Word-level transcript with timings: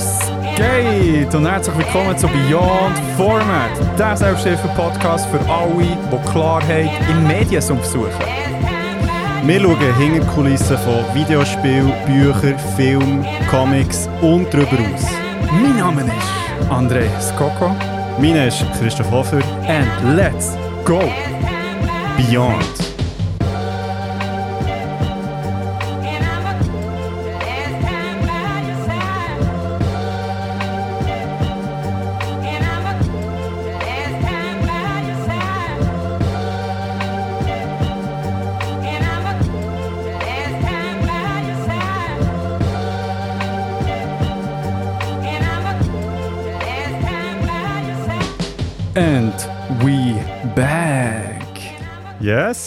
Was 0.00 0.32
geht? 0.56 1.34
Und 1.34 1.46
herzlich 1.46 1.76
willkommen 1.76 2.16
zu 2.16 2.26
Beyond 2.26 2.96
Format, 3.18 3.70
der 3.98 4.16
Selbsthilfe-Podcast 4.16 5.26
für 5.26 5.40
alle, 5.40 5.84
die 5.84 6.30
Klarheit 6.30 6.90
im 7.10 7.26
Mediensumpf 7.26 7.84
suchen. 7.84 8.08
Wir 9.44 9.60
schauen 9.60 9.76
hinter 9.98 10.20
die 10.20 10.26
Kulissen 10.34 10.78
von 10.78 11.04
Videospielen, 11.14 11.92
Büchern, 12.06 12.58
Filmen, 12.76 13.26
Comics 13.50 14.08
und 14.22 14.46
darüber 14.54 14.78
aus. 14.94 15.04
Mein 15.52 15.76
Name 15.76 16.00
ist 16.04 16.70
André 16.70 17.06
Skoko 17.20 17.76
Mein 18.18 18.30
Name 18.36 18.46
ist 18.46 18.64
Christoph 18.78 19.10
Hofer. 19.10 19.42
and 19.68 20.16
let's 20.16 20.56
go! 20.86 21.02
Beyond. 22.16 22.89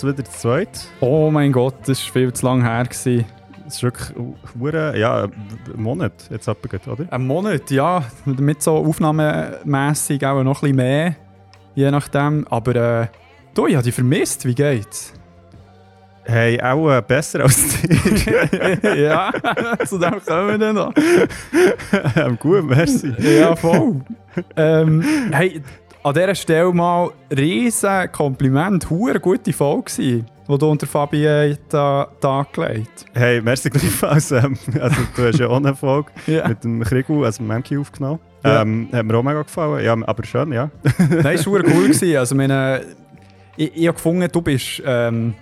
Yes, 0.03 0.17
wieder 0.17 0.25
zu 0.25 0.37
zweit. 0.39 0.87
Oh 0.99 1.29
mein 1.31 1.51
Gott, 1.51 1.75
das 1.85 2.03
war 2.05 2.13
viel 2.13 2.33
zu 2.33 2.45
lang 2.45 2.61
her. 2.61 2.83
Gewesen. 2.83 3.25
Es 3.65 3.75
ist 3.75 3.83
wirklich 3.83 4.09
hure- 4.59 4.97
ja, 4.97 5.23
ein 5.23 5.31
Monat 5.81 6.13
jetzt 6.29 6.47
abgegangen, 6.49 6.87
oder? 7.01 7.11
Ein 7.13 7.25
Monat, 7.25 7.71
ja. 7.71 8.03
Mit 8.25 8.61
so 8.61 8.75
aufnahmemässig 8.77 10.25
auch 10.25 10.43
noch 10.43 10.57
ein 10.57 10.61
bisschen 10.61 10.75
mehr. 10.75 11.15
Je 11.75 11.89
nachdem. 11.89 12.45
Aber 12.49 12.75
äh, 13.03 13.07
du, 13.53 13.67
ich 13.67 13.75
habe 13.75 13.83
dich 13.83 13.95
vermisst. 13.95 14.45
Wie 14.45 14.53
geht's? 14.55 15.13
Hey, 16.25 16.61
auch 16.61 16.89
äh, 16.89 17.01
besser 17.01 17.41
als 17.41 17.81
dir. 17.81 18.95
ja, 18.97 19.31
zu 19.85 19.97
dem 19.97 20.23
kommen 20.25 20.47
wir 20.49 20.57
dann 20.57 20.75
noch. 20.75 20.93
ähm, 22.15 22.37
gut, 22.39 22.63
merci. 22.65 23.13
Ja, 23.19 23.55
voll. 23.55 24.01
ähm, 24.55 25.03
hey, 25.31 25.61
an 26.03 26.13
dieser 26.13 26.35
Stelle 26.35 26.73
mal 26.73 27.11
riesen 27.35 28.11
Kompliment. 28.11 28.89
Hure 28.89 29.19
gute 29.19 29.53
Folge 29.53 29.83
gewesen, 29.83 30.25
die 30.49 30.57
du 30.57 30.69
unter 30.69 30.85
Fabi 30.87 31.25
äh, 31.25 31.55
da, 31.69 32.07
da 32.19 32.45
gelegt 32.51 33.05
Hey, 33.13 33.41
merci 33.41 33.69
gleichfalls. 33.69 34.31
Ähm, 34.31 34.57
also, 34.79 34.95
du 35.15 35.23
hast 35.27 35.39
ja 35.39 35.47
auch 35.47 35.57
eine 35.57 35.75
Folge 35.75 36.11
Ja. 36.27 36.47
mit 36.47 36.63
dem 36.63 36.81
Krigu, 36.83 37.23
also 37.23 37.37
dem 37.37 37.47
Memki 37.47 37.77
aufgenommen. 37.77 38.19
Ja. 38.43 38.61
Ähm, 38.61 38.89
hat 38.91 39.05
mir 39.05 39.15
auch 39.15 39.23
mega 39.23 39.41
gefallen. 39.41 39.83
Ja, 39.85 39.95
aber 40.05 40.23
schön, 40.25 40.51
ja. 40.51 40.69
Nein, 40.97 41.35
es 41.35 41.47
war 41.47 41.53
cool. 41.53 41.63
Gewesen. 41.87 42.17
Also, 42.17 42.35
meine, 42.35 42.81
ich, 43.55 43.71
ich 43.75 43.87
habe 43.87 43.95
gefunden, 43.95 44.27
du 44.31 44.41
bist. 44.41 44.81
Ähm, 44.85 45.35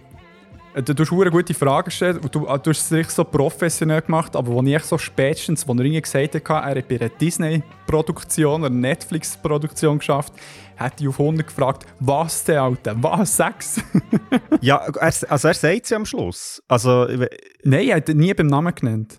du, 0.75 0.93
du 0.95 1.03
hast 1.03 1.11
hure 1.11 1.29
gute 1.29 1.53
Fragen 1.53 1.85
gestellt 1.85 2.23
und 2.23 2.33
du, 2.33 2.39
du 2.41 2.47
hast 2.47 2.67
es 2.67 2.91
richtig 2.91 3.15
so 3.15 3.23
professionell 3.23 4.01
gemacht, 4.01 4.35
aber 4.35 4.57
als 4.57 4.67
ich 4.67 4.83
so 4.83 4.97
spätestens, 4.97 5.67
als 5.67 5.79
er 5.79 6.01
gesagt 6.01 6.35
hat, 6.35 6.49
er 6.49 6.75
hat 6.79 6.87
bei 6.87 6.99
einer 6.99 7.09
Disney-Produktion 7.09 8.61
oder 8.61 8.69
Netflix-Produktion 8.69 9.99
geschafft, 9.99 10.33
hat 10.77 10.99
ich 10.99 11.07
auf 11.07 11.19
100 11.19 11.45
gefragt, 11.47 11.85
was 11.99 12.43
denn, 12.43 12.57
Alter, 12.57 12.95
was, 13.01 13.37
sechs? 13.37 13.81
Ja, 14.61 14.77
er, 14.77 15.01
also 15.01 15.47
er 15.47 15.53
sagt 15.53 15.83
es 15.83 15.89
ja 15.89 15.97
am 15.97 16.05
Schluss. 16.05 16.61
Also, 16.67 17.07
Nein, 17.63 17.87
er 17.87 17.97
hat 17.97 18.09
nie 18.09 18.33
beim 18.33 18.47
Namen 18.47 18.73
genannt. 18.75 19.17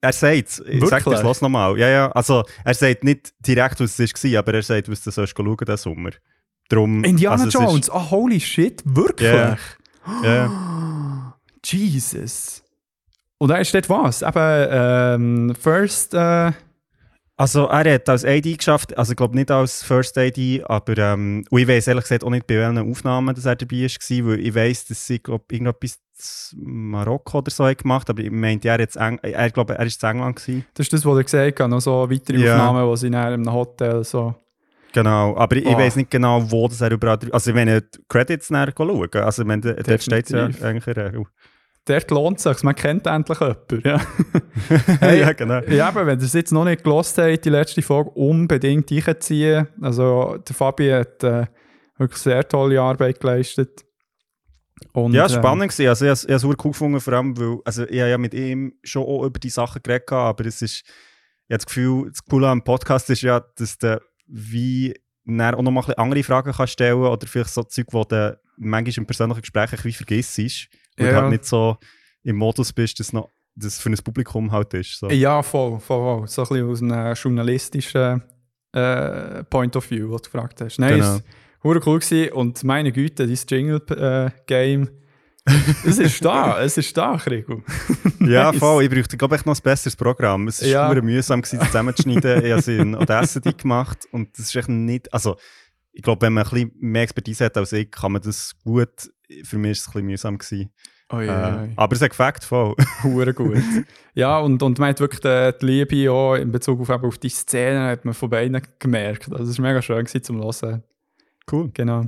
Er 0.00 0.12
sagt 0.12 0.48
es. 0.48 0.58
Ich 0.60 0.80
sag 0.86 1.02
dir 1.02 1.10
Wirklich? 1.10 1.20
das 1.20 1.40
nochmal. 1.40 1.78
Ja, 1.78 1.88
ja. 1.88 2.12
Also, 2.12 2.44
er 2.64 2.74
sagt 2.74 3.04
nicht 3.04 3.32
direkt, 3.40 3.80
was 3.80 3.98
es 3.98 4.24
war, 4.24 4.38
aber 4.38 4.54
er 4.54 4.62
sagt, 4.62 4.90
was 4.90 5.02
du 5.02 5.10
sollst 5.10 5.34
schauen 5.36 5.56
diesen 5.56 5.76
Sommer. 5.76 6.10
Drum, 6.68 7.04
Indiana 7.04 7.42
also, 7.42 7.48
es 7.48 7.54
ist- 7.54 7.60
Jones, 7.60 7.90
ah 7.90 8.10
holy 8.10 8.40
shit, 8.40 8.82
wirklich? 8.84 9.30
Ja. 9.32 9.56
Ja. 10.22 11.34
Jesus. 11.64 12.62
Und 13.38 13.50
er 13.50 13.64
steht 13.64 13.88
was? 13.88 14.22
Eben, 14.22 14.66
ähm, 14.70 15.54
First, 15.58 16.14
äh, 16.14 16.52
Also, 17.36 17.66
er 17.66 17.94
hat 17.94 18.08
als 18.08 18.24
AD 18.24 18.56
geschafft, 18.56 18.96
also 18.96 19.10
ich 19.12 19.16
glaube 19.16 19.34
nicht 19.34 19.50
als 19.50 19.82
First 19.82 20.16
AD, 20.16 20.62
aber 20.66 20.96
ähm, 20.98 21.44
und 21.50 21.58
ich 21.58 21.66
weiß 21.66 21.88
ehrlich 21.88 22.04
gesagt 22.04 22.22
auch 22.22 22.30
nicht, 22.30 22.46
bei 22.46 22.56
welchen 22.58 22.78
Aufnahmen 22.78 23.34
dass 23.34 23.44
er 23.44 23.56
dabei 23.56 23.82
war, 23.82 24.26
weil 24.30 24.40
ich 24.40 24.54
weiß, 24.54 24.84
dass 24.86 25.06
sie 25.06 25.18
glaub, 25.18 25.50
irgendetwas 25.50 25.98
Marokko 26.56 27.38
oder 27.38 27.50
so 27.50 27.66
hat 27.66 27.78
gemacht 27.78 28.08
aber 28.08 28.22
ich 28.22 28.30
meinte, 28.30 28.68
er, 28.68 28.78
jetzt 28.78 28.94
Eng 28.96 29.18
er 29.20 29.50
glaube, 29.50 29.74
er 29.76 29.84
ist 29.84 30.00
in 30.04 30.10
England 30.10 30.36
gewesen. 30.36 30.64
das 30.74 30.86
ist 30.86 30.92
das, 30.92 31.04
was 31.04 31.16
er 31.16 31.24
gesagt 31.24 31.60
hat, 31.60 31.70
noch 31.70 31.80
so 31.80 32.08
weitere 32.08 32.38
Ja. 32.38 32.54
Aufnahmen, 32.54 32.86
wo 32.86 32.94
sie 32.94 33.08
in 33.08 33.16
einem 33.16 33.52
Hotel 33.52 34.04
so... 34.04 34.34
Genau, 34.94 35.36
aber 35.36 35.56
ich 35.56 35.66
Ah. 35.66 35.76
weiß 35.76 35.96
nicht 35.96 36.10
genau, 36.10 36.50
wo 36.50 36.68
das 36.68 36.80
er 36.80 36.92
überall... 36.92 37.18
Also 37.32 37.52
wenn 37.54 37.68
ich 37.68 37.82
die 37.94 37.98
Credits 38.08 38.48
näher 38.50 38.72
schauen, 38.76 39.08
also 39.14 39.42
ich 39.42 39.48
meine, 39.48 39.60
dort 39.74 40.02
steht 40.02 40.26
es 40.26 40.30
ja 40.30 40.44
eigentlich 40.44 40.86
in 40.86 40.94
der 40.94 41.06
Regel. 41.12 41.24
Dort 41.86 42.10
lohnt 42.12 42.38
es 42.38 42.44
sich, 42.44 42.62
man 42.62 42.74
kennt 42.74 43.06
endlich 43.06 43.38
jemanden, 43.40 43.82
ja. 43.84 44.00
ja, 45.14 45.32
genau. 45.34 45.60
ja, 45.64 45.88
aber 45.88 46.06
wenn 46.06 46.18
ihr 46.18 46.24
es 46.24 46.32
jetzt 46.32 46.52
noch 46.52 46.64
nicht 46.64 46.82
gelost 46.84 47.18
habt, 47.18 47.44
die 47.44 47.50
letzte 47.50 47.82
Folge, 47.82 48.08
unbedingt 48.10 48.90
reinziehen. 48.90 49.66
Also, 49.82 50.38
der 50.48 50.54
Fabi 50.54 50.88
hat 50.90 51.22
äh, 51.24 51.46
wirklich 51.98 52.20
sehr 52.22 52.46
tolle 52.48 52.80
Arbeit 52.80 53.20
geleistet. 53.20 53.84
Und, 54.92 55.12
Ja, 55.12 55.24
ähm, 55.24 55.28
spannend 55.28 55.72
gewesen. 55.72 55.88
Also 55.88 56.04
ich 56.04 56.08
habe 56.08 56.12
es- 56.14 56.22
ich 56.24 56.28
habe 56.28 56.36
es 56.36 56.42
super 56.42 56.56
cool 56.64 56.70
gefunden, 56.70 57.00
vor 57.00 57.12
allem, 57.14 57.36
weil 57.38 57.58
also 57.64 57.82
ich 57.82 58.00
habe 58.00 58.10
ja 58.10 58.18
mit 58.18 58.32
ihm 58.32 58.74
schon 58.82 59.02
auch 59.02 59.24
über 59.24 59.38
die 59.40 59.50
Sachen 59.50 59.82
geredet, 59.82 60.06
gehabt, 60.06 60.40
aber 60.40 60.48
es 60.48 60.62
ist, 60.62 60.82
ich 60.86 61.52
habe 61.52 61.58
das 61.58 61.66
Gefühl, 61.66 62.10
das 62.10 62.24
Coole 62.24 62.48
am 62.48 62.62
Podcast 62.64 63.10
ist 63.10 63.22
ja, 63.22 63.40
dass 63.56 63.76
du 63.76 64.00
wie 64.26 64.94
dann 65.24 65.54
auch 65.54 65.62
noch 65.62 65.70
mal 65.70 65.84
ein 65.86 65.94
andere 65.94 66.22
Fragen 66.22 66.52
kannst 66.52 66.74
stellen 66.74 66.96
oder 66.98 67.26
vielleicht 67.26 67.50
so 67.50 67.62
Zeug, 67.62 67.86
die 67.90 68.04
du 68.08 68.38
manchmal 68.58 68.94
im 68.98 69.06
persönlichen 69.06 69.40
Gespräch 69.40 69.70
bisschen 69.70 69.92
vergisst, 69.92 70.38
weil 70.96 71.06
du 71.08 71.12
Ja. 71.12 71.20
halt 71.22 71.30
nicht 71.30 71.44
so 71.44 71.76
im 72.22 72.36
Modus 72.36 72.72
bist, 72.72 73.00
dass 73.00 73.12
noch 73.12 73.30
das 73.56 73.78
für 73.78 73.88
ein 73.90 73.96
Publikum 73.96 74.50
halt 74.52 74.74
ist. 74.74 74.98
So. 74.98 75.08
Ja, 75.10 75.42
voll, 75.42 75.78
voll. 75.80 76.26
So 76.28 76.42
ein 76.42 76.48
bisschen 76.48 76.68
aus 76.70 76.82
einem 76.82 77.14
journalistischen 77.14 78.22
äh, 78.72 79.44
Point 79.44 79.76
of 79.76 79.88
View, 79.90 80.10
was 80.10 80.22
du 80.22 80.30
gefragt 80.30 80.60
hast. 80.60 80.78
Nein, 80.78 80.94
Genau. 80.94 81.14
es 81.16 81.22
war 81.62 81.86
cool 81.86 81.98
gewesen 82.00 82.32
und 82.32 82.64
meine 82.64 82.90
Güte, 82.92 83.26
dieses 83.26 83.46
Jingle-Game, 83.48 84.88
es 85.84 85.98
ist 85.98 86.24
da, 86.24 86.60
es 86.62 86.76
ist 86.78 86.96
da, 86.96 87.16
Krigo. 87.16 87.62
Ja, 88.20 88.52
voll. 88.52 88.84
Ich 88.84 88.90
bräuchte, 88.90 89.18
glaube 89.18 89.36
ich, 89.36 89.44
noch 89.44 89.54
ein 89.54 89.62
besseres 89.62 89.94
Programm. 89.96 90.48
Es 90.48 90.62
war 90.62 90.68
Ja. 90.68 90.92
ja. 90.92 91.02
mühsam, 91.02 91.42
gewesen, 91.42 91.58
das 91.58 91.68
zusammenzuschneiden. 91.68 92.44
ich 92.44 92.50
habe 92.50 92.60
es 92.60 92.68
in 92.68 92.94
Audacity 92.94 93.52
gemacht 93.52 94.06
und 94.12 94.38
das 94.38 94.46
ist 94.46 94.56
echt 94.56 94.68
nicht... 94.70 95.12
Also, 95.12 95.36
ich 95.92 96.02
glaube, 96.02 96.22
wenn 96.22 96.32
man 96.32 96.44
ein 96.44 96.50
bisschen 96.50 96.72
mehr 96.80 97.02
Expertise 97.02 97.44
hat 97.44 97.56
als 97.58 97.72
ich, 97.72 97.90
kann 97.90 98.12
man 98.12 98.22
das 98.22 98.54
gut... 98.64 99.10
Für 99.42 99.58
mich 99.58 99.68
war 99.68 99.72
es 99.72 99.86
ein 99.88 99.92
bisschen 99.92 100.06
mühsam. 100.06 100.38
Gewesen. 100.38 100.70
Oh 101.10 101.18
Äh, 101.18 101.26
ja, 101.26 101.68
aber 101.76 101.94
es 101.94 102.00
hat 102.00 102.10
gefällt, 102.10 102.44
voll. 102.44 102.74
Hure 103.02 103.34
gut. 103.34 103.58
ja, 104.14 104.38
und, 104.38 104.62
und 104.62 104.78
man 104.78 104.90
hat 104.90 105.00
wirklich 105.00 105.20
die, 105.20 105.66
Liebe 105.66 106.10
auch 106.10 106.34
in 106.34 106.50
Bezug 106.50 106.80
auf, 106.80 106.88
auf 106.88 107.18
die 107.18 107.28
Szene 107.28 107.88
hat 107.88 108.04
man 108.04 108.14
von 108.14 108.30
beiden 108.30 108.60
gemerkt. 108.78 109.30
Also 109.32 109.50
es 109.50 109.58
war 109.58 109.66
mega 109.66 109.82
schön 109.82 110.04
gewesen, 110.04 110.22
zum 110.22 110.42
Hören. 110.42 110.82
Cool. 111.50 111.70
Genau. 111.74 112.06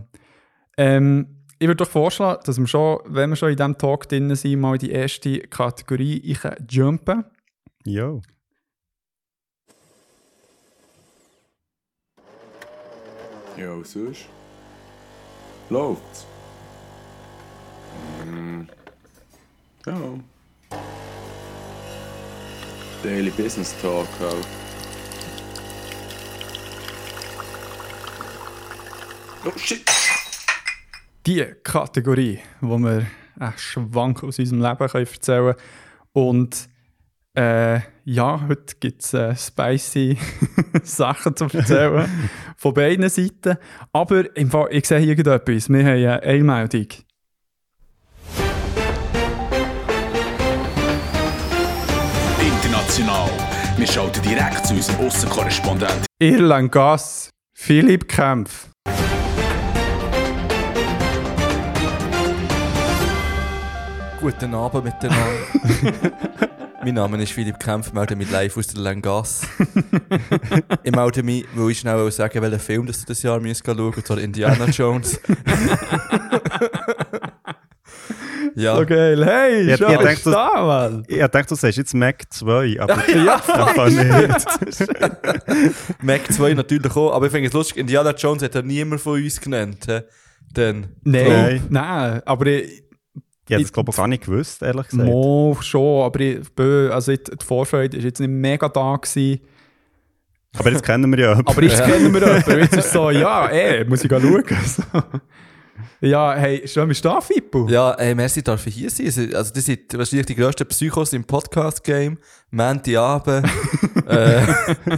Ähm, 0.79 1.36
ich 1.59 1.67
würde 1.67 1.77
doch 1.77 1.89
vorschlagen, 1.89 2.43
dass 2.45 2.59
wir 2.59 2.67
schon, 2.67 3.01
wenn 3.07 3.31
wir 3.31 3.37
schon 3.37 3.51
in 3.51 3.57
diesem 3.57 3.79
Talk 3.79 4.09
drin 4.09 4.35
sind, 4.35 4.61
mal 4.61 4.75
in 4.75 4.81
die 4.81 4.91
erste 4.91 5.41
Kategorie 5.41 6.19
ich 6.19 6.39
jumpen. 6.71 7.25
Jo. 7.85 8.21
Ja, 13.57 13.81
was 13.81 13.93
sonst? 13.93 14.27
Läuft's? 15.71 16.27
Mm. 18.27 18.63
Ja. 19.87 19.97
Daily 23.03 23.31
Business 23.31 23.75
Talk 23.81 24.09
halt. 24.21 24.47
Oh 29.45 29.59
shit! 29.59 29.96
Die 31.27 31.45
Kategorie, 31.65 32.39
wo 32.61 32.79
wir 32.79 33.05
einen 33.37 33.59
Schwank 33.59 34.23
aus 34.23 34.39
unserem 34.39 34.63
Leben 34.63 34.89
können 34.89 35.07
erzählen 35.07 35.55
können. 35.55 35.59
Und 36.13 36.69
äh, 37.37 37.81
ja, 38.05 38.47
heute 38.47 38.77
gibt 38.79 39.03
es 39.03 39.13
äh, 39.13 39.35
spicy 39.35 40.17
Sachen 40.85 41.35
zu 41.35 41.49
erzählen. 41.53 42.09
von 42.57 42.73
beiden 42.73 43.09
Seiten. 43.09 43.59
Aber 43.93 44.37
im 44.37 44.53
Fall, 44.53 44.69
ich 44.71 44.87
sehe 44.87 45.01
hier 45.01 45.19
etwas. 45.19 45.69
Wir 45.69 45.79
haben 45.79 45.89
eine 45.89 46.23
Eilmeldung. 46.23 46.87
International. 52.41 53.31
Wir 53.77 53.87
schalten 53.89 54.23
direkt 54.23 54.65
zu 54.65 54.75
unserem 54.75 55.07
Aussenkorrespondent 55.07 56.07
Irland 56.21 56.71
Gas, 56.71 57.31
Philipp 57.53 58.07
Kempf. 58.07 58.66
Guten 64.27 64.55
Abend 64.55 64.85
miteinander. 64.87 65.23
Mein 66.83 66.95
Name 66.95 67.23
ist 67.23 67.31
Philipp 67.31 67.61
Kempf, 67.61 67.93
melde 67.93 68.17
mich 68.17 68.29
live 68.29 68.57
aus 68.57 68.67
der 68.67 68.81
Langasse. 68.81 69.47
ich 70.83 70.91
melde 70.91 71.23
mich, 71.23 71.45
weil 71.55 71.71
ich 71.71 71.79
schnell 71.79 72.11
sagen 72.11 72.43
welchen 72.43 72.59
Film 72.59 72.87
dass 72.87 72.99
du 73.03 73.07
das 73.07 73.23
Jahr 73.23 73.39
müsst 73.39 73.65
schauen 73.65 73.79
und 73.79 74.05
zwar 74.05 74.19
Indiana 74.19 74.65
Jones. 74.65 75.21
ja. 78.57 78.77
So 78.77 78.85
geil. 78.85 79.25
Hey, 79.25 79.71
Ja, 79.71 79.77
schon 79.77 79.93
ihr 79.93 79.99
denkt, 79.99 80.15
bist 80.15 80.27
du 80.27 80.31
da, 80.33 80.67
Mann. 80.67 81.05
Ich 81.07 81.21
dachte, 81.21 81.47
du 81.47 81.55
sagst 81.55 81.79
jetzt 81.79 81.95
Mac 81.95 82.25
2, 82.29 82.81
aber 82.81 83.09
Ja, 83.15 83.37
einfach 83.37 83.89
nicht. 83.89 84.45
Mac 86.03 86.33
2 86.33 86.55
natürlich 86.55 86.97
auch, 86.97 87.15
aber 87.15 87.27
ich 87.27 87.33
finde 87.33 87.47
es 87.47 87.55
lustig, 87.55 87.77
Indiana 87.77 88.11
Jones 88.11 88.43
hat 88.43 88.57
ja 88.57 88.63
niemand 88.63 89.01
von 89.01 89.23
uns 89.23 89.41
genannt. 89.41 89.85
hä? 89.87 90.03
Dann. 90.53 90.89
Nein, 91.05 91.29
Nein. 91.29 91.63
nein, 91.69 92.23
aber 92.25 92.47
ich, 92.47 92.86
Ich 93.47 93.55
hätte 93.55 93.63
es, 93.63 93.73
glaube 93.73 93.91
ich, 93.91 93.97
gar 93.97 94.09
nicht 94.09 94.25
gewusst, 94.25 94.63
ehrlich 94.63 94.89
gesagt. 94.89 95.09
Mo 95.09 95.57
schon, 95.61 96.05
aber 96.05 96.21
ich, 96.21 96.39
bö, 96.53 96.91
also 96.93 97.13
ich, 97.13 97.23
die 97.23 97.45
Vorfreude 97.45 97.97
war 97.97 98.05
jetzt 98.05 98.19
nicht 98.19 98.29
mega 98.29 98.69
da. 98.69 98.97
Gewesen. 98.97 99.41
Aber 100.59 100.71
jetzt 100.73 100.83
kennen 100.83 101.11
wir 101.13 101.19
ja 101.19 101.29
jemanden. 101.31 101.51
Aber 101.51 101.63
jetzt 101.63 101.85
kennen 101.85 102.13
wir 102.13 102.21
jemanden. 102.27 102.59
Jetzt 102.59 102.77
ist 102.77 102.87
es 102.87 102.93
so, 102.93 103.11
ja, 103.11 103.47
ey, 103.47 103.85
muss 103.85 104.03
ich 104.03 104.11
schauen. 104.11 104.45
So. 104.65 104.83
Ja, 106.01 106.35
hey, 106.35 106.67
schön 106.67 106.89
bist 106.89 107.05
du 107.05 107.09
da, 107.09 107.21
Fippo? 107.21 107.67
Ja, 107.69 107.93
ey, 107.93 108.15
merci, 108.15 108.43
darf 108.43 108.67
ich 108.67 108.75
hier 108.75 108.91
sein. 108.91 109.35
Also, 109.35 109.53
das 109.53 109.65
sind 109.65 109.97
wahrscheinlich 109.97 110.27
die 110.27 110.35
grössten 110.35 110.67
Psychos 110.67 111.13
im 111.13 111.25
Podcast-Game. 111.25 112.19
Montagabend. 112.51 113.49
äh, 114.09 114.43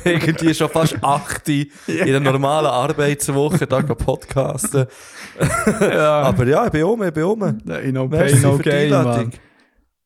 irgendwie 0.04 0.54
schon 0.54 0.68
fast 0.68 0.96
8 1.02 1.48
in 1.48 1.70
einer 1.86 2.20
normalen 2.20 2.66
Arbeitswoche, 2.66 3.66
da 3.66 3.82
podcasten. 3.82 4.86
ja. 5.80 6.20
Aber 6.22 6.46
ja, 6.46 6.66
ich 6.66 6.72
bin 6.72 6.84
um, 6.84 7.02
ich 7.02 7.12
bin 7.12 7.24
um. 7.24 7.60
Nein, 7.64 7.92
no 7.92 8.06
Merci 8.06 8.34
pain, 8.34 8.42
no 8.42 8.58
die 8.58 8.62
gain. 8.62 8.90
Mann. 8.90 9.32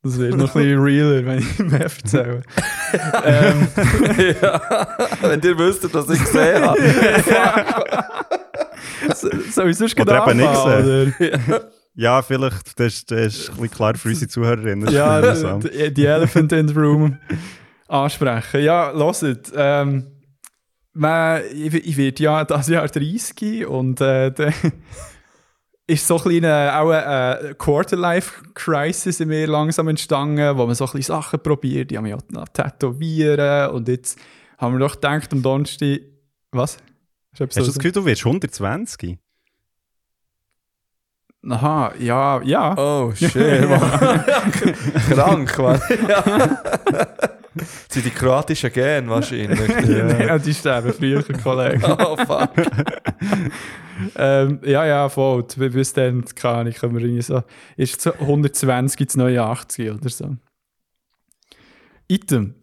Das 0.05 0.19
wird 0.19 0.37
noch 0.37 0.53
ein 0.57 0.63
bisschen 0.63 0.83
realer, 0.83 1.25
wenn 1.25 1.39
ich 1.39 1.59
mehr 1.61 1.83
erzähle. 1.83 2.43
ähm, 3.25 3.69
ja, 4.43 4.89
wenn 5.21 5.41
ihr 5.41 5.57
wüsstet, 5.57 5.95
was 5.95 6.11
ich 6.11 6.19
gesehen 6.19 6.65
habe. 6.65 8.39
So- 9.15 9.31
soll 9.51 9.71
ich 9.71 9.77
sonst 9.77 9.99
Oder 10.01 10.05
gerade 10.05 10.31
eben 10.31 10.41
nicht 10.41 10.49
anfangen? 10.49 11.15
Ja, 11.95 12.23
vielleicht, 12.23 12.79
das 12.81 12.95
ist, 12.95 13.11
das 13.11 13.19
ist 13.21 13.49
ein 13.51 13.57
bisschen 13.57 13.71
klar 13.71 13.95
für 13.97 14.09
unsere 14.09 14.29
Zuhörerinnen. 14.29 14.87
Das 14.87 14.95
Ja, 14.95 15.59
die, 15.59 15.93
die 15.93 16.07
Elephant 16.07 16.53
in 16.53 16.69
the 16.69 16.75
Room 16.75 17.19
ansprechen. 17.89 18.63
Ja, 18.63 18.93
hört. 18.95 19.53
Ähm, 19.55 20.07
man, 20.95 21.43
ich, 21.53 21.75
ich 21.75 21.97
werde 21.97 22.23
ja 22.23 22.45
dieses 22.45 22.69
Jahr 22.69 22.87
30 22.89 23.67
und 23.67 24.01
äh, 24.01 24.31
dann 24.31 24.55
ist 25.87 26.07
so 26.07 26.17
ein 26.17 26.23
kleiner, 26.23 26.81
auch 26.81 26.91
eine 26.91 27.55
Quarterlife-Crisis 27.57 29.21
in 29.21 29.29
mir 29.29 29.47
langsam 29.47 29.89
entstanden, 29.89 30.57
wo 30.57 30.65
man 30.67 30.75
so 30.75 30.85
ein 30.87 30.93
bisschen 30.93 31.15
Sachen 31.15 31.41
probiert. 31.43 31.91
Die 31.91 31.97
haben 31.97 32.05
mich 32.05 32.15
auch 32.15 32.23
noch 32.31 32.49
tätowieren 32.49 33.71
und 33.71 33.89
jetzt 33.89 34.19
haben 34.59 34.75
wir 34.75 34.79
doch 34.81 34.95
gedacht, 34.95 35.33
am 35.33 35.43
Donnerstag... 35.43 36.01
Was? 36.53 36.79
Hast 37.39 37.57
du 37.57 37.65
das 37.65 37.75
Gefühl, 37.77 37.93
du 37.93 38.05
wirst 38.05 38.27
120? 38.27 39.19
Aha, 41.49 41.93
ja, 41.99 42.41
ja. 42.43 42.77
Oh, 42.77 43.13
shit, 43.17 43.35
Mann. 43.69 44.25
Krank, 45.11 45.59
Mann. 45.59 45.81
Ja. 46.09 46.23
Das 47.55 47.69
sind 47.91 48.07
die 48.07 48.11
kroatischen 48.11 48.73
Gene 48.73 49.09
wahrscheinlich. 49.09 49.59
ja. 49.89 50.39
die 50.39 50.55
sterben 50.55 50.93
früher, 50.93 51.23
Kollegen. 51.43 51.83
Oh, 51.85 52.17
fuck. 52.17 52.51
ähm, 54.17 54.61
ja, 54.65 54.87
ja, 54.87 55.09
voll. 55.09 55.43
Bis- 55.43 55.93
dann, 55.95 56.25
keine 56.35 56.55
Ahnung, 56.59 56.73
können 56.75 56.95
wir 56.95 57.03
irgendwie 57.03 57.23
so. 57.23 57.43
Ist 57.77 58.01
so 58.01 58.13
120 58.13 59.01
ins 59.01 59.17
neue 59.17 59.43
80 59.43 59.91
oder 59.91 60.09
so. 60.09 60.37
Item. 62.09 62.55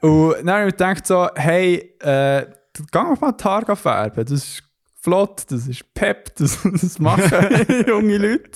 Und 0.00 0.34
dann 0.44 0.50
habe 0.50 0.66
ich 0.68 0.72
gedacht 0.72 1.06
so, 1.06 1.28
hey, 1.34 1.94
äh, 2.00 2.46
geh 2.92 2.98
mal 3.20 3.32
die 3.32 3.44
Haare 3.44 3.76
färben. 3.76 4.24
Das 4.24 4.32
ist 4.32 4.62
flott, 5.00 5.44
das 5.48 5.66
ist 5.66 5.82
pep, 5.94 6.34
das, 6.36 6.58
das 6.62 6.98
machen 6.98 7.30
junge 7.86 8.18
Leute. 8.18 8.50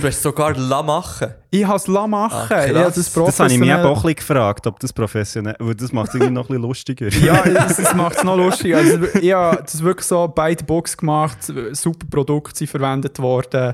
Du 0.00 0.06
hast 0.06 0.22
sogar 0.22 0.56
La 0.56 0.82
machen. 0.82 1.34
Ich 1.50 1.64
habe 1.64 1.76
es 1.76 1.88
machen. 2.06 2.48
Ah, 2.50 2.62
habe 2.68 2.92
das 2.94 3.12
Das 3.12 3.40
habe 3.40 3.52
ich 3.52 3.58
mich 3.58 3.72
auch 3.72 3.78
ein 3.84 3.94
bisschen 3.94 4.14
gefragt, 4.14 4.66
ob 4.66 4.78
das 4.78 4.92
professionell 4.92 5.56
weil 5.58 5.74
das 5.74 5.92
macht 5.92 6.08
es 6.08 6.14
irgendwie 6.14 6.32
noch 6.32 6.44
ein 6.44 6.48
bisschen 6.48 6.62
lustiger. 6.62 7.08
Ja, 7.08 7.42
das, 7.42 7.76
das 7.76 7.94
macht 7.94 8.18
es 8.18 8.24
noch 8.24 8.36
lustiger. 8.36 8.78
Also, 8.78 9.04
ich 9.20 9.32
habe 9.32 9.62
das 9.62 9.82
wirklich 9.82 10.06
so 10.06 10.28
beide 10.28 10.64
Box 10.64 10.96
gemacht, 10.96 11.38
super 11.72 12.06
Produkte 12.10 12.56
sind 12.56 12.70
verwendet 12.70 13.18
worden, 13.18 13.72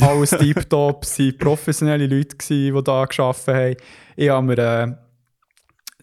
alles 0.00 0.30
tiptop, 0.30 1.04
es 1.04 1.18
waren 1.18 1.38
professionelle 1.38 2.06
Leute, 2.06 2.36
die 2.48 2.72
da 2.82 3.04
gearbeitet 3.04 3.48
haben. 3.48 3.76
Ich 4.16 4.28
habe 4.28 4.46
mir 4.46 4.58
äh, 4.58 4.92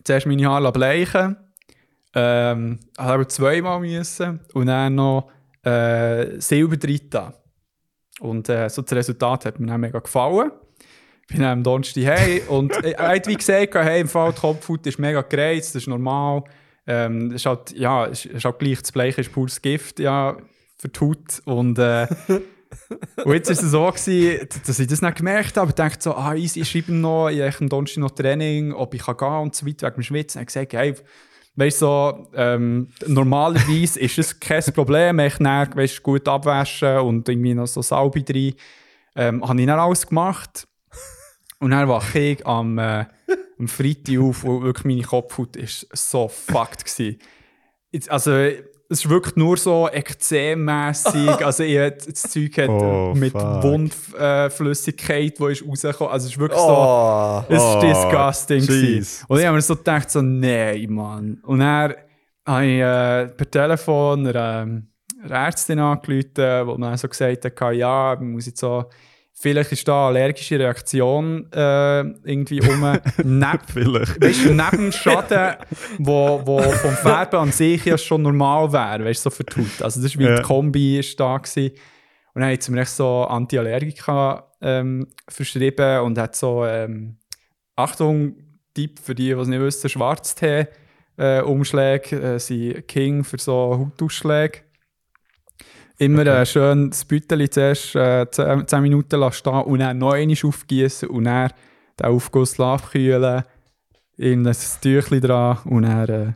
zuerst 0.03 0.27
meine 0.27 0.45
Haare 0.45 0.71
bleichen 0.71 1.37
ähm, 2.13 2.79
habe 2.97 3.13
aber 3.13 3.29
zweimal 3.29 3.79
müssen 3.79 4.41
und 4.53 4.67
dann 4.67 4.95
noch 4.95 5.31
äh, 5.63 6.39
Silber 6.39 6.77
drin. 6.77 7.09
Und 8.19 8.49
äh, 8.49 8.69
so 8.69 8.81
das 8.81 8.93
Resultat 8.93 9.45
hat 9.45 9.59
mir 9.59 9.67
dann 9.67 9.81
mega 9.81 9.99
gefallen. 9.99 10.51
Ich 11.27 11.35
bin 11.35 11.45
am 11.45 11.63
Donnerstag 11.63 12.03
hey 12.03 12.41
und 12.47 12.71
äh, 12.83 12.91
er 12.97 13.15
hat 13.15 13.27
wie 13.27 13.35
gesagt, 13.35 13.73
hey, 13.75 14.01
im 14.01 14.09
Fall 14.09 14.33
die 14.33 14.41
Kopfhaut 14.41 14.85
ist 14.85 14.99
mega 14.99 15.21
gereizt, 15.21 15.75
das 15.75 15.83
ist 15.83 15.87
normal. 15.87 16.43
Ähm, 16.85 17.31
ist 17.31 17.45
halt, 17.45 17.71
ja, 17.71 18.07
es 18.07 18.25
ist 18.25 18.43
halt 18.43 18.59
gleich, 18.59 18.81
das 18.81 18.91
Bleichen 18.91 19.21
ist 19.21 19.31
pures 19.31 19.61
Gift, 19.61 19.99
ja, 19.99 20.35
für 20.77 20.89
die 20.89 20.99
Haut. 20.99 21.41
Und, 21.45 21.79
äh, 21.79 22.07
und 23.23 23.33
jetzt 23.33 23.47
war 23.47 23.53
es 23.53 23.71
so, 23.71 23.85
gewesen, 23.87 24.47
dass 24.65 24.79
ich 24.79 24.87
das 24.87 25.01
nicht 25.01 25.17
gemerkt 25.17 25.57
habe. 25.57 25.69
Ich 25.69 25.75
dachte 25.75 26.01
so, 26.01 26.15
ah, 26.15 26.35
easy, 26.35 26.61
ich 26.61 26.69
schreibe 26.69 26.91
noch, 26.91 27.29
ich 27.29 27.41
habe 27.41 27.55
am 27.59 27.69
Donnerstag 27.69 28.01
noch 28.01 28.11
Training, 28.11 28.73
ob 28.73 28.93
ich 28.93 29.03
kann 29.03 29.17
gehen 29.17 29.41
und 29.41 29.55
so 29.55 29.65
weiter, 29.65 29.87
wegen 29.87 29.95
dem 29.95 30.03
Schwitzen. 30.03 30.41
Ich 30.41 30.55
habe 30.55 30.65
gesagt, 30.65 30.73
hey, 30.73 30.95
weißt 31.55 31.81
du, 31.81 31.85
so, 31.85 32.27
ähm, 32.33 32.87
normalerweise 33.07 33.99
ist 33.99 34.17
es 34.17 34.39
kein 34.39 34.63
Problem, 34.73 35.19
ich 35.19 35.37
dann, 35.37 35.75
weißt, 35.75 36.01
gut 36.03 36.27
abwaschen 36.27 36.99
und 36.99 37.27
irgendwie 37.27 37.53
noch 37.53 37.67
so 37.67 37.81
Salbe 37.81 38.23
drin. 38.23 38.55
Ähm, 39.15 39.47
habe 39.47 39.59
ich 39.59 39.67
dann 39.67 39.79
alles 39.79 40.07
gemacht. 40.07 40.67
Und 41.59 41.71
dann 41.71 41.87
wache 41.87 42.19
ich 42.19 42.47
am, 42.47 42.77
äh, 42.79 43.05
am 43.59 43.67
Freitag 43.67 44.17
auf, 44.17 44.43
wo 44.43 44.61
wirklich 44.63 44.85
meine 44.85 45.03
Kopfhaut 45.03 45.55
ist 45.55 45.87
so 45.93 46.27
fucked 46.27 46.99
war. 46.99 47.13
Also, 48.07 48.49
es 48.91 48.99
ist 49.05 49.09
wirklich 49.09 49.35
nur 49.37 49.55
so 49.57 49.87
ekzemmässig. 49.89 51.29
also, 51.45 51.63
ich, 51.63 51.77
das 51.77 52.23
Zeug 52.23 52.57
hat 52.57 52.69
Oh, 52.69 53.13
mit 53.15 53.31
fuck. 53.31 53.63
Wundflüssigkeit, 53.63 55.39
die 55.39 55.45
ist 55.51 55.65
rausgekommen. 55.67 56.11
Also, 56.13 56.25
es 56.27 56.33
ist 56.33 56.39
wirklich 56.39 56.59
so. 56.59 56.67
Oh. 56.67 57.43
Es 57.47 57.61
Oh, 57.61 57.75
war 57.75 57.79
disgusting. 57.81 58.61
gewesen. 58.67 59.25
Und 59.27 59.39
ich 59.39 59.45
habe 59.45 59.55
mir 59.55 59.61
so 59.61 59.75
gedacht, 59.75 60.11
so, 60.11 60.21
nein, 60.21 60.85
Mann. 60.89 61.39
Und 61.43 61.59
dann 61.59 61.93
habe 62.45 62.65
ich 62.65 62.79
äh, 62.81 63.27
per 63.27 63.49
Telefon 63.49 64.27
einer, 64.27 64.61
ähm, 64.63 64.87
einer 65.23 65.35
Ärztin 65.45 65.79
angerufen, 65.79 66.31
die 66.35 66.77
mir 66.77 66.97
so 66.97 67.07
gesagt 67.07 67.45
hat, 67.45 67.73
ja, 67.73 68.15
man 68.19 68.31
muss 68.33 68.45
jetzt 68.47 68.59
so, 68.59 68.85
vielleicht 69.41 69.71
ist 69.71 69.87
da 69.87 70.07
eine 70.09 70.19
allergische 70.19 70.59
Reaktion 70.59 71.51
äh, 71.51 72.01
irgendwie 72.01 72.61
um. 72.61 72.81
neben, 73.23 73.59
Vielleicht. 73.67 74.23
weißt 74.23 74.45
neben 74.45 74.77
dem 74.77 74.91
Schaden, 74.91 75.55
wo, 75.97 76.41
wo 76.45 76.61
vom 76.61 76.93
Färben 76.93 77.39
an 77.39 77.51
sich 77.51 77.83
ja 77.85 77.97
schon 77.97 78.21
normal 78.21 78.71
wäre, 78.71 79.05
weißt 79.05 79.25
du, 79.25 79.29
so 79.29 79.35
für 79.35 79.43
die 79.43 79.61
Haut. 79.61 79.81
Also 79.81 79.99
das 80.01 80.11
ist 80.11 80.19
wie 80.19 80.25
Ja. 80.25 80.35
die 80.35 80.41
Kombi 80.43 80.99
ist 80.99 81.19
da 81.19 81.37
gewesen. 81.37 81.71
Und 82.33 82.41
dann 82.41 82.51
hat 82.51 82.63
sie 82.63 82.71
mir 82.71 82.81
echt 82.81 82.91
so 82.91 83.23
Antiallergika 83.23 84.47
ähm, 84.61 85.07
verschrieben 85.27 85.99
und 86.01 86.17
hat 86.17 86.35
so, 86.35 86.65
ähm, 86.65 87.17
Achtung, 87.75 88.35
Tipp 88.73 88.99
für 88.99 89.15
die, 89.15 89.25
die 89.25 89.31
es 89.31 89.47
nicht 89.47 89.59
wissen, 89.59 89.89
Schwarztee 89.89 90.67
äh, 91.17 91.39
äh, 91.39 92.39
sind 92.39 92.87
King 92.87 93.23
für 93.23 93.37
so 93.37 93.77
Hautausschläge. 93.77 94.59
Immer 96.01 96.25
äh, 96.25 96.45
schön 96.45 96.89
das 96.89 97.05
Büteli 97.05 97.49
zuerst 97.49 97.95
äh, 97.95 98.25
10, 98.29 98.67
10 98.67 98.81
Minuten 98.81 99.19
lassen 99.19 99.35
stehen 99.35 99.61
und 99.61 99.79
dann 99.79 99.97
noch 99.99 100.13
einmal 100.13 100.35
aufgießen 100.43 101.09
und 101.09 101.25
dann 101.25 101.51
den 101.99 102.07
Aufguss 102.07 102.59
abkühlen, 102.59 103.43
in 104.17 104.47
ein 104.47 104.55
Tüchlein 104.81 105.21
dran 105.21 105.59
und 105.65 105.83
dann 105.83 106.09
äh, 106.09 106.33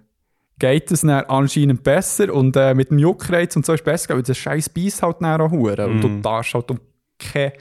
geht 0.60 0.91
es 0.91 1.01
dann 1.01 1.25
anscheinend 1.25 1.84
besser 1.84 2.31
und 2.34 2.55
äh, 2.55 2.74
mit 2.75 2.91
dem 2.91 3.00
Juckreiz 3.00 3.55
und 3.55 3.65
so 3.65 3.74
ist 3.74 3.79
es 3.81 3.86
besser, 3.86 4.15
weil 4.15 4.24
der 4.24 4.34
scheiß 4.36 4.69
Beiß 4.69 5.01
halt 5.01 5.17
dann 5.22 5.41
auch 5.41 5.51
hure 5.51 5.88
und 5.88 6.01
du 6.01 6.07
Mhm. 6.10 6.22
darfst 6.22 6.53
halt 6.53 6.69
um 6.72 6.79
keinen 7.17 7.53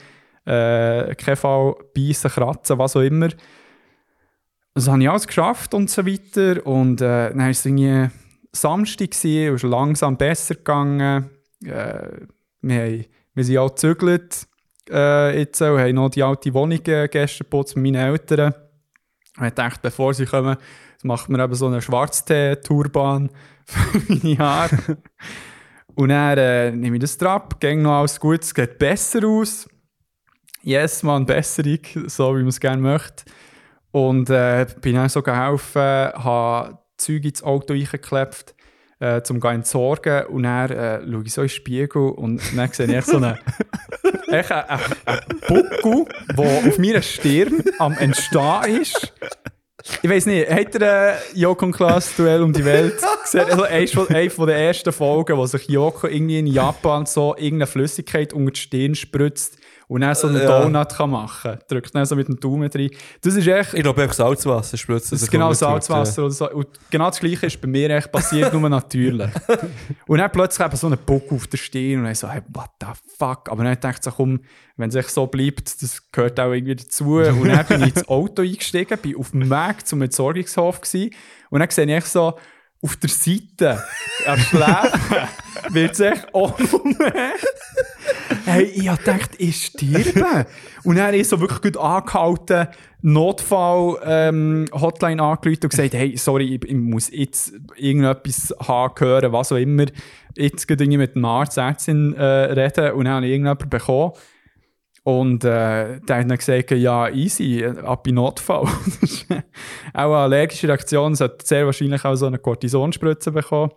äh, 0.45 1.15
keinen 1.15 1.35
Fall 1.37 1.73
beißen, 1.95 2.29
kratzen, 2.29 2.77
was 2.77 2.95
auch 2.95 3.01
immer. 3.01 3.29
Das 4.75 4.87
habe 4.87 5.01
ich 5.01 5.09
alles 5.09 5.25
geschafft 5.25 5.73
und 5.73 5.89
so 5.89 6.05
weiter 6.05 6.65
und 6.67 7.01
äh, 7.01 7.29
dann 7.29 7.39
war 7.39 7.49
es 7.49 7.65
irgendwie 7.65 8.09
Samstag 8.51 9.11
gewesen, 9.11 9.49
und 9.49 9.55
es 9.55 9.63
ist 9.63 9.69
langsam 9.69 10.17
besser 10.17 10.55
gegangen. 10.55 11.31
Äh, 11.65 12.27
wir, 12.61 12.81
haben, 12.81 13.05
wir 13.33 13.43
sind 13.43 13.57
auch 13.57 13.69
gezügelt 13.69 14.47
äh, 14.89 15.39
jetzt 15.39 15.61
und 15.61 15.79
haben 15.79 15.95
noch 15.95 16.09
die 16.09 16.23
alte 16.23 16.53
Wohnung 16.53 16.79
äh, 16.85 17.07
gestern 17.07 17.45
geputzt 17.45 17.75
mit 17.75 17.93
meinen 17.93 18.07
Eltern. 18.07 18.53
Und 19.37 19.45
ich 19.45 19.53
dachte, 19.53 19.79
bevor 19.81 20.13
sie 20.13 20.25
kommen, 20.25 20.57
macht 21.03 21.29
man 21.29 21.41
eben 21.41 21.53
so 21.55 21.67
eine 21.67 21.81
Schwarztee-Turban 21.81 23.29
für 23.65 24.13
meine 24.13 24.37
Haare. 24.37 24.97
und 25.95 26.09
dann 26.09 26.37
äh, 26.37 26.71
nehme 26.71 26.97
ich 26.97 27.01
das 27.01 27.17
Trab, 27.17 27.59
ging 27.59 27.81
noch 27.81 27.99
alles 27.99 28.19
gut, 28.19 28.43
es 28.43 28.53
geht 28.53 28.77
besser 28.77 29.25
aus. 29.27 29.69
Yes, 30.61 31.03
man, 31.03 31.25
Besserung, 31.25 31.79
so 32.07 32.35
wie 32.35 32.39
man 32.39 32.47
es 32.47 32.59
gerne 32.59 32.81
möchte. 32.81 33.25
Und 33.91 34.29
äh, 34.29 34.65
bin 34.81 34.95
dann 34.95 35.09
so 35.09 35.21
geholfen, 35.21 35.81
habe 35.81 36.79
Zeug 36.97 37.23
ins 37.23 37.43
Auto 37.43 37.73
reingeklebt, 37.73 38.54
äh, 39.05 39.23
zum 39.23 39.41
zu 39.41 39.47
entsorgen. 39.47 40.25
Und 40.27 40.43
dann 40.43 40.71
äh, 40.71 41.01
schaue 41.11 41.23
ich 41.23 41.33
so 41.33 41.41
in 41.41 41.47
den 41.47 41.49
Spiegel 41.49 42.01
und 42.11 42.41
dann 42.55 42.71
sehe 42.71 42.87
ich 42.87 42.93
echt 42.95 43.07
so 43.07 43.17
einen 43.17 43.37
echt 44.27 44.51
ein, 44.51 44.63
ein, 44.69 44.79
ein 45.05 45.19
Buckel, 45.47 46.05
der 46.35 46.67
auf 46.67 46.77
meiner 46.77 47.01
Stirn 47.01 47.63
am 47.79 47.97
Entstehen 47.97 48.81
ist. 48.81 49.13
Ich 50.01 50.09
weiß 50.09 50.25
nicht, 50.25 50.49
hat 50.49 50.73
ihr 50.73 50.81
äh, 50.81 51.13
Joko 51.35 51.69
Klaas 51.69 52.15
Duell 52.15 52.41
um 52.41 52.51
die 52.51 52.65
Welt 52.65 52.95
gesehen? 53.23 53.45
Also 53.45 53.63
eine 53.63 53.87
von, 53.87 54.07
eine 54.09 54.29
von 54.31 54.47
der 54.47 54.57
ersten 54.57 54.91
Folgen, 54.91 55.37
wo 55.37 55.45
sich 55.45 55.67
Joko 55.67 56.07
irgendwie 56.07 56.39
in 56.39 56.47
Japan 56.47 57.05
so 57.05 57.35
irgendeine 57.35 57.67
Flüssigkeit 57.67 58.33
unter 58.33 58.51
die 58.51 58.59
Stirn 58.59 58.95
spritzt 58.95 59.59
und 59.87 60.01
dann 60.01 60.15
so 60.15 60.27
einen 60.27 60.41
Ja. 60.41 60.61
Donut 60.61 60.89
kann 60.89 61.09
machen 61.09 61.51
kann. 61.51 61.59
Drückt 61.67 61.93
dann 61.93 62.05
so 62.05 62.15
mit 62.15 62.27
dem 62.27 62.39
Daumen 62.39 62.69
rein. 62.73 62.89
Das 63.21 63.35
ist 63.35 63.47
echt... 63.47 63.73
Ich 63.73 63.83
glaube, 63.83 64.01
einfach 64.01 64.15
Salzwasser 64.15 64.77
spritzt. 64.77 65.11
Das 65.11 65.21
ist 65.21 65.31
genau 65.31 65.53
Salzwasser 65.53 66.23
oder 66.23 66.31
so. 66.31 66.49
Und 66.51 66.67
genau 66.89 67.09
das 67.09 67.19
Gleiche 67.19 67.45
ist 67.45 67.61
bei 67.61 67.67
mir 67.67 67.89
echt 67.91 68.11
passiert, 68.11 68.53
nur 68.53 68.69
natürlich. 68.69 69.29
und 70.07 70.17
dann 70.17 70.31
plötzlich 70.31 70.65
eben 70.65 70.75
so 70.75 70.87
ein 70.87 70.97
Bock 71.05 71.31
auf 71.31 71.47
der 71.47 71.57
Stirn 71.57 72.03
und 72.03 72.11
ich 72.11 72.19
so, 72.19 72.29
hey, 72.29 72.41
what 72.49 72.69
the 72.81 72.87
fuck? 73.17 73.49
Aber 73.49 73.63
dann 73.63 73.79
dachte 73.79 73.99
ich 73.99 74.03
so, 74.03 74.11
komm, 74.11 74.39
wenn 74.77 74.89
es 74.89 74.95
echt 74.95 75.09
so 75.09 75.27
bleibt, 75.27 75.81
das 75.81 76.11
gehört 76.11 76.39
auch 76.39 76.51
irgendwie 76.51 76.75
dazu. 76.75 77.17
Und 77.17 77.47
dann 77.47 77.65
bin 77.65 77.83
ich 77.83 77.95
ins 77.95 78.07
Auto 78.07 78.41
eingestiegen, 78.41 78.97
bin 78.97 79.17
auf 79.17 79.31
dem 79.31 79.49
Weg 79.49 79.85
zum 79.85 80.01
Entsorgungshof 80.01 80.81
gewesen, 80.81 81.11
und 81.49 81.59
dann 81.59 81.69
sehe 81.69 81.97
ich 81.97 82.05
so, 82.05 82.33
auf 82.81 82.97
der 82.97 83.09
Seite, 83.09 83.83
am 84.25 84.37
Schläfen, 84.37 85.27
wird 85.69 85.93
es 85.93 85.99
echt 85.99 86.27
offen. 86.33 86.97
Hey, 88.45 88.63
ich 88.63 88.89
hab 88.89 88.97
gedacht, 88.99 89.31
ich 89.37 89.65
sterbe. 89.65 90.45
Und 90.83 90.99
habe 90.99 91.17
ich 91.17 91.27
so 91.27 91.39
wirklich 91.39 91.61
gut 91.61 91.77
angehalten, 91.77 92.67
Notfall-Hotline 93.01 95.21
angerufen 95.21 95.59
und 95.63 95.69
gesagt, 95.69 95.93
hey, 95.93 96.17
sorry, 96.17 96.55
ich, 96.55 96.65
ich 96.65 96.75
muss 96.75 97.11
jetzt 97.11 97.53
irgendetwas 97.75 98.55
hören, 98.65 99.31
was 99.31 99.51
auch 99.51 99.57
immer. 99.57 99.85
Jetzt 100.35 100.67
geht 100.67 100.81
irgendwie 100.81 100.97
mit 100.97 101.13
dem 101.15 101.25
Arzt, 101.25 101.57
Ärztin 101.57 102.13
äh, 102.13 102.23
reden 102.23 102.93
und 102.93 103.05
dann 103.05 103.15
habe 103.15 103.25
ich 103.25 103.31
irgendjemanden 103.31 103.69
bekommen. 103.69 104.13
Und 105.03 105.43
äh, 105.43 105.99
der 105.99 106.17
hat 106.17 106.29
dann 106.29 106.37
gesagt, 106.37 106.71
ja, 106.71 107.09
easy, 107.09 107.63
ab 107.63 108.07
in 108.07 108.15
Notfall. 108.15 108.63
Auch 108.63 108.71
eine 109.93 110.15
allergische 110.15 110.67
Reaktion, 110.67 111.13
es 111.13 111.21
hat 111.21 111.45
sehr 111.45 111.67
wahrscheinlich 111.67 112.03
auch 112.03 112.15
so 112.15 112.25
eine 112.25 112.39
Kortisonspritze 112.39 113.31
bekommen. 113.31 113.71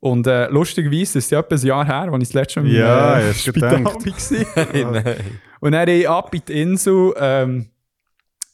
Und 0.00 0.26
äh, 0.26 0.48
lustigerweise 0.48 1.18
ist 1.18 1.24
es 1.24 1.30
ja 1.30 1.40
etwa 1.40 1.56
ein 1.56 1.66
Jahr 1.66 1.84
her, 1.84 2.12
als 2.12 2.22
ich 2.22 2.28
das 2.28 2.34
letzte 2.34 2.60
Mal 2.60 2.68
im 2.68 2.76
Ja, 2.76 3.18
äh, 3.18 3.20
ich 3.22 3.28
hab's 3.28 3.42
Spital 3.42 3.84
war. 3.84 4.92
Nein. 4.92 5.16
Und 5.60 5.72
dann 5.72 5.88
ich 5.88 6.08
ab 6.08 6.32
in 6.32 6.42
die 6.46 6.62
Insel, 6.62 7.14
ähm, 7.18 7.70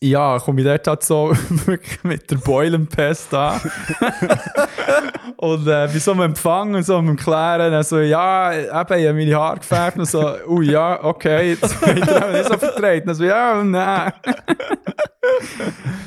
ja, 0.00 0.38
komme 0.38 0.60
ich 0.60 0.66
dort 0.66 0.86
halt 0.86 1.02
so 1.02 1.30
wirklich 1.66 2.02
mit 2.02 2.30
der 2.30 2.36
Beulenpest 2.36 3.34
an. 3.34 3.60
und 5.36 5.66
äh, 5.66 5.86
bei 5.86 5.98
so 5.98 6.12
einem 6.12 6.22
Empfang 6.22 6.74
und 6.74 6.82
so 6.82 6.96
einem 6.96 7.16
Klären, 7.16 7.72
dann 7.72 7.82
so, 7.82 7.98
ja, 7.98 8.52
eben, 8.54 8.64
ich 8.64 8.72
habe 8.72 9.12
meine 9.12 9.34
Haare 9.34 9.58
gefärbt 9.58 9.98
und 9.98 10.08
so, 10.08 10.26
oh 10.46 10.62
ja, 10.62 11.02
okay, 11.04 11.50
jetzt 11.50 11.80
bin 11.82 11.98
ich 11.98 12.04
nicht 12.04 12.48
so 12.48 12.58
vertreten. 12.58 13.06
Dann 13.06 13.16
so, 13.16 13.24
ja, 13.24 13.62
nein. 13.62 14.12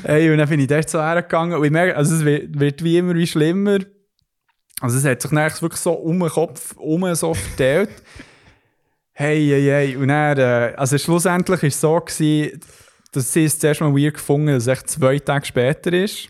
hey, 0.02 0.30
und 0.30 0.38
dann 0.38 0.48
bin 0.48 0.60
ich 0.60 0.66
dort 0.66 0.88
so 0.88 1.00
hergegangen 1.00 1.56
und 1.56 1.64
ich 1.64 1.70
merke, 1.70 1.96
also 1.96 2.14
es 2.14 2.24
wird, 2.24 2.58
wird 2.58 2.82
wie 2.82 2.98
immer 2.98 3.14
wie 3.14 3.26
schlimmer. 3.26 3.78
Also 4.80 4.98
es 4.98 5.04
hat 5.04 5.22
sich 5.22 5.30
dann 5.30 5.50
wirklich 5.60 5.80
so 5.80 5.92
um 5.92 6.20
den 6.20 6.28
Kopf 6.28 6.76
um 6.76 7.12
so 7.14 7.34
verteilt. 7.34 7.90
Hey, 9.12 9.46
hey, 9.48 9.64
hey. 9.64 9.96
Und 9.96 10.08
dann, 10.08 10.38
äh, 10.38 10.74
also 10.76 10.96
schlussendlich 10.96 11.62
war 11.62 11.68
es 11.68 11.80
so, 11.80 12.00
gewesen, 12.00 12.60
dass 13.12 13.32
sie 13.32 13.44
es 13.44 13.58
zuerst 13.58 13.80
mal 13.80 13.94
weird 13.94 14.14
gefunden 14.14 14.48
dass 14.54 14.66
es 14.66 14.84
zwei 14.84 15.18
Tage 15.18 15.46
später 15.46 15.92
ist. 15.92 16.28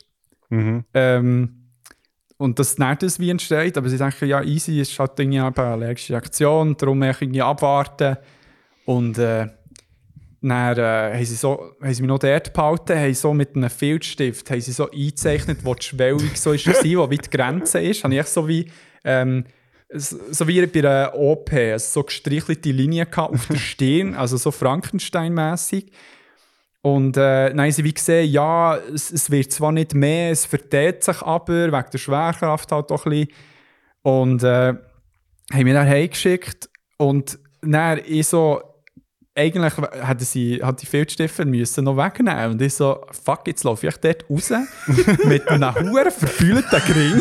Mhm. 0.49 0.85
Ähm, 0.95 1.55
und 2.39 2.59
dass 2.59 2.79
nicht 2.79 3.03
das 3.03 3.21
wie 3.21 3.31
entsteht. 3.31 3.77
Aber 3.77 3.89
sie 3.89 3.99
denken, 3.99 4.27
ja, 4.27 4.43
easy, 4.43 4.81
es 4.81 4.91
ist 4.91 4.99
halt 4.99 5.19
irgendwie 5.19 5.41
eine 5.41 5.57
allergische 5.57 6.15
Reaktion, 6.15 6.77
darum 6.77 7.03
irgendwie 7.03 7.43
abwarten. 7.43 8.17
Und 8.87 9.19
äh, 9.19 9.49
dann 10.41 10.79
äh, 10.79 11.15
haben, 11.15 11.25
sie 11.25 11.35
so, 11.35 11.73
haben 11.81 11.95
sie 11.95 12.03
mich 12.03 12.09
noch 12.09 12.19
dort 12.19 12.53
behalten, 12.53 12.99
haben 12.99 13.15
so 13.15 13.35
mit 13.35 13.57
einem 13.57 13.71
Filzstift 13.71 14.51
haben 14.51 14.61
sie 14.61 14.73
so 14.73 14.91
eingezeichnet, 14.91 15.59
wo 15.65 15.75
die 15.75 15.85
Schwellung 15.85 16.31
so 16.35 16.53
war, 16.53 17.07
wo 17.07 17.11
wie 17.11 17.19
die 17.19 17.31
Grenze 17.31 17.81
ist. 17.81 18.05
Habe 18.05 18.15
ich 18.15 18.27
so 18.27 18.47
wie, 18.47 18.71
ähm, 19.05 19.45
so 19.91 20.47
wie 20.47 20.65
bei 20.67 20.81
einer 20.81 21.15
OP, 21.15 21.53
also 21.53 22.01
so 22.01 22.03
gestrichelte 22.05 22.71
Linien 22.71 23.11
gehabt 23.11 23.35
auf 23.35 23.47
der 23.49 23.57
Stirn, 23.57 24.15
also 24.15 24.37
so 24.37 24.51
Frankenstein-mässig. 24.51 25.91
Und 26.83 27.17
äh, 27.17 27.49
dann 27.49 27.61
haben 27.61 27.73
sie 27.73 27.83
wie 27.83 27.93
gesehen, 27.93 28.31
ja, 28.31 28.77
es, 28.77 29.11
es 29.11 29.31
wird 29.31 29.51
zwar 29.51 29.73
nicht 29.73 29.95
mehr, 29.95 30.31
es 30.31 30.47
verteilt 30.47 31.03
sich 31.03 31.21
aber, 31.23 31.73
wegen 31.73 31.91
der 31.93 31.99
Schwerkraft 31.99 32.71
halt 32.71 32.93
auch 32.93 33.07
ein 33.07 33.11
bisschen. 33.11 33.29
Und 34.03 34.43
äh, 34.45 34.75
haben 35.53 35.65
mich 35.65 35.75
dann 35.75 35.89
heimgeschickt 35.89 36.71
und 36.97 37.39
dann 37.63 38.01
ich 38.07 38.29
so, 38.29 38.63
eigentlich 39.39 39.73
hätten 39.77 40.25
sie 40.25 40.61
hat 40.63 40.83
die 40.83 40.87
Filzstifte 40.87 41.45
müssen 41.45 41.85
noch 41.85 41.97
wegnehmen 41.97 42.53
und 42.53 42.63
ich 42.63 42.75
so, 42.75 43.05
fuck, 43.25 43.47
jetzt 43.47 43.63
laufe 43.63 43.87
ich 43.87 43.97
dort 43.97 44.25
raus 44.29 44.53
mit 45.25 45.49
einem 45.49 45.75
huren 45.77 46.11
verfühlten 46.11 46.81
Gring 46.81 47.21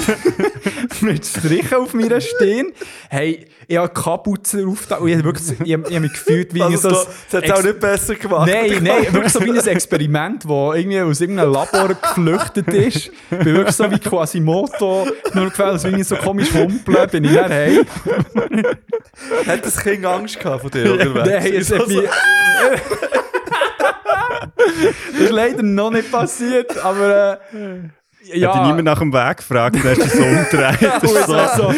mit 1.01 1.25
Strichen 1.25 1.75
auf 1.75 1.93
meiner 1.93 2.19
Stirn. 2.19 2.71
Hey, 3.09 3.45
ich 3.67 3.77
habe 3.77 3.89
Kapuze 3.89 4.65
auf 4.65 4.89
und 4.99 5.09
ich 5.09 5.15
habe 5.15 5.23
wirklich, 5.25 5.51
ich 5.51 5.67
ich 5.67 5.73
habe 5.73 5.99
mich 5.99 6.13
gefühlt 6.13 6.53
wie 6.53 6.63
Also, 6.63 6.89
so 6.89 6.89
das, 6.89 7.07
das 7.29 7.43
hat 7.43 7.59
auch 7.59 7.63
nicht 7.63 7.79
besser 7.79 8.15
gemacht. 8.15 8.49
Nein, 8.51 8.77
nein, 8.81 9.13
wirklich 9.13 9.33
so 9.33 9.43
wie 9.43 9.51
ein 9.51 9.67
Experiment, 9.67 10.43
das 10.43 10.51
irgendwie 10.75 11.01
aus 11.01 11.21
irgendeinem 11.21 11.51
Labor 11.51 11.89
geflüchtet 11.89 12.67
ist. 12.69 13.11
Bin 13.29 13.45
wirklich 13.45 13.75
so 13.75 13.91
wie 13.91 13.99
Quasimodo, 13.99 15.07
nur 15.33 15.49
gefällt, 15.49 15.83
wenn 15.83 15.99
ich 15.99 16.07
so 16.07 16.15
komisch 16.15 16.51
humpeln, 16.53 17.09
bin 17.09 17.25
ich 17.25 17.33
dann 17.33 17.51
hey. 17.51 17.85
Hat 19.45 19.65
das 19.65 19.77
Kind 19.77 20.05
Angst 20.05 20.39
gehabt 20.39 20.61
von 20.61 20.71
dir 20.71 20.93
unterwegs? 20.93 21.27
Nein, 21.27 21.53
es 21.53 21.71
hat 21.71 21.87
mich... 21.87 22.06
das 24.57 25.19
ist 25.19 25.31
leider 25.31 25.63
noch 25.63 25.91
nicht 25.91 26.11
passiert, 26.11 26.77
aber 26.83 27.39
äh, 27.53 27.79
Ja. 28.33 28.49
Hat 28.49 28.55
dich 28.55 28.63
niemand 28.67 28.83
nach 28.83 28.99
dem 28.99 29.13
Weg 29.13 29.37
gefragt, 29.37 29.75
dann 29.75 29.83
hast 29.83 30.01
du 30.01 30.07
so 30.09 30.23
umgedreht. 30.23 30.91
Oh, 31.01 31.15
jetzt 31.15 31.29
war 31.29 31.55
so. 31.55 31.73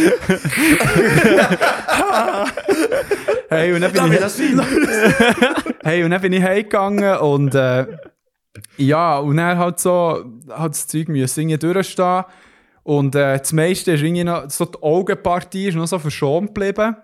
hey, 3.50 3.74
und 3.74 3.82
dann 3.82 3.92
bin 3.92 4.14
ich, 4.14 4.20
hey, 5.84 6.04
und 6.04 6.12
dann 6.12 6.22
bin 6.22 6.34
ich 6.34 6.42
heimgegangen 6.42 7.18
und 7.18 7.54
äh, 7.54 7.86
ja, 8.78 9.20
und 9.20 9.38
dann 9.38 9.58
halt 9.58 9.80
so, 9.80 10.24
hat 10.50 10.72
das 10.72 10.88
Zeug 10.88 11.08
müssen 11.10 11.42
irgendwie 11.42 11.58
durchstehen. 11.58 12.24
Und 12.84 13.16
äh, 13.16 13.38
das 13.38 13.54
meiste 13.54 13.92
ist 13.92 14.02
irgendwie 14.02 14.24
noch, 14.24 14.50
so 14.50 14.66
die 14.66 14.82
Augenpartie 14.82 15.68
ist 15.68 15.76
noch 15.76 15.86
so 15.86 16.00
verschont 16.00 16.48
geblieben. 16.48 16.96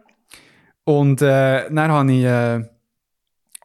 Und 0.86 1.22
äh, 1.22 1.70
dann 1.70 1.92
habe 1.92 2.12
ich, 2.12 2.24
äh, 2.24 2.64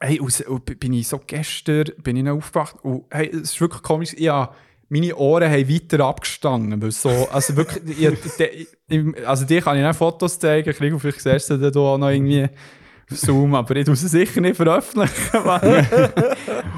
hey, 0.01 0.19
aus, 0.19 0.41
und 0.41 0.79
bin 0.79 0.93
ich 0.93 1.07
so 1.07 1.19
gestern, 1.25 1.85
bin 2.03 2.17
ich 2.17 2.23
noch 2.23 2.37
aufgewacht? 2.37 2.75
Und 2.83 3.05
hey, 3.11 3.29
es 3.29 3.53
ist 3.53 3.61
wirklich 3.61 3.81
komisch, 3.83 4.13
ja, 4.17 4.53
meine 4.89 5.15
Ohren 5.15 5.49
haben 5.49 5.69
weiter 5.69 6.03
abgestanden, 6.03 6.81
weil 6.81 6.91
so, 6.91 7.09
also 7.31 7.55
wirklich, 7.55 7.97
ich, 7.97 8.67
ich, 8.89 9.27
also 9.27 9.45
dir 9.45 9.61
kann 9.61 9.77
ich 9.77 9.83
dann 9.83 9.93
Fotos 9.93 10.37
zeigen, 10.37 10.69
ich 10.69 10.75
kriege 10.75 10.99
vielleicht 10.99 11.21
siehst 11.21 11.49
du 11.49 11.57
dann 11.57 11.73
auch 11.81 11.97
noch 11.97 12.09
irgendwie 12.09 12.43
auf 12.43 13.17
Zoom, 13.17 13.55
aber 13.55 13.75
ich 13.77 13.87
muss 13.87 14.03
es 14.03 14.11
sicher 14.11 14.41
nicht 14.41 14.57
veröffentlichen, 14.57 15.37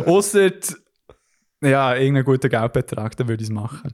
Außer, 0.05 0.51
ja, 1.63 1.95
irgendeinen 1.95 2.25
guten 2.25 2.49
Geldbetrag, 2.49 3.17
dann 3.17 3.27
würde 3.27 3.41
ich 3.41 3.49
es 3.49 3.53
machen. 3.53 3.93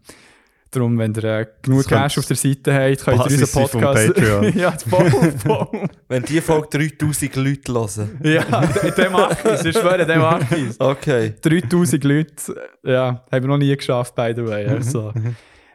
Darum, 0.72 1.00
wenn 1.00 1.14
ihr 1.16 1.24
äh, 1.24 1.46
genug 1.64 1.88
Cash 1.88 2.20
auf 2.20 2.28
der 2.28 2.36
Seite 2.36 2.74
habt, 2.74 3.04
könnt 3.04 3.18
ihr 3.32 3.40
unseren 3.40 3.68
Podcast... 3.70 4.14
Patreon. 4.14 4.54
ja, 4.58 4.72
voll, 4.72 5.10
voll. 5.44 5.90
Wenn 6.08 6.24
die 6.24 6.42
Folge 6.42 6.68
3000 6.98 7.36
Leute 7.38 7.74
hören. 7.74 8.20
Ja, 8.22 8.46
macht 9.10 9.46
es. 9.46 9.66
Ich 9.66 9.76
schwöre, 9.76 10.06
der 10.06 10.20
macht 10.20 10.52
es. 10.52 10.80
Okay. 10.80 11.34
3000 11.42 12.04
Leute, 12.04 12.32
ja, 12.84 13.26
haben 13.32 13.44
wir 13.44 13.48
noch 13.48 13.58
nie 13.58 13.76
geschafft, 13.76 14.14
by 14.14 14.32
the 14.36 14.46
way. 14.46 14.68
Also. 14.68 15.12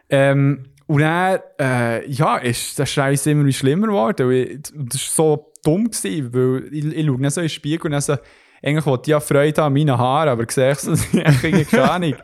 ähm, 0.09 0.63
und 0.87 1.01
dann, 1.01 1.39
äh, 1.59 2.07
ja, 2.09 2.37
ist 2.37 2.79
der 2.79 2.85
Scheiß 2.85 3.25
immer 3.27 3.45
wie 3.45 3.53
schlimmer 3.53 3.87
geworden. 3.87 4.27
Und 4.27 4.33
ich- 4.33 4.59
das 4.73 5.17
war 5.17 5.25
so 5.37 5.51
dumm, 5.63 5.89
gewesen, 5.89 6.33
weil 6.33 6.73
ich, 6.73 6.85
ich 6.85 7.05
schaue 7.05 7.17
dann 7.19 7.29
so 7.31 7.41
in 7.41 7.45
den 7.45 7.49
Spiegel 7.49 7.85
und 7.87 7.91
dann 7.91 8.01
so, 8.01 8.15
eigentlich 8.63 8.85
wollte 8.85 9.03
ich 9.03 9.07
ja 9.11 9.19
Freude 9.19 9.61
an 9.63 9.73
meinen 9.73 9.97
Haaren, 9.97 10.29
aber 10.29 10.45
sehe 10.49 10.71
ich 10.71 10.79
so, 10.79 10.93
ich 10.93 11.13
irgendwie 11.13 11.65
keine 11.65 11.91
Ahnung. 11.91 12.15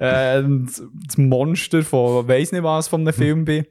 Äh, 0.00 0.42
das 1.06 1.16
Monster 1.18 1.82
von 1.82 2.26
weiss 2.26 2.52
nicht 2.52 2.62
was 2.62 2.88
von 2.88 3.02
einem 3.02 3.12
Film 3.12 3.44
bin. 3.44 3.66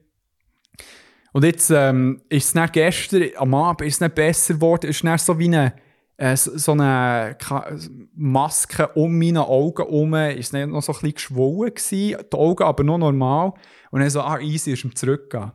Und 1.32 1.44
jetzt 1.44 1.70
ähm, 1.70 2.22
ist 2.30 2.46
es 2.48 2.54
dann 2.54 2.70
gestern 2.72 3.24
am 3.38 3.54
Abend 3.54 3.88
ist 3.88 3.96
es 3.96 4.00
dann 4.00 4.12
besser 4.12 4.56
geworden. 4.56 4.90
Es 4.90 4.98
ist 4.98 5.04
dann 5.04 5.18
so 5.18 5.38
wie 5.38 5.46
eine, 5.46 5.74
äh, 6.18 6.36
so 6.36 6.72
eine 6.72 7.36
Ka- 7.40 7.72
Maske 8.16 8.88
um 8.90 9.18
meine 9.18 9.48
Augen 9.48 9.84
herum. 9.84 10.14
Ist 10.16 10.48
es 10.48 10.54
nicht 10.54 10.68
noch 10.70 10.82
so 10.82 10.92
ein 10.92 10.96
bisschen 11.00 11.14
geschwollen 11.16 11.74
gewesen, 11.74 12.18
die 12.34 12.38
Augen 12.38 12.64
aber 12.64 12.84
noch 12.84 12.98
normal. 12.98 13.54
Und 13.92 14.02
dann 14.02 14.10
so, 14.10 14.22
ah, 14.22 14.40
easy, 14.40 14.72
ist 14.74 14.84
ihm 14.84 14.96
zurückgegangen. 14.96 15.52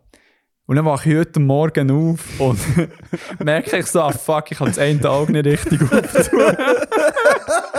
Und 0.67 0.77
dann 0.77 0.85
wache 0.87 1.11
ich 1.11 1.17
heute 1.19 1.41
Morgen 1.41 1.91
auf 1.91 2.41
und 2.41 2.59
merke 3.45 3.77
ich 3.79 3.87
so, 3.87 4.01
ah 4.01 4.13
fuck, 4.13 4.51
ich 4.51 4.59
habe 4.61 4.71
das 4.71 4.79
eine 4.79 5.11
Auge 5.11 5.33
nicht 5.33 5.45
richtig 5.47 5.83
aufgetan. 5.83 6.57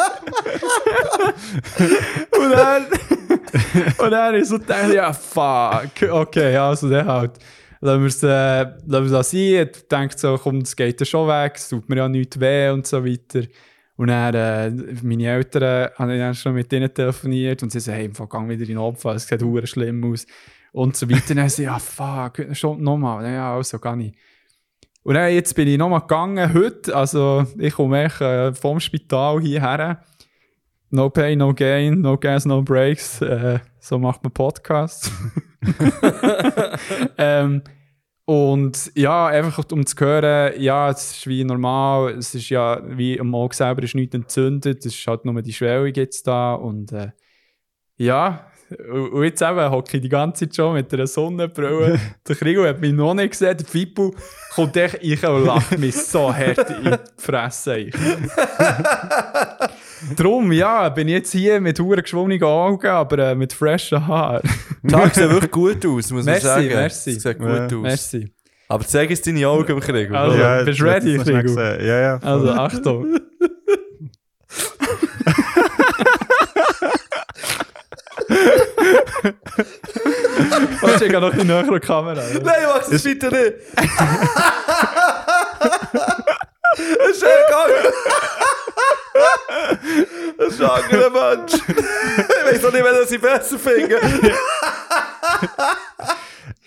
und 2.40 2.52
dann, 2.52 2.86
und 3.98 4.12
dann 4.12 4.36
ist 4.36 4.50
so 4.50 4.60
gedacht, 4.60 4.94
ja, 4.94 5.14
fuck, 5.14 6.10
okay, 6.10 6.56
also 6.58 6.90
der 6.90 7.06
halt. 7.06 7.40
Lassen 7.82 8.02
wir 8.02 8.08
es 8.08 8.24
äh, 8.24 8.64
lassen 8.88 9.16
auch 9.16 9.24
sein. 9.24 9.70
Ich 9.72 9.88
denke 9.88 10.18
so, 10.18 10.40
komm, 10.42 10.62
das 10.62 10.76
geht 10.76 11.00
ja 11.00 11.06
schon 11.06 11.28
weg, 11.28 11.54
es 11.56 11.70
tut 11.70 11.88
mir 11.88 11.98
ja 11.98 12.10
nichts 12.10 12.40
weh 12.40 12.70
und 12.70 12.88
so 12.88 13.06
weiter. 13.06 13.44
Und 13.98 14.08
dann, 14.08 14.34
äh, 14.34 14.72
meine 15.04 15.28
Eltern, 15.28 15.90
habe 15.96 16.14
ich 16.14 16.20
dann 16.20 16.34
schon 16.34 16.54
mit 16.54 16.72
denen 16.72 16.94
telefoniert 16.94 17.64
und 17.64 17.72
sie 17.72 17.80
sagen, 17.80 17.98
hey, 17.98 18.06
im 18.06 18.30
gang 18.30 18.50
wieder 18.50 18.62
in 18.62 18.70
den 18.70 18.78
Opfer, 18.78 19.16
es 19.16 19.28
sieht 19.28 19.42
hure 19.42 19.68
schlimm 19.68 20.04
aus. 20.12 20.26
Und 20.72 20.98
so 20.98 21.10
weiter. 21.10 21.32
Und 21.32 21.38
dann 21.38 21.50
sie, 21.50 21.64
ja, 21.64 21.80
fuck, 21.80 22.46
schon 22.54 22.82
nochmal. 22.82 23.32
Ja, 23.32 23.56
also, 23.56 23.80
gar 23.80 23.96
nicht. 23.96 24.16
Und 25.04 25.14
dann, 25.14 25.32
jetzt 25.32 25.54
bin 25.54 25.68
ich 25.68 25.78
nochmal 25.78 26.02
gegangen, 26.02 26.54
heute, 26.54 26.96
also 26.96 27.46
ich 27.58 27.76
komme 27.76 28.06
echt 28.06 28.20
äh, 28.22 28.54
vom 28.54 28.80
Spital 28.80 29.40
hierher. 29.40 30.02
No 30.96 31.10
pain, 31.10 31.40
no 31.40 31.54
gain, 31.54 32.00
no 32.00 32.18
gas, 32.18 32.46
no 32.46 32.62
breaks. 32.62 33.22
Äh, 33.22 33.60
so 33.82 34.00
macht 34.00 34.24
man 34.24 34.32
Podcasts. 34.32 35.12
ähm, 37.18 37.62
und 38.24 38.92
ja, 38.96 39.28
einfach 39.28 39.62
um 39.72 39.86
zu 39.86 39.96
hören, 40.00 40.54
ja, 40.58 40.90
es 40.90 41.12
ist 41.12 41.28
wie 41.28 41.44
normal, 41.44 42.14
es 42.14 42.34
ist 42.34 42.50
ja 42.50 42.82
wie 42.86 43.20
am 43.20 43.36
Auge 43.36 43.54
selber 43.54 43.84
ist 43.84 43.94
nichts 43.94 44.16
entzündet, 44.16 44.86
es 44.86 44.96
ist 44.96 45.06
halt 45.06 45.26
nur 45.26 45.42
die 45.42 45.52
Schwellung 45.52 45.94
jetzt 45.94 46.26
da 46.26 46.54
und 46.54 46.94
äh, 46.94 47.12
ja, 47.98 48.48
und 48.90 49.10
und 49.10 49.24
jetzt 49.26 49.42
eben 49.42 49.70
hocke 49.70 49.98
ich 49.98 50.02
die 50.02 50.10
ganze 50.10 50.46
Zeit 50.46 50.56
schon 50.56 50.74
mit 50.76 50.94
einer 50.94 51.08
Sonnenbrille. 51.08 52.00
der 52.28 52.36
Krigo 52.38 52.66
hat 52.66 52.80
mich 52.80 52.94
noch 52.94 53.14
nicht 53.14 53.32
gesehen, 53.32 53.58
der 53.58 53.68
Fippo 53.68 54.16
kommt 54.56 54.78
echt 54.78 55.00
ich 55.02 55.24
und 55.28 55.46
lacht 55.46 55.78
mich 55.78 55.96
so 55.96 56.34
hart 56.34 56.70
in 56.70 56.84
die 56.84 56.98
Fresse. 57.18 57.90
Drum, 60.16 60.52
ja, 60.52 60.90
bin 60.90 61.08
jetzt 61.08 61.32
hier 61.32 61.60
mit 61.62 61.80
hure 61.80 62.02
geschwungenen 62.02 62.44
Augen, 62.44 62.88
aber 62.88 63.20
äh, 63.20 63.36
mit 63.36 63.54
freshen 63.54 64.06
Haaren. 64.08 64.42
Die 64.84 64.94
Haare 64.96 65.10
sehen 65.14 65.30
wirklich 65.32 65.52
gut 65.52 65.86
aus, 65.86 66.12
muss 66.12 66.26
man 66.26 66.26
Merci, 66.26 66.46
sagen. 66.46 66.68
merci. 66.68 67.12
Sie 67.14 67.20
sehen 67.20 67.38
gut 67.38 67.48
Ja. 67.48 67.66
aus. 67.66 67.72
Merci. 67.72 68.32
Aber 68.68 68.86
zeig 68.86 69.10
jetzt 69.10 69.26
deine 69.28 69.48
Augen 69.48 69.80
Krieg. 69.80 70.12
Also, 70.12 70.38
oder? 70.38 70.64
bist 70.66 70.80
du 70.80 70.84
ready, 70.86 71.18
gesehen. 71.18 71.86
Ja, 71.86 72.00
ja. 72.00 72.20
voll. 72.20 72.30
Also, 72.30 72.52
Achtung. 72.52 73.20
Warte, 80.82 81.06
ich 81.06 81.12
gehe 81.12 81.20
noch 81.22 81.32
die 81.34 81.80
Kamera. 81.80 82.22
Nein, 82.34 82.54
mach 82.68 82.90
das 82.90 83.06
weiter 83.06 83.32
nicht! 83.32 83.54
Das 86.76 87.10
ist 87.12 87.24
ein 87.24 87.30
Gang! 87.50 87.74
Das 90.38 90.54
ist 90.54 90.62
ein 90.62 90.70
anderer 90.70 91.10
Mensch! 91.10 91.54
Ich 91.54 92.54
weiß 92.54 92.62
noch 92.64 92.74
nicht, 92.74 92.84
wer 92.84 93.06
sie 93.06 93.18
besser 93.18 93.58
finden. 93.58 93.98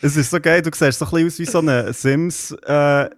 Es 0.00 0.16
ist 0.16 0.30
so 0.30 0.40
geil, 0.40 0.62
du 0.62 0.70
siehst 0.72 0.98
so 0.98 1.04
ein 1.06 1.10
bisschen 1.10 1.26
aus 1.26 1.38
wie 1.38 1.44
so 1.44 1.58
ein 1.58 1.92
Sims-Charakter. 1.92 3.10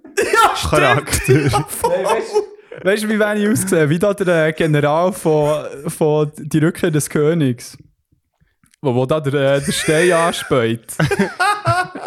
Weißt 2.83 3.03
du, 3.03 3.09
wie 3.09 3.19
wenn 3.19 3.37
ich 3.37 3.49
aussehe? 3.49 3.91
Wie 3.91 3.99
da 3.99 4.15
der 4.15 4.47
äh, 4.47 4.53
General 4.53 5.13
von, 5.13 5.67
von 5.89 6.33
Die 6.37 6.59
Rückkehr 6.59 6.91
des 6.91 7.11
Königs. 7.11 7.77
Wo, 8.81 8.95
wo 8.95 9.05
da 9.05 9.21
der, 9.21 9.57
äh, 9.57 9.61
der 9.61 9.73
Stein 9.73 10.13
anspäht. 10.13 10.87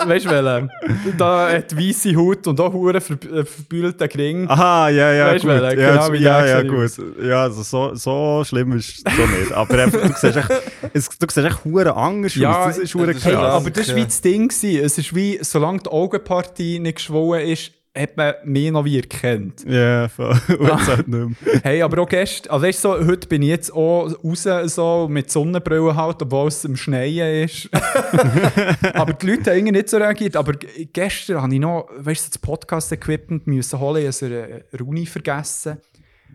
weißt 0.08 0.26
du, 0.26 0.30
welchen? 0.30 0.72
Da 1.18 1.50
hat 1.52 1.76
weisse 1.78 2.16
Haut 2.16 2.46
und 2.48 2.60
auch 2.60 2.72
Huren 2.74 3.02
ver 3.02 3.16
äh, 3.32 3.46
verbühlten 3.46 4.08
Gring. 4.10 4.48
Aha, 4.50 4.90
ja, 4.90 5.12
ja, 5.14 5.28
Weißt 5.28 5.44
du, 5.44 5.48
gut. 5.50 5.62
welcher? 5.62 5.82
ja, 5.82 6.08
Genau 6.08 6.14
ja, 6.14 6.46
ja, 6.46 6.62
gesehen 6.62 7.08
gut. 7.18 7.26
Ja, 7.26 7.44
also 7.44 7.64
so, 7.64 7.96
so 7.96 8.44
schlimm 8.46 8.74
ist 8.78 9.04
es 9.06 9.14
schon 9.14 9.40
nicht. 9.40 9.52
Aber 9.52 9.78
einfach, 9.84 10.02
du 10.02 10.14
siehst 10.16 10.38
echt, 10.38 10.52
es, 10.94 11.10
du 11.10 11.28
siehst 11.30 11.46
echt 11.48 11.66
hure 11.66 11.96
anders 11.96 12.36
Ja, 12.36 12.66
aus. 12.66 12.76
Das 12.76 12.78
ist 12.80 12.94
hure 12.96 13.08
Hey, 13.08 13.14
krass. 13.14 13.24
krank, 13.24 13.38
aber 13.44 13.70
das 13.72 13.88
war 13.90 13.96
ja. 13.98 14.02
wie 14.02 14.06
das 14.06 14.22
Ding. 14.22 14.48
Gewesen. 14.48 14.84
Es 14.86 14.98
ist 14.98 15.16
wie, 15.16 15.40
solange 15.42 15.80
die 15.80 15.90
Augenpartie 15.90 16.80
nicht 16.80 16.96
geschwollen 16.98 17.48
ist, 17.48 17.72
hat 17.96 18.18
man 18.18 18.34
mich 18.44 18.72
noch 18.72 18.86
wie 18.86 18.98
erkannt. 18.98 19.64
Ja, 19.68 20.08
voll. 20.08 20.40
Und 20.60 20.68
jetzt 20.68 20.88
halt 20.88 21.08
nicht 21.08 21.42
mehr. 21.42 21.62
Hey, 21.64 21.82
aber 21.82 22.02
auch 22.02 22.10
gestern, 22.10 22.52
also 22.52 22.66
weißt 22.66 22.82
so, 22.82 23.06
heute 23.06 23.28
bin 23.28 23.42
ich 23.44 23.50
jetzt 23.50 23.72
auch 23.72 24.12
raus 24.24 24.48
so, 24.74 25.08
mit 25.10 25.30
Sonnenbrille 25.30 25.96
halt, 25.96 26.22
obwohl 26.22 26.48
es 26.48 26.66
im 26.66 26.76
Schneien 26.76 27.44
ist. 27.44 27.70
aber 28.94 29.14
die 29.14 29.28
Leute 29.28 29.52
haben 29.52 29.58
irgendwie 29.58 29.74
nicht 29.74 29.90
so 29.90 29.98
reagiert. 29.98 30.36
Aber 30.36 30.54
gestern 30.54 31.42
habe 31.42 31.54
ich 31.54 31.60
noch, 31.60 31.88
weißt 31.96 32.26
du, 32.26 32.30
das 32.30 32.38
Podcast-Equipment 32.40 33.46
müssen 33.46 33.80
holen, 33.80 34.10
ich 34.10 34.22
habe 34.22 34.64
eine 34.72 34.84
Uni 34.84 35.06
vergessen. 35.06 35.78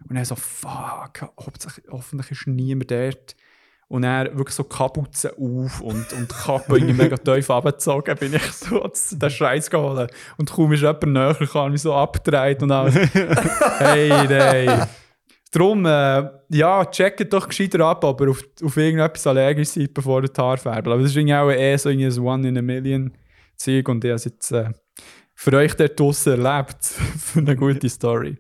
Und 0.08 0.14
dann 0.14 0.24
so, 0.24 0.36
fuck, 0.36 1.28
hoffentlich 1.90 2.30
ist 2.30 2.46
niemand 2.46 2.90
dort. 2.90 3.34
Und 3.88 4.02
dann 4.02 4.36
wirklich 4.36 4.54
so 4.54 4.64
Kapuze 4.64 5.32
auf 5.32 5.80
und, 5.80 6.12
und 6.12 6.28
Kappe 6.28 6.76
irgendwie 6.76 6.92
mega 6.92 7.16
tief 7.24 7.50
abgezogen, 7.50 8.14
bin 8.18 8.34
ich 8.34 8.52
so 8.52 8.86
den 9.12 9.30
Scheiß 9.30 9.70
geholt. 9.70 10.12
Und 10.36 10.50
kaum 10.50 10.72
ist 10.74 10.82
jemand 10.82 11.06
näher, 11.06 11.34
kann 11.50 11.72
mich 11.72 11.80
so 11.80 11.94
abgedreht 11.94 12.62
und 12.62 12.70
alles. 12.70 12.94
hey, 13.78 14.10
hey. 14.28 14.86
Darum, 15.50 15.86
äh, 15.86 16.28
ja, 16.50 16.84
checkt 16.84 17.32
doch 17.32 17.48
gescheiter 17.48 17.80
ab, 17.80 18.04
aber 18.04 18.28
auf, 18.30 18.44
auf 18.62 18.76
irgendetwas 18.76 19.26
allergisch 19.26 19.70
seid, 19.70 19.94
bevor 19.94 20.22
ihr 20.22 20.28
die 20.28 20.40
Haare 20.40 20.58
färbt. 20.58 20.86
Aber 20.86 20.98
das 20.98 21.10
ist 21.10 21.16
irgendwie 21.16 21.34
auch 21.34 21.50
eher 21.50 21.78
so 21.78 21.88
ein 21.88 22.18
One 22.18 22.48
in 22.48 22.58
a 22.58 22.62
Million 22.62 23.16
Zeug 23.56 23.88
und 23.88 24.04
ich 24.04 24.10
habe 24.10 24.16
es 24.16 24.24
jetzt 24.24 24.52
äh, 24.52 24.70
für 25.34 25.56
euch 25.56 25.74
dort 25.74 25.98
draussen 25.98 26.44
erlebt. 26.44 26.84
für 27.18 27.40
eine 27.40 27.56
gute 27.56 27.88
Story. 27.88 28.36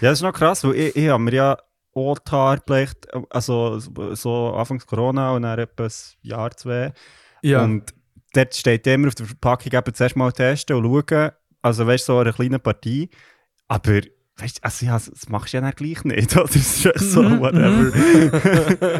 Ja, 0.00 0.10
das 0.10 0.18
ist 0.18 0.22
noch 0.22 0.32
krass, 0.32 0.64
weil 0.64 0.74
ich, 0.74 0.96
ich 0.96 1.08
habe 1.08 1.22
mir 1.22 1.32
ja 1.32 1.58
Haare 1.94 2.58
gebleicht, 2.58 3.08
also 3.30 3.78
so 3.78 4.52
Anfangs 4.54 4.86
Corona 4.86 5.32
und 5.32 5.42
dann 5.42 5.58
etwa 5.58 5.84
ein 5.84 5.90
Jahr, 6.22 6.50
zwei. 6.56 6.92
Ja, 7.42 7.64
Und 7.64 7.92
dort 8.34 8.54
steht 8.54 8.86
immer 8.86 9.08
auf 9.08 9.14
der 9.14 9.26
Verpackung 9.26 9.72
eben 9.72 9.94
zuerst 9.94 10.16
mal 10.16 10.32
testen 10.32 10.76
und 10.76 10.84
schauen. 11.08 11.30
Also 11.62 11.86
weißt 11.86 12.08
du, 12.08 12.12
so 12.12 12.18
eine 12.18 12.32
kleine 12.32 12.58
Partie. 12.58 13.10
Aber 13.66 14.00
weißt 14.36 14.58
du, 14.58 14.62
also, 14.62 14.86
ja, 14.86 14.92
das 14.92 15.28
machst 15.28 15.52
du 15.52 15.56
ja 15.56 15.60
dann 15.62 15.72
gleich 15.72 16.04
nicht. 16.04 16.32
Oder? 16.36 16.44
Das 16.44 16.56
ist 16.56 16.84
ja 16.84 16.92
so, 16.96 17.22
Mhm, 17.22 17.40
whatever. 17.40 17.92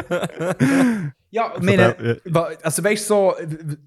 ja 1.31 1.51
Von 1.53 1.65
meine, 1.65 2.19
also 2.63 2.83
weißt 2.83 3.03
du, 3.09 3.13
so, 3.13 3.35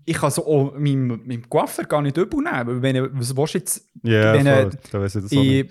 ich 0.05 0.17
kann 0.17 0.31
so 0.31 0.47
auch 0.47 0.73
meinem, 0.75 1.23
meinem 1.27 1.49
Coiffeur 1.49 1.85
gar 1.85 2.03
nicht 2.03 2.17
übel 2.17 2.41
nehmen. 2.43 2.83
Wenn, 2.83 3.19
was 3.19 3.37
willst 3.37 3.55
du 3.55 3.59
jetzt 3.59 3.89
Ja, 4.03 4.33
Wenn, 4.35 4.47
äh, 4.47 4.71
voll. 4.91 5.07
Ich 5.07 5.13
das 5.13 5.25
auch 5.25 5.31
nicht. 5.31 5.71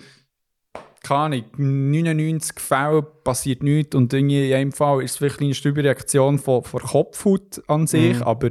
keine 1.02 1.36
Ahnung, 1.36 1.44
99 1.56 2.60
Fällen 2.60 3.04
passiert 3.24 3.62
nichts 3.62 3.94
und 3.96 4.12
irgendwie 4.12 4.50
in 4.50 4.56
einem 4.56 4.72
Fall 4.72 5.02
ist 5.02 5.12
es 5.12 5.16
vielleicht 5.18 5.40
eine 5.40 5.52
kleine 5.52 5.72
Überreaktion 5.72 6.38
von, 6.38 6.62
von 6.64 6.80
Kopfhaut 6.80 7.62
an 7.68 7.86
sich, 7.86 8.16
Mhm. 8.16 8.22
aber 8.22 8.48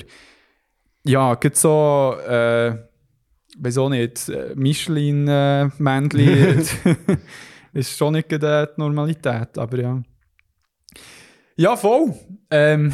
ja, 1.06 1.36
gibt 1.36 1.58
so, 1.58 2.16
äh, 2.28 2.76
auch 3.78 3.90
nicht, 3.90 4.30
äh, 4.30 4.54
Michelin-Männchen 4.56 6.64
ist 7.74 7.98
schon 7.98 8.14
nicht 8.14 8.30
gerade 8.30 8.74
die 8.76 8.82
Normalität, 8.82 9.58
aber 9.58 9.80
ja. 9.80 10.02
Ja, 11.58 11.76
voll. 11.76 12.14
Ähm, 12.50 12.94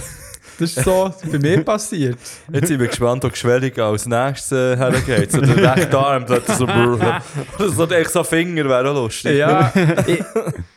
das 0.60 0.76
ist 0.76 0.84
so 0.84 1.14
bei 1.32 1.40
mir 1.40 1.64
passiert. 1.64 2.18
Jetzt 2.52 2.68
sind 2.68 2.80
wir 2.80 2.88
gespannt, 2.88 3.24
ob 3.26 3.36
Schwellig 3.36 3.78
als 3.78 4.06
nächstes 4.06 4.52
äh, 4.52 4.78
hergeht. 4.78 5.32
So 5.32 5.42
der 5.42 5.76
rechte 5.76 5.98
Arm, 5.98 6.26
so. 6.28 6.64
Oder 6.64 7.22
so 7.58 7.88
echt 7.88 8.12
so 8.12 8.24
Finger 8.24 8.66
wäre 8.66 8.90
auch 8.90 8.96
lustig. 8.96 9.38
Ja, 9.38 9.72
ich, 10.08 10.20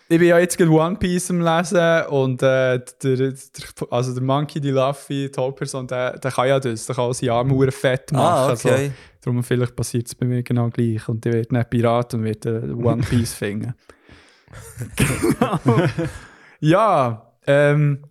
ich 0.09 0.19
bin 0.19 0.29
ja 0.29 0.39
jetzt 0.39 0.59
gerade 0.59 0.71
One 0.71 0.97
Piece 0.97 1.31
am 1.31 1.41
Lesen 1.41 2.07
und 2.09 2.43
äh, 2.43 2.81
der, 3.03 3.17
der, 3.17 3.35
also 3.91 4.13
der 4.13 4.23
Monkey, 4.23 4.61
die 4.61 4.71
Luffy, 4.71 5.31
die 5.31 5.41
Hauptperson, 5.41 5.87
der, 5.87 6.19
der 6.19 6.31
kann 6.31 6.49
ja 6.49 6.61
das, 6.61 6.87
der 6.87 6.97
kann 6.97 7.05
auch 7.05 7.13
seine 7.13 7.33
Arme 7.33 7.71
fett 7.71 8.13
machen. 8.13 8.51
Ah, 8.51 8.53
okay. 8.53 8.93
darum 9.21 9.43
vielleicht 9.43 9.77
passiert 9.77 10.07
es 10.07 10.15
bei 10.15 10.27
mir 10.27 10.43
genau 10.43 10.69
gleich 10.69 11.09
und 11.09 11.25
ich 11.25 11.33
werde 11.33 11.55
nicht 11.55 11.71
Pirat 11.71 12.15
und 12.15 12.25
werde 12.25 12.65
äh, 12.69 12.73
One 12.73 13.03
Piece 13.03 13.35
finden. 13.35 13.75
genau. 14.97 15.59
Ja, 16.63 17.33
ähm, 17.47 18.03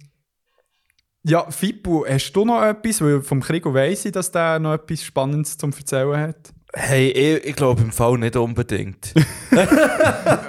ja, 1.29 1.45
Fippo, 1.49 2.05
hast 2.07 2.31
du 2.33 2.45
noch 2.45 2.61
etwas? 2.63 3.01
Weil 3.01 3.21
vom 3.21 3.41
Krieg 3.41 3.65
weiss 3.65 4.05
ich, 4.05 4.11
dass 4.11 4.31
der 4.31 4.59
noch 4.59 4.73
etwas 4.73 5.03
Spannendes 5.03 5.57
zum 5.57 5.71
Erzählen 5.71 6.17
hat. 6.17 6.35
Hey, 6.73 7.09
ich, 7.09 7.45
ich 7.45 7.55
glaube 7.55 7.81
im 7.81 7.91
Fall 7.91 8.17
nicht 8.19 8.35
unbedingt. 8.35 9.13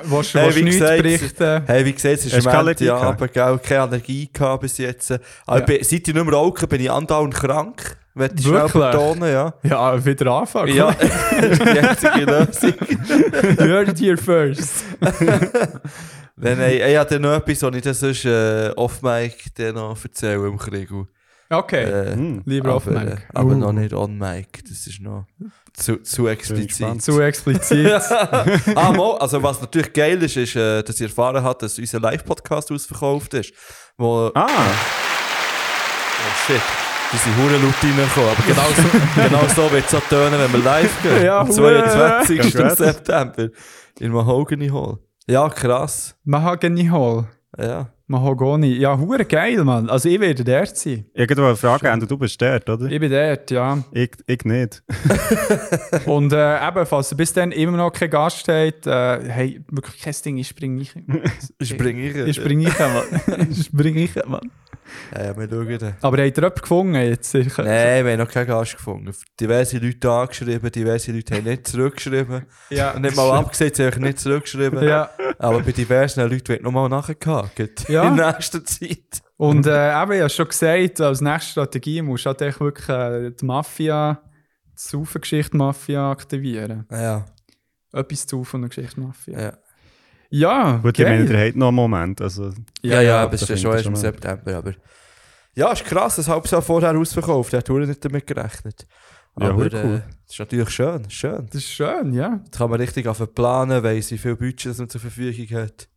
Willst 0.04 0.34
du 0.34 0.38
Hey, 0.38 0.46
willst 0.46 0.56
wie 0.56 0.60
du 0.60 0.64
nichts 0.66 0.80
gesagt, 0.80 1.02
berichten? 1.02 1.62
Hey, 1.66 1.84
wie 1.86 1.92
gesagt, 1.94 2.14
es 2.16 2.26
ist 2.26 2.34
Montag, 2.34 2.54
Allergie 2.56 2.90
aber 2.90 3.28
gell, 3.28 3.58
keine 3.62 3.80
Allergie 3.80 4.28
gehabt 4.30 4.60
bis 4.60 4.76
jetzt. 4.76 5.12
Aber 5.12 5.20
Ja. 5.56 5.58
ich 5.60 5.64
bin- 5.64 5.76
seit 5.82 6.06
ich 6.08 6.14
nicht 6.14 6.24
mehr 6.24 6.34
rauche, 6.34 6.66
bin 6.66 6.80
ich 6.82 6.90
andauernd 6.90 7.32
krank. 7.34 7.96
Möchte 8.12 8.34
ich 8.38 8.42
schnell 8.42 8.54
Wirklich? 8.64 8.90
betonen, 8.90 9.32
ja. 9.32 9.54
Ja, 9.62 10.04
wieder 10.04 10.32
anfangen. 10.32 10.74
Ja, 10.76 10.90
die 11.40 11.78
einzige 11.78 12.24
Lösung. 12.26 12.74
You 13.58 13.66
heard 13.66 13.88
it 13.88 13.98
here 14.00 14.16
first. 14.18 14.84
Nein, 16.42 16.58
nein, 16.58 16.80
ich 16.90 16.96
habe 16.96 17.10
dann 17.10 17.22
noch 17.22 17.32
etwas, 17.34 17.62
was 17.62 17.74
ich 17.76 17.98
sonst 17.98 18.24
äh, 18.24 18.70
off-mic 18.76 19.54
dann 19.56 19.74
noch 19.74 19.96
erzähle 20.02 20.46
im 20.48 20.56
Krieg. 20.58 20.88
Okay, 21.52 21.82
Äh, 21.84 22.14
Hm. 22.14 22.42
lieber 22.44 22.74
auf 22.74 22.86
aber, 22.86 23.02
äh, 23.04 23.16
aber 23.34 23.50
Uh, 23.52 23.58
noch 23.58 23.72
nicht 23.72 23.92
on 23.92 24.16
mic. 24.16 24.62
Das 24.68 24.86
ist 24.86 25.00
noch 25.00 25.26
zu, 25.72 25.96
zu 26.02 26.28
explizit. 26.28 27.02
Zu 27.02 27.20
explizit. 27.20 27.90
ah, 28.76 28.92
mo, 28.92 29.14
also 29.14 29.42
was 29.42 29.60
natürlich 29.60 29.92
geil 29.92 30.22
ist, 30.22 30.36
ist, 30.36 30.54
äh, 30.54 30.82
dass 30.84 30.94
ich 30.96 31.02
erfahren 31.08 31.42
habe, 31.42 31.58
dass 31.58 31.76
unser 31.78 31.98
Live-Podcast 31.98 32.70
ausverkauft 32.70 33.34
ist. 33.34 33.52
Wo, 33.98 34.30
Ah, 34.34 34.46
oh 34.46 36.36
shit, 36.46 36.60
die 37.12 37.16
sind 37.16 37.36
hure 37.36 37.56
laut 37.56 37.74
reingekommen. 37.82 38.30
Aber 38.30 38.46
genau 38.46 38.68
so, 38.76 38.82
genau 39.28 39.48
so 39.68 39.72
wird 39.72 39.84
es 39.86 39.90
so 39.90 40.00
tönen, 40.08 40.38
wenn 40.38 40.52
wir 40.52 40.60
live 40.60 41.02
gehen. 41.02 41.24
Ja, 41.24 41.40
Am 41.40 41.48
hure. 41.48 41.84
22. 41.84 42.40
Congrats. 42.52 42.78
September 42.78 43.48
in 43.98 44.12
Mahogany 44.12 44.68
Hall. 44.68 44.98
Ja, 45.26 45.48
krass. 45.48 46.16
Mahogany 46.24 46.86
Hall. 46.86 47.26
Ja. 47.58 47.90
Mahogany. 48.10 48.74
Ja, 48.74 48.98
hure 48.98 49.24
geil, 49.24 49.62
Mann. 49.62 49.88
Also 49.88 50.08
ich 50.08 50.18
werde 50.18 50.42
dort 50.42 50.76
sein. 50.76 51.04
irgendwo 51.14 51.44
eine 51.44 51.54
Frage, 51.54 51.88
Endo, 51.88 52.06
du 52.06 52.18
bist 52.18 52.42
dort, 52.42 52.68
oder? 52.68 52.86
Ich 52.86 52.98
bin 52.98 53.10
dort, 53.10 53.48
ja. 53.52 53.78
Ich, 53.92 54.10
ich 54.26 54.44
nicht. 54.44 54.82
Und 56.06 56.32
äh, 56.32 56.68
eben, 56.68 56.86
falls 56.86 57.14
bis 57.16 57.32
dann 57.32 57.52
immer 57.52 57.76
noch 57.76 57.92
keinen 57.92 58.10
Gast 58.10 58.48
habt, 58.48 58.86
äh, 58.88 59.30
hey, 59.30 59.64
wirklich 59.70 60.02
kein 60.02 60.14
Ding, 60.24 60.38
ich 60.38 60.48
springe 60.48 60.82
ich. 60.82 60.90
Springe 61.62 62.02
ich. 62.02 62.16
Ich 62.16 62.36
springe 62.36 62.68
ich, 62.68 62.78
Mann. 62.78 63.46
Ich 63.50 63.66
springe 63.66 64.00
ich, 64.00 64.14
Mann. 64.26 64.50
Ja, 65.14 65.24
ja, 65.24 65.36
wir 65.36 65.48
schauen. 65.48 65.94
Aber 66.02 66.16
habt 66.18 66.18
ihr 66.18 66.42
jemanden 66.42 66.60
gefunden 66.60 66.94
jetzt? 66.94 67.34
Nein, 67.34 67.46
wir 68.04 68.12
haben 68.12 68.18
noch 68.18 68.28
keinen 68.30 68.46
Gast 68.46 68.76
gefunden. 68.76 69.12
Diverse 69.38 69.78
Leute 69.78 70.10
angeschrieben, 70.10 70.70
diverse 70.72 71.12
Leute 71.12 71.34
haben 71.36 71.44
nicht 71.44 71.66
zurückgeschrieben. 71.66 72.46
Ja, 72.70 72.98
Nicht 72.98 73.16
mal 73.16 73.30
abgesehen, 73.32 73.72
sie 73.74 73.86
haben 73.86 74.02
nicht 74.02 74.20
zurückgeschrieben. 74.20 74.82
Ja, 74.86 75.10
Aber 75.38 75.60
bei 75.60 75.72
diversen 75.72 76.20
Leuten 76.28 76.48
wird 76.48 76.62
nochmal 76.62 76.88
nachgehakt. 76.88 77.88
Ja. 77.88 78.08
In 78.08 78.14
nächster 78.14 78.64
Zeit. 78.64 79.20
und 79.36 79.66
äh, 79.66 80.02
eben, 80.02 80.12
ich 80.12 80.20
habe 80.20 80.30
schon 80.30 80.48
gesagt, 80.48 81.00
als 81.00 81.20
nächste 81.20 81.50
Strategie 81.52 82.02
musst 82.02 82.26
du 82.26 82.28
halt 82.30 82.40
wirklich 82.60 82.88
äh, 82.88 83.30
die 83.30 83.44
Mafia, 83.44 84.20
die 84.66 84.72
Saufengeschichte 84.76 85.56
Mafia 85.56 86.10
aktivieren. 86.10 86.86
Ja, 86.90 87.26
Etwas 87.92 88.26
zu 88.26 88.44
von 88.44 88.62
der 88.62 88.68
Geschichte 88.68 89.00
Mafia. 89.00 89.40
ja. 89.40 89.52
Ja, 90.30 90.76
Gut, 90.78 90.98
ich 90.98 91.04
meine, 91.04 91.24
geil. 91.26 91.34
ihr 91.38 91.46
habt 91.48 91.56
noch 91.56 91.68
einen 91.68 91.76
Moment. 91.76 92.20
Also, 92.20 92.52
Ja, 92.82 93.00
ja, 93.02 93.22
aber 93.22 93.32
das 93.32 93.42
es 93.42 93.50
ist 93.50 93.62
schon 93.62 93.72
erst 93.72 93.86
im. 93.86 93.96
September. 93.96 94.56
Aber 94.56 94.74
ja, 95.54 95.72
ist 95.72 95.84
krass, 95.84 96.18
ein 96.18 96.26
halbes 96.32 96.50
Jahr 96.52 96.62
vorher 96.62 96.96
ausverkauft. 96.96 97.52
Er 97.52 97.58
hat 97.58 97.68
nicht 97.68 98.04
damit 98.04 98.26
gerechnet. 98.26 98.86
Ja, 99.38 99.46
Aber 99.46 99.56
hure 99.56 99.70
cool. 99.72 99.96
äh, 99.96 100.12
das 100.24 100.32
ist 100.34 100.38
natürlich 100.38 100.70
schön, 100.70 101.10
schön. 101.10 101.46
Das 101.46 101.56
ist 101.56 101.68
schön, 101.70 102.12
ja. 102.12 102.40
Jetzt 102.44 102.56
kann 102.58 102.70
man 102.70 102.80
richtig 102.80 103.06
anfangen 103.06 103.34
planen, 103.34 103.82
weil 103.82 104.00
sie 104.02 104.18
viel 104.18 104.36
Budget 104.36 104.66
das 104.66 104.78
man 104.78 104.88
zur 104.88 105.00
Verfügung 105.00 105.58
hat. 105.58 105.88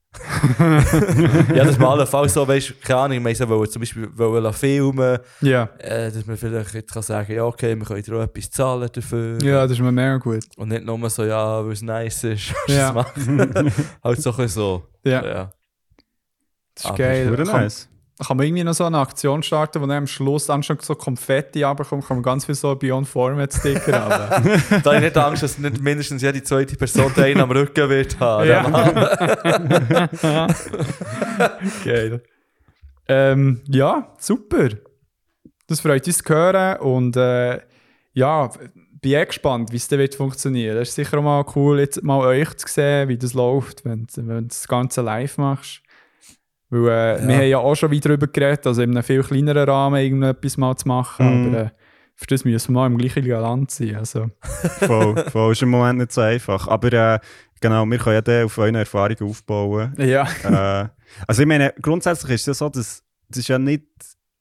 Ja, 1.56 1.64
das 1.66 1.78
mal 1.78 2.06
Fall 2.06 2.30
so, 2.30 2.48
weißt 2.48 2.70
du, 2.70 2.74
keine 2.84 3.00
Ahnung, 3.00 3.26
wir 3.26 3.50
wollen 3.50 3.70
zum 3.70 3.80
Beispiel 3.82 4.10
wollen 4.18 4.54
filmen, 4.54 5.20
Ja, 5.42 5.70
äh, 5.80 6.12
dass 6.12 6.26
man 6.26 6.38
vielleicht 6.38 6.74
jetzt 6.74 6.94
kann 6.94 7.02
sagen, 7.04 7.34
ja, 7.34 7.44
okay, 7.46 7.76
wir 7.76 7.86
können 7.86 8.04
dir 8.04 8.16
auch 8.18 8.24
etwas 8.24 8.50
zahlen 8.52 8.90
dafür. 8.94 9.42
ja, 9.44 9.64
das 9.64 9.72
ist 9.74 9.80
mir 9.82 9.92
mega 9.92 10.18
gut. 10.18 10.44
Und 10.58 10.70
nicht 10.70 10.86
nur 10.86 11.10
so, 11.10 11.24
ja, 11.26 11.64
weil 11.66 11.72
es 11.74 11.82
nice 11.82 12.24
ist. 12.26 12.54
Ja. 12.68 12.94
halt 14.04 14.22
so 14.22 14.30
ein 14.32 14.36
bisschen 14.38 14.48
so. 14.48 14.84
Ja, 15.04 15.26
Ja. 15.26 15.52
das 16.76 16.84
ist 16.84 16.86
Aber 16.86 16.98
geil. 16.98 17.30
Hure 17.30 17.44
Kann, 17.44 17.62
nice. 17.62 17.90
Kann 18.24 18.38
man 18.38 18.46
irgendwie 18.46 18.64
noch 18.64 18.74
so 18.74 18.86
eine 18.86 18.98
Aktion 18.98 19.44
starten, 19.44 19.82
wo 19.82 19.86
dann 19.86 19.98
am 19.98 20.08
Schluss 20.08 20.50
schon 20.62 20.78
so 20.80 20.96
Konfetti 20.96 21.64
abkommt, 21.64 22.08
kann 22.08 22.18
man 22.18 22.24
ganz 22.24 22.46
viel 22.46 22.56
so 22.56 22.76
Beyond 22.76 23.08
Format 23.08 23.54
Sticker 23.54 24.02
haben. 24.02 24.62
Da 24.84 24.92
habe 24.92 24.96
ich 24.98 25.04
nicht 25.04 25.18
Angst, 25.18 25.44
dass 25.44 25.58
nicht 25.58 25.82
mindestens 25.82 26.22
jede 26.22 26.44
zweite 26.44 26.76
Person 26.76 27.12
einen 27.16 27.42
am 27.42 27.52
Rücken 27.52 27.90
wird 27.90 28.20
haben. 28.20 28.48
Ja. 28.48 30.10
Ja. 30.22 30.48
Geil. 31.86 32.24
Ähm, 33.08 33.62
ja, 33.68 34.14
super. 34.20 34.70
Das 35.68 35.82
freut 35.82 36.08
uns 36.08 36.18
zu 36.20 36.34
hören 36.34 36.80
und 36.80 37.16
äh, 37.16 37.60
ja, 38.14 38.50
bin 39.04 39.12
eh 39.12 39.26
gespannt, 39.26 39.72
wie 39.72 39.76
es 39.76 39.88
dann 39.88 40.00
wird 40.00 40.16
funktionieren. 40.16 40.78
Es 40.78 40.90
ist 40.90 40.96
sicher 40.96 41.20
auch 41.20 41.24
mal 41.24 41.46
cool, 41.56 41.80
jetzt 41.80 42.02
mal 42.04 42.20
euch 42.20 42.56
zu 42.56 42.68
sehen, 42.68 43.10
wie 43.10 43.18
das 43.18 43.34
läuft, 43.34 43.86
wenn, 43.86 44.08
wenn 44.16 44.28
du 44.28 44.42
das 44.44 44.68
Ganze 44.68 45.02
live 45.02 45.38
machst. 45.38 45.83
Weil 46.74 47.18
äh, 47.20 47.22
Ja. 47.22 47.28
wir 47.28 47.36
haben 47.38 47.48
ja 47.50 47.58
auch 47.60 47.76
schon 47.76 47.92
wieder 47.92 48.10
darüber 48.10 48.28
geredet, 48.28 48.66
also 48.68 48.82
in 48.82 48.92
einem 48.92 49.04
viel 49.04 49.24
kleineren 49.24 49.70
Rahmen 49.70 50.02
irgendetwas 50.02 50.58
mal 50.58 50.76
zu 50.76 50.88
machen, 50.88 51.26
Mhm. 51.50 51.56
aber 51.56 51.64
äh, 51.66 51.70
für 52.16 52.28
das 52.28 52.46
müssen 52.46 52.74
wir 52.74 52.80
mal 52.82 52.88
im 52.88 52.98
gleichen 52.98 53.26
Land 53.26 53.72
sein. 53.72 53.96
Also. 53.96 54.30
Voll, 54.82 55.18
voll 55.30 55.52
ist 55.52 55.62
im 55.64 55.70
Moment 55.70 56.00
nicht 56.00 56.12
so 56.12 56.22
einfach. 56.22 56.68
Aber 56.68 56.94
äh, 56.94 57.20
genau, 57.60 57.86
wir 57.86 57.98
können 57.98 58.16
ja 58.16 58.22
dann 58.22 58.46
auf 58.46 58.58
euren 58.58 58.76
Erfahrungen 58.76 59.18
aufbauen. 59.24 59.94
Ja, 59.98 60.28
äh, 60.44 60.90
also 61.28 61.42
ich 61.42 61.48
meine, 61.48 61.74
grundsätzlich 61.82 62.34
ist 62.34 62.42
es 62.42 62.46
ja 62.48 62.54
so, 62.54 62.70
dass 62.70 63.04
das 63.30 63.40
ist 63.40 63.48
ja 63.48 63.58
nicht, 63.58 63.84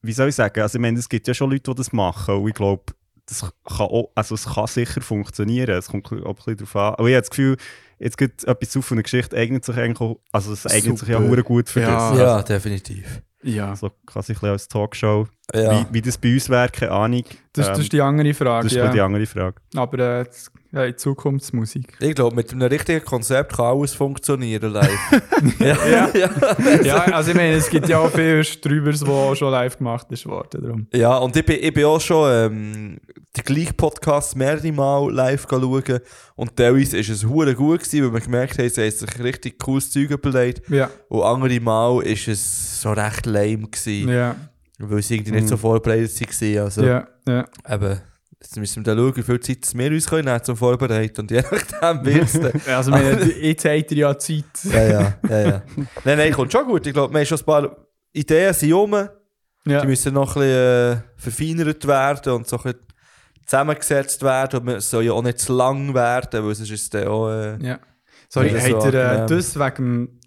wie 0.03 0.11
soll 0.13 0.29
ich 0.29 0.35
sagen, 0.35 0.61
also 0.61 0.77
ich 0.77 0.81
meine, 0.81 0.99
es 0.99 1.09
gibt 1.09 1.27
ja 1.27 1.33
schon 1.33 1.49
Leute, 1.49 1.71
die 1.71 1.75
das 1.75 1.91
machen 1.93 2.35
und 2.35 2.47
ich 2.49 2.53
glaube, 2.53 2.83
das 3.27 3.41
kann 3.41 3.51
auch, 3.87 4.11
also 4.15 4.35
es 4.35 4.45
kann 4.45 4.67
sicher 4.67 5.01
funktionieren, 5.01 5.77
es 5.77 5.87
kommt 5.87 6.07
auch 6.07 6.11
ein 6.13 6.35
bisschen 6.35 6.57
darauf 6.57 6.75
an. 6.75 6.93
Aber 6.95 7.07
ich 7.07 7.13
habe 7.15 7.21
das 7.21 7.29
Gefühl, 7.29 7.57
jetzt 7.99 8.17
gibt 8.17 8.43
etwas 8.43 8.75
auf 8.77 8.85
von 8.85 8.95
einer 8.97 9.03
Geschichte, 9.03 9.37
eignet 9.37 9.63
sich 9.65 9.75
eigentlich 9.77 10.01
auch, 10.01 10.19
also 10.31 10.53
es 10.53 10.67
eignet 10.67 10.99
sich 10.99 11.07
ja 11.09 11.19
hure 11.19 11.43
gut 11.43 11.69
für 11.69 11.81
Ja. 11.81 12.09
das. 12.11 12.19
ja, 12.19 12.41
definitiv. 12.43 13.21
ja. 13.43 13.69
Also 13.69 13.91
quasi 14.05 14.31
ein 14.31 14.35
bisschen 14.35 14.49
als 14.49 14.67
Talkshow. 14.67 15.27
Ja. 15.53 15.81
Wie, 15.89 15.93
wie 15.95 16.01
das 16.01 16.17
bei 16.17 16.33
uns 16.33 16.49
wäre, 16.49 16.69
keine 16.69 16.91
Ahnung. 16.91 17.23
Das, 17.53 17.67
Ähm, 17.67 17.73
das 17.73 17.79
ist 17.83 17.93
die 17.93 18.01
andere 18.01 18.33
Frage. 18.33 18.63
das 18.63 18.71
ist 18.73 18.77
ja. 18.77 18.91
die 18.91 19.01
andere 19.01 19.25
Frage. 19.25 19.55
Aber 19.75 19.99
äh, 20.21 20.25
das- 20.73 20.81
ja, 20.81 20.85
in 20.87 20.97
Zukunftsmusik. 20.97 21.97
Ich 21.99 22.15
glaube, 22.15 22.35
mit 22.35 22.51
einem 22.51 22.67
richtigen 22.67 23.05
Konzept 23.05 23.55
kann 23.55 23.77
alles 23.77 23.93
funktionieren 23.93 24.71
live. 24.73 25.21
ja. 25.59 25.77
ja. 25.87 26.29
ja, 26.83 26.95
also 27.13 27.31
ich 27.31 27.37
meine, 27.37 27.53
es 27.53 27.69
gibt 27.69 27.87
ja 27.87 27.99
auch 27.99 28.09
viele 28.11 28.43
Strübers, 28.43 28.99
die 29.01 29.05
auch 29.09 29.35
schon 29.35 29.51
live 29.51 29.77
gemacht 29.77 30.07
ist 30.11 30.25
worden. 30.25 30.61
Darum. 30.61 30.87
Ja, 30.93 31.17
und 31.17 31.35
ich 31.35 31.45
bin, 31.45 31.57
ich 31.61 31.73
bin 31.73 31.85
auch 31.85 32.01
schon 32.01 32.29
ähm, 32.31 32.97
die 33.35 33.41
gleichen 33.41 33.75
Podcasts 33.75 34.35
mehrere 34.35 34.71
Mal 34.71 35.11
live 35.11 35.45
schauen. 35.49 35.99
Und 36.35 36.55
teilweise 36.55 36.97
war 36.97 37.01
es 37.01 37.25
hure 37.25 37.55
gut, 37.55 37.79
gewesen, 37.83 38.05
weil 38.05 38.13
wir 38.13 38.21
gemerkt 38.21 38.57
haben, 38.57 38.69
sie 38.69 38.81
haben 38.81 38.91
sich 38.91 39.23
richtig 39.23 39.59
cooles 39.59 39.91
Zeug 39.91 40.09
überlegt. 40.09 40.67
Ja, 40.69 40.89
Und 41.09 41.21
andere 41.23 41.59
Mal 41.59 41.97
war 41.97 42.03
es 42.05 42.81
so 42.81 42.91
recht 42.91 43.25
lame, 43.25 43.67
gewesen, 43.69 44.09
ja, 44.09 44.35
weil 44.79 45.01
sie 45.01 45.15
irgendwie 45.15 45.33
nicht 45.33 45.47
so 45.47 45.57
vorbereitet 45.57 46.19
waren. 46.19 46.57
Also, 46.63 46.83
ja, 46.83 47.07
ja. 47.27 47.45
eben, 47.69 48.01
jetzt 48.43 48.57
müssen 48.57 48.85
wir 48.85 48.95
schauen, 48.95 49.15
wie 49.15 49.23
viel 49.23 49.39
Zeit 49.39 49.73
wir 49.73 49.91
uns 49.91 50.09
können 50.09 50.25
nehmen 50.25 50.43
zum 50.43 50.57
Vorbereiten. 50.57 51.21
Und 51.21 51.31
je 51.31 51.41
nachdem 51.41 52.05
wird 52.05 52.23
es. 52.23 52.67
Also 52.67 52.91
ich 52.91 52.97
meine, 52.97 53.31
jetzt 53.31 53.65
habt 53.65 53.91
ihr 53.91 53.97
ja 53.97 54.17
Zeit. 54.17 54.43
Ja, 54.63 54.83
ja, 54.83 55.13
ja, 55.29 55.39
ja. 55.39 55.63
nein, 56.03 56.17
nein, 56.17 56.33
kommt 56.33 56.51
schon 56.51 56.65
gut. 56.65 56.85
Ich 56.85 56.93
glaube, 56.93 57.13
wir 57.13 57.19
haben 57.19 57.25
schon 57.25 57.39
ein 57.39 57.45
paar 57.45 57.77
Ideen 58.11 58.53
sind 58.53 58.73
rum. 58.73 58.93
Ja, 59.65 59.81
Die 59.81 59.87
müssen 59.87 60.13
noch 60.13 60.35
ein 60.35 60.41
bisschen 60.41 60.97
äh, 60.97 60.97
verfeinert 61.15 61.87
werden 61.87 62.33
und 62.33 62.47
so 62.47 62.57
ein 62.57 62.63
bisschen 62.63 62.79
zusammengesetzt 63.45 64.21
werden. 64.21 64.59
Und 64.59 64.67
es 64.69 64.89
soll 64.89 65.05
ja 65.05 65.13
auch 65.13 65.23
nicht 65.23 65.39
zu 65.39 65.53
lang 65.53 65.93
werden, 65.93 66.45
weil 66.45 66.55
sonst 66.55 66.69
ist 66.71 66.81
es 66.81 66.89
dann 66.89 67.07
auch... 67.07 67.29
Äh, 67.29 67.57
ja. 67.65 67.79
Sorry, 68.29 68.51
Ja, 68.51 68.59
so 68.59 68.75
habt 68.75 68.85
ihr 68.85 68.93
äh, 68.93 69.25
das 69.25 69.57
wegen 69.57 70.19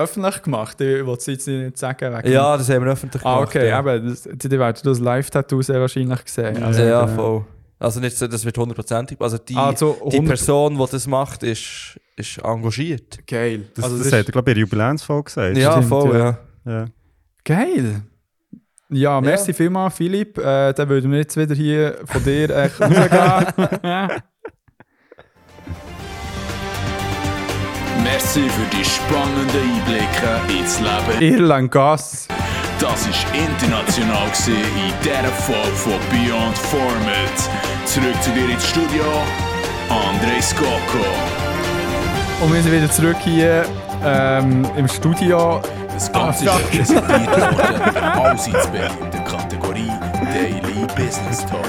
öffentlich 0.00 0.42
gemacht? 0.42 0.80
Ich 0.80 1.06
will 1.06 1.14
es 1.16 1.26
jetzt 1.26 1.46
nicht 1.46 1.78
sagen. 1.78 2.12
Wegen 2.16 2.32
ja, 2.32 2.56
das 2.56 2.68
haben 2.68 2.84
wir 2.84 2.92
öffentlich 2.92 3.24
Ah, 3.24 3.36
gemacht. 3.36 3.48
okay, 3.56 3.68
ja. 3.68 3.78
aber 3.78 3.98
das, 4.00 4.28
die 4.30 4.50
werden 4.50 4.80
das 4.82 4.98
Live-Tattoo 5.00 5.62
sehr 5.62 5.80
wahrscheinlich 5.80 6.24
gesehen. 6.24 6.62
Also, 6.62 6.82
ja, 6.82 7.04
äh, 7.04 7.08
voll. 7.08 7.44
Also 7.78 7.98
nicht 8.00 8.16
so, 8.16 8.26
das 8.26 8.44
wird 8.44 8.58
hundertprozentig. 8.58 9.18
Also 9.20 9.38
die, 9.38 9.56
Also 9.56 9.96
die 10.10 10.16
100 10.18 10.26
Person, 10.26 10.76
die 10.76 10.86
das 10.90 11.06
macht, 11.06 11.42
ist, 11.42 11.98
ist 12.16 12.38
engagiert. 12.38 13.26
Geil. 13.26 13.68
Das, 13.74 13.84
also, 13.84 13.96
das, 13.96 14.10
das 14.10 14.20
hat 14.20 14.26
er, 14.28 14.32
glaube 14.32 14.50
ich, 14.50 14.56
in 14.56 14.60
Jubiläumsfolge 14.62 15.24
gesagt. 15.24 15.56
ja, 15.56 15.72
stimmt, 15.72 15.86
voll, 15.86 16.18
ja. 16.18 16.38
ja. 16.66 16.72
Ja. 16.72 16.84
geil. 17.44 18.02
Ja, 18.92 19.20
merci 19.20 19.54
vielmals, 19.54 19.94
Philipp. 19.94 20.36
Äh, 20.36 20.72
dann 20.74 20.88
würden 20.88 21.10
wir 21.12 21.18
jetzt 21.20 21.36
wieder 21.36 21.54
hier 21.54 21.98
von 22.04 22.22
dir 22.24 22.50
echt 22.50 22.80
rausgehen. 22.80 24.22
Merci 28.02 28.48
für 28.48 28.76
die 28.76 28.84
spannenden 28.84 29.60
Einblicke 29.60 30.58
ins 30.58 30.80
Leben. 30.80 31.20
Irland 31.20 31.70
Gas. 31.70 32.26
Das 32.78 33.06
war 33.06 33.34
international 33.34 34.28
in 34.46 34.92
dieser 35.02 35.32
Folge 35.34 35.76
von 35.76 35.92
Beyond 36.10 36.56
Format. 36.56 37.36
Zurück 37.84 38.14
zu 38.22 38.30
dir 38.30 38.48
ins 38.48 38.66
Studio, 38.66 39.04
André 39.90 40.40
Skoko. 40.40 41.04
Und 42.42 42.54
wir 42.54 42.62
sind 42.62 42.72
wieder 42.72 42.90
zurück 42.90 43.16
hier 43.22 43.64
ähm, 44.04 44.66
im 44.76 44.88
Studio. 44.88 45.60
Das 45.92 46.10
Ganze 46.10 46.50
Ah, 46.50 46.56
ist 46.56 46.70
präsentiert 46.70 47.30
worden 47.52 47.96
allseits 48.02 48.66
in 48.66 48.72
der 48.72 49.20
Kategorie 49.24 49.90
Daily 50.32 50.86
Business 50.96 51.40
Talk. 51.44 51.60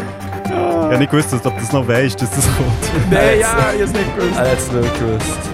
Ich 0.46 0.52
habe 0.54 0.98
nicht 0.98 1.12
gewusst, 1.12 1.34
ob 1.34 1.44
du 1.44 1.50
das 1.50 1.72
noch 1.74 1.86
weißt, 1.88 2.22
dass 2.22 2.30
das 2.32 2.46
kommt. 2.46 3.12
Nein, 3.12 3.40
ja, 3.40 3.72
ich 3.76 3.82
hab's 3.82 3.92
nicht 3.94 4.16
gewusst. 4.16 4.38
Er 4.40 4.52
hat 4.52 4.58
es 4.58 4.72
nicht 4.72 5.00
gewusst. 5.00 5.51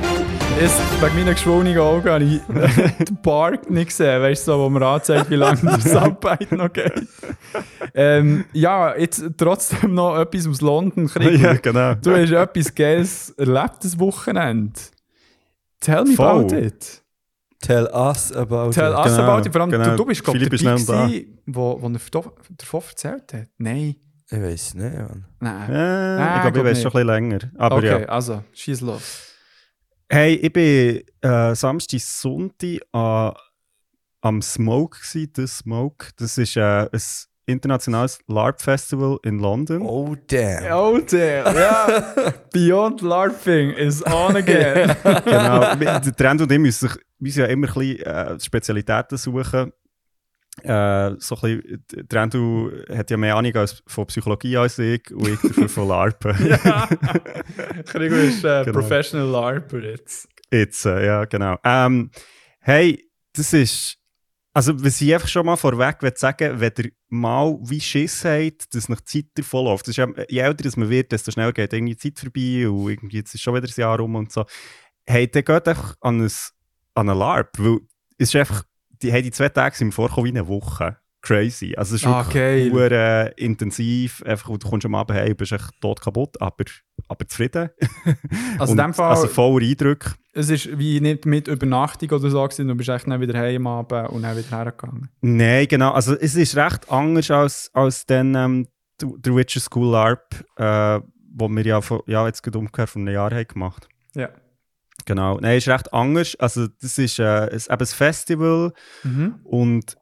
Jetzt, 0.60 0.80
wegen 1.02 1.16
meinen 1.16 1.34
geschwollenen 1.36 1.78
Augen 1.78 2.10
habe 2.10 2.24
ich 2.24 2.42
den 3.06 3.22
Park 3.22 3.70
nicht 3.70 3.90
gesehen, 3.90 4.22
weißt 4.22 4.48
du, 4.48 4.52
so, 4.54 4.60
wo 4.60 4.70
mir 4.70 4.84
anzeigt, 4.86 5.30
wie 5.30 5.36
lange 5.36 5.62
der 5.62 5.80
Soundbite 5.80 6.56
noch 6.56 6.74
geht. 6.74 7.08
Ähm, 7.94 8.46
ja, 8.54 8.96
jetzt 8.98 9.24
trotzdem 9.38 9.94
noch 9.94 10.18
etwas 10.18 10.48
aus 10.48 10.62
London. 10.62 11.08
Krieg. 11.08 11.40
ja, 11.40 11.54
genau. 11.54 11.94
Du 11.96 12.12
hast 12.16 12.32
etwas 12.32 12.74
Geiles 12.74 13.30
erlebt 13.38 13.84
das 13.84 14.00
Wochenende. 14.00 14.80
Tell 15.80 16.04
me 16.06 16.16
Voll. 16.16 16.46
about 16.46 16.56
it. 16.56 17.04
Tell 17.62 17.86
us 17.94 18.32
about 18.32 18.72
Tell 18.72 18.92
it. 18.94 18.98
us 18.98 19.16
Genau, 19.16 19.24
about 19.32 19.46
it. 19.48 19.52
Vor 19.54 19.62
allem, 19.62 19.72
genau. 19.72 19.90
du, 19.92 19.96
du 19.98 20.06
bist, 20.06 20.24
glaube 20.24 20.40
ich, 20.40 20.44
dabei 20.50 20.58
gewesen, 20.58 21.40
wo, 21.46 21.78
wo 21.82 21.88
er 21.88 21.94
davon 22.58 22.82
erzählt 22.90 23.34
hat. 23.34 23.48
Nein. 23.60 23.96
Ich 24.30 24.42
weiß 24.42 24.74
nicht, 24.74 24.98
Mann. 24.98 25.26
Nein. 25.40 25.72
Äh, 25.72 25.76
Ah, 25.76 26.36
ich 26.36 26.42
glaube, 26.42 26.48
ich 26.48 26.54
glaub 26.54 26.66
weiß 26.66 26.82
schon 26.82 26.92
ein 26.92 26.94
bisschen 26.94 27.08
länger. 27.08 27.40
Aber 27.58 27.76
okay, 27.78 28.02
ja. 28.02 28.10
also, 28.10 28.44
schieß 28.54 28.82
los. 28.82 29.24
Hey, 30.10 30.36
ich 30.36 30.54
bin 30.54 31.02
äh, 31.22 31.54
Samstag, 31.54 32.00
Sonntag 32.00 32.80
an, 32.94 33.34
am 34.22 34.42
Smoke 34.42 35.00
gsi, 35.02 35.30
The 35.36 35.46
Smoke. 35.48 36.12
Das 36.18 36.38
ist 36.38 36.56
äh, 36.56 36.88
ein 36.90 37.02
internationales 37.46 38.20
LARP-Festival 38.28 39.20
in 39.24 39.40
London. 39.40 39.82
Oh, 39.82 40.16
damn. 40.28 40.72
Oh, 40.72 40.98
damn. 41.00 41.54
Ja. 41.54 42.14
Beyond 42.54 43.02
LARPing 43.02 43.72
is 43.72 44.02
on 44.06 44.38
again. 44.38 44.96
genau. 45.04 45.76
Der 45.76 46.16
Trend 46.16 46.42
und 46.42 46.52
ich 46.54 46.60
müssen, 46.60 46.90
müssen 47.20 47.40
ja 47.40 47.46
immer 47.48 47.68
ein 47.68 47.74
bisschen 47.74 48.06
äh, 48.06 48.40
Spezialitäten 48.40 49.18
suchen. 49.18 49.74
Äh, 50.64 51.16
so 51.20 51.36
ein 51.36 51.62
bisschen, 51.62 51.86
der 51.92 52.08
Trendu 52.08 52.72
hat 52.90 53.12
ja 53.12 53.18
mehr 53.18 53.36
Ahnung 53.36 53.56
als, 53.56 53.84
von 53.86 54.08
Psychologie 54.08 54.58
als 54.58 54.80
ich 54.80 55.12
und 55.12 55.28
ich 55.28 55.40
dafür 55.40 55.70
von 55.70 55.88
LARPen. 55.88 56.48
ja. 56.48 56.88
Krigo 57.86 58.16
ist 58.16 58.44
äh, 58.44 58.64
Genau. 58.66 58.80
Professional 58.80 59.28
LARPer 59.28 59.84
jetzt. 59.84 60.28
Jetzt, 60.52 60.86
äh, 60.86 61.06
ja, 61.06 61.26
genau. 61.26 61.58
Ähm, 61.64 62.10
hey, 62.60 63.10
das 63.34 63.54
ist. 63.54 63.98
Also, 64.54 64.84
was 64.84 65.00
ich 65.02 65.14
einfach 65.14 65.28
schon 65.28 65.46
mal 65.46 65.56
vorweg 65.56 66.02
will 66.02 66.14
sagen, 66.16 66.60
wenn 66.60 66.74
ihr 66.80 66.92
mal 67.10 67.60
wie 67.62 67.80
Schiss 67.80 68.26
habt, 68.26 68.74
dass 68.74 68.90
nach 68.90 69.02
Zeit 69.02 69.26
davonläuft. 69.36 69.86
Das 69.86 69.90
ist 69.90 69.98
ja, 69.98 70.08
je 70.30 70.40
älter 70.40 70.64
das 70.64 70.76
man 70.76 70.90
wird, 70.90 71.12
desto 71.12 71.30
schneller 71.30 71.54
geht 71.54 71.74
irgendwie 71.74 71.94
die 71.94 72.12
Zeit 72.12 72.20
vorbei 72.20 72.68
und 72.68 72.90
irgendwie 72.90 73.18
jetzt 73.18 73.36
ist 73.36 73.42
schon 73.42 73.54
wieder 73.54 73.68
ein 73.68 73.74
Jahr 73.80 74.00
rum 74.00 74.16
und 74.16 74.32
so. 74.32 74.46
Hey, 75.06 75.30
dann 75.30 75.44
geht 75.44 75.68
einfach 75.68 75.96
an 76.02 76.22
ein, 76.22 76.32
an 76.96 77.10
einen 77.10 77.20
LARP, 77.20 77.60
weil 77.60 77.80
es 78.18 78.30
ist 78.30 78.36
einfach, 78.36 78.64
die, 79.02 79.12
hey, 79.12 79.22
die 79.22 79.32
zwei 79.32 79.50
Tage 79.50 79.76
sind 79.76 79.88
mir 79.88 79.92
vorgekommen 79.94 80.26
wie 80.34 80.38
eine 80.38 80.48
Woche. 80.48 80.98
Crazy. 81.22 81.74
Also, 81.76 81.96
es 81.96 82.02
ist 82.02 82.08
Ah, 82.08 82.26
wirklich 82.26 82.72
hure 82.72 83.34
intensiv. 83.38 84.24
Einfach, 84.26 84.56
du 84.58 84.70
kommst 84.70 84.86
am 84.86 84.96
Abend 84.96 85.18
heim, 85.18 85.36
bist 85.36 85.52
echt 85.52 85.72
tot 85.82 86.00
kaputt, 86.00 86.40
aber, 86.40 86.64
aber 87.08 87.28
zufrieden. 87.28 87.70
Also 88.60 88.74
in 88.74 88.80
Und- 88.80 88.86
dem 88.88 88.94
Fall, 88.94 89.10
also 89.10 89.28
voller 89.28 89.66
Eindruck. 89.66 90.16
es 90.34 90.50
ist 90.50 90.78
wie 90.78 91.00
nicht 91.02 91.26
mit 91.26 91.48
Übernachtung 91.48 92.10
oder 92.12 92.30
so 92.30 92.44
gewesen, 92.44 92.68
du 92.68 92.76
bist 92.76 92.90
echt 92.90 93.08
dann 93.08 93.20
wieder 93.20 93.38
heim 93.38 93.68
am 93.68 93.80
Abend 93.92 94.10
und 94.12 94.22
dann 94.22 94.38
wieder 94.38 94.50
hergegangen. 94.58 95.10
Nein, 95.22 95.68
genau. 95.68 95.92
Also 95.92 96.16
es 96.18 96.36
ist 96.36 96.56
recht 96.56 96.90
anders 96.92 97.30
als, 97.32 97.70
als 97.74 98.06
den, 98.06 98.36
ähm, 98.36 98.68
der 99.02 99.36
Witcher 99.36 99.60
School 99.60 99.92
LARP, 99.92 100.44
äh, 100.56 101.02
wo 101.36 101.48
wir 101.50 101.66
ja, 101.66 101.80
ja 102.08 102.26
jetzt 102.26 102.42
gerade 102.42 102.58
umgekehrt 102.60 102.90
von 102.90 103.02
einem 103.04 103.14
Jahr 103.14 103.32
haben 103.32 103.48
gemacht. 103.48 103.88
Ja. 104.16 104.30
Genau. 105.08 105.40
Nein, 105.40 105.58
ist 105.58 105.70
recht 105.70 105.92
anders. 105.94 106.36
Also 106.36 106.68
das 106.68 106.98
ist 106.98 107.18
äh, 107.18 107.24
ein, 107.50 107.50
eben 107.54 107.80
ein 107.80 107.86
Festival 107.88 108.74
Mhm. 109.04 109.40
und 109.44 109.96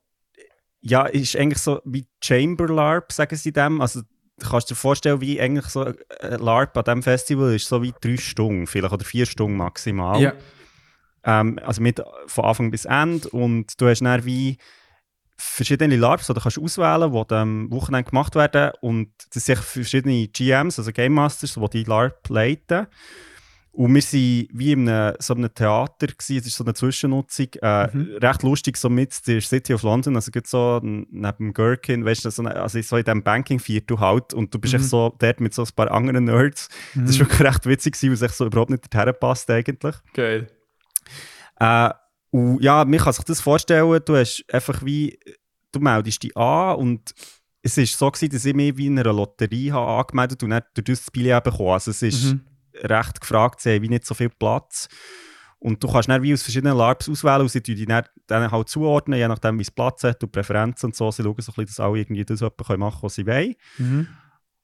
ja, 0.81 1.05
ist 1.05 1.35
eigentlich 1.35 1.61
so 1.61 1.79
wie 1.85 2.07
Chamber 2.23 2.67
LARP, 2.67 3.11
sagen 3.11 3.35
sie 3.35 3.53
dem. 3.53 3.81
Also 3.81 4.01
du 4.01 4.49
kannst 4.49 4.69
dir 4.69 4.75
vorstellen, 4.75 5.21
wie 5.21 5.39
eigentlich 5.39 5.67
so 5.67 5.85
ein 5.85 5.95
LARP 6.39 6.75
an 6.77 6.83
diesem 6.83 7.03
Festival 7.03 7.55
ist, 7.55 7.67
so 7.67 7.81
wie 7.81 7.93
drei 8.01 8.17
Stunden, 8.17 8.67
vielleicht 8.67 8.93
oder 8.93 9.05
vier 9.05 9.25
Stunden 9.25 9.57
maximal. 9.57 10.19
Ja. 10.19 10.33
Ähm, 11.23 11.59
also 11.63 11.81
mit 11.81 12.01
von 12.27 12.45
Anfang 12.45 12.71
bis 12.71 12.85
Ende. 12.85 13.29
Und 13.29 13.79
du 13.79 13.87
hast 13.87 14.01
dann 14.01 14.25
wie 14.25 14.57
verschiedene 15.37 15.97
LARPs, 15.97 16.27
die 16.27 16.33
du 16.33 16.39
kannst 16.39 16.59
auswählen 16.59 17.11
kannst, 17.11 17.31
die 17.31 17.35
am 17.35 17.71
Wochenende 17.71 18.09
gemacht 18.09 18.35
werden. 18.35 18.71
Und 18.81 19.09
das 19.33 19.45
sind 19.45 19.59
verschiedene 19.59 20.27
GMs, 20.27 20.79
also 20.79 20.91
Game 20.91 21.13
Masters, 21.13 21.55
die 21.55 21.69
die 21.69 21.83
LARP 21.83 22.29
leiten. 22.29 22.87
Und 23.75 23.93
wir 23.93 24.01
waren 24.01 24.47
wie 24.53 24.71
in 24.71 24.87
einem, 24.89 25.15
so 25.19 25.33
einem 25.33 25.53
Theater, 25.53 26.07
gewesen. 26.07 26.37
es 26.37 26.47
ist 26.47 26.55
so 26.55 26.63
eine 26.63 26.73
Zwischennutzung. 26.73 27.47
Äh, 27.61 27.87
Mhm. 27.95 28.17
Recht 28.21 28.43
lustig, 28.43 28.77
so 28.77 28.89
mit 28.89 29.27
der 29.27 29.41
City 29.41 29.73
of 29.73 29.83
London, 29.83 30.15
also 30.15 30.31
gibt 30.31 30.47
so 30.47 30.79
neben 30.81 31.07
dem 31.37 31.53
Gherkin, 31.53 32.05
weißt 32.05 32.23
du, 32.25 32.31
so, 32.31 32.41
eine- 32.41 32.55
also 32.55 32.81
so 32.81 32.95
in 32.97 33.03
diesem 33.03 33.21
Banking-Viertel 33.23 33.99
halt. 33.99 34.33
Und 34.33 34.53
du 34.53 34.59
bist 34.59 34.73
Mhm. 34.73 34.79
echt 34.79 34.89
so 34.89 35.13
dort 35.19 35.39
mit 35.41 35.53
so 35.53 35.63
ein 35.63 35.69
paar 35.75 35.91
anderen 35.91 36.23
Nerds. 36.23 36.69
Das 36.95 37.09
ist 37.11 37.19
wirklich 37.19 37.41
recht 37.41 37.65
witzig, 37.65 38.01
weil 38.01 38.11
es 38.13 38.21
echt 38.21 38.35
so 38.35 38.45
überhaupt 38.45 38.69
nicht 38.71 38.93
dorthin 38.93 39.13
passt 39.19 39.49
eigentlich. 39.51 39.95
Geil. 40.13 40.47
Äh, 41.59 41.89
und 42.31 42.61
ja, 42.61 42.83
man 42.85 42.99
kann 42.99 43.13
sich 43.13 43.23
das 43.25 43.41
vorstellen, 43.41 43.99
du 44.05 44.15
hast 44.15 44.43
einfach 44.51 44.83
wie, 44.85 45.17
du 45.71 45.79
meldest 45.79 46.23
dich 46.23 46.35
an 46.37 46.75
und 46.77 47.13
es 47.61 47.77
war 47.77 47.85
so, 47.85 48.11
gewesen, 48.11 48.31
dass 48.31 48.45
ich 48.45 48.53
mich 48.53 48.77
wie 48.77 48.87
in 48.87 48.99
einer 48.99 49.11
Lotterie 49.13 49.71
habe 49.71 49.91
angemeldet 50.03 50.43
und 50.43 50.51
dann 50.51 50.61
durch 50.75 50.85
das 50.85 51.11
Billett 51.11 51.43
bekommen. 51.43 51.69
Also 51.71 51.91
es 51.91 52.01
ist 52.01 52.25
Mhm. 52.25 52.41
Recht 52.83 53.21
gefragt, 53.21 53.61
sie 53.61 53.75
haben 53.75 53.81
wie 53.83 53.89
nicht 53.89 54.05
so 54.05 54.13
viel 54.13 54.29
Platz. 54.29 54.87
Und 55.59 55.83
du 55.83 55.87
kannst 55.87 56.09
dann 56.09 56.21
wie 56.21 56.33
aus 56.33 56.43
verschiedenen 56.43 56.77
LARPs 56.77 57.09
auswählen 57.09 57.41
und 57.41 57.49
sie 57.49 57.63
die 57.63 57.85
dann, 57.85 58.03
dann 58.27 58.51
halt 58.51 58.69
zuordnen, 58.69 59.17
je 59.17 59.27
nachdem 59.27 59.57
wie 59.57 59.63
es 59.63 59.71
Platz 59.71 60.03
hat 60.03 60.23
und 60.23 60.31
Präferenzen 60.31 60.87
und 60.87 60.95
so. 60.95 61.09
Sie 61.09 61.23
schauen 61.23 61.35
so 61.39 61.51
ein 61.51 61.55
bisschen, 61.55 61.65
dass 61.65 61.79
alle 61.79 61.97
irgendwie 61.97 62.23
das 62.23 62.41
machen 62.41 62.53
können, 62.67 62.93
was 63.01 63.15
sie 63.15 63.25
wollen. 63.25 63.55
Mhm. 63.77 64.07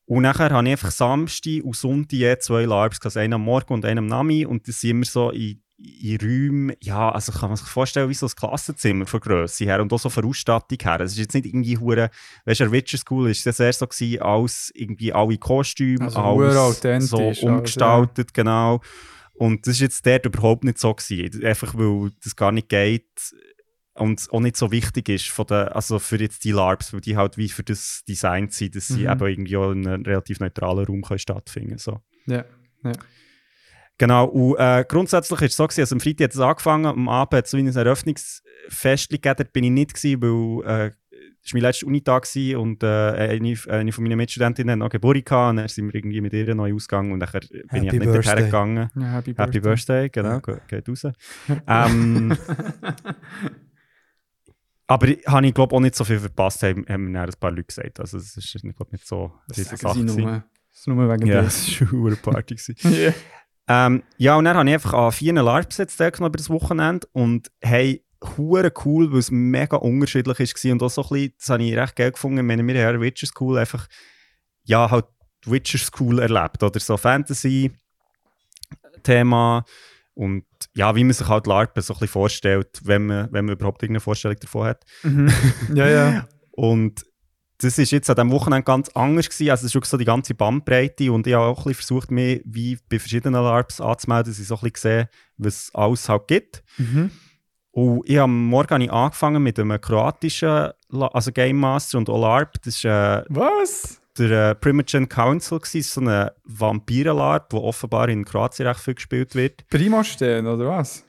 Und 0.06 0.24
nachher 0.24 0.50
habe 0.50 0.66
ich 0.68 0.72
einfach 0.74 0.92
Samstag 0.92 1.64
und 1.64 1.76
Sonntag 1.76 2.14
je 2.14 2.38
zwei 2.40 2.66
LARPs, 2.66 3.00
also 3.02 3.20
einen 3.20 3.34
am 3.34 3.44
Morgen 3.44 3.74
und 3.74 3.86
einen 3.86 4.00
am 4.00 4.06
Nami. 4.08 4.46
Und 4.46 4.68
das 4.68 4.82
sind 4.82 4.92
immer 4.92 5.06
so 5.06 5.32
in, 5.32 5.64
in 5.84 6.18
Räumen, 6.22 6.76
ja, 6.82 7.12
also 7.12 7.32
kann 7.32 7.50
man 7.50 7.58
sich 7.58 7.68
vorstellen, 7.68 8.10
wie 8.10 8.14
so 8.14 8.28
ein 8.28 8.32
Klassenzimmer 8.36 9.06
von 9.06 9.20
Grösse 9.20 9.66
her 9.66 9.82
und 9.82 9.92
auch 9.94 10.00
so 10.00 10.10
von 10.10 10.26
Ausstattung 10.26 10.78
her. 10.82 11.00
Es 11.02 11.14
ist 11.14 11.18
jetzt 11.20 11.34
nicht 11.34 11.46
irgendwie 11.46 11.78
hure, 11.78 12.10
weißt 12.46 12.62
du, 12.62 12.72
Witcher 12.72 12.98
School 12.98 13.30
ist 13.30 13.46
das 13.46 13.60
eher 13.60 13.74
so 13.74 13.88
gewesen, 13.88 14.22
als 14.22 14.72
irgendwie 14.76 15.14
alle 15.14 15.38
Kostüme, 15.38 16.06
Also 16.06 16.20
alles 16.20 17.10
so 17.10 17.18
also, 17.18 17.48
umgestaltet, 17.48 18.34
genau. 18.34 18.82
Und 19.34 19.66
das 19.66 19.76
ist 19.76 19.82
jetzt 19.82 20.06
dort 20.06 20.26
überhaupt 20.26 20.64
nicht 20.64 20.78
so 20.78 20.94
gewesen. 20.94 21.44
Einfach 21.44 21.74
weil 21.76 22.12
das 22.24 22.36
gar 22.36 22.52
nicht 22.52 22.70
geht 22.70 23.08
und 23.96 24.28
auch 24.32 24.40
nicht 24.40 24.56
so 24.56 24.72
wichtig 24.72 25.10
ist 25.10 25.30
von 25.30 25.48
der, 25.48 25.76
also 25.76 26.00
für 26.00 26.18
jetzt 26.18 26.44
die 26.44 26.52
LARPs, 26.52 26.94
weil 26.94 27.02
die 27.02 27.18
halt 27.18 27.38
wie 27.38 27.50
für 27.50 27.64
das 27.64 28.04
Design 28.08 28.50
sind, 28.50 28.76
dass 28.76 28.88
sie 28.88 29.06
Mhm. 29.06 29.12
eben 29.12 29.28
irgendwie 29.28 29.58
auch 29.58 29.72
in 29.72 29.88
einem 29.88 30.04
relativ 30.04 30.40
neutralen 30.40 30.86
Raum 30.86 31.02
können 31.02 31.20
stattfinden 31.20 31.78
so. 31.78 32.02
Ja. 32.28 32.46
Genau, 33.98 34.26
und 34.26 34.56
äh, 34.58 34.84
grundsätzlich 34.88 35.42
ist 35.42 35.52
es 35.52 35.58
so, 35.58 35.66
gewesen, 35.68 35.82
also 35.82 35.96
am 35.96 36.00
Freitag 36.00 36.26
hat 36.26 36.34
es 36.34 36.40
angefangen, 36.40 36.86
am 36.86 37.08
Abend 37.08 37.38
hat 37.38 37.46
es 37.46 37.52
so 37.52 37.58
ein 37.58 37.68
Eröffnungsfest 37.68 39.10
gegeben, 39.10 39.36
dort 39.38 39.54
bin 39.54 39.64
ich 39.66 39.72
nicht 39.72 39.94
gewesen, 39.94 40.22
weil 40.22 40.88
äh, 40.88 40.92
es 41.44 41.54
war 41.54 41.58
mein 41.58 41.62
letzter 41.64 41.88
Unitag 41.88 42.24
gewesen 42.24 42.56
und 42.58 42.84
äh, 42.84 42.88
eine, 42.88 43.56
eine 43.70 43.92
von 43.92 44.04
meinen 44.04 44.18
Mitstudentinnen 44.18 44.72
hat 44.74 44.80
noch 44.80 44.90
Geburtstag 44.90 45.26
gehabt 45.26 45.50
und 45.52 45.58
dann 45.58 45.68
sind 45.68 45.88
wir 45.88 45.96
irgendwie 45.96 46.22
mit 46.22 46.34
ihr 46.34 46.54
neu 46.56 46.74
ausgegangen 46.74 47.12
und 47.12 47.20
dann 47.20 47.30
bin 47.32 47.42
ich 47.44 47.52
Happy 47.72 47.78
einfach 47.78 47.92
nicht 47.92 48.00
Birthday. 48.00 48.24
dorthin 48.24 48.46
gegangen. 48.46 48.90
ja 48.96 49.12
happy, 49.14 49.34
Happy 49.36 49.60
Birthday, 49.60 50.10
genau, 50.10 50.30
Ja. 50.30 50.40
ge- 50.40 50.58
geht 50.68 50.90
raus. 50.90 51.04
ähm, 51.68 52.38
aber 54.88 55.08
ich- 55.08 55.26
habe 55.28 55.48
ich 55.48 55.54
glaube 55.54 55.76
auch 55.76 55.80
nicht 55.80 55.96
so 55.96 56.04
viel 56.04 56.20
verpasst, 56.20 56.64
haben, 56.64 56.86
haben 56.88 57.12
mir 57.12 57.22
ein 57.22 57.30
paar 57.40 57.52
Leute 57.52 57.64
gesagt. 57.66 58.00
Also 58.00 58.18
es 58.18 58.36
ist 58.38 58.56
ich 58.56 58.76
glaub, 58.76 58.92
nicht 58.92 59.08
so 59.08 59.32
eine 59.56 59.64
sagen 59.64 60.08
sie 60.08 60.16
gewesen. 60.16 60.22
nur. 60.22 60.44
Das 60.70 60.80
ist 60.80 60.88
nur 60.88 61.10
wegen 61.12 61.28
Ja, 61.28 61.42
es 61.42 61.82
war 61.92 62.08
eine 62.08 62.16
Party. 62.16 62.56
gewesen. 62.56 63.14
Ja. 63.70 63.88
Ähm, 63.88 64.04
ja, 64.18 64.36
und 64.36 64.46
dann 64.46 64.58
habe 64.58 64.70
ich 64.70 64.74
einfach 64.74 64.94
an 64.94 65.12
vier 65.12 65.34
LARPs 65.34 65.78
jetzt 65.78 66.00
über 66.00 66.30
das 66.30 66.50
Wochenende 66.50 67.08
und 67.14 67.52
hey, 67.62 68.04
hure 68.38 68.72
cool, 68.86 69.12
weil 69.12 69.20
es 69.20 69.32
mega 69.32 69.78
unterschiedlich 69.78 70.40
war 70.40 70.72
und 70.72 70.84
auch 70.84 70.90
so 70.90 71.02
ein 71.04 71.10
bisschen, 71.10 71.34
das 71.38 71.50
habe 71.50 71.64
ich 71.64 71.76
recht 71.76 71.96
geil 71.96 72.12
gefunden, 72.12 72.38
ich 72.40 72.44
meine, 72.44 72.68
wir 72.68 72.86
haben 72.86 73.02
Witcher 73.02 73.28
School 73.28 73.58
einfach, 73.58 73.88
ja, 74.64 74.92
halt 74.92 75.06
Witcher 75.46 75.80
School 75.80 76.20
erlebt, 76.20 76.62
oder 76.62 76.80
so 76.80 76.98
Fantasy-Thema 76.98 79.66
und 80.14 80.46
ja, 80.76 80.96
wie 80.96 81.04
man 81.04 81.14
sich 81.14 81.28
halt 81.28 81.48
LARP 81.48 81.82
so 81.82 81.94
ein 81.94 82.00
bisschen 82.00 82.08
vorstellt, 82.08 82.80
wenn 82.84 83.08
man, 83.08 83.28
wenn 83.32 83.46
man 83.46 83.56
überhaupt 83.56 83.82
irgendeine 83.82 84.02
Vorstellung 84.02 84.38
davon 84.40 84.68
hat. 84.68 84.86
Mhm. 85.04 85.34
ja, 85.74 85.88
ja. 85.88 86.28
Und 86.54 87.06
das 87.62 87.78
ist 87.78 87.92
jetzt 87.92 88.10
an 88.10 88.16
diesem 88.16 88.32
Wochenende 88.32 88.64
ganz 88.64 88.90
anders 88.90 89.30
gewesen. 89.30 89.52
Also 89.52 89.62
es 89.62 89.72
ist 89.72 89.76
wirklich 89.76 89.90
so 89.90 89.98
die 89.98 90.06
ganze 90.06 90.34
Bandbreite 90.34 91.12
und 91.12 91.28
ich 91.28 91.34
habe 91.34 91.46
auch 91.46 91.60
ein 91.60 91.64
bisschen 91.64 91.76
versucht, 91.76 92.12
mich 92.12 92.42
wie 92.46 92.78
bei 92.90 93.00
verschiedenen 93.00 93.42
LARPs 93.42 93.80
anzumelden, 93.80 94.32
dass 94.32 94.40
ich 94.40 94.48
so 94.48 94.56
ein 94.56 94.72
bisschen 94.72 94.82
sehe, 94.82 95.10
was 95.38 95.56
es 95.56 95.76
alles 95.76 96.10
halt 96.10 96.28
gibt. 96.28 96.64
Mhm. 96.78 97.12
Und 97.72 98.02
ich 98.10 98.18
habe 98.18 98.32
Morgen 98.32 98.70
habe 98.70 98.84
ich 98.84 98.92
angefangen 98.92 99.44
mit 99.44 99.60
einem 99.60 99.80
kroatischen 99.80 100.72
also 100.92 101.32
Game 101.32 101.58
Master 101.58 101.98
und 101.98 102.10
auch 102.10 102.20
LARP. 102.20 102.62
Das 102.64 102.84
war 102.84 103.22
äh, 103.22 103.26
Was? 103.30 104.02
der 104.18 104.52
äh, 104.52 104.56
Primogen 104.56 105.08
Council, 105.08 105.60
gewesen, 105.60 105.84
so 105.84 106.02
ein 106.02 106.30
Vampiren-LARP, 106.44 107.50
der 107.50 107.62
offenbar 107.62 108.10
in 108.10 108.26
Kroatien 108.26 108.68
recht 108.68 108.82
viel 108.82 108.96
gespielt 108.96 109.36
wird. 109.36 109.68
Primo 109.70 110.04
stehen, 110.04 110.48
oder 110.48 110.68
was? 110.68 111.06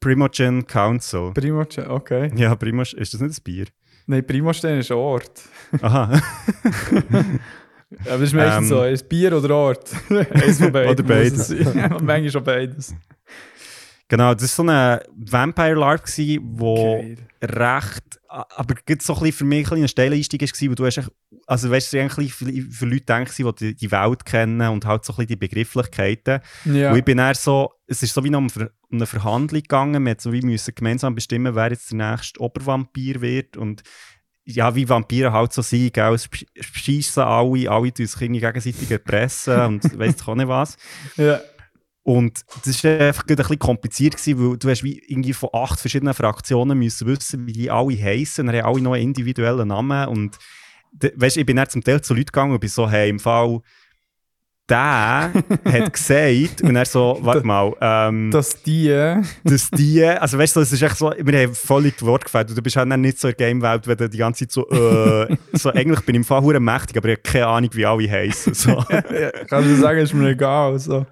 Primogen 0.00 0.66
Council. 0.66 1.32
Primo 1.32 1.64
stehen, 1.64 1.90
okay. 1.90 2.30
Ja, 2.36 2.54
Primos, 2.56 2.92
ist 2.92 3.14
das 3.14 3.20
nicht 3.20 3.38
ein 3.38 3.42
Bier? 3.44 3.66
Nein, 4.08 4.26
Primo 4.26 4.54
stehen 4.54 4.80
ist 4.80 4.90
ein 4.90 4.96
Ort. 4.96 5.42
Aha. 5.82 6.10
Aber 8.00 8.18
das 8.18 8.20
ist 8.22 8.32
meistens 8.32 8.62
Ähm. 8.62 8.68
so, 8.68 8.84
ist 8.84 9.06
Bier 9.06 9.36
oder 9.36 9.54
Ort. 9.54 9.90
Eins 10.30 10.58
von 10.58 10.72
beiden. 10.72 10.92
Oder 10.92 11.02
beides. 11.02 11.50
manchmal 12.00 12.30
schon 12.30 12.42
beides. 12.42 12.94
Genau, 14.08 14.32
das 14.32 14.58
war 14.58 14.64
so 14.64 14.70
ein 14.70 15.30
Vampire-LARP, 15.30 16.08
wo 16.42 17.02
Geil. 17.02 17.16
recht, 17.42 18.20
aber 18.28 18.74
so 18.98 19.12
ein 19.12 19.20
bisschen 19.20 19.32
für 19.32 19.44
mich 19.44 19.70
ein, 19.70 19.86
steiler 19.86 20.16
Einstieg 20.16 20.40
war, 20.40 20.68
weil 20.68 20.74
du 20.74 20.86
hast 20.86 21.10
also 21.48 21.70
weißt 21.70 21.92
du, 21.94 22.00
eigentlich 22.00 22.34
für, 22.34 22.44
Leute 22.84 23.06
denken, 23.06 23.54
die 23.58 23.74
die 23.74 23.90
Welt 23.90 24.26
kennen 24.26 24.68
und 24.68 24.84
halt 24.84 25.04
so 25.04 25.14
ein 25.14 25.16
bisschen 25.16 25.28
die 25.28 25.36
Begrifflichkeiten. 25.36 26.40
Ja. 26.66 26.90
Und 26.92 26.98
ich 26.98 27.04
bin 27.04 27.18
eher 27.18 27.34
so, 27.34 27.72
es 27.86 28.02
ist 28.02 28.12
so 28.12 28.22
wie 28.22 28.30
noch 28.30 28.38
um 28.38 28.48
um 28.90 28.96
eine 28.98 29.06
Verhandlung 29.06 29.62
gegangen, 29.62 30.04
wir 30.06 30.16
so 30.18 30.32
wie 30.32 30.42
müssen 30.42 30.74
gemeinsam 30.74 31.14
bestimmen, 31.14 31.54
wer 31.54 31.70
jetzt 31.70 31.90
der 31.90 32.10
nächste 32.10 32.40
Obervampir 32.40 33.20
wird 33.20 33.56
und 33.56 33.82
ja, 34.44 34.74
wie 34.74 34.88
Vampire 34.88 35.32
halt 35.32 35.52
so 35.52 35.60
sind, 35.60 35.92
gell, 35.92 36.14
es 36.14 36.26
sch- 36.30 36.46
schiessen 36.58 37.22
alle, 37.22 37.70
alle 37.70 37.92
tun 37.92 38.06
sich 38.06 38.18
gegenseitig 38.18 38.90
erpressen 38.90 39.60
und 39.60 39.82
weiss 39.98 40.16
ich 40.20 40.28
auch 40.28 40.34
nicht 40.34 40.48
was. 40.48 40.76
ja. 41.16 41.40
Und 42.02 42.40
das 42.64 42.82
war 42.84 42.98
einfach 43.00 43.24
ein 43.28 43.36
bisschen 43.36 43.58
kompliziert, 43.58 44.16
gewesen, 44.16 44.38
weil 44.52 44.56
du 44.56 44.70
hast 44.70 44.82
wie 44.82 44.98
irgendwie 45.08 45.34
von 45.34 45.50
acht 45.52 45.78
verschiedenen 45.78 46.14
Fraktionen 46.14 46.78
müssen 46.78 47.06
wissen, 47.06 47.46
wie 47.46 47.52
die 47.52 47.70
alle 47.70 48.02
heißen. 48.02 48.46
Dann 48.46 48.56
haben 48.56 48.64
alle 48.64 48.80
noch 48.80 48.92
einen 48.94 49.02
individuellen 49.02 49.68
Namen. 49.68 50.08
Und 50.08 50.38
weißt, 51.14 51.36
ich 51.36 51.46
bin 51.46 51.56
dann 51.56 51.68
zum 51.68 51.82
Teil 51.82 52.00
zu 52.00 52.14
Leuten 52.14 52.26
gegangen 52.26 52.52
und 52.52 52.60
bin 52.60 52.68
so, 52.68 52.88
hey, 52.88 53.08
im 53.08 53.18
Fall, 53.18 53.60
der 54.68 55.32
hat 55.64 55.92
gesagt, 55.92 56.62
und 56.62 56.76
er 56.76 56.84
so, 56.84 57.18
warte 57.22 57.46
mal, 57.46 57.72
ähm, 57.80 58.30
Dass 58.30 58.62
die. 58.62 58.88
dass 59.44 59.70
die, 59.70 60.04
also 60.04 60.38
weißt 60.38 60.56
du, 60.56 60.60
es 60.60 60.72
ist 60.72 60.82
echt 60.82 60.96
so, 60.96 61.12
wir 61.16 61.42
haben 61.42 61.54
völlig 61.54 61.96
die 61.96 62.04
Worte 62.04 62.24
gefällt. 62.24 62.56
Du 62.56 62.62
bist 62.62 62.76
halt 62.76 62.90
dann 62.90 63.00
nicht 63.00 63.18
so 63.18 63.28
in 63.28 63.34
der 63.38 63.46
Game-Welt, 63.46 63.86
wenn 63.86 63.96
du 63.96 64.08
die 64.08 64.18
ganze 64.18 64.46
Zeit 64.46 64.52
so, 64.52 64.68
äh, 64.68 65.36
so 65.54 65.70
eigentlich 65.70 66.00
bin 66.04 66.14
ich 66.16 66.20
im 66.20 66.24
Fall 66.24 66.42
hure 66.42 66.60
mächtig, 66.60 66.98
aber 66.98 67.08
ich 67.08 67.18
habe 67.18 67.22
keine 67.22 67.46
Ahnung, 67.46 67.70
wie 67.72 67.86
alle 67.86 68.10
heißen. 68.10 68.52
So. 68.52 68.76
kannst 69.48 69.70
du 69.70 69.76
sagen, 69.76 70.00
ist 70.00 70.12
mir 70.12 70.30
egal. 70.30 70.78
So. 70.78 71.06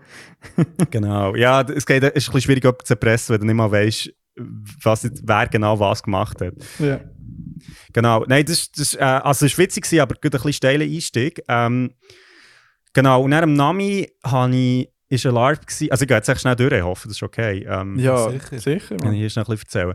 Genau. 0.90 1.34
Ja, 1.34 1.62
es 1.62 1.86
geht, 1.86 2.02
ist 2.02 2.10
ein 2.10 2.12
bisschen 2.12 2.40
schwierig, 2.42 2.62
jemanden 2.62 2.84
zu 2.84 2.92
erpressen, 2.92 3.32
wenn 3.32 3.40
du 3.40 3.46
nicht 3.46 3.56
mal 3.56 3.70
weißt, 3.70 4.12
was, 4.82 5.08
wer 5.22 5.46
genau 5.46 5.80
was 5.80 6.02
gemacht 6.02 6.40
hat. 6.42 6.54
Ja. 6.78 7.00
Genau. 7.92 8.24
Nein, 8.26 8.44
das, 8.44 8.70
das, 8.72 8.94
äh, 8.94 8.98
also 9.00 9.46
es 9.46 9.56
war 9.58 9.64
witzig, 9.64 10.00
aber 10.00 10.14
ein 10.22 10.30
bisschen 10.30 10.52
steiler 10.52 10.84
Einstieg. 10.84 11.42
Ähm, 11.48 11.92
genau. 12.92 13.22
Und 13.22 13.30
nach 13.30 13.40
dem 13.40 13.54
Nami 13.54 14.10
habe 14.24 14.54
ich, 14.56 14.88
ist 15.08 15.24
ein 15.24 15.34
LARP 15.34 15.66
gewesen. 15.68 15.90
Also 15.92 16.02
ich 16.02 16.08
gehe 16.08 16.16
jetzt 16.16 16.28
echt 16.28 16.40
schnell 16.40 16.56
durch, 16.56 16.72
ich 16.72 16.82
hoffe, 16.82 17.06
das 17.06 17.16
ist 17.18 17.22
okay. 17.22 17.64
Ähm, 17.68 17.96
Ja, 17.98 18.28
Sicher. 18.28 18.58
sicher. 18.58 18.96
Kann 18.96 19.12
ich 19.12 19.20
hier 19.20 19.30
schnell 19.30 19.44
ein 19.44 19.56
bisschen 19.56 19.66
erzählen. 19.90 19.94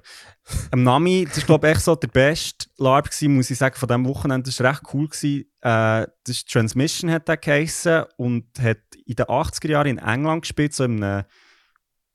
Am 0.71 0.84
Nami, 0.84 1.26
das 1.28 1.39
war 1.39 1.45
glaube 1.45 1.67
ich 1.67 1.76
echt 1.76 1.84
so 1.84 1.95
der 1.95 2.08
beste 2.08 2.67
LARP 2.78 3.10
gewesen, 3.10 3.36
muss 3.36 3.50
ich 3.52 3.58
sagen, 3.58 3.76
von 3.76 3.88
diesem 3.89 4.06
Wochenende. 4.08 4.50
Das 4.50 4.60
war 4.62 4.71
recht 4.71 4.84
cool. 4.93 5.10
Gewesen. 5.10 5.41
Äh, 5.62 6.08
das 6.24 6.38
ist 6.38 6.50
Transmission 6.50 7.12
hat 7.12 7.28
der 7.28 7.36
geheissen 7.38 8.04
und 8.15 8.45
hat 8.62 8.78
in 9.06 9.15
den 9.15 9.26
80er 9.26 9.69
Jahren 9.69 9.88
in 9.88 9.97
England 9.97 10.43
gespielt, 10.43 10.74
so 10.74 10.86
in 10.86 11.04
einem 11.04 11.24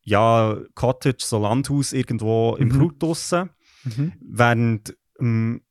ja, 0.02 0.56
Cottage, 0.74 1.18
so 1.24 1.38
Landhaus 1.38 1.92
irgendwo 1.92 2.56
im 2.58 2.68
Mhm. 2.68 2.72
Blut 2.72 3.02
draussen. 3.02 3.50
Mhm. 3.84 4.12
Während 4.20 4.96
dem 5.18 5.62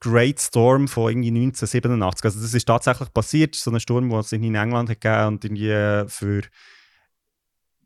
Great 0.00 0.40
Storm 0.40 0.86
von 0.86 1.10
irgendwie 1.10 1.28
1987. 1.28 2.24
Also 2.24 2.40
das 2.40 2.54
ist 2.54 2.66
tatsächlich 2.66 3.12
passiert, 3.12 3.54
so 3.54 3.70
ein 3.70 3.80
Sturm, 3.80 4.08
den 4.08 4.18
es 4.18 4.32
in 4.32 4.54
England 4.54 4.90
hat 4.90 5.00
gegeben 5.00 5.26
und 5.26 5.44
irgendwie 5.44 6.08
für 6.08 6.42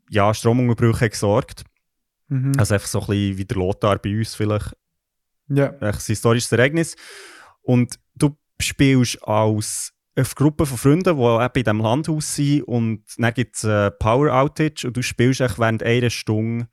ja, 0.09 0.33
Stromunterbrüche 0.33 1.09
gesorgt. 1.09 1.63
Mhm. 2.27 2.53
Also 2.57 2.75
einfach 2.75 2.87
so 2.87 2.99
ein 3.01 3.07
bisschen 3.07 3.37
wie 3.37 3.45
der 3.45 3.57
Lothar 3.57 3.97
bei 3.97 4.17
uns 4.17 4.35
vielleicht. 4.35 4.75
ja. 5.47 5.67
Echt 5.67 5.99
ein 5.99 6.05
historisches 6.05 6.51
Ereignis. 6.51 6.95
Und 7.61 7.99
du 8.15 8.37
spielst 8.59 9.23
als 9.27 9.93
eine 10.15 10.25
Gruppe 10.25 10.65
von 10.65 10.77
Freunden, 10.77 11.17
die 11.17 11.23
eben 11.23 11.51
in 11.55 11.63
diesem 11.63 11.79
Landhaus 11.79 12.35
sind 12.35 12.63
und 12.63 13.03
dann 13.17 13.33
gibt 13.33 13.55
es 13.55 13.65
eine 13.65 13.91
Power 13.91 14.31
Outage 14.31 14.85
und 14.85 14.95
du 14.95 15.01
spielst 15.01 15.39
während 15.39 15.81
einer 15.81 16.09
Stunde 16.09 16.67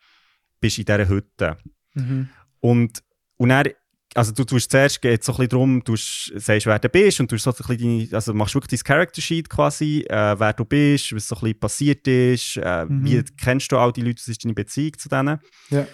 bist 0.61 0.79
in 0.79 0.85
dieser 0.85 1.09
Hütte. 1.09 1.57
Mhm. 1.95 2.29
Und, 2.61 3.03
und 3.39 3.49
dann, 3.49 3.69
also 4.15 4.33
du 4.33 4.45
tust 4.45 4.71
zuerst, 4.71 5.01
geht 5.01 5.23
so 5.23 5.33
ein 5.33 5.37
bisschen 5.37 5.49
darum, 5.51 5.85
du 5.85 5.95
sagst, 5.97 6.67
wer 6.67 6.79
du 6.79 6.89
bist 6.89 7.21
und 7.21 7.31
du 7.31 7.39
so 7.39 7.51
ein 7.51 7.57
bisschen 7.57 7.79
deine, 7.79 8.17
also 8.17 8.35
machst 8.35 8.55
wirklich 8.55 8.81
dein 8.81 8.87
Character 8.87 9.23
Sheet 9.23 9.49
quasi, 9.49 10.05
äh, 10.09 10.39
wer 10.39 10.53
du 10.53 10.65
bist, 10.65 11.15
was 11.15 11.29
so 11.29 11.37
ein 11.37 11.41
bisschen 11.41 11.61
passiert 11.61 12.07
ist, 12.09 12.57
äh, 12.57 12.85
Mhm. 12.87 13.05
wie 13.05 13.23
kennst 13.41 13.71
du 13.71 13.79
all 13.79 13.93
die 13.93 14.03
Leute, 14.03 14.21
was 14.21 14.29
ist 14.29 14.45
deine 14.45 14.55
Beziehung 14.55 14.99
zu 14.99 15.09
denen. 15.09 15.39
Ja. 15.71 15.87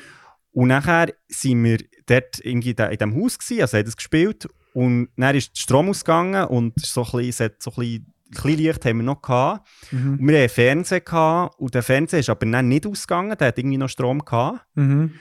Und 0.53 0.69
nachher 0.69 1.13
sind 1.29 1.63
wir 1.65 1.79
dort 2.07 2.39
irgendwie 2.43 2.71
in, 2.71 2.91
diesem 2.91 3.15
Haus 3.23 3.39
gewesen, 3.39 3.61
also 3.61 3.77
haben 3.77 3.85
das 3.85 3.97
gespielt 3.97 4.49
und 4.73 5.09
dann 5.17 5.37
ist 5.37 5.55
der 5.55 5.61
Strom 5.61 5.91
ausgegangen 5.91 6.45
und 6.47 6.73
so 6.81 7.03
ein 7.05 7.11
bisschen, 7.13 7.29
es 7.29 7.41
hat 7.41 7.63
so 7.63 7.71
ein 7.73 7.77
bisschen, 7.77 8.13
ein 8.43 8.57
Licht 8.57 8.85
haben 8.85 8.97
wir 8.97 9.05
noch 9.05 9.23
gehabt. 9.23 9.69
Mhm. 9.93 10.13
Und 10.19 10.21
wir 10.27 10.35
hatten 10.35 10.41
einen 10.41 10.49
Fernseher 10.49 11.01
gehabt, 11.01 11.61
und 11.61 11.75
der 11.75 11.83
Fernseher 11.83 12.21
ist 12.21 12.31
aber 12.31 12.47
dann 12.47 12.69
nicht 12.69 12.87
ausgegangen, 12.87 13.37
der 13.39 13.49
hat 13.49 13.59
irgendwie 13.59 13.77
noch 13.79 13.89
Strom 13.89 14.25
gehabt. 14.25 14.67
Mhm. 14.75 15.13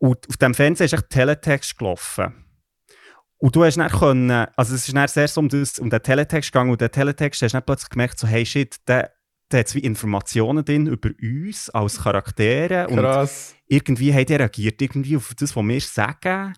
Und 0.00 0.26
auf 0.28 0.36
dem 0.38 0.54
Fernseher 0.54 0.86
ist 0.86 0.94
echt 0.94 1.10
Teletext 1.10 1.76
gelaufen. 1.78 2.34
Und 3.36 3.54
du 3.54 3.64
hast 3.64 3.76
dann 3.76 3.90
können, 3.90 4.30
also 4.56 4.74
es 4.74 4.86
ist 4.88 4.96
dann 4.96 5.08
sehr 5.08 5.28
so 5.28 5.40
um, 5.40 5.48
das, 5.48 5.78
um 5.78 5.88
den 5.90 6.02
Teletext 6.02 6.52
gegangen 6.52 6.70
und 6.70 6.80
der 6.80 6.90
Teletext 6.90 7.42
hast 7.42 7.52
du 7.52 7.56
dann 7.56 7.64
plötzlich 7.66 7.90
gemerkt, 7.90 8.18
so 8.18 8.26
hey 8.26 8.44
shit, 8.44 8.76
der, 8.88 9.12
der 9.50 9.60
hat 9.60 9.74
wie 9.74 9.80
Informationen 9.80 10.64
drin 10.64 10.86
über 10.86 11.10
uns 11.22 11.68
als 11.70 12.02
Charaktere 12.02 12.88
und 12.88 12.96
Krass. 12.98 13.54
irgendwie 13.66 14.12
hat 14.12 14.30
er 14.30 14.40
reagiert 14.40 14.80
irgendwie 14.82 15.16
auf 15.16 15.34
das, 15.38 15.54
was 15.54 15.64
wir 15.64 15.80
sagen. 15.80 16.54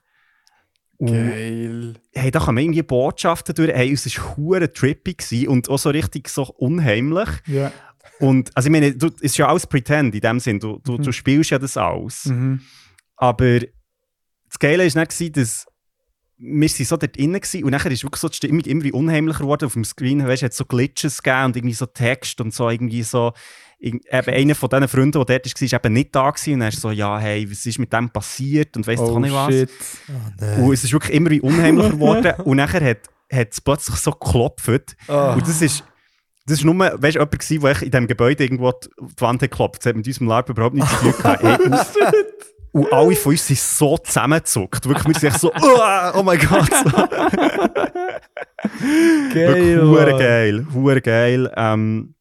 Und 0.98 1.12
Geil. 1.12 1.94
hey, 2.14 2.31
da 2.31 2.38
kommen 2.38 2.59
irgendwie 2.59 2.83
Botschaften 2.83 3.55
durch, 3.57 3.72
hey, 3.72 3.92
es 3.92 4.07
war 4.18 4.37
hure 4.37 4.72
trippy 4.72 5.14
gewesen 5.14 5.48
und 5.48 5.68
auch 5.68 5.78
so 5.78 5.90
richtig 5.90 6.28
so 6.28 6.44
unheimlich. 6.44 7.28
Ja. 7.46 7.72
Und 8.20 8.57
also 8.57 8.68
ich 8.68 8.72
meine, 8.72 8.94
du, 8.94 9.07
es 9.09 9.20
ist 9.22 9.37
ja 9.37 9.48
alles 9.48 9.66
Pretend 9.66 10.14
in 10.14 10.20
dem 10.20 10.38
Sinn, 10.40 10.61
du, 10.61 10.78
du, 10.85 10.92
Mhm. 10.98 11.02
du 11.02 11.12
spielst 11.12 11.50
ja 11.50 11.59
das 11.59 11.76
aus. 11.76 12.26
Mhm. 12.26 12.61
Aber 13.16 13.61
das 13.61 14.59
Geile 14.59 14.92
war 14.94 15.01
nicht, 15.01 15.37
dass 15.37 15.66
wir 16.44 16.68
sind 16.68 16.88
so 16.88 16.96
dort 16.96 17.16
innen 17.16 17.40
waren 17.40 17.64
und 17.64 17.70
nachher 17.70 17.92
ist 17.92 18.03
wirklich 18.03 18.20
so 18.20 18.29
die 18.29 18.35
Stimmung 18.37 18.62
irgendwie 18.64 18.90
unheimlicher 18.90 19.40
geworden 19.40 19.66
auf 19.66 19.75
dem 19.75 19.85
Screen. 19.85 20.27
Weißt, 20.27 20.42
du, 20.42 20.46
hat 20.46 20.53
so 20.55 20.64
Glitches 20.64 21.22
gegeben 21.22 21.44
und 21.46 21.57
irgendwie 21.57 21.75
so 21.75 21.87
Text 21.87 22.40
und 22.40 22.53
so 22.53 22.68
irgendwie 22.68 23.05
so. 23.05 23.33
Eben 23.79 24.01
einer 24.11 24.55
von 24.57 24.68
diesen 24.68 24.88
Freunden, 24.88 25.12
der 25.12 25.38
dort 25.38 25.46
war, 25.61 25.70
war 25.72 25.85
eben 25.85 25.92
nicht 25.92 26.14
da 26.14 26.31
gewesen. 26.31 26.55
und 26.55 26.61
er 26.62 26.68
ist 26.68 26.81
so, 26.81 26.90
ja, 26.90 27.18
hey, 27.18 27.48
was 27.51 27.64
ist 27.66 27.79
mit 27.79 27.92
dem 27.92 28.11
passiert 28.11 28.77
und 28.77 28.87
weiss 28.87 28.98
doch 28.98 29.14
Oh 29.14 29.18
nicht 29.20 29.33
was. 29.33 29.53
shit. 29.53 29.70
Und 30.59 30.72
es 30.72 30.85
ist 30.85 30.92
wirklich 30.92 31.14
immer 31.14 31.31
wie 31.31 31.40
unheimlicher 31.40 31.90
geworden 31.90 32.33
und 32.44 32.57
nachher 32.57 32.85
hat, 32.85 33.09
hat 33.33 33.48
es 33.53 33.61
plötzlich 33.61 33.96
so 33.96 34.11
geklopft. 34.11 34.96
Ah. 35.09 35.35
Und 35.35 35.42
das 35.46 35.62
ist, 35.62 35.85
das 36.46 36.59
ist 36.59 36.64
nur, 36.64 36.77
weißt 36.77 37.16
du, 37.16 37.20
jemand 37.20 37.31
gewesen, 37.38 37.61
der 37.61 37.83
in 37.83 37.90
diesem 37.90 38.07
Gebäude 38.09 38.44
irgendwo 38.44 38.72
die 38.72 38.88
Wand 39.20 39.42
hat 39.42 39.51
geklopft. 39.51 39.83
Das 39.83 39.90
hat 39.90 39.96
mit 39.96 40.07
unserem 40.09 40.27
Lab 40.29 40.48
überhaupt 40.48 40.75
nichts 40.75 40.90
zu 40.90 41.11
tun 41.11 41.14
gehabt. 41.18 41.42
Und, 42.72 42.90
alle 42.92 43.14
von 43.14 43.32
uns 43.32 43.46
sind 43.46 43.58
so 43.58 43.98
zusammengezuckt. 43.98 44.88
Wirklich, 44.88 45.22
wir 45.22 45.30
sind 45.30 45.38
so, 45.38 45.52
oh, 45.61 45.78
oh 46.14 46.22
mein 46.22 46.38
Gott. 46.38 46.70
Wirklich 49.30 49.78
hure 49.78 50.18
geil, 50.18 50.66
hure 50.72 51.00
geil. 51.02 51.52
Ähm, 51.54 52.14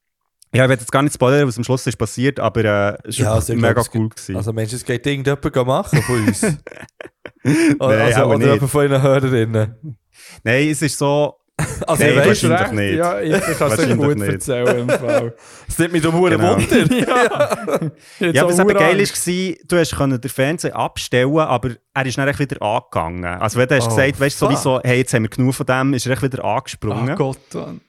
ja, 0.54 0.64
ich 0.66 0.70
werde 0.70 0.82
jetzt 0.82 0.92
gar 0.92 1.02
nicht 1.02 1.14
spoilern, 1.14 1.48
was 1.48 1.58
am 1.58 1.64
Schluss 1.64 1.88
ist 1.88 1.96
passiert, 1.96 2.38
aber 2.40 2.66
äh, 2.66 2.98
es 3.08 3.18
war 3.20 3.26
Ja, 3.26 3.34
also 3.36 3.54
mega 3.56 3.72
glaub, 3.72 3.88
cool 3.96 4.10
gewesen. 4.10 4.36
Also 4.36 4.52
Mensch, 4.52 4.74
es 4.74 4.84
geht 4.84 5.08
irgendjemand 5.08 5.56
machen 5.66 6.02
von 6.02 6.28
uns. 6.28 6.42
Nein, 7.44 7.80
also, 7.80 8.26
oder 8.26 8.54
jemand 8.54 8.70
von 8.70 8.84
ihren 8.84 9.02
Hörerinnen. 9.02 9.98
Nein, 10.44 10.68
es 10.70 10.82
ist 10.82 10.98
so, 10.98 11.36
Also 11.88 12.04
Nein, 12.04 12.12
ich 12.14 12.18
hast 12.20 12.28
wahrscheinlich 12.28 12.60
recht. 12.62 12.74
nicht. 12.74 12.96
Ja, 12.98 13.20
ich, 13.22 13.34
ich 13.52 13.58
kann 13.58 13.72
es 13.72 13.78
dir 13.88 13.96
gut 13.96 14.18
nicht. 14.18 14.32
erzählen 14.32 14.80
im 14.80 14.90
Fall. 14.90 15.34
es 15.68 15.78
nimmt 15.80 15.94
mich 15.94 16.06
um 16.06 16.14
Huren 16.14 16.38
Genau. 16.38 16.56
Wunder. 16.58 16.78
Jetzt 18.20 18.36
Ja, 18.36 18.44
auch 18.44 18.50
was 18.50 18.60
eben 18.60 18.70
verdammt 18.70 18.80
geil 18.80 19.00
war, 19.00 19.56
du 19.68 19.78
hast 19.78 19.96
können 19.96 20.22
den 20.22 20.30
Fernseher 20.30 20.76
abstellen, 20.76 21.38
aber 21.38 21.72
er 21.94 22.06
ist 22.06 22.18
dann 22.18 22.40
wieder 22.40 22.62
angegangen. 22.62 23.26
Also 23.26 23.60
wenn 23.60 23.68
du 23.68 23.76
hast 23.76 23.88
Oh, 23.88 23.96
gesagt, 23.96 24.18
fuck. 24.18 24.32
sowieso, 24.32 24.80
hey, 24.84 24.98
jetzt 25.00 25.14
haben 25.14 25.24
wir 25.24 25.30
genug 25.30 25.54
von 25.56 25.66
dem, 25.66 25.94
ist 25.94 26.06
er 26.08 26.22
wieder 26.22 26.44
angesprungen. 26.44 27.12
Oh 27.14 27.16
Gott, 27.16 27.54
Mann. 27.54 27.82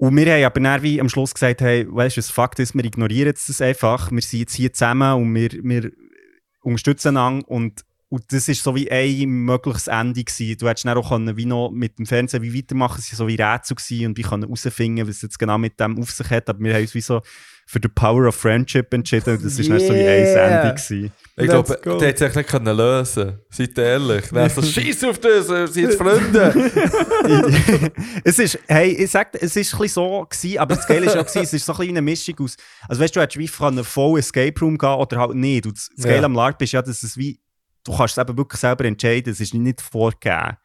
Und 0.00 0.16
wir 0.16 0.32
haben 0.32 0.44
aber 0.44 0.60
dann 0.60 0.82
wie 0.82 1.00
am 1.00 1.08
Schluss 1.08 1.34
gesagt, 1.34 1.60
hey, 1.60 1.84
weißt 1.88 2.16
du, 2.16 2.20
das 2.20 2.30
Fakt 2.30 2.60
ist, 2.60 2.74
wir 2.74 2.84
ignorieren 2.84 3.26
jetzt 3.28 3.48
das 3.48 3.60
einfach, 3.60 4.12
wir 4.12 4.22
sind 4.22 4.40
jetzt 4.40 4.54
hier 4.54 4.72
zusammen 4.72 5.14
und 5.20 5.34
wir, 5.34 5.50
wir 5.62 5.90
unterstützen 6.62 7.16
einander 7.16 7.48
und, 7.48 7.82
und 8.10 8.24
das 8.32 8.48
ist 8.48 8.62
so 8.62 8.74
wie 8.74 8.90
ein 8.90 9.28
mögliches 9.28 9.86
Ende 9.86 10.24
gewesen. 10.24 10.56
Du 10.58 10.66
hättest 10.68 10.86
dann 10.86 10.96
auch 10.96 11.10
können, 11.10 11.36
wie 11.36 11.44
noch 11.44 11.70
mit 11.70 11.98
dem 11.98 12.06
Fernsehen 12.06 12.42
wie 12.42 12.56
weitermachen, 12.56 13.00
es 13.00 13.12
war 13.12 13.16
so 13.18 13.28
wie 13.28 13.34
Rätsel 13.40 13.76
gewesen 13.76 14.06
und 14.06 14.16
wir 14.16 14.24
können 14.24 14.44
herausfinden, 14.44 15.06
was 15.06 15.20
jetzt 15.22 15.38
genau 15.38 15.58
mit 15.58 15.78
dem 15.78 15.98
auf 15.98 16.10
sich 16.10 16.30
hat, 16.30 16.48
aber 16.48 16.60
wir 16.60 16.74
haben 16.74 16.82
uns 16.82 16.94
wie 16.94 17.00
so 17.02 17.20
für 17.66 17.80
the 17.82 17.88
power 17.88 18.26
of 18.26 18.34
friendship 18.34 18.94
entschieden 18.94 19.36
und 19.36 19.44
das 19.44 19.58
ist 19.58 19.68
dann 19.68 19.78
so 19.78 19.92
wie 19.92 19.98
ein 19.98 20.24
Yeah. 20.24 20.62
Ende 20.62 20.74
gewesen. 20.82 21.12
Ich 21.36 21.46
glaube, 21.48 21.78
der 22.00 22.08
hätte 22.08 22.24
es 22.26 22.34
nicht 22.34 22.48
können 22.48 22.74
lösen 22.76 23.38
Seid 23.50 23.76
ehrlich. 23.78 24.24
Dann 24.32 24.48
so, 24.48 24.62
scheiß 24.80 25.04
auf 25.04 25.18
das, 25.18 25.48
wir 25.50 25.66
sind 25.68 25.82
jetzt 25.84 25.98
Freunde. 25.98 26.72
es 28.24 28.38
ist, 28.38 28.58
hey, 28.68 28.92
ich 28.92 29.10
sag, 29.10 29.34
es 29.34 29.54
ist 29.54 29.74
ein 29.74 29.80
bisschen 29.80 29.88
so 29.88 30.26
gewesen, 30.28 30.58
aber 30.58 30.76
das 30.76 30.86
Geile 30.86 31.06
ist 31.06 31.14
ja 31.14 31.22
gewesen, 31.22 31.42
es 31.42 31.52
ist 31.52 31.66
so 31.66 31.72
ein 31.72 31.78
bisschen 31.78 31.96
eine 31.98 32.02
Mischung 32.02 32.34
aus, 32.40 32.56
also 32.88 33.02
weißt 33.02 33.14
du, 33.14 33.20
du 33.20 33.22
hättest 33.22 33.38
wie 33.38 33.48
von 33.48 33.74
einem 33.74 33.84
vollen 33.84 34.16
Escape 34.18 34.58
Room 34.60 34.78
gehen 34.78 34.88
oder 34.88 35.18
halt 35.18 35.34
nicht. 35.34 35.66
Und 35.66 35.76
das 35.76 35.90
das 35.94 36.04
Geile 36.06 36.20
Ja. 36.20 36.24
am 36.24 36.34
LARP 36.34 36.62
ist 36.62 36.72
ja, 36.72 36.80
dass 36.80 37.02
es 37.02 37.18
wie, 37.18 37.38
du 37.88 37.96
kannst 37.96 38.18
es 38.18 38.22
eben 38.22 38.36
wirklich 38.36 38.60
selber 38.60 38.84
entscheiden, 38.84 39.32
es 39.32 39.40
ist 39.40 39.54
nicht 39.54 39.80
vorgegeben. 39.80 40.56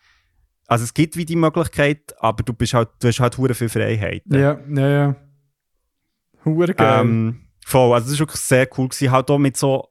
Also 0.67 0.84
es 0.84 0.93
gibt 0.93 1.15
wie 1.17 1.26
die 1.26 1.36
Möglichkeit, 1.36 2.13
aber 2.19 2.43
du 2.43 2.53
bist 2.53 2.74
halt, 2.74 2.89
du 2.99 3.07
hast 3.07 3.19
halt 3.19 3.38
hure 3.38 3.53
viel 3.53 3.69
Freiheiten. 3.69 4.34
Ja, 4.34 4.59
ja, 4.69 4.89
ja. 4.89 5.15
Hure 6.45 6.74
geil. 6.74 7.01
Ähm, 7.01 7.41
voll, 7.65 7.93
also 7.93 8.05
das 8.09 8.13
war 8.19 8.28
wirklich 8.28 8.41
sehr 8.41 8.67
cool 8.78 8.88
gewesen, 8.89 9.11
halt 9.11 9.30
auch 9.30 9.38
mit 9.38 9.57
so, 9.57 9.88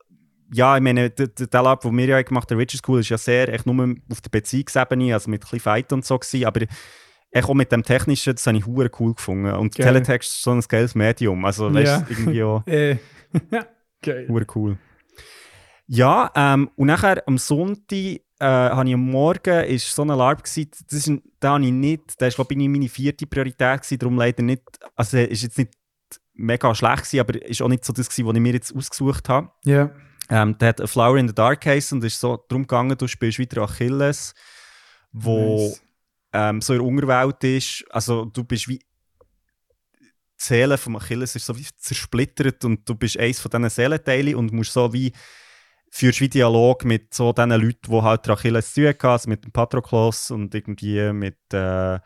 ja, 0.53 0.77
ich 0.77 0.83
meine, 0.83 1.11
der, 1.11 1.29
der 1.29 1.63
Lab, 1.63 1.81
den 1.81 1.97
wir 1.97 2.07
ja 2.07 2.23
gemacht 2.23 2.51
haben, 2.51 2.59
der 2.59 2.59
Witcher 2.59 2.79
School, 2.79 3.01
ist 3.01 3.09
ja 3.09 3.19
sehr 3.19 3.49
echt 3.49 3.65
nur 3.67 3.95
auf 4.11 4.21
der 4.21 4.31
Beziehungsebene, 4.31 5.15
also 5.15 5.31
mit 5.31 5.41
ein 5.41 5.45
bisschen 5.45 5.61
Fight 5.61 5.93
und 5.93 6.05
so 6.05 6.19
gewesen, 6.19 6.45
aber 6.47 6.61
auch 7.35 7.55
mit 7.55 7.73
dem 7.73 7.83
Technischen, 7.83 8.35
das 8.35 8.47
habe 8.47 8.59
ich 8.59 8.67
hure 8.67 8.91
cool 9.01 9.15
gefunden. 9.15 9.51
Und 9.53 9.75
Geil. 9.75 9.87
Teletext 9.87 10.33
ist 10.33 10.43
so 10.43 10.51
ein 10.51 10.61
geiles 10.61 10.95
Medium. 10.95 11.43
Also, 11.47 11.73
weißt 11.73 11.87
Ja. 11.87 12.01
du, 12.01 12.13
irgendwie 12.13 12.43
auch 12.43 12.67
Äh, 12.67 12.91
ja, 13.51 13.67
geil. 14.03 14.27
hure 14.29 14.47
cool. 14.55 14.77
Ja, 15.87 16.31
ähm, 16.35 16.71
und 16.77 16.87
nachher 16.87 17.23
am 17.27 17.39
Sonntag 17.39 17.93
äh, 17.93 18.21
habe 18.41 18.89
ich 18.89 18.95
am 18.95 19.11
Morgen, 19.11 19.65
ist 19.65 19.95
so 19.95 20.03
ein 20.03 20.09
LARP 20.09 20.45
gewesen, 20.45 20.71
das 20.89 21.07
ist, 21.07 21.23
da 21.39 21.55
habe 21.55 21.65
ich 21.65 21.73
nicht, 21.73 22.21
das 22.21 22.39
war 22.39 22.45
glaube 22.45 22.63
ich 22.63 22.69
meine 22.69 22.89
vierte 22.89 23.27
Priorität 23.27 23.83
gewesen, 23.83 23.99
darum 23.99 24.17
leider 24.17 24.43
nicht, 24.43 24.63
also 24.97 25.19
ist 25.19 25.43
jetzt 25.43 25.59
nicht 25.59 25.73
mega 26.35 26.75
schlecht 26.75 27.05
gewesen, 27.05 27.21
aber 27.21 27.43
ist 27.43 27.63
auch 27.63 27.69
nicht 27.69 27.85
so 27.85 27.93
das 27.93 28.09
gewesen, 28.09 28.27
was 28.27 28.35
ich 28.35 28.41
mir 28.41 28.53
jetzt 28.53 28.75
ausgesucht 28.75 29.29
habe. 29.29 29.51
Ja. 29.65 29.91
Ähm, 30.29 30.57
der 30.59 30.69
hat 30.71 30.81
A 30.81 30.87
Flower 30.87 31.19
in 31.19 31.29
the 31.29 31.35
Dark 31.35 31.61
Case 31.61 31.95
und 31.95 32.03
ist 32.05 32.19
so 32.19 32.43
darum 32.49 32.63
gegangen, 32.63 32.97
du 32.97 33.07
spielst 33.07 33.39
wieder 33.39 33.63
Achilles, 33.63 34.35
wo 35.13 35.69
Nice. 35.69 35.83
ähm, 36.33 36.61
so 36.61 36.73
in 36.73 36.79
der 36.79 36.89
Unterwelt 36.89 37.45
ist. 37.45 37.85
Also 37.91 38.25
du 38.25 38.45
bist 38.45 38.69
wie 38.69 38.79
die 38.79 38.85
Seele 40.37 40.79
vom 40.79 40.97
Achilles 40.97 41.37
ist 41.37 41.47
so 41.47 41.57
wie 41.57 41.67
zersplittert 41.77 42.65
und 42.65 42.89
du 42.89 42.95
bist 42.95 43.17
eins 43.19 43.39
von 43.39 43.51
diesen 43.51 43.71
Seelenteilen 43.71 44.35
und 44.35 44.53
musst 44.53 44.73
so 44.73 44.93
wie 44.93 45.13
führst 45.95 46.21
wie 46.23 46.29
Dialog 46.29 46.85
mit 46.87 47.13
so 47.13 47.33
diesen 47.35 47.51
Leuten, 47.51 47.91
die 47.91 48.03
halt 48.03 48.29
Achilles 48.29 48.73
zu 48.73 48.93
tun 48.95 49.11
also 49.11 49.29
mit 49.29 49.45
dem 49.45 49.53
Patroklos 49.53 50.31
und 50.31 50.55
irgendwie 50.55 51.13
mit, 51.13 51.37
äh, 51.53 51.99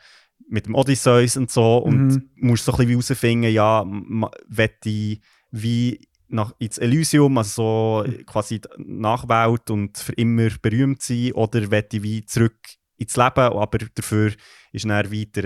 mit 0.48 0.66
dem 0.66 0.74
Odysseus 0.74 1.36
und 1.36 1.50
so 1.50 1.78
und 1.78 2.08
Mhm. 2.08 2.30
musst 2.34 2.64
so 2.64 2.72
ein 2.72 2.78
bisschen 2.78 2.90
herausfinden, 3.00 3.52
ja, 3.52 3.84
will 3.84 4.70
ich 4.84 5.20
wie 5.52 6.08
nach, 6.28 6.52
ins 6.58 6.78
Elysium, 6.78 7.38
also 7.38 8.02
so 8.04 8.12
quasi 8.26 8.60
Nachwelt 8.76 9.70
und 9.70 9.96
für 9.96 10.12
immer 10.14 10.48
berühmt 10.60 11.00
sein 11.00 11.32
oder 11.32 11.70
will 11.70 11.86
ich 11.92 12.02
wie 12.02 12.24
zurück 12.26 12.58
ins 12.96 13.16
Leben, 13.16 13.38
aber 13.38 13.78
dafür 13.94 14.32
ist 14.72 14.84
dann 14.84 15.10
wie 15.12 15.26
der 15.26 15.44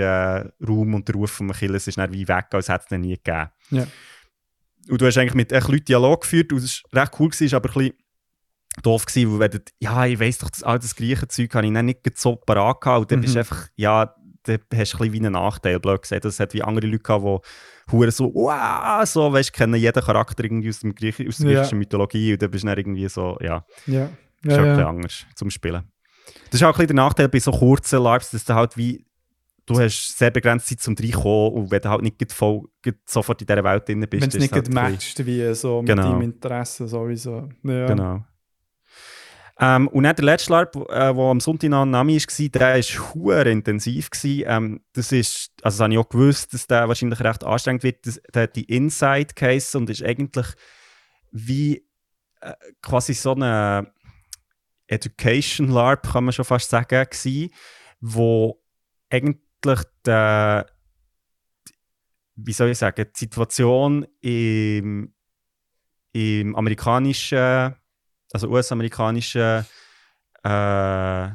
äh, 0.60 0.64
Raum 0.64 0.94
und 0.94 1.06
der 1.06 1.14
Ruf 1.14 1.32
von 1.32 1.50
Achilles 1.50 1.86
ist 1.88 1.98
dann 1.98 2.12
wie 2.12 2.26
weg, 2.26 2.46
als 2.52 2.70
hätte 2.70 2.86
es 2.90 2.98
nie 2.98 3.16
gegeben. 3.16 3.50
Ja. 3.70 3.86
Und 4.88 4.98
du 5.00 5.06
hast 5.06 5.18
eigentlich 5.18 5.34
mit 5.34 5.52
echt 5.52 5.68
Leuten 5.68 5.84
Dialog 5.84 6.22
geführt 6.22 6.52
und 6.52 6.58
es 6.64 6.82
war 6.90 7.02
recht 7.02 7.12
cool, 7.20 7.28
gewesen, 7.28 7.54
aber 7.54 7.68
ein 7.68 7.74
bisschen 7.74 7.92
doof 8.82 9.04
gewesen, 9.06 9.32
weil 9.32 9.40
wenn 9.40 9.50
du, 9.50 9.58
ja, 9.80 10.06
ich 10.06 10.18
weiss 10.20 10.38
doch, 10.38 10.50
das, 10.50 10.62
all 10.62 10.78
das 10.78 10.94
gleiche 10.94 11.28
Zeug 11.28 11.54
habe 11.54 11.66
ich 11.66 11.72
dann 11.72 11.86
nicht 11.86 12.00
so 12.18 12.36
parat 12.36 12.80
gehabt 12.80 13.00
und 13.02 13.12
dann 13.12 13.20
bist 13.20 13.34
du 13.34 13.38
Mhm. 13.38 13.40
einfach, 13.40 13.68
ja, 13.76 14.14
dann 14.44 14.58
hast 14.74 14.94
du 14.94 15.04
ein 15.04 15.12
wie 15.12 15.18
einen 15.18 15.32
Nachteil, 15.32 15.78
blöd 15.80 16.00
gesagt. 16.02 16.24
Es 16.24 16.40
hat 16.40 16.54
wie 16.54 16.62
andere 16.62 16.86
Leute 16.86 17.02
gehabt, 17.02 17.44
die 17.88 17.92
hure 17.92 18.10
so, 18.10 18.32
wow, 18.32 19.04
so, 19.06 19.32
weißt 19.32 19.50
du, 19.50 19.52
kennen 19.52 19.74
jeden 19.74 20.02
Charakter 20.02 20.42
irgendwie 20.44 20.68
aus, 20.70 20.80
dem 20.80 20.94
Griech 20.94 21.26
aus 21.28 21.38
der 21.38 21.50
Ja. 21.50 21.56
griechischen 21.58 21.78
Mythologie 21.78 22.32
und 22.32 22.42
dann 22.42 22.50
bist 22.50 22.64
du 22.64 22.68
dann 22.68 22.78
irgendwie 22.78 23.08
so, 23.08 23.36
ja, 23.40 23.64
Ja. 23.86 24.04
ist 24.06 24.12
Ja, 24.46 24.54
auch 24.54 24.58
ein 24.58 24.64
bisschen 24.64 24.78
ja. 24.78 24.88
anders 24.88 25.26
zum 25.34 25.50
Spielen. 25.50 25.84
Das 26.50 26.60
ist 26.60 26.62
auch 26.62 26.68
ein 26.68 26.72
bisschen 26.72 26.86
der 26.88 26.96
Nachteil 26.96 27.28
bei 27.28 27.38
so 27.40 27.50
kurzen 27.50 28.02
LARPs, 28.02 28.30
dass 28.30 28.44
du 28.44 28.54
halt 28.54 28.76
wie, 28.76 29.04
du 29.66 29.78
hast 29.78 30.16
sehr 30.16 30.30
begrenzte 30.30 30.70
Zeit 30.76 30.80
zum 30.80 30.96
Reinkommen 30.98 31.52
und 31.52 31.70
wenn 31.70 31.80
du 31.82 31.88
halt 31.90 32.02
nicht 32.02 32.32
voll, 32.32 32.62
sofort 33.04 33.40
in 33.42 33.46
dieser 33.46 33.62
Welt 33.62 33.86
drin 33.88 34.00
bist, 34.08 34.22
Wenn 34.22 34.28
es 34.28 34.34
ist 34.36 34.40
nicht 34.40 34.52
halt 34.54 34.72
matcht, 34.72 35.26
wie 35.26 35.54
so 35.54 35.80
mit 35.82 35.88
Genau. 35.90 36.02
deinem 36.04 36.22
Interesse 36.22 36.88
sowieso. 36.88 37.48
Ja. 37.62 37.86
Genau. 37.88 38.24
Ähm, 39.62 39.88
und 39.88 40.04
dann 40.04 40.16
der 40.16 40.24
letzte 40.24 40.52
LARP, 40.52 40.72
der 40.72 40.88
äh, 40.88 41.20
am 41.20 41.38
Sonntag 41.38 41.68
noch 41.68 41.82
am 41.82 41.90
Nami 41.90 42.16
war, 42.16 42.48
der 42.48 42.74
war 42.76 43.14
hure 43.14 43.50
intensiv. 43.50 44.08
Gewesen. 44.08 44.44
Ähm, 44.46 44.80
das 44.94 45.12
ist, 45.12 45.50
also 45.62 45.76
das 45.76 45.80
habe 45.84 45.92
ich 45.92 45.98
auch 45.98 46.08
gewusst, 46.08 46.54
dass 46.54 46.66
der 46.66 46.88
wahrscheinlich 46.88 47.20
recht 47.20 47.44
anstrengend 47.44 47.82
wird. 47.82 48.06
Das, 48.06 48.20
der 48.34 48.44
hat 48.44 48.56
die 48.56 48.64
Inside 48.64 49.34
Case 49.34 49.76
und 49.76 49.90
ist 49.90 50.02
eigentlich 50.02 50.46
wie 51.30 51.86
äh, 52.40 52.54
quasi 52.80 53.12
so 53.12 53.34
eine 53.34 53.92
Education 54.86 55.68
LARP, 55.68 56.10
kann 56.10 56.24
man 56.24 56.32
schon 56.32 56.46
fast 56.46 56.70
sagen, 56.70 57.04
gewesen, 57.04 57.50
wo 58.00 58.62
eigentlich 59.10 59.82
der, 60.06 60.66
wie 62.34 62.52
soll 62.52 62.70
ich 62.70 62.78
sagen, 62.78 63.06
die 63.14 63.18
Situation 63.18 64.06
im, 64.22 65.12
im 66.12 66.56
amerikanischen, 66.56 67.76
also 68.32 68.48
US-amerikanischen, 68.48 69.64
äh, 70.44 71.28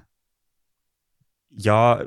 ja, 1.58 2.06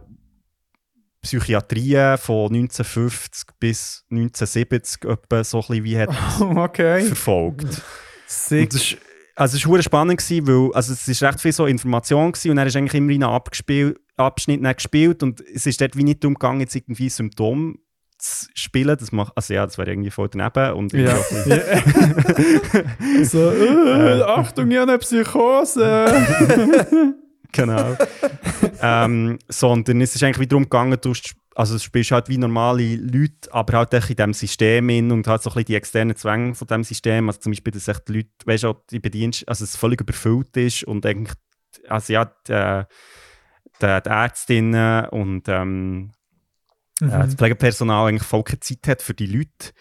Psychiatrie 1.20 2.16
von 2.16 2.52
1950 2.54 3.48
bis 3.58 4.04
1970 4.10 5.04
etwa 5.04 5.44
so 5.44 5.58
ein 5.58 5.66
bisschen 5.66 5.84
wie 5.84 5.98
hat 5.98 6.10
okay. 6.40 7.02
verfolgt. 7.02 7.82
Sick. 8.26 8.70
Das 8.70 8.82
ist, 8.82 8.96
also 9.34 9.56
es 9.56 9.68
war 9.68 9.82
spannend, 9.82 10.18
gewesen, 10.18 10.46
weil 10.46 10.74
also 10.74 10.92
es 10.92 11.06
ist 11.06 11.22
recht 11.22 11.40
viel 11.40 11.52
so 11.52 11.66
Information 11.66 12.32
gewesen, 12.32 12.50
und 12.50 12.56
dann 12.56 12.66
ist 12.66 12.76
eigentlich 12.76 12.94
immer 12.94 13.12
in 13.12 13.22
einem 13.22 13.32
Abgespiel, 13.32 13.98
Abschnitt 14.16 14.62
gespielt 14.76 15.22
und 15.22 15.40
es 15.40 15.66
ist 15.66 15.80
dort 15.80 15.96
wie 15.96 16.04
nicht 16.04 16.22
darum 16.22 16.34
gegangen, 16.34 16.60
jetzt 16.60 16.74
irgendwie 16.74 17.08
Symptome 17.08 17.76
zu 18.18 18.46
spielen. 18.54 18.96
Das 18.98 19.12
macht, 19.12 19.32
also 19.36 19.54
ja, 19.54 19.64
das 19.64 19.78
wäre 19.78 19.90
irgendwie 19.90 20.10
voll 20.10 20.28
daneben. 20.28 20.74
Und 20.74 20.92
Ja. 20.92 21.16
so, 23.24 23.50
äh, 23.50 24.22
Achtung, 24.22 24.70
ich 24.70 24.78
habe 24.78 24.90
eine 24.90 24.98
Psychose. 24.98 27.14
genau. 27.52 27.96
ähm, 28.82 29.38
sondern 29.48 30.00
es 30.00 30.14
ist 30.14 30.22
eigentlich 30.22 30.40
wieder 30.40 30.50
darum 30.50 30.64
gegangen, 30.64 30.98
du, 31.00 31.12
also 31.54 31.74
du 31.74 31.80
spielst 31.80 32.10
halt 32.10 32.28
wie 32.28 32.38
normale 32.38 32.96
Leute, 32.96 33.52
aber 33.52 33.78
halt 33.78 33.94
in 33.94 34.16
diesem 34.16 34.34
System 34.34 34.88
in 34.90 35.10
und 35.10 35.26
halt 35.26 35.42
so 35.42 35.50
ein 35.50 35.54
bisschen 35.54 35.66
die 35.66 35.76
externen 35.76 36.16
Zwänge 36.16 36.54
von 36.54 36.66
diesem 36.66 36.84
System. 36.84 37.28
Also 37.28 37.40
zum 37.40 37.52
Beispiel, 37.52 37.72
dass 37.72 37.88
echt 37.88 38.08
die 38.08 38.12
Leute, 38.12 38.30
weißt 38.44 38.64
du, 38.64 38.74
die 38.90 39.00
Bedienst, 39.00 39.48
also 39.48 39.64
es 39.64 39.76
völlig 39.76 40.00
überfüllt 40.00 40.56
ist 40.56 40.84
und 40.84 41.04
eigentlich, 41.06 41.36
also 41.88 42.12
ja, 42.12 42.30
die, 42.46 42.52
äh, 42.52 42.84
die, 43.80 44.02
die 44.02 44.08
Ärztinnen 44.08 45.06
und 45.06 45.48
ähm, 45.48 46.12
äh, 47.00 47.08
das 47.08 47.32
Mhm. 47.32 47.36
Pflegepersonal 47.38 48.08
eigentlich 48.08 48.28
voll 48.28 48.42
keine 48.42 48.60
Zeit 48.60 48.86
hat 48.88 49.02
für 49.02 49.14
die 49.14 49.26
Leute. 49.26 49.72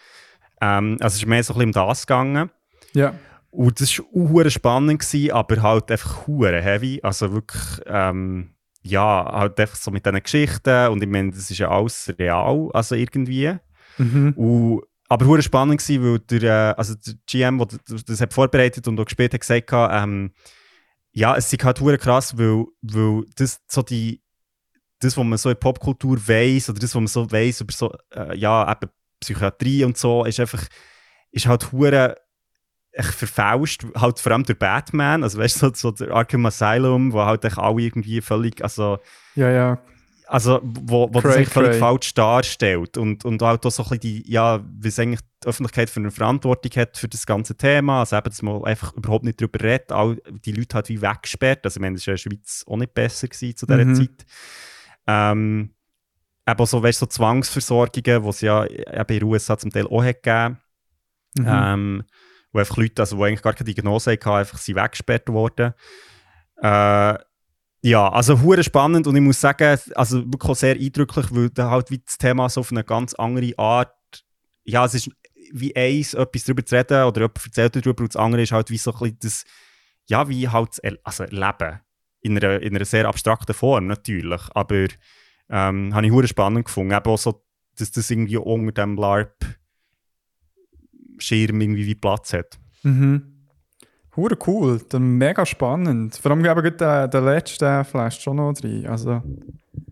Ähm, 0.60 0.96
also 1.00 1.14
es 1.14 1.22
ist 1.22 1.26
mehr 1.26 1.42
so 1.44 1.54
ein 1.54 1.58
bisschen 1.58 1.82
um 1.82 1.88
das 1.88 2.06
gegangen. 2.06 2.50
Ja. 2.94 3.14
Und 3.50 3.80
das 3.80 3.98
war 3.98 4.44
auch 4.44 4.50
spannend, 4.50 5.00
gewesen, 5.00 5.32
aber 5.32 5.62
halt 5.62 5.90
einfach 5.90 6.26
hure 6.26 6.60
heavy. 6.60 7.00
Also 7.02 7.32
wirklich, 7.32 7.62
ähm, 7.86 8.50
ja, 8.82 9.30
halt 9.32 9.58
einfach 9.58 9.76
so 9.76 9.90
mit 9.90 10.04
diesen 10.04 10.22
Geschichten. 10.22 10.88
Und 10.88 11.02
ich 11.02 11.08
meine, 11.08 11.30
das 11.30 11.50
ist 11.50 11.58
ja 11.58 11.70
alles 11.70 12.12
real, 12.18 12.70
also 12.72 12.94
irgendwie. 12.94 13.54
Mhm. 13.96 14.32
Und, 14.36 14.82
aber 15.08 15.26
hure 15.26 15.42
spannend 15.42 15.80
gewesen, 15.80 16.04
weil 16.04 16.18
der, 16.18 16.70
äh, 16.70 16.74
also 16.76 16.94
der 16.94 17.14
GM, 17.26 17.58
der 17.58 17.66
das, 17.88 18.04
das 18.04 18.20
hat 18.20 18.34
vorbereitet 18.34 18.86
und 18.86 19.00
auch 19.00 19.06
gespielt 19.06 19.32
hat, 19.32 19.40
gesagt 19.40 19.72
hat, 19.72 20.02
ähm, 20.04 20.32
ja, 21.12 21.34
es 21.34 21.50
ist 21.52 21.64
halt 21.64 21.80
hure 21.80 21.96
krass, 21.96 22.36
weil, 22.36 22.66
weil 22.82 23.24
das 23.36 23.60
so 23.66 23.82
die, 23.82 24.20
das, 25.00 25.16
was 25.16 25.24
man 25.24 25.38
so 25.38 25.50
in 25.50 25.56
Popkultur 25.58 26.16
weiß 26.16 26.70
oder 26.70 26.80
das, 26.80 26.90
was 26.94 27.00
man 27.00 27.06
so 27.06 27.30
weiß 27.30 27.60
über 27.62 27.72
so, 27.72 27.94
äh, 28.14 28.36
ja, 28.36 28.70
eben 28.70 28.90
Psychiatrie 29.20 29.84
und 29.84 29.96
so, 29.96 30.24
ist 30.24 30.40
einfach, 30.40 30.64
ist 31.30 31.46
halt 31.46 31.72
hure 31.72 32.16
echt 32.92 33.14
verfauscht, 33.14 33.84
halt 33.94 34.18
vor 34.18 34.32
allem 34.32 34.44
der 34.44 34.54
Batman, 34.54 35.22
also 35.22 35.38
weißt 35.38 35.62
du, 35.62 35.66
so, 35.68 35.72
so 35.74 35.90
der 35.92 36.12
Arkham 36.14 36.46
Asylum, 36.46 37.12
wo 37.12 37.20
halt 37.22 37.44
echt 37.44 37.58
alle 37.58 37.82
irgendwie 37.82 38.20
völlig, 38.20 38.62
also 38.62 38.98
Ja, 39.36 39.50
ja. 39.50 39.78
also 40.26 40.60
wo, 40.64 41.08
wo 41.12 41.20
das 41.20 41.22
Cray, 41.22 41.34
eigentlich 41.36 41.48
völlig 41.50 41.70
cray. 41.72 41.78
falsch 41.80 42.14
darstellt 42.14 42.96
und, 42.96 43.24
und 43.24 43.40
halt 43.42 43.64
auch 43.66 43.70
so 43.70 43.82
ein 43.84 43.88
bisschen 43.90 44.00
die, 44.00 44.30
ja, 44.32 44.60
wie 44.80 44.88
es 44.88 44.98
eigentlich 44.98 45.20
die 45.44 45.48
Öffentlichkeit 45.48 45.90
für 45.90 46.00
eine 46.00 46.10
Verantwortung 46.10 46.72
hat 46.80 46.96
für 46.96 47.08
das 47.08 47.24
ganze 47.26 47.56
Thema, 47.56 48.00
also 48.00 48.16
eben, 48.16 48.24
dass 48.30 48.42
man 48.42 48.64
einfach 48.64 48.92
überhaupt 48.94 49.24
nicht 49.24 49.40
darüber 49.40 49.60
redet, 49.62 49.92
all 49.92 50.16
die 50.44 50.52
Leute 50.52 50.74
halt 50.74 50.88
wie 50.88 51.00
weggesperrt, 51.00 51.64
also 51.64 51.76
ich 51.78 51.80
meine, 51.80 51.94
das 51.96 52.06
war 52.06 52.12
in 52.14 52.16
der 52.16 52.30
Schweiz 52.30 52.64
auch 52.66 52.76
nicht 52.78 52.94
besser 52.94 53.28
gewesen 53.28 53.56
zu 53.56 53.66
dieser 53.66 53.84
Mhm. 53.84 53.94
Zeit. 53.94 54.26
Ähm, 55.08 55.74
eben 56.46 56.66
so, 56.66 56.82
weißt, 56.82 56.98
so 57.00 57.06
Zwangsversorgungen, 57.06 58.22
die 58.22 58.28
es 58.28 58.40
ja 58.42 58.64
eben 58.66 58.84
in 59.14 59.18
den 59.20 59.22
USA 59.24 59.58
zum 59.58 59.70
Teil 59.70 59.86
auch 59.86 60.04
hat 60.04 60.22
gegeben 60.22 60.58
Mhm. 61.36 61.46
ähm, 61.46 62.04
wo 62.52 62.58
einfach 62.58 62.76
Leute, 62.78 63.02
also, 63.02 63.16
die 63.16 63.22
eigentlich 63.24 63.42
gar 63.42 63.52
keine 63.52 63.72
Diagnose 63.72 64.12
hatten, 64.12 64.28
einfach 64.30 64.58
sind 64.58 64.76
weggesperrt 64.76 65.28
worden. 65.28 65.74
Äh, 66.60 67.18
ja, 67.82 68.08
also 68.08 68.40
hure 68.40 68.64
spannend 68.64 69.06
und 69.06 69.14
ich 69.14 69.22
muss 69.22 69.40
sagen, 69.40 69.78
also 69.94 70.24
wirklich 70.24 70.50
auch 70.50 70.56
sehr 70.56 70.74
eindrücklich, 70.76 71.26
weil 71.30 71.50
da 71.50 71.70
halt 71.70 71.90
wie 71.90 71.98
das 71.98 72.18
Thema 72.18 72.48
so 72.48 72.60
auf 72.60 72.72
eine 72.72 72.82
ganz 72.82 73.14
andere 73.14 73.52
Art, 73.58 73.94
ja, 74.64 74.84
es 74.84 74.94
ist 74.94 75.10
wie 75.52 75.76
eins, 75.76 76.14
etwas 76.14 76.44
darüber 76.44 76.64
zu 76.64 76.74
reden 76.74 77.04
oder 77.04 77.20
jemand 77.20 77.44
erzählt 77.44 77.76
darüber 77.76 78.02
und 78.02 78.14
das 78.14 78.20
andere 78.20 78.42
ist 78.42 78.52
halt 78.52 78.70
wie 78.70 78.78
so 78.78 78.92
ein 78.92 78.98
bisschen 78.98 79.18
das, 79.20 79.44
ja, 80.06 80.28
wie 80.28 80.48
halt 80.48 80.70
das 80.70 80.78
Er- 80.78 80.98
also 81.04 81.24
Leben 81.24 81.80
in 82.20 82.36
einer, 82.36 82.60
in 82.60 82.74
einer 82.74 82.84
sehr 82.84 83.06
abstrakten 83.06 83.54
Form 83.54 83.86
natürlich, 83.86 84.42
aber 84.54 84.86
ähm, 85.50 85.94
habe 85.94 86.06
ich 86.06 86.12
hure 86.12 86.28
spannend 86.28 86.66
gefunden, 86.66 86.92
eben 86.92 87.06
auch 87.10 87.18
so, 87.18 87.42
dass 87.76 87.90
das 87.90 88.10
irgendwie 88.10 88.36
unter 88.36 88.82
dem 88.82 88.96
LARP 88.96 89.44
Schirm 91.18 91.60
irgendwie 91.60 91.86
wie 91.86 91.94
Platz 91.94 92.32
hat. 92.32 92.58
Mhm. 92.82 93.34
Hure 94.16 94.36
cool, 94.46 94.80
dann 94.88 95.16
mega 95.16 95.46
spannend. 95.46 96.16
Vor 96.16 96.32
allem 96.32 96.44
ich 96.44 96.76
der, 96.76 97.06
der 97.06 97.20
letzte 97.20 97.84
flasht 97.84 98.22
schon 98.22 98.36
noch 98.36 98.52
rein. 98.64 98.86
Also, 98.86 99.22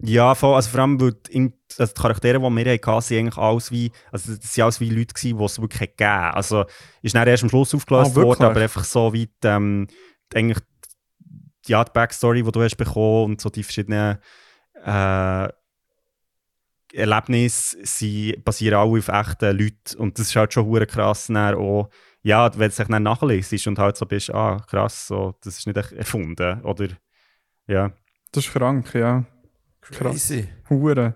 Ja, 0.03 0.35
voll, 0.35 0.57
also 0.57 0.71
vor 0.71 0.81
allem, 0.81 1.01
weil 1.01 1.13
die, 1.13 1.53
also 1.79 1.93
die 1.95 2.01
Charaktere, 2.01 2.41
die 2.41 2.57
wir 2.57 2.73
hatten, 2.73 3.01
sind 3.03 3.19
eigentlich 3.19 3.37
alles 3.37 3.71
wie, 3.71 3.93
also 4.11 4.35
das 4.35 4.59
waren 4.59 4.65
alles 4.65 4.81
wie 4.81 4.91
Leute, 4.91 5.15
gewesen, 5.15 5.39
die 5.39 5.45
es 5.45 5.61
wirklich 5.61 5.91
gegeben 5.97 6.11
Also 6.11 6.65
ist 7.03 7.15
dann 7.15 7.29
erst 7.29 7.45
am 7.45 7.51
Schluss 7.51 7.73
aufgelöst 7.73 8.17
Ah, 8.17 8.23
worden, 8.23 8.43
aber 8.43 8.61
einfach 8.61 8.85
so 8.85 9.13
wie 9.13 9.27
die, 9.27 9.33
ähm, 9.47 9.87
eigentlich, 10.35 10.59
die, 11.67 11.73
ja, 11.73 11.85
die 11.85 11.93
Backstory, 11.93 12.43
die 12.43 12.53
du 12.53 12.63
hast 12.63 12.77
bekommen 12.77 13.33
und 13.33 13.41
so 13.41 13.51
die 13.51 13.63
verschiedenen 13.63 14.19
äh, 14.85 15.49
Erlebnisse 16.93 17.77
sind, 17.83 18.45
basieren 18.45 18.79
alle 18.79 18.99
auf 18.99 19.09
echten 19.09 19.59
Leuten 19.59 19.99
und 19.99 20.19
das 20.19 20.29
ist 20.29 20.37
halt 20.37 20.53
schon 20.53 20.67
hure 20.67 20.87
krass 20.87 21.27
dann 21.27 21.55
auch, 21.55 21.91
ja, 22.23 22.51
wenn 22.53 22.71
du 22.71 22.75
es 22.77 22.77
dann 22.77 23.03
nachliest 23.03 23.67
und 23.67 23.79
halt 23.79 23.97
so 23.97 24.07
bist, 24.07 24.33
ah, 24.33 24.65
krass, 24.69 25.09
so, 25.09 25.35
das 25.43 25.59
ist 25.59 25.67
nicht 25.67 25.77
echt 25.77 25.93
erfunden, 25.93 26.61
oder, 26.63 26.89
ja. 27.67 27.93
Das 28.33 28.47
ist 28.47 28.53
krank, 28.53 28.95
ja. 28.95 29.25
Krass. 29.81 30.33
Hure. 30.69 31.15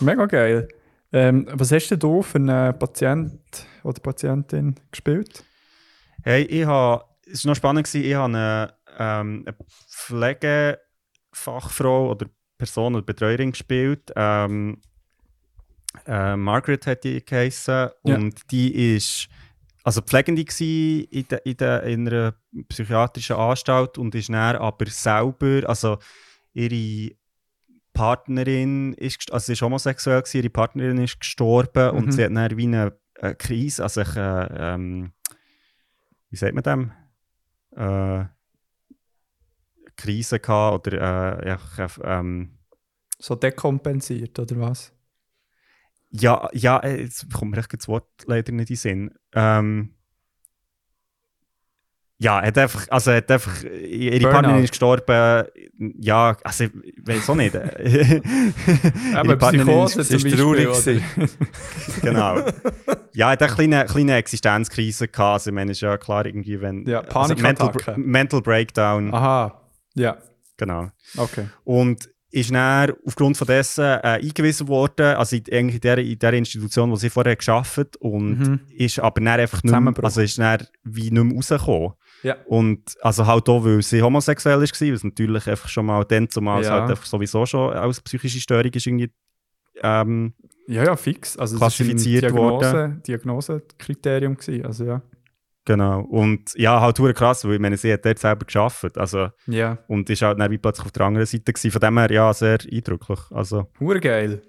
Mega 0.00 0.26
geil. 0.26 0.68
Ähm, 1.12 1.46
was 1.52 1.70
hast 1.70 1.88
denn 1.88 1.98
du 1.98 2.22
für 2.22 2.38
einen 2.38 2.78
Patient 2.78 3.66
oder 3.84 4.00
Patientin 4.00 4.74
gespielt? 4.90 5.44
Hey, 6.24 6.42
ich 6.44 6.64
habe, 6.64 7.04
es 7.30 7.44
war 7.44 7.50
noch 7.50 7.56
spannend, 7.56 7.86
gewesen, 7.86 8.04
ich 8.04 8.14
habe 8.14 8.24
eine, 8.24 8.74
ähm, 8.98 9.44
eine 9.46 9.56
Pflegefachfrau 9.88 12.10
oder 12.10 12.26
Person 12.58 12.94
oder 12.94 13.04
Betreuerin 13.04 13.52
gespielt. 13.52 14.12
Ähm, 14.16 14.80
äh, 16.06 16.36
Margaret 16.36 16.86
hat 16.86 17.04
die 17.04 17.24
geheissen 17.24 17.90
Ja. 18.04 18.16
und 18.16 18.50
die 18.50 18.94
ist 18.96 19.28
also 19.84 20.00
Pflegende 20.00 20.44
gsi 20.44 21.08
in, 21.10 21.26
de, 21.28 21.40
in, 21.44 21.56
de, 21.56 21.92
in 21.92 22.08
einer 22.08 22.34
psychiatrischen 22.68 23.36
Anstalt 23.36 23.98
und 23.98 24.14
ist 24.14 24.28
dann 24.28 24.56
aber 24.56 24.86
selber, 24.86 25.68
also 25.68 25.98
ihre 26.52 27.14
Partnerin 27.92 28.92
ist, 28.94 29.32
also 29.32 29.46
sie 29.46 29.52
ist 29.54 29.62
homosexuell 29.62 30.22
gewesen, 30.22 30.36
ihre 30.38 30.50
Partnerin 30.50 30.98
ist 30.98 31.18
gestorben 31.20 31.90
Mhm. 31.92 31.98
und 31.98 32.12
sie 32.12 32.24
hat 32.24 32.34
dann 32.34 32.56
wie 32.56 32.64
eine, 32.66 32.96
eine 33.20 33.34
Krise, 33.34 33.82
also 33.82 34.02
ich, 34.02 34.16
äh, 34.16 34.46
ähm, 34.74 35.12
wie 36.30 36.36
sagt 36.36 36.54
man 36.54 36.62
dem? 36.62 36.92
Äh, 37.76 38.24
Krise 40.02 40.40
gehabt 40.40 40.86
oder 40.86 41.40
äh, 41.42 41.48
ja, 41.48 41.58
ich, 41.86 41.92
ähm, 42.04 42.58
So 43.18 43.34
dekompensiert, 43.34 44.38
oder 44.38 44.58
was? 44.60 44.92
ja, 46.12 46.48
ja, 46.52 46.78
äh, 46.78 47.02
jetzt 47.02 47.32
kommt 47.32 47.52
mir 47.52 47.58
echt 47.58 47.72
das 47.72 47.88
Wort 47.88 48.06
leider 48.26 48.52
nicht 48.52 48.70
in 48.70 48.74
den 48.74 48.76
Sinn. 48.76 49.10
Ähm, 49.34 49.94
ja, 52.18 52.38
er 52.38 52.48
hat 52.48 52.58
einfach, 52.58 52.86
also 52.88 53.10
er 53.10 53.16
hat 53.16 53.30
einfach, 53.32 53.64
ihre 53.64 54.20
Burnout. 54.20 54.32
Partnerin 54.32 54.64
ist 54.64 54.70
gestorben, 54.70 55.44
ja, 55.98 56.36
also 56.44 56.64
ich 56.64 56.72
weiß 57.04 57.30
auch 57.30 57.34
nicht. 57.34 57.54
ihre 57.54 58.22
Aber 59.14 59.36
Partnerin 59.36 59.66
Psychose 59.66 60.00
ist, 60.02 60.12
ist 60.12 60.38
traurig 60.38 60.68
genau. 62.02 62.38
ja, 63.12 63.28
er 63.28 63.32
hat 63.32 63.42
eine 63.42 63.52
kleine, 63.52 63.84
kleine 63.86 64.16
Existenzkrise 64.16 65.08
gehabt, 65.08 65.32
also 65.32 65.50
ich 65.50 65.54
meine, 65.54 65.72
ist 65.72 65.80
ja 65.80 65.96
klar 65.96 66.26
irgendwie, 66.26 66.60
wenn... 66.60 66.86
Ja, 66.86 67.00
also 67.00 67.34
mental, 67.34 67.72
mental 67.96 68.40
Breakdown, 68.40 69.12
Aha, 69.12 69.61
ja, 69.94 70.16
genau. 70.56 70.90
okay. 71.16 71.46
Und 71.64 72.08
ist 72.34 72.50
dann 72.50 72.92
aufgrund 73.04 73.36
von 73.36 73.46
dessen 73.46 73.84
äh, 73.84 73.98
eingewiesen 74.22 74.66
worden, 74.66 75.16
also 75.16 75.36
in, 75.36 75.42
eigentlich 75.52 75.74
in, 75.74 75.80
der, 75.82 75.98
in 75.98 76.18
der 76.18 76.32
Institution, 76.32 76.90
wo 76.90 76.96
sie 76.96 77.10
vorher 77.10 77.36
geschafft 77.36 77.96
und 77.98 78.38
Mhm. 78.38 78.60
ist 78.74 78.98
aber 79.00 79.20
dann 79.20 79.28
einfach 79.40 79.62
nicht 79.62 79.78
mehr, 79.78 79.92
also 80.02 80.22
ist 80.22 80.38
dann 80.38 80.66
wie 80.82 81.10
nicht 81.10 81.12
mehr 81.24 81.36
rausgekommen. 81.36 81.92
Ja. 82.22 82.36
Und 82.46 82.94
also 83.02 83.26
halt 83.26 83.48
auch, 83.50 83.64
weil 83.64 83.82
sie 83.82 84.00
homosexuell 84.00 84.54
war, 84.56 84.62
was 84.62 85.04
natürlich 85.04 85.46
einfach 85.46 85.68
schon 85.68 85.84
mal 85.86 86.04
dann 86.04 86.30
zumal 86.30 86.62
Ja. 86.62 86.70
halt 86.70 86.90
einfach 86.92 87.04
sowieso 87.04 87.44
schon 87.44 87.74
als 87.74 88.00
psychische 88.00 88.40
Störung 88.40 88.72
ist 88.72 88.86
irgendwie 88.86 89.10
ähm, 89.82 90.32
Ja, 90.68 90.84
ja, 90.84 90.96
fix. 90.96 91.36
Also, 91.36 91.58
Klassifiziert 91.58 92.22
das 92.24 92.30
ein 92.30 92.36
Diagnose, 92.36 92.72
worden. 92.72 93.02
Diagnosekriterium. 93.06 94.36
gewesen, 94.36 94.64
Also, 94.64 94.84
ja. 94.84 95.02
Genau. 95.64 96.00
Und 96.02 96.52
ja, 96.54 96.80
halt 96.80 96.98
hure 96.98 97.14
krass, 97.14 97.44
weil 97.44 97.54
ich 97.54 97.60
meine, 97.60 97.76
sie 97.76 97.92
hat 97.92 98.04
dort 98.04 98.18
selber 98.18 98.44
geschafft, 98.44 98.96
also 98.98 99.28
Ja, 99.46 99.78
und 99.88 100.08
ist 100.10 100.22
halt 100.22 100.38
dann 100.38 100.50
wie 100.50 100.58
plötzlich 100.58 100.86
auf 100.86 100.92
der 100.92 101.06
anderen 101.06 101.26
Seite 101.26 101.52
gewesen. 101.52 101.70
Von 101.70 101.80
dem 101.80 101.98
her, 101.98 102.10
ja, 102.10 102.32
sehr 102.32 102.58
eindrücklich. 102.70 103.20
Also 103.30 103.68
hure 103.80 104.00
geil. 104.00 104.42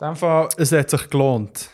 In 0.00 0.08
dem 0.08 0.16
Fall, 0.16 0.48
es 0.56 0.72
hat 0.72 0.90
sich 0.90 1.08
gelohnt. 1.10 1.70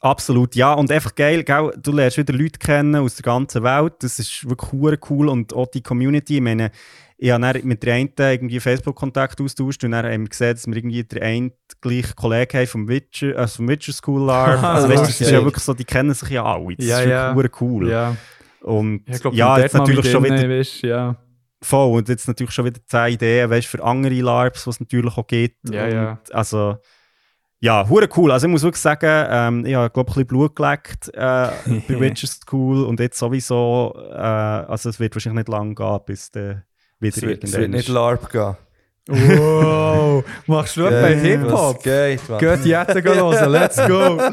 Absolut, 0.00 0.54
ja. 0.54 0.74
Und 0.74 0.92
einfach 0.92 1.14
geil, 1.14 1.42
gell? 1.42 1.72
du 1.76 1.92
lernst 1.92 2.18
wieder 2.18 2.32
Leute 2.32 2.58
kennen 2.58 2.94
aus 2.96 3.16
der 3.16 3.24
ganzen 3.24 3.64
Welt. 3.64 3.94
Das 4.00 4.18
ist 4.18 4.48
wirklich 4.48 5.10
cool. 5.10 5.28
Und 5.28 5.52
auch 5.52 5.66
die 5.66 5.82
Community. 5.82 6.36
Ich 6.36 6.40
meine, 6.40 6.70
ich 7.20 7.32
habe 7.32 7.42
dann 7.42 7.64
mit 7.64 7.82
der 7.82 7.94
einen 7.94 8.12
irgendwie 8.16 8.60
Facebook-Kontakt 8.60 9.40
austauscht 9.40 9.82
und 9.82 9.90
dann 9.90 10.06
haben 10.06 10.22
wir 10.22 10.28
gesehen, 10.28 10.54
dass 10.54 10.66
wir 10.68 10.76
irgendwie 10.76 11.02
den 11.02 11.22
einen 11.22 11.52
gleichen 11.80 12.14
Kollegen 12.14 12.56
haben 12.58 12.66
vom 12.68 12.88
Witcher, 12.88 13.36
also 13.36 13.56
vom 13.56 13.68
Witcher 13.68 13.92
School 13.92 14.22
Alarm. 14.30 14.64
Also 14.64 14.88
weißt 14.88 15.02
du, 15.02 15.06
das 15.06 15.20
ist 15.20 15.30
ja 15.30 15.42
wirklich 15.44 15.64
so, 15.64 15.74
die 15.74 15.84
kennen 15.84 16.14
sich 16.14 16.30
ja 16.30 16.44
alle. 16.44 16.76
Das 16.76 16.86
Ja, 16.86 17.00
ist 17.00 17.08
ja. 17.08 17.34
wirklich 17.34 17.60
cool. 17.60 17.90
Ja, 17.90 18.16
Und 18.60 19.02
ich 19.06 19.20
glaube, 19.20 19.36
ja, 19.36 19.58
jetzt 19.58 19.74
natürlich 19.74 20.08
schon 20.08 20.22
wieder 20.22 20.48
Weißt, 20.48 20.82
ja. 20.82 21.16
voll. 21.60 21.98
Und 21.98 22.08
jetzt 22.08 22.28
natürlich 22.28 22.52
schon 22.54 22.66
wieder 22.66 22.80
zehn 22.86 23.14
Ideen, 23.14 23.50
weißt, 23.50 23.66
für 23.66 23.82
andere 23.82 24.14
LARPs, 24.14 24.68
was 24.68 24.76
es 24.76 24.80
natürlich 24.80 25.16
auch 25.16 25.26
gibt. 25.26 25.56
Ja, 25.70 25.88
ja. 25.88 26.18
Also, 26.30 26.76
ja, 27.60 27.88
hure 27.88 28.08
cool. 28.16 28.30
Also 28.30 28.46
ich 28.46 28.52
muss 28.52 28.62
wirklich 28.62 28.80
sagen, 28.80 29.26
ähm, 29.28 29.66
ich 29.66 29.74
habe, 29.74 29.90
glaube 29.90 30.08
ich, 30.10 30.16
ein 30.16 30.20
bisschen 30.20 30.26
Blut 30.28 30.54
geleckt 30.54 31.08
äh, 31.14 31.50
bei 31.66 31.82
Witcher 32.00 32.28
School 32.28 32.84
und 32.84 33.00
jetzt 33.00 33.18
sowieso, 33.18 33.92
äh, 34.12 34.14
also 34.14 34.88
es 34.88 35.00
wird 35.00 35.16
wahrscheinlich 35.16 35.46
nicht 35.46 35.48
lang 35.48 35.74
gehen, 35.74 35.98
bis 36.06 36.30
der 36.30 36.67
wieder 37.00 37.16
Es 37.16 37.22
wird, 37.22 37.44
es 37.44 37.52
wird 37.52 37.70
nicht. 37.70 37.88
LARP 37.88 38.30
gehen. 38.30 38.56
Wow, 39.10 40.22
machst 40.46 40.76
du 40.76 40.82
bei 40.82 40.90
Geil, 40.90 41.18
Hip-Hop? 41.18 41.82
Geht, 41.82 42.28
man. 42.28 42.38
Geht 42.38 42.64
jetzt 42.66 42.94
hören, 42.94 43.50
let's 43.52 43.76
go! 43.86 44.20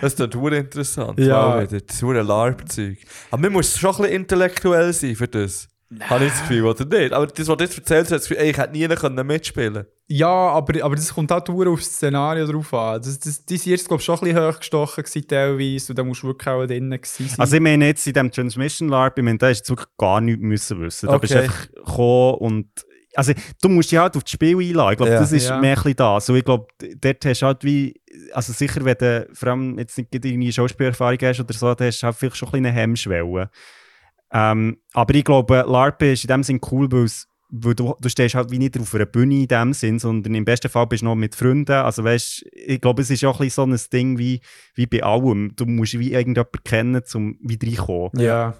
Das 0.00 0.14
ist 0.14 0.34
doch 0.34 0.50
interessant. 0.50 1.18
Ja. 1.20 1.64
Das 1.64 1.72
ist 1.72 2.02
ein 2.02 2.26
LARP-Zeug. 2.26 2.98
Aber 3.30 3.42
man 3.42 3.52
muss 3.52 3.78
schon 3.78 3.90
ein 3.90 3.96
bisschen 3.98 4.16
intellektuell 4.16 4.92
sein 4.92 5.14
für 5.14 5.28
das. 5.28 5.68
Habe 6.00 6.24
ich 6.24 6.32
das 6.32 6.40
Gefühl, 6.40 6.64
oder 6.64 6.84
nicht? 6.84 7.12
Aber 7.12 7.26
das, 7.28 7.46
was 7.46 7.56
du 7.56 7.64
jetzt 7.64 7.78
erzählt 7.78 8.04
hast, 8.04 8.10
das 8.10 8.22
Gefühl, 8.22 8.38
ey, 8.38 8.50
ich 8.50 8.58
hätte 8.58 8.72
nie 8.72 8.88
können 8.88 9.26
mitspielen 9.26 9.86
Ja, 10.14 10.28
aber, 10.28 10.84
aber 10.84 10.94
das 10.94 11.14
kommt 11.14 11.32
auch 11.32 11.40
dur 11.40 11.68
aufs 11.68 11.86
Szenario 11.86 12.46
drauf 12.46 12.74
an. 12.74 13.00
Das, 13.00 13.18
das, 13.18 13.42
sind 13.46 13.64
jetzt, 13.64 13.88
glaube 13.88 14.00
ich, 14.00 14.04
schon 14.04 14.18
ein 14.18 14.24
bisschen 14.24 14.46
hochgestochen 14.46 15.04
gewesen, 15.04 15.26
teilweise. 15.26 15.92
Und 15.92 15.98
da 15.98 16.04
musst 16.04 16.22
du 16.22 16.26
wirklich 16.26 16.48
auch 16.48 16.66
drinnen 16.66 16.90
gewesen 17.00 17.28
sein. 17.28 17.40
Also 17.40 17.56
ich 17.56 17.62
meine 17.62 17.86
jetzt 17.86 18.06
in 18.06 18.12
diesem 18.12 18.30
Transmission 18.30 18.88
LARP, 18.90 19.16
ich 19.18 19.24
meine, 19.24 19.38
da 19.38 19.48
hast 19.48 19.62
du 19.62 19.72
wirklich 19.72 19.88
gar 19.96 20.20
nichts 20.20 20.42
müssen 20.42 20.80
wissen. 20.82 21.08
Da 21.08 21.16
bist 21.16 21.32
du 21.32 21.38
Okay. 21.38 21.44
einfach 21.46 21.68
gekommen 21.72 22.34
und 22.34 22.66
also 23.14 23.32
du 23.62 23.68
musst 23.70 23.90
dich 23.90 23.98
halt 23.98 24.14
auf 24.16 24.22
das 24.24 24.32
Spiel 24.32 24.58
einladen. 24.58 24.92
Ich 24.92 24.96
glaube, 24.98 25.12
Ja. 25.12 25.18
das 25.20 25.32
ist 25.32 25.48
Ja. 25.48 25.58
mehr 25.60 25.70
ein 25.70 25.76
bisschen 25.76 25.96
das. 25.96 26.06
Also 26.06 26.34
ich 26.34 26.44
glaube, 26.44 26.66
dort 27.00 27.24
hast 27.24 27.40
du 27.42 27.46
halt 27.46 27.64
wie, 27.64 28.00
also 28.34 28.52
sicher, 28.52 28.84
wenn 28.84 28.96
du 28.98 29.28
vor 29.32 29.48
allem 29.48 29.78
jetzt 29.78 29.96
nicht 29.96 30.14
irgendwie 30.14 30.52
Schauspielerfahrung 30.52 31.18
hast 31.22 31.40
oder 31.40 31.54
so, 31.54 31.74
dann 31.74 31.86
hast 31.88 32.02
du 32.02 32.06
halt 32.06 32.16
vielleicht 32.16 32.36
schon 32.36 32.48
ein 32.48 32.52
bisschen 32.52 32.66
eine 32.66 32.74
Hemmschwelle. 32.76 33.50
Ähm, 34.30 34.78
aber 34.92 35.14
ich 35.14 35.24
glaube, 35.24 35.64
LARP 35.66 36.02
ist 36.02 36.24
in 36.24 36.28
dem 36.28 36.42
Sinn 36.42 36.60
cool, 36.70 36.90
weil 36.92 37.04
es 37.04 37.28
weil 37.54 37.74
du, 37.74 37.94
du 38.00 38.08
stehst 38.08 38.34
halt 38.34 38.50
wie 38.50 38.58
nicht 38.58 38.78
auf 38.80 38.94
einer 38.94 39.04
Bühne 39.06 39.34
in 39.42 39.46
dem 39.46 39.72
Sinn, 39.74 39.98
sondern 39.98 40.34
im 40.34 40.44
besten 40.44 40.70
Fall 40.70 40.86
bist 40.86 41.02
du 41.02 41.06
noch 41.06 41.14
mit 41.14 41.34
Freunden. 41.34 41.72
Also 41.72 42.02
weißt, 42.02 42.46
ich 42.50 42.80
glaube, 42.80 43.02
es 43.02 43.10
ist 43.10 43.24
auch 43.24 43.40
ein 43.40 43.50
so 43.50 43.62
ein 43.64 43.78
Ding 43.92 44.18
wie, 44.18 44.40
wie 44.74 44.86
bei 44.86 45.02
allem. 45.02 45.52
Du 45.54 45.66
musst 45.66 45.98
wie 45.98 46.12
irgendjemanden 46.12 46.64
kennen, 46.64 47.02
um 47.14 47.36
wieder 47.42 47.68
reinkommen. 47.68 48.10
ja. 48.18 48.54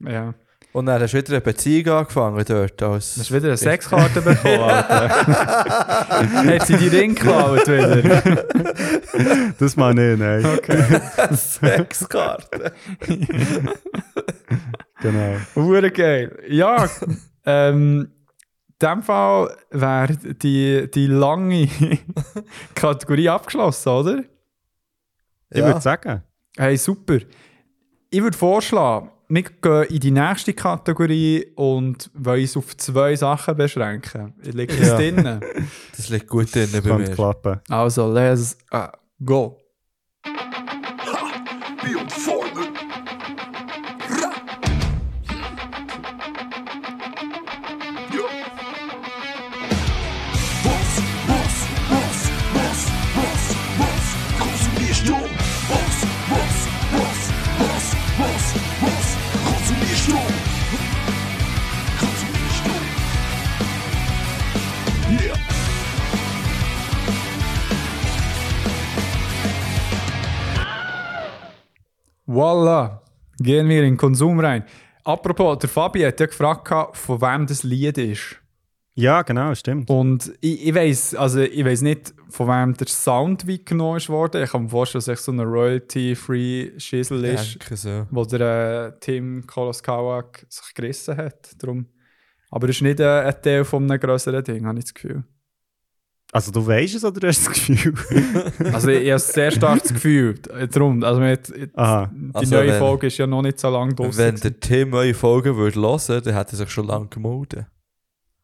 Ja. 0.00 0.34
Und 0.72 0.86
dann 0.86 1.00
hast 1.00 1.12
du 1.14 1.18
wieder 1.18 1.34
eine 1.34 1.40
Beziehung 1.40 1.98
angefangen 1.98 2.44
dort. 2.48 2.82
Als 2.82 3.16
Hast 3.16 3.30
du 3.30 3.34
wieder 3.34 3.46
eine 3.46 3.56
Sexkarte 3.56 4.20
bekommen, 4.22 4.58
Alter? 4.58 5.08
Hat 6.08 6.66
sie 6.66 6.76
die 6.76 6.88
Ring 6.88 7.14
geklaut 7.14 7.68
wieder? 7.68 8.22
Das 9.58 9.76
mal 9.76 9.94
nicht, 9.94 10.18
nein. 10.18 10.44
Sexkarte. 11.30 12.72
Genau. 15.00 15.36
Hure 15.54 15.90
geil. 15.92 16.36
Ja, 16.48 16.88
ähm, 17.44 18.10
in 18.80 18.88
dem 18.88 19.02
Fall 19.02 19.56
wäre 19.70 20.16
die, 20.16 20.90
die 20.90 21.06
lange 21.06 21.68
Kategorie 22.74 23.28
abgeschlossen, 23.28 23.88
oder? 23.88 24.24
Ich 25.50 25.62
würde 25.62 25.80
sagen. 25.80 26.22
Hey, 26.56 26.76
super. 26.76 27.18
Ich 28.10 28.22
würde 28.22 28.36
vorschlagen, 28.36 29.10
wir 29.28 29.42
gehen 29.42 29.84
in 29.84 30.00
die 30.00 30.10
nächste 30.10 30.52
Kategorie 30.52 31.46
und 31.56 32.10
wollen 32.14 32.42
uns 32.42 32.56
auf 32.56 32.76
zwei 32.76 33.16
Sachen 33.16 33.56
beschränken. 33.56 34.34
Liegt 34.42 34.72
das 34.78 34.88
Ja. 34.88 34.96
drin? 34.96 35.40
Das 35.96 36.08
liegt 36.10 36.28
gut 36.28 36.54
drin 36.54 36.68
bei 36.72 36.80
Könnte 36.80 37.10
mir. 37.10 37.14
klappen. 37.14 37.60
Also, 37.68 38.12
let's 38.12 38.56
uh, 38.72 38.88
go. 39.24 39.58
Voila, 72.34 73.02
gehen 73.38 73.68
wir 73.68 73.78
in 73.78 73.92
den 73.92 73.96
Konsum 73.96 74.40
rein. 74.40 74.64
Apropos, 75.04 75.58
der 75.58 75.68
Fabi 75.68 76.00
hat 76.00 76.18
ja 76.18 76.26
gefragt, 76.26 76.96
von 76.96 77.20
wem 77.20 77.46
das 77.46 77.62
Lied 77.62 77.98
ist. 77.98 78.40
Ja, 78.96 79.22
genau, 79.22 79.54
stimmt. 79.54 79.90
Und 79.90 80.32
ich, 80.40 80.68
ich 80.68 80.74
weiß 80.74 81.16
also 81.16 81.40
ich 81.40 81.64
weiß 81.64 81.82
nicht, 81.82 82.14
von 82.30 82.48
wem 82.48 82.74
der 82.74 82.86
Sound 82.86 83.46
weggenommen 83.46 83.96
ist 83.96 84.08
worden. 84.08 84.44
Ich 84.44 84.50
kann 84.50 84.64
mir 84.64 84.68
vorstellen, 84.68 85.00
dass 85.00 85.08
es 85.08 85.12
echt 85.14 85.22
so 85.22 85.32
ein 85.32 85.40
Royalty-free 85.40 86.78
Schissel 86.78 87.24
ist, 87.24 87.58
so. 87.76 88.06
wo 88.10 88.24
der 88.24 88.94
äh, 88.94 89.00
Tim 89.00 89.44
Koloskawak 89.46 90.46
sich 90.48 90.74
gerissen 90.74 91.16
hat. 91.16 91.50
Darum. 91.60 91.86
Aber 92.50 92.68
es 92.68 92.76
ist 92.76 92.82
nicht 92.82 93.00
äh, 93.00 93.22
ein 93.22 93.42
Teil 93.42 93.64
von 93.64 93.90
einem 93.90 93.98
größeren 93.98 94.44
Ding, 94.44 94.64
habe 94.64 94.78
ich 94.78 94.84
das 94.84 94.94
Gefühl. 94.94 95.24
Also 96.34 96.50
du 96.50 96.66
weißt 96.66 96.96
es 96.96 97.04
oder 97.04 97.20
du 97.20 97.28
hast 97.28 97.46
das 97.46 97.52
Gefühl? 97.54 97.94
Also 98.72 98.88
ich, 98.88 99.02
ich 99.04 99.10
habe 99.10 99.20
sehr 99.20 99.52
stark 99.52 99.80
das 99.82 99.92
Gefühl. 99.92 100.34
Darum, 100.72 101.00
also 101.04 101.20
mit, 101.20 101.52
Aha. 101.76 102.10
die 102.12 102.30
Also 102.34 102.54
neue 102.56 102.68
wenn- 102.72 102.78
Folge 102.80 103.06
ist 103.06 103.18
ja 103.18 103.26
noch 103.28 103.40
nicht 103.42 103.60
so 103.60 103.70
lange 103.70 103.92
Wenn 103.96 104.06
draußen. 104.06 104.40
der 104.40 104.58
Tim 104.58 104.94
eure 104.94 105.14
Folgen 105.14 105.56
würde 105.56 105.80
hören, 105.80 106.22
dann 106.24 106.34
hätte 106.34 106.54
er 106.54 106.56
sich 106.56 106.70
schon 106.70 106.88
lange 106.88 107.06
gemeldet. 107.06 107.66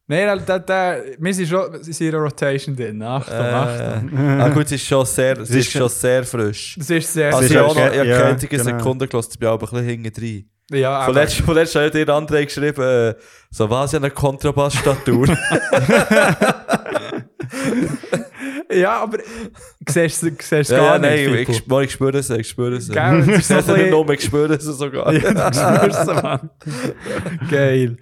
Nein, 0.07 0.41
da, 0.47 0.59
da, 0.61 0.97
wir 1.19 1.35
sind 1.35 1.49
schon 1.49 1.75
in 1.75 2.07
ihrer 2.07 2.19
Rotation 2.19 2.77
drin. 2.77 3.03
Achtung, 3.03 3.35
Achtung. 3.37 4.11
Äh, 4.17 4.41
ah, 4.43 4.49
gut, 4.51 4.67
es 4.67 4.73
ist 4.73 4.87
schon 4.87 5.05
sehr, 5.07 5.39
es 5.39 5.51
ist 5.51 5.57
ist 5.57 5.73
schon 5.73 5.89
sehr 5.89 6.23
frisch. 6.25 6.77
Das 6.79 6.91
ist 6.91 7.13
sehr, 7.13 7.27
Also 7.35 7.41
ist 7.41 7.51
ich 7.51 7.53
sehr 7.57 7.69
habe 7.69 7.81
ja, 7.81 8.03
ich 8.03 8.09
ja, 8.09 8.17
keine 8.19 8.25
einzige 8.31 8.57
genau. 8.57 8.79
Sekunde 8.79 9.09
gelassen, 9.09 9.31
ich 9.33 9.39
bin 9.41 9.49
aber 9.49 9.67
ein 9.67 9.71
bisschen 9.71 9.87
hinten 9.87 10.13
drin. 10.13 10.51
Ja, 10.73 11.05
Von 11.05 11.15
letztem 11.15 11.45
von 11.47 11.55
letztem 11.57 11.83
hat 11.83 11.95
dir 11.95 12.07
André 12.09 12.45
geschrieben, 12.45 12.81
äh, 12.83 13.15
so 13.51 13.69
was 13.69 13.91
ja 13.91 13.99
eine 13.99 14.11
Kontrabassstatur. 14.11 15.27
ja, 18.71 19.03
aber 19.03 19.19
siehst 19.89 20.23
du 20.23 20.29
es 20.39 20.69
ja, 20.69 20.77
gar 20.79 20.85
ja, 20.95 20.99
nicht. 20.99 21.11
nein, 21.11 21.35
ich, 21.49 21.57
Fippo. 21.57 21.81
ich, 21.81 21.87
ich 21.87 21.93
spüre 21.93 22.19
es, 22.19 22.31
ich 22.31 22.49
spüre 22.49 22.77
es. 22.77 22.89
Gell, 22.89 23.21
es 23.21 23.27
Ich 23.27 23.51
ein 23.51 23.57
bisschen- 23.57 23.77
nicht 23.77 23.91
nur, 23.91 24.11
ich 24.11 24.23
spüre 24.23 24.55
es 24.55 24.65
sogar. 24.65 25.13
Ja, 25.13 25.51
du 25.51 25.57
spürst 25.59 26.01
es, 26.01 26.23
Mann. 26.23 26.51
Geil. 27.51 27.97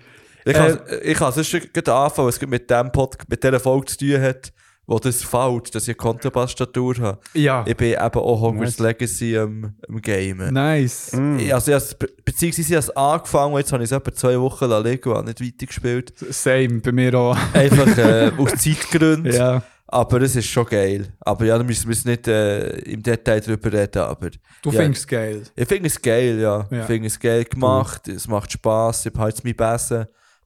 Ich 0.44 0.54
kann, 0.54 0.78
kann 1.14 1.32
sonst 1.32 1.48
schon 1.48 1.60
anfangen, 1.86 2.28
was 2.28 2.36
es 2.40 2.46
mit 2.46 2.70
dem 2.70 2.90
Pod, 2.92 3.16
mit 3.28 3.42
dieser 3.42 3.60
Folge 3.60 3.86
zu 3.86 3.98
tun 3.98 4.20
hat, 4.20 4.52
wo 4.88 4.98
das 4.98 5.22
fällt, 5.22 5.74
dass 5.74 5.84
ich 5.84 5.90
eine 5.90 5.96
Kontrabassstatur 5.96 6.96
habe. 6.98 7.18
Ja, 7.34 7.62
Ich 7.68 7.76
bin 7.76 7.92
eben 7.92 8.00
auch 8.00 8.40
Hogwarts 8.40 8.78
Nice. 8.78 8.78
Legacy 8.78 9.36
am, 9.38 9.74
am 9.88 10.00
Gamen. 10.02 10.52
nice. 10.54 11.12
Mm. 11.12 11.38
Ich- 11.38 11.54
Also, 11.54 11.70
ich 11.70 11.74
has- 11.76 11.94
be- 11.94 12.08
beziehungsweise 12.24 12.68
ich 12.68 12.74
habe 12.74 12.80
es 12.86 12.96
angefangen, 12.96 13.56
jetzt 13.58 13.70
habe 13.72 13.84
ich 13.84 13.90
es 13.92 13.96
etwa 13.96 14.12
zwei 14.14 14.40
Wochen 14.40 14.64
liegen 14.82 15.08
und 15.10 15.16
habe 15.16 15.26
nicht 15.28 15.40
weitergespielt. 15.40 16.12
Same, 16.30 16.80
bei 16.80 16.90
mir 16.92 17.14
auch. 17.14 17.36
Einfach 17.52 17.98
äh, 17.98 18.32
aus 18.36 18.52
Zeitgründen. 18.56 19.32
Ja. 19.32 19.62
Aber 19.90 20.20
es 20.22 20.36
ist 20.36 20.46
schon 20.46 20.66
geil. 20.66 21.06
Aber 21.20 21.44
ja, 21.46 21.56
da 21.56 21.64
müssen 21.64 21.88
wir 21.88 22.10
nicht 22.10 22.26
äh, 22.28 22.78
im 22.80 23.02
Detail 23.02 23.40
drüber 23.40 23.72
reden. 23.72 24.02
Aber 24.02 24.28
Du 24.62 24.70
Ja. 24.70 24.80
findest 24.82 25.02
es 25.04 25.06
geil. 25.06 25.42
ich 25.54 25.68
finde 25.68 25.86
es 25.86 26.00
geil, 26.02 26.38
ja. 26.40 26.66
Ja. 26.70 26.80
Ich 26.80 26.86
finde 26.86 27.06
es 27.06 27.18
geil 27.20 27.44
gemacht. 27.44 28.06
Es 28.08 28.26
macht 28.28 28.52
Spass. 28.52 29.06
Ich 29.06 29.14
habe 29.14 29.28
jetzt 29.28 29.44
mein 29.44 29.54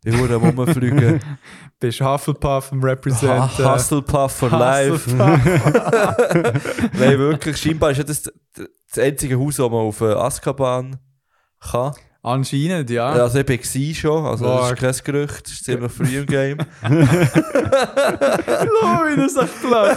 Besen. 0.02 0.14
Ich 0.14 0.18
würde 0.18 0.34
rumfliegen. 0.36 1.20
Bist 1.80 2.00
Hufflepuff 2.00 2.72
am 2.72 2.82
Representen. 2.82 3.56
Ha 3.58 3.74
Hustlepuff 3.74 4.32
for 4.32 4.50
life. 4.50 4.92
Hufflepuff. 4.94 5.44
Nein, 6.98 7.18
wirklich. 7.18 7.56
Scheinbar 7.56 7.90
ist 7.90 7.98
ja 7.98 8.04
das 8.04 8.22
das 8.94 9.02
einzige 9.02 9.38
Haus, 9.38 9.56
das 9.56 9.70
man 9.70 9.80
auf 9.80 10.00
äh, 10.00 10.12
Azkaban 10.12 10.98
kann. 11.60 11.94
Anscheinend, 12.24 12.88
ja. 12.90 13.16
Ja, 13.16 13.22
also 13.24 13.40
ich 13.40 13.48
war 13.48 13.94
schon. 13.94 14.26
Also 14.26 14.44
das 14.44 14.60
Boah. 14.60 14.72
ist 14.72 15.04
kein 15.04 15.12
Gerücht. 15.12 15.44
Das 15.44 15.52
ist 15.52 15.64
ziemlich 15.64 15.90
früh 15.90 16.18
im 16.18 16.26
Game. 16.26 16.58
Oh, 18.84 19.04
wie 19.04 19.16
das 19.16 19.36
echt 19.36 19.60
blöd 19.62 19.96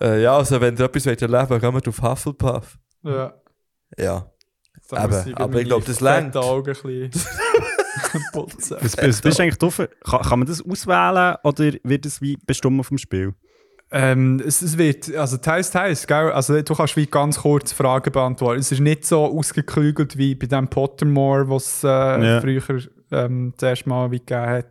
äh, 0.00 0.22
ja, 0.22 0.36
also 0.36 0.60
wenn 0.60 0.74
du 0.74 0.84
etwas 0.84 1.06
erleben 1.06 1.50
willst, 1.50 1.62
gehen 1.62 1.74
wir 1.74 1.88
auf 1.88 2.02
Hufflepuff. 2.02 2.78
Ja. 3.02 3.34
Ja. 3.98 4.30
Eben, 4.92 5.34
aber 5.34 5.60
ich 5.60 5.66
glaub, 5.66 5.84
das 5.84 6.00
längt. 6.00 6.34
Putzen. 8.32 8.76
Was, 8.80 8.96
was 8.96 9.20
bist 9.20 9.38
du 9.38 9.42
eigentlich 9.42 9.58
drauf? 9.58 9.76
Kann, 10.04 10.20
kann 10.22 10.38
man 10.40 10.48
das 10.48 10.62
auswählen 10.64 11.36
oder 11.44 11.72
wird 11.82 12.06
es 12.06 12.20
wie 12.20 12.36
bestimmt 12.46 12.78
auf 12.80 12.88
dem 12.88 12.98
Spiel? 12.98 13.34
Ähm, 13.92 14.42
es, 14.44 14.62
es 14.62 14.76
wird, 14.76 15.14
also 15.14 15.36
teils, 15.36 15.70
teils, 15.70 16.06
gell? 16.08 16.32
Also 16.32 16.60
du 16.60 16.74
kannst 16.74 16.96
wie 16.96 17.06
ganz 17.06 17.38
kurz 17.38 17.72
Fragen 17.72 18.10
beantworten. 18.10 18.58
Es 18.58 18.72
ist 18.72 18.80
nicht 18.80 19.04
so 19.04 19.24
ausgeklügelt 19.26 20.18
wie 20.18 20.34
bei 20.34 20.46
dem 20.46 20.66
Pottermore, 20.68 21.48
was 21.48 21.66
es 21.78 21.84
äh, 21.84 21.88
Ja. 21.88 22.40
früher 22.40 22.62
ähm, 23.12 23.52
das 23.56 23.68
erste 23.68 23.88
Mal 23.88 24.10
wie 24.10 24.18
gegeben 24.18 24.40
hat. 24.46 24.66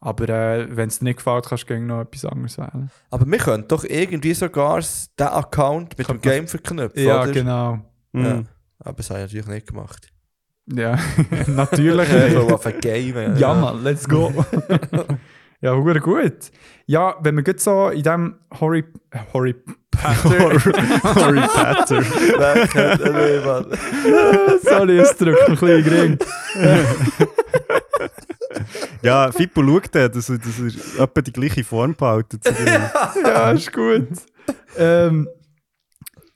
Aber 0.00 0.28
äh, 0.28 0.74
wenn 0.74 0.88
es 0.88 1.00
dir 1.00 1.04
nicht 1.04 1.16
gefällt, 1.18 1.46
kannst 1.46 1.64
du 1.64 1.66
gerne 1.68 1.84
noch 1.86 2.00
etwas 2.00 2.24
anderes 2.24 2.56
wählen. 2.56 2.90
Aber 3.10 3.26
wir 3.30 3.38
können 3.38 3.68
doch 3.68 3.84
irgendwie 3.84 4.32
sogar 4.34 4.80
den 5.18 5.26
Account 5.26 5.98
mit 5.98 6.06
dem 6.06 6.06
Kann 6.06 6.16
man- 6.16 6.22
Game 6.22 6.48
verknüpfen, 6.48 7.02
Ja, 7.04 7.22
oder? 7.22 7.32
genau. 7.32 7.78
Mm. 8.12 8.24
Ja. 8.24 8.42
Aber 8.78 8.96
das 8.96 9.10
habe 9.10 9.20
ich 9.20 9.24
natürlich 9.26 9.46
nicht 9.48 9.66
gemacht. 9.68 10.08
Ja, 10.72 10.98
natürlich. 11.46 12.08
so 12.08 12.16
nicht. 12.16 12.52
auf 12.52 12.66
ein 12.66 12.80
Game. 12.80 13.36
ja, 13.36 13.54
Mann, 13.54 13.84
let's 13.84 14.08
go. 14.08 14.32
ja, 15.60 15.74
gut, 15.74 16.02
gut. 16.02 16.50
Ja, 16.86 17.14
wenn 17.20 17.36
wir 17.36 17.44
gut 17.44 17.60
so 17.60 17.88
in 17.88 18.02
dem 18.02 18.36
Horry... 18.60 18.84
Horry... 19.32 19.54
Kennt 22.72 23.00
ihn 23.00 23.14
nicht, 23.14 23.44
Mann? 23.44 23.66
Sorry, 24.62 24.98
es 24.98 25.16
drückt 25.16 25.48
ein 25.48 25.56
bisschen. 25.56 26.18
Ja, 29.02 29.30
Fippo 29.30 29.62
schaut 29.62 29.94
da, 29.94 30.08
dass 30.08 30.28
er, 30.28 30.38
dass 30.38 30.58
er 30.58 31.04
etwa 31.04 31.20
die 31.20 31.32
gleiche 31.32 31.62
Form 31.62 31.94
behalten. 31.94 32.40
ja, 33.22 33.50
ist 33.52 33.72
gut. 33.72 34.08
ähm, 34.76 35.28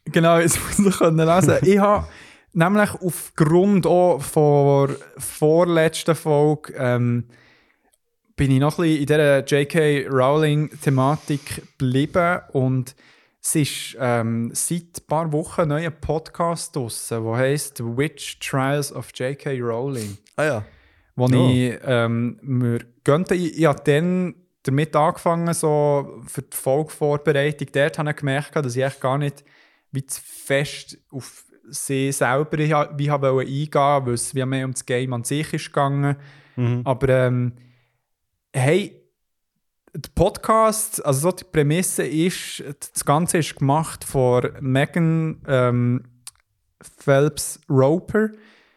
genau, 0.04 0.38
jetzt 0.38 0.58
muss 0.78 0.78
ich 0.78 1.00
lesen. 1.00 1.58
Ich 1.62 1.78
habe 1.78 2.06
nämlich 2.52 2.90
aufgrund 2.94 3.86
auch 3.86 4.20
von 4.20 4.94
vorletzten 5.18 6.14
Folge 6.14 6.72
ähm, 6.76 7.24
bin 8.36 8.50
ich 8.50 8.60
noch 8.60 8.78
ein 8.78 8.82
bisschen 8.84 9.00
in 9.00 9.06
dieser 9.06 9.44
J.K. 9.44 10.06
Rowling-Thematik 10.08 11.62
geblieben 11.78 12.40
und 12.52 12.94
es 13.42 13.54
ist 13.54 13.96
ähm, 13.98 14.50
seit 14.52 14.82
ein 15.00 15.06
paar 15.06 15.32
Wochen 15.32 15.62
ein 15.62 15.68
neuer 15.68 15.90
Podcast 15.90 16.76
draussen, 16.76 17.24
der 17.24 17.36
heisst 17.36 17.80
Witch 17.80 18.38
Trials 18.40 18.92
of 18.94 19.10
J.K. 19.14 19.58
Rowling 19.60 20.18
Ah 20.36 20.44
ja. 20.44 20.64
wo 21.16 21.24
Oh. 21.26 21.50
ich 21.50 21.78
ähm, 21.84 22.38
mir 22.42 22.80
gönnte. 23.04 23.34
Ich, 23.34 23.58
ich 23.58 23.64
habe 23.64 23.82
dann 23.84 24.34
damit 24.62 24.94
angefangen, 24.94 25.52
so 25.54 26.20
für 26.26 26.42
die 26.42 26.56
Folgevorbereitung. 26.56 27.68
Dort 27.72 27.98
habe 27.98 28.10
ich 28.10 28.16
gemerkt, 28.16 28.54
dass 28.56 28.76
ich 28.76 28.82
echt 28.84 29.00
gar 29.00 29.16
nicht 29.18 29.42
wie 29.90 30.04
zu 30.04 30.20
fest 30.22 30.98
auf 31.10 31.44
sie 31.70 32.12
selber 32.12 32.58
wie 32.58 33.10
habe 33.10 33.30
eingehen, 33.30 34.06
weil 34.06 34.14
es 34.14 34.34
wie 34.34 34.44
mehr 34.44 34.64
um 34.64 34.72
das 34.72 34.84
Game 34.84 35.12
an 35.12 35.24
sich 35.24 35.52
ist 35.52 35.66
gegangen. 35.66 36.16
Mhm. 36.56 36.82
Aber 36.84 37.08
ähm, 37.08 37.52
hey, 38.52 39.00
der 39.94 40.10
Podcast, 40.14 41.04
also 41.04 41.30
so 41.30 41.36
die 41.36 41.44
Prämisse 41.44 42.04
ist, 42.04 42.62
das 42.94 43.04
Ganze 43.04 43.38
ist 43.38 43.56
gemacht 43.56 44.04
von 44.04 44.50
Megan 44.60 45.42
ähm, 45.46 46.04
Phelps 46.80 47.60
Roper. 47.68 48.30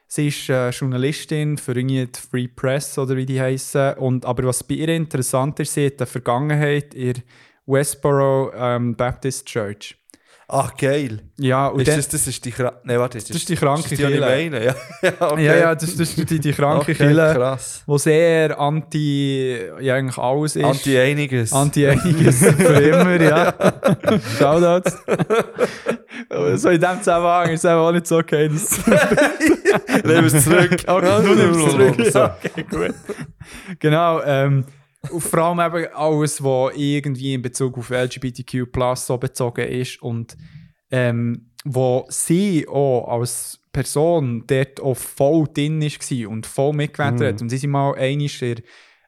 Sie 0.08 0.28
ist 0.28 0.50
äh, 0.50 0.70
Journalistin 0.70 1.58
für 1.58 1.76
irgendwie 1.76 2.06
die 2.06 2.20
Free 2.20 2.48
Press 2.48 2.98
oder 2.98 3.16
wie 3.16 3.26
die 3.26 3.42
heißen. 3.42 3.96
Und 3.96 4.26
aber 4.26 4.44
was 4.44 4.64
bei 4.64 4.76
ihr 4.76 4.90
interessant 4.90 5.60
ist, 5.60 5.74
sie 5.74 5.88
hat 5.88 6.00
eine 6.00 6.06
Vergangenheit 6.06 6.94
in 6.94 7.14
der 7.14 7.24
Westboro 7.66 8.52
ähm, 8.54 8.96
Baptist 8.96 9.48
Church. 9.48 9.96
Ach, 10.56 10.78
geil. 10.78 11.22
Ja, 11.40 11.66
und 11.68 11.80
Ist 11.80 11.88
dann- 11.88 11.96
das, 11.98 12.10
das 12.10 12.28
ist 12.28 12.46
die 12.46 12.52
Kranke. 12.52 12.78
Nein, 12.84 13.00
warte, 13.00 13.18
Das 13.18 13.28
ist 13.28 13.50
die 13.50 13.56
kranke 13.56 13.96
die, 13.96 14.20
meine. 14.20 14.64
Ja, 14.66 14.76
ja, 15.02 15.32
okay. 15.32 15.46
ja, 15.46 15.56
ja, 15.56 15.74
das, 15.76 15.96
das 15.96 16.14
ist 16.16 16.30
die, 16.30 16.40
die 16.40 16.54
kranke 16.54 16.82
okay, 16.92 16.94
Kille, 16.94 17.34
krass. 17.34 17.82
wo 17.88 17.98
sehr 17.98 18.60
anti, 18.60 19.58
ja 19.80 19.96
eigentlich 19.96 20.18
alles 20.20 20.56
ist. 20.56 20.64
Anti-einiges. 20.64 21.54
Anti 21.54 21.88
einiges 21.88 22.38
für 22.56 22.82
immer, 22.82 23.20
ja. 23.20 23.52
Shoutouts. 24.38 24.96
So 26.56 26.70
in 26.70 26.80
dem 26.82 26.98
Zusammenhang 27.00 27.50
ist 27.50 27.66
es 27.66 27.72
auch 27.72 27.92
nicht 27.92 28.06
so 28.06 28.18
okay, 28.20 28.48
Nehmen 28.50 28.62
wir 30.06 30.24
es 30.26 30.44
zurück. 30.44 30.84
Okay, 30.86 31.24
du 31.24 31.34
nimmst 31.36 31.60
es 31.66 31.72
zurück. 31.72 32.14
Ja, 32.14 32.38
okay, 32.44 32.64
gut. 32.70 32.96
Genau, 33.80 34.22
ähm, 34.22 34.66
und 35.12 35.22
vor 35.22 35.40
allem 35.40 35.60
eben 35.60 35.94
alles, 35.94 36.44
was 36.44 36.74
irgendwie 36.76 37.34
in 37.34 37.42
Bezug 37.42 37.78
auf 37.78 37.90
LGBTQ 37.90 38.68
so 38.96 39.18
bezogen 39.18 39.68
ist 39.68 40.02
und 40.02 40.38
ähm, 40.92 41.52
wo 41.66 42.06
sie 42.10 42.68
auch 42.68 43.08
als 43.08 43.60
Person 43.72 44.44
dort 44.48 44.80
auch 44.80 44.96
voll 44.96 45.48
drin 45.54 45.82
war 45.82 46.30
und 46.30 46.46
voll 46.46 46.74
mitgewettet 46.74 47.34
hat. 47.36 47.42
Und 47.42 47.50
sie 47.50 47.58
sind 47.58 47.72
mal 47.72 47.96
einig, 47.96 48.42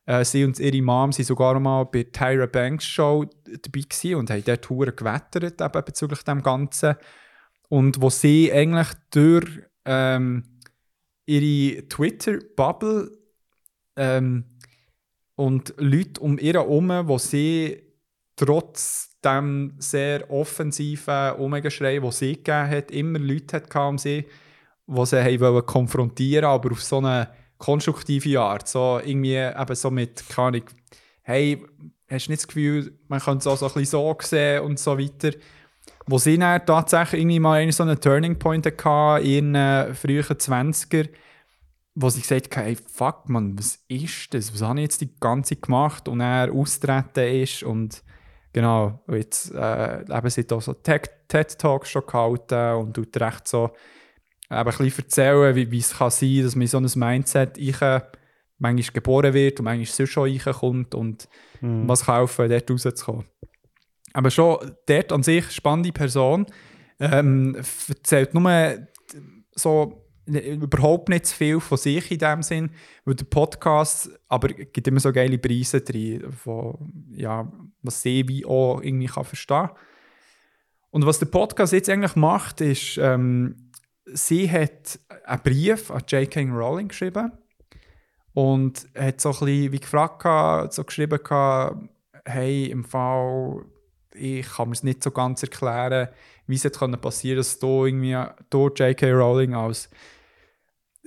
äh, 0.06 0.26
sie 0.26 0.44
und 0.44 0.60
ihre 0.60 0.82
Mom 0.82 1.12
sind 1.12 1.26
sogar 1.26 1.60
mal 1.60 1.84
bei 1.86 2.04
Tyra 2.04 2.48
Banks 2.48 2.86
Show 2.86 3.26
dabei 3.46 3.82
gewesen 3.82 4.16
und 4.16 4.30
haben 4.30 4.44
dort 4.44 4.70
hure 4.70 4.92
gewettert 4.92 5.62
eben 5.62 5.86
bezüglich 5.86 6.24
dem 6.24 6.42
Ganzen. 6.42 6.96
Und 7.70 8.02
wo 8.02 8.10
sie 8.10 8.52
eigentlich 8.52 8.90
durch 9.12 9.48
ähm, 9.86 10.44
ihre 11.26 11.88
Twitter-Bubble 11.88 13.12
ähm, 13.96 14.46
und 15.36 15.74
Leute 15.78 16.22
um 16.22 16.38
ihr 16.38 16.54
herum, 16.54 16.92
wo 17.08 17.18
sie 17.18 17.82
trotz 18.36 19.18
dem 19.24 19.74
sehr 19.80 20.30
offensiven 20.30 21.34
Umgeschrei, 21.34 22.00
das 22.00 22.20
sie 22.20 22.36
gegeben 22.36 22.70
hat, 22.70 22.92
immer 22.92 23.20
Leute 23.20 23.58
hat 23.58 23.76
um 23.76 23.98
sie, 23.98 24.26
die 24.88 25.06
sie 25.06 25.24
haben 25.24 25.40
wollen 25.40 25.66
konfrontieren 25.66 26.46
aber 26.46 26.72
auf 26.72 26.84
so 26.84 26.98
eine 26.98 27.30
konstruktive 27.58 28.40
Art. 28.40 28.68
So 28.68 29.00
irgendwie 29.04 29.36
eben 29.36 29.76
so 29.76 29.90
mit, 29.90 30.28
keine 30.30 30.62
hey, 31.24 31.66
hast 32.10 32.28
du 32.28 32.32
nicht 32.32 32.44
das 32.44 32.48
Gefühl, 32.48 32.98
man 33.08 33.20
könnte 33.20 33.40
es 33.40 33.48
auch 33.48 33.58
so 33.58 33.66
ein 33.66 33.74
bisschen 33.74 33.86
so 33.86 34.18
sehen 34.22 34.64
und 34.64 34.80
so 34.80 34.98
weiter. 34.98 35.32
Wo 36.08 36.20
sie 36.20 36.38
dann 36.38 36.64
tatsächlich 36.66 37.22
irgendwie 37.22 37.40
mal 37.40 37.62
einen 37.62 37.72
so 37.72 37.84
einen 37.84 38.00
Turning 38.00 38.38
Point 38.38 38.68
hatte 38.68 39.24
in 39.24 39.56
ihren 39.56 39.96
frühen 39.96 40.24
20er, 40.24 41.10
wo 41.96 42.10
sie 42.10 42.22
gesagt 42.22 42.56
hat, 42.56 42.66
hey, 42.66 42.76
fuck 42.76 43.30
man, 43.30 43.58
was 43.58 43.80
ist 43.88 44.34
das? 44.34 44.54
Was 44.54 44.62
habe 44.62 44.80
ich 44.80 44.84
jetzt 44.84 45.02
die 45.02 45.16
ganze 45.20 45.56
Zeit 45.56 45.64
gemacht? 45.64 46.08
Und 46.08 46.20
er 46.20 46.52
austreten 46.52 47.42
ist 47.42 47.64
und 47.64 48.04
genau, 48.52 49.04
jetzt 49.10 49.54
äh, 49.54 50.02
eben 50.02 50.30
sie 50.30 50.46
auch 50.52 50.62
so 50.62 50.74
TED-Talks 50.74 51.90
schon 51.90 52.06
gehalten 52.06 52.76
und 52.76 52.94
tut 52.94 53.16
recht 53.18 53.48
so 53.48 53.72
eben 54.52 54.60
ein 54.60 54.66
bisschen 54.66 55.04
erzählen, 55.04 55.56
wie, 55.56 55.72
wie 55.72 55.80
es 55.80 55.98
kann 55.98 56.12
sein, 56.12 56.44
dass 56.44 56.56
man 56.56 56.68
so 56.68 56.78
ein 56.78 56.92
Mindset 56.96 57.58
ich, 57.58 57.80
manchmal 58.58 58.94
geboren 58.94 59.34
wird 59.34 59.60
und 59.60 59.66
manchmal 59.66 59.86
sonst 59.86 60.12
schon 60.12 60.30
reinkommt 60.30 60.96
und 60.96 61.28
was 61.62 62.06
kann 62.06 62.18
helfen, 62.18 62.50
dort 62.50 62.72
rauszukommen. 62.72 63.26
Aber 64.14 64.32
schon 64.32 64.72
dort 64.86 65.12
an 65.12 65.24
sich 65.24 65.52
spannende 65.52 65.92
Person. 65.92 66.46
Ähm, 67.00 67.58
erzählt 67.90 68.34
nur 68.34 68.88
so 69.56 70.05
überhaupt 70.28 71.10
nicht 71.10 71.28
zu 71.28 71.36
viel 71.36 71.60
von 71.60 71.78
sich 71.78 72.12
in 72.12 72.20
dem 72.20 72.42
Sinn, 72.42 72.72
weil 73.04 73.16
der 73.16 73.26
Podcast 73.26 74.10
aber 74.28 74.48
gibt 74.50 74.88
immer 74.88 75.00
so 75.00 75.12
geile 75.12 75.38
Preise 75.38 75.82
drin, 75.82 76.32
von, 76.32 76.94
ja, 77.12 77.52
was 77.82 78.02
sie 78.02 78.28
wie 78.28 78.46
auch 78.46 78.82
irgendwie 78.82 79.08
kann 79.08 79.24
verstehen 79.24 79.70
Und 80.92 81.06
was 81.06 81.20
der 81.20 81.28
Podcast 81.28 81.74
jetzt 81.74 81.90
eigentlich 81.90 82.16
macht, 82.16 82.62
ist, 82.62 82.98
ähm, 82.98 83.72
sie 84.06 84.50
hat 84.50 85.00
einen 85.26 85.42
Brief 85.42 85.92
an 85.92 86.04
J.K. 86.08 86.44
Rowling 86.50 86.88
geschrieben 86.88 87.32
und 88.34 88.88
hat 88.98 89.22
so 89.22 89.30
ein 89.30 89.40
bisschen 89.40 89.72
wie 89.72 89.80
gefragt, 89.80 90.74
so 90.74 90.84
geschrieben, 90.84 91.20
hey, 92.26 92.66
im 92.66 92.84
Fall, 92.84 93.66
ich 94.14 94.48
kann 94.48 94.70
mir 94.70 94.74
es 94.74 94.84
nicht 94.84 95.04
so 95.04 95.12
ganz 95.12 95.44
erklären, 95.44 96.10
wie 96.48 96.56
es 96.56 96.64
jetzt 96.64 96.80
passieren 96.80 97.38
dass 97.38 97.60
du 97.60 97.86
irgendwie 97.86 98.18
durch 98.50 98.80
J.K. 98.80 99.12
Rowling 99.12 99.54
als 99.54 99.90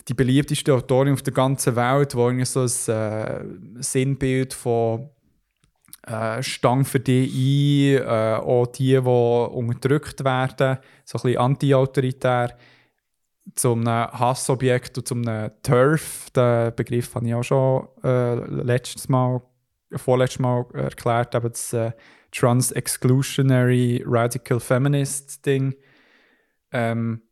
die 0.09 0.15
beliebteste 0.15 0.73
Autorin 0.75 1.13
auf 1.13 1.23
der 1.23 1.35
ganzen 1.35 1.77
Welt, 1.77 2.15
wo 2.15 2.29
irgendwie 2.29 2.45
so 2.45 2.61
ein 2.61 2.95
äh, 2.95 3.83
Sinnbild 3.83 4.55
von 4.55 5.11
äh, 6.07 6.43
Stang 6.43 6.85
für 6.85 7.01
die 7.01 7.97
ein, 7.97 8.03
äh, 8.03 8.37
auch 8.37 8.67
die, 8.67 8.93
die 8.93 8.97
unterdrückt 8.99 10.25
werden, 10.25 10.79
so 11.05 11.19
ein 11.19 11.23
bisschen 11.23 11.39
anti-autoritär, 11.39 12.57
zum 13.55 13.87
Hassobjekt 13.87 14.99
und 14.99 15.09
zum 15.09 15.25
Turf. 15.63 16.31
Den 16.31 16.75
Begriff 16.75 17.15
habe 17.15 17.27
ich 17.27 17.35
auch 17.35 17.43
schon 17.43 17.89
äh, 18.05 18.35
letztes 18.35 19.09
Mal, 19.09 19.41
vorletztes 19.97 20.41
Mal 20.41 20.67
erklärt, 20.75 21.35
aber 21.35 21.49
das 21.49 21.73
äh, 21.73 21.93
Trans-Exclusionary 22.31 24.05
Radical 24.07 24.61
Feminist 24.61 25.45
Ding. 25.47 25.75
Ähm, 26.73 27.23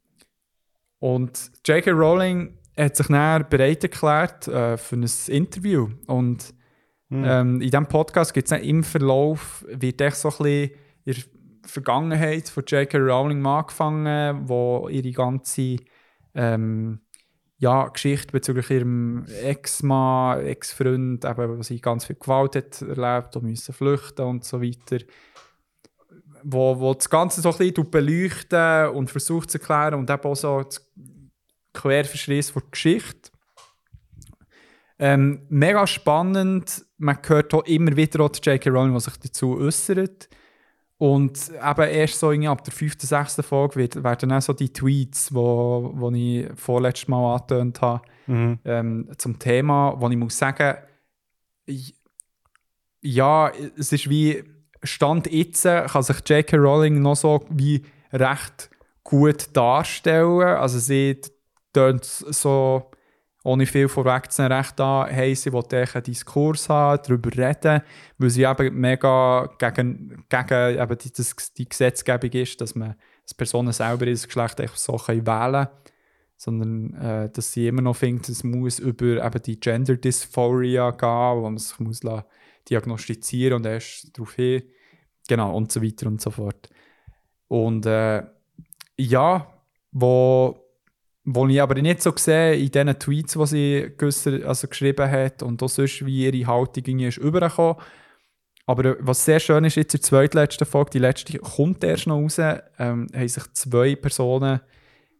und 0.98 1.52
J.K. 1.66 1.90
Rowling 1.90 2.55
hat 2.76 2.96
sich 2.96 3.06
dann 3.06 3.48
bereit 3.48 3.82
erklärt 3.82 4.48
äh, 4.48 4.76
für 4.76 4.96
ein 4.96 5.10
Interview. 5.28 5.88
Und 6.06 6.54
ähm, 7.10 7.60
in 7.60 7.70
diesem 7.70 7.86
Podcast 7.86 8.34
gibt 8.34 8.50
es 8.50 8.58
im 8.60 8.82
Verlauf, 8.82 9.64
wird 9.68 10.00
echt 10.00 10.16
so 10.16 10.28
ein 10.28 10.36
bisschen 10.36 10.70
in 11.04 11.14
der 11.14 11.22
Vergangenheit 11.64 12.48
von 12.48 12.64
J.K. 12.66 12.98
Rowling 12.98 13.46
angefangen, 13.46 14.48
wo 14.48 14.88
ihre 14.88 15.12
ganze 15.12 15.76
ähm, 16.34 17.00
ja, 17.58 17.88
Geschichte 17.88 18.32
bezüglich 18.32 18.70
ihrem 18.70 19.24
Ex-Mann, 19.42 20.44
Ex-Freund, 20.44 21.24
eben, 21.24 21.58
wo 21.58 21.62
sie 21.62 21.80
ganz 21.80 22.04
viel 22.04 22.16
Gewalt 22.16 22.56
hat 22.56 22.82
erlebt 22.82 23.36
und 23.36 23.44
müssen 23.44 23.72
flüchten 23.72 24.26
und 24.26 24.44
so 24.44 24.60
weiter. 24.60 25.04
Wo, 26.42 26.78
wo 26.78 26.92
das 26.94 27.08
Ganze 27.08 27.40
so 27.40 27.50
ein 27.50 27.56
bisschen 27.56 27.90
beleuchten 27.90 28.88
und 28.90 29.10
versucht 29.10 29.50
zu 29.50 29.58
erklären 29.58 29.94
und 29.94 30.10
eben 30.10 30.22
auch 30.22 30.36
so 30.36 30.62
das 30.62 30.86
Querverschluss 31.80 32.50
von 32.50 32.62
der 32.62 32.70
Geschichte. 32.70 33.30
Ähm, 34.98 35.42
mega 35.48 35.86
spannend. 35.86 36.84
Man 36.98 37.18
hört 37.26 37.52
auch 37.54 37.64
immer 37.64 37.96
wieder 37.96 38.20
auch 38.24 38.30
die 38.30 38.40
J.K. 38.48 38.70
Rowling, 38.70 38.94
die 38.94 39.00
sich 39.00 39.16
dazu 39.18 39.58
äußert. 39.58 40.28
Und 40.98 41.50
eben 41.50 41.90
erst 41.90 42.18
so 42.18 42.30
ab 42.30 42.64
der 42.64 42.72
fünften, 42.72 43.06
sechsten 43.06 43.42
Folge 43.42 43.76
wird, 43.76 44.02
werden 44.02 44.30
dann 44.30 44.40
so 44.40 44.54
die 44.54 44.72
Tweets, 44.72 45.34
wo, 45.34 45.92
wo 45.94 46.10
ich 46.10 46.48
vorletztes 46.54 47.08
Mal 47.08 47.34
angetönt 47.34 47.80
habe, 47.82 48.02
Mhm. 48.28 48.58
ähm, 48.64 49.10
zum 49.18 49.38
Thema, 49.38 49.94
wo 50.00 50.08
ich 50.08 50.16
muss 50.16 50.36
sagen, 50.36 50.78
ja, 53.02 53.52
es 53.78 53.92
ist 53.92 54.08
wie 54.10 54.42
Stand 54.82 55.30
jetzt 55.30 55.62
kann 55.64 56.02
sich 56.02 56.16
J.K. 56.28 56.56
Rowling 56.56 57.00
noch 57.00 57.14
so 57.16 57.44
wie 57.50 57.82
recht 58.12 58.70
gut 59.04 59.48
darstellen. 59.52 60.40
Also 60.56 60.78
sie 60.78 61.20
tönt 61.76 62.04
so, 62.04 62.90
ohne 63.44 63.66
viel 63.66 63.88
vorweg 63.88 64.32
zu 64.32 64.42
nehmen, 64.42 64.54
recht 64.54 64.80
an, 64.80 65.08
hey, 65.08 65.34
sie 65.34 65.52
will 65.52 65.62
einen 65.70 66.02
Diskurs 66.02 66.68
haben, 66.68 67.00
darüber 67.04 67.30
reden, 67.36 67.82
weil 68.18 68.30
sie 68.30 68.42
eben 68.42 68.74
mega 68.74 69.48
gegen, 69.58 70.24
gegen 70.28 70.78
eben 70.78 70.98
die, 70.98 71.12
das, 71.12 71.34
die 71.56 71.68
Gesetzgebung 71.68 72.30
ist, 72.30 72.60
dass 72.60 72.74
man 72.74 72.96
dass 73.22 73.34
Personen 73.34 73.72
selber 73.72 74.06
ihr 74.06 74.14
Geschlecht 74.14 74.60
einfach 74.60 74.76
so 74.76 74.96
können 74.96 75.26
wählen 75.26 75.68
sondern 76.36 76.94
äh, 76.94 77.30
dass 77.30 77.52
sie 77.52 77.66
immer 77.66 77.82
noch 77.82 77.96
findet, 77.96 78.28
es 78.28 78.44
muss 78.44 78.78
über 78.78 79.24
eben 79.24 79.42
die 79.42 79.58
Gender 79.58 79.96
Dysphoria 79.96 80.90
gehen, 80.90 81.42
wo 81.42 81.48
man 81.48 81.58
sich 81.58 81.78
muss 81.80 82.00
diagnostizieren 82.68 83.54
und 83.54 83.66
erst 83.66 84.16
darauf 84.16 84.34
hin, 84.34 84.62
genau, 85.28 85.56
und 85.56 85.72
so 85.72 85.82
weiter 85.82 86.06
und 86.08 86.20
so 86.20 86.30
fort. 86.30 86.68
Und 87.48 87.86
äh, 87.86 88.22
ja, 88.98 89.46
wo, 89.92 90.65
wo 91.26 91.46
ich 91.48 91.60
aber 91.60 91.74
nicht 91.82 92.02
so 92.02 92.12
sehe, 92.16 92.54
in 92.54 92.70
diesen 92.70 92.98
Tweets, 92.98 93.34
die 93.34 93.46
sie 93.46 93.86
geäussert- 93.98 94.44
also 94.44 94.68
geschrieben 94.68 95.10
hat 95.10 95.42
und 95.42 95.60
auch 95.62 95.68
sonst, 95.68 96.06
wie 96.06 96.24
ihre 96.24 96.46
Haltung 96.46 96.84
irgendwie 96.86 97.06
ist 97.06 97.18
übergekommen. 97.18 97.76
Aber 98.64 98.84
äh, 98.84 98.96
was 99.00 99.24
sehr 99.24 99.40
schön 99.40 99.64
ist, 99.64 99.74
jetzt 99.74 99.94
in 99.94 100.00
der 100.00 100.06
zweitletzten 100.06 100.66
Folge, 100.66 100.90
die 100.92 100.98
letzte 101.00 101.38
kommt 101.38 101.82
erst 101.82 102.06
noch 102.06 102.20
raus, 102.20 102.38
ähm, 102.38 103.08
haben 103.12 103.28
sich 103.28 103.52
zwei 103.52 103.96
Personen 103.96 104.60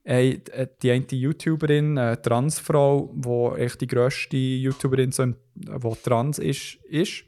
äh, 0.05 0.39
die 0.81 0.93
eine 0.93 1.05
YouTuberin, 1.11 1.99
eine 1.99 2.23
Transfrau, 2.23 3.13
die 3.13 3.61
echt 3.63 3.81
die 3.81 3.89
grösste 3.89 4.37
YouTuberin, 4.37 5.11
so, 5.11 5.27
die 5.27 5.97
trans 6.05 6.39
ist, 6.39 6.77
ist, 6.85 7.25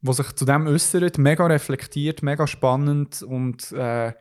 die 0.00 0.12
sich 0.12 0.32
zu 0.36 0.44
dem 0.44 0.68
äußert, 0.68 1.18
mega 1.18 1.46
reflektiert, 1.46 2.22
mega 2.22 2.46
spannend 2.46 3.22
und 3.22 3.72
äh, 3.72 4.12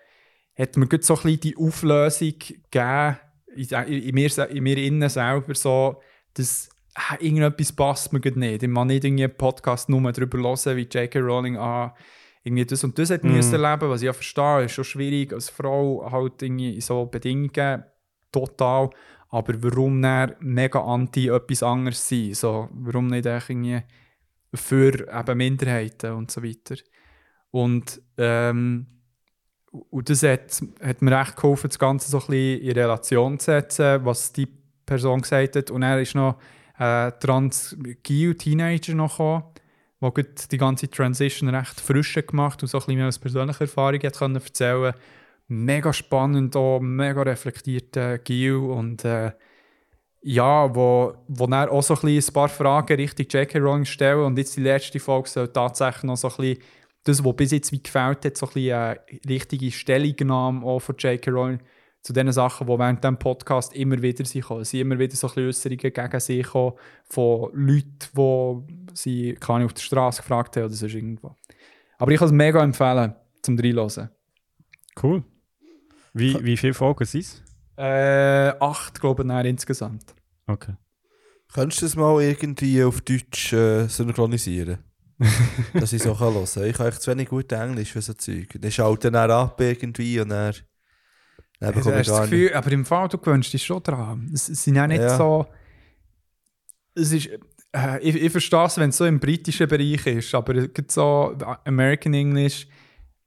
hat 0.57 0.77
mir 0.77 0.87
so 1.01 1.15
ein 1.15 1.21
bisschen 1.21 1.39
die 1.39 1.57
Auflösung 1.57 2.33
gegeben, 2.39 3.17
in, 3.55 4.15
mir, 4.15 4.49
in 4.49 4.63
mir 4.63 4.77
innen 4.77 5.09
selber, 5.09 5.55
so, 5.55 6.01
dass 6.33 6.69
ah, 6.95 7.15
irgendetwas 7.19 7.71
passt 7.71 8.13
mir 8.13 8.19
nicht. 8.19 8.63
Ich 8.63 8.73
kann 8.73 8.87
nicht 8.87 9.03
irgendwie 9.03 9.23
einen 9.23 9.37
Podcast 9.37 9.89
nur 9.89 10.11
darüber 10.11 10.37
hören, 10.39 10.77
wie 10.77 10.81
J.K. 10.81 11.19
Rowling 11.19 11.57
ah, 11.57 11.95
irgendwie 12.43 12.65
das 12.65 12.83
und 12.83 12.97
das 12.97 13.09
hat 13.09 13.23
Mhm. 13.23 13.35
müssen 13.35 13.61
erleben, 13.61 13.89
was 13.89 14.01
ich 14.01 14.05
ja 14.05 14.13
verstehe, 14.13 14.65
ist 14.65 14.73
schon 14.73 14.83
schwierig 14.83 15.33
als 15.33 15.49
Frau 15.49 16.09
halt 16.09 16.41
irgendwie 16.41 16.75
in 16.75 16.81
so 16.81 17.05
Bedingungen 17.05 17.83
total. 18.31 18.89
Aber 19.29 19.61
warum 19.61 20.01
dann 20.01 20.35
mega 20.39 20.79
anti 20.81 21.27
etwas 21.27 21.61
anderes 21.61 22.07
sein? 22.07 22.33
So, 22.33 22.69
warum 22.71 23.07
nicht 23.07 23.25
irgendwie 23.25 23.81
für 24.53 24.93
eben 24.93 25.37
Minderheiten 25.37 26.13
und 26.13 26.31
so 26.31 26.41
weiter? 26.41 26.75
Und, 27.51 28.01
ähm, 28.17 28.87
und 29.89 30.09
das 30.09 30.23
hat, 30.23 30.61
hat 30.81 31.01
mir 31.01 31.19
echt 31.19 31.35
geholfen, 31.35 31.69
das 31.69 31.79
Ganze 31.79 32.09
so 32.09 32.17
ein 32.19 32.27
bisschen 32.27 32.61
in 32.61 32.71
Relation 32.71 33.39
zu 33.39 33.45
setzen, 33.45 34.05
was 34.05 34.33
die 34.33 34.47
Person 34.85 35.21
gesagt 35.21 35.55
hat. 35.55 35.71
Und 35.71 35.83
er 35.83 35.99
ist 36.01 36.15
noch 36.15 36.37
ein 36.75 37.13
Trans-Geo-Teenager 37.19 38.93
noch 38.93 39.17
gekommen, 39.17 39.43
der 40.01 40.25
die 40.51 40.57
ganze 40.57 40.89
Transition 40.89 41.49
recht 41.49 41.79
frisch 41.79 42.13
gemacht 42.13 42.61
und 42.61 42.69
so 42.69 42.77
ein 42.77 42.81
bisschen 42.81 42.97
mehr 42.97 43.07
aus 43.07 43.19
persönlicher 43.19 43.61
Erfahrung 43.61 44.01
hat 44.01 44.17
können 44.17 44.35
erzählen 44.35 44.93
Mega 45.49 45.93
spannend, 45.93 46.57
auch 46.57 46.81
mega 46.81 47.21
reflektierter 47.21 48.17
Gil 48.17 48.55
und 48.55 49.05
äh, 49.05 49.31
ja, 50.21 50.75
wo, 50.75 51.13
wo 51.29 51.45
er 51.45 51.71
auch 51.71 51.81
so 51.81 51.95
ein, 51.95 52.09
ein 52.09 52.33
paar 52.33 52.49
Fragen 52.49 52.95
Richtung 52.97 53.27
J.K. 53.29 53.57
Rowling 53.59 53.85
stellen 53.85 54.25
und 54.25 54.37
jetzt 54.37 54.57
die 54.57 54.61
letzte 54.61 54.99
Folge 54.99 55.29
soll 55.29 55.47
tatsächlich 55.47 56.03
noch 56.03 56.17
so 56.17 56.27
ein 56.27 56.35
bisschen 56.35 56.63
das, 57.07 57.23
was 57.23 57.35
bis 57.35 57.51
jetzt 57.51 57.71
wie 57.71 57.81
gefällt 57.81 58.25
hat, 58.25 58.37
so 58.37 58.47
ein 58.47 58.53
bisschen 58.53 58.73
eine 58.73 58.99
richtige 59.27 59.71
Stellungnahme 59.71 60.65
auch 60.65 60.79
von 60.79 60.95
J.K. 60.97 61.31
Rowling 61.31 61.59
zu 62.01 62.13
den 62.13 62.31
Sachen, 62.31 62.67
die 62.67 62.79
während 62.79 63.03
diesem 63.03 63.17
Podcast 63.17 63.73
immer 63.75 64.01
wieder 64.01 64.25
sind 64.25 64.41
gekommen. 64.41 64.61
Es 64.61 64.69
sind 64.69 64.81
immer 64.81 64.97
wieder 64.97 65.15
so 65.15 65.27
ein 65.27 65.33
bisschen 65.33 65.47
Äußerungen 65.47 65.93
gegen 65.93 66.19
sie 66.19 66.41
gekommen 66.41 66.73
von 67.05 67.49
Leuten, 67.53 68.09
die 68.15 68.93
sie 68.93 69.33
keine 69.33 69.65
auf 69.65 69.73
der 69.73 69.81
Straße 69.81 70.21
gefragt 70.21 70.55
haben 70.55 70.65
oder 70.65 70.73
sonst 70.73 70.93
irgendwo. 70.93 71.35
Aber 71.97 72.11
ich 72.11 72.19
kann 72.19 72.27
es 72.27 72.33
mega 72.33 72.63
empfehlen, 72.63 73.15
zum 73.41 73.59
reinhören. 73.59 74.09
Cool. 75.01 75.23
Wie, 76.13 76.43
wie 76.43 76.57
viele 76.57 76.73
Folgen 76.73 77.05
sind 77.05 77.21
es? 77.21 77.43
Äh, 77.77 78.53
acht, 78.59 78.99
glaube 78.99 79.23
ich, 79.23 79.27
dann 79.27 79.45
insgesamt. 79.45 80.15
Okay. 80.47 80.75
Könntest 81.53 81.81
du 81.81 81.85
das 81.85 81.95
mal 81.95 82.21
irgendwie 82.21 82.83
auf 82.83 83.01
Deutsch 83.01 83.53
äh, 83.53 83.87
synchronisieren? 83.87 84.79
Dass 85.73 85.93
ich 85.93 86.03
so 86.03 86.13
kann 86.13 86.33
hören 86.33 86.45
kann. 86.53 86.63
Ich 86.65 86.75
kann 86.77 86.87
echt 86.87 87.01
zu 87.01 87.11
wenig 87.11 87.29
gut 87.29 87.51
Englisch 87.51 87.91
für 87.91 88.01
so 88.01 88.13
Zeug. 88.13 88.49
Dann 88.59 88.71
schaut 88.71 89.03
dann 89.03 89.15
auch 89.15 89.45
ab 89.45 89.61
irgendwie 89.61 90.19
und 90.19 90.29
dann, 90.29 90.53
dann 91.59 91.73
Also 91.73 91.79
bekomme 91.79 92.01
ich 92.01 92.07
das 92.07 92.15
gar 92.15 92.21
nicht. 92.21 92.31
Gefühl, 92.31 92.53
aber 92.53 92.71
im 92.71 92.85
Fall, 92.85 93.07
du 93.07 93.17
gewöhnst 93.17 93.51
dich 93.53 93.65
schon 93.65 93.81
dran. 93.81 94.29
Es, 94.33 94.47
es 94.49 94.63
sind 94.63 94.75
ja 94.75 94.85
nicht 94.87 95.01
Ja. 95.01 95.17
so. 95.17 95.47
Es 96.95 97.11
ist. 97.11 97.29
Äh, 97.73 97.99
ich, 98.01 98.15
ich 98.15 98.31
verstehe 98.31 98.65
es, 98.65 98.77
wenn 98.77 98.89
es 98.89 98.97
so 98.97 99.05
im 99.05 99.19
britischen 99.19 99.67
Bereich 99.67 100.05
ist, 100.07 100.33
aber 100.33 100.55
es 100.55 100.73
gibt 100.73 100.91
so 100.91 101.35
American 101.65 102.13
English, 102.13 102.67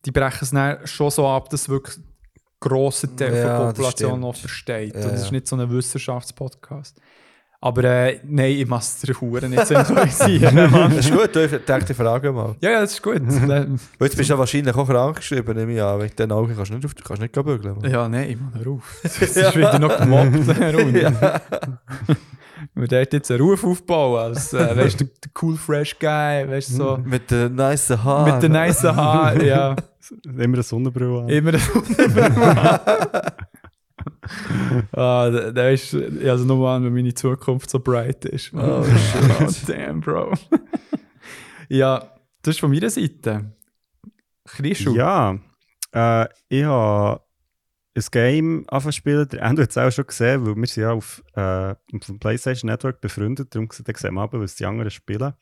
die 0.05 0.11
brechen 0.12 0.38
es 0.45 0.51
dann 0.51 0.86
schon 0.86 1.11
so 1.11 1.26
ab, 1.28 1.51
dass 1.51 1.68
wirklich 1.68 1.99
ein 1.99 2.05
grosser 2.59 3.14
Teil 3.16 3.34
Ja, 3.36 3.43
der 3.59 3.66
Population 3.66 4.20
noch 4.20 4.34
versteht. 4.36 4.95
Ja, 4.95 5.05
Und 5.05 5.14
es 5.14 5.22
ist 5.24 5.32
nicht 5.32 5.47
so 5.47 5.57
ein 5.57 5.70
Wissenschaftspodcast. 5.70 7.01
Aber 7.63 7.85
äh, 7.85 8.21
nein, 8.25 8.53
ich 8.53 8.67
muss 8.67 8.89
es 8.89 9.01
der 9.01 9.21
Huren 9.21 9.51
nicht 9.51 9.67
synchronisieren. 9.67 10.55
Mann. 10.71 10.97
Das 10.97 11.05
ist 11.05 11.13
gut, 11.13 11.37
ich 11.37 11.51
denke, 11.51 11.85
die 11.85 11.95
Frage 11.95 12.33
mal. 12.33 12.57
ja, 12.61 12.71
ja, 12.71 12.81
das 12.81 12.93
ist 12.95 13.03
gut. 13.03 13.21
Weil 13.27 13.79
jetzt 14.01 14.17
bist 14.17 14.31
du 14.31 14.35
ja 14.35 14.39
wahrscheinlich 14.39 14.75
auch 14.75 14.89
krank 14.89 15.17
geschrieben, 15.17 15.55
nehme 15.55 15.75
ich 15.75 15.83
an. 15.83 16.01
Wegen 16.01 16.17
den 16.17 16.33
Augen 16.33 16.55
kannst 16.57 16.71
du 16.71 16.77
nicht, 16.77 16.87
auf, 16.87 16.95
kannst 17.05 17.21
nicht 17.21 17.35
bügeln. 17.35 17.77
Mann. 17.79 17.91
Ja, 17.91 18.09
nein, 18.09 18.39
Mann, 18.41 18.65
hör 18.65 18.73
auf. 18.73 19.01
Das 19.03 19.21
ist 19.21 19.57
wieder 19.57 19.79
noch 19.79 19.95
gemobbt. 19.99 20.49
Auf. 20.49 21.41
Wir 22.75 22.89
dort 22.89 23.13
jetzt 23.13 23.31
einen 23.31 23.41
Ruf 23.41 23.65
aufbauen 23.65 24.21
als, 24.21 24.53
äh, 24.55 24.77
weißt 24.77 25.01
du, 25.01 25.05
der, 25.05 25.15
der 25.25 25.31
cool 25.43 25.57
fresh 25.57 25.99
Guy, 25.99 26.49
weißt 26.49 26.71
du, 26.71 26.75
so. 26.75 26.99
Mit 27.05 27.31
den 27.31 27.55
nice 27.55 27.91
Haaren. 27.91 28.33
Mit 28.33 28.43
den 28.43 28.53
nice 28.53 28.85
Haaren, 28.85 29.45
ja. 29.45 29.77
Immer 30.25 30.55
eine 30.55 30.63
Sonnenbrille 30.63 31.23
an. 31.23 31.29
Immer 31.29 31.53
Ah, 34.92 35.30
da, 35.30 35.51
da 35.51 35.68
ist, 35.68 35.92
ja, 35.92 36.32
also 36.32 36.44
nur 36.44 36.68
an, 36.68 36.84
wenn 36.84 36.94
meine 36.94 37.14
Zukunft 37.14 37.70
so 37.70 37.80
bright 37.80 38.24
ist. 38.24 38.53
Oh, 38.55 38.84
oh 39.40 39.51
damn, 39.66 40.01
Bro. 40.01 40.32
ja, 41.68 42.12
das 42.42 42.55
ist 42.55 42.61
von 42.61 42.70
meiner 42.70 42.90
Seite. 42.90 43.53
Chrisschu. 44.46 44.94
Ja, 44.94 45.38
äh, 45.92 46.26
ich 46.48 46.64
habe 46.64 47.20
ein 47.94 48.05
Game 48.11 48.64
angefangen 48.68 48.92
spielen. 48.92 49.28
Der 49.28 49.42
Endo 49.42 49.62
hat 49.62 49.70
es 49.70 49.78
auch 49.78 49.90
schon 49.90 50.07
gesehen, 50.07 50.46
weil 50.46 50.57
wir 50.57 50.66
sind 50.66 50.82
ja 50.82 50.92
auf, 50.92 51.22
äh, 51.34 51.70
auf 51.70 52.07
dem 52.07 52.18
PlayStation 52.18 52.70
Network 52.70 53.01
befreundet. 53.01 53.55
Darum 53.55 53.68
sehen 53.70 54.14
wir 54.14 54.20
aber, 54.22 54.40
was 54.40 54.55
die 54.55 54.66
anderen 54.66 54.90
spielen. 54.90 55.34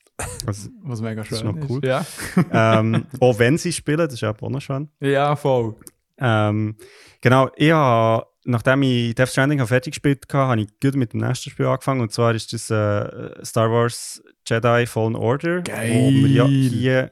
Also, 0.46 0.70
Was 0.82 1.00
mega 1.00 1.24
schön 1.24 1.38
ist 1.38 1.44
noch 1.44 1.70
cool. 1.70 1.80
Ja. 1.84 2.04
ähm, 2.52 3.06
auch 3.20 3.38
wenn 3.38 3.58
sie 3.58 3.72
spielen, 3.72 3.98
das 3.98 4.14
ist 4.14 4.24
auch 4.24 4.40
noch 4.40 4.60
schön. 4.60 4.88
ja, 5.00 5.36
voll. 5.36 5.76
Ähm, 6.18 6.76
genau, 7.20 7.50
ich 7.56 7.70
habe, 7.70 8.26
nachdem 8.48 8.82
ich 8.82 9.14
Death 9.14 9.28
Stranding 9.28 9.60
habe 9.60 9.68
fertig 9.68 9.92
gespielt 9.92 10.24
habe, 10.32 10.48
habe 10.50 10.60
ich 10.62 10.68
gut 10.80 10.96
mit 10.96 11.12
dem 11.12 11.20
nächsten 11.20 11.50
Spiel 11.50 11.66
angefangen. 11.66 12.00
Und 12.00 12.12
zwar 12.12 12.34
ist 12.34 12.52
das 12.52 12.70
äh, 12.70 13.44
Star 13.44 13.70
Wars 13.70 14.22
Jedi 14.46 14.86
Fallen 14.86 15.14
Order. 15.14 15.60
Geil. 15.62 15.92
Wo 15.92 16.10
wir 16.10 16.28
ja 16.28 16.46
hier 16.46 17.10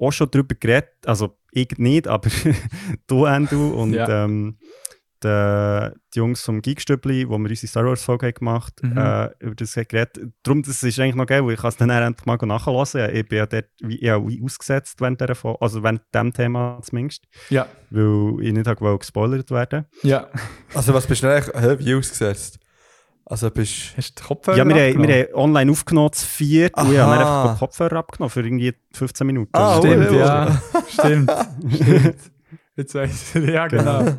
auch 0.00 0.12
schon 0.12 0.30
drüber 0.30 0.54
geredet 0.54 0.90
Also, 1.06 1.36
ich 1.50 1.70
nicht, 1.78 2.06
aber 2.06 2.28
du, 3.06 3.24
Andrew, 3.24 3.70
und 3.70 3.94
Ja. 3.94 4.24
ähm, 4.24 4.58
die, 5.24 5.90
die 6.14 6.18
Jungs 6.18 6.42
vom 6.42 6.62
Geekstübli, 6.62 7.28
wo 7.28 7.38
wir 7.38 7.50
unsere 7.50 7.66
Star 7.66 7.84
Wars 7.84 8.02
Folge 8.02 8.32
gemacht 8.32 8.74
haben, 8.82 8.90
Mhm. 8.92 8.98
äh, 8.98 9.30
über 9.46 9.54
das 9.54 9.76
haben 9.76 9.88
geredet. 9.88 10.18
Darum, 10.42 10.62
das 10.62 10.82
ist 10.82 10.98
eigentlich 10.98 11.14
noch 11.14 11.26
geil, 11.26 11.44
weil 11.44 11.54
ich 11.54 11.60
kann 11.60 11.68
es 11.68 11.76
dann 11.76 11.90
endlich 11.90 12.26
mal 12.26 12.36
nachhören. 12.42 13.14
Ich 13.14 13.28
bin 13.28 13.38
ja 13.38 13.46
dort 13.46 13.66
wie, 13.80 14.04
ja, 14.04 14.26
wie 14.26 14.42
ausgesetzt 14.42 15.00
während 15.00 15.20
dieser 15.20 15.34
Folge, 15.34 15.60
also 15.60 15.82
während 15.82 16.02
dem 16.14 16.32
Thema 16.32 16.78
zumindest 16.82 17.24
Ja, 17.50 17.66
weil 17.90 18.36
ich 18.42 18.52
nicht 18.52 18.66
habe 18.66 18.98
gespoilert 18.98 19.50
werden. 19.50 19.86
ja. 20.02 20.28
Also 20.74 20.92
was 20.94 21.06
bist 21.06 21.22
du 21.22 21.32
eigentlich 21.34 21.54
hä, 21.54 21.76
wie 21.78 21.94
ausgesetzt? 21.94 22.58
Also 23.30 23.50
bist 23.50 23.94
Hast 23.96 24.18
du 24.20 24.24
Kopfhörer 24.24 24.56
ja, 24.56 24.66
wir, 24.66 24.74
haben, 24.74 25.06
wir 25.06 25.14
haben 25.26 25.34
online 25.34 25.70
aufgenommen, 25.70 26.12
zu 26.12 26.24
viert, 26.26 26.74
und 26.78 26.90
ich 26.92 26.98
habe 26.98 27.12
einfach 27.12 27.52
den 27.54 27.58
Kopfhörer 27.58 27.96
abgenommen 27.96 28.30
für 28.30 28.40
irgendwie 28.40 28.72
15 28.92 29.26
Minuten. 29.26 29.50
Ah, 29.54 29.76
Stimmt, 29.78 30.08
Oh, 30.10 30.14
ja. 30.14 30.62
Stimmt. 30.88 31.30
Stimmt. 31.74 32.14
Jetzt 32.76 32.94
weiss 32.94 33.34
ich, 33.34 33.44
ja, 33.48 33.66
genau. 33.66 34.18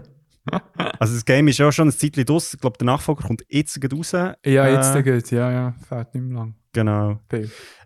Also 1.00 1.14
das 1.14 1.26
Game 1.26 1.48
ist 1.48 1.58
ja 1.58 1.72
schon 1.72 1.88
ein 1.88 1.92
Zeitchen 1.92 2.26
draus. 2.26 2.54
Ich 2.54 2.60
glaube, 2.60 2.78
der 2.78 2.86
Nachfolger 2.86 3.24
kommt 3.24 3.44
jetzt 3.48 3.80
gerade 3.80 3.96
raus. 3.96 4.12
Ja, 4.12 4.34
jetzt 4.44 4.96
Äh, 4.96 5.04
geht 5.04 5.32
Ja, 5.32 5.52
ja, 5.52 5.76
fährt 5.88 6.14
nicht 6.14 6.24
mehr 6.24 6.40
lang. 6.40 6.56
Genau. 6.74 7.20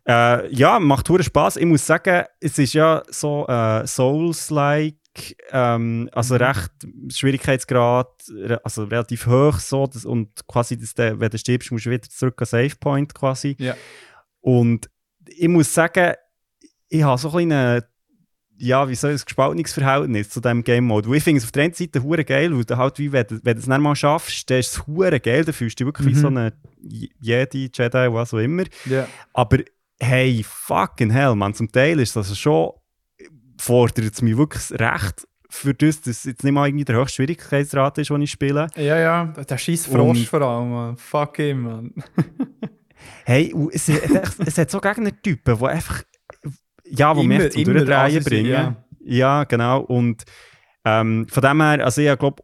Äh, 0.05 0.53
ja, 0.53 0.80
macht 0.80 1.09
hure 1.09 1.24
Spaß. 1.24 1.57
Ich 1.57 1.66
muss 1.66 1.86
sagen, 1.86 2.26
es 2.39 2.57
ist 2.57 2.74
ja 2.74 3.03
so 3.09 3.47
äh, 3.47 3.88
Souls-like, 3.88 4.95
ähm, 5.51 6.09
also 6.11 6.36
recht 6.36 6.72
Schwierigkeitsgrad, 7.09 8.09
also 8.64 8.84
relativ 8.86 9.28
hoch 9.28 9.59
so 9.59 9.88
das, 9.88 10.05
und 10.05 10.45
quasi, 10.47 10.78
dass 10.78 10.93
der, 10.93 11.20
wenn 11.20 11.30
du 11.30 11.38
stirbst, 11.38 11.72
musst 11.72 11.86
du 11.86 11.91
wieder 11.91 12.09
zurück 12.09 12.41
an 12.41 12.45
Save 12.47 12.76
Point 12.80 13.14
quasi. 13.14 13.55
Ja. 13.59 13.76
Und 14.41 14.89
ich 15.26 15.47
muss 15.47 15.74
sagen, 15.74 16.16
ich 16.89 17.03
habe 17.03 17.18
so 17.18 17.30
ein 17.30 17.49
kleines, 17.49 17.84
ja, 18.66 18.88
wie 18.88 18.95
soll 18.95 19.11
ich, 19.11 19.22
ein 19.22 19.26
gespaltenes 19.26 19.74
Verhältnis 19.74 20.30
zu 20.30 20.39
diesem 20.39 20.64
Game 20.64 20.86
Mode. 20.86 21.09
Weil 21.09 21.18
ich 21.18 21.24
finde 21.24 21.39
es 21.39 21.43
auf 21.43 21.51
der 21.51 21.64
einen 21.66 21.74
Seite 21.74 22.01
hure 22.01 22.24
geil, 22.24 22.55
weil 22.55 22.64
du 22.64 22.78
halt, 22.78 22.97
wie, 22.99 23.11
wenn, 23.11 23.26
du- 23.28 23.39
wenn 23.43 23.55
du 23.55 23.59
es 23.61 23.68
nicht 23.68 23.80
mal 23.82 23.95
schaffst, 23.95 24.49
dann 24.49 24.59
ist 24.59 24.72
es 24.78 24.88
hure 24.88 25.20
geil, 25.20 25.43
dann 25.43 25.53
fühlst 25.53 25.80
du 25.80 25.84
dich 25.84 25.88
wirklich 25.93 26.07
wie 26.07 26.18
Mhm. 26.18 26.22
so 26.22 26.28
eine 26.28 26.53
Jedi, 26.82 27.70
Jedi, 27.74 28.14
was 28.14 28.34
auch 28.34 28.38
immer. 28.39 28.64
Ja. 28.86 29.07
Aber 29.34 29.57
hey, 29.99 30.43
fucking 30.47 31.09
hell, 31.11 31.36
man, 31.36 31.53
zum 31.53 31.72
Teil 31.72 31.99
ist 31.99 32.16
das 32.16 32.38
schon, 32.38 32.72
fordert 33.59 34.14
es 34.14 34.22
mich 34.22 34.38
wirklich 34.38 34.72
recht 34.80 35.28
für 35.49 35.74
das, 35.74 36.01
dass 36.01 36.18
es 36.18 36.24
jetzt 36.24 36.43
nicht 36.43 36.51
mal 36.53 36.68
irgendwie 36.68 36.84
der 36.86 36.95
höchste 36.95 37.18
Schwierigkeitsgrad 37.18 37.97
ist, 37.99 38.09
den 38.09 38.22
ich 38.24 38.32
spiele. 38.32 38.68
Ja, 38.76 38.97
ja, 38.97 39.26
der 39.26 39.57
scheiß 39.57 39.88
Und- 39.88 39.95
Frosch 39.97 40.28
vor 40.28 40.41
allem, 40.41 40.72
Mann. 40.72 40.97
Fuck 40.97 41.38
him, 41.38 41.61
man. 41.61 41.93
Hey, 43.26 43.53
und 43.53 43.74
es, 43.74 43.88
es, 43.89 44.39
es 44.39 44.57
hat 44.57 44.72
so 44.72 44.80
Gegnertypen, 44.80 45.57
die 45.57 45.66
einfach, 45.66 46.03
ja, 46.98 47.12
Immer- 47.12 47.24
mich 47.39 47.52
zum 47.52 47.64
Durchdrehen 47.66 48.24
bringen. 48.24 48.52
ja. 48.52 48.76
Ja. 49.06 49.44
genau. 49.44 49.82
Und 49.82 50.24
ähm, 50.86 51.28
von 51.30 51.44
dem 51.44 51.62
her, 51.62 51.84
also 51.86 52.02
ich 52.02 52.18
glaube 52.20 52.44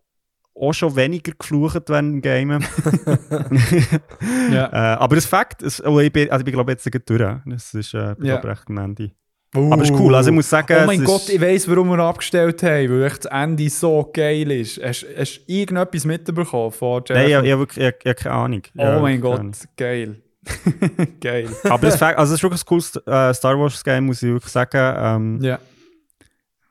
auch 0.56 0.74
schon 0.74 0.94
weniger 0.96 1.32
geflucht 1.38 1.84
während 1.88 2.16
dem 2.16 2.22
Game. 2.22 2.50
Ja. 4.52 4.66
äh, 4.72 4.98
aber 4.98 5.16
das 5.16 5.26
Fakt, 5.26 5.62
es, 5.62 5.84
oh, 5.86 6.00
ich 6.00 6.12
bin, 6.12 6.30
also 6.32 6.46
ich 6.46 6.52
glaube 6.52 6.72
jetzt 6.72 6.86
durch. 7.10 7.36
Das 7.46 7.74
ist 7.74 7.94
äh, 7.94 8.16
Ja. 8.22 8.36
recht 8.38 8.64
am 8.68 8.78
Ende. 8.78 9.12
Aber 9.56 9.82
es 9.82 9.90
ist 9.90 10.00
cool, 10.00 10.14
also 10.14 10.30
ich 10.30 10.36
muss 10.36 10.48
sagen, 10.50 10.78
Oh 10.84 10.86
mein 10.86 11.04
Gott, 11.04 11.22
ist- 11.22 11.30
ich 11.32 11.42
weiss, 11.42 11.68
warum 11.68 11.90
wir 11.90 11.98
abgestellt 12.00 12.62
haben, 12.62 12.90
weil 13.02 13.10
das 13.10 13.26
Ende 13.26 13.68
so 13.70 14.08
geil 14.14 14.52
ist. 14.52 14.80
Hast 14.84 15.04
du 15.08 15.52
irgendetwas 15.52 16.06
mitbekommen 16.06 16.72
von 16.72 17.02
Jeff? 17.08 17.18
Nein, 17.18 17.46
ich, 17.46 17.52
ich, 17.52 17.78
ich, 17.78 17.78
ich 17.78 17.86
habe 18.06 18.16
keine 18.16 18.36
Ahnung. 18.36 18.62
oh 18.78 19.00
mein 19.02 19.20
Gott, 19.22 19.42
geil. 19.76 20.22
geil. 21.22 21.50
Aber 21.64 21.88
das 21.88 22.02
also 22.02 22.34
es 22.34 22.40
ist 22.40 22.44
wirklich 22.44 22.62
ein 22.62 22.66
cooles 22.66 22.96
äh, 22.96 23.34
Star 23.34 23.60
Wars 23.60 23.84
Game, 23.84 24.06
muss 24.06 24.24
ich 24.24 24.30
wirklich 24.30 24.52
sagen. 24.52 24.96
Ähm, 24.98 25.40
Ja. 25.42 25.60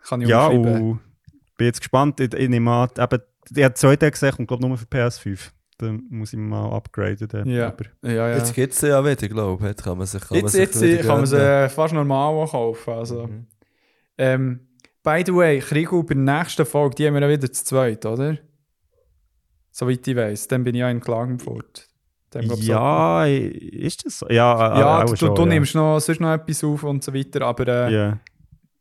Kann 0.07 0.22
ich 0.22 0.29
ja, 0.29 0.47
und 0.47 1.01
bin 1.57 1.66
jetzt 1.66 1.81
gespannt. 1.81 2.18
Ich, 2.20 2.33
ich 2.33 2.49
nehme 2.49 2.70
an, 2.70 2.89
eben, 2.99 3.22
ich 3.55 3.64
habe 3.64 3.74
zwei 3.74 3.97
Tage 3.97 4.12
gesehen 4.12 4.35
und 4.39 4.47
glaube 4.47 4.66
nur 4.66 4.79
für 4.79 4.87
PS5. 4.87 5.51
Dann 5.79 6.03
muss 6.11 6.33
ich 6.33 6.39
mal 6.39 6.72
upgraden. 6.72 7.29
Dann. 7.29 7.49
Ja. 7.49 7.68
Aber, 7.68 7.85
Ja, 8.03 8.29
ja. 8.29 8.37
Jetzt 8.37 8.55
gibt 8.55 8.72
es 8.72 8.81
ja 8.81 9.05
wieder, 9.05 9.29
glaube 9.29 9.62
ich. 9.62 9.68
Jetzt 9.68 9.85
kann 9.85 9.99
man 9.99 10.07
sich, 10.07 10.20
kann 10.20 10.37
man 10.37 10.41
Jetzt, 10.41 10.53
sich 10.53 10.61
jetzt 10.61 10.81
wieder 10.81 11.03
kann 11.03 11.18
man 11.18 11.26
sie 11.26 11.37
äh, 11.37 11.68
fast 11.68 11.95
normal 11.95 12.47
kaufen. 12.49 12.93
Also. 12.93 13.26
Mhm. 13.26 13.47
Ähm, 14.16 14.68
by 15.05 15.22
the 15.24 15.35
way, 15.35 15.61
Krigo, 15.61 16.03
bei 16.03 16.14
der 16.14 16.22
nächsten 16.24 16.66
Folge, 16.66 16.97
die 16.97 17.07
haben 17.07 17.14
wir 17.14 17.22
ja 17.22 17.29
wieder 17.29 17.53
zu 17.53 17.64
zweit, 17.64 18.05
oder? 18.07 18.39
Soweit 19.70 20.07
ich 20.07 20.16
weiß. 20.16 20.49
Dann 20.49 20.64
bin 20.64 20.74
ich 20.74 20.81
ja 20.81 20.91
in 20.91 21.01
Klagenfurt. 21.01 21.88
Ich, 22.41 22.47
so- 22.49 22.55
ja, 22.57 23.24
ist 23.26 24.05
das 24.05 24.18
so? 24.18 24.26
Ja, 24.29 24.76
äh, 24.76 24.81
ja 24.81 25.03
auch 25.03 25.11
du, 25.11 25.16
schon, 25.16 25.35
du 25.35 25.43
ja. 25.43 25.49
nimmst 25.49 25.74
noch, 25.74 25.99
sonst 26.01 26.20
noch 26.20 26.33
etwas 26.33 26.62
auf 26.64 26.83
und 26.83 27.03
so 27.03 27.14
weiter, 27.14 27.43
aber 27.43 27.66
äh, 27.89 27.93
Ja. 27.95 28.18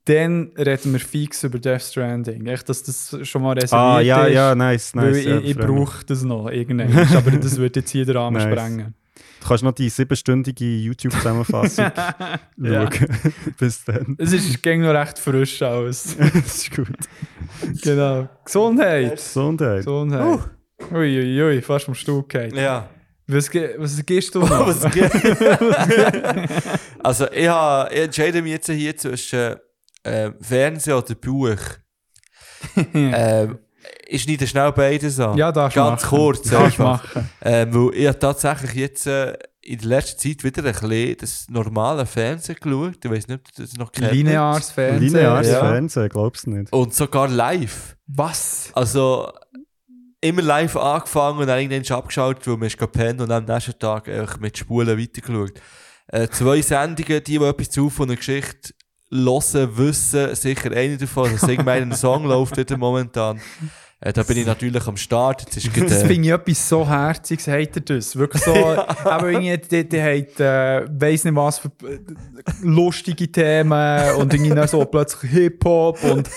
dann 0.05 0.51
reden 0.57 0.93
wir 0.93 0.99
fix 0.99 1.43
über 1.43 1.59
Death 1.59 1.81
Stranding. 1.81 2.45
Echt, 2.47 2.67
dass 2.69 2.83
das 2.83 3.15
schon 3.23 3.41
mal 3.41 3.53
reserviert 3.53 3.73
Ah, 3.73 3.99
ja, 4.01 4.23
ist. 4.25 4.33
ja, 4.35 4.55
nice, 4.55 4.95
nice. 4.95 5.17
ich, 5.17 5.25
ja, 5.25 5.37
ich 5.37 5.55
mich. 5.55 5.65
brauche 5.65 6.05
das 6.05 6.23
noch 6.23 6.49
irgendwann. 6.49 7.07
aber 7.15 7.31
das 7.31 7.57
wird 7.57 7.75
jetzt 7.77 7.91
hier 7.91 8.05
den 8.05 8.17
Rahmen 8.17 8.35
Nice. 8.43 8.51
sprengen. 8.59 8.93
Du 9.41 9.47
kannst 9.47 9.63
noch 9.63 9.71
die 9.71 9.87
siebenstündige 9.89 10.65
YouTube-Zusammenfassung 10.65 11.85
Ja. 12.57 12.91
schauen. 12.91 13.07
Bis 13.59 13.83
dann. 13.85 14.15
Es 14.17 14.33
ist 14.33 14.61
ging 14.61 14.81
noch 14.81 14.93
recht 14.93 15.17
frisch 15.19 15.61
aus. 15.63 16.17
das 16.17 16.35
ist 16.35 16.75
gut. 16.75 16.87
genau. 17.81 18.27
Gesundheit. 18.43 19.15
Gesundheit. 19.15 19.77
Gesundheit. 19.77 20.39
Uiuiui, 20.91 21.41
ui, 21.41 21.55
ui, 21.55 21.61
fast 21.61 21.85
vom 21.85 21.95
Stuhl 21.95 22.23
gefallen. 22.27 22.55
Ja. 22.55 22.89
Was, 23.27 23.49
ge- 23.51 23.75
was 23.77 24.05
gehst 24.05 24.33
du 24.35 24.39
noch? 24.41 24.67
Was 24.67 24.89
geht? 24.91 25.11
also 27.03 27.29
ich, 27.31 27.47
ha, 27.47 27.89
ich 27.91 27.99
entscheide 28.01 28.41
mich 28.41 28.53
jetzt 28.53 28.69
hier 28.69 28.95
zwischen 28.95 29.55
äh, 30.03 30.31
Fernsehen 30.41 30.93
oder 30.93 31.15
Buch. 31.15 31.57
ähm, 32.93 33.59
ich 34.07 34.23
schneide 34.23 34.47
schnell 34.47 34.71
beides 34.71 35.19
an. 35.19 35.37
ja, 35.37 35.51
darfst 35.51 35.75
Ganz 35.75 36.03
machen. 36.03 36.17
kurz. 36.17 36.41
Darfst 36.49 36.79
einfach. 36.79 37.03
machen. 37.15 37.29
Ähm, 37.41 37.73
weil 37.73 37.95
ich 37.99 38.07
habe 38.07 38.19
tatsächlich 38.19 38.73
jetzt 38.73 39.07
äh, 39.07 39.33
in 39.61 39.79
der 39.79 39.87
letzten 39.89 40.19
Zeit 40.19 40.43
wieder 40.43 40.63
ein 40.63 40.71
bisschen 40.73 41.17
das 41.19 41.45
normale 41.49 42.05
Fernsehen 42.05 42.55
geschaut. 42.61 43.03
Ich 43.03 43.11
weiß 43.11 43.27
nicht, 43.27 43.39
ob 43.39 43.53
du 43.55 43.61
das 43.61 43.73
noch 43.73 43.91
kennst. 43.91 44.11
Lineares 44.13 44.71
Fernsehen. 44.71 45.03
Lineares 45.13 45.47
Ja. 45.49 45.59
Fernsehen, 45.59 46.09
glaubst 46.09 46.45
du 46.45 46.51
nicht? 46.51 46.71
Und 46.71 46.93
sogar 46.93 47.27
live. 47.27 47.97
Was? 48.07 48.69
Also, 48.73 49.29
immer 50.21 50.41
live 50.41 50.75
angefangen 50.75 51.39
und 51.39 51.47
dann 51.47 51.59
irgendwann 51.59 51.97
abgeschaltet, 51.97 52.47
weil 52.47 52.57
man 52.57 52.67
ist 52.67 52.77
gepennt 52.77 53.21
und 53.21 53.31
am 53.31 53.45
nächsten 53.45 53.77
Tag 53.77 54.07
mit 54.39 54.57
Spulen 54.57 54.97
weitergeschaut. 54.97 55.61
Äh, 56.07 56.27
zwei 56.29 56.61
Sendungen, 56.61 57.23
die, 57.23 57.37
die 57.37 57.45
etwas 57.45 57.69
zu 57.69 57.89
von 57.89 58.07
einer 58.07 58.15
Geschichte 58.15 58.73
hören, 59.11 59.77
wissen, 59.77 60.35
sicher 60.35 60.71
eine 60.71 60.97
davon, 60.97 61.31
also 61.31 61.45
Sing 61.45 61.63
meinen 61.63 61.93
Song 61.93 62.23
läuft 62.25 62.57
wieder 62.57 62.77
momentan. 62.77 63.41
Äh, 63.99 64.13
da 64.13 64.21
bin 64.21 64.37
ich 64.37 64.45
natürlich 64.45 64.85
am 64.85 64.95
Start. 64.95 65.41
Jetzt 65.41 65.57
ist 65.57 65.75
Das 65.89 66.03
äh, 66.03 66.05
finde 66.07 66.27
ich 66.27 66.33
etwas 66.33 66.69
so 66.69 66.87
Herziges, 66.87 67.47
habt 67.47 67.75
ihr 67.77 67.81
das? 67.81 68.15
Wirklich 68.15 68.43
so, 68.43 68.53
aber 69.03 69.31
irgendwie, 69.31 69.57
die, 69.57 69.89
die 69.89 70.01
hat, 70.01 70.39
äh, 70.39 70.85
weiss 70.99 71.23
nicht 71.23 71.35
was 71.35 71.57
für 71.59 71.69
äh, 71.83 71.97
lustige 72.61 73.31
Themen 73.31 74.11
und 74.17 74.31
irgendwie 74.33 74.53
dann 74.53 74.67
so 74.67 74.85
plötzlich 74.85 75.31
Hip-Hop 75.31 76.03
und 76.03 76.29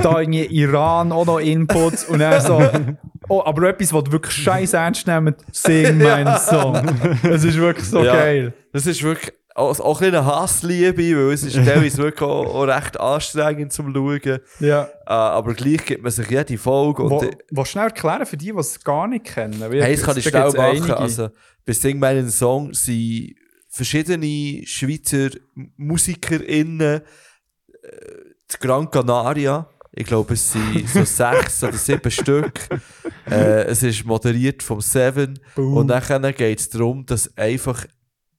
da 0.00 0.20
irgendwie 0.20 0.44
Iran 0.46 1.10
auch 1.10 1.26
noch 1.26 1.40
Inputs 1.40 2.04
und 2.04 2.20
dann 2.20 2.40
so, 2.40 2.62
oh, 3.28 3.42
aber 3.44 3.68
etwas, 3.70 3.92
was 3.92 4.12
wirklich 4.12 4.36
scheiß 4.36 4.72
ernst 4.74 5.04
nehmen, 5.08 5.34
sing 5.50 5.98
meinen 5.98 6.38
Song. 6.48 6.80
Das 7.24 7.42
ist 7.42 7.56
wirklich 7.56 7.88
so 7.88 8.04
Ja. 8.04 8.14
geil. 8.14 8.54
Das 8.72 8.86
ist 8.86 9.02
wirklich 9.02 9.32
auch, 9.54 9.78
auch 9.80 10.00
ein 10.00 10.24
Hassliebe, 10.24 11.16
weil 11.16 11.34
es 11.34 11.42
ist 11.42 11.54
teilweise 11.64 11.98
wirklich 11.98 12.22
auch, 12.22 12.46
auch 12.46 12.64
recht 12.64 12.98
anstrengend 12.98 13.72
zum 13.72 13.92
Schauen. 13.94 14.40
Ja. 14.60 14.84
Äh, 14.84 14.88
aber 15.06 15.54
gleich 15.54 15.84
gibt 15.84 16.02
man 16.02 16.12
sich 16.12 16.28
jede 16.28 16.58
Folge. 16.58 17.02
Und, 17.02 17.10
Wo, 17.10 17.22
äh, 17.22 17.36
wo 17.50 17.64
schnell 17.64 17.84
erklären 17.84 18.26
für 18.26 18.36
die, 18.36 18.52
die 18.52 18.58
es 18.58 18.82
gar 18.82 19.06
nicht 19.06 19.26
kennen? 19.26 19.60
Weil 19.60 19.82
hey, 19.82 19.96
das 19.96 20.04
kann 20.04 20.16
ich 20.16 20.26
schnell 20.26 20.52
machen. 20.52 20.90
Also, 20.92 21.28
bei 21.64 21.72
Sing 21.72 21.98
meinen 21.98 22.30
Song 22.30 22.72
sind 22.72 23.34
verschiedene 23.68 24.66
Schweizer 24.66 25.30
MusikerInnen, 25.76 27.00
äh, 27.00 27.02
die 28.52 28.56
Gran 28.60 28.90
Canaria. 28.90 29.68
Ich 29.94 30.06
glaube, 30.06 30.34
es 30.34 30.52
sind 30.52 30.88
so 30.88 31.04
sechs 31.04 31.62
oder 31.62 31.74
sieben 31.74 32.10
Stück. 32.10 32.52
Äh, 33.30 33.64
es 33.64 33.82
ist 33.82 34.04
moderiert 34.06 34.62
vom 34.62 34.80
Seven. 34.80 35.38
Boom. 35.54 35.76
Und 35.76 35.88
dann 35.88 36.34
geht 36.34 36.58
es 36.58 36.70
darum, 36.70 37.04
dass 37.04 37.36
einfach 37.36 37.84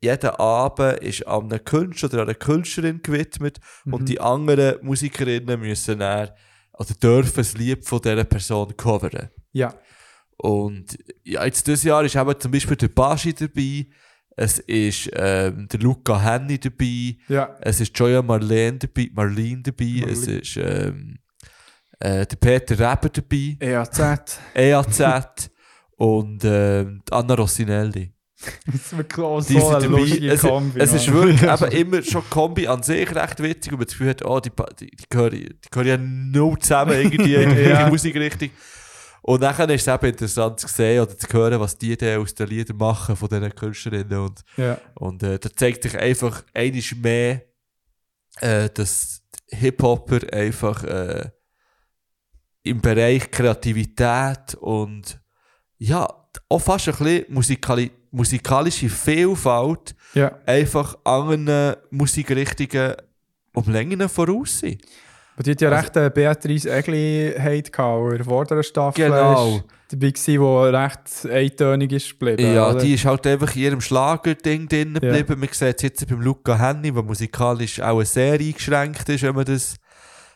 jeder 0.03 0.39
Abend 0.39 0.99
ist 0.99 1.25
an 1.27 1.43
einem 1.51 1.63
Künstler 1.63 2.09
oder 2.13 2.21
einer 2.23 2.33
Künstlerin 2.35 3.01
gewidmet 3.01 3.59
Mhm. 3.85 3.93
und 3.93 4.09
die 4.09 4.19
anderen 4.19 4.85
Musikerinnen 4.85 5.59
müssen 5.59 5.99
dann, 5.99 6.29
oder 6.73 6.93
dürfen 7.01 7.33
das 7.37 7.53
Lied 7.57 7.85
von 7.85 8.01
dieser 8.01 8.23
Person 8.23 8.75
covern. 8.75 9.29
Ja. 9.53 9.73
Und 10.37 10.97
ja, 11.23 11.45
jetzt 11.45 11.65
dieses 11.67 11.83
Jahr 11.83 12.03
ist 12.03 12.15
eben 12.15 12.39
zum 12.39 12.51
Beispiel 12.51 12.75
der 12.75 12.87
Baschi 12.89 13.33
dabei, 13.33 13.85
es 14.35 14.59
ist 14.59 15.09
ähm, 15.13 15.67
der 15.71 15.79
Luca 15.79 16.19
Henny 16.19 16.59
dabei, 16.59 17.17
Ja. 17.27 17.55
es 17.61 17.79
ist 17.79 17.97
Joya 17.97 18.21
Marlene 18.21 18.79
dabei, 18.79 19.09
Marlene 19.13 19.61
dabei, 19.61 20.03
es 20.09 20.27
ist 20.27 20.57
ähm, 20.57 21.19
äh, 21.99 22.25
der 22.25 22.35
Peter 22.37 22.73
Reber 22.77 23.09
dabei, 23.09 23.57
EAZ. 23.59 24.39
EAZ 24.55 25.51
und 25.97 26.41
ähm, 26.43 27.01
Anna 27.11 27.35
Rossinelli. 27.35 28.12
Das 28.65 28.75
ist 28.75 28.97
wirklich 28.97 29.25
auch 29.25 29.41
so 29.41 29.69
eine 29.75 29.87
lustige 29.87 30.31
Es, 30.31 30.41
Kombi. 30.41 30.79
es 30.79 30.93
ist 30.93 31.07
Mann. 31.09 31.39
wirklich 31.39 31.41
eben 31.51 31.71
immer 31.93 32.03
schon 32.03 32.23
Kombi 32.29 32.67
an 32.67 32.83
sich 32.83 33.13
recht 33.15 33.41
witzig 33.41 33.71
und 33.73 33.79
man 33.79 33.85
das 33.87 33.93
Gefühl 33.93 34.09
hat, 34.09 34.25
oh, 34.25 34.39
die, 34.39 34.51
die, 34.79 34.87
die, 34.95 35.03
gehören, 35.09 35.31
die 35.31 35.69
gehören 35.71 35.87
ja 35.87 35.97
null 35.97 36.57
zusammen 36.59 36.93
irgendwie 36.93 37.35
in 37.35 37.49
die 37.55 37.85
Musikrichtung. 37.89 38.49
Und 39.21 39.41
dann 39.41 39.69
ist 39.69 39.87
es 39.87 39.93
eben 39.93 40.05
interessant 40.07 40.59
zu 40.59 40.67
sehen 40.67 41.01
oder 41.01 41.17
zu 41.17 41.27
hören, 41.31 41.59
was 41.59 41.77
die 41.77 41.95
dann 41.95 42.19
aus 42.21 42.35
den 42.35 42.47
Liedern 42.47 42.75
machen 42.77 43.15
von 43.15 43.29
diesen 43.29 43.55
Künstlerinnen. 43.55 44.19
Und, 44.19 44.41
Ja. 44.57 44.77
und 44.95 45.23
äh, 45.23 45.39
da 45.39 45.49
zeigt 45.55 45.83
sich 45.83 45.97
einfach 45.97 46.43
einiges 46.53 46.93
mehr, 46.95 47.41
äh, 48.41 48.69
dass 48.69 49.21
Hip-Hopper 49.49 50.19
einfach 50.33 50.83
äh, 50.83 51.29
im 52.63 52.81
Bereich 52.81 53.31
Kreativität 53.31 54.55
und 54.59 55.21
ja, 55.77 56.07
auch 56.49 56.59
fast 56.59 56.87
ein 56.89 56.95
bisschen 56.95 57.25
musikali 57.29 57.91
musikalische 58.13 58.89
Vielfalt 58.89 59.95
ja. 60.13 60.31
einfach 60.45 60.95
anderen 61.03 61.75
Musikrichtungen 61.89 62.93
um 63.53 63.71
Längen 63.71 64.07
voraus 64.07 64.59
sind. 64.59 64.81
Aber 65.35 65.43
die 65.43 65.51
hat 65.51 65.61
ja 65.61 65.69
Also- 65.69 65.81
recht 65.81 65.97
äh, 65.97 66.11
Beatrice 66.13 66.71
Egli 66.71 67.33
Hate 67.37 67.71
gehabt, 67.71 68.03
die 68.05 68.11
in 68.11 68.17
der 68.17 68.25
vorderen 68.25 68.63
Staffel 68.63 69.05
Genau. 69.05 69.55
ist 69.57 69.63
dabei 69.89 70.13
war, 70.39 70.71
die 70.71 70.75
recht 70.77 71.33
eintönig 71.35 71.91
ist 71.91 72.09
geblieben. 72.19 72.53
Ja, 72.53 72.69
oder? 72.71 72.79
die 72.79 72.93
ist 72.93 73.05
halt 73.05 73.25
einfach 73.27 73.55
in 73.55 73.61
ihrem 73.63 73.81
Schlagerding 73.81 74.67
drin 74.67 74.93
Ja. 74.93 74.99
geblieben. 75.11 75.39
Man 75.39 75.49
sieht 75.51 75.75
es 75.77 75.81
jetzt 75.81 76.07
beim 76.07 76.21
Luca 76.21 76.57
Henny, 76.57 76.91
der 76.91 77.03
musikalisch 77.03 77.79
auch 77.79 78.03
sehr 78.03 78.33
eingeschränkt 78.39 79.09
ist, 79.09 79.23
wenn 79.23 79.35
man 79.35 79.45
das, 79.45 79.75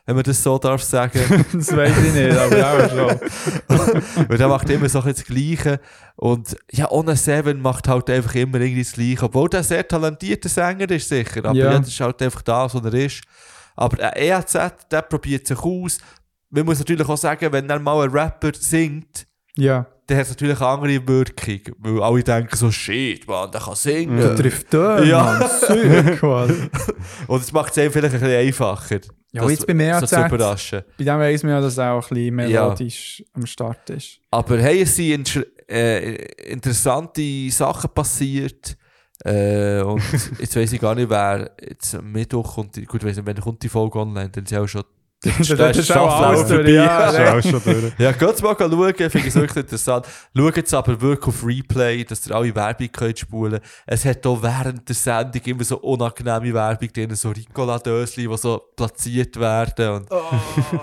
wenn 0.07 0.15
man 0.15 0.23
das 0.23 0.41
so 0.41 0.57
darf 0.57 0.81
sagen. 0.81 1.19
das 1.53 1.75
weiß 1.75 1.93
ich 1.97 2.13
nicht, 2.13 2.35
aber 2.37 2.85
auch 2.85 2.89
schon. 2.89 3.99
Weil 4.29 4.37
der 4.37 4.47
macht 4.47 4.69
immer 4.69 4.87
so 4.89 5.01
ein 5.01 5.09
das 5.13 5.23
Gleiche. 5.25 5.79
Und 6.15 6.55
ja, 6.71 6.89
ohne 6.89 7.15
Seven 7.17 7.61
macht 7.61 7.87
halt 7.89 8.09
einfach 8.09 8.33
immer 8.35 8.59
irgendwie 8.61 8.83
das 8.83 8.93
Gleiche. 8.93 9.23
Obwohl 9.23 9.49
der 9.49 9.63
sehr 9.63 9.85
talentierter 9.87 10.47
Sänger 10.49 10.89
ist, 10.89 11.09
sicher. 11.09 11.43
Aber 11.45 11.53
Ja. 11.57 11.73
ja. 11.73 11.79
das 11.79 11.89
ist 11.89 11.99
halt 11.99 12.21
einfach 12.21 12.41
das, 12.41 12.73
was 12.73 12.83
er 12.85 12.93
ist. 12.93 13.21
Aber 13.75 14.01
ein 14.01 14.13
EAZ, 14.23 14.57
der 14.89 15.01
probiert 15.03 15.45
sich 15.45 15.59
aus. 15.59 15.97
Man 16.49 16.65
muss 16.65 16.79
natürlich 16.79 17.07
auch 17.07 17.17
sagen, 17.17 17.51
wenn 17.51 17.67
dann 17.67 17.83
mal 17.83 18.01
ein 18.05 18.09
Rapper 18.09 18.51
singt, 18.57 19.27
Ja, 19.57 19.85
dann 20.07 20.17
hat 20.19 20.23
es 20.23 20.29
natürlich 20.29 20.57
eine 20.61 20.67
andere 20.69 21.05
Wirkung. 21.07 21.75
Weil 21.79 22.01
alle 22.01 22.23
denken 22.23 22.55
so, 22.55 22.71
shit, 22.71 23.27
man, 23.27 23.51
der 23.51 23.59
kann 23.59 23.75
singen. 23.75 24.15
der 24.17 24.35
trifft 24.37 24.73
da, 24.73 25.03
Ja. 25.03 25.21
Mann. 25.37 26.15
Quasi. 26.17 26.69
Und 27.27 27.41
das 27.43 27.51
macht 27.51 27.71
es 27.73 27.77
einem 27.79 27.91
vielleicht 27.91 28.15
ein 28.15 28.21
bisschen 28.21 28.37
einfacher. 28.47 28.99
Ja, 29.32 29.41
das, 29.41 29.51
jetzt 29.51 29.67
beim 29.67 29.80
EAZ. 29.80 30.09
So 30.09 30.15
zu 30.15 30.25
überraschen. 30.25 30.84
Bei 30.97 31.03
dem 31.03 31.19
weiss 31.19 31.43
man 31.43 31.51
ja, 31.53 31.61
dass 31.61 31.78
er 31.78 31.93
auch 31.93 32.03
ein 32.03 32.15
bisschen 32.15 32.36
melodisch 32.36 33.23
am 33.34 33.45
Start 33.45 33.89
ist. 33.89 34.19
Aber 34.32 34.57
hey, 34.57 34.82
es 34.82 34.95
sind 34.95 35.45
äh, 35.69 36.15
interessante 36.51 37.49
Sachen 37.51 37.89
passiert. 37.93 38.78
Äh, 39.23 39.82
und 39.82 40.01
jetzt 40.39 40.55
weiß 40.55 40.71
ich 40.71 40.80
gar 40.80 40.95
nicht, 40.95 41.09
wer 41.09 41.51
jetzt 41.61 41.95
am 41.95 42.11
Mittwoch 42.11 42.55
kommt. 42.55 42.75
Gut, 42.88 43.03
weiss 43.03 43.17
nicht, 43.17 43.25
wenn 43.25 43.39
kommt 43.39 43.63
die 43.63 43.69
Folge 43.69 43.99
online, 43.99 44.30
dann 44.30 44.43
ist 44.43 44.51
ja 44.51 44.61
auch 44.61 44.67
schon. 44.67 44.84
Das 45.24 45.47
da 45.47 45.70
ist 45.72 45.91
auch 45.97 46.22
alles 46.22 46.45
durch, 46.47 46.70
ja. 46.70 47.11
Das 47.11 47.41
ist 47.41 47.55
auch 47.55 47.59
schon 47.63 47.74
durch. 47.74 47.93
Ja, 47.97 48.11
geht's 48.11 48.41
mal 48.41 48.55
schauen, 48.57 48.93
finde 48.93 49.18
ich 49.20 49.28
es 49.28 49.36
wirklich 49.36 49.63
interessant. 49.63 50.05
Schaut 50.36 50.57
jetzt 50.57 50.74
aber 50.76 51.01
wirklich 51.01 51.28
auf 51.28 51.43
Replay, 51.43 52.03
dass 52.03 52.28
ihr 52.28 52.36
alle 52.36 52.53
Werbung 52.53 52.88
könnt 52.91 53.18
spulen 53.18 53.59
Es 53.88 54.05
hat 54.05 54.26
auch 54.28 54.43
während 54.43 54.88
der 54.88 54.95
Sendung 54.95 55.41
immer 55.45 55.63
so 55.63 55.80
unangenehme 55.80 56.53
Werbung 56.53 56.89
drin, 56.93 57.15
so 57.15 57.30
Ricola-Dösli, 57.30 58.28
die 58.28 58.38
so 58.38 58.61
platziert 58.76 59.39
werden. 59.39 59.95
Und, 59.95 60.07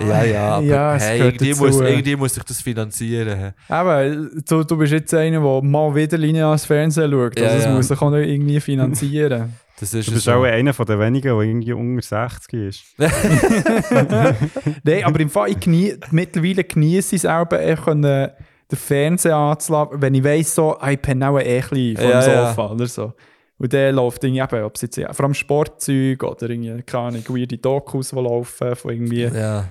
ja, 0.09 0.25
ja, 0.25 0.49
aber 0.57 0.67
Ja, 0.67 0.97
es 0.97 1.05
hey, 1.05 1.21
irgendwie, 1.21 1.51
dazu. 1.51 1.65
muss, 1.67 1.81
irgendwie 1.81 2.17
muss 2.17 2.35
sich 2.35 2.45
das 2.45 2.61
finanzieren. 2.61 3.55
Aber 3.69 4.05
du, 4.05 4.65
du 4.65 4.77
bist 4.77 4.93
jetzt 4.93 5.15
einer, 5.15 5.41
der 5.41 5.63
mal 5.63 5.95
wieder 5.95 6.19
lineares 6.19 6.65
Fernsehen 6.65 7.13
schaut. 7.13 7.39
Ja, 7.39 7.47
Also 7.47 7.59
es 7.59 7.65
ja. 7.67 7.73
muss 7.73 7.87
sich 7.87 8.01
auch 8.03 8.11
noch 8.11 8.17
irgendwie 8.17 8.61
finanzieren. 8.61 9.55
Das 9.81 9.93
ist 9.93 10.09
Du 10.09 10.13
bist 10.13 10.25
so. 10.25 10.33
auch 10.33 10.45
einer 10.45 10.73
von 10.73 10.87
den 10.87 11.01
wenigen, 11.01 11.37
der 11.37 11.47
irgendwie 11.47 11.73
unter 11.73 12.03
60 12.03 12.53
ist. 12.55 12.85
Nein, 14.85 15.05
aber 15.05 15.21
im 15.21 15.31
Fall, 15.31 15.51
ich 15.51 15.61
genie 15.61 15.95
mittlerweile 16.11 16.65
genieße 16.65 17.17
ich 17.17 17.25
es 17.25 17.27
auch, 17.27 17.51
echt 17.53 17.85
können, 17.85 18.03
den 18.71 18.79
Fernseher 18.79 19.37
anzulassen, 19.37 20.01
wenn 20.01 20.15
ich 20.15 20.25
weiss, 20.25 20.55
so, 20.55 20.79
ah, 20.79 20.91
ich 20.91 21.03
penne 21.03 21.29
auch 21.29 21.39
eh 21.39 21.59
ein 21.61 21.69
bisschen 21.69 21.97
vom 21.97 22.11
Ja, 22.11 22.27
ja. 22.27 22.49
Sofa 22.51 22.71
oder 22.73 22.87
so. 22.87 23.13
Und 23.59 23.73
dann 23.73 23.95
läuft 23.95 24.25
irgendwie 24.25 24.43
eben, 24.43 24.65
ob 24.65 24.75
es 24.77 24.83
jetzt 24.83 25.01
vor 25.13 25.25
allem 25.25 25.35
Sportzeug 25.35 26.23
oder 26.23 26.51
irgendwie, 26.51 26.83
keine 26.83 27.05
Ahnung, 27.09 27.25
weirde 27.29 27.59
Dokus, 27.59 28.11
die 28.11 28.17
laufen, 28.17 28.77
von 28.77 28.91
irgendwie, 28.93 29.25
Ja. 29.25 29.69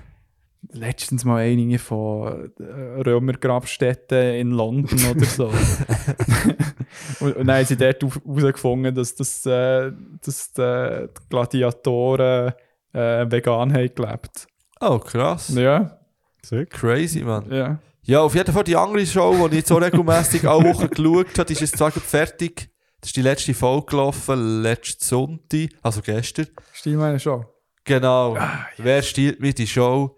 Letztens 0.71 1.25
mal 1.25 1.37
einige 1.37 1.79
von 1.79 2.51
äh, 2.59 3.01
Römergrabstätten 3.01 4.35
in 4.35 4.51
London 4.51 4.99
oder 5.11 5.25
so. 5.25 5.45
und, 7.19 7.35
und 7.35 7.47
dann 7.47 7.57
haben 7.57 7.65
sie 7.65 7.77
dort 7.77 8.01
herausgefunden, 8.03 8.95
dass, 8.95 9.15
das, 9.15 9.45
äh, 9.45 9.91
dass 10.25 10.57
äh, 10.57 11.07
die 11.07 11.29
Gladiatoren 11.29 12.53
äh, 12.93 13.31
vegan 13.31 13.73
haben 13.73 13.93
gelebt. 13.93 14.47
Oh, 14.79 14.99
krass. 14.99 15.49
Ja, 15.55 15.99
Sick. 16.45 16.71
Crazy, 16.71 17.21
man. 17.21 17.51
ja. 17.51 17.79
Ja, 18.05 18.19
auf 18.19 18.35
jeden 18.35 18.51
Fall 18.51 18.65
die 18.65 18.75
andere 18.75 19.05
Show, 19.05 19.47
die 19.47 19.55
ich 19.55 19.61
jetzt 19.61 19.71
auch 19.71 19.79
regelmässig 19.79 20.45
alle 20.45 20.65
Wochen 20.65 20.89
geschaut 20.89 21.39
habe, 21.39 21.53
ist 21.53 21.61
jetzt 21.61 21.77
gerade 21.77 22.01
fertig. 22.01 22.69
Das 22.99 23.09
ist 23.09 23.15
die 23.15 23.21
letzte 23.21 23.53
Folge 23.53 23.85
gelaufen, 23.85 24.61
letzten 24.61 25.03
Sonntag, 25.05 25.69
also 25.81 26.01
gestern. 26.01 26.47
Stil 26.73 26.97
meine 26.97 27.17
schon. 27.17 27.45
Genau. 27.85 28.37
Wer 28.77 29.01
stiehlt 29.03 29.39
mir 29.39 29.53
die 29.53 29.67
Show? 29.67 30.17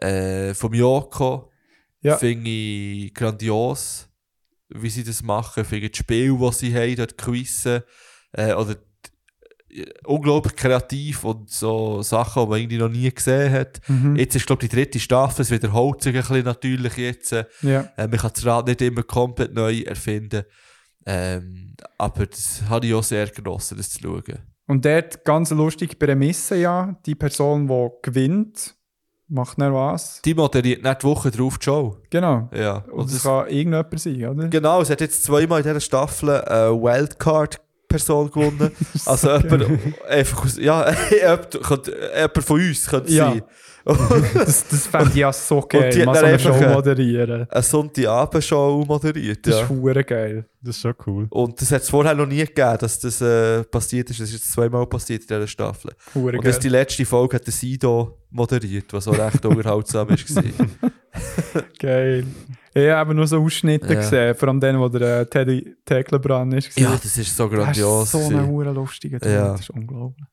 Äh, 0.00 0.54
vom 0.54 0.74
Joko. 0.74 1.50
Ja. 2.00 2.16
Finde 2.16 2.48
ich 2.50 3.12
grandios, 3.14 4.08
wie 4.68 4.90
sie 4.90 5.04
das 5.04 5.22
machen. 5.22 5.64
Finde 5.64 5.86
ich 5.86 5.92
das 5.92 5.98
Spiel, 5.98 6.38
das 6.40 6.58
sie 6.60 6.74
haben, 6.74 6.96
dort 6.96 7.18
quizzen. 7.18 7.82
Äh, 8.32 8.52
oder 8.54 8.76
äh, 9.70 9.84
unglaublich 10.04 10.54
kreativ 10.54 11.24
und 11.24 11.50
so 11.50 12.02
Sachen, 12.02 12.44
die 12.44 12.48
man 12.48 12.58
irgendwie 12.60 12.78
noch 12.78 12.88
nie 12.88 13.10
gesehen 13.10 13.52
hat. 13.52 13.80
Mhm. 13.88 14.16
Jetzt 14.16 14.36
ist, 14.36 14.46
glaube 14.46 14.62
ich, 14.64 14.70
die 14.70 14.76
dritte 14.76 15.00
Staffel. 15.00 15.42
Es 15.42 15.50
wiederholt 15.50 16.02
sich 16.02 16.14
ein 16.14 16.20
bisschen 16.20 16.44
natürlich 16.44 16.96
jetzt. 16.96 17.32
Äh, 17.32 17.46
Ja. 17.62 17.90
man 17.96 18.10
kann 18.12 18.30
das 18.32 18.46
Rad 18.46 18.66
nicht 18.68 18.80
immer 18.82 19.02
komplett 19.02 19.52
neu 19.54 19.80
erfinden. 19.80 20.44
Ähm, 21.06 21.74
aber 21.96 22.26
das 22.26 22.62
habe 22.68 22.86
ich 22.86 22.94
auch 22.94 23.02
sehr 23.02 23.26
genossen, 23.28 23.78
das 23.78 23.90
zu 23.90 24.00
schauen. 24.02 24.38
Und 24.66 24.84
dort 24.84 25.24
ganz 25.24 25.50
lustige 25.50 25.96
Prämisse, 25.96 26.56
ja. 26.56 26.94
Die 27.06 27.14
Person, 27.14 27.66
die 27.66 27.88
gewinnt, 28.02 28.76
macht 29.28 29.60
dann 29.60 29.72
was. 29.74 30.20
Die 30.22 30.34
moderiert 30.34 30.82
nicht 30.82 31.02
die 31.02 31.06
Woche 31.06 31.30
drauf 31.30 31.58
die 31.58 31.64
Show. 31.64 31.96
Genau. 32.10 32.48
Ja. 32.54 32.84
Und 32.90 32.92
Und 33.00 33.06
es 33.06 33.12
das, 33.14 33.22
kann 33.24 33.46
irgendjemand 33.48 34.00
sein, 34.00 34.26
oder? 34.28 34.48
genau, 34.48 34.80
es 34.82 34.90
hat 34.90 35.00
jetzt 35.00 35.22
zweimal 35.24 35.60
in 35.60 35.66
dieser 35.66 35.80
Staffel 35.80 36.30
eine 36.30 36.70
Wildcard-Person 36.72 38.30
gewonnen. 38.30 38.70
also 39.06 39.36
jemand, 39.36 39.66
einfach 40.08 40.44
aus, 40.44 40.58
ja, 40.58 40.90
jemand, 41.10 41.54
jemand 41.54 42.44
von 42.44 42.60
uns 42.60 42.86
könnte 42.86 43.08
es 43.08 43.14
Ja. 43.14 43.30
sein. 43.30 43.42
Das, 44.34 44.68
das 44.68 44.86
fände 44.86 45.08
ich 45.10 45.16
ja 45.16 45.32
so 45.32 45.60
geil. 45.62 45.90
die 45.90 46.04
hat 46.06 46.14
dann 46.16 46.24
einfach 46.26 46.54
Show 46.54 46.62
eine- 46.64 46.74
moderieren. 46.74 47.46
Eine 47.50 47.62
Sonntagabendshow 47.62 48.84
moderiert. 48.86 49.46
Das 49.46 49.54
Ja. 49.54 49.62
ist 49.62 49.68
hure 49.70 50.04
geil. 50.04 50.44
Das 50.60 50.76
ist 50.76 50.82
schon 50.82 50.94
cool. 51.06 51.26
Und 51.30 51.60
das 51.60 51.72
hat 51.72 51.82
es 51.82 51.88
vorher 51.90 52.14
noch 52.14 52.26
nie 52.26 52.38
gegeben, 52.44 52.76
dass 52.80 52.98
das 53.00 53.20
äh, 53.20 53.64
passiert 53.64 54.10
ist. 54.10 54.20
Das 54.20 54.28
ist 54.28 54.34
jetzt 54.34 54.52
zweimal 54.52 54.86
passiert 54.86 55.22
in 55.22 55.26
dieser 55.28 55.46
Staffel. 55.46 55.92
Hure 56.14 56.36
Und 56.36 56.46
das 56.46 56.58
die 56.58 56.68
letzte 56.68 57.04
Folge 57.06 57.36
hat 57.36 57.46
der 57.46 57.52
Sido 57.52 58.18
moderiert, 58.30 58.92
was 58.92 59.08
auch 59.08 59.16
recht 59.18 59.44
unterhaltsam 59.46 60.08
war. 60.10 60.16
Geil. 61.78 62.24
Ich 62.74 62.90
habe 62.90 63.14
nur 63.14 63.26
so 63.26 63.42
Ausschnitte 63.42 63.92
Ja. 63.94 64.00
gesehen, 64.00 64.34
vor 64.34 64.48
allem 64.48 64.60
den, 64.60 64.78
wo 64.78 64.88
der 64.88 65.20
äh, 65.20 65.26
Teddy 65.26 65.74
Tecklebrand 65.84 66.54
ist. 66.54 66.78
Ja, 66.78 66.90
das 67.02 67.16
ist 67.16 67.34
so 67.36 67.48
das 67.48 67.58
grandios. 67.58 68.04
ist 68.04 68.12
so 68.12 68.18
ein 68.36 68.46
hure 68.46 68.70
lustiger 68.72 69.18
Typ. 69.18 69.30
Ja. 69.32 69.52
Das 69.52 69.60
ist 69.60 69.70
unglaublich. 69.70 70.26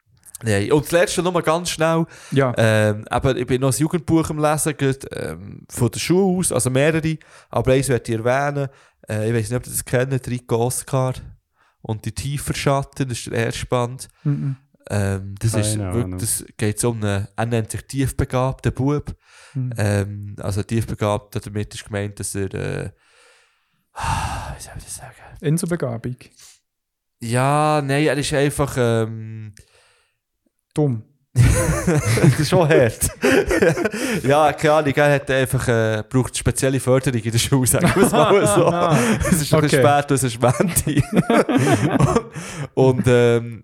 Nein. 0.43 0.71
Und 0.71 0.83
das 0.83 0.91
letzte 0.91 1.23
noch 1.23 1.31
mal 1.31 1.41
ganz 1.41 1.69
schnell. 1.69 2.05
Ja. 2.31 2.53
Ähm, 2.57 3.05
eben, 3.09 3.37
ich 3.37 3.47
bin 3.47 3.61
noch 3.61 3.73
ein 3.73 3.79
Jugendbuch 3.79 4.29
am 4.29 4.39
Lesen, 4.39 4.75
gerade, 4.75 5.07
ähm, 5.11 5.65
von 5.69 5.89
der 5.89 5.99
Schule 5.99 6.39
aus, 6.39 6.51
also 6.51 6.69
mehrere. 6.69 7.17
Aber 7.49 7.71
eins 7.71 7.87
möchte 7.87 8.11
ich 8.11 8.19
erwähnen. 8.19 8.69
Äh, 9.07 9.29
ich 9.29 9.35
weiß 9.35 9.49
nicht, 9.49 9.57
ob 9.57 9.65
ihr 9.65 9.71
das 9.71 9.85
kennt, 9.85 10.27
Rico 10.27 10.57
Oscar 10.57 11.13
und 11.81 12.03
die 12.05 12.11
Tieferschatten, 12.11 13.07
das 13.07 13.19
ist 13.19 13.27
der 13.27 13.45
erste 13.45 13.65
Band. 13.67 14.07
Mhm. 14.23 14.57
Ähm, 14.89 15.35
das, 15.39 15.53
ist 15.55 15.79
wirklich, 15.79 16.21
das 16.21 16.45
geht 16.57 16.83
um 16.83 17.03
einen, 17.03 17.27
er 17.35 17.45
nennt 17.45 17.71
sich 17.71 17.81
tiefbegabten 17.87 18.73
Bub. 18.73 19.15
Mhm. 19.53 19.73
Ähm, 19.77 20.35
also 20.39 20.63
tiefbegabt, 20.63 21.45
damit 21.45 21.73
ist 21.73 21.85
gemeint, 21.85 22.19
dass 22.19 22.35
er, 22.35 22.53
äh, 22.53 22.89
wie 23.95 24.61
soll 24.61 24.73
ich 24.77 24.83
das 24.83 24.95
sagen? 24.95 25.15
Inselbegabung. 25.41 26.17
Ja, 27.21 27.81
nein, 27.83 28.05
er 28.05 28.17
ist 28.17 28.33
einfach, 28.33 28.75
ähm, 28.77 29.53
Dumm. 30.75 31.01
das 31.33 32.39
ist 32.39 32.49
schon 32.49 32.67
hart. 32.67 33.09
ja, 34.23 34.53
keine 34.53 34.73
Ahnung, 34.73 34.93
er 34.93 35.13
hat 35.15 35.31
einfach, 35.31 35.67
äh, 35.67 36.03
braucht 36.07 36.37
spezielle 36.37 36.79
Förderung 36.79 37.19
in 37.19 37.31
der 37.31 37.39
Schule, 37.39 37.65
sagen 37.67 37.91
wir 37.95 38.03
es 38.03 38.11
mal 38.11 38.47
so. 39.21 39.27
es 39.29 39.41
ist 39.41 39.51
noch 39.51 39.59
ein 39.59 39.65
Okay. 39.65 39.79
spät, 39.79 40.11
es 40.11 40.23
ist 40.23 40.37
und, 40.43 41.03
und 42.73 43.03
ähm, 43.07 43.63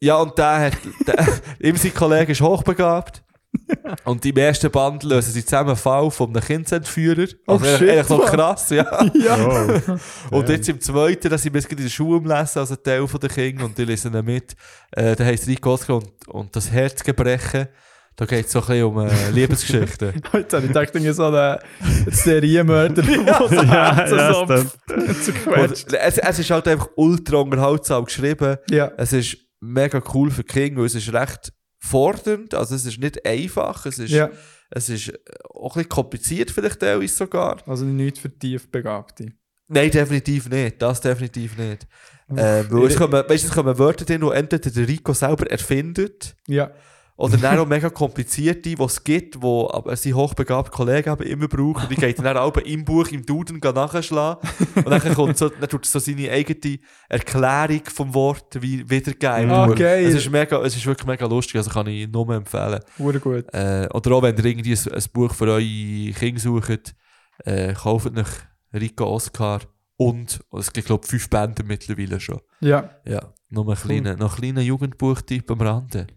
ja, 0.00 0.16
und 0.16 0.36
der 0.38 0.60
hat, 0.60 0.74
der, 1.06 1.26
ihm 1.60 1.76
sein 1.76 1.94
Kollege 1.94 2.32
ist 2.32 2.40
hochbegabt. 2.40 3.23
Und 4.04 4.24
im 4.26 4.36
ersten 4.36 4.70
Band 4.70 5.02
lösen 5.04 5.32
sie 5.32 5.44
zusammen 5.44 5.70
einen 5.70 5.76
Fall 5.78 6.10
von 6.10 6.30
einem 6.30 6.42
Kindsentführer. 6.44 7.26
Oh, 7.46 7.52
Also 7.54 7.64
shit, 7.78 7.90
eigentlich 7.90 8.08
Mann. 8.08 8.20
krass, 8.26 8.70
ja. 8.70 9.04
Ja. 9.14 9.80
Oh. 10.30 10.36
Und 10.38 10.48
jetzt 10.48 10.68
im 10.68 10.80
zweiten, 10.80 11.28
da 11.30 11.38
sind 11.38 11.52
wir 11.54 11.60
jetzt 11.60 11.68
gerade 11.68 11.82
in 11.82 11.86
der 11.88 11.92
Schule 11.92 12.20
Lesen, 12.20 12.58
also 12.58 12.76
Teil 12.76 13.06
von 13.06 13.20
den 13.20 13.30
Kindern, 13.30 13.66
und 13.66 13.78
die 13.78 13.84
lesen 13.84 14.14
ihn 14.14 14.24
mit. 14.24 14.54
Äh, 14.92 15.16
da 15.16 15.24
heisst 15.24 15.46
Rico 15.46 15.72
Oscar 15.74 15.96
und, 15.96 16.28
und 16.28 16.56
das 16.56 16.70
Herzgebrechen. 16.70 17.68
Da 18.16 18.26
geht 18.26 18.46
es 18.46 18.52
so 18.52 18.60
ein 18.60 18.66
bisschen 18.66 18.84
um 18.84 18.98
äh, 19.00 19.30
Liebesgeschichten. 19.32 20.22
Heute 20.32 20.56
habe 20.56 20.66
ich 20.66 20.72
gedacht, 20.72 20.90
irgendwie 20.94 21.12
so 21.12 21.24
ein 21.26 21.58
Serienmörder, 22.10 23.02
der 23.02 23.48
so 23.48 23.54
Ja, 23.54 23.94
Herzen 23.96 24.18
ja, 24.18 24.32
so. 24.32 24.42
Und 24.42 25.72
es, 25.94 26.18
es 26.18 26.38
ist 26.38 26.50
halt 26.50 26.68
einfach 26.68 26.88
ultra 26.96 27.38
unterhaltsam 27.38 28.04
geschrieben. 28.04 28.56
Ja. 28.70 28.92
Es 28.96 29.12
ist 29.12 29.36
mega 29.60 30.00
cool 30.14 30.30
für 30.30 30.42
die 30.44 30.52
Kinder, 30.52 30.80
weil 30.80 30.86
es 30.86 30.94
ist 30.94 31.12
recht 31.12 31.52
fordernd, 31.84 32.54
also 32.54 32.74
es 32.74 32.86
ist 32.86 32.98
nicht 32.98 33.24
einfach, 33.26 33.84
es 33.86 33.98
ist, 33.98 34.10
ja. 34.10 34.30
es 34.70 34.88
ist 34.88 35.12
auch 35.52 35.76
ein 35.76 35.80
bisschen 35.80 35.88
kompliziert 35.88 36.50
vielleicht 36.50 36.80
teilweise 36.80 37.14
sogar. 37.14 37.58
Also 37.66 37.84
nicht 37.84 38.18
für 38.18 38.30
Tiefbegabte. 38.30 39.32
Nein, 39.68 39.90
definitiv 39.90 40.48
nicht, 40.48 40.80
das 40.80 41.00
definitiv 41.00 41.56
nicht. 41.58 41.86
Ähm, 42.30 42.66
weil 42.70 42.86
es 42.86 42.96
kommen, 42.96 43.12
weißt, 43.12 43.44
du, 43.44 43.48
es 43.48 43.50
kommen 43.50 43.78
Wörter 43.78 44.04
drin, 44.04 44.22
die 44.22 44.34
entweder 44.34 44.70
der 44.70 44.88
Rico 44.88 45.12
selber 45.12 45.50
erfindet, 45.50 46.34
Ja. 46.46 46.70
Oder 47.16 47.36
dann 47.36 47.58
auch 47.60 47.66
mega 47.66 47.90
komplizierte, 47.90 48.74
die 48.74 48.82
es 48.82 49.04
gibt, 49.04 49.36
aber 49.36 49.94
sein 49.94 50.14
hochbegabter 50.14 50.72
Kollege 50.72 51.12
eben 51.12 51.22
immer 51.22 51.46
braucht. 51.46 51.84
Und 51.84 51.90
die 51.90 51.94
geht 51.94 52.18
dann 52.18 52.36
auch 52.36 52.56
im 52.56 52.84
Buch, 52.84 53.06
im 53.08 53.24
Duden 53.24 53.58
nachschlagen. 53.58 54.48
Und 54.74 54.90
dann, 54.90 55.14
kommt 55.14 55.38
so, 55.38 55.48
dann 55.48 55.68
tut 55.68 55.86
so 55.86 56.00
seine 56.00 56.28
eigene 56.30 56.78
Erklärung 57.08 57.82
vom 57.84 58.12
Wort 58.14 58.60
wie 58.60 58.88
wiedergeben. 58.90 59.48
Ah, 59.48 59.66
Buch. 59.66 59.76
geil. 59.76 60.06
Es 60.06 60.14
ist, 60.14 60.30
mega, 60.30 60.60
es 60.62 60.74
ist 60.74 60.84
wirklich 60.86 61.06
mega 61.06 61.24
lustig, 61.26 61.56
also 61.56 61.70
kann 61.70 61.86
ich 61.86 62.08
nur 62.08 62.28
empfehlen. 62.30 62.80
Hure 62.98 63.20
gut. 63.20 63.44
Äh, 63.54 63.86
oder 63.92 64.12
auch 64.12 64.22
wenn 64.22 64.36
ihr 64.36 64.44
irgendwie 64.44 64.72
ein, 64.72 64.92
ein 64.92 65.04
Buch 65.12 65.32
für 65.32 65.44
eure 65.44 66.12
Kinder 66.18 66.40
sucht, 66.40 66.96
äh, 67.44 67.74
kauft 67.74 68.18
euch 68.18 68.26
Rico 68.72 69.06
Oscar 69.06 69.60
und, 69.96 70.40
es 70.58 70.72
gibt 70.72 70.88
glaube 70.88 71.02
ich 71.04 71.10
fünf 71.10 71.30
Bände 71.30 71.62
mittlerweile 71.62 72.18
schon. 72.18 72.40
Ja. 72.60 72.90
Ja, 73.06 73.32
nur 73.50 73.68
ein 73.68 73.76
kleiner, 73.76 74.16
noch 74.16 74.36
kleiner 74.36 74.62
Jugendbuchtipp 74.62 75.48
am 75.52 75.60
Rande. 75.60 76.08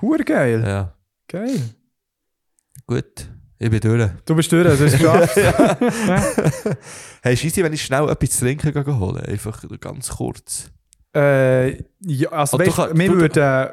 Hure 0.00 0.24
geil. 0.24 0.62
Ja, 0.66 0.94
Geil. 1.28 1.60
gut. 2.86 3.28
Ich 3.58 3.70
bin 3.70 3.80
durch. 3.80 4.10
Du 4.26 4.34
bist 4.34 4.50
durch, 4.52 4.66
also 4.66 4.84
es 4.84 4.92
geschafft. 4.98 5.36
Hey, 7.22 7.36
scheisse, 7.36 7.62
wenn 7.62 7.72
ich 7.72 7.82
schnell 7.82 8.08
etwas 8.10 8.30
zu 8.30 8.40
trinken 8.44 8.72
gehe 8.72 8.98
holen 8.98 9.24
Einfach 9.24 9.62
ganz 9.80 10.10
kurz. 10.10 10.70
äh, 11.16 11.78
ja, 12.00 12.28
also 12.30 12.58
du 12.58 12.66
weißt, 12.66 12.76
kann- 12.76 12.98
wir 12.98 13.12
würden 13.12 13.70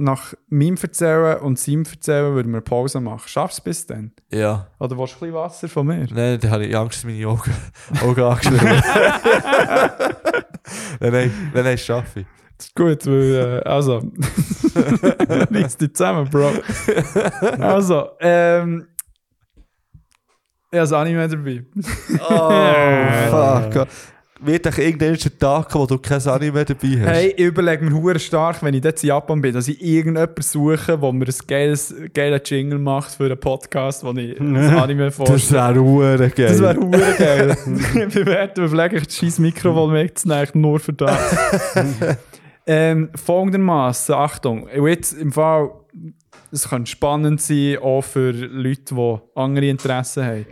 nach 0.00 0.32
meinem 0.48 0.76
Erzählen 0.80 1.38
und 1.40 1.58
seinem 1.58 1.84
Erzählen 1.84 2.32
würden 2.34 2.52
wir 2.52 2.60
Pause 2.62 3.00
machen. 3.00 3.28
Schaffst 3.28 3.58
du 3.58 3.60
es 3.60 3.64
bis 3.64 3.86
dann? 3.86 4.12
Ja. 4.30 4.68
Oder 4.80 4.96
willst 4.98 5.14
du 5.14 5.16
ein 5.18 5.20
bisschen 5.20 5.34
Wasser 5.34 5.68
von 5.68 5.86
mir? 5.86 6.06
Nein, 6.12 6.40
da 6.40 6.50
habe 6.50 6.66
ich 6.66 6.76
Angst, 6.76 6.98
dass 6.98 7.04
meine 7.04 7.26
Augen, 7.28 7.52
Augen 8.02 8.22
angeschlagen 8.22 8.82
nein, 11.00 11.12
nein, 11.52 11.64
nein, 11.64 11.78
schaffe 11.78 12.20
ich. 12.20 12.26
Das 12.58 12.66
ist 12.66 12.74
gut, 12.74 13.06
weil, 13.06 13.62
äh, 13.64 13.68
also, 13.68 14.02
reiss 15.50 15.76
dich 15.76 15.94
zusammen, 15.94 16.28
Bro. 16.28 16.50
Also, 17.60 18.08
ähm, 18.20 18.88
ich 20.70 20.78
habe 20.78 20.88
das 20.88 20.92
Anime 20.92 21.28
dabei. 21.28 21.64
Oh, 22.28 23.72
fuck. 23.72 23.86
Wird 24.40 24.66
doch 24.66 24.78
irgendein 24.78 25.16
Tag 25.16 25.68
kommen, 25.68 25.82
wo 25.82 25.86
du 25.86 25.98
kein 25.98 26.24
Anime 26.28 26.64
dabei 26.64 26.88
hast? 27.00 27.08
Hey, 27.08 27.34
ich 27.36 27.44
überlege 27.44 27.84
mir 27.84 27.92
hure 27.92 28.18
stark, 28.18 28.62
wenn 28.62 28.74
ich 28.74 28.82
dort 28.82 29.02
in 29.02 29.08
Japan 29.08 29.40
bin, 29.40 29.52
dass 29.52 29.66
ich 29.66 29.82
irgendjemanden 29.82 30.42
suche, 30.42 30.98
der 30.98 31.12
mir 31.12 31.24
ein 31.26 31.34
geiles, 31.46 31.94
geiler 32.14 32.40
Jingle 32.44 32.78
macht 32.78 33.12
für 33.14 33.24
einen 33.24 33.40
Podcast, 33.40 34.04
wo 34.04 34.12
ich 34.12 34.36
das 34.38 34.72
Anime 34.82 35.06
das 35.06 35.16
vorstelle. 35.16 35.74
wäre 35.74 35.84
hure 35.84 36.30
geil. 36.30 36.48
Das 36.48 36.60
wäre 36.60 36.76
hure 36.78 37.14
geil. 37.18 37.56
wir 38.14 38.26
werden 38.26 38.68
vielleicht 38.68 39.06
das 39.06 39.16
scheiß 39.16 39.38
Mikrofon 39.40 39.92
wegzunehmen, 39.92 40.48
nur 40.54 40.78
für 40.78 40.92
das. 40.92 41.36
ähm, 42.68 43.10
folgendermaßen, 43.14 44.14
Achtung, 44.14 44.68
jetzt 44.68 45.14
im 45.14 45.32
Fall, 45.32 45.70
es 46.52 46.68
kann 46.68 46.84
spannend 46.84 47.40
sein, 47.40 47.78
auch 47.78 48.02
für 48.02 48.30
Leute, 48.30 48.94
die 48.94 49.18
andere 49.34 49.68
Interessen 49.68 50.24
haben. 50.24 50.46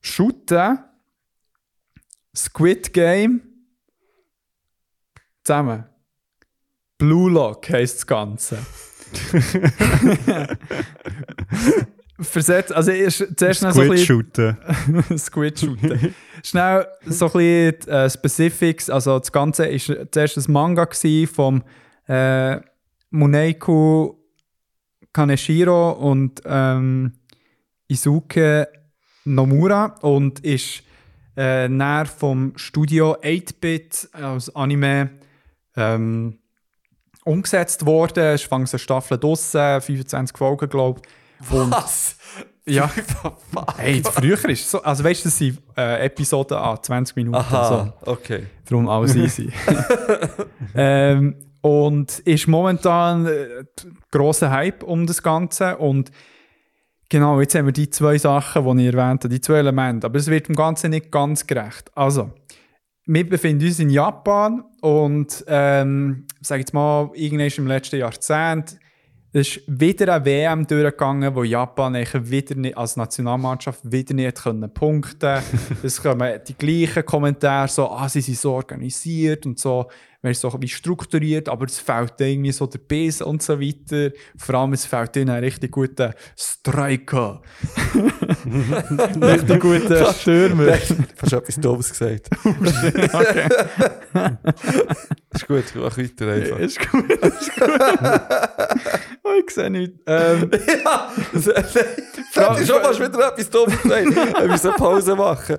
Shooten, 0.00 0.78
Squid 2.34 2.92
Game, 2.92 3.42
zusammen. 5.42 5.84
Blue 6.96 7.30
Lock 7.30 7.68
heisst 7.68 7.96
das 7.96 8.06
Ganze. 8.06 8.58
Versetzt, 12.18 12.72
also 12.72 12.92
ist 12.92 13.26
zuerst 13.36 13.62
noch 13.62 13.72
so 13.72 13.82
ein 13.82 13.88
Squid 13.88 13.90
bisschen 13.90 14.06
shooten. 14.06 14.56
Squid 15.18 15.58
shooten. 15.58 16.14
Schnell 16.46 16.86
so 17.04 17.26
ein 17.26 17.32
bisschen 17.32 17.88
äh, 17.88 18.08
Specifics. 18.08 18.88
Also 18.88 19.18
das 19.18 19.32
Ganze 19.32 19.64
war 19.64 20.12
zuerst 20.12 20.36
ein 20.36 20.52
Manga 20.52 20.88
vom 21.32 21.64
äh, 22.06 22.60
Muneiku 23.10 24.14
Kaneshiro 25.12 25.90
und 25.90 26.42
ähm, 26.44 27.14
Izuke 27.88 28.68
Nomura 29.24 29.96
und 30.02 30.38
ist 30.40 30.84
äh, 31.36 31.68
näher 31.68 32.06
vom 32.06 32.52
Studio 32.56 33.16
8-Bit 33.20 34.10
als 34.12 34.54
Anime 34.54 35.10
ähm, 35.74 36.38
umgesetzt 37.24 37.84
worden. 37.86 38.22
Es 38.22 38.44
ist 38.44 38.52
eine 38.52 38.66
Staffel 38.66 39.18
draussen, 39.18 39.80
25 39.80 40.38
Folgen, 40.38 40.68
glaube 40.68 41.00
ich. 41.02 41.50
Was? 41.50 42.16
Ja. 42.68 42.90
Hey, 43.76 44.02
früher 44.02 44.36
ist 44.48 44.62
es 44.62 44.70
so, 44.70 44.82
also 44.82 45.04
weißt 45.04 45.24
du, 45.24 45.28
das 45.28 45.38
sind 45.38 45.58
äh, 45.76 46.04
Episoden 46.06 46.56
an 46.56 46.78
20 46.82 47.16
Minuten, 47.16 47.36
Aha, 47.36 47.94
okay. 48.02 48.40
so, 48.64 48.70
darum 48.70 48.88
alles 48.88 49.14
easy. 49.14 49.50
ähm, 50.74 51.36
und 51.60 52.20
ist 52.20 52.46
momentan 52.46 53.26
äh, 53.26 53.64
grosser 54.10 54.50
Hype 54.50 54.82
um 54.82 55.06
das 55.06 55.22
Ganze 55.22 55.76
und 55.78 56.10
genau, 57.08 57.40
jetzt 57.40 57.54
haben 57.54 57.66
wir 57.66 57.72
die 57.72 57.90
zwei 57.90 58.18
Sachen, 58.18 58.76
die 58.76 58.88
ich 58.88 58.94
erwähnt 58.94 59.24
habe, 59.24 59.28
die 59.28 59.40
zwei 59.40 59.58
Elemente, 59.58 60.06
aber 60.06 60.18
es 60.18 60.26
wird 60.28 60.48
dem 60.48 60.54
Ganzen 60.54 60.90
nicht 60.90 61.10
ganz 61.10 61.46
gerecht. 61.46 61.90
Also, 61.94 62.30
wir 63.06 63.28
befinden 63.28 63.64
uns 63.64 63.78
in 63.78 63.90
Japan 63.90 64.64
und 64.80 65.44
ähm, 65.46 66.26
sag 66.40 66.58
jetzt 66.58 66.74
mal, 66.74 67.10
irgendwann 67.14 67.50
im 67.56 67.66
letzten 67.68 67.96
Jahrzehnt 67.96 68.78
es 69.32 69.56
ist 69.56 69.62
wieder 69.66 70.14
eine 70.14 70.24
WM 70.24 70.66
durchgegangen, 70.66 71.34
wo 71.34 71.42
Japan 71.42 71.94
wieder 71.94 72.54
nicht, 72.54 72.76
als 72.76 72.96
Nationalmannschaft 72.96 73.80
wieder 73.84 74.14
nicht 74.14 74.42
können 74.42 74.72
punkten. 74.72 75.42
Es 75.82 76.02
kommen 76.02 76.40
die 76.46 76.54
gleichen 76.54 77.04
Kommentare, 77.04 77.68
so, 77.68 77.90
ah, 77.90 78.08
sie 78.08 78.20
sind 78.20 78.38
so 78.38 78.52
organisiert 78.52 79.44
und 79.46 79.58
so, 79.58 79.90
weißt, 80.26 80.40
so 80.40 80.56
wie 80.60 80.68
strukturiert, 80.68 81.48
aber 81.48 81.66
es 81.66 81.78
fehlt 81.78 82.14
irgendwie 82.18 82.52
so 82.52 82.66
der 82.66 82.78
Biss 82.78 83.22
und 83.22 83.42
so 83.42 83.60
weiter. 83.60 84.14
Vor 84.36 84.54
allem, 84.56 84.72
es 84.72 84.84
fehlt 84.84 85.16
ihnen 85.16 85.30
ein 85.30 85.42
richtig 85.42 85.70
guter 85.70 86.14
Striker. 86.36 87.40
richtig 89.20 89.60
guter 89.60 90.12
Stürmer. 90.20 90.72
Hast 90.72 91.32
du 91.32 91.36
etwas 91.36 91.56
Doofes 91.56 91.90
gesagt? 91.90 92.28
okay. 92.44 93.48
ist 95.32 95.46
gut, 95.46 95.64
mach 95.74 95.96
weiter 95.96 96.32
einfach. 96.32 96.58
Ist 96.58 96.90
gut, 96.90 97.10
ist 97.10 97.54
gut. 97.54 97.80
oh, 99.22 99.32
ich 99.44 99.50
sehe 99.50 99.70
nichts. 99.70 99.98
Ähm, 100.06 100.50
ja, 100.84 101.12
das, 101.32 101.44
das 101.44 102.60
ist 102.60 102.68
schon 102.68 102.82
fast 102.82 103.00
wieder 103.00 103.28
etwas 103.28 103.50
Doofes 103.50 103.82
gesagt. 103.82 104.06
Wir 104.40 104.48
müssen 104.48 104.72
Pause 104.72 105.14
machen. 105.14 105.56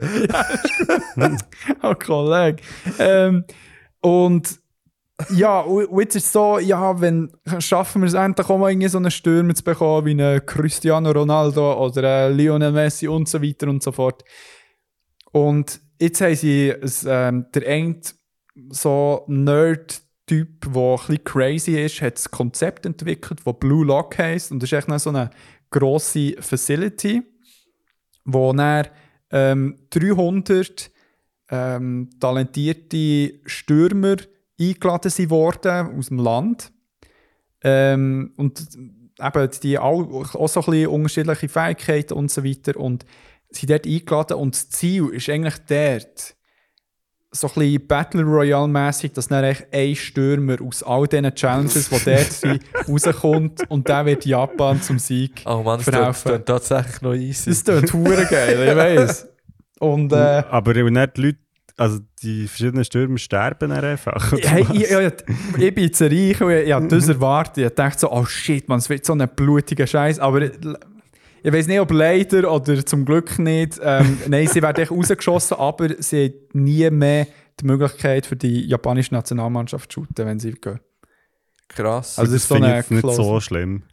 oh, 1.81 1.93
Kollege. 1.95 2.61
Ähm, 2.99 3.45
und 4.01 4.59
ja, 5.31 5.61
und 5.61 5.99
jetzt 5.99 6.15
ist 6.15 6.25
es 6.25 6.31
so, 6.31 6.59
ja, 6.59 7.01
wenn 7.01 7.31
schaffen 7.59 8.01
wir 8.01 8.07
es 8.07 8.13
endlich 8.13 8.47
auch 8.49 8.57
mal 8.57 8.69
irgendwie 8.69 8.87
so 8.87 8.99
einen 8.99 9.09
Stürmer 9.09 9.55
zu 9.55 9.63
bekommen, 9.63 10.05
wie 10.05 10.11
einen 10.11 10.45
Cristiano 10.45 11.11
Ronaldo 11.11 11.85
oder 11.85 12.27
einen 12.27 12.37
Lionel 12.37 12.71
Messi 12.71 13.07
und 13.07 13.27
so 13.27 13.41
weiter 13.41 13.67
und 13.67 13.81
so 13.81 13.91
fort. 13.91 14.23
Und 15.31 15.81
jetzt 15.99 16.21
haben 16.21 16.35
sie 16.35 16.73
ähm, 17.07 17.47
der 17.53 17.67
eine 17.67 17.99
so 18.69 19.23
Nerd-Typ, 19.27 20.71
der 20.71 20.81
ein 20.81 20.95
bisschen 20.97 21.23
crazy 21.23 21.83
ist, 21.83 22.01
hat 22.01 22.15
das 22.15 22.29
Konzept 22.29 22.85
entwickelt, 22.85 23.41
das 23.43 23.59
Blue 23.59 23.85
Lock 23.85 24.19
heisst. 24.19 24.51
Und 24.51 24.61
das 24.61 24.71
ist 24.71 24.87
echt 24.89 24.99
so 24.99 25.09
eine 25.09 25.31
grosse 25.71 26.35
Facility, 26.39 27.23
wo 28.23 28.53
dann 28.53 28.87
ähm, 29.31 29.79
300 29.89 30.91
ähm, 31.49 32.09
talentierte 32.19 33.39
Stürmer 33.45 34.17
eingeladen 34.59 35.29
worden 35.29 35.97
aus 35.97 36.07
dem 36.07 36.19
Land. 36.19 36.71
Ähm, 37.63 38.33
und 38.37 38.67
eben 39.19 39.49
die 39.63 39.79
auch, 39.79 40.35
auch 40.35 40.47
so 40.47 40.61
ein 40.61 40.65
bisschen 40.65 40.87
unterschiedliche 40.87 41.49
Fähigkeiten 41.49 42.13
und 42.13 42.31
so 42.31 42.43
weiter. 42.43 42.77
Und 42.79 43.05
sind 43.51 43.69
dort 43.69 43.85
eingeladen 43.85 44.37
und 44.37 44.55
das 44.55 44.69
Ziel 44.69 45.09
ist 45.09 45.29
eigentlich 45.29 45.57
dort, 45.67 46.35
so 47.31 47.47
ein 47.47 47.53
bisschen 47.53 47.87
Battle 47.87 48.23
Royale-mässig, 48.23 49.11
dass 49.13 49.27
dann 49.27 49.43
echt 49.43 49.67
ein 49.71 49.95
Stürmer 49.95 50.57
aus 50.61 50.81
all 50.81 51.07
diesen 51.07 51.33
Challenges, 51.35 51.89
die 51.89 51.99
dort 52.05 52.31
sind, 52.31 52.63
rauskommt 52.87 53.69
und 53.69 53.87
der 53.87 54.05
wird 54.05 54.25
Japan 54.25 54.81
zum 54.81 54.97
Sieg 54.97 55.43
Oh 55.45 55.61
Mann, 55.61 55.79
das 55.79 55.89
verhelfen. 55.89 56.31
klingt 56.31 56.45
tatsächlich 56.45 57.01
noch 57.01 57.13
easy. 57.13 57.49
Das 57.49 57.63
klingt 57.63 57.93
hure 57.93 58.25
geil, 58.25 58.67
ich 58.69 58.75
weiss. 58.75 59.27
Und 59.79 60.11
äh, 60.11 60.43
Aber 60.49 60.73
nicht 60.73 61.17
die 61.17 61.21
Leute, 61.21 61.39
also 61.77 61.99
die 62.23 62.47
verschiedenen 62.47 62.83
Stürmer 62.83 63.17
sterben 63.17 63.69
dann 63.69 63.85
einfach. 63.85 64.31
Hey, 64.41 64.65
ich, 64.73 64.91
ich, 64.91 65.59
ich 65.59 65.75
bin 65.75 65.83
jetzt 65.83 66.01
reich 66.01 66.41
und 66.41 66.51
ich, 66.51 66.67
ich 66.67 66.73
habe 66.73 66.87
das 66.89 67.07
erwartet. 67.07 67.65
Ich 67.65 67.75
dachte 67.75 67.99
so, 67.99 68.11
oh 68.11 68.25
shit, 68.25 68.67
man, 68.67 68.79
es 68.79 68.89
wird 68.89 69.05
so 69.05 69.13
ein 69.13 69.29
blutiger 69.35 69.85
Scheiß. 69.85 70.19
Aber 70.19 70.41
ich, 70.41 70.53
ich 71.43 71.53
weiß 71.53 71.67
nicht, 71.67 71.79
ob 71.79 71.91
leider 71.91 72.51
oder 72.51 72.83
zum 72.85 73.05
Glück 73.05 73.37
nicht. 73.37 73.79
Ähm, 73.81 74.17
nein, 74.27 74.47
sie 74.47 74.61
werden 74.61 74.81
echt 74.81 74.91
rausgeschossen, 74.91 75.57
aber 75.57 75.89
sie 76.01 76.25
haben 76.25 76.63
nie 76.63 76.89
mehr 76.89 77.27
die 77.59 77.65
Möglichkeit 77.65 78.25
für 78.25 78.35
die 78.35 78.67
japanische 78.67 79.13
Nationalmannschaft 79.13 79.91
zu 79.91 80.01
shooten, 80.01 80.25
wenn 80.25 80.39
sie 80.39 80.53
gehen. 80.53 80.79
Krass. 81.67 82.17
Also, 82.17 82.31
das 82.31 82.41
das 82.41 82.43
ist 82.43 82.47
so 82.47 82.55
finde 82.55 82.79
ich 82.79 82.89
nicht 82.89 83.15
so 83.15 83.39
schlimm. 83.39 83.83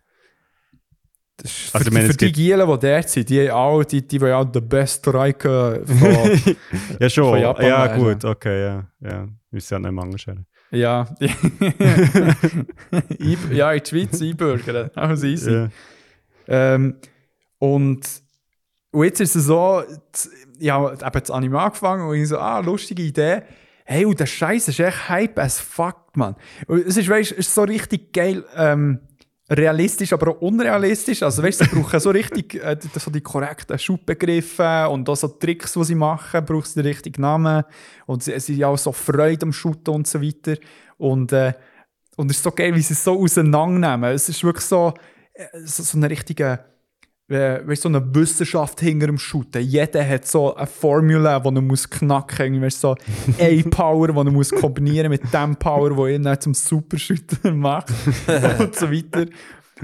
Also, 1.42 1.78
für 1.78 1.82
ich 1.82 1.90
meine, 1.90 2.06
für 2.08 2.16
die 2.16 2.32
Gielen, 2.32 2.60
die 2.70 2.78
dort 2.86 3.08
sind, 3.08 3.28
die, 3.28 3.50
auch, 3.50 3.82
die, 3.84 4.06
die 4.06 4.20
wollen 4.20 4.34
auch 4.34 4.46
the 4.52 4.60
best 4.60 5.00
Striker 5.00 5.80
von, 5.84 6.56
Ja, 7.00 7.10
schon. 7.10 7.24
Von 7.30 7.40
Japan 7.40 7.66
ja, 7.66 7.84
werden. 7.88 8.04
gut, 8.04 8.24
okay, 8.24 8.62
ja. 8.64 8.86
ja. 9.00 9.28
Wir 9.50 9.60
sind 9.60 9.82
ja 9.82 9.90
nicht 9.90 9.92
Mangel 9.92 10.18
scheren. 10.18 10.46
Ja. 10.70 11.06
Ja, 13.50 13.72
in 13.72 13.82
die 13.82 13.88
Schweiz 13.88 14.20
einbürgern. 14.20 14.90
Alles 14.94 15.22
easy. 15.24 15.52
Ja. 15.52 15.68
Ähm, 16.46 16.96
und, 17.58 18.00
und 18.90 19.04
jetzt 19.04 19.20
ist 19.20 19.34
es 19.36 19.44
so, 19.44 19.82
z- 20.12 20.30
ja, 20.58 20.92
eben 20.92 21.00
das 21.12 21.30
Anime 21.30 21.58
angefangen 21.60 22.06
und 22.08 22.16
ich 22.16 22.28
so, 22.28 22.38
ah, 22.38 22.60
lustige 22.60 23.02
Idee. 23.02 23.42
Hey, 23.84 24.04
und 24.04 24.18
der 24.18 24.26
Scheiß 24.26 24.68
ist 24.68 24.80
echt 24.80 25.08
Hype 25.08 25.38
as 25.38 25.60
fuck, 25.60 26.16
man. 26.16 26.36
Und 26.66 26.86
es 26.86 26.96
ist, 26.96 27.08
weißt, 27.08 27.32
ist 27.32 27.54
so 27.54 27.62
richtig 27.62 28.12
geil, 28.12 28.44
ähm, 28.56 29.00
realistisch, 29.50 30.12
aber 30.12 30.30
auch 30.32 30.40
unrealistisch. 30.40 31.22
Also, 31.22 31.42
weißt 31.42 31.58
sie 31.58 31.66
brauchen 31.66 32.00
so 32.00 32.10
richtig 32.10 32.54
äh, 32.54 32.76
die- 32.76 32.98
so 32.98 33.10
die 33.10 33.20
korrekten 33.20 33.78
Schubbegriffe 33.78 34.88
und 34.88 35.08
auch 35.08 35.16
so 35.16 35.28
Tricks, 35.28 35.72
die 35.74 35.84
sie 35.84 35.94
machen, 35.94 36.44
brauchen 36.44 36.64
sie 36.64 36.82
den 36.82 36.86
richtigen 36.92 37.22
Namen. 37.22 37.62
Und 38.06 38.22
sie, 38.22 38.38
sie 38.40 38.64
haben 38.64 38.72
auch 38.74 38.78
so 38.78 38.92
Freude 38.92 39.44
am 39.46 39.52
Shooten 39.52 39.94
und 39.94 40.06
so 40.06 40.20
weiter. 40.22 40.56
Und, 40.96 41.32
äh, 41.32 41.52
und 42.16 42.30
es 42.30 42.38
ist 42.38 42.42
so 42.44 42.52
geil, 42.52 42.74
wie 42.74 42.80
sie 42.82 42.94
es 42.94 43.04
so 43.04 43.20
auseinandernehmen. 43.20 44.14
Es 44.14 44.28
ist 44.28 44.42
wirklich 44.44 44.64
so, 44.64 44.94
äh, 45.34 45.46
so, 45.64 45.82
so 45.82 45.98
eine 45.98 46.08
richtige, 46.08 46.60
äh, 47.28 47.66
weißt, 47.66 47.82
so 47.82 47.88
eine 47.88 48.14
Wissenschaft 48.14 48.80
hinter 48.80 49.06
dem 49.06 49.18
Shooten. 49.18 49.62
Jeder 49.62 50.06
hat 50.06 50.26
so 50.26 50.54
eine 50.54 50.66
Formel, 50.66 51.22
die 51.22 51.26
er 51.26 51.60
muss 51.62 51.88
knacken 51.88 52.60
muss. 52.60 52.80
So 52.80 52.96
eine 53.38 53.62
Power, 53.64 54.08
die 54.08 54.16
er 54.16 54.30
muss 54.30 54.50
kombinieren 54.50 55.08
mit 55.08 55.32
dem 55.32 55.56
Power, 55.56 55.90
die 55.90 56.14
ihn 56.14 56.22
dann 56.22 56.40
zum 56.40 56.54
Supershooter 56.54 57.50
macht. 57.54 57.90
und 58.58 58.74
so 58.76 58.90
weiter. 58.90 59.26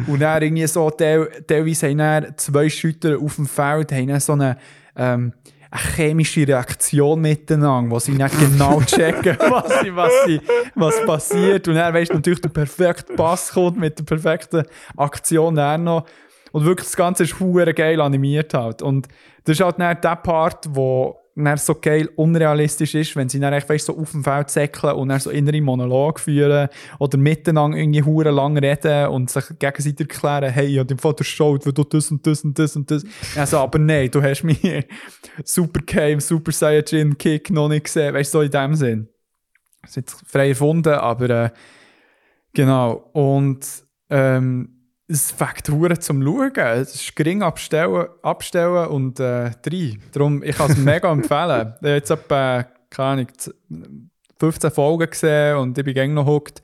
Und 0.07 0.21
dann 0.21 0.43
irgendwie 0.43 0.67
so, 0.67 0.91
teil, 0.91 1.29
teilweise 1.47 1.89
haben 1.89 1.99
dann 1.99 2.35
zwei 2.37 2.69
Shooter 2.69 3.19
auf 3.19 3.37
dem 3.37 3.47
Feld, 3.47 3.93
haben 3.93 4.07
dann 4.07 4.21
so 4.21 4.33
eine, 4.35 4.57
ähm, 4.95 5.33
eine 5.71 5.83
chemische 5.97 6.47
Reaktion 6.47 7.21
miteinander, 7.21 7.91
wo 7.91 7.99
sie 7.99 8.13
nicht 8.13 8.39
genau 8.39 8.81
checken, 8.83 9.37
was, 9.39 9.81
sie, 9.81 9.95
was, 9.97 10.13
sie, 10.27 10.41
was 10.75 11.07
passiert. 11.07 11.69
Und 11.69 11.75
dann 11.75 11.93
weißt 11.93 12.11
du 12.11 12.17
natürlich, 12.17 12.41
der 12.41 12.51
perfekte 12.51 13.15
Pass 13.15 13.53
kommt 13.53 13.79
mit 13.79 13.99
der 13.99 14.05
perfekten 14.05 14.65
Aktion 14.97 15.55
dann 15.55 15.85
noch. 15.85 16.07
Und 16.53 16.65
wirklich 16.65 16.89
das 16.89 16.97
Ganze 16.97 17.25
ist 17.25 17.41
hure 17.41 17.73
geil 17.75 18.01
animiert 18.01 18.55
halt. 18.55 18.83
Und 18.83 19.09
das 19.45 19.59
ist 19.59 19.65
halt 19.65 19.79
dann 19.79 20.01
der 20.01 20.17
Part, 20.17 20.67
wo 20.71 21.21
dann 21.37 21.57
so 21.59 21.75
geil 21.75 22.09
unrealistisch 22.17 22.95
ist, 22.95 23.17
wenn 23.17 23.29
sie 23.29 23.41
dann 23.41 23.53
echt 23.53 23.69
weißt, 23.69 23.87
so 23.87 23.97
auf 23.97 24.11
dem 24.13 24.25
Feld 24.25 24.51
säckeln 24.51 24.95
und 24.95 25.09
dann 25.09 25.21
so 25.21 25.31
innere 25.31 25.61
Monolog 25.61 26.21
führen 26.21 26.69
oder 26.99 27.19
miteinander 27.19 27.79
irgendwie 27.79 28.03
hure 28.03 28.31
lang 28.31 28.59
reden 28.59 29.09
und 29.09 29.31
sich 29.31 29.45
gegenseitig 29.59 30.11
erklären, 30.11 30.53
hey, 30.53 30.67
ich 30.67 30.79
hab 30.79 30.89
dem 30.89 30.99
Vater 30.99 31.19
geschaut, 31.19 31.65
weil 31.67 31.73
du 31.73 31.85
das 31.85 32.11
und 32.11 32.27
das 32.27 32.45
und 32.45 32.59
das 32.59 32.77
und 32.77 32.91
das. 32.91 33.05
Also, 33.37 33.59
aber 33.59 33.79
nein, 33.79 34.11
du 34.11 34.23
hast 34.23 34.43
mich 34.43 34.61
Super 35.45 35.81
Game, 35.81 36.21
Super 36.21 36.53
Saiyajin 36.53 37.17
Kick 37.17 37.51
noch 37.51 37.69
nicht 37.69 37.85
gesehen, 37.85 38.15
weißt 38.15 38.35
du, 38.35 38.39
so 38.39 38.43
in 38.43 38.51
dem 38.51 38.75
Sinn. 38.75 39.09
Das 39.83 39.91
ist 39.91 39.97
jetzt 39.97 40.23
frei 40.27 40.51
erfunden, 40.51 40.95
aber 40.95 41.31
äh, 41.31 41.51
genau. 42.53 43.09
Und 43.13 43.67
ähm, 44.11 44.80
es 45.11 45.33
fängt 45.33 45.69
hure 45.69 45.99
zum 45.99 46.23
Schauen. 46.23 46.53
Es 46.57 46.95
ist 46.95 47.17
gering 47.17 47.43
abstellen, 47.43 48.07
abstellen 48.23 48.87
und 48.89 49.19
äh, 49.19 49.51
drei. 49.63 49.99
Darum, 50.13 50.43
ich 50.43 50.57
kann 50.57 50.71
es 50.71 50.77
mega 50.79 51.11
empfehlen. 51.11 51.75
Ich 51.81 51.87
habe 51.87 51.89
jetzt 51.95 52.11
etwa, 52.11 52.65
keine 52.89 53.09
Ahnung, 53.09 53.27
z- 53.37 53.55
15 54.39 54.71
Folgen 54.71 55.11
gesehen 55.11 55.57
und 55.57 55.77
ich 55.77 55.85
bin 55.85 55.95
gerne 55.95 56.15
noch 56.15 56.27
hooked. 56.27 56.63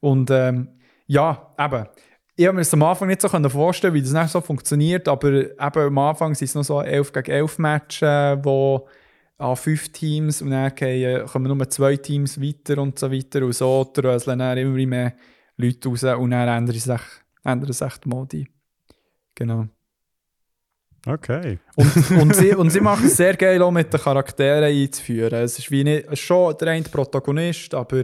Und 0.00 0.30
ähm, 0.30 0.68
ja, 1.06 1.52
eben. 1.58 1.86
Ich 2.36 2.46
habe 2.46 2.54
mir 2.54 2.60
das 2.60 2.72
am 2.72 2.84
Anfang 2.84 3.08
nicht 3.08 3.20
so 3.20 3.28
vorstellen, 3.28 3.94
wie 3.94 4.00
das 4.02 4.12
nicht 4.12 4.30
so 4.30 4.40
funktioniert, 4.40 5.08
aber 5.08 5.28
eben 5.32 5.56
am 5.60 5.98
Anfang 5.98 6.34
sind 6.36 6.46
es 6.46 6.54
noch 6.54 6.62
so 6.62 6.80
11 6.80 7.12
gegen 7.12 7.30
11 7.32 7.58
Matches, 7.58 8.38
wo 8.44 8.86
an 9.38 9.56
fünf 9.56 9.88
Teams 9.90 10.40
und 10.40 10.50
dann 10.50 10.72
gehen, 10.74 11.26
kommen 11.26 11.56
nur 11.56 11.68
zwei 11.68 11.96
Teams 11.96 12.40
weiter 12.40 12.80
und 12.80 12.96
so 12.98 13.10
weiter 13.10 13.44
und 13.44 13.54
so 13.54 13.90
dröseln 13.92 14.38
dann 14.38 14.56
immer 14.56 14.86
mehr 14.86 15.14
Leute 15.56 15.88
raus 15.88 16.04
und 16.04 16.30
dann 16.30 16.48
ändern 16.48 16.76
sich, 16.78 17.00
ändern 17.44 17.72
sich 17.72 17.96
die 17.98 18.08
Modi. 18.08 18.48
Genau. 19.34 19.68
Okay. 21.06 21.58
Und, 21.76 22.10
und, 22.10 22.36
sie, 22.36 22.54
und 22.54 22.70
sie 22.70 22.80
machen 22.82 23.06
es 23.06 23.16
sehr 23.16 23.36
geil, 23.36 23.62
auch 23.62 23.70
mit 23.70 23.92
den 23.92 24.00
Charakteren 24.00 24.64
einzuführen. 24.64 25.42
Es 25.42 25.58
ist 25.58 25.70
wie 25.70 25.84
nicht, 25.84 26.06
es 26.06 26.14
ist 26.14 26.20
schon 26.20 26.56
der 26.58 26.68
eine 26.68 26.84
Protagonist, 26.84 27.72
aber 27.74 28.02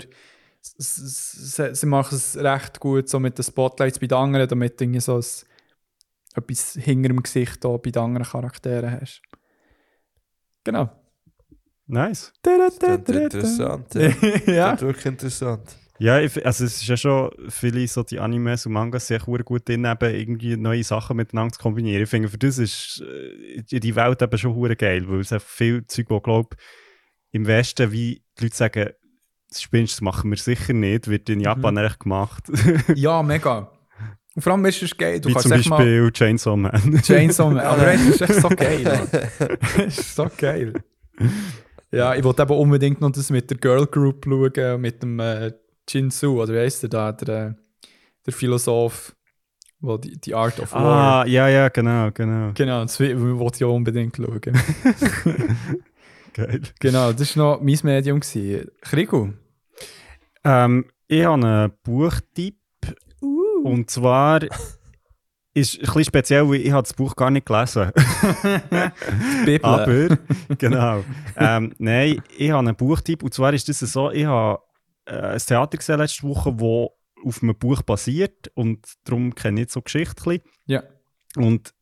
sie, 0.60 1.74
sie 1.74 1.86
machen 1.86 2.16
es 2.16 2.36
recht 2.36 2.80
gut 2.80 3.08
so 3.08 3.18
mit 3.20 3.36
den 3.36 3.42
Spotlights 3.42 3.98
bei 3.98 4.06
den 4.06 4.16
anderen, 4.16 4.48
damit 4.48 4.80
du 4.80 5.00
so 5.00 5.16
ein, 5.16 5.24
etwas 6.36 6.78
hinter 6.80 7.08
dem 7.08 7.22
Gesicht 7.22 7.64
auch 7.66 7.78
bei 7.78 7.90
den 7.90 8.02
anderen 8.02 8.26
Charakteren 8.26 9.00
hast. 9.00 9.20
Genau. 10.62 10.90
Nice. 11.86 12.32
das 12.40 12.78
klingt 12.78 13.08
interessant. 13.10 13.94
Ja. 13.94 14.08
ja. 14.46 14.70
Das 14.72 14.80
ist 14.80 14.86
wirklich 14.86 15.06
interessant. 15.06 15.76
Ja, 16.00 16.14
also 16.16 16.40
es 16.44 16.60
ist 16.60 16.86
ja 16.88 16.96
schon, 16.96 17.30
viele 17.48 17.86
so 17.86 18.02
die 18.02 18.18
Animes 18.18 18.66
und 18.66 18.72
Mangas 18.72 19.06
sehr 19.06 19.20
gut 19.20 19.68
drin, 19.68 19.84
eben 19.84 20.14
irgendwie 20.14 20.56
neue 20.56 20.82
Sachen 20.82 21.16
miteinander 21.16 21.52
zu 21.54 21.60
kombinieren. 21.60 22.02
Ich 22.02 22.08
finde, 22.10 22.28
für 22.28 22.38
das 22.38 22.58
ist 22.58 23.00
äh, 23.02 23.62
die- 23.62 23.94
Welt 23.94 24.20
eben 24.20 24.38
schon 24.38 24.54
hure 24.56 24.74
geil, 24.74 25.04
weil 25.08 25.20
es 25.20 25.32
einfach 25.32 25.46
viel 25.48 25.86
Zeug, 25.86 26.06
wo 26.08 26.20
glaube 26.20 26.56
im 27.30 27.46
Westen, 27.46 27.92
wie 27.92 28.22
die 28.38 28.42
Leute 28.44 28.56
sagen, 28.56 28.90
das 29.48 29.62
spinnst, 29.62 29.94
das 29.94 30.00
machen 30.00 30.30
wir 30.30 30.36
sicher 30.36 30.72
nicht, 30.72 31.06
wird 31.06 31.28
in 31.28 31.38
Japan 31.38 31.76
echt 31.76 32.00
gemacht. 32.00 32.42
ja, 32.96 33.22
mega. 33.22 33.70
Und 34.34 34.42
vor 34.42 34.52
allem 34.52 34.64
ist 34.66 34.82
es 34.82 34.96
geil, 34.96 35.20
du 35.20 35.28
Wie 35.28 35.32
kannst 35.32 35.46
zum 35.48 35.52
echt 35.58 35.68
mal 35.70 35.76
Beispiel 35.76 36.10
Chainsaw 36.10 36.56
Man. 36.56 37.02
Chainsaw 37.02 37.50
Man, 37.50 37.60
aber 37.64 37.84
das 37.84 38.00
ist 38.02 38.20
echt 38.20 38.34
so 38.40 38.48
geil. 38.56 39.08
Das 39.76 39.96
ist 39.98 40.16
so 40.16 40.26
geil. 40.36 40.72
Ja, 41.92 42.16
ich 42.16 42.24
wollte 42.24 42.42
eben 42.42 42.52
unbedingt 42.54 43.00
noch 43.00 43.12
das 43.12 43.30
mit 43.30 43.48
der 43.48 43.58
Girl 43.58 43.86
Group 43.86 44.24
schauen, 44.28 44.80
mit 44.80 45.00
dem 45.04 45.20
äh, 45.20 45.52
Jin 45.88 46.10
Su, 46.10 46.40
oder 46.40 46.54
wie 46.54 46.58
heisst 46.58 46.82
der 46.82 46.90
da, 46.90 47.12
der, 47.12 47.46
äh, 47.46 47.54
der 48.26 48.32
Philosoph, 48.32 49.14
wo 49.80 49.98
die, 49.98 50.18
die 50.18 50.34
Art 50.34 50.58
of 50.60 50.72
War. 50.72 51.24
ah, 51.24 51.26
ja, 51.26 51.48
ja, 51.48 51.68
genau, 51.68 52.10
genau. 52.12 52.52
Genau, 52.54 52.82
das 52.82 52.98
wollte 53.00 53.56
ich 53.56 53.64
unbedingt 53.64 54.16
schauen. 54.16 54.40
Geil. 56.32 56.62
genau, 56.80 57.12
das 57.12 57.36
war 57.36 57.54
noch 57.54 57.62
mein 57.62 57.78
Medium. 57.84 58.20
Krigo? 58.80 59.32
Ähm, 60.42 60.86
ich 61.06 61.24
habe 61.24 61.46
einen 61.46 61.72
Buchtipp. 61.82 62.56
Uh. 63.22 63.62
Und 63.62 63.90
zwar 63.90 64.42
ist 65.54 65.74
ein 65.74 65.80
bisschen 65.80 66.04
speziell, 66.04 66.48
weil 66.48 66.56
ich 66.56 66.72
habe 66.72 66.82
das 66.82 66.92
Buch 66.92 67.14
gar 67.14 67.30
nicht 67.30 67.46
gelesen 67.46 67.92
Bibel. 69.44 69.64
Aber, 69.64 70.18
genau. 70.58 71.04
ähm, 71.36 71.72
nein, 71.78 72.20
ich 72.36 72.50
habe 72.50 72.58
einen 72.60 72.74
Buchtipp. 72.74 73.22
Und 73.22 73.32
zwar 73.32 73.54
ist 73.54 73.68
das 73.68 73.78
so, 73.78 74.10
ich 74.10 74.24
habe 74.24 74.58
äh, 75.06 75.16
ein 75.16 75.38
Theater 75.38 75.76
gesehen 75.78 75.98
letzte 75.98 76.22
Woche, 76.24 76.52
das 76.52 77.26
auf 77.26 77.42
einem 77.42 77.56
Buch 77.56 77.82
basiert. 77.82 78.50
Und 78.54 78.86
darum 79.04 79.34
kenne 79.34 79.62
ich 79.62 79.70
so 79.70 79.80
Geschichten. 79.82 80.40
Ja. 80.66 80.82
Und 81.36 81.72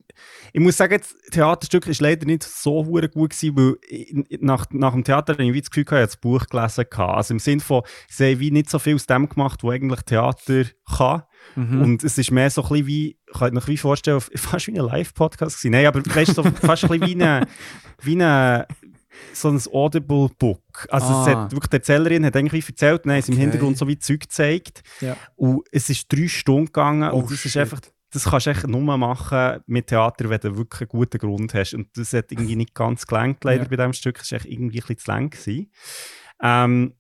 ich 0.52 0.60
muss 0.60 0.76
sagen, 0.76 0.98
das 0.98 1.14
Theaterstück 1.30 1.86
ist 1.86 2.00
leider 2.00 2.26
nicht 2.26 2.42
so 2.42 2.84
gut 2.84 3.10
gewesen, 3.10 3.56
weil 3.56 3.76
ich- 3.88 4.40
nach, 4.40 4.66
nach 4.70 4.92
dem 4.92 5.04
Theater 5.04 5.32
habe 5.32 5.44
ich 5.44 5.60
das 5.62 5.70
Gefühl, 5.70 5.84
ich 5.84 5.90
habe 5.90 6.00
das 6.02 6.16
Buch 6.18 6.46
gelesen. 6.46 6.84
gehabt. 6.90 7.16
Also 7.16 7.34
im 7.34 7.38
Sinne 7.40 7.60
von, 7.62 7.82
sie 8.08 8.32
haben 8.32 8.40
wie 8.40 8.50
nicht 8.50 8.68
so 8.70 8.78
viel 8.78 8.94
aus 8.94 9.06
dem 9.06 9.28
gemacht, 9.28 9.64
was 9.64 9.72
eigentlich 9.72 10.02
Theater 10.02 10.64
kann. 10.96 11.22
Mhm. 11.56 11.80
Und 11.82 12.04
es 12.04 12.18
ist 12.18 12.30
mehr 12.30 12.50
so 12.50 12.62
ein 12.62 12.68
bisschen 12.68 12.86
wie, 12.86 13.18
ich 13.26 13.38
kann 13.38 13.54
mir 13.54 13.76
vorstellen, 13.78 14.20
fast 14.34 14.66
wie 14.66 14.78
ein 14.78 14.84
Live-Podcast 14.86 15.56
gewesen. 15.56 15.72
Nein, 15.72 15.86
aber 15.86 16.02
weißt 16.04 16.34
so 16.34 16.42
fast 16.42 16.84
ein 16.84 16.90
bisschen 16.90 17.06
wie 17.18 17.22
eine, 17.24 17.46
wie 18.02 18.12
eine 18.12 18.66
so 19.32 19.48
ein 19.51 19.60
Audible-Book. 19.70 20.89
Also 20.90 21.06
es 21.06 21.12
Ah. 21.28 21.43
hat 21.43 21.52
wirklich 21.52 21.70
die 21.70 21.76
Erzählerin 21.76 22.24
hat 22.26 22.36
eigentlich 22.36 22.66
wie 22.66 22.72
erzählt, 22.72 23.06
nein, 23.06 23.18
es 23.20 23.28
im 23.28 23.34
Okay. 23.34 23.43
Hintergrund 23.43 23.78
so 23.78 23.86
wie 23.89 23.98
Zeug 23.98 24.20
gezeigt. 24.20 24.82
Ja. 25.01 25.16
Und 25.36 25.62
es 25.70 25.89
ist 25.90 26.12
drei 26.12 26.28
Stunden 26.28 26.66
gegangen 26.66 27.10
Oh, 27.12 27.18
und 27.18 27.24
das 27.30 27.44
ist 27.44 27.52
shit. 27.52 27.62
einfach, 27.62 27.80
das 28.10 28.24
kannst 28.24 28.47
du 28.47 28.51
echt 28.51 28.66
nur 28.68 28.97
machen 28.98 29.60
mit 29.66 29.86
Theater, 29.86 30.28
wenn 30.28 30.40
du 30.40 30.56
wirklich 30.56 30.82
einen 30.82 30.89
guten 30.89 31.18
Grund 31.18 31.55
hast. 31.55 31.74
Und 31.74 31.89
das 31.97 32.12
hat 32.12 32.30
irgendwie 32.32 32.56
nicht 32.56 32.74
ganz 32.74 33.06
gelangt, 33.06 33.43
leider 33.44 33.62
Ja. 33.64 33.68
bei 33.68 33.76
diesem 33.76 33.93
Stück. 33.94 34.20
Es 34.20 34.30
war 34.32 34.36
echt 34.39 34.47
irgendwie 34.47 34.78
ein 34.78 34.86
bisschen 34.86 34.98
zu 34.98 35.10
lang. 35.10 35.30
Gewesen. 35.30 35.70
Ähm, 36.43 36.94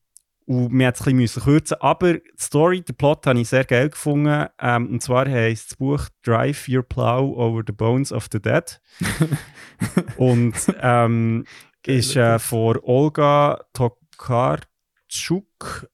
und 0.44 0.72
wir 0.76 0.86
mussten 0.88 1.02
es 1.02 1.06
ein 1.06 1.16
bisschen 1.18 1.42
kürzen. 1.44 1.76
Aber 1.80 2.14
die 2.14 2.22
Story, 2.38 2.80
den 2.82 2.96
Plot 2.96 3.26
habe 3.26 3.38
ich 3.40 3.48
sehr 3.48 3.64
geil 3.64 3.90
gefunden. 3.90 4.46
Ähm, 4.60 4.88
und 4.90 5.00
zwar 5.02 5.28
heisst 5.28 5.70
das 5.70 5.78
Buch 5.78 6.08
Drive 6.24 6.66
Your 6.68 6.82
Plow 6.82 7.36
Over 7.36 7.62
the 7.64 7.72
Bones 7.72 8.12
of 8.12 8.26
the 8.32 8.40
Dead. 8.40 8.80
und 10.16 10.54
ähm, 10.80 11.44
ist 11.86 12.16
äh, 12.16 12.38
von 12.38 12.78
Olga 12.82 13.64
Tokarczuk. 13.72 14.66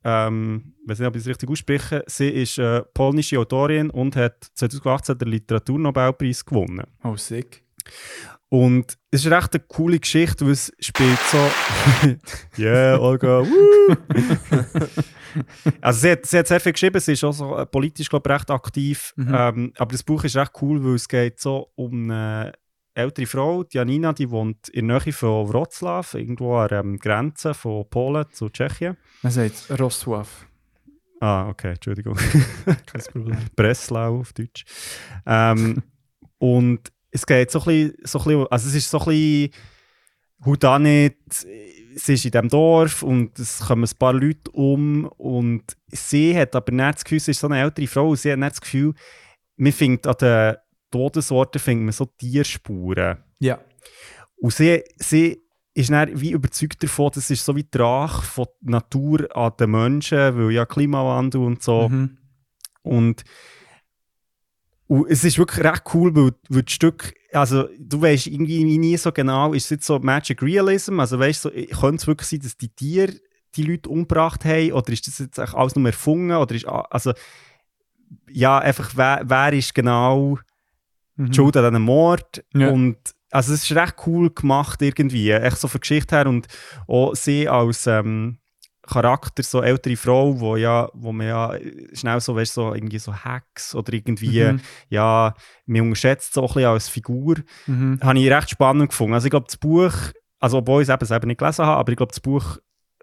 Ähm, 0.05 0.75
ich 0.83 0.89
weiß 0.91 0.99
nicht, 1.01 1.09
ob 1.09 1.17
ich 1.17 1.23
es 1.23 1.29
richtig 1.29 1.51
ausspreche. 1.51 2.05
Sie 2.07 2.29
ist 2.29 2.59
äh, 2.59 2.83
polnische 2.95 3.39
Autorin 3.39 3.91
und 3.91 4.17
hat 4.17 4.51
2018 4.55 5.19
den 5.19 5.29
Literaturnobelpreis 5.29 6.45
gewonnen. 6.45 6.85
Oh, 7.03 7.17
sick. 7.17 7.65
Und 8.51 8.97
es 9.11 9.27
ist 9.27 9.31
recht 9.31 9.55
eine 9.55 9.65
coole 9.69 9.99
Geschichte, 9.99 10.47
weil 10.47 10.53
es 10.53 10.73
spielt 10.81 11.19
so. 11.31 11.51
yeah, 12.59 12.99
Olga, 12.99 13.43
woo! 13.47 13.97
also, 15.83 16.01
sie 16.01 16.11
hat, 16.13 16.25
sie 16.25 16.39
hat 16.39 16.47
sehr 16.47 16.61
viel 16.61 16.73
geschrieben, 16.73 16.99
sie 17.01 17.13
ist 17.13 17.25
auch 17.25 17.33
so 17.33 17.59
äh, 17.59 17.67
politisch, 17.67 18.09
glaube 18.09 18.29
ich, 18.29 18.35
recht 18.35 18.51
aktiv. 18.51 19.13
Mhm. 19.17 19.35
Ähm, 19.35 19.73
aber 19.77 19.93
das 19.93 20.03
Buch 20.03 20.25
ist 20.25 20.37
recht 20.37 20.53
cool, 20.63 20.83
weil 20.83 20.95
es 20.95 21.09
geht 21.09 21.41
so 21.41 21.71
um 21.75 22.05
eine 22.05 22.53
ältere 22.99 23.27
Frau, 23.27 23.63
die 23.63 23.77
Janina, 23.77 24.13
die 24.13 24.31
wohnt 24.31 24.69
in 24.71 24.89
der 24.89 25.01
Nähe 25.05 25.13
von 25.13 25.49
Wroclaw, 25.49 26.19
irgendwo 26.19 26.57
an 26.57 26.69
der 26.69 26.81
ähm, 26.81 26.99
Grenze 26.99 27.55
von 27.55 27.89
Polen 27.89 28.27
zu 28.33 28.49
Tschechien. 28.49 28.97
Man 29.23 29.33
sagt 29.33 29.71
Rostwaff. 29.79 30.47
Ah, 31.21 31.49
okay, 31.49 31.71
Entschuldigung. 31.71 32.17
Kein 32.87 33.03
Problem. 33.13 33.39
Breslau 33.57 34.21
auf 34.21 34.33
Deutsch. 34.33 34.65
Ähm, 35.27 35.83
und 36.39 36.93
es 37.11 37.27
geht 37.27 37.51
so 37.51 37.61
ein 37.61 37.65
bisschen, 37.65 37.95
so 38.05 38.19
ein 38.19 38.25
bisschen 38.25 38.47
also 38.49 38.69
es 38.69 38.75
ist 38.75 38.91
so 38.91 38.99
ein 38.99 39.51
bisschen, 40.45 40.83
nicht, 40.83 41.17
sie 41.31 42.15
ist 42.15 42.25
in 42.25 42.31
diesem 42.31 42.49
Dorf 42.49 43.03
und 43.03 43.39
es 43.39 43.61
kommen 43.61 43.85
ein 43.85 43.99
paar 43.99 44.13
Leute 44.13 44.51
um 44.53 45.07
und 45.17 45.65
sie 45.89 46.37
hat 46.37 46.55
aber 46.55 46.73
nicht 46.73 46.97
das 46.97 47.05
Gefühl, 47.05 47.21
sie 47.21 47.31
ist 47.31 47.41
so 47.41 47.49
eine 47.49 47.61
ältere 47.61 47.87
Frau 47.87 48.15
sie 48.15 48.33
hat 48.33 48.39
nicht 48.39 48.53
das 48.53 48.61
Gefühl, 48.61 48.95
man 49.57 49.73
findet 49.73 50.07
an 50.07 50.15
den 50.21 50.57
Todesorten 50.91 51.61
findet 51.61 51.85
man 51.85 51.93
so 51.93 52.07
Tierspuren. 52.07 53.19
Ja. 53.39 53.61
Und 54.37 54.53
sie, 54.53 54.83
sie 54.97 55.43
ist 55.75 55.91
dann 55.91 56.21
wie 56.21 56.33
überzeugt 56.33 56.83
davon, 56.83 57.13
das 57.15 57.31
ist 57.31 57.45
so 57.45 57.55
wie 57.55 57.65
die 57.65 57.79
Rache 57.79 58.23
von 58.23 58.47
der 58.61 58.73
Natur 58.73 59.37
an 59.37 59.53
den 59.61 59.71
Menschen, 59.71 60.19
weil 60.19 60.53
ja 60.53 60.67
Klimawandel 60.67 61.41
und 61.43 61.63
so. 61.63 61.89
Mhm. 61.89 62.19
Und, 62.83 63.25
und 64.87 65.11
es 65.11 65.23
ist 65.23 65.39
wirklich 65.39 65.65
recht 65.65 65.83
cool, 65.95 66.15
weil, 66.17 66.33
weil 66.49 66.63
das 66.63 66.73
Stück, 66.73 67.15
also 67.33 67.69
du 67.79 68.01
weißt 68.03 68.27
irgendwie 68.27 68.65
nie 68.65 68.97
so 68.97 69.13
genau, 69.13 69.53
ist 69.53 69.65
es 69.65 69.71
jetzt 69.71 69.87
so 69.87 69.99
Magic 69.99 70.43
Realism, 70.43 70.99
also 70.99 71.19
weißt 71.19 71.45
du, 71.45 71.51
so, 71.51 71.81
könnte 71.81 71.97
es 71.97 72.07
wirklich 72.07 72.29
sein, 72.29 72.41
dass 72.41 72.57
die 72.57 72.71
Tiere 72.71 73.15
die 73.55 73.63
Leute 73.63 73.89
umgebracht 73.89 74.45
haben 74.45 74.73
oder 74.73 74.93
ist 74.93 75.07
das 75.07 75.19
jetzt 75.19 75.39
alles 75.39 75.77
nur 75.77 75.87
erfunden 75.87 76.33
oder 76.33 76.55
ist, 76.55 76.67
also 76.67 77.13
ja, 78.31 78.59
einfach 78.59 78.93
wer, 78.97 79.23
wer 79.25 79.53
ist 79.53 79.75
genau 79.75 80.39
Mhm. 81.19 81.33
Schuld 81.35 81.57
an 81.57 81.65
diesem 81.73 81.83
Mord 81.83 82.43
Ja. 82.55 82.71
und 82.71 82.97
also 83.31 83.53
es 83.53 83.65
ist 83.65 83.77
recht 83.77 83.97
cool 84.07 84.31
gemacht 84.31 84.81
irgendwie, 84.81 85.31
echt 85.31 85.59
so 85.59 85.69
von 85.69 85.81
Geschichte 85.83 86.17
her 86.17 86.27
und 86.27 86.47
auch 86.87 87.15
sie 87.15 87.47
als 87.49 87.87
ähm, 87.87 88.39
Charakter, 88.83 89.43
so 89.43 89.61
ältere 89.61 89.97
Frau, 89.97 90.41
wo 90.41 90.57
ja, 90.57 90.89
wo 90.95 91.13
man 91.13 91.27
ja 91.27 91.55
schnell 91.93 92.21
so, 92.21 92.35
weißt, 92.37 92.55
so 92.55 92.73
irgendwie 92.73 92.99
so 92.99 93.15
Hacks 93.15 93.75
oder 93.75 93.93
irgendwie, 93.93 94.45
Mhm. 94.45 94.61
ja, 94.89 95.35
man 95.67 95.83
unterschätzt 95.83 96.33
so 96.33 96.41
ein 96.41 96.47
bisschen 96.47 96.65
als 96.65 96.89
Figur, 96.89 97.37
Mhm. 97.67 97.99
habe 98.03 98.19
ich 98.19 98.31
recht 98.31 98.49
spannend 98.51 98.89
gefunden. 98.89 99.13
Also 99.13 99.27
ich 99.27 99.31
glaube, 99.31 99.45
das 99.47 99.59
Buch, 99.59 99.93
also 100.41 100.59
obwohl 100.59 100.81
ich 100.83 100.89
es 100.89 100.95
eben 100.95 101.05
selber 101.05 101.27
nicht 101.27 101.39
gelesen 101.39 101.67
habe, 101.67 101.77
aber 101.81 101.91
ich 101.93 101.97
glaube, 101.99 102.13
das 102.13 102.21
Buch 102.21 102.57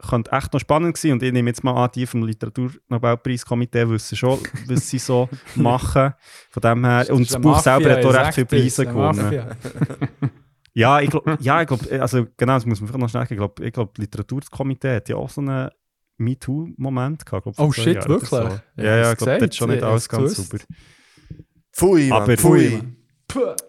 könnte 0.09 0.31
echt 0.31 0.53
noch 0.53 0.59
spannend 0.59 0.97
sein 0.97 1.13
und 1.13 1.23
ich 1.23 1.31
nehme 1.31 1.49
jetzt 1.49 1.63
mal 1.63 1.73
an, 1.83 1.89
die 1.93 2.05
vom 2.05 2.23
Literaturnobelpreiskomitee 2.23 3.89
wissen 3.89 4.15
schon, 4.17 4.39
was 4.67 4.89
sie 4.89 4.99
so 4.99 5.29
machen. 5.55 6.13
Von 6.51 6.61
dem 6.61 6.85
her, 6.85 7.05
und 7.09 7.29
das 7.29 7.39
Buch 7.41 7.51
Mafia, 7.55 7.79
selber 7.79 7.91
hat 7.91 8.05
auch 8.05 8.13
recht 8.25 8.33
viele 8.35 8.45
Preise 8.45 8.85
gewonnen. 8.85 9.45
Ja, 10.77 10.99
ich 10.99 11.09
glaube, 11.09 11.37
ja, 11.39 11.61
ich 11.61 11.67
glaub, 11.69 11.89
also 11.89 12.27
genau, 12.35 12.55
das 12.55 12.65
muss 12.65 12.81
man 12.81 12.89
vielleicht 12.89 12.99
noch 13.01 13.07
schnell 13.09 13.21
sagen. 13.23 13.33
Ich 13.33 13.37
glaube, 13.37 13.65
ich 13.65 13.71
glaub, 13.71 13.97
Literaturkomitee 13.97 14.97
hat 14.97 15.07
ja 15.07 15.15
auch 15.15 15.29
so 15.29 15.39
einen 15.39 15.69
MeToo-Moment 16.17 17.25
gehabt. 17.25 17.43
Glaub, 17.45 17.55
Oh, 17.59 17.71
shit, 17.71 17.95
Jahren 17.95 18.09
wirklich? 18.09 18.29
So. 18.29 18.37
Ja, 18.41 18.59
Ja, 18.83 19.11
ich 19.13 19.17
glaube, 19.17 19.37
das 19.39 19.49
ist 19.51 19.55
schon 19.55 19.69
nicht 19.69 19.81
Ja, 19.81 19.89
alles 19.89 20.09
ganz 20.09 20.35
gewusst. 20.35 20.51
super. 20.51 20.63
Pfui, 21.71 22.07
Mann, 22.09 22.23
Aber- 22.23 22.35
pfui. 22.35 22.81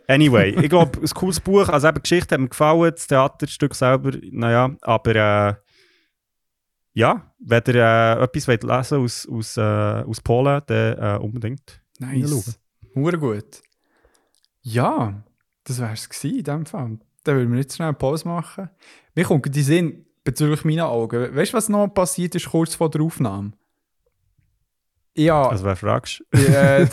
Anyway, 0.08 0.50
ich 0.60 0.68
glaube, 0.68 0.98
ein 1.00 1.08
cooles 1.10 1.38
Buch. 1.38 1.68
Also 1.68 1.86
eben, 1.86 1.94
die 1.96 2.02
Geschichte 2.02 2.34
hat 2.34 2.40
mir 2.40 2.48
gefallen, 2.48 2.90
das 2.92 3.06
Theaterstück 3.06 3.76
selber, 3.76 4.10
naja, 4.32 4.70
aber 4.82 5.14
äh, 5.14 5.54
ja, 6.96 7.30
wenn 7.38 7.62
ihr 7.66 7.74
äh, 7.74 8.22
etwas 8.22 8.48
wollt 8.48 8.64
lesen 8.64 8.98
aus, 9.04 9.28
aus, 9.28 9.56
äh, 9.58 9.60
aus 9.60 10.20
Polen, 10.22 10.62
dann 10.64 10.98
äh, 10.98 11.18
unbedingt. 11.22 11.82
Nice. 11.98 12.58
Hure 12.94 13.18
gut. 13.18 13.62
Ja, 14.62 15.22
das 15.64 15.78
wäre 15.78 15.92
es 15.92 16.24
in 16.24 16.42
dem 16.42 16.64
Fall. 16.64 16.98
Dann 17.24 17.36
würden 17.36 17.52
wir 17.52 17.58
jetzt 17.58 17.76
schnell 17.76 17.88
eine 17.88 17.98
Pause 17.98 18.26
machen. 18.26 18.70
Mir 19.14 19.26
kommt 19.26 19.54
die 19.54 19.62
Sinn 19.62 20.06
bezüglich 20.24 20.64
meiner 20.64 20.88
Augen. 20.88 21.36
Weißt 21.36 21.52
du, 21.52 21.58
was 21.58 21.68
noch 21.68 21.88
passiert 21.88 22.34
ist 22.34 22.48
kurz 22.48 22.74
vor 22.74 22.88
der 22.88 23.02
Aufnahme? 23.02 23.52
Ja, 25.16 25.48
Also, 25.48 25.64
wer 25.64 25.76
fragst 25.76 26.22
d- 26.32 26.86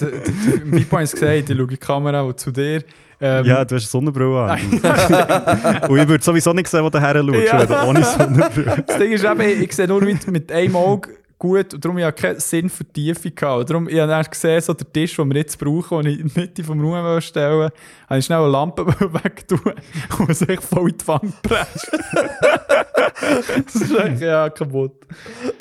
Pipo 0.72 0.98
hat 0.98 1.04
es 1.04 1.12
gesagt, 1.14 1.50
ich 1.50 1.58
schaue 1.58 1.68
die 1.68 1.78
Kamera 1.78 2.22
und 2.22 2.40
zu 2.40 2.52
dir. 2.52 2.84
Ähm, 3.22 3.46
Ja, 3.46 3.64
du 3.66 3.76
hast 3.76 3.84
eine 3.84 3.90
Sonnenbrille 4.12 4.42
an. 4.42 4.60
Und 5.90 5.98
ich 6.00 6.08
würde 6.08 6.24
sowieso 6.24 6.52
nicht 6.54 6.68
sehen, 6.68 6.84
wo 6.84 6.90
du 6.90 7.00
her 7.00 7.16
schaust, 7.16 7.70
Ja. 7.70 7.84
ohne 7.88 8.04
Sonnenbrille. 8.04 8.84
Das 8.88 8.98
Ding 8.98 9.12
ist 9.12 9.24
eben, 9.24 9.42
ich 9.64 9.72
sehe 9.74 9.88
nur 9.88 10.02
mit, 10.02 10.28
mit 10.28 10.52
einem 10.52 10.76
Auge 10.76 11.10
gut 11.44 11.74
und 11.74 11.84
darum 11.84 11.98
ich 11.98 12.16
keinen 12.16 12.40
Sinn 12.40 12.70
für 12.70 12.84
die 12.86 13.14
Tiefe 13.14 13.32
gehabt. 13.32 13.60
Und 13.62 13.70
Darum, 13.70 13.90
ich 13.90 14.00
habe 14.00 14.08
dann 14.10 14.24
gesehen, 14.24 14.62
so 14.62 14.74
der 14.74 14.92
Tisch, 14.92 15.16
den 15.18 15.30
wir 15.30 15.38
jetzt 15.38 15.60
brauchen, 15.60 16.04
den 16.04 16.14
ich 16.14 16.20
in 16.22 16.28
die 16.30 16.40
Mitte 16.40 16.64
vom 16.64 16.80
Raum 16.82 17.20
stellen 17.22 17.70
habe 18.10 18.20
ich 18.20 18.26
schnell 18.26 18.40
eine 18.40 18.48
Lampe 18.50 18.86
wegtun 19.24 19.74
und 20.20 20.36
sich 20.36 20.60
voll 20.62 20.90
in 20.92 20.98
die 20.98 21.08
Wange 21.08 21.34
presst. 21.42 21.92
das 23.66 23.76
ist 23.76 23.96
echt 23.96 24.22
ja 24.22 24.50
kaputt. 24.50 24.94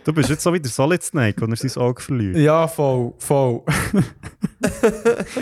Du 0.04 0.12
bist 0.12 0.30
jetzt 0.30 0.42
so 0.42 0.52
wie 0.52 0.60
der 0.60 0.70
Solid 0.70 1.02
Snake, 1.02 1.40
wenn 1.40 1.50
er 1.50 1.56
sein 1.56 1.82
Auge 1.82 2.00
verliert. 2.00 2.36
Ja, 2.36 2.66
voll, 2.68 3.12
voll. 3.18 3.62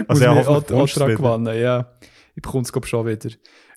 Also 0.08 0.24
ja, 0.24 0.34
hoffentlich 0.34 0.96
auch- 0.96 1.02
auch 1.02 1.06
gewinnen, 1.06 1.60
ja. 1.60 1.92
Ich 2.34 2.42
bekomme 2.42 2.62
es, 2.62 2.72
glaube 2.72 2.86
schon 2.86 3.06
wieder. 3.06 3.28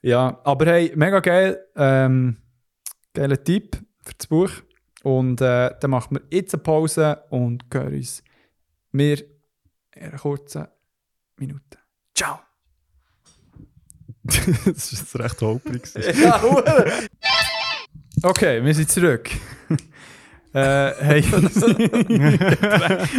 Ja, 0.01 0.39
aber 0.45 0.65
hey, 0.67 0.93
mega 0.95 1.19
geil. 1.19 1.59
Ähm, 1.75 2.37
geiler 3.13 3.43
Tipp 3.43 3.75
für 4.03 4.13
das 4.17 4.27
Buch. 4.27 4.49
Und 5.03 5.39
äh, 5.41 5.71
dann 5.79 5.91
machen 5.91 6.15
wir 6.17 6.21
jetzt 6.35 6.53
eine 6.55 6.63
Pause 6.63 7.23
und 7.29 7.65
hören 7.73 7.93
uns 7.93 8.23
wir 8.93 9.17
in 9.95 10.03
einer 10.03 10.17
kurzen 10.17 10.67
Minuten. 11.37 11.77
Ciao. 12.15 12.39
das 14.23 14.93
ist 14.93 15.19
recht 15.19 15.41
holprig. 15.41 15.83
Ja. 16.21 16.41
Okay, 18.23 18.63
wir 18.63 18.73
sind 18.73 18.89
zurück. 18.89 19.29
äh, 20.53 20.91
hey, 20.93 21.23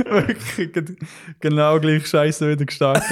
wirklich 0.05 0.73
ge- 0.73 0.97
genau 1.41 1.79
gleich 1.81 2.07
Scheiße 2.07 2.49
wieder 2.51 2.65
gestartet. 2.65 3.05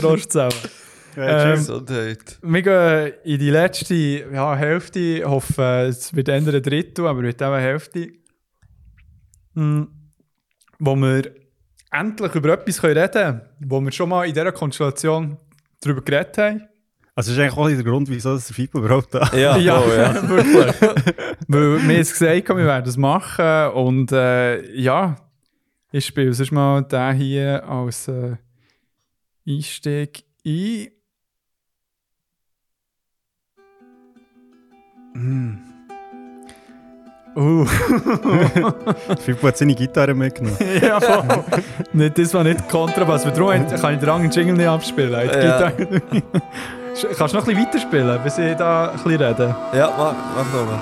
Prost 0.00 0.32
zusammen. 0.32 0.54
Ähm, 1.20 1.56
Gesundheit. 1.56 2.38
Wir 2.42 2.62
gehen 2.62 3.12
in 3.24 3.38
die 3.38 3.50
letzte 3.50 3.94
ja, 3.94 4.54
Hälfte. 4.54 4.98
Ich 4.98 5.24
hoffe, 5.24 5.86
es 5.88 6.14
wird 6.14 6.28
eher 6.28 6.36
ein 6.36 6.44
Drittel, 6.44 7.06
aber 7.06 7.20
auch 7.20 7.40
eine 7.40 7.60
Hälfte. 7.60 8.08
Hm, 9.54 9.88
Wo 10.78 10.96
wir 10.96 11.34
endlich 11.90 12.34
über 12.34 12.50
etwas 12.50 12.82
reden 12.82 13.10
können, 13.10 13.40
wo 13.60 13.80
wir 13.80 13.92
schon 13.92 14.08
mal 14.08 14.24
in 14.24 14.34
dieser 14.34 14.52
Konstellation 14.52 15.36
darüber 15.80 16.02
geredet 16.02 16.38
haben. 16.38 16.68
Also, 17.14 17.32
das 17.32 17.38
ist 17.38 17.42
eigentlich 17.42 17.56
auch 17.56 17.66
der 17.68 17.82
Grund, 17.82 18.08
wieso 18.08 18.34
das 18.34 18.46
der 18.46 18.54
FIPO 18.54 18.78
überhaupt 18.78 19.12
da 19.12 19.28
Ja, 19.36 19.56
Ja, 19.58 19.80
oh, 19.80 19.92
ja. 19.92 20.14
wirklich. 20.28 20.80
Weil 21.48 21.72
wir 21.72 21.82
haben 21.82 21.90
es 21.90 22.12
gesagt, 22.12 22.48
wir 22.48 22.56
werden 22.58 22.84
das 22.84 22.96
machen. 22.96 23.72
Und 23.72 24.12
äh, 24.12 24.70
ja, 24.80 25.16
ich 25.90 26.06
spiele 26.06 26.32
sonst 26.32 26.52
mal 26.52 26.82
den 26.82 27.16
hier 27.16 27.68
als 27.68 28.06
äh, 28.06 28.36
Einstieg 29.48 30.22
ein. 30.46 30.88
Mm. 35.18 35.58
Uh. 37.36 37.64
FIPO 39.24 39.46
hat 39.48 39.56
seine 39.56 39.74
Gitarre 39.74 40.14
mitgenommen. 40.14 40.56
ja, 40.82 40.98
voll. 41.00 41.22
nicht, 41.92 42.18
das 42.18 42.34
war 42.34 42.42
nicht 42.42 42.68
Kontrabass, 42.68 43.24
weil 43.24 43.32
darum 43.32 43.50
kann 43.68 43.94
ich 43.94 44.00
den 44.00 44.08
anderen 44.08 44.30
Jingle 44.30 44.54
nicht 44.54 44.66
abspielen. 44.66 45.10
Die 45.10 45.26
Ja. 45.36 45.68
Gitarre- 45.68 46.22
Kannst 47.16 47.34
du 47.34 47.38
noch 47.38 47.46
ein 47.46 47.54
bisschen 47.54 47.66
weiterspielen, 47.66 48.20
bis 48.24 48.38
ich 48.38 48.56
da 48.56 48.88
ein 48.88 48.92
bisschen 48.94 49.10
rede? 49.22 49.54
Ja, 49.72 49.92
mach, 49.96 50.14
mach 50.34 50.52
nochmal. 50.52 50.80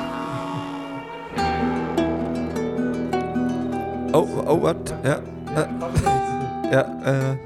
Oh, 4.13 4.27
oh, 4.47 4.63
warte. 4.63 4.95
Ja. 5.05 5.19
äh, 5.61 6.73
Ja, 6.73 6.81
äh. 7.05 7.37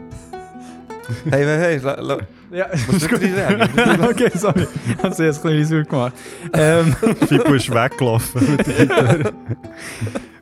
Hey, 1.31 1.45
hey, 1.45 1.81
hey. 1.81 2.19
Ja, 2.53 2.67
reden? 2.67 4.05
okay, 4.11 4.31
sorry. 4.35 4.67
Ich 4.89 5.03
habe 5.03 5.09
es 5.09 5.45
ein 5.45 5.51
bisschen 5.57 5.85
gemacht. 5.85 6.13
Ähm, 6.53 6.95
FIPO 7.29 7.55
ist 7.55 7.71
weggelaufen 7.71 8.59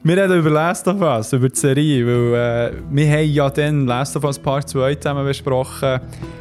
wir 0.08 0.16
reden 0.16 0.38
über 0.38 0.50
Last 0.50 0.88
of 0.88 1.00
Us, 1.02 1.32
über 1.32 1.48
die 1.48 1.58
Serie, 1.58 2.06
weil 2.06 2.72
äh, 2.72 2.72
wir 2.90 3.10
haben 3.10 3.30
ja 3.30 3.50
dann 3.50 3.86
Last 3.86 4.16
of 4.16 4.24
Us 4.24 4.38
Part 4.38 4.68
2 4.68 4.94
zusammen 4.94 5.26
besprochen. 5.26 6.00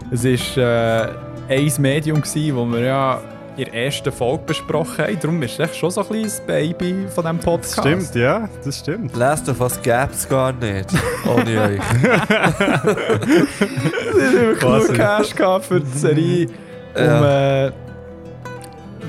Es 0.09 0.23
war 0.23 1.09
äh, 1.49 1.55
ein 1.55 1.73
Medium, 1.79 2.21
gewesen, 2.21 2.55
wo 2.55 2.65
wir 2.65 2.79
ja 2.79 3.21
in 3.57 3.65
der 3.65 3.73
ersten 3.73 4.11
Folge 4.11 4.43
besprochen 4.45 5.05
haben. 5.05 5.19
Darum 5.19 5.41
ist 5.43 5.53
es 5.53 5.59
echt 5.59 5.75
schon 5.75 5.89
so 5.91 6.01
ein 6.01 6.07
kleines 6.07 6.39
Baby 6.41 7.05
von 7.13 7.23
diesem 7.23 7.39
Podcast. 7.39 7.79
Stimmt, 7.79 8.15
ja, 8.15 8.47
das 8.63 8.79
stimmt. 8.79 9.15
Last 9.15 9.49
of 9.49 9.59
Us 9.59 9.81
gäb's 9.81 10.27
gar 10.29 10.53
nicht. 10.53 10.89
Ohne 11.25 11.61
euch. 11.61 11.79
Wir 14.15 14.51
haben 14.51 14.59
genug 14.59 14.93
Cash 14.93 15.35
gehabt 15.35 15.65
für 15.65 15.79
die 15.79 15.97
Serie, 15.97 16.45
um, 16.95 17.03
Ja. 17.03 17.65
äh, 17.67 17.71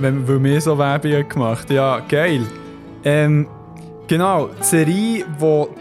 wenn, 0.00 0.26
weil 0.28 0.42
wir 0.44 0.60
so 0.60 0.78
Werbung 0.78 1.12
haben 1.12 1.28
gemacht 1.28 1.70
Ja, 1.70 2.00
geil. 2.08 2.42
Ähm, 3.04 3.46
genau, 4.06 4.48
die 4.60 4.64
Serie, 4.64 5.24
die 5.24 5.24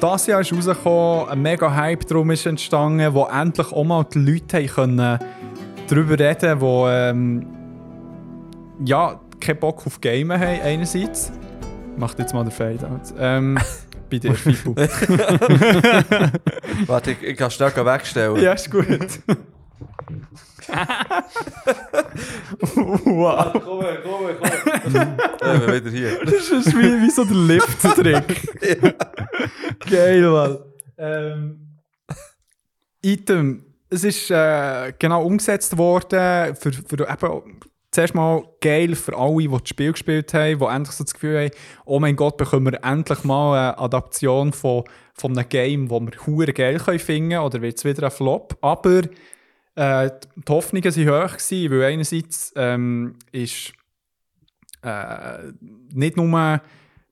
dieses 0.01 0.27
Jahr 0.27 0.41
ist 0.41 0.51
rausgekommen, 0.53 1.29
ein 1.29 1.41
mega 1.41 1.73
Hype 1.73 2.05
drum 2.07 2.31
ist 2.31 2.45
entstanden, 2.45 3.13
wo 3.13 3.25
endlich 3.25 3.71
auch 3.71 3.83
mal 3.83 4.03
die 4.11 4.19
Leute 4.19 4.65
können 4.65 5.19
darüber 5.89 6.19
reden 6.19 6.59
die 6.59 6.65
ähm, 6.65 7.47
ja, 8.85 9.19
keinen 9.39 9.59
Bock 9.59 9.85
auf 9.85 10.01
Gamen 10.01 10.37
haben, 10.39 10.61
einerseits. 10.61 11.31
Macht 11.97 12.19
jetzt 12.19 12.33
mal 12.33 12.43
der 12.43 12.51
Fade 12.51 12.85
out. 12.87 13.13
Ähm, 13.17 13.57
bei 14.09 14.19
dir, 14.19 14.35
Fifu. 14.35 14.75
Warte, 16.85 17.11
ich, 17.11 17.23
ich 17.23 17.37
kann 17.37 17.49
schnell 17.51 17.73
wegstellen. 17.75 18.41
ja, 18.41 18.53
ist 18.53 18.69
gut. 18.69 18.87
wow. 23.05 23.53
Komm 23.63 23.81
her, 23.81 23.99
komm 24.03 24.25
her, 24.25 24.35
komm 24.83 24.91
her. 24.91 25.17
Ja, 25.41 25.61
wir 25.61 25.75
wieder 25.75 25.91
hier. 25.91 26.25
Das 26.25 26.49
ist 26.49 26.77
wie, 26.77 27.01
wie 27.01 27.09
so 27.09 27.23
der 27.23 27.37
Lift-Trick. 27.37 28.41
Geil, 29.89 30.29
Mann. 30.29 30.57
Ähm, 30.97 31.79
Item. 33.01 33.63
Es 33.89 34.03
ist 34.03 34.29
äh, 34.29 34.91
genau 34.99 35.25
umgesetzt 35.25 35.77
worden 35.77 36.53
für, 36.55 36.73
für 36.73 37.09
eben, 37.09 37.61
zuerst 37.97 38.13
mal 38.13 38.43
geil 38.61 38.93
für 38.93 39.17
alle, 39.17 39.37
die 39.37 39.47
das 39.47 39.69
Spiel 39.69 39.91
gespielt 39.91 40.31
haben, 40.35 40.59
die 40.59 40.65
endlich 40.65 40.95
so 40.95 41.03
das 41.03 41.15
Gefühl 41.15 41.45
haben, 41.45 41.51
oh 41.83 41.99
mein 41.99 42.15
Gott, 42.15 42.37
bekommen 42.37 42.71
wir 42.71 42.83
endlich 42.83 43.23
mal 43.23 43.57
eine 43.57 43.79
Adaption 43.79 44.53
von, 44.53 44.83
von 45.15 45.35
einem 45.35 45.49
Game, 45.49 45.87
das 45.87 46.01
wir 46.01 46.27
hure 46.27 46.53
geil 46.53 46.77
finden 46.79 47.29
können, 47.29 47.43
oder 47.43 47.59
wird 47.59 47.79
es 47.79 47.85
wieder 47.85 48.03
ein 48.03 48.11
Flop. 48.11 48.55
Aber 48.61 49.01
äh, 49.73 50.11
die 50.35 50.47
Hoffnungen 50.47 50.95
waren 50.95 51.23
hoch, 51.23 51.71
weil 51.71 51.83
einerseits 51.85 52.53
ähm, 52.55 53.15
ist 53.31 53.73
äh, 54.83 55.51
nicht 55.91 56.17
nur 56.17 56.61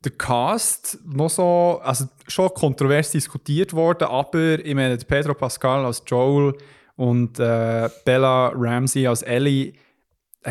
der 0.04 0.12
Cast 0.20 1.00
noch 1.04 1.32
so, 1.32 1.82
also 1.84 2.06
schon 2.28 2.50
kontrovers 2.50 3.10
diskutiert 3.10 3.74
worden, 3.74 4.08
aber 4.08 4.64
ich 4.64 4.76
meine, 4.76 4.98
Pedro 4.98 5.34
Pascal 5.34 5.84
als 5.84 6.04
Joel 6.06 6.54
und 6.96 7.40
äh, 7.40 7.90
Bella 8.06 8.52
Ramsey 8.54 9.08
als 9.08 9.24
Ellie 9.24 9.74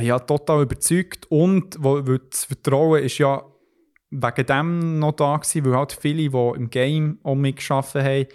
ja 0.00 0.18
total 0.18 0.62
überzeugt 0.62 1.26
und 1.30 1.76
wo, 1.78 2.06
weil 2.06 2.20
das 2.30 2.44
Vertrauen 2.44 3.02
ist 3.02 3.18
ja 3.18 3.44
wegen 4.10 4.46
dem 4.46 4.98
noch 4.98 5.12
da 5.12 5.36
gewesen, 5.36 5.64
weil 5.64 5.76
halt 5.76 5.92
viele, 5.92 6.28
die 6.30 6.56
im 6.56 6.70
Game 6.70 7.18
auch 7.22 7.34
mitgearbeitet 7.34 8.32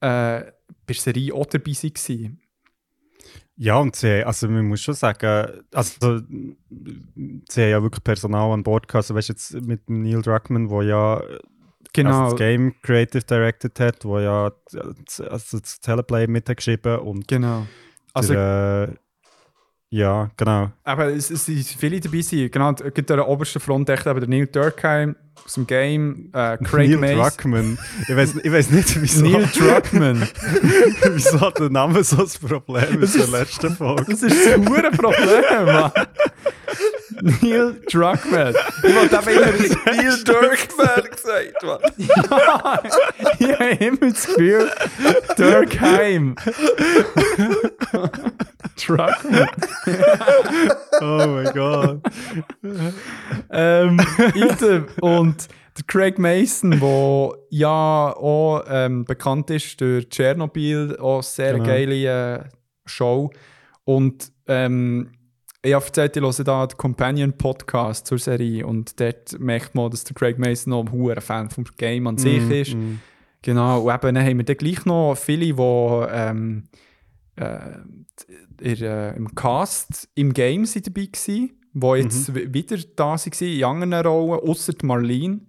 haben, 0.00 0.46
äh, 0.46 0.52
bei 0.86 0.94
der 0.94 0.96
Serie 0.96 1.34
auch 1.34 1.46
dabei 1.46 1.72
waren. 1.72 2.40
Ja, 3.56 3.78
und 3.78 3.96
sie, 3.96 4.24
also 4.24 4.48
man 4.48 4.66
muss 4.66 4.80
schon 4.82 4.94
sagen, 4.94 5.64
also 5.72 6.18
sie 6.20 6.56
haben 7.62 7.70
ja 7.70 7.82
wirklich 7.82 8.04
Personal 8.04 8.52
an 8.52 8.62
Bord 8.62 8.86
gehabt, 8.86 9.04
also 9.04 9.14
weißt 9.16 9.28
du 9.28 9.32
jetzt 9.32 9.52
mit 9.66 9.90
Neil 9.90 10.22
Druckmann, 10.22 10.68
der 10.68 10.82
ja 10.82 11.22
Genau. 11.94 12.10
also 12.24 12.36
das 12.36 12.38
Game 12.38 12.74
Creative 12.82 13.24
Directed 13.24 13.80
hat, 13.80 14.04
der 14.04 14.20
ja 14.20 14.52
das- 15.06 15.20
also 15.20 15.58
das 15.58 15.80
Teleplay 15.80 16.26
mit 16.26 16.48
hat 16.48 16.58
geschrieben 16.58 16.98
und 17.00 17.26
genau. 17.26 17.66
Also, 18.12 18.34
der, 18.34 18.90
äh, 18.92 18.96
ja, 19.90 20.30
genau. 20.36 20.70
Aber 20.84 21.06
es, 21.06 21.30
es 21.30 21.46
sind 21.46 21.64
viele 21.64 22.00
dabei 22.00 22.20
sein. 22.20 22.50
Genau, 22.50 22.72
es 22.72 22.94
gibt 22.94 23.10
an 23.10 23.16
der 23.16 23.28
obersten 23.28 23.60
Front 23.60 23.88
echt 23.88 24.06
eben 24.06 24.20
der 24.20 24.28
Neil 24.28 24.46
Durkheim 24.46 25.16
aus 25.44 25.54
dem 25.54 25.66
Game, 25.66 26.30
äh, 26.34 26.58
Craig 26.58 26.90
Neil 26.90 27.16
Mason. 27.16 27.18
Druckmann. 27.18 27.78
Ich 28.06 28.16
weiß 28.16 28.34
ich 28.42 28.52
weiß 28.52 28.70
nicht, 28.70 29.00
wieso, 29.02 29.24
Neil 29.24 29.48
Druckmann. 29.56 30.28
wieso 31.14 31.40
hat 31.40 31.58
der 31.58 31.70
Name 31.70 32.04
so 32.04 32.22
ein 32.22 32.48
Problem 32.48 33.02
in 33.02 33.12
der 33.12 33.26
letzten 33.28 33.74
Folge. 33.74 34.04
Das 34.10 34.22
ist 34.22 34.56
hure 34.56 34.90
Problem, 34.90 35.64
Mann. 35.64 35.92
Neil 37.40 37.80
Druckmann. 37.90 38.54
Ich 38.82 38.94
wollte 38.94 39.16
eben 39.16 39.38
immer... 39.38 39.84
Neil 39.86 40.24
Dirkman 40.24 41.10
gesagt, 41.10 41.62
Mann. 41.62 41.80
ich 43.38 43.52
habe 43.52 43.84
immer 43.84 44.12
das 44.12 44.26
Gefühl, 44.26 44.70
Durkheim. 45.36 46.34
Druckmann. 48.86 49.48
Oh 51.00 51.26
mein 51.28 51.52
Gott. 51.54 52.00
ähm. 53.50 54.00
Und 55.00 55.48
der 55.76 55.84
Craig 55.86 56.18
Mason, 56.18 56.72
der 56.72 57.32
ja 57.50 58.12
auch 58.16 58.64
ähm, 58.68 59.04
bekannt 59.04 59.50
ist 59.50 59.80
durch 59.80 60.08
Tschernobyl, 60.08 60.96
auch 60.98 61.22
sehr 61.22 61.52
Genau. 61.54 61.64
geile 61.66 62.38
äh, 62.40 62.44
Show. 62.86 63.30
Und 63.84 64.32
ähm, 64.48 65.10
ich 65.62 65.72
habe 65.74 65.84
erzählt, 65.84 66.16
ich 66.16 66.22
höre 66.22 66.44
da 66.44 66.66
den 66.66 66.76
Companion-Podcast 66.76 68.06
zur 68.06 68.18
Serie 68.18 68.66
und 68.66 68.98
dort 69.00 69.38
merkt 69.38 69.74
man, 69.74 69.90
dass 69.90 70.04
der 70.04 70.14
Craig 70.14 70.38
Mason 70.38 70.70
noch 70.70 70.80
ein 70.86 70.92
hoher 70.92 71.20
Fan 71.20 71.50
vom 71.50 71.64
Game 71.76 72.06
an 72.06 72.16
sich 72.18 72.42
Mm, 72.42 72.50
ist. 72.52 72.76
Genau, 73.42 73.82
und 73.82 73.94
eben 73.94 74.14
dann 74.14 74.24
haben 74.26 74.38
wir 74.38 74.44
dann 74.44 74.56
gleich 74.56 74.84
noch 74.84 75.14
viele, 75.16 75.46
die 75.54 76.08
ähm, 76.12 76.64
äh, 77.36 77.58
in, 78.60 78.82
äh, 78.82 79.14
im 79.16 79.34
Cast 79.34 80.08
im 80.14 80.32
Game 80.32 80.64
dabei 80.64 81.02
waren, 81.74 81.98
die 81.98 82.02
jetzt 82.04 82.34
wi- 82.34 82.52
wieder 82.52 82.76
da 82.96 83.16
waren 83.16 83.30
in 83.40 83.64
anderen 83.64 83.94
Rollen, 84.06 84.40
außer 84.40 84.72
Marlene, 84.82 85.40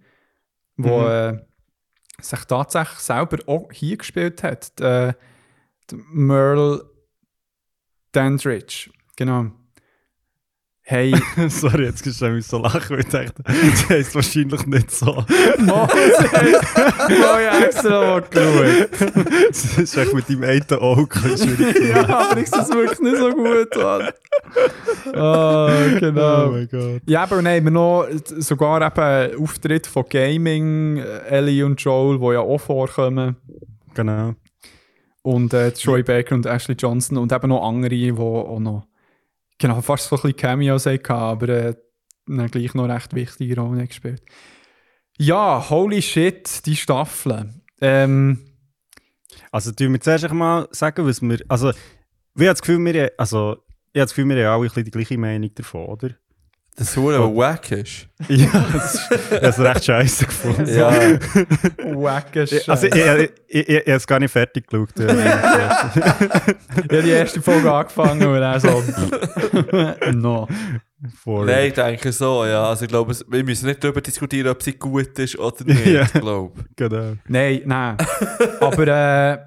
die 0.76 0.88
Mhm. 0.88 1.06
äh, 1.06 1.38
sich 2.20 2.44
tatsächlich 2.44 2.98
selber 2.98 3.38
auch 3.46 3.70
hier 3.72 3.96
gespielt 3.96 4.42
hat. 4.42 4.78
Die, 4.78 4.84
äh, 4.84 5.12
die 5.90 5.96
Merle 6.12 6.84
Dandridge, 8.12 8.90
genau. 9.16 9.50
Hey, 10.90 11.14
Sorry, 11.48 11.84
jetzt 11.84 12.02
kannst 12.02 12.20
du 12.20 12.42
so 12.42 12.58
lachen, 12.58 12.90
weil 12.90 13.00
ich 13.02 13.06
dachte, 13.06 13.32
das 13.44 13.88
heisst 13.88 14.12
wahrscheinlich 14.12 14.66
nicht 14.66 14.90
so. 14.90 15.24
Ich 15.30 17.22
habe 17.22 17.64
extra 17.64 18.00
mal 18.00 18.22
geschaut. 18.22 18.88
Das 19.48 19.78
ist 19.78 19.96
echt 19.96 20.12
mit 20.12 20.28
deinem 20.28 20.42
einen 20.42 20.80
Auge 20.80 21.20
schwierig 21.20 21.90
Ja, 21.90 22.08
aber 22.08 22.40
ich 22.40 22.48
sehe 22.48 22.62
es 22.62 22.70
wirklich 22.70 22.98
nicht 22.98 23.18
so 23.18 23.30
gut 23.30 23.76
an. 23.76 24.08
Ah, 25.14 25.70
genau. 26.00 26.48
Oh 26.48 26.50
mein 26.50 26.68
Gott. 26.68 27.02
Ja, 27.06 27.22
aber 27.22 27.36
haben 27.36 27.44
wir 27.44 27.70
noch 27.70 28.08
sogar 28.38 28.84
eben 28.84 29.40
Auftritt 29.40 29.86
von 29.86 30.04
Gaming, 30.08 30.96
äh, 30.96 31.20
Ellie 31.28 31.64
und 31.64 31.80
Joel, 31.80 32.18
die 32.18 32.34
ja 32.34 32.40
auch 32.40 32.58
vorkommen. 32.58 33.36
Genau. 33.94 34.34
Und 35.22 35.54
äh, 35.54 35.70
Troy 35.70 36.02
Baker 36.02 36.34
und 36.34 36.46
Ashley 36.46 36.74
Johnson 36.74 37.16
und 37.16 37.30
eben 37.30 37.48
noch 37.48 37.64
andere, 37.64 37.90
die 37.90 38.12
auch 38.12 38.58
noch 38.58 38.89
genau, 39.60 39.80
fast 39.80 40.08
so 40.08 40.16
ein 40.16 40.22
bisschen 40.22 40.36
Cameos 40.36 40.86
hatten, 40.86 41.12
aber 41.12 41.48
äh, 41.48 41.74
gleich 42.26 42.74
noch 42.74 42.88
recht 42.88 43.14
wichtige 43.14 43.60
Rollen 43.60 43.86
gespielt. 43.86 44.22
Ja, 45.18 45.68
holy 45.70 46.02
shit, 46.02 46.66
die 46.66 46.74
Staffel. 46.74 47.54
Ähm, 47.80 48.38
Also, 49.52 49.72
tun 49.72 49.92
wir 49.92 50.00
zuerst 50.00 50.32
mal 50.32 50.66
sagen, 50.70 51.06
was 51.06 51.22
wir. 51.22 51.38
Also, 51.48 51.70
ich 51.70 51.76
habe 52.36 52.46
das 52.46 52.62
Gefühl, 52.62 52.84
wir, 52.84 53.12
also, 53.16 53.52
ich 53.92 54.00
habe 54.00 54.06
das 54.06 54.10
Gefühl, 54.14 54.28
wir 54.28 54.36
haben 54.48 54.54
alle 54.54 54.62
ein 54.62 54.68
bisschen 54.68 54.84
die 54.84 54.90
gleiche 54.90 55.18
Meinung 55.18 55.54
davon, 55.54 55.86
oder? 55.86 56.10
Das 56.80 56.96
Hure 56.96 57.36
wack 57.36 57.70
ist. 57.72 58.06
Ja, 58.28 58.66
das 58.72 58.94
ist, 58.94 59.10
es 59.32 59.58
recht 59.58 59.84
scheiße 59.84 60.24
gefunden. 60.26 60.66
Ja. 60.78 60.90
Wacken 61.94 62.48
Also, 62.66 62.86
ich, 62.86 62.94
ich, 62.94 63.06
ich, 63.16 63.30
ich, 63.48 63.68
ich 63.68 63.76
habe 63.80 63.92
es 63.92 64.06
gar 64.06 64.18
nicht 64.18 64.30
fertig 64.32 64.66
geschaut. 64.66 64.98
ja. 64.98 65.92
Ich 65.94 66.02
habe 66.02 67.02
die 67.02 67.10
erste 67.10 67.42
Folge 67.42 67.70
angefangen 67.70 68.26
und 68.26 68.40
dann 68.40 68.60
so. 68.60 68.82
no. 70.12 70.48
Vor- 71.22 71.44
Nein, 71.46 71.68
ich 71.68 71.74
denke 71.74 72.12
so, 72.12 72.44
ja. 72.46 72.64
Also 72.68 72.84
ich 72.84 72.90
glaube, 72.90 73.14
wir 73.28 73.44
müssen 73.44 73.66
nicht 73.66 73.82
darüber 73.84 74.00
diskutieren, 74.00 74.48
ob 74.48 74.62
sie 74.62 74.72
gut 74.72 75.18
ist 75.18 75.38
oder 75.38 75.64
nicht, 75.64 75.86
Ja. 75.86 76.02
ich 76.02 76.12
glaube. 76.12 76.64
Genau. 76.76 77.12
Nein, 77.28 77.62
nein. 77.66 77.96
Aber 78.60 78.86
äh, 78.88 79.38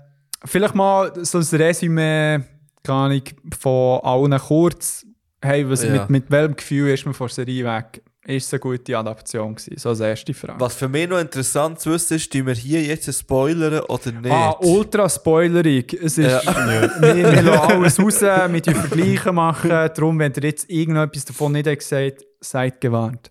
vielleicht 0.46 0.76
mal 0.76 1.12
so 1.24 1.40
ein 1.40 1.46
Resümee, 1.62 2.40
keine 2.84 2.98
Ahnung, 3.00 3.22
von 3.60 4.00
allen 4.04 4.40
kurz. 4.40 5.06
Hey, 5.44 5.70
was, 5.70 5.84
Ja. 5.84 5.92
mit, 5.92 6.10
mit 6.10 6.32
welchem 6.32 6.56
Gefühl 6.56 6.90
ist 6.94 7.06
man 7.06 7.14
von 7.14 7.28
der 7.28 7.34
Serie 7.34 7.66
weg? 7.66 8.02
Ist 8.26 8.48
es 8.48 8.54
eine 8.54 8.62
gute 8.62 8.98
Adaption 8.98 9.54
gewesen? 9.56 9.78
So 9.78 9.90
als 9.90 10.00
erste 10.00 10.34
Frage. 10.34 10.58
Was 10.60 10.76
für 10.76 10.88
mich 10.88 11.10
noch 11.10 11.20
interessant 11.20 11.82
zu 11.82 11.92
wissen 11.92 12.16
ist, 12.16 12.32
tun 12.32 12.48
wir 12.48 12.54
hier 12.54 12.82
jetzt 12.82 13.14
spoilern 13.14 13.82
oder 13.82 14.12
nicht? 14.14 14.32
Ah, 14.32 14.56
ultra 14.62 15.10
spoilerig. 15.10 15.94
Es 15.94 16.18
ist, 16.18 16.32
Ja. 16.32 16.42
wir, 17.02 17.16
wir 17.34 17.42
lassen 17.42 17.72
alles 17.74 18.00
raus, 18.00 18.22
wir 18.22 18.64
tun 18.64 18.76
Vergleiche 18.76 19.34
machen. 19.34 19.70
Darum, 19.70 20.20
wenn 20.20 20.32
ihr 20.38 20.44
jetzt 20.44 20.70
irgendetwas 20.70 21.26
davon 21.26 21.52
nicht 21.52 21.68
habt 21.68 21.80
gesagt 21.80 22.22
seid 22.40 22.80
gewarnt. 22.80 23.30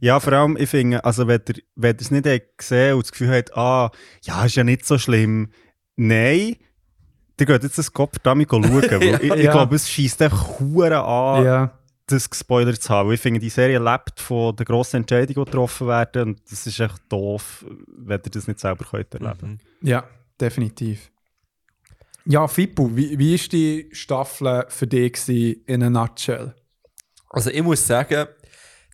Ja, 0.00 0.20
vor 0.20 0.32
allem, 0.34 0.56
ich 0.58 0.68
finde, 0.68 1.04
also 1.04 1.26
wenn 1.26 1.40
ihr, 1.48 1.54
wenn 1.74 1.96
ihr 1.96 2.00
es 2.00 2.10
nicht 2.12 2.26
habt 2.28 2.58
gesehen 2.58 2.94
und 2.94 3.02
das 3.04 3.10
Gefühl 3.10 3.34
habt, 3.34 3.56
ah, 3.56 3.90
ja, 4.22 4.44
ist 4.44 4.54
ja 4.54 4.62
nicht 4.62 4.86
so 4.86 4.96
schlimm. 4.96 5.50
Nein, 5.96 6.56
ihr 7.40 7.46
geht 7.46 7.62
jetzt 7.62 7.78
das 7.78 7.92
Kopf 7.92 8.18
damit 8.22 8.48
schauen. 8.50 8.64
Weil 8.72 9.02
ich 9.02 9.22
ich 9.32 9.44
Ja. 9.44 9.52
glaube, 9.52 9.76
es 9.76 9.88
schießt 9.88 10.22
einfach 10.22 10.60
Huren 10.60 10.92
an, 10.92 11.44
Ja. 11.44 11.78
das 12.06 12.28
gespoilert 12.30 12.80
zu 12.80 12.88
haben. 12.90 13.08
Weil 13.08 13.14
ich 13.16 13.20
finde, 13.20 13.40
die 13.40 13.48
Serie 13.50 13.78
lebt 13.78 14.20
von 14.20 14.54
den 14.56 14.64
grossen 14.66 14.98
Entscheidungen, 14.98 15.26
die 15.28 15.34
getroffen 15.34 15.86
werden. 15.88 16.22
Und 16.28 16.42
das 16.50 16.66
ist 16.66 16.78
echt 16.80 17.00
doof, 17.08 17.64
wenn 17.96 18.20
ihr 18.24 18.30
das 18.30 18.46
nicht 18.46 18.60
selber 18.60 18.84
könnt 18.84 19.12
erleben 19.14 19.58
Mhm. 19.80 19.88
Ja, 19.88 20.04
definitiv. 20.40 21.10
Ja, 22.26 22.48
Fippo, 22.48 22.90
wie, 22.96 23.18
wie 23.18 23.34
ist 23.34 23.52
die 23.52 23.88
Staffel 23.92 24.64
für 24.68 24.86
dich 24.86 25.28
in 25.66 25.82
a 25.82 25.90
nutshell? 25.90 26.54
Also 27.28 27.50
ich 27.50 27.62
muss 27.62 27.86
sagen, 27.86 28.26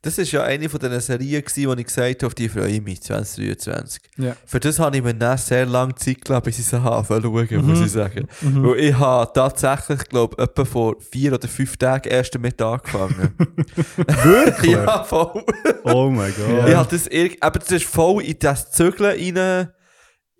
das 0.02 0.16
ist 0.16 0.32
ja 0.32 0.42
eine 0.42 0.68
von 0.68 0.80
diesen 0.80 1.00
Serien 1.00 1.44
gewesen, 1.44 1.68
wo 1.68 1.74
ich 1.74 1.84
gesagt 1.84 2.22
habe, 2.22 2.26
auf 2.26 2.34
die 2.34 2.48
freue 2.48 2.70
ich 2.70 2.82
mich, 2.82 3.02
2023. 3.02 4.02
Ja. 4.16 4.34
Für 4.46 4.58
das 4.58 4.78
habe 4.78 4.96
ich 4.96 5.02
mir 5.02 5.12
dann 5.12 5.36
sehr 5.36 5.66
lange 5.66 5.94
Zeit 5.94 6.24
gelassen, 6.24 6.44
bis 6.44 6.58
ich 6.58 6.66
sie 6.66 6.82
habe 6.82 7.06
schauen, 7.06 7.66
muss 7.66 7.80
ich 7.80 7.92
sagen. 7.92 8.26
Weil 8.40 8.78
ich 8.80 8.94
habe 8.98 9.30
tatsächlich, 9.34 10.04
glaube 10.08 10.36
ich, 10.38 10.44
etwa 10.44 10.64
vor 10.64 10.96
vier 11.00 11.34
oder 11.34 11.46
fünf 11.46 11.76
Tagen 11.76 12.08
erst 12.08 12.34
damit 12.34 12.60
angefangen. 12.62 13.34
Wirklich? 13.96 14.72
ja, 14.72 15.04
voll. 15.04 15.44
Oh 15.84 16.08
mein 16.08 16.32
Gott. 16.34 16.68
Ich 16.68 16.74
habe 16.74 16.88
das, 16.90 17.08
aber 17.40 17.58
das 17.58 17.70
ist 17.70 17.84
voll 17.84 18.22
in 18.22 18.38
das 18.38 18.70
Zügeln 18.70 19.36
rein, 19.36 19.68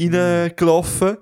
reingelaufen. 0.01 1.19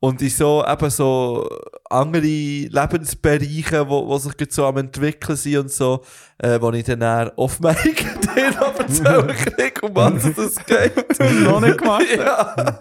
Und 0.00 0.22
in 0.22 0.30
so, 0.30 0.64
eben 0.66 0.90
so 0.90 1.48
andere 1.90 2.22
Lebensbereiche, 2.22 3.88
wo, 3.88 4.06
wo 4.06 4.18
sich 4.18 4.36
gerade 4.36 4.52
so 4.52 4.66
am 4.66 4.76
entwickeln 4.76 5.36
sind 5.36 5.58
und 5.58 5.70
so, 5.70 6.02
äh, 6.38 6.60
wo 6.60 6.70
ich 6.72 6.84
dann 6.84 7.00
eher 7.00 7.32
off 7.36 7.60
mic 7.60 8.06
den 8.36 8.56
aber 8.56 8.80
erzählen 8.80 9.28
kriege, 9.28 9.80
um 9.82 9.94
was 9.94 10.24
es 10.24 10.54
geht. 10.64 10.94
Noch 11.44 11.60
nicht 11.60 11.78
gemacht? 11.78 12.04
ja. 12.16 12.80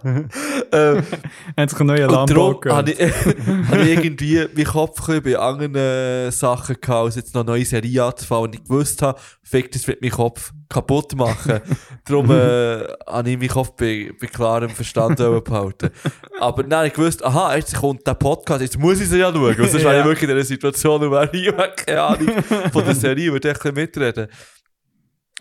ähm, 0.72 1.04
Hat 1.58 1.70
sich 1.70 1.80
ein 1.80 1.88
neuer 1.88 2.10
Lambo 2.10 2.62
habe 2.70 2.92
ich, 2.92 3.00
habe 3.70 3.82
ich 3.82 3.98
irgendwie 3.98 4.46
meinen 4.54 4.66
Kopf 4.66 5.08
bei 5.24 5.38
anderen 5.38 6.32
Sachen 6.32 6.76
gehabt, 6.80 7.06
als 7.06 7.16
jetzt 7.16 7.34
noch 7.34 7.42
eine 7.42 7.52
neue 7.52 7.66
Serie 7.66 8.04
anzufangen, 8.04 8.46
und 8.46 8.56
ich 8.56 8.64
gewusst 8.64 9.02
habe, 9.02 9.20
fick, 9.44 9.72
das 9.72 9.88
wird 9.88 10.02
meinen 10.02 10.12
Kopf 10.12 10.52
kaputt 10.70 11.16
machen. 11.16 11.62
darum 12.06 12.30
äh, 12.32 12.84
habe 13.08 13.30
ich 13.30 13.38
meinen 13.38 13.50
Kopf 13.50 13.72
bei, 13.72 14.12
bei 14.20 14.28
klarem 14.28 14.70
Verstand 14.70 15.18
behalten. 15.18 15.90
Aber 16.40 16.64
habe 16.64 16.88
ich 16.88 16.94
gewusst, 16.94 17.24
aha, 17.24 17.56
jetzt 17.56 17.76
kommt 17.76 18.06
der 18.06 18.16
Podcast, 18.16 18.62
jetzt 18.62 18.78
muss 18.78 18.97
ich 19.00 19.10
sie 19.10 19.18
ja 19.20 19.32
schauen. 19.32 19.56
Sonst 19.56 19.74
wäre 19.74 19.78
ich 19.78 19.84
Ja. 20.00 20.06
wirklich 20.06 20.24
in 20.30 20.32
einer 20.36 20.44
Situation, 20.44 21.02
wo 21.10 21.22
ich 21.22 21.30
hier 21.42 21.54
keine 21.54 22.02
Ahnung 22.02 22.44
von 22.72 22.86
der 22.86 22.96
Serie, 22.96 23.32
würde 23.32 23.52
ich 23.52 23.72
mitreden. 23.74 24.28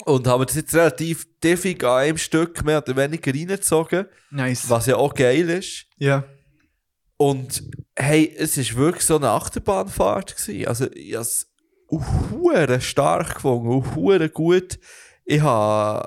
Und 0.04 0.26
habe 0.26 0.44
das 0.46 0.56
jetzt 0.56 0.74
relativ 0.74 1.26
tiefig 1.40 1.82
an 1.84 1.98
einem 2.02 2.18
Stück 2.18 2.64
mehr 2.64 2.78
oder 2.86 2.96
weniger 2.96 3.32
reingezogen, 3.32 4.06
Nice. 4.30 4.68
was 4.68 4.86
ja 4.86 4.96
auch 4.96 5.14
geil 5.14 5.48
ist. 5.50 5.86
Ja. 5.96 6.24
Und 7.16 7.62
hey, 7.96 8.34
es 8.38 8.58
war 8.58 8.76
wirklich 8.84 9.04
so 9.04 9.16
eine 9.16 9.30
Achterbahnfahrt. 9.30 10.36
Gewesen. 10.36 10.68
Also, 10.68 10.90
ich 10.92 11.14
habe 11.14 11.22
es 12.74 12.84
stark 12.84 13.36
gefunden, 13.36 13.68
und 13.68 13.94
hure 13.96 14.28
gut. 14.28 14.78
Ich 15.24 15.40
habe 15.40 16.06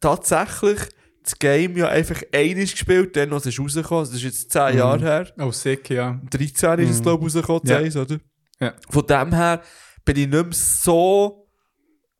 tatsächlich 0.00 0.80
das 1.22 1.38
Game 1.38 1.76
ja 1.76 1.88
einfach 1.88 2.22
einiges 2.32 2.72
gespielt, 2.72 3.14
dann 3.16 3.32
als 3.32 3.46
es 3.46 3.58
rausgekommen 3.58 4.00
Also, 4.00 4.12
Das 4.12 4.20
ist 4.22 4.24
jetzt 4.24 4.50
10 4.52 4.78
Jahre 4.78 5.00
her. 5.00 5.26
Oh, 5.38 5.50
sick, 5.52 5.90
ja. 5.90 6.20
13 6.30 6.78
ist 6.80 6.90
es, 6.90 7.02
glaube 7.02 7.26
ich, 7.26 7.34
rausgekommen, 7.34 7.62
Ja. 7.64 7.90
10, 7.90 8.00
oder? 8.00 8.18
Ja. 8.60 8.74
Von 8.88 9.06
dem 9.06 9.34
her 9.34 9.60
bin 10.04 10.16
ich 10.16 10.28
nicht 10.28 10.32
mehr 10.32 10.46
so 10.52 11.46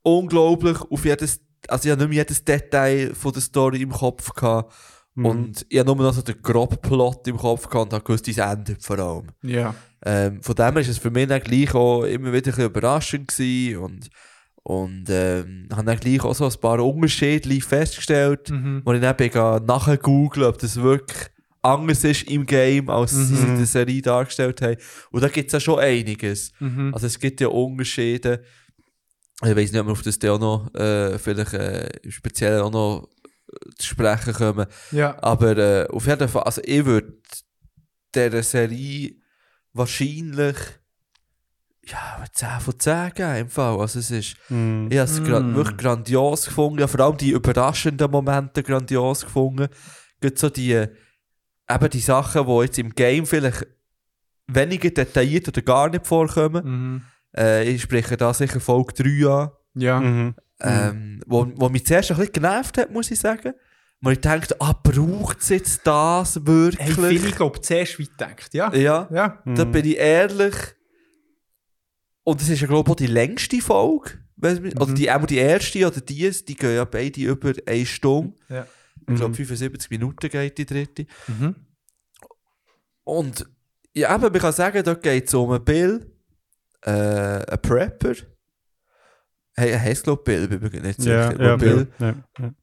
unglaublich 0.03 0.79
auf 0.81 1.05
jedes, 1.05 1.41
also 1.69 1.87
ich 1.87 1.93
habe 1.93 2.03
nicht 2.03 2.09
mehr 2.11 2.19
jedes 2.19 2.45
Detail 2.45 3.15
von 3.15 3.33
der 3.33 3.43
Story 3.43 3.83
im 3.83 3.91
Kopf 3.91 4.33
gehabt. 4.35 4.75
Und 5.17 5.67
ich 5.69 5.79
habe 5.79 5.87
nur 5.95 5.97
noch 5.97 6.15
so 6.15 6.23
den 6.23 6.41
groben 6.41 6.79
Plot 6.79 7.27
im 7.29 7.37
Kopf 7.37 7.69
gehabt 7.69 7.87
und 7.87 7.93
habe 7.93 8.05
gewusst, 8.05 8.27
wie 8.27 8.31
es 8.31 8.39
endet 8.39 8.83
vor 8.83 8.99
allem. 8.99 9.27
Ja. 9.43 9.75
Ähm, 10.03 10.41
von 10.43 10.55
dem 10.55 10.73
her 10.73 10.79
ist 10.79 10.89
es 10.89 10.99
für 10.99 11.11
mich 11.11 11.27
dann 11.29 11.43
gleich 11.43 11.75
auch 11.75 12.05
immer 12.05 12.29
wieder 12.33 12.37
ein 12.37 12.43
bisschen 12.43 12.65
überraschend 12.65 13.29
gewesen 13.29 13.77
und, 13.79 14.09
und 14.62 15.07
ähm, 15.09 15.69
habe 15.73 15.85
dann 15.85 15.99
gleich 15.99 16.23
auch 16.23 16.35
so 16.35 16.45
ein 16.47 16.61
paar 16.61 16.81
Unterschiede 16.85 17.61
festgestellt, 17.61 18.51
Mhm. 18.51 18.82
wo 18.85 18.93
ich 18.93 19.01
dann 19.01 19.16
bin 19.16 19.31
nachher 19.66 19.97
googeln, 19.99 20.47
ob 20.47 20.59
das 20.59 20.77
wirklich 20.81 21.28
anders 21.62 22.05
ist 22.05 22.23
im 22.24 22.47
Game, 22.47 22.89
als 22.89 23.11
sie 23.12 23.35
es 23.35 23.43
in 23.45 23.57
der 23.57 23.66
Serie 23.66 24.01
dargestellt 24.03 24.62
haben. 24.62 24.77
Und 25.11 25.23
da 25.23 25.28
gibt 25.28 25.49
es 25.49 25.53
ja 25.53 25.61
schon 25.61 25.78
einiges. 25.78 26.53
Mhm. 26.59 26.93
Also 26.95 27.07
es 27.07 27.19
gibt 27.19 27.41
ja 27.41 27.49
Unterschiede. 27.49 28.43
Ich 29.43 29.57
weiß 29.57 29.73
nicht, 29.73 29.81
ob 29.81 29.87
wir 29.87 29.93
auf 29.93 30.03
das 30.03 30.19
auch 30.24 30.39
noch 30.39 30.74
äh, 30.74 31.19
vielleicht 31.19 31.55
äh, 31.55 31.89
speziell 32.11 32.61
auch 32.61 32.70
noch 32.70 33.09
zu 33.78 33.89
sprechen 33.89 34.32
kommen. 34.35 34.66
Ja. 34.93 35.16
Aber 35.23 35.57
äh, 35.57 35.87
auf 35.89 36.07
jeden 36.07 36.28
Fall, 36.28 36.43
also 36.45 36.61
ich 36.65 36.85
würde 36.85 37.15
dieser 38.15 38.43
Serie 38.43 39.15
wahrscheinlich 39.73 40.57
ja, 41.86 42.24
10 42.32 42.48
von 42.61 42.78
10 42.78 43.12
geben 43.15 43.36
im 43.36 43.48
Fall. 43.48 43.81
Also 43.81 43.98
es 43.98 44.11
ist, 44.11 44.36
Mhm. 44.48 44.89
ich 44.90 44.98
habe 44.98 45.11
es 45.11 45.23
gra 45.24 45.40
Mm. 45.40 45.55
wirklich 45.57 45.77
grandios 45.78 46.44
gefunden. 46.47 46.86
Vor 46.86 47.01
allem 47.01 47.16
die 47.16 47.31
überraschenden 47.31 48.11
Momente 48.11 48.62
grandios 48.62 49.23
gefunden. 49.24 49.69
Gerade 50.20 50.36
so 50.39 50.51
die, 50.51 50.73
eben 50.73 51.90
die 51.93 52.01
Sachen, 52.01 52.47
die 52.47 52.61
jetzt 52.62 52.78
im 52.78 52.90
Game 52.94 53.27
vielleicht 53.27 53.66
weniger 54.47 54.90
detailliert 54.90 55.48
oder 55.48 55.62
gar 55.62 55.89
nicht 55.89 56.07
vorkommen. 56.07 56.65
Mhm. 56.65 57.02
Äh, 57.36 57.69
ich 57.70 57.82
spreche 57.82 58.16
da 58.16 58.35
sicher 58.35 58.61
Folge 58.61 58.93
3 59.02 59.28
an. 59.31 59.51
Ja. 59.74 60.01
Mhm. 60.01 60.35
Ähm, 60.62 61.23
wo, 61.27 61.47
wo 61.57 61.69
mich 61.70 61.86
zuerst 61.86 62.11
ein 62.11 62.19
bisschen 62.19 62.32
genervt 62.35 62.77
hat, 62.77 62.90
muss 62.93 63.11
ich 63.11 63.19
sagen. 63.19 63.55
Wo 64.02 64.11
ich 64.11 64.20
dachte, 64.20 64.57
ah, 64.61 64.73
braucht 64.82 65.40
es 65.40 65.48
jetzt 65.51 65.86
das 65.86 66.44
wirklich? 66.47 66.81
Hey, 66.81 66.93
viele, 66.94 67.28
ich 67.28 67.36
glaube, 67.36 67.61
zuerst 67.61 67.98
weit 68.01 68.11
gedacht, 68.19 68.55
ja. 68.55 68.74
ja, 68.74 69.09
Ja. 69.12 69.43
da 69.47 69.65
bin 69.65 69.85
ich 69.86 69.97
ehrlich. 69.97 70.55
Und 72.25 72.41
es 72.43 72.49
ist 72.49 72.61
ja, 72.61 72.67
glaube 72.67 72.89
ich, 72.89 72.93
auch 72.93 72.97
die 72.97 73.07
längste 73.07 73.61
Folge. 73.61 74.19
Mich- 74.37 74.77
Oder 74.77 74.87
Mhm. 74.87 74.95
die, 74.95 75.11
auch 75.11 75.27
die 75.27 75.37
erste 75.39 75.87
oder 75.87 76.01
die, 76.01 76.31
die 76.31 76.55
gehen 76.55 76.75
ja 76.75 76.85
beide 76.85 77.21
über 77.21 77.53
eine 77.67 77.87
Stunde. 77.87 78.35
Ja. 78.49 78.67
Ich 79.09 79.17
glaube, 79.17 79.35
75 79.35 79.91
Minuten 79.91 80.29
geht 80.29 80.59
die 80.59 80.67
dritte. 80.67 81.07
Mhm. 81.27 81.57
Und 83.05 83.47
ja, 83.95 84.15
eben, 84.15 84.23
man 84.23 84.33
kann 84.41 84.53
sagen, 84.53 84.83
da 84.85 84.95
geht 84.95 85.27
es 85.27 85.35
um 85.35 85.51
einen 85.51 85.65
Bill, 85.65 86.13
äh, 86.83 86.91
einen 86.91 87.61
Prepper, 87.63 88.15
Hey, 89.57 89.73
er 89.73 89.81
heisst, 89.81 90.05
glaube 90.05 90.23
Bill, 90.23 90.47
bin 90.49 90.61
mir 90.61 90.81
nicht 90.81 91.01
sicher. 91.03 91.33
Ja, 91.39 91.45
ja, 91.49 91.57
Bill, 91.57 91.89
ja, 91.99 92.15
ja. 92.39 92.55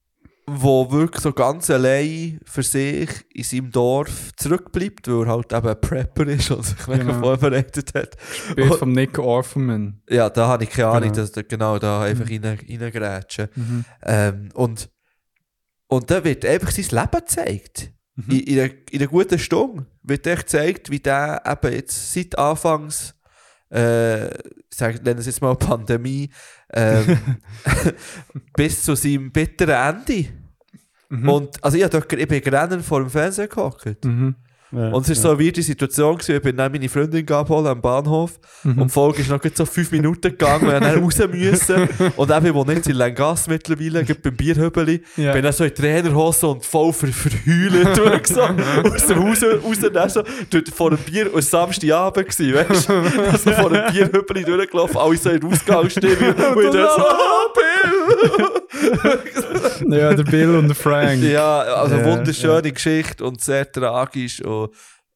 Wo 0.49 0.89
wirklich 0.91 1.21
so 1.21 1.33
ganz 1.33 1.69
allein 1.69 2.39
für 2.45 2.63
sich 2.63 3.09
in 3.33 3.43
seinem 3.43 3.71
Dorf 3.71 4.31
zurückbleibt, 4.37 5.07
weil 5.09 5.25
er 5.25 5.27
halt 5.27 5.51
eben 5.51 5.67
ein 5.67 5.81
Prepper 5.81 6.25
ist 6.27 6.51
und 6.51 6.65
sich 6.65 6.87
mega 6.87 7.03
Genau. 7.03 7.19
vorbereitet 7.19 7.93
hat. 7.93 8.15
Bild 8.55 8.75
von 8.75 8.91
Nick 8.93 9.19
Offerman. 9.19 10.01
Ja, 10.09 10.29
da 10.29 10.47
habe 10.47 10.63
ich 10.63 10.69
keine 10.69 10.87
Ahnung, 10.87 11.09
Genau. 11.11 11.15
dass 11.15 11.31
da 11.33 11.41
genau 11.41 11.77
da 11.79 12.03
einfach 12.03 12.29
rein, 12.29 12.45
reingrätschen. 12.45 13.49
Mhm. 13.55 13.85
Ähm, 14.03 14.49
und, 14.53 14.89
und 15.87 16.09
da 16.09 16.23
wird 16.23 16.45
einfach 16.45 16.71
sein 16.71 16.85
Leben 16.91 17.11
gezeigt. 17.25 17.91
Mhm. 18.15 18.31
In, 18.31 18.39
in, 18.39 18.59
einer, 18.59 18.73
in 18.91 18.99
einer 18.99 19.07
guten 19.09 19.39
Stunde 19.39 19.85
wird 20.01 20.25
echt 20.27 20.43
gezeigt, 20.43 20.89
wie 20.89 20.99
der 21.01 21.43
eben 21.45 21.73
jetzt 21.73 22.13
seit 22.13 22.37
Anfangs, 22.37 23.13
äh, 23.69 24.29
sag, 24.69 25.03
nennen 25.03 25.19
es 25.19 25.25
jetzt 25.25 25.41
mal 25.41 25.55
Pandemie, 25.55 26.29
ähm, 26.73 27.17
bis 28.55 28.83
zu 28.83 28.95
seinem 28.95 29.31
bitteren 29.33 29.97
Ende. 30.07 30.29
Mhm. 31.09 31.29
Und, 31.29 31.63
also 31.63 31.77
ich, 31.77 31.83
hab 31.83 31.91
dort, 31.91 32.11
ich 32.11 32.27
bin 32.27 32.41
gerade 32.41 32.79
vor 32.81 32.99
dem 32.99 33.09
Fernseher 33.09 33.47
gehockt. 33.47 34.03
Mhm. 34.03 34.35
Ja, 34.71 34.89
Und 34.89 35.03
es 35.03 35.09
ist 35.11 35.21
so 35.21 35.29
eine 35.29 35.39
weirde 35.39 35.61
Situation 35.61 36.17
gewesen, 36.17 36.35
ich 36.35 36.41
bin 36.41 36.57
dann 36.57 36.69
meine 36.71 36.89
Freundin 36.89 37.29
abholen 37.31 37.67
am 37.67 37.79
Bahnhof 37.81 38.37
Mhm. 38.63 38.81
und 38.81 38.87
die 38.89 38.93
Folge 38.93 39.21
ist 39.21 39.29
noch 39.29 39.39
so 39.53 39.65
fünf 39.65 39.91
Minuten 39.91 40.29
gegangen, 40.31 40.67
weil 40.67 40.81
wir 40.81 40.81
dann 40.81 40.99
raus 41.03 41.17
müssen. 41.31 41.87
Und 42.17 42.31
eben, 42.31 42.53
wo 42.53 42.63
nicht 42.65 42.87
in 42.87 42.95
Langas 42.95 43.47
mittlerweile, 43.47 44.03
gerade 44.03 44.19
beim 44.19 44.35
Bierhübeli, 44.35 45.01
Ja. 45.15 45.31
bin 45.33 45.43
dann 45.43 45.53
so 45.53 45.63
in 45.63 45.73
Trainerhose 45.73 46.47
und 46.47 46.65
voll 46.65 46.91
ver 46.91 47.07
verheulen 47.07 47.87
durch, 47.95 48.27
so, 48.27 48.41
aus 48.41 49.05
dem 49.07 49.23
Haus 49.23 49.41
raus, 49.43 49.77
dann 49.93 50.09
so, 50.09 50.23
vor 50.75 50.89
dem 50.89 50.99
Bier, 50.99 51.33
und 51.33 51.43
Samstagabend 51.43 52.27
gewesen, 52.29 52.53
weißt 52.55 52.89
du, 52.89 52.93
also 53.31 53.51
vor 53.51 53.69
dem 53.69 53.83
Bierhübeli 53.93 54.43
durchgelaufen, 54.43 54.97
alle 54.97 55.15
so 55.17 55.29
in 55.29 55.43
Ausgangsstimme, 55.45 56.33
und 56.55 56.63
ich 56.65 56.71
dann 56.71 56.87
so, 56.95 57.05
oh, 57.05 57.53
Bill! 57.53 57.63
ja, 59.99 60.13
der 60.13 60.23
Bill 60.23 60.55
und 60.55 60.67
der 60.67 60.75
Frank. 60.75 61.21
Ja, 61.23 61.59
also 61.59 61.95
Ja, 61.95 62.05
wunderschöne 62.05 62.71
Geschichte 62.71 63.23
und 63.23 63.41
sehr 63.41 63.71
tragisch 63.71 64.41
und 64.41 64.56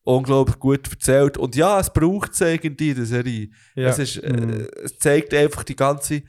unglaublich 0.03 0.57
gut 0.59 0.89
erzählt. 0.89 1.37
Und 1.37 1.55
ja, 1.55 1.79
es 1.79 1.91
braucht 1.91 2.33
es 2.33 2.41
irgendwie 2.41 2.89
in 2.89 2.95
der 2.95 3.05
Serie. 3.05 3.49
Ja. 3.75 3.89
Es, 3.89 3.99
ist, 3.99 4.17
äh, 4.17 4.31
Mhm. 4.33 4.67
es 4.83 4.97
zeigt 4.97 5.33
einfach 5.33 5.63
die 5.63 5.75
ganze, 5.75 6.23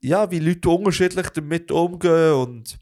ja, 0.00 0.30
wie 0.30 0.38
Leute 0.38 0.68
unterschiedlich 0.68 1.28
damit 1.30 1.70
umgehen 1.70 2.32
und, 2.34 2.78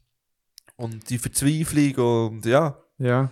und 0.77 1.09
die 1.09 1.17
Verzweiflung 1.17 2.29
und 2.29 2.45
ja. 2.45 2.77
Ja. 2.97 3.31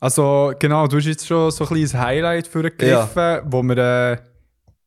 Also, 0.00 0.52
genau, 0.58 0.86
du 0.86 0.96
hast 0.96 1.06
jetzt 1.06 1.26
schon 1.26 1.50
so 1.50 1.64
ein 1.64 1.68
kleines 1.68 1.94
Highlight 1.94 2.46
für 2.46 2.62
gegriffen, 2.62 3.42
wo 3.52 3.62
wir 3.62 3.76
äh, 3.76 4.16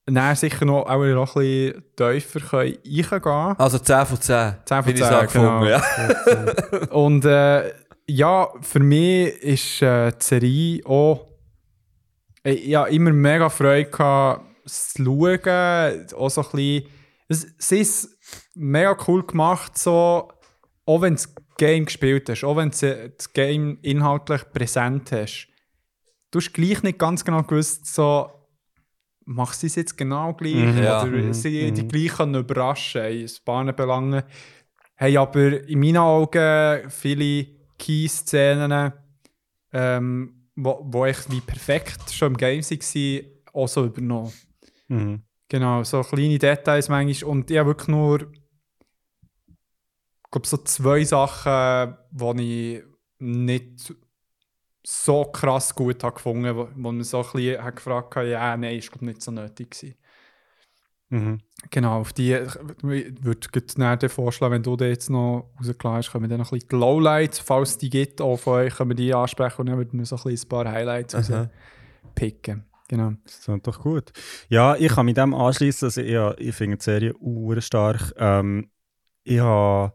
nachher 0.08 0.36
sicher 0.36 0.66
noch, 0.66 0.88
auch 0.88 1.04
noch 1.06 1.36
ein 1.36 1.42
bisschen 1.44 1.84
tiefer 1.96 2.40
können 2.40 2.74
reingehen 2.84 3.22
können. 3.22 3.56
Also 3.60 3.78
10 3.78 4.06
von 4.08 4.20
10. 4.20 4.56
10 4.66 4.84
von 4.84 4.86
bin 4.86 4.96
ich 4.96 5.04
10, 5.04 5.12
so 5.14 5.20
gefunden, 5.22 5.60
genau. 5.60 5.66
ja. 5.66 6.88
Und 6.90 7.26
äh, 7.26 7.74
ja, 8.08 8.50
für 8.62 8.80
mich 8.80 9.34
ist 9.42 9.82
äh, 9.82 10.12
die 10.12 10.24
Serie 10.24 10.86
auch. 10.86 11.28
Ich 12.44 12.66
ja, 12.66 12.86
immer 12.86 13.12
mega 13.14 13.50
Freude 13.50 13.90
gehabt, 13.90 14.46
es 14.66 14.94
zu 14.94 15.04
schauen. 15.06 16.08
Auch 16.16 16.30
so 16.30 16.42
ein 16.42 16.48
bisschen. 16.52 16.84
Es, 17.30 17.48
sie 17.58 17.80
ist 17.80 18.18
mega 18.54 18.98
cool 19.08 19.26
gemacht, 19.26 19.78
so, 19.78 20.30
auch 20.86 21.02
wenn 21.02 21.16
du 21.16 21.22
das 21.22 21.34
Game 21.58 21.86
gespielt 21.86 22.30
hast, 22.30 22.44
auch 22.44 22.58
wenn 22.58 22.70
du 22.72 23.14
das 23.18 23.32
Game 23.32 23.78
inhaltlich 23.82 24.42
präsent 24.52 25.12
hast. 25.14 25.48
Du 26.32 26.40
hast 26.40 26.52
gleich 26.52 26.84
nicht 26.84 27.00
ganz 27.00 27.24
genau 27.24 27.44
gewusst, 27.44 27.86
so, 27.94 28.30
machst 29.26 29.64
du 29.64 29.68
es 29.68 29.76
jetzt 29.76 29.98
genau 29.98 30.34
gleich? 30.34 30.56
Mhm. 30.56 30.84
Ja. 30.84 31.02
Oder 31.04 31.12
Mhm. 31.12 31.34
sie 31.34 31.72
Mhm. 31.72 31.76
die 31.76 31.88
gleich 31.88 32.18
können 32.18 32.36
überraschen 32.36 33.06
in 33.06 33.26
ein 33.26 33.32
paar 33.46 33.72
Belangen. 33.72 34.24
Hey, 34.96 35.16
aber 35.18 35.66
in 35.68 35.80
meinen 35.80 35.98
Augen 35.98 36.90
viele 36.90 37.48
Key-Szenen, 37.84 38.94
ähm, 39.74 40.50
wo, 40.56 40.82
wo 40.86 41.06
echt 41.06 41.30
wie 41.32 41.42
perfekt 41.42 42.12
schon 42.12 42.34
im 42.34 42.38
Game 42.38 42.64
waren, 42.64 43.26
auch 43.54 43.68
so 43.68 43.86
übernommen. 43.86 44.32
Mhm. 44.88 45.24
Genau, 45.50 45.84
so 45.84 46.02
kleine 46.02 46.40
Details 46.40 46.90
manchmal. 46.90 47.32
Und 47.32 47.52
ich 47.52 47.58
habe 47.58 47.70
wirklich 47.70 47.90
nur, 47.90 48.22
ich 48.22 48.28
glaube, 50.32 50.48
so 50.48 50.58
zwei 50.58 51.04
Sachen, 51.04 51.98
die 52.12 52.78
ich 52.78 52.84
nicht 53.20 53.94
so 54.86 55.26
krass 55.26 55.74
gut 55.74 56.04
habe 56.04 56.16
gefunden 56.16 56.56
wo, 56.56 56.68
wo 56.76 56.92
man 56.92 57.04
so 57.04 57.20
ein 57.20 57.32
bisschen 57.32 57.76
gefragt 57.76 58.16
hat, 58.16 58.26
ja, 58.26 58.58
nein, 58.58 58.78
ist 58.78 58.92
glaub, 58.92 59.04
nicht 59.04 59.22
so 59.22 59.32
nötig 59.32 59.72
gewesen. 59.72 59.96
Mhm. 61.14 61.42
Genau, 61.70 62.00
auf 62.00 62.12
die 62.12 62.34
ich 62.34 62.56
würde 62.82 63.48
ich 63.54 64.00
dir 64.00 64.10
vorschlagen, 64.10 64.56
wenn 64.56 64.64
du 64.64 64.76
die 64.76 64.86
jetzt 64.86 65.12
noch 65.12 65.52
rausgelassen 65.60 65.98
hast, 65.98 66.12
können 66.12 66.24
wir 66.24 66.30
dann 66.30 66.40
noch 66.40 66.52
ein 66.52 66.56
bisschen 66.56 66.70
die 66.70 66.76
Lowlights, 66.76 67.38
falls 67.38 67.70
es 67.70 67.78
die 67.78 67.92
gibt, 67.92 68.20
auch 68.20 68.38
von 68.38 68.54
euch, 68.54 68.76
können 68.76 68.90
wir 68.90 68.96
die 68.96 69.14
ansprechen 69.14 69.62
und 69.62 69.68
dann 69.68 69.78
würden 69.78 70.00
wir 70.00 70.06
so 70.08 70.16
ein, 70.16 70.24
bisschen 70.24 70.48
ein 70.48 70.50
paar 70.50 70.72
Highlights 70.72 71.14
Aha. 71.14 71.50
rauspicken. 72.04 72.66
Genau. 72.88 73.14
Das 73.24 73.42
klingt 73.44 73.68
doch 73.68 73.80
gut. 73.80 74.12
Ja, 74.50 74.76
ich 74.76 74.90
kann 74.92 75.06
mit 75.06 75.18
dem 75.18 75.36
anschließen. 75.36 75.86
Also 75.86 76.02
ich, 76.02 76.48
ich 76.48 76.56
finde 76.56 76.78
die 76.78 76.84
Serie 76.84 77.16
uhr 77.18 77.62
stark. 77.62 78.12
Ähm, 78.18 78.72
ich 79.24 79.40
habe, 79.40 79.94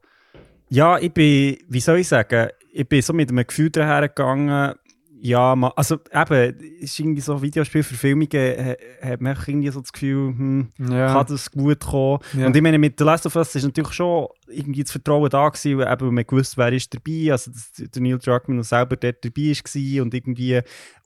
ja, 0.68 0.98
ich 0.98 1.12
bin, 1.12 1.58
wie 1.68 1.80
soll 1.80 1.98
ich 1.98 2.08
sagen, 2.08 2.50
ich 2.72 2.88
bin 2.88 3.02
so 3.02 3.12
mit 3.12 3.28
einem 3.28 3.44
Gefühl 3.44 3.70
dahergegangen. 3.70 4.74
Ja, 5.20 5.52
also 5.74 5.98
eben, 6.12 6.60
ist 6.80 6.98
irgendwie 7.00 7.20
so 7.20 7.42
Videospielverfilmungen, 7.42 8.30
ha- 8.66 8.76
hat 9.10 9.20
man 9.20 9.36
irgendwie 9.46 9.68
so 9.70 9.80
das 9.80 9.92
Gefühl, 9.92 10.28
hm, 10.28 10.72
Ja. 10.78 11.12
kann 11.12 11.26
das 11.26 11.50
gut 11.50 11.80
kommen. 11.80 12.20
Ja. 12.36 12.46
Und 12.46 12.54
ich 12.54 12.62
meine, 12.62 12.78
mit 12.78 12.98
The 12.98 13.04
Last 13.04 13.26
of 13.26 13.34
Us 13.34 13.54
ist 13.54 13.64
natürlich 13.64 13.92
schon 13.92 14.28
irgendwie 14.46 14.82
das 14.82 14.92
Vertrauen 14.92 15.28
da 15.28 15.48
gewesen, 15.48 15.78
weil 15.78 15.92
eben 15.92 16.14
man 16.14 16.24
gewusst, 16.26 16.56
wer 16.56 16.72
ist 16.72 16.94
dabei, 16.94 17.32
also 17.32 17.50
dass 17.50 17.72
der 17.90 18.02
Neil 18.02 18.18
Druckmann 18.18 18.62
selber 18.62 18.96
dort 18.96 19.24
dabei 19.24 19.42
war 19.52 20.02
und 20.02 20.14
irgendwie 20.14 20.60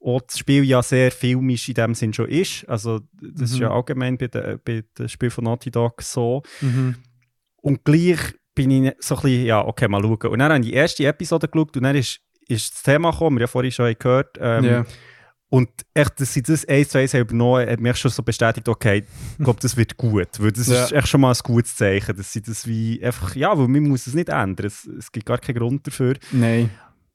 auch 0.04 0.20
das 0.20 0.38
Spiel 0.38 0.64
ja 0.64 0.82
sehr 0.82 1.10
filmisch 1.10 1.68
in 1.68 1.74
dem 1.74 1.94
Sinn 1.94 2.12
schon 2.12 2.28
ist. 2.28 2.68
Also 2.68 3.00
das 3.20 3.50
ist 3.50 3.56
Mhm. 3.56 3.62
ja 3.62 3.70
allgemein 3.70 4.18
bei 4.18 4.28
den 4.28 4.58
bei 4.64 4.84
den 4.98 5.08
Spielen 5.08 5.30
von 5.30 5.44
Naughty 5.44 5.70
Dog 5.70 6.02
so. 6.02 6.42
Mhm. 6.60 6.96
Und 7.62 7.84
gleich 7.84 8.18
bin 8.54 8.70
ich 8.70 8.92
so 9.00 9.14
ein 9.16 9.22
bisschen, 9.22 9.46
ja, 9.46 9.64
okay, 9.64 9.88
mal 9.88 10.02
schauen. 10.02 10.30
Und 10.32 10.38
dann 10.40 10.52
habe 10.52 10.60
ich 10.60 10.66
die 10.70 10.74
erste 10.74 11.06
Episode 11.06 11.48
geschaut 11.48 11.76
und 11.76 11.82
dann 11.84 11.96
ist, 11.96 12.20
ist 12.48 12.74
das 12.74 12.82
Thema 12.82 13.10
gekommen, 13.10 13.36
wir 13.36 13.40
haben 13.40 13.40
ja 13.42 13.46
vorhin 13.46 13.72
schon 13.72 13.94
gehört. 13.98 14.38
Ähm, 14.40 14.64
Ja. 14.64 14.84
Und 15.48 15.68
echt, 15.92 16.18
dass 16.18 16.32
sie 16.32 16.42
das 16.42 16.64
eins 16.66 16.88
zu 16.88 16.96
eins 16.98 17.12
übernommen 17.12 17.68
hat 17.68 17.78
mich 17.78 17.98
schon 17.98 18.10
so 18.10 18.22
bestätigt, 18.22 18.66
okay, 18.70 19.04
ich 19.38 19.44
glaube, 19.44 19.60
das 19.60 19.76
wird 19.76 19.98
gut. 19.98 20.28
Weil 20.40 20.50
das 20.52 20.66
Ja. 20.68 20.84
ist 20.84 20.92
echt 20.92 21.08
schon 21.08 21.20
mal 21.20 21.30
ein 21.30 21.38
gutes 21.44 21.76
Zeichen, 21.76 22.16
dass 22.16 22.32
sie 22.32 22.40
das 22.40 22.66
wie 22.66 23.04
einfach, 23.04 23.36
ja, 23.36 23.50
weil 23.58 23.68
man 23.68 23.82
muss 23.82 24.06
es 24.06 24.14
nicht 24.14 24.30
ändern. 24.30 24.64
Es, 24.66 24.86
es 24.86 25.12
gibt 25.12 25.26
gar 25.26 25.36
keinen 25.36 25.58
Grund 25.58 25.86
dafür. 25.86 26.14
Nein. 26.30 26.70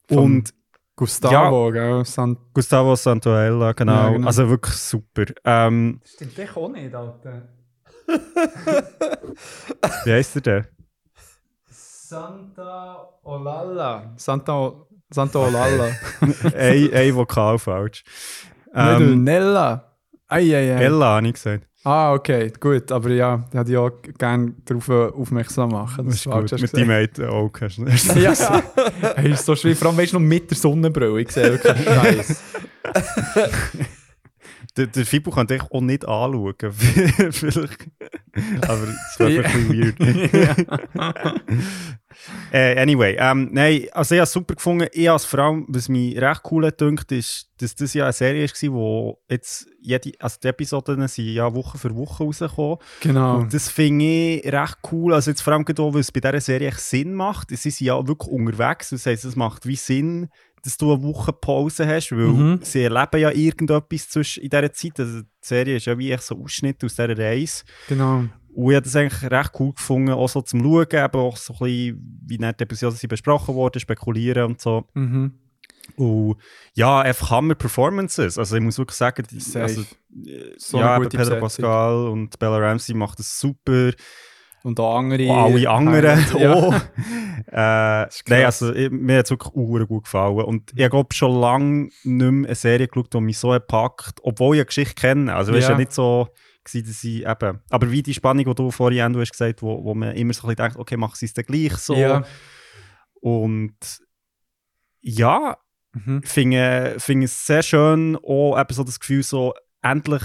Von 0.07 0.17
Und 0.19 0.53
Gustavo, 0.95 1.71
gell? 1.71 2.05
San 2.05 2.37
Gustavo 2.53 2.95
Santoella, 2.95 3.71
genau. 3.73 3.91
Ja, 3.93 4.09
genau. 4.11 4.27
Also 4.27 4.47
wirklich 4.49 4.75
super. 4.75 5.25
Ähm, 5.43 5.99
Stimmt 6.05 6.37
dich 6.37 6.55
auch 6.55 6.69
nicht, 6.69 6.93
Alter. 6.93 7.49
wie 10.05 10.11
heisst 10.11 10.35
er 10.35 10.41
denn? 10.41 10.67
Santa 11.69 13.09
Olalla. 13.23 14.13
Santa, 14.15 14.53
o 14.57 14.86
Santa 15.09 15.39
Olalla. 15.39 15.89
ein, 16.55 16.93
ein 16.93 17.15
Vokal 17.15 17.59
falsch. 17.59 18.03
Ähm, 18.73 19.23
Nella. 19.23 19.93
Eieiei. 20.27 20.83
Ella 20.83 21.15
habe 21.15 21.27
ich 21.27 21.33
gesagt. 21.33 21.67
Ah, 21.83 22.13
okay, 22.13 22.51
gut. 22.59 22.91
Aber 22.91 23.09
ja, 23.11 23.45
ich 23.49 23.57
hätte 23.57 23.71
ja 23.73 23.79
auch 23.79 23.91
gerne 24.17 24.53
darauf 24.65 24.89
äh, 24.89 25.07
aufmerksam 25.07 25.69
machen. 25.69 26.05
Das 26.05 26.15
ist 26.15 26.23
falsch 26.23 26.51
gut. 26.51 26.61
Mit 26.61 26.73
deinem 26.75 27.29
Auge 27.29 27.61
hast 27.61 27.77
du 27.77 28.19
Ja, 28.19 28.33
hey, 29.15 29.31
ist 29.31 29.45
so 29.45 29.55
schwer. 29.55 29.75
Vor 29.75 29.89
allem, 29.89 29.97
weißt 29.97 30.11
du, 30.11 30.19
noch 30.19 30.25
mit 30.25 30.49
der 30.49 30.57
Sonnenbrille. 30.57 31.21
Ich 31.21 31.31
sehe 31.31 31.51
wirklich 31.51 31.85
nice. 31.85 32.43
Der, 34.75 34.87
der 34.87 35.05
Fibu 35.05 35.31
kann 35.31 35.47
dich 35.47 35.61
auch 35.71 35.81
nicht 35.81 36.05
anschauen. 36.07 36.55
Vielleicht. 37.31 37.87
Aber 38.67 38.87
es 39.09 39.17
Ja. 39.19 39.43
ein 39.43 39.69
weird. 39.69 39.99
äh, 42.51 42.79
anyway, 42.79 43.15
ähm, 43.19 43.49
nein, 43.51 43.87
also 43.91 44.15
ich 44.15 44.19
habe 44.19 44.23
es 44.25 44.31
super 44.31 44.55
gefunden. 44.55 44.87
Ich 44.93 45.07
habe 45.07 45.17
es 45.17 45.25
vor 45.25 45.39
allem, 45.39 45.65
was 45.67 45.89
mich 45.89 46.19
recht 46.19 46.41
cool 46.51 46.71
dünkt, 46.71 47.11
ist, 47.11 47.49
dass 47.59 47.75
das 47.75 47.93
ja 47.93 48.05
eine 48.05 48.13
Serie 48.13 48.47
war, 48.47 48.73
wo 48.73 49.19
jetzt 49.29 49.67
jede, 49.81 50.11
also 50.19 50.37
die 50.41 50.47
Episoden 50.47 51.07
sind 51.07 51.25
ja 51.25 51.53
Woche 51.53 51.77
für 51.77 51.95
Woche 51.95 52.23
rausgekommen. 52.23 52.77
Genau. 53.01 53.37
Und 53.37 53.53
das 53.53 53.69
finde 53.69 54.05
ich 54.05 54.45
recht 54.51 54.77
cool. 54.91 55.13
Also 55.13 55.31
jetzt 55.31 55.41
vor 55.41 55.53
allem 55.53 55.65
auch, 55.77 55.93
weil 55.93 56.01
es 56.01 56.11
bei 56.11 56.19
dieser 56.19 56.41
Serie 56.41 56.69
echt 56.69 56.79
Sinn 56.79 57.13
macht. 57.13 57.49
Sie 57.49 57.55
sind 57.55 57.79
ja 57.85 58.07
wirklich 58.07 58.31
unterwegs. 58.31 58.89
Das 58.89 59.05
heisst, 59.05 59.25
es 59.25 59.35
macht 59.35 59.65
wie 59.65 59.75
Sinn, 59.75 60.29
dass 60.63 60.77
du 60.77 60.91
eine 60.93 61.03
Woche 61.03 61.31
Pause 61.33 61.87
hast, 61.87 62.11
weil 62.11 62.27
Mhm. 62.27 62.59
sie 62.61 62.83
erleben 62.83 63.19
ja 63.21 63.31
irgendetwas 63.31 64.09
zwischen 64.09 64.43
in 64.43 64.49
dieser 64.49 64.73
Zeit. 64.73 64.99
Also 64.99 65.21
die 65.21 65.27
Serie 65.41 65.77
ist 65.77 65.85
ja 65.85 65.97
wie 65.97 66.11
echt 66.11 66.23
so 66.23 66.35
Ausschnitt 66.41 66.83
aus 66.83 66.95
dieser 66.95 67.17
Reise. 67.17 67.63
genau. 67.87 68.25
Und 68.53 68.71
ich 68.71 68.75
habe 68.75 68.81
das 68.85 68.95
eigentlich 68.95 69.29
recht 69.31 69.51
cool 69.59 69.71
gefunden, 69.73 70.09
auch 70.09 70.27
so 70.27 70.41
zum 70.41 70.61
Schauen, 70.63 70.87
aber 70.99 71.19
auch 71.19 71.37
so 71.37 71.53
ein 71.53 71.59
bisschen, 71.59 72.21
wie 72.25 72.37
nicht 72.39 72.59
die 72.59 72.63
Episoden 72.63 72.95
sind 72.97 73.09
besprochen 73.09 73.53
worden, 73.53 73.79
spekulieren 73.79 74.45
und 74.45 74.59
so. 74.61 74.85
Mhm. 74.95 75.33
Und 75.95 76.37
ja, 76.73 77.01
einfach 77.01 77.29
Hammer-Performances. 77.29 78.37
Also 78.39 78.55
ich 78.55 78.61
muss 78.63 78.77
wirklich 78.79 78.97
sagen, 78.97 79.23
die, 79.29 79.37
also, 79.59 79.83
So 80.57 80.79
ja, 80.79 80.97
eben 80.97 81.07
Pedro. 81.09 81.39
Pascal 81.39 82.07
und 82.07 82.37
Bella 82.39 82.57
Ramsey 82.57 82.95
macht 82.95 83.19
das 83.19 83.39
super. 83.39 83.91
Und 84.63 84.79
auch 84.79 84.97
andere. 84.97 85.23
Und 85.23 85.31
alle 85.31 85.69
anderen 85.69 86.25
Ja. 86.39 86.53
auch. 86.53 86.75
Äh, 87.49 88.07
nein, 88.27 88.45
also 88.45 88.73
ich, 88.73 88.89
mir 88.91 89.19
hat 89.19 89.25
es 89.25 89.31
wirklich 89.31 89.53
ur 89.53 89.85
gut 89.85 90.03
gefallen. 90.03 90.41
Und 90.41 90.73
ich 90.75 90.89
glaube 90.89 91.13
schon 91.13 91.39
lange 91.39 91.83
nicht 91.83 91.93
mehr 92.03 92.47
eine 92.49 92.55
Serie 92.55 92.87
geschaut, 92.87 93.13
die 93.13 93.21
mich 93.21 93.37
so 93.37 93.51
gepackt, 93.51 94.19
obwohl 94.23 94.55
ich 94.55 94.59
eine 94.61 94.65
Geschichte 94.65 94.95
kenne. 94.95 95.33
Also 95.33 95.53
es 95.53 95.63
Ja. 95.63 95.71
ja 95.71 95.77
nicht 95.77 95.93
so, 95.93 96.27
gewesen, 96.65 96.87
dass 96.87 97.03
ich 97.03 97.25
eben... 97.25 97.59
Aber 97.69 97.91
wie 97.91 98.03
die 98.03 98.13
Spannung, 98.13 98.43
die 98.43 98.53
du 98.55 98.69
vorhin 98.71 98.99
Endo 98.99 99.21
hast 99.21 99.31
gesagt 99.31 99.61
wo, 99.61 99.81
wo 99.83 99.93
man 99.93 100.15
immer 100.15 100.33
so 100.33 100.41
ein 100.47 100.55
bisschen 100.55 100.55
denkt, 100.55 100.77
okay, 100.77 100.97
sie 101.13 101.25
es 101.27 101.33
dann 101.33 101.45
gleich 101.45 101.77
so. 101.77 101.95
Ja. 101.95 102.23
Und 103.21 103.77
ja, 105.01 105.57
Mhm. 105.93 106.21
finde 106.23 106.95
finde 106.97 107.25
es 107.25 107.45
sehr 107.45 107.63
schön, 107.63 108.17
auch 108.17 108.59
eben 108.59 108.73
so 108.73 108.83
das 108.83 108.99
Gefühl, 108.99 109.23
so 109.23 109.53
endlich, 109.81 110.21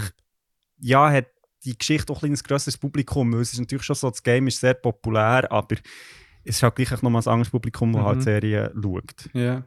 ja, 0.78 1.10
hat 1.10 1.26
die 1.64 1.76
Geschichte 1.78 2.12
auch 2.12 2.22
ein 2.22 2.32
ein 2.32 2.36
grösseres 2.36 2.76
Publikum, 2.78 3.32
es 3.34 3.52
ist 3.52 3.60
natürlich 3.60 3.84
schon 3.84 3.96
so, 3.96 4.10
das 4.10 4.22
Game 4.22 4.46
ist 4.48 4.60
sehr 4.60 4.74
populär, 4.74 5.50
aber 5.50 5.76
es 6.44 6.56
ist 6.56 6.62
halt 6.62 6.74
gleich 6.76 6.90
noch 7.02 7.10
mal 7.10 7.20
ein 7.20 7.26
anderes 7.28 7.50
Publikum, 7.50 7.92
das 7.92 8.00
Mhm. 8.02 8.06
halt 8.06 8.18
die 8.18 8.22
Serie 8.24 8.72
schaut. 8.80 9.30
Ja. 9.32 9.62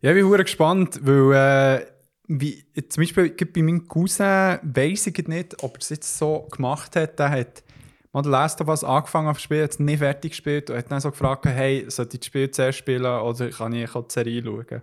Ja, 0.00 0.10
ich 0.10 0.16
bin 0.16 0.26
hure 0.26 0.44
gespannt, 0.44 1.00
weil 1.02 1.80
äh, 1.80 1.86
wie, 2.28 2.64
zum 2.88 3.02
Beispiel 3.02 3.30
bei 3.30 3.62
meinem 3.62 3.88
Cousin 3.88 4.58
weiss 4.62 5.06
ich 5.06 5.26
nicht, 5.28 5.62
ob 5.62 5.74
er 5.74 5.80
es 5.80 5.88
jetzt 5.88 6.18
so 6.18 6.46
gemacht 6.52 6.94
hat. 6.94 7.18
Der 7.18 7.30
hat 7.30 7.64
mal 8.12 8.22
The 8.22 8.30
Last 8.30 8.60
of 8.60 8.68
Us 8.68 8.84
angefangen 8.84 9.34
zu 9.34 9.40
spielen, 9.40 9.64
hat 9.64 9.70
es 9.72 9.78
nicht 9.78 9.98
fertig 9.98 10.32
gespielt 10.32 10.70
und 10.70 10.76
hat 10.76 10.90
dann 10.90 11.00
so 11.00 11.10
gefragt, 11.10 11.46
hey, 11.46 11.84
soll 11.88 12.08
ich 12.12 12.18
das 12.20 12.26
Spiel 12.26 12.50
zuerst 12.50 12.78
spielen 12.78 13.04
oder 13.06 13.50
kann 13.50 13.72
ich 13.72 13.92
auch 13.94 14.06
die 14.06 14.12
Serie 14.12 14.42
schauen? 14.42 14.56
Und 14.58 14.82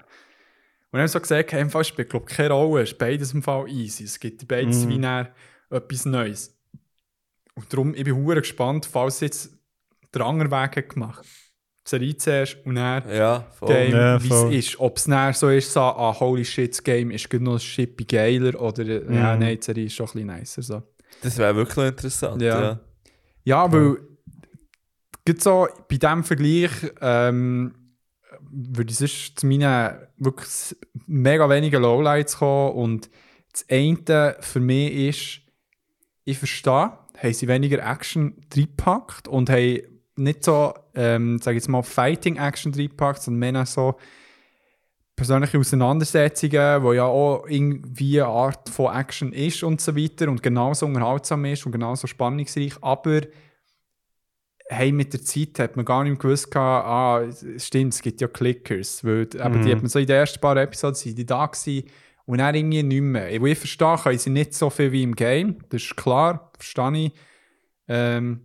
dann 0.91 1.01
haben 1.01 1.07
so 1.07 1.19
gesagt, 1.19 1.51
hey, 1.51 1.61
im 1.61 1.69
Fall 1.69 1.83
spielt 1.83 2.09
glaube 2.09 2.25
keine 2.25 2.49
Rolle, 2.53 2.83
es 2.83 2.91
ist 2.91 2.97
beides 2.97 3.33
im 3.33 3.43
Fall 3.43 3.69
easy. 3.69 4.03
Es 4.05 4.19
gibt 4.19 4.47
beides 4.47 4.85
Mhm. 4.85 4.89
wie 4.89 4.97
etwas 5.75 6.05
Neues. 6.05 6.55
Und 7.55 7.71
darum, 7.71 7.93
ich 7.95 8.03
bin 8.03 8.15
hure 8.15 8.41
gespannt, 8.41 8.85
falls 8.85 9.19
jetzt 9.21 9.51
den 10.13 10.21
anderen 10.21 10.51
Weg 10.51 10.75
hat 10.77 10.89
gemacht. 10.89 11.25
Die 11.85 11.89
Serie 11.89 12.17
zuerst 12.17 12.57
und 12.65 12.75
dann 12.75 13.07
Ja, 13.13 13.45
voll. 13.51 13.67
Game, 13.69 13.91
Ja, 13.91 14.23
wie 14.23 14.29
es 14.57 14.67
ist. 14.69 14.79
Ob 14.79 14.97
es 14.97 15.03
dann 15.03 15.33
so 15.33 15.49
ist, 15.49 15.71
so, 15.71 15.81
ah, 15.81 16.15
holy 16.19 16.43
shit, 16.43 16.71
das 16.71 16.83
Game 16.83 17.11
ist 17.11 17.31
noch 17.33 17.53
ein 17.53 17.59
Shippi 17.59 18.05
geiler 18.05 18.59
oder 18.59 18.83
äh, 18.83 19.15
ja, 19.15 19.33
Mhm. 19.35 19.39
nein, 19.39 19.57
die 19.59 19.63
Serie 19.63 19.85
ist 19.85 19.93
schon 19.93 20.07
ein 20.07 20.13
bisschen 20.13 20.27
nicer. 20.27 20.61
So. 20.63 20.83
Das 21.21 21.37
wäre 21.37 21.55
wirklich 21.55 21.87
interessant. 21.87 22.41
Ja. 22.41 22.61
Ja. 22.61 22.79
Ja, 23.43 23.71
weil 23.71 23.97
gerade 25.23 25.39
so 25.39 25.67
bei 25.87 25.97
diesem 25.97 26.23
Vergleich 26.23 26.71
ähm, 27.01 27.75
würde 28.51 28.91
ich 28.91 28.97
sonst 28.97 29.39
zu 29.39 29.45
meinen 29.45 29.97
wirklich 30.17 30.75
mega 31.05 31.47
wenigen 31.49 31.81
Lowlights 31.83 32.37
kommen 32.37 32.73
und 32.73 33.09
das 33.51 33.65
eine 33.69 34.35
für 34.39 34.59
mich 34.59 34.91
ist, 34.93 35.41
ich 36.25 36.37
verstehe, 36.37 36.91
haben 37.17 37.33
sie 37.33 37.47
weniger 37.47 37.79
Action 37.79 38.35
reingepackt 38.53 39.27
und 39.27 39.49
haben 39.49 39.79
nicht 40.17 40.43
so, 40.43 40.73
ähm, 40.95 41.39
sage 41.39 41.57
ich 41.57 41.63
jetzt 41.63 41.69
mal, 41.69 41.83
Fighting-Action 41.83 42.73
reingepackt, 42.73 43.21
sondern 43.21 43.53
mehr 43.53 43.65
so 43.65 43.95
persönliche 45.15 45.57
Auseinandersetzungen, 45.57 46.83
wo 46.83 46.91
ja 46.93 47.05
auch 47.05 47.45
irgendwie 47.47 48.21
eine 48.21 48.29
Art 48.29 48.69
von 48.69 48.93
Action 48.93 49.31
ist 49.31 49.63
und 49.63 49.79
so 49.79 49.95
weiter 49.95 50.27
und 50.29 50.43
genauso 50.43 50.85
unterhaltsam 50.85 51.45
ist 51.45 51.65
und 51.65 51.71
genauso 51.71 52.07
spannungsreich, 52.07 52.73
aber 52.81 53.21
hey, 54.67 54.91
mit 54.91 55.13
der 55.13 55.21
Zeit 55.21 55.59
hat 55.59 55.75
man 55.75 55.85
gar 55.85 56.03
nicht 56.03 56.19
gewusst, 56.19 56.49
gehabt, 56.49 56.87
ah, 56.87 57.21
es 57.21 57.67
stimmt, 57.67 57.93
es 57.93 58.01
gibt 58.01 58.19
ja 58.19 58.27
Clickers, 58.27 59.03
weil 59.05 59.21
eben, 59.21 59.29
die 59.31 59.39
Mhm. 59.39 59.71
hat 59.71 59.81
man 59.83 59.89
so 59.89 59.99
in 59.99 60.07
den 60.07 60.15
ersten 60.17 60.41
paar 60.41 60.57
Episoden 60.57 60.95
sind 60.95 61.17
die 61.17 61.25
da 61.25 61.45
gewesen 61.45 61.87
und 62.25 62.39
dann 62.39 62.55
irgendwie 62.55 62.83
nicht 62.83 63.01
mehr. 63.01 63.31
Ich, 63.31 63.57
verstehe, 63.57 63.97
können 63.97 64.17
sie 64.17 64.29
nicht 64.29 64.53
so 64.53 64.69
viel 64.69 64.91
wie 64.91 65.03
im 65.03 65.15
Game, 65.15 65.59
das 65.69 65.83
ist 65.83 65.95
klar, 65.95 66.51
verstehe 66.57 67.05
ich. 67.05 67.11
Ähm, 67.87 68.41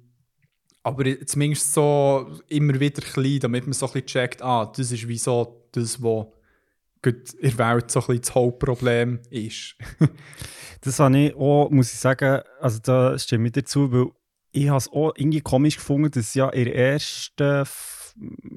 aber 0.83 1.27
zumindest 1.27 1.73
so 1.73 2.39
immer 2.49 2.79
wieder 2.79 3.03
klein, 3.03 3.41
damit 3.41 3.65
man 3.65 3.73
so 3.73 3.87
ein 3.87 3.93
bisschen 3.93 4.07
checkt, 4.07 4.43
ah, 4.43 4.67
das 4.67 4.93
ist 4.93 5.09
wie 5.09 5.19
so 5.19 5.69
das, 5.73 6.03
was 6.03 6.27
in 7.03 7.23
der 7.43 7.59
Welt 7.59 7.91
so 7.91 8.01
ein 8.01 8.07
bisschen 8.07 8.21
das 8.23 8.35
Hauptproblem 8.35 9.21
ist. 9.31 9.77
Das 10.83 10.99
habe 10.99 11.19
ich 11.19 11.35
auch, 11.35 11.69
muss 11.69 11.93
ich 11.93 11.99
sagen, 11.99 12.41
also 12.59 12.79
da 12.83 13.19
stimme 13.19 13.49
ich 13.49 13.53
dazu, 13.53 13.93
weil 13.93 14.07
ich 14.51 14.69
habe 14.69 14.79
es 14.79 14.89
auch 14.89 15.13
irgendwie 15.15 15.43
komisch 15.43 15.77
gefunden, 15.77 16.11
dass 16.11 16.33
ja 16.35 16.49
in 16.49 16.65
der 16.65 16.75
ersten, 16.75 17.67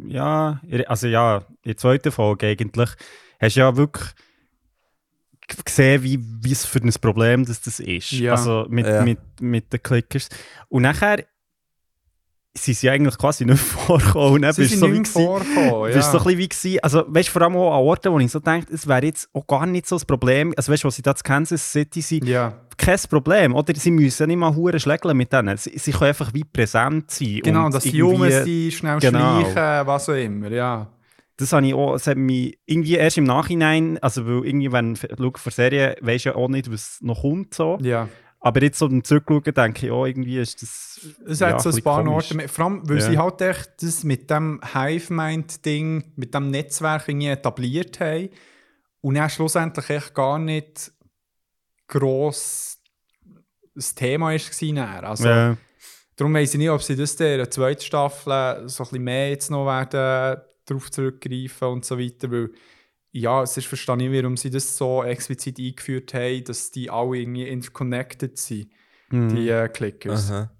ja, 0.07 0.61
also 0.87 1.07
ja, 1.07 1.39
in 1.63 1.71
der 1.71 1.77
zweiten 1.77 2.13
Folge 2.13 2.47
eigentlich, 2.47 2.89
hast 3.41 3.55
du 3.57 3.59
ja 3.59 3.75
wirklich 3.75 4.13
gesehen, 5.65 6.03
wie, 6.03 6.19
wie 6.41 6.51
es 6.51 6.65
für 6.65 6.79
ein 6.79 6.91
Problem 7.01 7.45
das, 7.45 7.61
das 7.61 7.79
ist. 7.79 8.11
Ja. 8.11 8.31
Also 8.33 8.65
mit, 8.69 8.85
Ja. 8.87 9.03
mit, 9.03 9.19
mit 9.41 9.71
den 9.73 9.81
Clickers. 9.83 10.29
Und 10.69 10.83
nachher 10.83 11.23
sind 12.55 12.77
sie 12.77 12.87
eigentlich 12.89 13.17
quasi 13.17 13.45
nicht 13.45 13.59
vorgekommen. 13.63 14.33
Und 14.35 14.41
dann 14.43 14.53
Sie 14.53 14.65
sind 14.65 14.79
so 14.79 14.87
nicht 14.87 15.07
vorgekommen, 15.07 15.91
bist 15.91 16.11
so 16.11 16.17
ja. 16.17 16.23
ein 16.23 16.23
bisschen 16.23 16.37
wie 16.37 16.47
gewesen, 16.49 16.79
also 16.83 17.03
weißt 17.07 17.27
du, 17.29 17.31
vor 17.31 17.41
allem 17.41 17.55
auch 17.55 17.71
an 17.79 17.83
Orten, 17.83 18.11
wo 18.13 18.19
ich 18.19 18.31
so 18.31 18.39
denke, 18.39 18.71
es 18.71 18.87
wäre 18.87 19.03
jetzt 19.05 19.27
auch 19.33 19.47
gar 19.47 19.65
nicht 19.65 19.87
so 19.87 19.95
das 19.95 20.05
Problem, 20.05 20.53
also 20.55 20.71
weißt 20.71 20.83
du, 20.83 20.87
wo 20.87 20.91
sie 20.91 21.01
da 21.01 21.15
zu 21.15 21.23
Kansas 21.23 21.71
City 21.71 22.01
sind, 22.01 22.27
Ja, 22.27 22.53
kein 22.77 22.99
Problem, 23.09 23.55
oder? 23.55 23.73
Sie 23.75 23.89
müssen 23.89 24.27
nicht 24.27 24.37
mal 24.37 24.53
hure 24.55 24.79
schlägeln 24.79 25.17
mit 25.17 25.33
denen, 25.33 25.57
sie, 25.57 25.75
sie 25.79 25.91
können 25.91 26.09
einfach 26.09 26.31
wie 26.35 26.43
präsent 26.43 27.09
sein. 27.09 27.39
genau, 27.43 27.65
und 27.65 27.73
dass 27.73 27.83
die 27.83 27.97
irgendwie- 27.97 28.27
Jungs 28.29 28.43
die 28.43 28.71
schnell 28.71 28.99
Genau. 28.99 29.39
schleichen, 29.41 29.87
was 29.87 30.09
auch 30.09 30.13
immer, 30.13 30.51
ja. 30.51 30.87
Das 31.37 31.51
habe 31.51 31.65
ich 31.65 31.73
auch, 31.73 31.95
es 31.95 32.05
hat 32.07 32.17
mich 32.17 32.59
irgendwie 32.65 32.95
erst 32.95 33.17
im 33.17 33.23
Nachhinein, 33.23 33.97
also 33.99 34.25
weil 34.25 34.45
irgendwie, 34.45 34.71
wenn 34.71 34.93
du 34.93 35.31
für 35.35 35.51
Serien, 35.51 35.95
weisst 36.01 36.25
ja 36.25 36.35
auch 36.35 36.47
nicht, 36.47 36.71
was 36.71 36.99
noch 37.01 37.21
kommt, 37.21 37.53
so. 37.53 37.77
ja. 37.81 38.07
Aber 38.45 38.61
jetzt 38.61 38.77
so 38.77 38.89
beim 38.89 39.05
Zurückschauen 39.05 39.41
denke 39.53 39.85
ich 39.85 39.91
auch, 39.93 40.05
irgendwie 40.05 40.37
ist 40.37 40.61
das... 40.61 40.99
Es 41.25 41.39
ja, 41.39 41.47
hat 41.53 41.61
so 41.61 41.69
ein 41.69 41.75
bisschen 41.75 41.83
paar 41.85 42.03
komisch. 42.03 42.29
Orte, 42.33 42.47
vor 42.49 42.65
allem, 42.65 42.89
weil 42.89 42.99
Ja. 42.99 43.09
sie 43.09 43.17
halt 43.17 43.39
echt 43.39 43.71
das 43.81 44.03
mit 44.03 44.29
dem 44.29 44.59
Hive-Mind-Ding, 44.73 46.11
mit 46.17 46.33
dem 46.35 46.51
Netzwerk 46.51 47.07
irgendwie 47.07 47.27
etabliert 47.27 48.01
haben 48.01 48.27
und 48.99 49.15
dann 49.15 49.29
schlussendlich 49.29 49.89
echt 49.89 50.13
gar 50.13 50.39
nicht 50.39 50.91
gross 51.87 52.79
das 53.75 53.95
Thema 53.95 54.33
nachher. 54.33 55.03
Also, 55.09 55.27
Ja. 55.27 55.57
Darum 56.17 56.33
weiss 56.33 56.53
ich 56.53 56.59
nicht, 56.59 56.69
ob 56.69 56.83
sie 56.83 56.97
das 56.97 57.13
in 57.15 57.37
der 57.37 57.49
zweiten 57.49 57.81
Staffel 57.81 58.67
so 58.67 58.83
ein 58.83 58.89
bisschen 58.89 59.03
mehr 59.03 59.29
jetzt 59.29 59.49
noch 59.51 59.65
werden 59.65 60.41
darauf 60.65 60.91
zurückgreifen 60.91 61.67
und 61.67 61.85
so 61.85 61.99
weiter, 61.99 62.31
weil 62.31 62.49
ja, 63.11 63.43
es 63.43 63.57
ist 63.57 63.67
verstehe 63.67 63.95
ich, 63.97 64.23
warum 64.23 64.37
sie 64.37 64.49
das 64.49 64.75
so 64.75 65.03
explizit 65.03 65.59
eingeführt 65.59 66.13
haben, 66.13 66.43
dass 66.45 66.71
die 66.71 66.89
alle 66.89 67.17
irgendwie 67.17 67.47
interconnected 67.47 68.37
sind, 68.37 68.69
Mhm. 69.09 69.35
die 69.35 69.49
äh, 69.49 69.67
Clickers. 69.69 70.31
Aha. 70.31 70.51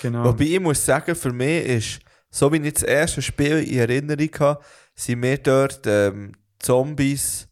Genau. 0.00 0.24
Wobei 0.24 0.44
ich 0.44 0.60
muss 0.60 0.84
sagen, 0.84 1.14
für 1.14 1.32
mich 1.32 1.66
ist, 1.66 2.00
so 2.30 2.50
wie 2.50 2.56
ich 2.56 2.72
das 2.72 2.82
erste 2.82 3.20
Spiel 3.20 3.58
in 3.58 3.78
Erinnerung 3.78 4.30
habe, 4.38 4.64
sind 4.94 5.20
mir 5.20 5.36
dort 5.36 5.82
ähm, 5.86 6.32
Zombies 6.58 7.46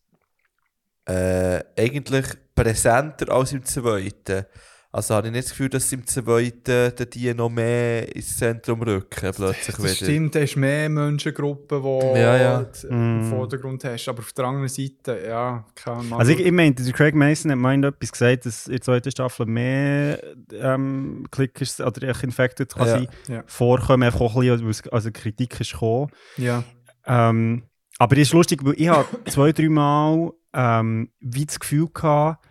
äh, 1.07 1.63
eigentlich 1.77 2.27
präsenter 2.55 3.31
als 3.31 3.53
im 3.53 3.65
zweiten. 3.65 4.47
Also 4.95 5.15
habe 5.15 5.29
ich 5.29 5.33
nicht 5.33 5.45
das 5.45 5.51
Gefühl, 5.53 5.71
dass 5.71 5.91
im 5.91 6.07
zweiten 6.07 6.93
die 7.15 7.33
noch 7.33 7.49
mehr 7.49 8.15
ins 8.15 8.37
Zentrum 8.37 8.83
rücken, 8.83 9.33
plötzlich 9.35 9.77
Das 9.77 9.79
wieder. 9.83 9.95
stimmt, 9.95 10.35
du 10.35 10.43
hast 10.43 10.57
mehr 10.57 10.91
Menschengruppen, 10.91 11.83
die 11.83 12.19
Ja, 12.21 12.37
ja. 12.37 12.63
du 12.63 12.89
im 12.89 13.27
Mm. 13.27 13.31
Vordergrund 13.31 13.83
hast. 13.85 14.07
Aber 14.09 14.19
auf 14.21 14.35
der 14.35 14.45
anderen 14.45 14.69
Seite, 14.69 15.19
ja, 15.27 15.65
kann 15.75 16.07
man. 16.11 16.19
Also 16.21 16.33
ich, 16.33 16.41
ich 16.41 16.53
meine, 16.53 16.75
der 16.75 16.93
Craig 16.93 17.15
Mason 17.15 17.51
hat 17.51 17.59
meint 17.59 17.87
etwas 17.87 18.13
gesagt, 18.13 18.45
dass 18.45 18.67
in 18.67 18.73
der 18.73 18.81
zweiten 18.83 19.11
Staffel 19.11 19.47
mehr 19.47 20.23
ähm, 20.53 21.27
Clickers 21.31 21.81
oder 21.81 22.23
Infected 22.23 22.75
kann 22.75 23.09
Ja. 23.29 23.45
vorkommen, 23.47 24.03
einfach 24.03 24.21
auch 24.21 24.37
ein 24.37 24.63
bisschen, 24.67 24.93
also 24.93 25.11
Kritik 25.11 25.59
ist 25.59 25.73
gekommen. 25.73 26.11
ja. 26.37 26.63
Ähm, 27.07 27.63
aber 27.99 28.17
es 28.17 28.29
ist 28.29 28.33
lustig, 28.35 28.61
weil 28.63 28.75
ich 28.77 28.89
habe 28.89 29.07
zwei, 29.31 29.53
drei 29.53 29.69
Mal 29.71 30.33
ähm, 30.53 31.11
wie 31.21 31.47
das 31.47 31.59
Gefühl 31.59 31.89
gehabt, 31.93 32.45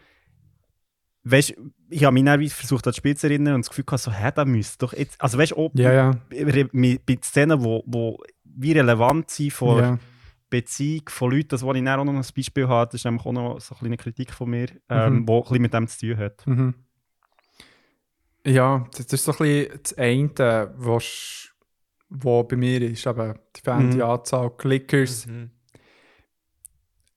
weißt, 1.24 1.54
ich 1.92 2.04
habe 2.06 2.14
mich 2.14 2.24
dann 2.24 2.48
versucht, 2.48 2.86
an 2.88 2.92
das 2.92 2.98
Spiel 2.98 3.16
zu 3.18 3.28
erinnern 3.28 3.56
und 3.56 3.62
das 3.66 3.70
Gefühl 3.70 3.84
gehabt, 3.86 4.02
so, 4.04 4.12
hä, 4.12 4.32
da 4.34 4.46
müsste 4.46 4.78
doch 4.80 4.94
jetzt, 4.94 5.20
also 5.22 5.38
weißt 5.38 5.52
du, 5.52 5.70
ja, 5.76 5.92
ja. 5.92 6.12
bei, 6.30 7.18
Szenen, 7.22 7.64
wo, 7.64 7.84
wo 7.86 8.18
wie 8.44 8.72
relevant 8.72 9.30
sind 9.30 9.52
von 9.54 9.78
ja. 9.80 10.00
Beziehung 10.50 11.04
von 11.10 11.32
Leuten, 11.32 11.50
das, 11.50 11.66
was 11.66 11.76
ich 11.78 11.84
dann 11.84 12.00
auch 12.00 12.06
noch 12.06 12.14
ein 12.14 12.26
Beispiel 12.36 12.68
habe, 12.68 12.88
das 12.88 12.96
ist 12.96 13.06
nämlich 13.06 13.26
auch 13.26 13.32
noch 13.32 13.60
so 13.62 13.74
eine 13.76 13.80
kleine 13.80 13.98
Kritik 13.98 14.32
von 14.34 14.50
mir, 14.50 14.68
ähm, 14.90 15.14
Mhm. 15.20 15.28
wo 15.28 15.38
ein 15.38 15.42
bisschen 15.44 15.62
mit 15.62 15.74
dem 15.74 15.88
zu 15.88 16.00
tun 16.08 16.18
hat. 16.18 16.48
Mhm. 16.48 16.74
Ja, 18.46 18.88
das 18.98 19.06
ist 19.06 19.24
so 19.24 19.32
ein 19.34 19.38
bisschen 19.38 19.80
das 19.84 19.98
eine, 19.98 20.74
was 20.78 21.50
wo 22.10 22.44
bei 22.44 22.58
mir 22.58 22.82
ist, 22.82 23.08
eben 23.08 23.36
die 23.56 23.62
Fan, 23.62 23.92
die 23.92 23.98
Mhm. 23.98 24.04
Anzahl 24.04 24.50
Clickers. 24.58 25.28
Mhm. 25.28 25.52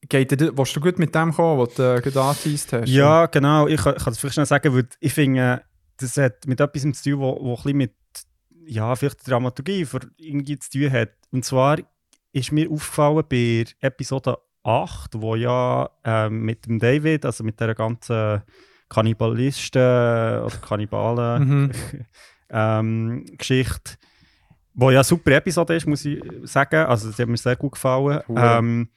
Geht 0.09 0.31
dir, 0.31 0.56
willst 0.56 0.76
du 0.76 0.81
gut 0.81 0.98
mit 0.98 1.14
dem 1.14 1.32
kommen, 1.32 1.60
was 1.60 1.74
du 1.74 1.82
äh, 1.82 2.01
gerade 2.01 2.22
angeteased 2.22 2.72
hast? 2.72 2.89
Ja, 2.89 3.26
genau. 3.26 3.66
Ich 3.66 3.81
kann, 3.81 3.94
das 3.94 4.18
vielleicht 4.18 4.35
schnell 4.35 4.47
sagen, 4.47 4.74
weil 4.74 4.89
ich 5.01 5.12
finde, 5.12 5.62
das 5.98 6.16
hat 6.16 6.47
mit 6.47 6.60
etwas 6.60 6.82
zu 6.82 7.10
tun, 7.10 7.20
wo, 7.20 7.39
wo 7.40 7.51
ein 7.52 7.56
bisschen 7.56 7.76
mit 7.78 7.93
ja, 8.66 8.94
vielleicht 8.97 9.28
Dramaturgie 9.28 9.85
für 9.85 10.01
irgendwie 10.16 10.59
zu 10.59 10.70
tun 10.70 10.90
hat. 10.90 11.10
Und 11.31 11.44
zwar 11.44 11.78
ist 12.32 12.52
mir 12.52 12.70
aufgefallen 12.70 13.24
bei 13.28 13.64
Episode 13.81 14.39
8, 14.62 15.20
wo 15.20 15.36
ja 15.36 15.90
ähm, 16.05 16.43
mit 16.43 16.66
dem 16.66 16.78
David, 16.78 17.24
also 17.24 17.44
mit 17.44 17.60
der 17.60 17.74
ganzen 17.74 18.43
Kannibalisten 18.89 19.81
oder 19.81 20.56
Kannibalen 20.66 21.44
Mhm. 21.48 21.70
ähm, 22.51 23.26
Geschichte, 23.36 23.97
wo 24.74 24.90
ja 24.90 24.98
eine 24.98 25.05
super 25.05 25.32
Episode 25.32 25.76
ist, 25.76 25.86
muss 25.86 26.05
ich 26.05 26.22
sagen. 26.44 26.86
Also, 26.86 27.10
sie 27.10 27.22
hat 27.22 27.28
mir 27.28 27.36
sehr 27.36 27.56
gut 27.56 27.72
gefallen. 27.72 28.20
Hure. 28.26 28.59
Ähm, 28.59 28.89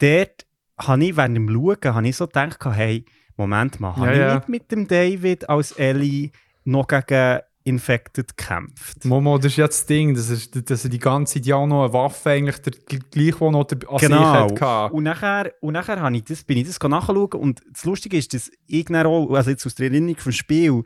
dort 0.00 0.46
habe 0.78 1.04
ich 1.04 1.16
während 1.16 1.36
dem 1.36 1.48
Schauen 1.48 1.94
habe 1.94 2.08
ich 2.08 2.16
so 2.16 2.26
gedacht, 2.26 2.58
hey, 2.64 3.04
Moment 3.36 3.80
mal, 3.80 3.94
habe 3.96 4.06
Ja, 4.06 4.12
ich 4.12 4.18
ja. 4.18 4.34
nicht 4.36 4.48
mit 4.48 4.70
dem 4.72 4.88
David 4.88 5.48
als 5.48 5.72
Ellie 5.72 6.30
noch 6.64 6.86
gegen 6.88 7.40
Infected 7.64 8.36
gekämpft? 8.36 9.04
Momo, 9.04 9.38
das 9.38 9.46
ist 9.52 9.56
jetzt 9.56 9.80
das 9.80 9.86
Ding, 9.86 10.14
dass 10.14 10.30
er, 10.30 10.62
dass 10.62 10.84
er 10.84 10.90
die 10.90 10.98
ganze 11.00 11.34
Zeit 11.34 11.46
ja 11.46 11.66
noch 11.66 11.84
eine 11.84 11.92
Waffe 11.92 12.30
eigentlich 12.30 12.58
der, 12.58 12.72
gleich, 13.10 13.40
wo 13.40 13.50
noch 13.50 13.64
der, 13.64 13.78
an 13.90 13.98
sich 13.98 14.08
Genau. 14.08 14.24
hatte. 14.24 14.94
Und 14.94 15.02
nachher, 15.02 15.52
und 15.60 15.72
nachher 15.72 16.00
habe 16.00 16.16
ich 16.16 16.24
das, 16.24 16.44
bin 16.44 16.58
ich 16.58 16.66
das 16.66 16.78
nachschauen 16.80 17.32
und 17.32 17.62
das 17.72 17.84
Lustige 17.84 18.16
ist, 18.16 18.32
dass 18.34 18.50
ich 18.66 18.84
dann 18.84 19.04
auch, 19.06 19.32
also 19.32 19.50
jetzt 19.50 19.66
aus 19.66 19.74
der 19.74 19.88
Erinnerung 19.90 20.16
vom 20.16 20.32
Spiel, 20.32 20.82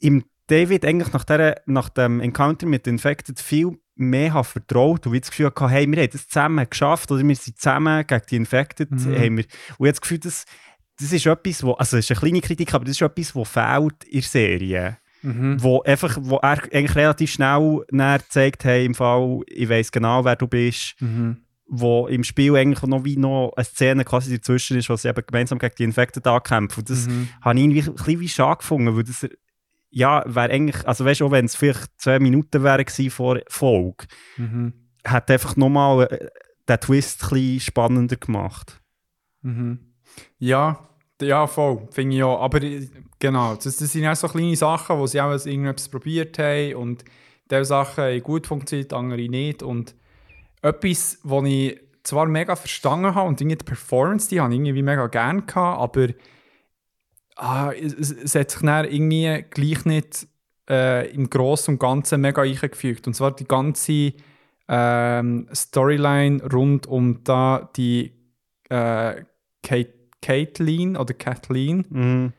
im 0.00 0.24
David 0.48 0.84
eigentlich 0.84 1.12
nach, 1.12 1.24
der, 1.24 1.62
nach 1.66 1.88
dem 1.88 2.20
Encounter 2.20 2.66
mit 2.66 2.86
Infected 2.86 3.40
viel 3.40 3.78
mehr 3.96 4.34
habe 4.34 4.44
vertraut 4.44 5.06
und 5.06 5.12
wie 5.12 5.20
das 5.20 5.30
Gefühl 5.30 5.46
hatte, 5.46 5.68
hey, 5.68 5.90
wir 5.90 6.00
haben 6.02 6.10
das 6.12 6.28
zusammen 6.28 6.66
geschafft 6.68 7.10
oder 7.10 7.26
wir 7.26 7.34
sind 7.36 7.58
zusammen 7.58 8.06
gegen 8.06 8.22
die 8.30 8.36
Infected. 8.36 8.90
Mhm. 8.90 9.16
Haben 9.16 9.36
wir, 9.38 9.44
und 9.78 9.86
jetzt 9.86 9.96
das 9.96 10.00
Gefühl, 10.02 10.18
das, 10.18 10.44
das 11.00 11.12
ist 11.12 11.26
etwas, 11.26 11.62
wo, 11.62 11.72
also 11.72 11.96
es 11.96 12.04
ist 12.08 12.10
eine 12.12 12.20
kleine 12.20 12.40
Kritik, 12.40 12.74
aber 12.74 12.84
das 12.84 12.92
ist 12.92 13.02
etwas, 13.02 13.34
was 13.34 13.48
fehlt 13.48 14.04
in 14.04 14.20
der 14.20 14.22
Serie. 14.22 14.98
Mhm. 15.22 15.62
Wo, 15.62 15.82
einfach, 15.82 16.16
wo 16.20 16.36
er 16.36 16.62
eigentlich 16.72 16.94
relativ 16.94 17.32
schnell 17.32 17.84
näher 17.90 18.20
zeigt, 18.28 18.64
hey, 18.64 18.84
im 18.84 18.94
Fall, 18.94 19.40
ich 19.48 19.68
weiß 19.68 19.90
genau, 19.90 20.24
wer 20.24 20.36
du 20.36 20.46
bist 20.46 20.94
Mhm. 21.00 21.38
wo 21.68 22.06
im 22.06 22.22
Spiel 22.22 22.54
eigentlich 22.54 22.82
noch 22.82 23.04
wie 23.04 23.16
noch 23.16 23.52
eine 23.56 23.64
Szene 23.64 24.04
quasi 24.04 24.36
dazwischen 24.36 24.76
ist, 24.76 24.88
wo 24.88 24.94
sie 24.94 25.08
eben 25.08 25.22
gemeinsam 25.26 25.58
gegen 25.58 25.74
die 25.76 25.82
Infekten 25.84 26.22
ankämpfen. 26.24 26.80
Und 26.82 26.90
das 26.90 27.08
Mhm. 27.08 27.28
habe 27.40 27.58
ich 27.58 27.64
irgendwie 27.64 27.82
ein 27.82 27.94
bisschen 27.94 28.20
wie 28.20 28.28
schade 28.28 28.58
gefunden, 28.58 28.94
weil 28.96 29.02
das, 29.02 29.26
ja, 29.96 30.22
wäre 30.26 30.50
eigentlich, 30.50 30.86
also 30.86 31.06
weißt 31.06 31.20
du, 31.20 31.26
auch 31.26 31.30
wenn 31.30 31.46
es 31.46 31.56
vielleicht 31.56 31.88
zwei 31.96 32.18
Minuten 32.18 32.62
wären 32.62 32.84
vor 33.08 33.40
Folge, 33.48 34.04
Mhm. 34.36 34.74
hat 35.06 35.30
einfach 35.30 35.56
nochmal 35.56 36.02
äh, 36.02 36.28
den 36.68 36.80
Twist 36.80 37.22
ein 37.22 37.28
bisschen 37.30 37.60
spannender 37.60 38.16
gemacht. 38.16 38.82
Mhm. 39.40 39.78
Ja, 40.38 40.86
ja, 41.22 41.46
voll, 41.46 41.88
finde 41.92 42.16
ich 42.16 42.22
auch. 42.22 42.42
Aber 42.42 42.62
äh, 42.62 42.90
genau, 43.18 43.54
das, 43.54 43.78
das 43.78 43.90
sind 43.90 44.06
auch 44.06 44.14
so 44.14 44.28
kleine 44.28 44.54
Sachen, 44.54 44.98
wo 44.98 45.06
sie 45.06 45.18
auch 45.18 45.32
irgendetwas 45.32 45.88
probiert 45.88 46.38
haben 46.38 46.74
und 46.74 47.02
diese 47.50 47.64
Sachen 47.64 48.04
haben 48.04 48.22
gut 48.22 48.46
funktioniert, 48.46 48.92
andere 48.92 49.26
nicht. 49.30 49.62
Und 49.62 49.94
etwas, 50.60 51.20
was 51.22 51.44
ich 51.46 51.80
zwar 52.02 52.26
mega 52.26 52.54
verstanden 52.54 53.14
habe 53.14 53.28
und 53.28 53.40
irgendwie 53.40 53.56
die 53.56 53.64
Performance, 53.64 54.28
die 54.28 54.42
habe 54.42 54.52
ich 54.52 54.58
irgendwie 54.60 54.82
mega 54.82 55.06
gerne 55.06 55.40
gehabt, 55.40 55.80
aber 55.80 56.08
ah, 57.36 57.70
es, 57.72 57.92
es, 58.10 58.34
hat 58.34 58.50
sich 58.50 58.60
dann 58.62 58.84
irgendwie 58.84 59.44
gleich 59.50 59.84
nicht 59.84 60.26
äh, 60.68 61.08
im 61.10 61.30
Großen 61.30 61.74
und 61.74 61.78
Ganzen 61.78 62.20
mega 62.20 62.42
eingefügt. 62.42 63.06
Und 63.06 63.14
zwar 63.14 63.34
die 63.34 63.46
ganze 63.46 64.12
ähm, 64.68 65.48
Storyline 65.54 66.42
rund 66.52 66.86
um 66.86 67.22
da 67.22 67.70
die 67.76 68.12
äh, 68.68 69.22
Kate, 69.62 69.94
Caitlin 70.20 70.96
oder 70.96 71.14
Kathleen. 71.14 71.84
Mhm. 71.88 72.32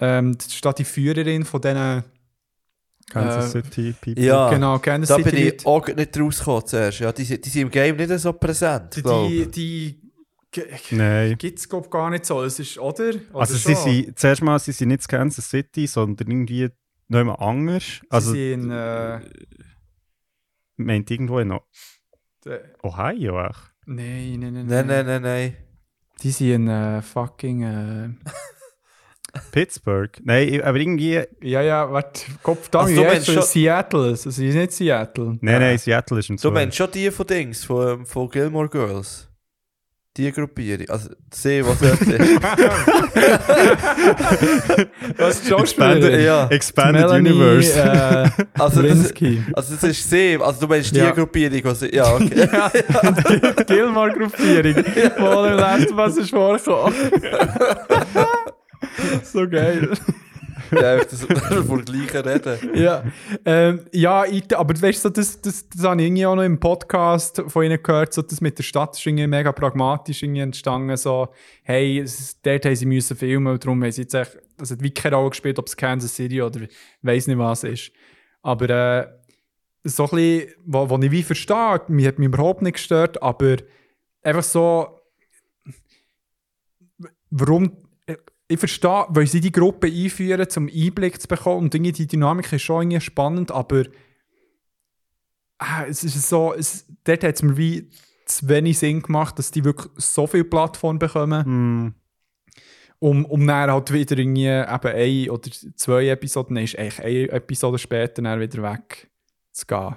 Ähm, 0.00 0.36
das 0.36 0.46
ist 0.48 0.64
da 0.64 0.72
die 0.72 0.84
Führerin 0.84 1.44
von 1.44 1.60
diesen 1.60 2.04
Kansas 3.10 3.54
Äh, 3.54 3.62
City 3.62 3.94
People. 4.00 4.22
Ja, 4.22 4.50
genau, 4.50 4.78
Kansas 4.78 5.08
da 5.08 5.16
bin 5.16 5.32
City. 5.36 5.56
ich 5.58 5.66
auch 5.66 5.86
nicht 5.88 6.20
rausgekommen 6.20 6.66
zuerst. 6.66 7.00
Ja, 7.00 7.12
die, 7.12 7.24
sind- 7.24 7.44
die 7.44 7.48
sind 7.48 7.62
im 7.62 7.70
Game 7.70 7.96
nicht 7.96 8.10
so 8.18 8.32
präsent, 8.32 8.96
die, 8.96 9.02
die, 9.02 9.50
die 9.50 10.09
Nein. 10.90 11.36
gibt 11.38 11.58
es 11.58 11.68
glaube 11.68 11.88
gar 11.88 12.10
nicht 12.10 12.26
so. 12.26 12.42
Es 12.42 12.58
ist, 12.58 12.78
oder? 12.78 13.10
oder 13.32 13.40
Also 13.40 13.54
sie 13.56 13.74
sind, 13.74 14.18
zuerst 14.18 14.42
mal, 14.42 14.58
sie 14.58 14.72
sind 14.72 14.88
nicht 14.88 15.02
in 15.02 15.08
Kansas 15.08 15.48
City, 15.48 15.86
sondern 15.86 16.28
irgendwie 16.30 16.68
noch 17.08 17.18
jemand 17.18 17.40
anders. 17.40 17.84
Sie 17.84 18.06
Also, 18.10 18.32
sind 18.32 18.64
in, 18.64 18.70
äh, 18.70 19.20
meint 20.76 21.10
irgendwo 21.10 21.38
in 21.38 21.52
Ohio, 22.82 23.40
echt? 23.46 23.60
nein, 23.86 24.38
nein, 24.40 24.52
nein, 24.54 24.66
Nein, 24.66 24.86
nein, 24.86 25.06
nein, 25.06 25.22
nein. 25.22 25.56
Die 26.22 26.30
sind 26.30 26.50
in 26.50 26.68
äh, 26.68 27.02
fucking. 27.02 27.62
Äh, 27.62 28.08
Pittsburgh? 29.52 30.10
Nein, 30.24 30.48
ich- 30.48 30.64
aber 30.64 30.78
irgendwie... 30.78 31.22
ja, 31.42 31.62
ja, 31.62 31.90
warte, 31.92 32.22
Kopf 32.42 32.68
da, 32.70 32.80
Also 32.80 32.94
du 32.96 33.02
meinst 33.04 33.28
das? 33.28 33.34
schon- 33.34 33.42
Seattle. 33.44 34.02
Also, 34.08 34.30
sie 34.30 34.48
ist 34.48 34.54
nicht 34.56 34.72
Seattle. 34.72 35.38
Nein, 35.40 35.60
nein, 35.60 35.78
Seattle 35.78 36.18
ist 36.18 36.30
ein 36.30 36.36
Du 36.36 36.50
meinst 36.50 36.76
schon 36.76 36.90
die 36.90 37.10
von 37.12 37.26
Dings, 37.26 37.64
von, 37.64 38.04
von 38.04 38.28
Gilmore 38.28 38.68
Girls? 38.68 39.29
Die 40.16 40.32
Gruppierung. 40.32 40.88
Also, 40.90 41.10
sie, 41.32 41.64
was 41.64 41.78
dort 41.78 42.00
ist. 42.00 42.42
Was 45.16 45.48
Schauspielerin? 45.48 46.24
ja. 46.24 46.48
Expanded 46.48 47.02
Melanie, 47.02 47.30
Universe. 47.30 47.80
Äh, 47.80 48.28
Also, 48.58 48.82
das, 48.82 49.12
also, 49.54 49.74
das 49.74 49.84
ist 49.84 50.10
sie. 50.10 50.36
Also, 50.40 50.60
du 50.62 50.66
meinst 50.66 50.92
die 50.94 50.98
Ja. 50.98 51.12
Gruppierung, 51.12 51.60
was 51.64 51.78
sie, 51.80 51.94
Ja, 51.94 52.12
okay. 52.12 52.48
ja, 52.52 52.70
die 52.72 53.64
Gilmore-Gruppierung, 53.66 54.84
wo 55.18 55.44
im 55.44 55.56
letzten 55.56 55.96
was 55.96 56.16
ist 56.16 56.30
vorgekommen. 56.30 56.94
so 59.22 59.48
geil. 59.48 59.90
Das, 60.70 61.26
das 61.28 61.66
von 61.66 61.84
gleichen 61.84 62.20
reden. 62.20 62.58
Ja, 62.74 63.04
ähm, 63.44 63.80
ja 63.92 64.24
ich, 64.24 64.56
aber 64.56 64.80
weißt 64.80 65.04
du, 65.04 65.10
das, 65.10 65.40
das, 65.40 65.68
das 65.68 65.84
habe 65.84 66.00
ich 66.00 66.06
irgendwie 66.06 66.26
auch 66.26 66.36
noch 66.36 66.42
im 66.42 66.58
Podcast 66.58 67.42
von 67.46 67.64
ihnen 67.64 67.82
gehört, 67.82 68.12
so, 68.12 68.22
das 68.22 68.40
mit 68.40 68.58
der 68.58 68.62
Stadt 68.62 68.96
ist 68.96 69.06
irgendwie 69.06 69.26
mega 69.26 69.52
pragmatisch 69.52 70.22
irgendwie 70.22 70.40
entstanden, 70.40 70.96
so, 70.96 71.28
hey, 71.62 71.98
es, 72.00 72.40
dort 72.40 72.64
haben 72.64 72.76
sie 72.76 72.86
müssen 72.86 73.16
filmen 73.16 73.52
und 73.52 73.64
darum 73.64 73.82
haben 73.82 73.92
sie 73.92 74.02
jetzt 74.02 74.14
echt, 74.14 74.38
es 74.60 74.70
hat 74.70 74.82
wie 74.82 74.90
keine 74.90 75.16
Rolle 75.16 75.30
gespielt, 75.30 75.58
ob 75.58 75.66
es 75.66 75.76
Kansas 75.76 76.14
City 76.14 76.42
oder 76.42 76.60
weiss 77.02 77.26
nicht 77.26 77.38
was 77.38 77.64
ist. 77.64 77.92
Aber 78.42 78.70
äh, 78.70 79.06
so 79.84 80.04
ein 80.04 80.10
bisschen, 80.10 80.54
wo 80.64 80.98
ich 81.00 81.10
wie 81.10 81.22
verstehe, 81.22 81.80
mich 81.88 82.06
hat 82.06 82.18
mich 82.18 82.28
überhaupt 82.28 82.62
nicht 82.62 82.74
gestört, 82.74 83.22
aber 83.22 83.56
einfach 84.22 84.42
so, 84.42 85.00
warum, 87.30 87.72
ich 88.50 88.58
verstehe, 88.58 89.06
weil 89.08 89.26
sie 89.26 89.40
die 89.40 89.52
Gruppe 89.52 89.86
einführen, 89.86 90.46
um 90.56 90.68
Einblick 90.68 91.20
zu 91.20 91.28
bekommen 91.28 91.64
und 91.64 91.74
irgendwie 91.74 91.92
die 91.92 92.06
Dynamik 92.08 92.52
ist 92.52 92.62
schon 92.62 92.82
irgendwie 92.82 93.00
spannend, 93.00 93.52
aber 93.52 93.84
ah, 95.58 95.84
es 95.88 96.02
ist 96.02 96.28
so, 96.28 96.52
es, 96.52 96.86
dort 97.04 97.22
hat 97.22 97.36
es 97.36 97.42
mir 97.42 97.56
wie 97.56 97.88
zu 98.26 98.48
wenig 98.48 98.78
Sinn 98.78 99.02
gemacht, 99.02 99.38
dass 99.38 99.50
die 99.52 99.64
wirklich 99.64 99.92
so 99.96 100.26
viel 100.26 100.44
Plattform 100.44 100.98
bekommen, 100.98 101.44
Hm. 101.44 101.94
um, 102.98 103.24
um 103.24 103.46
dann 103.46 103.70
halt 103.70 103.92
wieder 103.92 104.18
irgendwie 104.18 104.46
eben 104.46 104.66
eine 104.66 105.32
oder 105.32 105.50
zwei 105.76 106.08
Episoden, 106.08 106.56
dann 106.56 106.64
ist 106.64 106.78
eigentlich 106.78 107.00
eine 107.00 107.30
Episode 107.30 107.78
später 107.78 108.22
dann 108.22 108.40
wieder 108.40 108.62
weg 108.62 109.10
zu 109.52 109.66
gehen. 109.66 109.96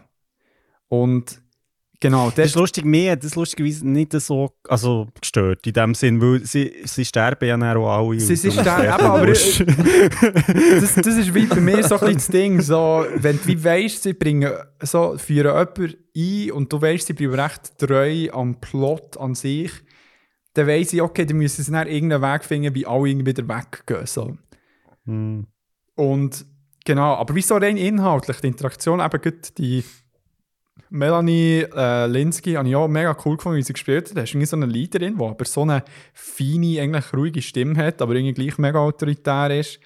Und 0.90 1.43
genau, 2.04 2.28
Das 2.28 2.36
das 2.36 2.46
ist 2.48 2.56
lustig, 2.56 2.86
mir 2.86 3.12
hat 3.14 3.24
das 3.24 3.34
lustigerweise 3.36 3.88
nicht 3.88 4.12
so 4.14 4.52
also, 4.68 5.08
gestört, 5.20 5.66
in 5.66 5.74
dem 5.74 5.96
Sinn, 5.96 6.22
weil 6.22 6.46
sie, 6.46 6.72
sie 6.84 7.06
sterben 7.06 7.48
ja 7.48 7.58
dann 7.58 7.78
auch 7.78 7.90
alle. 8.10 8.20
Sie- 8.20 8.36
sie 8.36 8.52
sterben, 8.52 8.84
eben, 8.84 9.10
aber- 9.10 9.26
das, 10.82 10.96
das 10.96 11.08
ist 11.18 11.34
wie 11.34 11.46
bei 11.46 11.60
mir 11.60 11.84
so 11.84 11.96
ein 11.96 12.00
bisschen 12.02 12.14
das 12.16 12.28
Ding. 12.28 12.62
So, 12.62 13.06
wenn 13.16 13.38
du 13.38 13.48
wie 13.48 13.64
weißt, 13.64 14.04
sie 14.04 14.14
bringen 14.14 14.52
so, 14.82 15.18
führen 15.18 15.48
jemanden 15.76 15.96
ein 16.16 16.52
und 16.52 16.72
du 16.74 16.82
weißt, 16.82 17.08
sie 17.08 17.14
bleiben 17.14 17.34
recht 17.40 17.78
treu 17.78 18.30
am 18.32 18.60
Plot 18.60 19.18
an 19.18 19.36
sich, 19.36 19.72
dann 20.54 20.68
weiss 20.68 20.94
ich, 20.94 21.02
okay, 21.02 21.26
dann 21.26 21.38
müssen 21.38 21.64
sie 21.64 21.72
dann 21.72 21.88
irgendeinen 21.88 22.22
Weg 22.22 22.44
finden, 22.44 22.76
wie 22.76 22.86
alle 22.86 23.10
irgendwie 23.10 23.26
wieder 23.36 23.48
weggehen. 23.48 24.06
So. 24.06 24.38
Hm. 25.06 25.48
Und 25.96 26.46
genau, 26.86 27.16
aber 27.16 27.34
wieso 27.36 27.56
rein 27.58 27.78
inhaltlich? 27.78 28.38
Die 28.42 28.48
Interaktion, 28.48 29.00
eben 29.00 29.22
gerade 29.22 29.38
die 29.58 29.84
Melanie 30.94 31.65
äh, 31.76 32.06
Linsky, 32.06 32.53
habe 32.53 32.70
ich 32.70 32.76
auch 32.76 32.88
mega 32.88 33.18
cool 33.26 33.36
gefunden, 33.36 33.57
wie 33.57 33.64
sie 33.64 33.74
gespielt 33.74 34.10
hat. 34.10 34.18
Da 34.18 34.22
ist 34.22 34.30
irgendwie 34.30 34.45
so 34.45 34.56
eine 34.56 34.68
Leaderin, 34.68 35.18
die 35.18 35.24
aber 35.24 35.45
so 35.45 35.64
eine 35.64 35.84
feine, 36.14 36.82
eigentlich 36.82 37.11
ruhige 37.14 37.41
Stimme 37.41 37.76
hat, 37.84 37.99
aber 37.99 38.14
irgendwie 38.14 38.34
gleich 38.34 38.60
mega 38.60 38.78
autoritär 38.78 39.60
ist. 39.60 39.80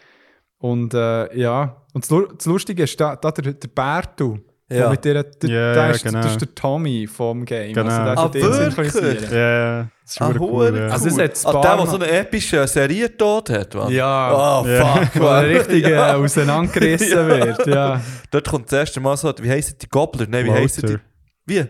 Und 0.58 0.94
äh, 0.94 1.34
ja, 1.38 1.82
und 1.94 2.12
das 2.12 2.46
Lustige 2.46 2.84
ist, 2.84 3.00
da, 3.00 3.16
da 3.16 3.32
der, 3.32 3.54
der 3.54 3.68
Bertu, 3.70 4.40
Ja. 4.70 4.90
mit 4.90 5.06
der, 5.06 5.24
der, 5.24 5.50
Ja, 5.50 5.74
der 5.74 5.84
ja, 5.86 5.90
ist, 5.92 6.04
genau. 6.04 6.22
das 6.22 6.32
ist 6.32 6.42
der 6.42 6.54
Tommy 6.54 7.08
vom 7.08 7.46
Game. 7.46 7.74
Genau. 7.74 7.90
Also, 7.90 8.28
der 8.28 8.44
Ah, 8.44 8.58
wirklich? 8.58 9.32
Ja, 9.32 9.38
ja, 9.38 9.88
das 10.04 10.12
ist 10.12 10.22
Ah, 10.22 10.34
cool. 10.40 10.78
Ja. 10.78 10.88
Also, 10.90 11.08
es 11.08 11.18
hat 11.18 11.54
ein 11.54 11.56
Ah, 11.56 11.62
der, 11.62 11.78
der 11.78 11.88
so 11.88 11.96
eine 11.96 12.12
epische 12.12 12.68
Serie 12.68 13.16
tot 13.16 13.50
hat, 13.50 13.74
was? 13.76 13.92
Ja. 13.92 14.62
Oh, 14.62 14.68
Ja. 14.68 14.86
fuck, 14.98 15.16
Wo 15.22 15.26
er 15.28 15.42
man. 15.42 15.46
richtig 15.46 15.86
äh, 15.86 15.92
Ja. 15.92 16.16
auseinandergerissen 16.18 17.28
wird. 17.28 17.66
Ja. 17.68 18.02
Dort 18.32 18.48
kommt 18.50 18.72
das 18.72 18.80
erste 18.80 19.00
Mal 19.00 19.16
so, 19.16 19.34
wie 19.42 19.50
heisst 19.50 19.82
die 19.82 19.88
Gobbler? 19.88 20.26
Nein, 20.30 20.46
wie 20.46 20.52
heisst 20.52 20.82
die? 20.88 20.98
Wie? 21.46 21.64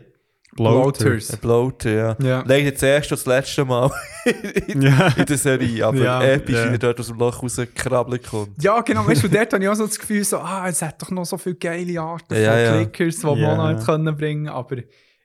Bloaters. 0.58 1.32
Ein 1.32 1.40
Bloater, 1.40 1.90
ja. 1.90 2.16
Ja. 2.22 2.44
Leider 2.46 2.72
das 2.72 2.84
erste 2.84 3.14
und 3.16 3.20
das 3.20 3.26
letzte 3.26 3.64
Mal 3.66 3.90
in, 4.68 4.82
Ja. 4.82 5.08
in 5.16 5.26
der 5.26 5.38
Serie, 5.38 5.86
aber 5.86 5.98
Ja. 5.98 6.22
episch, 6.24 6.56
Ja. 6.56 6.66
wie 6.70 6.74
er 6.76 6.78
dort 6.80 7.00
aus 7.00 7.08
dem 7.08 7.18
Loch 7.18 7.42
rauskrabbeln 7.42 8.22
kommt. 8.22 8.62
Ja, 8.62 8.82
genau, 8.82 9.08
weißt 9.08 9.24
du, 9.24 9.28
dort 9.30 9.54
habe 9.54 9.64
ich 9.64 9.70
auch 9.70 9.76
so 9.76 9.86
das 9.88 9.98
Gefühl, 9.98 10.24
so, 10.24 10.40
ah, 10.40 10.68
es 10.68 10.82
hat 10.82 11.02
doch 11.02 11.10
noch 11.12 11.26
so 11.26 11.38
viele 11.38 11.56
geile 11.56 12.02
Arten 12.02 12.34
Ja, 12.36 12.52
von 12.52 12.62
ja. 12.62 12.86
Clickers, 12.86 13.20
die 13.22 13.28
Ja. 13.28 13.36
man 13.36 13.58
noch 13.58 13.74
nicht 13.74 13.86
können 13.86 14.18
bringen 14.18 14.50
aber 14.50 14.78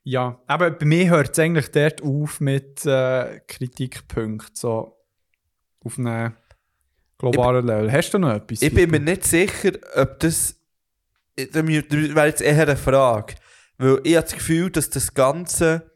Ja, 0.04 0.38
aber 0.46 0.70
bei 0.70 0.84
mir 0.86 1.10
hört 1.10 1.30
es 1.32 1.38
eigentlich 1.38 1.70
dort 1.70 2.02
auf 2.02 2.40
mit 2.40 2.84
äh, 2.86 3.40
Kritikpunkten, 3.46 4.50
so 4.54 4.96
auf 5.84 5.98
einem 5.98 6.32
globalen 7.18 7.66
Level. 7.66 7.90
Hast 7.92 8.10
du 8.12 8.18
noch 8.18 8.32
etwas? 8.34 8.62
Ich 8.62 8.74
bin 8.74 8.90
mir 8.90 9.00
nicht 9.00 9.24
sicher, 9.24 9.72
ob 9.96 10.18
das. 10.20 10.56
Das 11.36 11.66
wäre 11.66 12.26
jetzt 12.26 12.42
eher 12.42 12.62
eine 12.62 12.76
Frage. 12.76 13.34
Weil 13.82 14.00
ich 14.04 14.14
habe 14.14 14.24
das 14.24 14.34
Gefühl, 14.34 14.70
dass 14.70 14.90
das 14.90 15.12
Ganze 15.12 15.90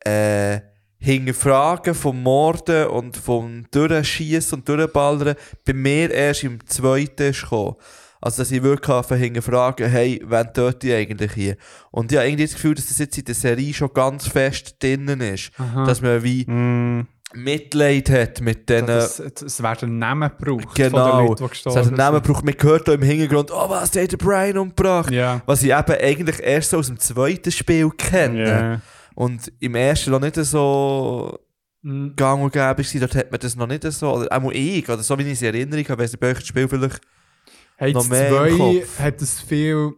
äh, 0.00 0.60
Hinterfragen 0.98 1.94
vom 1.94 2.22
Morden 2.22 2.88
und 2.88 3.16
vom 3.16 3.64
Durchschießen 3.70 4.58
und 4.58 4.68
Durchballern 4.68 5.34
bei 5.64 5.72
mir 5.72 6.10
erst 6.10 6.44
im 6.44 6.66
zweiten 6.66 7.30
ist 7.30 7.40
gekommen. 7.40 7.76
Also, 8.20 8.42
dass 8.42 8.50
ich 8.50 8.62
wirklich 8.62 9.06
hinterfragen, 9.08 9.88
hey, 9.88 10.22
wen 10.26 10.52
tut 10.52 10.82
die 10.82 10.92
eigentlich 10.92 11.32
hier? 11.32 11.56
Und 11.90 12.12
ich 12.12 12.18
habe 12.18 12.28
irgendwie 12.28 12.44
das 12.44 12.54
Gefühl, 12.54 12.74
dass 12.74 12.88
das 12.88 12.98
jetzt 12.98 13.16
in 13.16 13.24
der 13.24 13.34
Serie 13.34 13.72
schon 13.72 13.92
ganz 13.94 14.28
fest 14.28 14.82
drinnen 14.82 15.22
ist. 15.22 15.50
Aha. 15.56 15.86
Dass 15.86 16.02
man 16.02 16.22
wie 16.22 16.44
Mm, 16.44 17.06
Mitleid 17.32 18.10
hat 18.10 18.40
mit 18.40 18.68
diesen. 18.68 18.88
es, 18.88 19.18
es, 19.18 19.62
werden 19.62 19.98
Namen 19.98 20.30
gebraucht 20.38 20.64
von 20.64 20.74
den 20.76 20.90
Genau. 20.92 21.20
Leuten, 21.28 21.36
die 21.36 21.44
Es 21.44 21.50
gestorben 21.50 21.78
hat 21.78 21.86
einen 21.86 21.96
Namen 21.96 22.22
gebraucht. 22.22 22.44
Man 22.44 22.54
hört 22.60 22.88
da 22.88 22.92
im 22.92 23.02
Hintergrund, 23.02 23.50
oh 23.52 23.68
was, 23.70 23.90
der 23.90 24.04
hat 24.04 24.18
Brian 24.18 24.58
umgebracht. 24.58 25.10
Ja. 25.10 25.40
Was 25.46 25.62
ich 25.62 25.70
eben 25.70 25.92
eigentlich 26.00 26.40
erst 26.40 26.70
so 26.70 26.78
aus 26.78 26.86
dem 26.86 26.98
zweiten 26.98 27.50
Spiel 27.50 27.90
kenne. 27.90 28.48
ja. 28.48 28.80
Und 29.16 29.52
im 29.60 29.74
ersten 29.76 30.10
noch 30.10 30.20
nicht 30.20 30.34
so 30.36 31.38
Mhm. 31.82 32.16
gang 32.16 32.42
und 32.42 32.50
gäbe 32.52 32.78
war. 32.78 33.00
Dort 33.00 33.14
hat 33.14 33.30
man 33.30 33.38
das 33.40 33.56
noch 33.56 33.66
nicht 33.66 33.82
so, 33.92 34.10
oder 34.14 34.32
auch 34.32 34.50
ich, 34.50 34.88
oder 34.88 35.02
so 35.02 35.18
wie 35.18 35.22
ich 35.24 35.32
es 35.32 35.42
in 35.42 35.48
Erinnerung 35.48 35.84
habe, 35.88 36.02
weiss 36.02 36.14
ich 36.14 36.18
bei 36.18 36.30
euch 36.30 36.38
das 36.38 36.46
Spiel 36.46 36.66
vielleicht 36.66 37.00
Hey, 37.76 37.92
noch 37.92 38.08
mehr 38.08 38.46
im 38.46 38.56
2 38.56 38.56
Kopf. 38.56 39.00
hat 39.00 39.20
es 39.20 39.40
viel, 39.42 39.92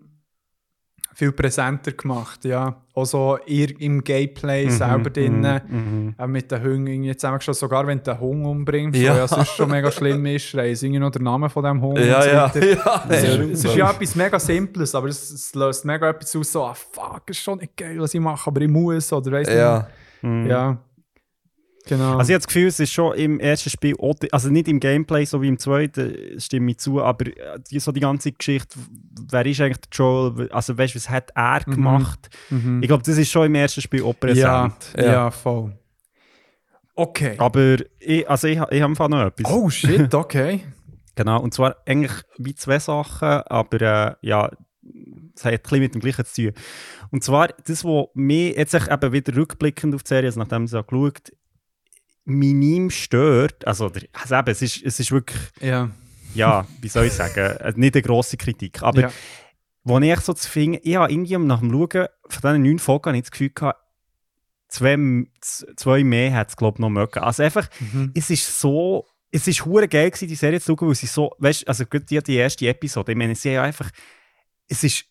viel 1.18 1.32
präsenter 1.32 1.92
gemacht, 1.92 2.44
ja. 2.44 2.76
Also 2.94 3.38
ihr 3.46 3.80
im 3.80 4.04
Gameplay 4.04 4.68
selber 4.68 5.08
drinnen, 5.08 5.60
Mhm. 5.66 6.14
auch 6.18 6.26
mit 6.26 6.50
den 6.50 6.62
Hunden 6.62 6.86
irgendwie 6.88 7.16
zusammengeschaut, 7.16 7.56
sogar 7.56 7.86
wenn 7.86 7.98
du 7.98 8.04
den 8.04 8.20
Hund 8.20 8.44
umbringst, 8.44 9.00
Ja. 9.00 9.12
was 9.12 9.30
ja 9.30 9.36
sonst 9.38 9.56
schon 9.56 9.70
mega 9.70 9.90
schlimm 9.90 10.26
ist, 10.26 10.44
schreien 10.44 10.76
sie 10.76 10.90
noch 10.98 11.10
den 11.10 11.22
Namen 11.22 11.48
von 11.48 11.64
dem 11.64 11.80
Hund. 11.80 11.98
Ja, 12.00 12.22
ja, 12.26 12.54
weiter. 12.54 12.66
ja. 12.66 13.04
Es 13.08 13.22
ist, 13.22 13.28
ja. 13.38 13.42
es 13.44 13.64
ist 13.64 13.76
ja 13.76 13.90
etwas 13.90 14.14
mega 14.14 14.38
Simples, 14.38 14.94
aber 14.94 15.08
es, 15.08 15.30
es 15.30 15.54
löst 15.54 15.86
mega 15.86 16.10
etwas 16.10 16.36
aus, 16.36 16.52
so, 16.52 16.64
ah 16.64 16.74
fuck, 16.74 17.22
ist 17.30 17.38
schon 17.38 17.58
nicht 17.60 17.74
geil, 17.78 17.96
was 17.98 18.12
ich 18.12 18.20
mache, 18.20 18.50
aber 18.50 18.60
ich 18.60 18.68
muss, 18.68 19.10
oder 19.10 19.32
weiss 19.32 19.48
Ja. 19.48 19.86
Mhm. 20.20 20.42
nicht. 20.42 20.50
Ja. 20.50 20.76
Genau. 21.86 22.18
Also 22.18 22.30
ich 22.30 22.34
habe 22.34 22.38
das 22.40 22.46
Gefühl, 22.48 22.66
es 22.66 22.80
ist 22.80 22.92
schon 22.92 23.14
im 23.16 23.38
ersten 23.40 23.70
Spiel, 23.70 23.94
also 24.32 24.50
nicht 24.50 24.66
im 24.68 24.80
Gameplay 24.80 25.24
so 25.24 25.40
wie 25.40 25.48
im 25.48 25.58
zweiten, 25.58 26.38
stimme 26.40 26.72
ich 26.72 26.78
zu, 26.78 27.00
aber 27.02 27.26
äh, 27.28 27.58
die, 27.70 27.78
so 27.78 27.92
die 27.92 28.00
ganze 28.00 28.32
Geschichte, 28.32 28.76
wer 29.30 29.46
ist 29.46 29.60
eigentlich 29.60 29.78
der 29.78 29.90
Joel, 29.92 30.48
also 30.50 30.76
weißt 30.76 30.94
du, 30.94 30.98
was 30.98 31.08
hat 31.08 31.30
er 31.34 31.60
Mhm. 31.66 31.70
gemacht? 31.72 32.28
mhm. 32.50 32.82
Ich 32.82 32.88
glaube, 32.88 33.02
das 33.04 33.16
ist 33.16 33.30
schon 33.30 33.46
im 33.46 33.54
ersten 33.54 33.80
Spiel 33.80 34.02
auch 34.02 34.18
präsent. 34.18 34.42
ja, 34.96 35.02
ja, 35.04 35.12
Ja. 35.12 35.30
voll. 35.30 35.72
Okay. 36.94 37.34
Aber 37.38 37.76
ich, 37.98 38.28
also 38.28 38.48
ich, 38.48 38.58
ich 38.70 38.82
habe 38.82 39.08
noch 39.10 39.26
etwas. 39.26 39.52
Oh 39.52 39.68
shit, 39.70 40.12
okay. 40.14 40.60
Genau, 41.18 41.40
und 41.40 41.54
zwar 41.54 41.76
eigentlich 41.86 42.12
wie 42.36 42.54
zwei 42.54 42.78
Sachen, 42.78 43.26
aber 43.26 43.80
äh, 43.80 44.14
ja, 44.20 44.50
es 45.34 45.44
hat 45.46 45.52
ein 45.54 45.60
bisschen 45.62 45.80
mit 45.80 45.94
dem 45.94 46.00
Gleichen 46.02 46.26
zu 46.26 46.42
tun. 46.42 46.52
Und 47.10 47.24
zwar, 47.24 47.48
das, 47.66 47.84
was 47.84 48.08
mich 48.12 48.54
jetzt 48.54 48.74
eben 48.74 49.12
wieder 49.12 49.34
rückblickend 49.34 49.94
auf 49.94 50.02
die 50.02 50.08
Serie, 50.08 50.26
also 50.28 50.40
nachdem 50.40 50.64
ich 50.64 50.72
es 50.74 50.86
geschaut 50.86 51.32
minim 52.26 52.90
stört, 52.90 53.66
also, 53.66 53.90
also 54.12 54.34
eben, 54.34 54.50
es, 54.50 54.60
ist, 54.60 54.82
es 54.84 55.00
ist 55.00 55.10
wirklich, 55.12 55.40
Ja. 55.60 55.90
ja, 56.34 56.66
wie 56.80 56.88
soll 56.88 57.06
ich 57.06 57.12
sagen, 57.14 57.38
äh, 57.56 57.72
nicht 57.76 57.94
eine 57.94 58.02
grosse 58.02 58.36
Kritik, 58.36 58.82
aber 58.82 59.00
ja. 59.02 59.12
wo 59.84 59.98
ich 60.00 60.20
so 60.20 60.32
zu 60.34 60.48
finden, 60.50 60.80
ich 60.82 60.96
habe 60.96 61.10
irgendwie 61.12 61.38
nach 61.38 61.60
dem 61.60 61.70
Schauen 61.70 62.08
von 62.28 62.40
diesen 62.42 62.62
neun 62.62 62.78
Folgen 62.78 63.06
habe 63.06 63.16
ich 63.16 63.22
das 63.22 63.30
Gefühl 63.30 63.50
gehabt, 63.50 63.80
zwei, 64.68 64.96
zwei 65.40 66.02
mehr 66.04 66.32
hätte 66.32 66.50
es, 66.50 66.56
glaube 66.56 66.76
ich, 66.76 66.80
noch 66.80 66.90
mögen. 66.90 67.20
Also 67.20 67.42
einfach, 67.44 67.68
Mhm. 67.80 68.10
es 68.14 68.28
ist 68.30 68.60
so, 68.60 69.06
es 69.30 69.46
ist 69.46 69.64
hure 69.64 69.86
geil 69.88 70.10
gewesen, 70.10 70.28
die 70.28 70.34
Serie 70.34 70.60
zu 70.60 70.74
schauen, 70.76 70.88
weil 70.88 70.94
sie 70.96 71.06
so, 71.06 71.32
weißt, 71.38 71.68
also 71.68 71.84
gut, 71.86 72.10
die, 72.10 72.20
die 72.22 72.34
erste 72.34 72.66
Episode, 72.68 73.12
ich 73.12 73.18
meine, 73.18 73.34
sie 73.36 73.56
haben 73.56 73.66
einfach, 73.66 73.90
es 74.68 74.82
ist 74.82 75.04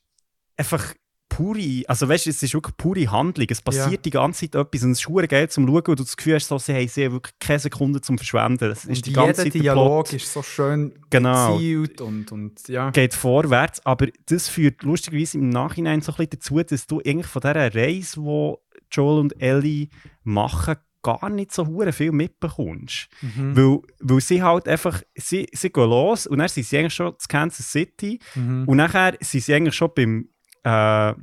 einfach 0.57 0.93
pure, 1.35 1.83
also 1.87 2.07
weißt, 2.07 2.27
es 2.27 2.41
ist 2.43 2.53
wirklich 2.53 2.77
pure 2.77 3.11
Handlung, 3.11 3.47
es 3.49 3.61
passiert 3.61 3.91
Ja. 3.91 3.97
die 3.97 4.09
ganze 4.09 4.49
Zeit 4.49 4.55
etwas 4.55 4.83
und 4.83 4.91
es 4.91 4.99
ist 4.99 5.07
hure 5.09 5.27
geil 5.27 5.49
zum 5.49 5.65
Schauen, 5.67 5.75
und 5.85 5.99
du 5.99 6.03
das 6.03 6.15
Gefühl 6.15 6.35
hast, 6.35 6.47
so, 6.47 6.57
sie 6.57 6.73
haben 6.73 7.11
wirklich 7.13 7.33
keine 7.39 7.59
Sekunde 7.59 8.01
zum 8.01 8.17
Verschwenden. 8.17 8.71
Es 8.71 8.85
ist 8.85 8.87
Und 8.97 9.05
die 9.05 9.13
ganze 9.13 9.29
jeder 9.29 9.43
Zeit 9.43 9.53
der 9.53 9.61
Dialog 9.61 10.13
ist 10.13 10.31
so 10.33 10.41
schön 10.43 10.93
Genau. 11.09 11.53
gezielt 11.57 12.01
und, 12.01 12.31
und 12.31 12.67
ja. 12.67 12.89
geht 12.91 13.13
vorwärts, 13.13 13.85
aber 13.85 14.07
das 14.27 14.47
führt 14.49 14.83
lustigerweise 14.83 15.37
im 15.37 15.49
Nachhinein 15.49 16.01
so 16.01 16.11
ein 16.13 16.15
bisschen 16.17 16.29
dazu, 16.31 16.61
dass 16.63 16.87
du 16.87 16.99
eigentlich 17.05 17.27
von 17.27 17.41
dieser 17.41 17.75
Reise, 17.75 18.21
die 18.21 18.53
Joel 18.91 19.19
und 19.19 19.41
Ellie 19.41 19.89
machen, 20.23 20.75
gar 21.01 21.29
nicht 21.29 21.51
so 21.53 21.67
hure 21.67 21.93
viel 21.93 22.11
mitbekommst. 22.11 23.07
Mhm. 23.21 23.55
Weil, 23.55 23.79
weil 23.99 24.21
sie 24.21 24.41
halt 24.41 24.67
einfach, 24.67 25.03
sie, 25.15 25.47
sie 25.53 25.69
gehen 25.69 25.89
los 25.89 26.25
und 26.25 26.39
dann 26.39 26.47
sind 26.47 26.65
sie 26.65 26.77
eigentlich 26.79 26.95
schon 26.95 27.07
in 27.09 27.15
Kansas 27.27 27.71
City 27.71 28.19
Mhm. 28.35 28.63
und 28.67 28.77
nachher 28.77 29.15
sind 29.21 29.43
sie 29.43 29.53
eigentlich 29.53 29.75
schon 29.75 29.91
beim, 29.95 30.29
äh, 30.65 31.13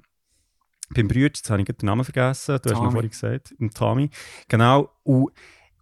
beim 0.95 1.09
Bruder, 1.09 1.27
jetzt 1.27 1.49
habe 1.51 1.61
ich 1.63 1.67
den 1.67 1.87
Namen 1.87 2.05
vergessen, 2.05 2.59
du 2.63 2.71
hast 2.71 2.77
Tommy. 2.77 2.85
noch 2.85 2.93
vorhin 2.93 3.11
gesagt, 3.11 3.55
im 3.59 3.71
Tommy, 3.73 4.11
genau, 4.49 4.91
und, 5.03 5.33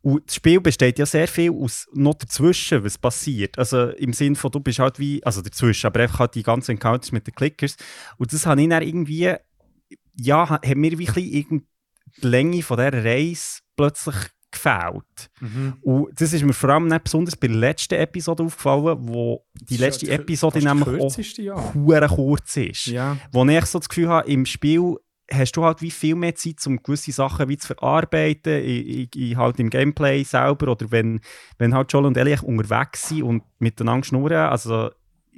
und 0.03 0.27
das 0.27 0.37
Spiel 0.37 0.61
besteht 0.61 0.99
ja 0.99 1.05
sehr 1.07 1.29
viel 1.29 1.53
aus 1.53 1.89
noch 1.93 2.15
dazwischen, 2.15 2.83
was 2.85 2.97
passiert. 2.97 3.59
Also 3.59 3.89
im 3.91 4.13
Sinn 4.13 4.35
von, 4.37 4.51
du 4.51 4.61
bist 4.61 4.79
halt 4.79 4.99
wie, 4.99 5.23
also 5.25 5.43
dazwischen, 5.43 5.87
aber 5.89 6.01
einfach 6.01 6.21
halt 6.21 6.35
die 6.37 6.43
ganzen 6.43 6.73
Encounters 6.73 7.13
mit 7.13 7.27
den 7.27 7.35
Clickers. 7.35 7.77
Und 8.17 8.33
das 8.33 8.47
habe 8.47 8.63
ich 8.63 8.69
dann 8.69 8.83
irgendwie, 8.83 9.35
ja, 10.17 10.49
ha- 10.49 10.61
hat 10.65 10.77
mir 10.77 10.99
wirklich 10.99 11.35
irgend 11.35 11.65
die 12.23 12.27
Länge 12.27 12.63
von 12.63 12.79
dieser 12.79 13.05
Reise 13.05 13.61
plötzlich 13.77 14.17
gefällt. 14.51 15.31
Mhm. 15.41 15.75
Und 15.83 16.21
das 16.21 16.33
ist 16.33 16.43
mir 16.43 16.53
vor 16.53 16.71
allem 16.71 16.87
nicht 16.87 17.05
besonders 17.05 17.37
bei 17.37 17.49
der 17.49 17.57
letzten 17.57 17.95
Episode 17.95 18.43
aufgefallen, 18.43 18.99
wo 19.01 19.45
die 19.55 19.77
letzte 19.77 20.07
ja 20.07 20.15
Episode 20.15 20.61
nämlich 20.61 20.89
auch 20.89 21.19
ja. 21.39 22.09
kurz 22.09 22.57
ist. 22.57 22.87
Ja. 22.87 23.17
Wo 23.33 23.45
ich 23.45 23.67
so 23.67 23.79
das 23.79 23.89
Gefühl 23.89 24.09
habe, 24.09 24.31
im 24.31 24.47
Spiel 24.47 24.97
hast 25.33 25.53
du 25.53 25.65
halt 25.65 25.81
wie 25.81 25.93
viel 25.93 26.17
mehr 26.17 26.35
Zeit, 26.35 26.67
um 26.67 26.83
gewisse 26.83 27.13
Sachen 27.13 27.49
wie 27.49 27.57
zu 27.57 27.69
verarbeiten, 27.69 28.63
in, 28.65 29.09
in 29.15 29.37
halt 29.37 29.61
im 29.61 29.71
Gameplay 29.71 30.25
selber 30.25 30.73
oder 30.73 30.91
wenn, 30.91 31.21
wenn 31.59 31.75
halt 31.75 31.93
Joel 31.93 32.07
und 32.07 32.17
Ellie 32.17 32.41
unterwegs 32.43 33.09
sind 33.09 33.23
und 33.23 33.43
miteinander 33.59 34.05
schnurren, 34.05 34.49
also 34.49 34.91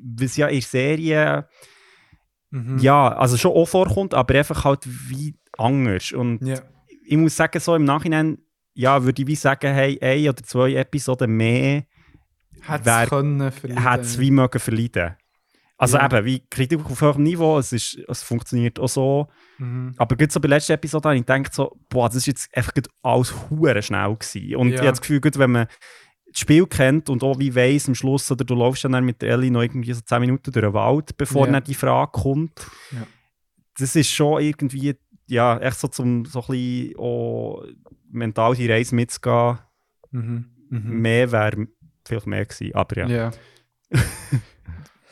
was 0.02 0.36
ja 0.36 0.48
in 0.48 0.60
der 0.60 0.62
Serie 0.62 1.48
Mhm. 2.52 2.78
ja, 2.78 3.08
also 3.08 3.38
schon 3.38 3.52
auch 3.52 3.64
vorkommt, 3.64 4.12
aber 4.12 4.34
einfach 4.34 4.64
halt 4.64 4.80
wie 4.84 5.34
anders 5.56 6.12
und 6.12 6.46
ja. 6.46 6.60
ich 7.04 7.16
muss 7.16 7.34
sagen, 7.34 7.58
so 7.60 7.74
im 7.74 7.84
Nachhinein 7.84 8.38
ja, 8.74 9.02
würde 9.04 9.22
ich 9.22 9.28
wie 9.28 9.34
sagen, 9.34 9.72
hey, 9.74 9.98
ein 10.02 10.28
oder 10.28 10.42
zwei 10.42 10.74
Episoden 10.74 11.30
mehr 11.36 11.84
Hätte 12.62 14.00
es 14.00 14.18
wie 14.18 14.30
mögen 14.30 14.58
verleiden. 14.60 15.16
Also 15.76 15.96
Ja. 15.98 16.06
eben, 16.06 16.24
wie 16.24 16.46
Kritik 16.48 16.84
auf 16.84 17.00
hohem 17.02 17.24
Niveau, 17.24 17.58
es, 17.58 17.72
ist, 17.72 17.98
es 18.08 18.22
funktioniert 18.22 18.78
auch 18.78 18.88
so. 18.88 19.28
Mhm. 19.58 19.94
Aber 19.96 20.14
gerade 20.14 20.32
so 20.32 20.38
bei 20.38 20.46
der 20.46 20.58
letzten 20.58 20.72
Episode 20.74 21.08
habe 21.08 21.16
ich 21.18 21.26
gedacht, 21.26 21.52
so, 21.52 21.76
boah, 21.88 22.08
das 22.08 22.16
ist 22.18 22.26
jetzt 22.26 22.56
einfach 22.56 22.72
alles 23.02 23.34
hure 23.50 23.82
schnell 23.82 24.14
gewesen. 24.14 24.56
Und 24.56 24.68
Ja. 24.68 24.74
ich 24.74 24.80
habe 24.80 24.90
das 24.90 25.00
Gefühl, 25.00 25.20
wenn 25.24 25.50
man 25.50 25.66
das 26.30 26.38
Spiel 26.40 26.66
kennt 26.66 27.10
und 27.10 27.24
auch 27.24 27.38
wie 27.40 27.54
weiss 27.54 27.88
am 27.88 27.96
Schluss, 27.96 28.30
oder 28.30 28.44
du 28.44 28.54
läufst 28.54 28.84
dann 28.84 29.04
mit 29.04 29.22
Ellie 29.24 29.50
noch 29.50 29.62
irgendwie 29.62 29.92
so 29.92 30.00
10 30.00 30.20
Minuten 30.20 30.52
durch 30.52 30.64
den 30.64 30.72
Wald, 30.72 31.16
bevor 31.16 31.46
Ja. 31.46 31.52
dann 31.52 31.64
die 31.64 31.74
Frage 31.74 32.12
kommt. 32.12 32.64
Ja. 32.92 33.06
Das 33.78 33.96
ist 33.96 34.10
schon 34.10 34.40
irgendwie, 34.40 34.94
ja, 35.32 35.58
echt 35.58 35.78
so 35.80 35.88
zum 35.88 36.24
so 36.24 36.40
ein 36.40 36.46
bisschen 36.48 36.96
auch 36.98 37.64
mental 38.10 38.54
die 38.54 38.70
Reise 38.70 38.94
mitzugehen. 38.94 39.58
Mhm. 40.10 40.46
Mhm. 40.70 41.00
Mehr 41.00 41.32
wäre 41.32 41.66
vielleicht 42.04 42.26
mehr 42.26 42.44
gewesen, 42.46 42.74
aber 42.74 42.96
ja. 42.98 43.08
Ja. 43.08 43.30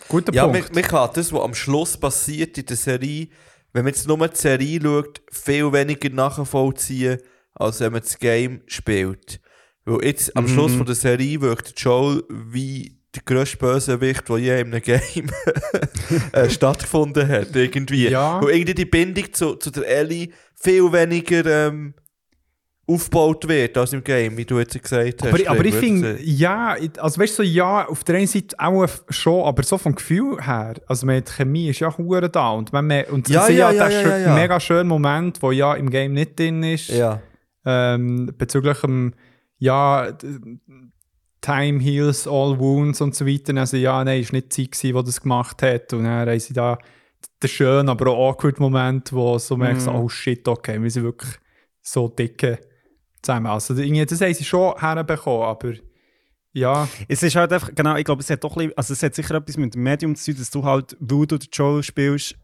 Guter 0.09 0.33
Ja, 0.35 0.47
Punkt. 0.49 0.75
man 0.75 0.85
kann 0.85 1.11
das, 1.15 1.33
was 1.33 1.41
am 1.41 1.55
Schluss 1.55 1.97
passiert 1.97 2.59
in 2.59 2.67
der 2.67 2.77
Serie, 2.77 3.29
wenn 3.73 3.85
man 3.85 3.93
jetzt 3.95 4.09
nur 4.09 4.27
die 4.27 4.37
Serie 4.37 4.81
schaut, 4.83 5.23
viel 5.31 5.73
weniger 5.73 6.11
nachvollziehen, 6.11 7.19
als 7.55 7.81
wenn 7.81 7.93
man 7.93 8.01
das 8.03 8.19
Game 8.19 8.63
spielt. 8.67 9.41
Weil 9.85 10.05
jetzt 10.05 10.37
am 10.37 10.45
Mhm. 10.45 10.49
Schluss 10.49 10.75
von 10.75 10.87
der 10.87 10.95
Serie 10.97 11.41
wirkt 11.41 11.79
Joel 11.81 12.25
wie 12.31 13.00
der 13.15 13.23
grösste 13.25 13.57
Bösewicht, 13.57 14.29
der 14.29 14.39
je 14.39 14.61
in 14.61 14.73
einem 14.73 14.83
Game 14.83 15.31
äh, 16.33 16.49
stattgefunden 16.49 17.27
hat. 17.27 17.55
Irgendwie. 17.55 18.09
Ja. 18.09 18.41
Weil 18.43 18.51
irgendwie 18.51 18.75
die 18.75 18.85
Bindung 18.85 19.33
zu, 19.33 19.57
zu 19.57 19.71
der 19.71 19.87
Ellie 19.89 20.29
viel 20.55 20.93
weniger 20.93 21.45
ähm, 21.47 21.95
aufgebaut 22.87 23.47
wird 23.49 23.77
als 23.79 23.93
im 23.93 24.03
Game, 24.03 24.37
wie 24.37 24.45
du 24.45 24.59
jetzt 24.59 24.81
gesagt 24.81 25.23
hast. 25.23 25.33
aber, 25.33 25.51
aber 25.51 25.65
ich 25.65 25.75
finde, 25.75 26.19
ja, 26.23 26.77
also 26.99 27.21
weißt 27.21 27.39
du, 27.39 27.43
so, 27.43 27.49
ja, 27.49 27.87
auf 27.87 28.05
der 28.05 28.17
einen 28.17 28.27
Seite 28.27 28.57
auch 28.59 28.87
schon, 29.09 29.45
aber 29.45 29.63
so 29.63 29.79
vom 29.79 29.95
Gefühl 29.95 30.45
her, 30.45 30.75
also 30.87 31.07
die 31.07 31.23
Chemie 31.23 31.69
ist 31.69 31.81
ja 31.81 31.97
hure 31.97 32.29
da 32.29 32.51
und 32.51 32.73
man, 32.73 32.91
und 33.11 33.29
Ja, 33.29 33.45
sind 33.45 33.57
ja, 33.57 33.71
ja, 33.71 33.89
ja, 33.89 34.01
ja, 34.01 34.09
ja, 34.09 34.19
ja. 34.19 34.35
mega 34.35 34.59
schöner 34.59 34.85
Moment, 34.85 35.41
wo 35.41 35.53
ja 35.53 35.75
im 35.75 35.89
Game 35.91 36.13
nicht 36.15 36.39
drin 36.39 36.63
ist? 36.63 36.89
Ja. 36.89 37.21
ähm, 37.65 38.33
bezüglich 38.37 38.81
dem, 38.81 39.15
ja, 39.59 40.09
Time 41.41 41.81
heals 41.81 42.27
all 42.27 42.59
wounds 42.59 43.01
und 43.01 43.15
so 43.15 43.27
weiter, 43.27 43.57
also 43.57 43.77
ja, 43.77 44.05
nein, 44.05 44.21
ist 44.21 44.33
nicht 44.33 44.57
die 44.57 44.65
Zeit 44.69 44.73
gewesen, 44.73 44.97
die 44.99 45.05
das 45.05 45.21
gemacht 45.23 45.63
hat 45.63 45.93
und 45.93 46.05
dann 46.05 46.29
haben 46.29 46.39
sie 46.41 46.53
da 46.53 46.79
der 47.43 47.49
schöne, 47.49 47.91
aber 47.91 48.11
auch 48.11 48.31
awkward 48.31 48.61
Moment, 48.61 49.13
wo 49.13 49.39
so 49.39 49.57
merkst, 49.57 49.87
Mhm. 49.87 49.95
oh 49.95 50.09
shit, 50.09 50.47
okay, 50.47 50.81
wir 50.83 50.91
sind 50.91 51.05
wirklich 51.05 51.33
so 51.83 52.09
dicke 52.09 52.59
zusammen. 53.23 53.47
Also 53.47 53.75
irgendwie, 53.75 54.05
das 54.05 54.21
haben 54.21 54.35
sie 54.35 54.45
schon 54.45 54.75
herbekommen, 54.79 55.43
aber 55.47 55.73
ja, 56.53 56.89
Es 57.09 57.23
ist 57.23 57.37
halt 57.37 57.53
einfach, 57.53 57.71
genau, 57.75 57.97
ich 57.97 58.05
glaube, 58.05 58.23
es 58.23 58.29
hat 58.31 58.43
doch 58.43 58.53
ein 58.57 58.67
bisschen, 58.69 58.77
also 58.77 58.93
es 58.93 59.03
hat 59.03 59.15
sicher 59.15 59.35
etwas 59.37 59.57
mit 59.57 59.75
dem 59.75 59.83
Medium 59.85 60.17
zu 60.17 60.33
tun, 60.33 60.41
dass 60.41 60.51
du 60.51 60.65
halt, 60.65 60.97
weil 60.99 61.27
du 61.27 61.39
den 61.39 61.49
Joel 61.53 61.83
spielst, 61.83 62.35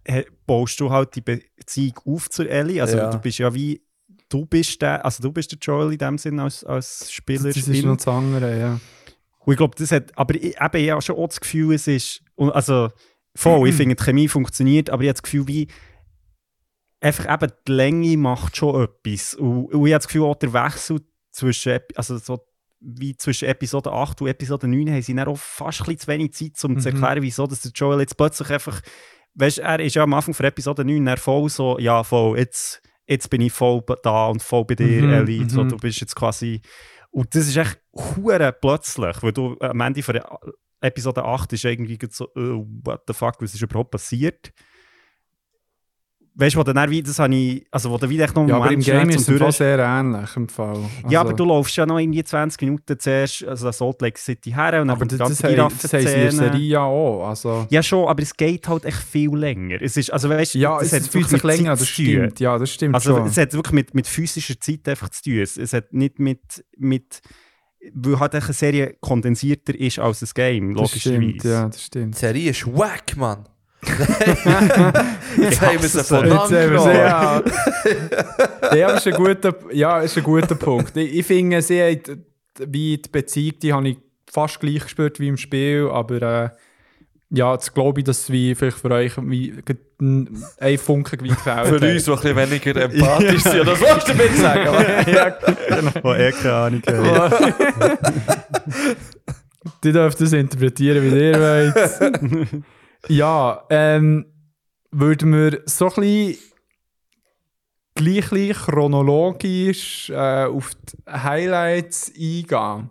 baust 0.47 0.79
du 0.81 0.91
halt 0.91 1.15
die 1.17 1.21
Beziehung 1.23 1.99
auf 2.07 2.31
zur 2.31 2.49
Ellie. 2.49 2.81
Also 2.81 2.97
Ja. 2.99 3.11
du 3.11 3.19
bist 3.19 3.39
ja 3.39 3.53
wie, 3.53 3.83
du 4.29 4.47
bist 4.47 4.83
der, 4.83 5.05
also 5.05 5.23
du 5.23 5.33
bist 5.33 5.53
der 5.53 5.59
Joel 5.61 5.93
in 5.93 5.99
dem 5.99 6.19
Sinn 6.19 6.39
als, 6.41 6.65
als 6.65 7.13
Spieler. 7.13 7.45
das 7.45 7.57
ist 7.57 7.85
noch 7.85 7.97
das 7.97 8.09
andere, 8.09 8.59
ja. 8.59 8.81
Und 9.39 9.53
ich 9.53 9.57
glaube, 9.59 9.77
das 9.79 9.93
hat, 9.93 10.17
aber 10.19 10.35
ich, 10.35 10.61
eben, 10.61 10.77
ich 10.85 10.91
habe 10.91 11.03
schon 11.03 11.17
auch 11.17 11.29
das 11.29 11.41
Gefühl, 11.41 11.75
es 11.75 11.87
ist, 11.87 12.23
also 12.37 12.89
voll, 13.35 13.69
ich 13.69 13.75
finde, 13.77 13.95
die 13.95 14.03
Chemie 14.03 14.29
funktioniert, 14.29 14.91
aber 14.91 15.03
ich 15.03 15.09
habe 15.09 15.15
das 15.15 15.23
Gefühl, 15.23 15.47
wie, 15.47 15.69
einfach 17.01 17.33
eben 17.33 17.53
die 17.69 17.73
Länge 17.73 18.17
macht 18.17 18.57
schon 18.57 18.83
etwas. 18.85 19.35
Und, 19.35 19.67
und 19.67 19.87
ich 19.87 19.93
habe 19.93 20.01
das 20.01 20.07
Gefühl, 20.09 20.23
auch 20.25 20.35
der 20.37 20.53
Wechsel 20.53 21.01
zwischen, 21.31 21.79
also 21.95 22.19
so, 22.19 22.41
wie 22.81 23.17
zwischen 23.17 23.49
Episode 23.49 23.93
8 23.93 24.21
und 24.23 24.29
Episode 24.29 24.67
9 24.69 24.91
haben 24.91 25.03
sie 25.03 25.15
dann 25.15 25.29
auch 25.29 25.39
fast 25.39 25.81
ein 25.81 25.85
bisschen 25.85 25.99
zu 26.01 26.09
wenig 26.09 26.33
Zeit, 26.33 26.65
um 26.65 26.79
zu 26.79 26.89
Mhm. 26.89 26.95
erklären, 26.97 27.23
wieso 27.23 27.47
dass 27.47 27.61
der 27.61 27.73
Joel 27.73 28.01
jetzt 28.01 28.17
plötzlich 28.17 28.51
einfach, 28.51 28.81
weißt 29.35 29.59
er 29.59 29.81
ist 29.81 29.95
ja 29.95 30.03
am 30.03 30.15
Anfang 30.15 30.35
von 30.35 30.47
Episode 30.47 30.85
9 30.85 31.05
dann 31.05 31.17
voll 31.17 31.49
so, 31.49 31.79
ja 31.79 32.03
voll, 32.03 32.39
jetzt, 32.39 32.83
jetzt 33.07 33.31
bin 33.31 33.41
ich 33.41 33.53
voll 33.53 33.83
da 34.03 34.27
und 34.29 34.43
voll 34.43 34.65
bei 34.65 34.75
dir, 34.75 35.03
Mhm, 35.41 35.49
so, 35.49 35.65
mhm. 35.65 35.69
du 35.71 35.77
bist 35.77 36.01
jetzt 36.01 36.15
quasi 36.17 36.61
und 37.11 37.35
das 37.35 37.47
ist 37.49 37.57
echt 37.57 37.81
hure 37.95 38.53
plötzlich, 38.53 39.23
weil 39.23 39.33
du 39.33 39.57
am 39.61 39.81
Ende 39.81 40.03
von 40.03 40.15
der 40.15 40.39
Episode 40.81 41.25
8 41.25 41.53
ist 41.55 41.65
irgendwie 41.65 41.99
so, 42.11 42.27
äh, 42.37 42.63
what 42.85 43.03
the 43.07 43.15
fuck, 43.15 43.41
was 43.41 43.55
ist 43.55 43.63
überhaupt 43.63 43.91
passiert? 43.91 44.53
Weißt 46.39 46.55
du, 46.55 46.59
wo 46.59 46.63
dann 46.65 46.91
wie, 46.91 47.03
das 47.03 47.19
habe 47.19 47.35
ich, 47.35 47.67
also 47.71 47.91
wo 47.91 47.97
dann 47.97 48.11
wieder 48.11 48.25
echt 48.25 48.35
noch 48.37 48.43
einen 48.43 48.51
Ja, 48.51 48.57
aber 48.57 48.71
im 48.71 48.81
Game 48.81 49.09
ist 49.09 49.21
es 49.23 49.29
im 49.29 49.39
Fall 49.39 49.53
sehr 49.53 49.79
ähnlich 49.79 50.37
im 50.37 50.49
Fall. 50.51 50.77
Ja, 50.77 51.05
Also- 51.05 51.19
aber 51.21 51.33
du 51.33 51.45
laufst 51.47 51.75
ja 51.77 51.87
noch 51.87 51.99
irgendwie 51.99 52.23
20 52.23 52.61
Minuten 52.61 52.99
zuerst, 52.99 53.43
also 53.45 53.71
Salt 53.71 54.03
Lake 54.03 54.19
City 54.21 54.51
her 54.51 54.67
und 54.67 54.73
dann 54.73 54.91
aber 54.91 54.99
kommt 54.99 55.13
die 55.13 55.17
das, 55.17 55.29
ganze 55.41 55.57
das, 55.57 55.79
das 55.81 55.91
sie 55.93 55.97
in 55.97 56.05
der. 56.05 56.33
Serie 56.33 56.61
ja 56.69 56.83
auch. 56.83 57.27
Also, 57.29 57.67
Ja 57.71 57.83
schon, 57.83 58.07
aber 58.07 58.23
es 58.23 58.37
geht 58.37 58.69
halt 58.69 58.85
echt 58.85 58.99
viel 59.03 59.35
länger. 59.35 59.81
Es 59.81 59.97
ist, 59.97 60.13
also 60.13 60.29
weißt, 60.29 60.57
ja, 60.57 60.79
das 60.79 60.89
es, 60.89 60.93
hat 60.93 61.01
es 61.01 61.09
fühlt 61.09 61.29
sich 61.31 61.43
länger 61.43 61.71
das 61.75 61.89
stimmt. 61.89 62.39
Ja, 62.39 62.59
das 62.59 62.71
stimmt 62.71 62.95
Also 62.95 63.17
schon. 63.17 63.27
es 63.29 63.37
hat 63.39 63.55
wirklich 63.55 63.73
mit, 63.73 63.95
mit 63.95 64.07
physischer 64.07 64.61
Zeit 64.61 64.87
einfach 64.91 65.09
zu 65.09 65.23
tun. 65.23 65.39
Es, 65.39 65.57
es 65.57 65.73
hat 65.73 65.95
nicht 65.95 66.19
mit, 66.19 66.63
mit 66.77 67.23
weil 67.95 68.21
halt 68.21 68.35
eine 68.35 68.43
Serie 68.53 68.95
kondensierter 69.01 69.75
ist 69.75 69.99
als 70.01 70.21
ein 70.23 70.29
Game, 70.35 70.75
das 70.75 70.91
stimmt, 70.91 71.15
logischerweise. 71.39 71.49
ja, 71.49 71.67
das 71.69 71.77
Die 71.77 71.83
stimmt. 71.85 72.15
Serie 72.17 72.51
ist 72.51 72.67
wack, 72.67 73.17
Mann. 73.17 73.45
Jetzt 75.37 75.61
haben 75.61 75.79
wir 75.79 75.85
es. 75.85 75.95
Jetzt 75.95 76.11
haben 76.11 76.29
wir 76.29 76.47
sie, 76.47 76.57
angenommen. 76.57 76.95
ja. 76.95 77.43
ja, 78.75 78.89
das 78.89 79.07
ist 79.07 79.13
ein 79.13 79.23
guter, 79.23 79.55
ja, 79.73 80.01
ist 80.01 80.17
ein 80.17 80.25
guter 80.25 80.55
Punkt. 80.55 80.97
Ich, 80.97 81.15
ich 81.17 81.27
finde, 81.27 81.63
sie 81.63 81.83
hat, 81.83 82.17
wie 82.59 82.99
die 82.99 83.09
Beziehung, 83.09 83.59
die 83.63 83.73
habe 83.73 83.89
ich 83.89 83.99
fast 84.31 84.61
gleich 84.61 84.83
gespürt 84.83 85.21
wie 85.21 85.29
im 85.29 85.37
Spiel, 85.37 85.89
aber 85.91 86.23
äh, 86.23 86.51
ja, 87.31 87.53
jetzt 87.55 87.75
glaube 87.75 88.01
ich, 88.01 88.05
dass 88.05 88.31
wie 88.31 88.55
vielleicht 88.55 88.79
für 88.79 88.91
euch 88.91 89.13
wie 89.19 89.55
ein 89.99 90.79
Funken 90.79 91.21
wie 91.23 91.29
gefällt 91.29 91.67
Für 91.67 91.75
uns, 91.75 92.05
die 92.05 92.11
ein 92.11 92.17
bisschen 92.17 92.37
weniger 92.37 92.77
empathisch 92.77 93.43
sind. 93.43 93.67
Was 93.67 93.81
willst 93.81 94.09
du 94.09 94.13
damit 94.13 94.37
sagen? 94.37 94.65
ja, 95.13 95.31
genau. 95.31 95.91
Wo 96.03 96.13
eh 96.13 96.33
keine 96.33 96.55
Ahnung 96.55 96.83
haben. 96.87 97.55
Die 99.83 99.93
dürft 99.93 100.21
das 100.21 100.33
interpretieren, 100.33 101.03
wie 101.03 101.19
ihr 101.19 101.41
wollt. 101.41 102.65
ja, 103.09 103.65
ähm, 103.71 104.27
würden 104.91 105.33
wir 105.33 105.63
so 105.67 105.89
ein 105.89 105.95
bisschen 105.95 106.39
gleich, 107.95 108.57
chronologisch 108.57 110.11
äh, 110.11 110.45
auf 110.45 110.75
die 110.75 111.11
Highlights 111.11 112.11
eingehen. 112.11 112.91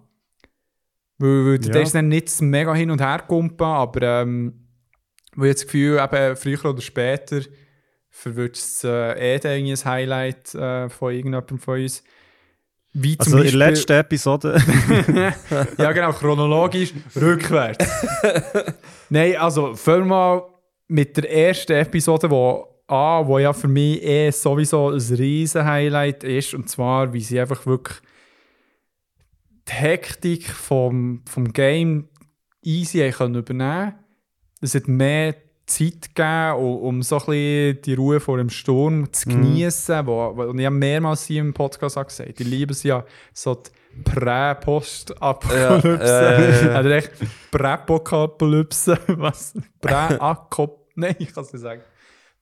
Weil, 1.17 1.45
weil 1.45 1.65
Ja. 1.65 1.71
das 1.71 1.83
ist 1.83 1.95
dann 1.95 2.07
nicht 2.09 2.41
mega 2.41 2.73
hin 2.73 2.91
und 2.91 3.01
her 3.01 3.23
kumpen, 3.27 3.65
aber 3.65 4.21
ähm, 4.21 4.67
weil 5.35 5.49
ich 5.49 5.55
das 5.55 5.65
Gefühl 5.65 5.99
eben 5.99 6.35
früher 6.35 6.65
oder 6.65 6.81
später 6.81 7.41
verwirrt 8.09 8.55
es 8.55 8.83
äh, 8.83 9.37
eh 9.37 9.71
ein 9.71 9.75
Highlight 9.85 10.55
äh, 10.55 10.89
von 10.89 11.13
irgendjemandem 11.13 11.59
von 11.59 11.81
uns. 11.81 12.03
Wie 12.97 13.17
zum 13.17 13.33
Also 13.33 13.37
in 13.37 13.43
Beispiel, 13.43 13.59
der 13.59 13.69
letzten 13.69 13.91
Episode. 13.91 14.57
ja, 15.77 15.91
genau, 15.91 16.13
chronologisch 16.13 16.93
rückwärts. 17.13 17.85
Nein, 19.09 19.35
also 19.35 19.75
fangen 19.75 20.03
wir 20.03 20.05
mal 20.05 20.43
mit 20.87 21.17
der 21.17 21.29
ersten 21.29 21.73
Episode, 21.73 22.29
wo 22.31 22.65
an, 22.87 23.27
wo 23.27 23.37
ja 23.37 23.51
für 23.51 23.67
mich 23.67 24.01
eh 24.01 24.31
sowieso 24.31 24.91
ein 24.91 25.01
riesen 25.01 25.65
Highlight 25.65 26.23
ist, 26.23 26.53
und 26.53 26.69
zwar, 26.69 27.11
wie 27.11 27.19
sie 27.19 27.37
einfach 27.37 27.65
wirklich 27.65 27.97
die 29.67 29.73
Hektik 29.73 30.47
vom, 30.49 31.21
vom 31.27 31.51
Game 31.51 32.07
easy 32.63 32.99
haben 32.99 33.11
können 33.11 33.35
übernehmen 33.35 33.95
Es 34.61 34.73
hat 34.73 34.87
mehr 34.87 35.35
Zeit 35.65 36.15
gegeben, 36.15 36.55
um, 36.55 37.01
so 37.01 37.15
ein 37.15 37.25
bisschen 37.25 37.81
die 37.81 37.93
Ruhe 37.95 38.19
vor 38.19 38.37
dem 38.37 38.49
Sturm 38.49 39.11
zu 39.11 39.29
genießen, 39.29 40.05
wo 40.05 40.27
und 40.27 40.59
ich 40.59 40.65
habe 40.65 40.75
mehrmals 40.75 41.25
hier 41.25 41.41
im 41.41 41.53
Podcast 41.53 41.97
auch 41.97 42.05
gesagt, 42.05 42.39
ich 42.39 42.47
liebe 42.47 42.73
es 42.73 42.83
ja 42.83 43.03
so 43.33 43.55
die 43.55 43.71
Prä-Post-Apokalypse. 44.03 46.05
Ja, 46.05 46.39
ja, 46.39 46.73
ja. 46.73 46.79
Oder 46.79 46.91
echt 46.91 47.11
Prä-Apokalypse, 47.51 48.99
was? 49.07 49.53
Prä-Akop... 49.81 50.85
Nein, 50.95 51.15
ich 51.19 51.33
kann 51.33 51.43
es 51.43 51.53
nicht 51.53 51.61
sagen. 51.61 51.81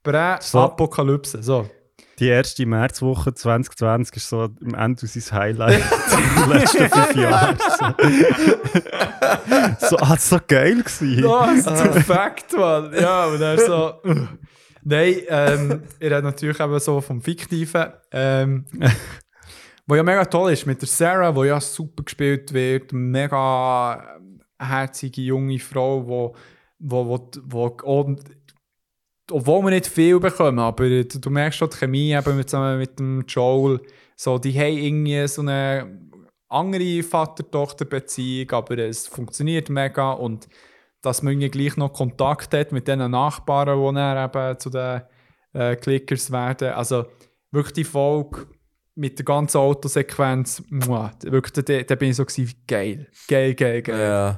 Prä-Apokalypse, 0.04 1.41
so. 1.41 1.68
Die 2.19 2.27
erste 2.27 2.65
Märzwoche 2.65 3.34
2020 3.34 4.15
ist 4.18 4.30
so 4.30 4.41
am 4.41 4.76
Ende 4.76 5.07
sein 5.07 5.40
Highlight 5.40 5.81
in 6.11 6.41
den 6.41 6.49
letzten 6.57 6.90
fünf 6.90 7.15
Jahren. 7.15 7.57
So, 9.80 9.88
so 9.88 9.98
ah, 9.98 10.10
war 10.10 10.18
so 10.18 10.40
geil. 10.48 10.84
Gewesen. 10.84 11.26
Oh, 11.26 11.45
das 11.45 11.57
ist 11.57 11.91
perfekt, 11.91 12.53
Mann. 12.53 12.94
Ja, 12.94 13.26
und 13.26 13.40
dann 13.40 13.57
so. 13.57 13.94
Nein, 14.84 15.15
ähm, 15.27 15.84
ihr 15.99 16.14
habt 16.14 16.23
natürlich 16.23 16.60
eben 16.60 16.80
so 16.80 17.02
vom 17.02 17.22
Fiktiven. 17.22 17.94
Ähm, 18.11 18.65
wo 19.88 19.95
ja 19.95 20.03
mega 20.03 20.26
toll 20.26 20.53
ist 20.53 20.65
mit 20.65 20.81
der 20.81 20.88
Sarah, 20.88 21.35
wo 21.35 21.44
ja 21.44 21.60
super 21.60 22.03
gespielt 22.03 22.53
wird. 22.53 22.94
Mega 22.94 24.18
ähm, 24.18 24.41
herzige 24.60 25.22
junge 25.22 25.60
Frau, 25.60 26.07
wo, 26.07 26.35
wo, 26.80 27.07
wo, 27.07 27.31
wo 27.45 28.18
obwohl 29.32 29.64
wir 29.64 29.70
nicht 29.72 29.88
viel 29.88 30.20
bekommen, 30.20 30.60
aber 30.60 30.88
du, 30.88 31.06
du 31.06 31.30
merkst 31.30 31.60
schon 31.60 31.70
die 31.70 31.78
Chemie 31.78 32.14
eben 32.14 32.38
mit, 32.38 32.50
zusammen 32.50 32.78
mit 32.78 33.00
dem 33.00 33.24
Joel. 33.28 33.82
So, 34.16 34.38
die 34.38 34.58
haben 34.58 34.78
irgendwie 34.78 35.28
so 35.28 35.41
eine 35.41 36.00
andere 36.50 37.04
Vater-Tochter-Beziehung, 37.04 38.52
aber 38.52 38.78
es 38.78 39.08
funktioniert 39.08 39.70
mega 39.70 40.12
und 40.12 40.48
dass 41.02 41.22
man 41.22 41.38
gleich 41.40 41.76
noch 41.78 41.94
Kontakt 41.94 42.54
hat 42.54 42.72
mit 42.72 42.88
den 42.88 43.12
Nachbarn, 43.12 43.78
die 43.78 43.95
dann 43.95 44.26
eben 44.26 44.60
zu 44.60 44.70
den 44.70 45.02
äh, 45.54 45.76
Clickers 45.76 46.32
werden. 46.32 46.70
Also 46.70 47.06
wirklich 47.52 47.74
die 47.74 47.84
Folge 47.84 48.48
mit 48.95 49.18
der 49.18 49.26
ganzen 49.26 49.58
Autosequenz, 49.58 50.64
muah, 50.70 51.12
wirklich, 51.24 51.66
da, 51.66 51.82
da 51.82 51.95
bin 51.95 52.12
ich 52.12 52.16
so 52.16 52.26
gewesen, 52.26 52.54
geil, 52.68 53.08
geil, 53.28 53.56
geil, 53.56 53.82
geil. 53.82 54.00
Ja. 54.00 54.38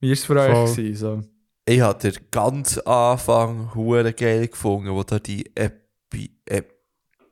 Wie 0.00 0.08
war 0.08 0.12
es 0.12 0.24
für 0.24 0.40
euch? 0.40 0.50
Voll. 0.50 0.70
Gewesen, 0.70 0.94
so? 0.96 1.35
Ich 1.68 1.80
habe 1.80 1.98
den 1.98 2.14
ganz 2.30 2.78
Anfang 2.78 3.74
hure 3.74 4.12
geil 4.12 4.46
gefunden, 4.46 4.90
wo 4.92 5.02
da 5.02 5.18
die 5.18 5.44
Epi 5.54 6.30
Ep 6.46 6.72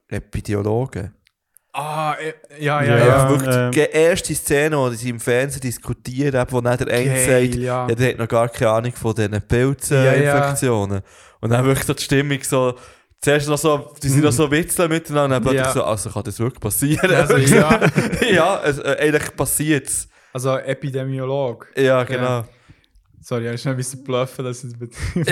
Epidemiologen. 0.09 1.15
Ah, 1.73 2.15
äh, 2.15 2.35
ja, 2.63 2.83
Ja, 2.83 2.97
ja, 2.97 2.99
Ja, 2.99 3.07
ja. 3.07 3.31
wirklich 3.31 3.55
ähm, 3.57 3.71
die 3.73 3.81
erste 3.81 4.35
Szene, 4.35 4.77
wo 4.77 4.91
sie 4.91 5.09
im 5.11 5.19
Fernsehen 5.21 5.61
diskutieren, 5.61 6.47
wo 6.51 6.61
dann 6.61 6.79
der 6.79 6.89
eine 6.89 7.07
Geil, 7.07 7.49
sagt, 7.49 7.55
ja. 7.61 7.89
ja, 7.89 7.95
der 7.95 8.11
hat 8.11 8.19
noch 8.19 8.29
gar 8.29 8.49
keine 8.49 8.71
Ahnung 8.71 8.93
von 8.93 9.15
diesen 9.15 9.33
Ja, 9.33 9.41
Pilzinfektionen. 9.41 11.01
Und 11.41 11.51
dann 11.51 11.65
wirklich 11.65 11.87
so 11.87 11.95
die 11.95 12.03
Stimmung 12.03 12.39
so, 12.43 12.75
zuerst 13.21 13.49
noch 13.49 13.59
so, 13.59 13.93
die 14.03 14.09
sind 14.09 14.23
noch 14.25 14.33
so 14.33 14.51
Witzeln 14.51 14.89
miteinander, 14.91 15.37
und 15.39 15.47
dann 15.47 15.55
Ja. 15.57 15.73
so, 15.73 15.83
also 15.85 16.11
kann 16.11 16.23
das 16.25 16.39
wirklich 16.39 16.61
passieren? 16.61 17.13
Also, 17.13 17.37
ja. 17.39 17.81
ja, 18.31 18.63
es, 18.65 18.79
äh, 18.79 18.97
eigentlich 19.01 19.35
passiert 19.37 19.87
es. 19.89 20.09
Also 20.33 20.57
Epidemiolog. 20.59 21.69
Ja, 21.77 22.03
genau. 22.05 22.45
Sorry, 23.25 23.49
ich 23.55 23.65
habe 23.65 23.71
ein 23.75 23.77
bisschen 23.79 24.05
bluffen, 24.05 24.45
dass 24.45 24.63
ich 24.65 24.75
den 24.77 24.91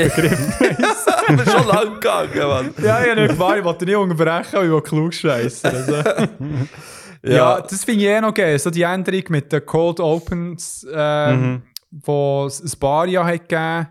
Aber 1.28 1.44
schon 1.50 1.66
lang 1.66 1.94
gegangen, 1.94 2.48
Mann. 2.48 2.74
Ja, 2.82 3.02
ich 3.02 3.10
habe 3.10 3.20
nicht 3.20 3.32
gewartet, 3.34 3.58
ich 3.58 3.64
wollte 3.64 3.84
nicht 3.84 3.96
unterbrechen, 3.96 4.56
aber 4.56 4.64
ich 4.64 4.70
will 4.70 4.80
klug 4.80 5.12
scheißen. 5.12 5.70
Also. 5.70 5.94
ja. 7.22 7.60
das 7.60 7.84
finde 7.84 8.02
ich 8.02 8.08
eh 8.08 8.20
noch 8.22 8.32
geil. 8.32 8.58
So 8.58 8.70
die 8.70 8.80
Änderung 8.80 9.24
mit 9.28 9.52
den 9.52 9.66
Cold 9.66 10.00
Opens, 10.00 10.86
ähm, 10.90 11.40
Mhm. 11.40 11.62
wo 11.90 12.46
es 12.46 12.62
ein 12.62 12.80
paar 12.80 13.06
Jahre 13.06 13.34
hat 13.34 13.48
gegeben 13.48 13.88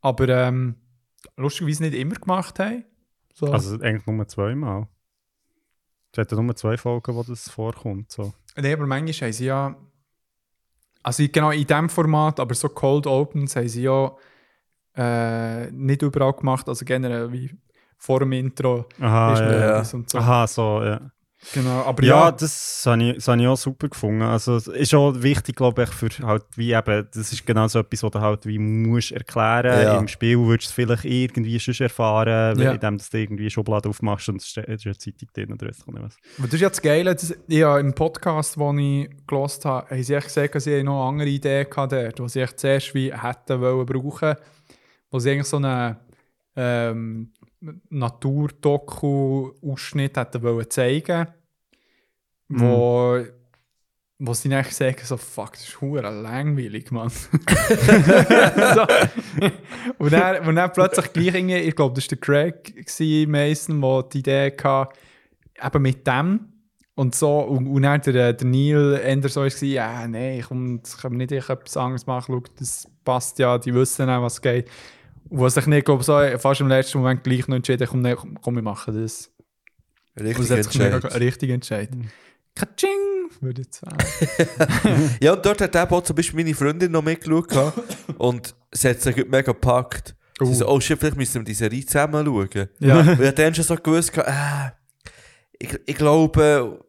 aber 0.00 0.28
ähm, 0.30 0.76
lustigerweise 1.36 1.82
nicht 1.82 1.94
immer 1.94 2.14
gemacht 2.14 2.58
haben. 2.58 2.84
So. 3.34 3.52
Also 3.52 3.74
eigentlich 3.80 4.06
nur 4.06 4.26
zweimal. 4.26 4.88
Es 6.10 6.18
hat 6.18 6.32
ja 6.32 6.40
nur 6.40 6.56
zwei 6.56 6.78
Folgen, 6.78 7.14
wo 7.14 7.22
das 7.22 7.50
vorkommt. 7.50 8.10
So. 8.10 8.32
Nee, 8.56 8.72
aber 8.72 8.86
manchmal 8.86 9.28
haben 9.28 9.32
sie 9.34 9.44
ja. 9.44 9.76
Also 11.02 11.24
genau 11.30 11.50
in 11.50 11.66
diesem 11.66 11.88
Format, 11.88 12.40
aber 12.40 12.54
so 12.54 12.68
Cold 12.68 13.06
Opens 13.06 13.56
haben 13.56 13.68
sie 13.68 13.82
ja 13.82 14.12
äh, 14.96 15.70
nicht 15.70 16.02
überall 16.02 16.32
gemacht, 16.32 16.68
also 16.68 16.84
generell 16.84 17.32
wie 17.32 17.50
vor 17.96 18.20
dem 18.20 18.32
Intro 18.32 18.86
Aha, 19.00 19.40
ja, 19.40 19.58
ja. 19.76 19.84
so. 19.84 20.02
Aha, 20.18 20.46
so, 20.46 20.82
ja. 20.82 21.10
Genau, 21.54 21.82
aber 21.84 22.04
Ja, 22.04 22.24
ja, 22.26 22.32
das 22.32 22.82
habe 22.86 23.02
ich, 23.02 23.14
das 23.16 23.28
habe 23.28 23.40
ich 23.40 23.48
auch 23.48 23.56
super 23.56 23.88
gefunden. 23.88 24.20
Also, 24.22 24.56
es 24.56 24.66
ist 24.66 24.94
auch 24.94 25.14
wichtig, 25.22 25.56
glaube 25.56 25.84
ich, 25.84 25.88
für 25.88 26.08
halt, 26.26 26.44
wie 26.54 26.72
eben, 26.72 27.08
das 27.14 27.32
ist 27.32 27.46
genau 27.46 27.66
so 27.66 27.78
etwas, 27.78 28.02
was 28.02 28.10
du 28.10 28.20
halt 28.20 28.44
wie 28.46 28.58
musst 28.58 29.12
erklären. 29.12 29.82
Ja. 29.82 29.98
Im 29.98 30.06
Spiel 30.06 30.38
würdest 30.38 30.68
du 30.68 30.70
es 30.70 30.74
vielleicht 30.74 31.04
irgendwie 31.06 31.58
schon 31.58 31.74
erfahren, 31.82 32.58
Ja. 32.58 32.66
wenn 32.66 32.74
indem 32.74 32.98
du 32.98 33.04
irgendwie 33.18 33.44
eine 33.44 33.50
Schublade 33.50 33.88
aufmachst 33.88 34.28
und 34.28 34.36
es 34.36 34.48
ist 34.54 34.58
eine 34.58 34.98
Zeitung 34.98 35.28
drin 35.32 35.52
oder 35.54 35.66
weiss 35.68 35.78
ich 35.78 35.86
nicht 35.86 36.02
was. 36.02 36.16
Aber 36.38 36.46
das 36.46 36.54
ist 36.54 36.60
ja 36.60 36.68
das 36.68 36.82
Geile, 36.82 37.14
das, 37.14 37.34
ja, 37.48 37.78
im 37.78 37.94
Podcast, 37.94 38.56
den 38.56 38.78
ich 38.78 39.10
gelesen 39.26 39.64
habe, 39.64 39.88
haben 39.90 40.02
sie 40.02 40.14
echt 40.14 40.26
gesagt, 40.26 40.54
dass 40.54 40.64
sie 40.64 40.82
noch 40.82 41.08
andere 41.08 41.28
Ideen 41.28 41.66
hatten, 41.74 42.12
die 42.16 42.28
sie 42.28 42.40
echt 42.40 42.60
zuerst 42.60 42.94
wie 42.94 43.12
hätten 43.14 43.60
wollen 43.62 43.86
brauchen, 43.86 44.34
wo 45.10 45.18
sie 45.18 45.30
eigentlich 45.30 45.46
so 45.46 45.56
einen 45.56 45.96
ähm, 46.56 47.32
Naturdoku-Ausschnitt 47.60 50.16
hätten 50.16 50.42
wollen 50.42 50.70
zeigen, 50.70 51.28
wo, 52.48 53.22
wo 54.18 54.34
sie 54.34 54.48
dann 54.48 54.64
sagen, 54.64 54.98
so, 55.02 55.16
fuck, 55.16 55.52
das 55.52 55.68
ist 55.68 55.80
hure 55.80 56.02
langweilig, 56.02 56.90
Mann. 56.90 57.08
so. 57.10 57.28
und, 59.98 60.12
dann, 60.12 60.44
und 60.46 60.56
dann 60.56 60.72
plötzlich 60.72 61.12
gleich 61.12 61.34
irgendwie, 61.34 61.56
ich 61.56 61.76
glaube, 61.76 61.94
das 61.94 62.04
war 62.04 62.08
der 62.08 62.18
Craig 62.18 62.64
gewesen, 62.64 63.30
Mason, 63.30 63.80
der 63.80 64.02
die 64.04 64.18
Idee 64.18 64.52
hatte, 64.62 64.92
eben 65.62 65.82
mit 65.82 66.06
dem 66.06 66.46
und 66.94 67.14
so, 67.14 67.40
und, 67.40 67.66
und 67.66 67.82
dann 67.82 68.00
der, 68.02 68.32
der 68.32 68.46
Neil 68.46 68.98
Ender 69.02 69.28
so 69.28 69.42
war, 69.42 69.62
ja, 69.62 70.08
nein, 70.08 70.42
komm, 70.46 70.82
das 70.82 70.96
können 70.98 71.18
wir 71.18 71.26
nicht 71.26 71.48
etwas 71.48 71.76
anderes 71.76 72.06
machen, 72.06 72.34
schau, 72.34 72.42
das 72.58 72.88
passt 73.04 73.38
ja, 73.38 73.58
die 73.58 73.74
wissen 73.74 74.10
auch, 74.10 74.22
was 74.22 74.42
geht. 74.42 74.68
Was 75.28 75.56
ich 75.56 75.66
nicht, 75.66 75.84
glaube 75.84 76.02
so 76.02 76.18
fast 76.38 76.60
im 76.60 76.68
letzten 76.68 76.98
Moment 76.98 77.22
gleich 77.22 77.46
noch 77.48 77.56
entschieden 77.56 77.86
komm, 77.88 78.02
nee, 78.02 78.14
komm, 78.14 78.40
komm, 78.40 78.56
wir 78.56 78.62
machen 78.62 79.00
das. 79.00 79.30
Richtig 80.18 80.38
Und 80.38 80.50
das 80.50 80.58
hat 80.58 80.72
sich 80.72 80.78
mega 80.80 80.96
Entscheid. 80.96 81.20
richtig 81.20 81.50
entschieden. 81.50 82.10
Katsching, 82.54 83.30
würde 83.40 83.62
ich 83.62 83.68
sagen. 83.72 83.96
Ja, 85.20 85.34
und 85.34 85.46
dort 85.46 85.60
hat 85.60 85.76
eben 85.76 85.90
auch 85.90 86.02
zum 86.02 86.16
Beispiel 86.16 86.42
meine 86.42 86.54
Freundin 86.54 86.90
noch 86.92 87.02
mitgeschaut 87.02 87.74
und 88.18 88.54
sie 88.72 88.88
hat 88.88 89.00
sich 89.00 89.16
mega 89.16 89.42
gepackt. 89.42 90.14
Sie 90.38 90.44
Uh. 90.44 90.54
so, 90.54 90.68
oh 90.68 90.80
shit, 90.80 90.98
vielleicht 90.98 91.16
müssen 91.16 91.34
wir 91.42 91.44
die 91.44 91.54
Serie 91.54 91.84
zusammen 91.84 92.24
schauen. 92.24 92.68
Ja. 92.80 93.00
Und 93.00 93.20
ich 93.20 93.34
dann 93.34 93.54
schon 93.54 93.64
so 93.64 93.76
gewusst, 93.76 94.16
äh, 94.16 94.70
ich, 95.58 95.78
ich 95.86 95.94
glaube, 95.96 96.82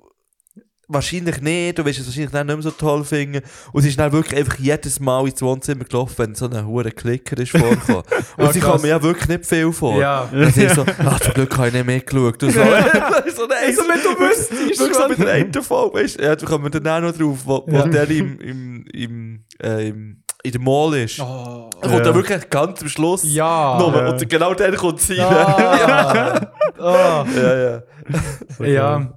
wahrscheinlich 0.94 1.42
nicht, 1.42 1.78
du 1.80 1.86
wirst 1.86 2.00
es 2.00 2.06
wahrscheinlich 2.08 2.32
dann 2.32 2.48
nicht 2.48 2.56
mehr 2.56 2.64
so 2.64 2.72
toll 2.72 3.04
finden. 3.04 3.42
Und 3.72 3.82
sie 3.82 3.90
ist 3.90 4.00
dann 4.00 4.12
wirklich 4.12 4.40
einfach 4.40 4.58
jedes 4.60 5.00
Mal 5.00 5.28
ins 5.28 5.42
Wohnzimmer 5.42 5.84
gelaufen, 5.86 6.16
wenn 6.18 6.36
so 6.36 6.50
ein 6.50 6.66
hoher 6.66 6.84
Klicker 6.92 7.38
ist 7.40 7.52
vorgekommen. 7.52 8.04
Und 8.38 8.46
Ah, 8.48 8.52
sie 8.54 8.60
kommt 8.60 8.82
mir 8.84 8.90
ja 8.90 9.02
wirklich 9.02 9.28
nicht 9.28 9.46
viel 9.46 9.72
vor. 9.72 9.98
Ja. 10.00 10.30
Und 10.32 10.54
sie 10.54 10.64
ist 10.66 10.76
so, 10.76 10.86
ach, 11.06 11.20
zum 11.20 11.34
Glück 11.34 11.58
habe 11.58 11.68
ich 11.70 11.74
nicht 11.74 11.86
mitgeschaut. 11.86 12.42
Und 12.44 12.52
so, 12.52 12.60
so, 12.62 12.66
nein, 12.66 13.58
Also, 13.68 13.82
wenn 13.84 14.02
du 14.04 14.20
wüsstest, 14.20 14.80
Wirklich 14.80 14.98
so 14.98 15.08
mit 15.08 15.20
der 15.20 15.34
einen 15.34 15.54
Folge, 15.64 16.00
weißt 16.00 16.20
du, 16.20 16.24
ja, 16.24 16.36
da 16.36 16.46
kommen 16.46 16.64
wir 16.72 16.80
dann 16.80 17.04
auch 17.04 17.10
noch 17.12 17.18
drauf, 17.18 17.38
wo, 17.46 17.64
wo 17.68 17.76
Ja. 17.78 17.88
der 17.88 18.10
im, 18.10 18.40
im, 18.40 18.86
im, 18.94 19.44
äh, 19.62 19.90
im, 19.90 20.24
in 20.44 20.52
der 20.52 20.62
Mall 20.62 20.96
ist. 20.96 21.20
Oh. 21.20 21.70
Kommt 21.82 21.94
Ja. 21.94 22.00
dann 22.00 22.16
wirklich 22.16 22.50
ganz 22.50 22.82
am 22.82 22.90
Schluss. 22.90 23.22
Ja. 23.26 23.78
Nur, 23.80 23.96
Ja. 23.96 24.10
Und 24.10 24.30
genau 24.30 24.54
der 24.54 24.76
kommt 24.76 25.00
sie 25.02 25.20
rein. 25.20 25.28
Ah. 25.36 26.52
Ah. 26.80 27.26
Ja, 27.36 27.58
ja. 27.58 28.66
Ja. 28.66 29.14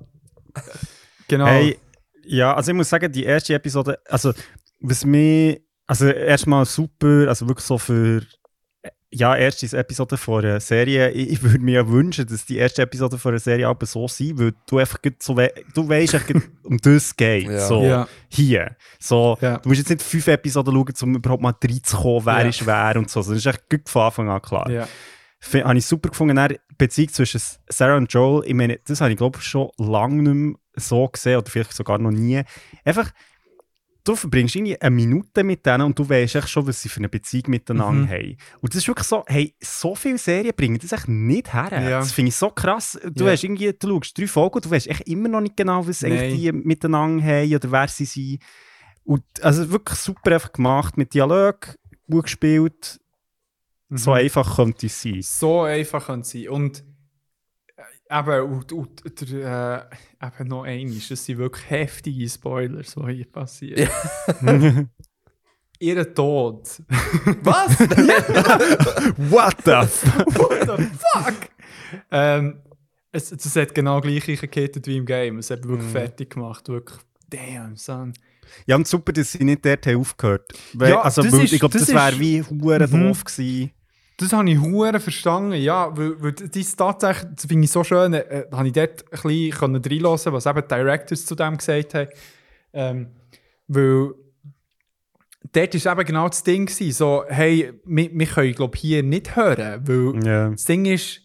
Genau. 1.29 1.47
Hey, 1.47 1.79
ja, 2.27 2.55
also 2.55 2.71
ich 2.71 2.77
muss 2.77 2.89
sagen, 2.89 3.11
die 3.13 3.25
erste 3.25 3.55
Episode, 3.55 3.99
also 4.09 4.33
was 4.81 5.05
mir, 5.05 5.61
also 5.87 6.07
erstmal 6.07 6.65
super, 6.65 7.27
also 7.29 7.47
wirklich 7.49 7.67
so 7.67 7.79
für, 7.79 8.23
ja, 9.11 9.37
erste 9.37 9.77
Episode 9.79 10.17
von 10.17 10.45
einer 10.45 10.59
Serie, 10.61 11.11
ich, 11.13 11.31
ich 11.33 11.43
würde 11.43 11.61
mir 11.61 11.75
ja 11.75 11.89
wünschen, 11.89 12.27
dass 12.27 12.47
die 12.47 12.57
erste 12.57 12.83
Episode 12.83 13.17
von 13.17 13.31
einer 13.33 13.39
Serie 13.39 13.69
aber 13.69 13.87
so 13.87 14.09
sein, 14.09 14.33
weil 14.39 14.55
du 14.69 14.79
einfach 14.79 14.99
so, 15.21 15.37
we 15.37 15.53
du 15.75 15.89
weißt, 15.89 16.15
um 16.65 16.79
das 16.79 17.15
geht, 17.15 17.45
Ja. 17.49 17.61
so, 17.67 17.83
Ja. 17.85 18.09
hier, 18.29 18.77
so, 18.99 19.39
Ja. 19.41 19.59
du 19.59 19.69
musst 19.69 19.81
jetzt 19.81 19.91
nicht 19.91 20.03
fünf 20.03 20.27
Episoden 20.27 20.75
schauen, 20.75 20.95
um 21.11 21.17
überhaupt 21.17 21.43
mal 21.43 21.55
reinzukommen, 21.63 22.27
wer 22.27 22.43
Ja. 22.43 22.49
ist 22.49 22.67
wer 22.67 22.97
und 22.97 23.09
so, 23.09 23.21
das 23.21 23.29
ist 23.29 23.47
echt 23.47 23.69
gut 23.71 23.89
von 23.89 24.03
Anfang 24.03 24.29
an 24.31 24.43
klar. 24.43 24.69
Ja. 24.71 24.89
Habe 25.53 25.77
ich 25.77 25.85
super 25.87 26.09
gefunden. 26.09 26.37
Dann 26.37 26.49
die 26.49 26.59
Beziehung 26.79 27.11
zwischen 27.13 27.39
Sarah 27.69 27.99
und 27.99 28.11
Joel, 28.13 28.47
ich 28.47 28.55
meine, 28.55 28.81
das 28.87 29.03
habe 29.03 29.11
ich 29.13 29.19
glaube 29.19 29.39
ich 29.39 29.45
schon 29.45 29.69
lange 29.77 30.23
nicht 30.23 30.35
mehr 30.35 30.55
so 30.77 31.09
gesehen 31.09 31.39
oder 31.39 31.51
vielleicht 31.51 31.73
sogar 31.73 31.99
noch 31.99 32.11
nie. 32.11 32.43
Einfach, 32.85 33.11
du 34.05 34.15
verbringst 34.17 34.55
irgendwie 34.57 34.79
eine 34.81 34.95
Minute 34.95 35.43
mit 35.45 35.65
denen 35.65 35.83
und 35.83 35.99
du 35.99 36.07
weißt 36.09 36.35
echt 36.37 36.49
schon, 36.51 36.67
was 36.67 36.83
sie 36.83 36.89
für 36.89 36.99
eine 36.99 37.09
Beziehung 37.09 37.45
miteinander 37.49 38.03
Mhm. 38.07 38.11
haben. 38.11 38.37
Und 38.61 38.75
das 38.75 38.83
ist 38.83 38.89
wirklich 38.89 39.07
so, 39.09 39.25
hey, 39.27 39.55
so 39.61 39.95
viele 39.95 40.19
Serien 40.19 40.53
bringen 40.55 40.79
das 40.79 40.93
echt 40.93 41.09
nicht 41.09 41.53
her. 41.55 41.69
Ja. 41.73 41.99
Das 42.01 42.13
finde 42.13 42.29
ich 42.29 42.37
so 42.37 42.51
krass. 42.51 42.99
Du 43.13 43.25
Ja. 43.25 43.31
hast 43.33 43.45
irgendwie, 43.45 43.73
du 43.73 43.89
schaust 43.89 44.19
drei 44.19 44.27
Folgen 44.27 44.57
und 44.57 44.65
du 44.67 44.71
weißt 44.71 44.89
echt 44.89 45.09
immer 45.09 45.29
noch 45.29 45.41
nicht 45.41 45.57
genau, 45.57 45.87
was 45.87 46.05
eigentlich 46.05 46.43
Nein. 46.43 46.61
die 46.63 46.67
miteinander 46.67 47.25
haben 47.25 47.55
oder 47.55 47.71
wer 47.73 47.89
sie 47.89 48.05
sind. 48.05 48.43
Und 49.05 49.23
also 49.43 49.71
wirklich 49.71 49.99
super 49.99 50.33
einfach 50.33 50.53
gemacht, 50.53 50.97
mit 50.97 51.15
Dialog, 51.15 51.75
gut 52.11 52.25
gespielt. 52.25 53.01
So 53.91 54.11
Mhm. 54.11 54.17
einfach 54.17 54.57
könnte 54.57 54.87
es 54.87 55.01
sein. 55.01 55.21
So 55.23 55.63
einfach 55.63 56.07
kann 56.07 56.21
es 56.21 56.31
sein. 56.31 56.49
Und 56.49 56.85
eben, 58.11 58.53
und, 58.53 58.73
und, 58.73 59.21
der, 59.33 59.89
äh, 60.21 60.27
eben 60.27 60.49
noch 60.49 60.65
eines, 60.65 61.09
das 61.09 61.25
sind 61.25 61.39
wirklich 61.39 61.69
heftige 61.71 62.29
Spoilers, 62.29 62.95
die 62.95 63.13
hier 63.15 63.25
passieren. 63.31 63.89
Ihr 65.81 66.15
Tod. 66.15 66.69
Was? 67.43 67.79
What 69.31 69.57
the 69.65 69.71
f 69.73 70.03
What 70.39 70.79
the 70.79 70.85
fuck? 70.99 71.35
ähm, 72.11 72.61
es, 73.13 73.31
es 73.33 73.57
hat 73.57 73.75
genau 73.75 74.01
gleich 74.01 74.25
gekettet 74.25 74.87
wie 74.87 74.97
im 74.97 75.05
Game. 75.07 75.39
Es 75.39 75.51
hat 75.51 75.67
wirklich 75.67 75.91
fertig 75.91 76.31
gemacht. 76.31 76.69
Wirklich, 76.69 76.99
damn, 77.29 77.77
son. 77.77 78.13
Ja, 78.67 78.77
und 78.77 78.87
super, 78.87 79.13
dass 79.13 79.33
sie 79.33 79.43
nicht 79.45 79.65
dort 79.65 79.87
haben 79.87 79.99
aufgehört 80.01 80.53
Weil, 80.75 80.91
Ja, 80.91 81.01
also, 81.01 81.23
das 81.23 81.33
weil 81.33 81.45
ist- 81.45 81.53
ich 81.53 81.59
glaube, 81.61 81.77
das 81.79 81.87
das, 81.87 81.95
wäre 81.95 82.19
wie 82.21 82.43
hure 82.43 82.87
Mhm. 82.87 83.09
doof 83.09 83.25
gewesen. 83.25 83.71
Das 84.17 84.33
habe 84.33 84.49
ich 84.49 84.61
hure 84.61 85.01
verstanden, 85.01 85.55
ja, 85.61 85.97
weil, 85.97 86.23
weil 86.23 86.33
das 86.33 86.77
tatsächlich, 86.77 87.33
das 87.35 87.47
finde 87.47 87.65
ich 87.65 87.71
so 87.73 87.83
schön, 87.83 88.15
äh, 88.15 88.47
habe 88.53 88.67
ich 88.69 88.73
dort 88.73 89.05
ein 89.13 89.23
bisschen 89.23 89.75
reinhören, 89.75 90.33
was 90.33 90.47
eben 90.47 90.63
die 90.63 90.69
Directors 90.69 91.27
zu 91.27 91.35
dem 91.35 91.57
gesagt 91.57 91.95
haben. 91.95 92.09
Ähm, 92.73 93.09
weil 93.67 94.13
dort 95.53 95.75
ist 95.75 95.87
eben 95.87 96.05
genau 96.05 96.29
das 96.29 96.43
Ding 96.45 96.67
gewesen, 96.67 96.93
so, 96.93 97.25
hey, 97.29 97.73
wir, 97.85 98.11
wir 98.13 98.27
können, 98.27 98.53
glaube 98.55 98.79
hier 98.79 99.03
nicht 99.03 99.35
hören, 99.37 99.87
weil 99.87 100.25
Ja. 100.25 100.51
das 100.51 100.65
Ding 100.65 100.85
ist, 100.87 101.21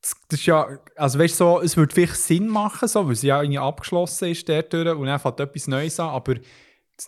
das, 0.00 0.14
das 0.28 0.40
ist 0.40 0.46
ja, 0.46 0.68
also 0.96 1.18
weißt 1.18 1.36
so, 1.36 1.60
es 1.60 1.76
würde 1.76 1.94
vielleicht 1.94 2.16
Sinn 2.16 2.48
machen, 2.48 2.88
so, 2.88 3.04
weil 3.06 3.12
es 3.12 3.22
ja 3.22 3.42
irgendwie 3.42 3.58
abgeschlossen 3.58 4.28
ist 4.28 4.48
dort 4.48 4.72
und 4.72 5.06
dann 5.06 5.18
fängt 5.20 5.40
etwas 5.40 5.66
Neues 5.66 6.00
an, 6.00 6.08
aber 6.10 6.34
die 6.36 6.42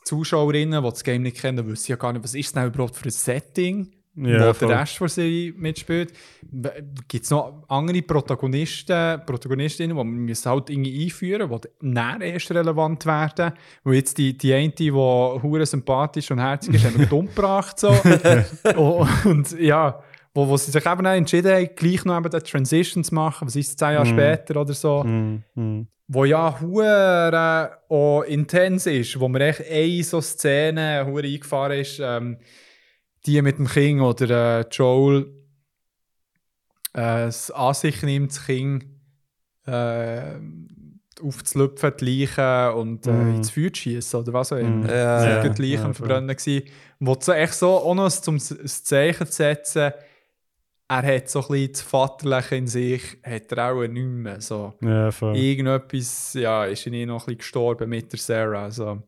Zuschauerinnen, 0.04 0.82
die 0.82 0.90
das 0.90 1.04
Game 1.04 1.22
nicht 1.22 1.38
kennen, 1.38 1.66
wissen 1.66 1.92
ja 1.92 1.96
gar 1.96 2.12
nicht, 2.12 2.24
was 2.24 2.34
ist 2.34 2.54
denn 2.54 2.66
überhaupt 2.66 2.96
für 2.96 3.06
ein 3.06 3.10
Setting, 3.10 3.92
Ja, 4.20 4.48
wo 4.48 4.52
voll. 4.52 4.68
der 4.68 4.80
Rest 4.80 5.00
der 5.00 5.08
Serie 5.08 5.52
mitspielt. 5.56 6.12
Gibt 7.08 7.24
es 7.24 7.30
noch 7.30 7.62
andere 7.68 8.02
Protagonisten, 8.02 9.20
Protagonistinnen, 9.24 9.96
die 9.96 10.04
man 10.04 10.08
müssen 10.16 10.50
halt 10.50 10.70
irgendwie 10.70 11.04
einführen 11.04 11.48
die 11.50 11.68
dann 11.94 12.20
erst 12.20 12.50
relevant 12.50 13.06
werden? 13.06 13.52
Weil 13.84 13.94
jetzt 13.94 14.18
die, 14.18 14.36
die 14.36 14.52
eine, 14.54 14.70
die 14.70 14.90
hure 14.92 15.66
sympathisch 15.66 16.30
und 16.30 16.40
herzig 16.40 16.74
ist, 16.74 16.84
haben 16.84 16.98
wir 16.98 17.12
umgebracht. 17.12 17.78
So. 17.78 17.94
Oh, 18.76 19.06
und 19.24 19.58
ja, 19.60 20.02
wo, 20.34 20.46
wo 20.48 20.56
sie 20.56 20.70
sich 20.70 20.84
eben 20.86 21.04
entschieden 21.04 21.52
haben, 21.52 21.68
gleich 21.74 22.04
noch 22.04 22.18
eben 22.18 22.30
den 22.30 22.40
Transition 22.44 23.02
zu 23.04 23.14
machen, 23.14 23.46
was 23.46 23.56
ist 23.56 23.78
zehn 23.78 23.92
Jahre 23.92 24.06
später 24.06 24.60
oder 24.60 24.72
so, 24.74 25.02
Mhm. 25.04 25.42
Mhm. 25.54 25.86
wo 26.06 26.24
ja 26.24 26.60
hure 26.60 27.78
auch 27.88 28.22
intens 28.22 28.86
ist, 28.86 29.18
wo 29.18 29.28
mir 29.28 29.40
echt 29.48 29.62
eine 29.70 30.02
so 30.04 30.20
Szene 30.20 31.04
hure 31.06 31.24
eingefahren 31.26 31.78
ist, 31.80 32.00
ähm, 32.02 32.38
die 33.28 33.42
mit 33.42 33.58
dem 33.58 33.66
Kind 33.68 34.00
oder 34.00 34.60
äh, 34.60 34.64
Joel 34.70 35.26
äh, 36.94 37.26
das 37.26 37.50
Ansicht 37.50 38.02
nimmt, 38.02 38.30
das 38.32 38.44
Kind 38.46 38.86
äh, 39.66 40.34
aufzulüpfen, 41.22 41.92
die 42.00 42.20
Leichen 42.24 42.74
und 42.78 43.06
äh, 43.06 43.10
Mhm. 43.10 43.36
ins 43.36 43.50
Feuer 43.50 43.72
zu 43.72 43.80
schießen 43.82 44.20
oder 44.20 44.32
was 44.32 44.52
auch 44.52 44.56
immer. 44.56 44.86
Es 44.86 45.24
Ja, 45.24 45.42
ja, 45.44 45.48
die 45.48 45.62
Leichen 45.62 45.88
ja. 45.88 45.92
Verbrennen 45.92 46.36
gewesen, 46.36 46.68
wo 47.00 47.16
so 47.20 47.32
echt 47.32 47.54
so, 47.54 47.68
auch 47.70 47.94
noch 47.94 48.08
zum 48.10 48.38
Zeichen 48.38 49.26
zu 49.26 49.32
setzen, 49.32 49.92
er 50.90 51.02
hat 51.16 51.28
so 51.28 51.40
ein 51.42 51.48
bisschen 51.48 51.72
das 51.72 51.82
Vaterliche 51.82 52.56
in 52.56 52.66
sich, 52.66 53.02
hat 53.22 53.52
er 53.52 53.72
auch 53.74 53.86
nicht 53.86 53.94
mehr. 54.06 54.40
So 54.40 54.72
Ja, 54.80 55.10
voll. 55.10 55.36
irgendetwas, 55.36 56.32
ja, 56.34 56.64
ist 56.64 56.86
in 56.86 56.94
ihm 56.94 57.08
noch 57.08 57.22
ein 57.24 57.26
bisschen 57.26 57.38
gestorben 57.38 57.90
mit 57.90 58.10
der 58.10 58.18
Sarah. 58.18 58.64
Also, 58.64 59.02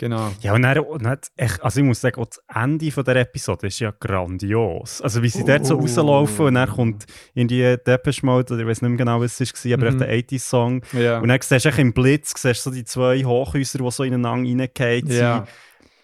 genau. 0.00 0.32
Ja, 0.40 0.54
und 0.54 0.62
dann, 0.62 0.78
und 0.80 1.04
dann 1.04 1.18
echt, 1.36 1.62
also 1.62 1.78
ich 1.80 1.86
muss 1.86 2.00
sagen, 2.00 2.20
auch 2.20 2.26
das 2.26 2.40
Ende 2.52 2.90
von 2.90 3.04
der 3.04 3.16
Episode 3.16 3.68
ist 3.68 3.78
ja 3.78 3.92
grandios. 4.00 5.00
Also 5.02 5.22
wie 5.22 5.28
sie 5.28 5.44
dort 5.44 5.66
so 5.66 5.76
Oh. 5.76 5.80
rauslaufen 5.80 6.46
und 6.46 6.54
dann 6.54 6.68
kommt 6.68 7.04
in 7.34 7.46
die 7.46 7.76
Depeche 7.86 8.24
Mode, 8.26 8.52
oder 8.54 8.62
ich 8.62 8.68
weiß 8.68 8.82
nicht 8.82 8.90
mehr 8.90 8.98
genau, 8.98 9.20
was 9.20 9.40
es 9.40 9.52
war, 9.64 9.72
aber 9.74 9.86
echt 9.86 9.94
Mhm. 9.94 9.98
der 10.00 10.08
80s-Song. 10.10 10.82
Ja. 10.92 11.18
Und 11.20 11.28
dann 11.28 11.38
siehst 11.40 11.64
du 11.64 11.68
echt 11.68 11.78
im 11.78 11.92
Blitz, 11.92 12.32
siehst 12.36 12.66
du 12.66 12.70
so 12.70 12.74
die 12.74 12.84
zwei 12.84 13.22
Hochhäuser, 13.24 13.78
die 13.78 13.90
so 13.90 14.02
ineinander 14.02 14.48
reingehen 14.58 15.06
ja. 15.10 15.46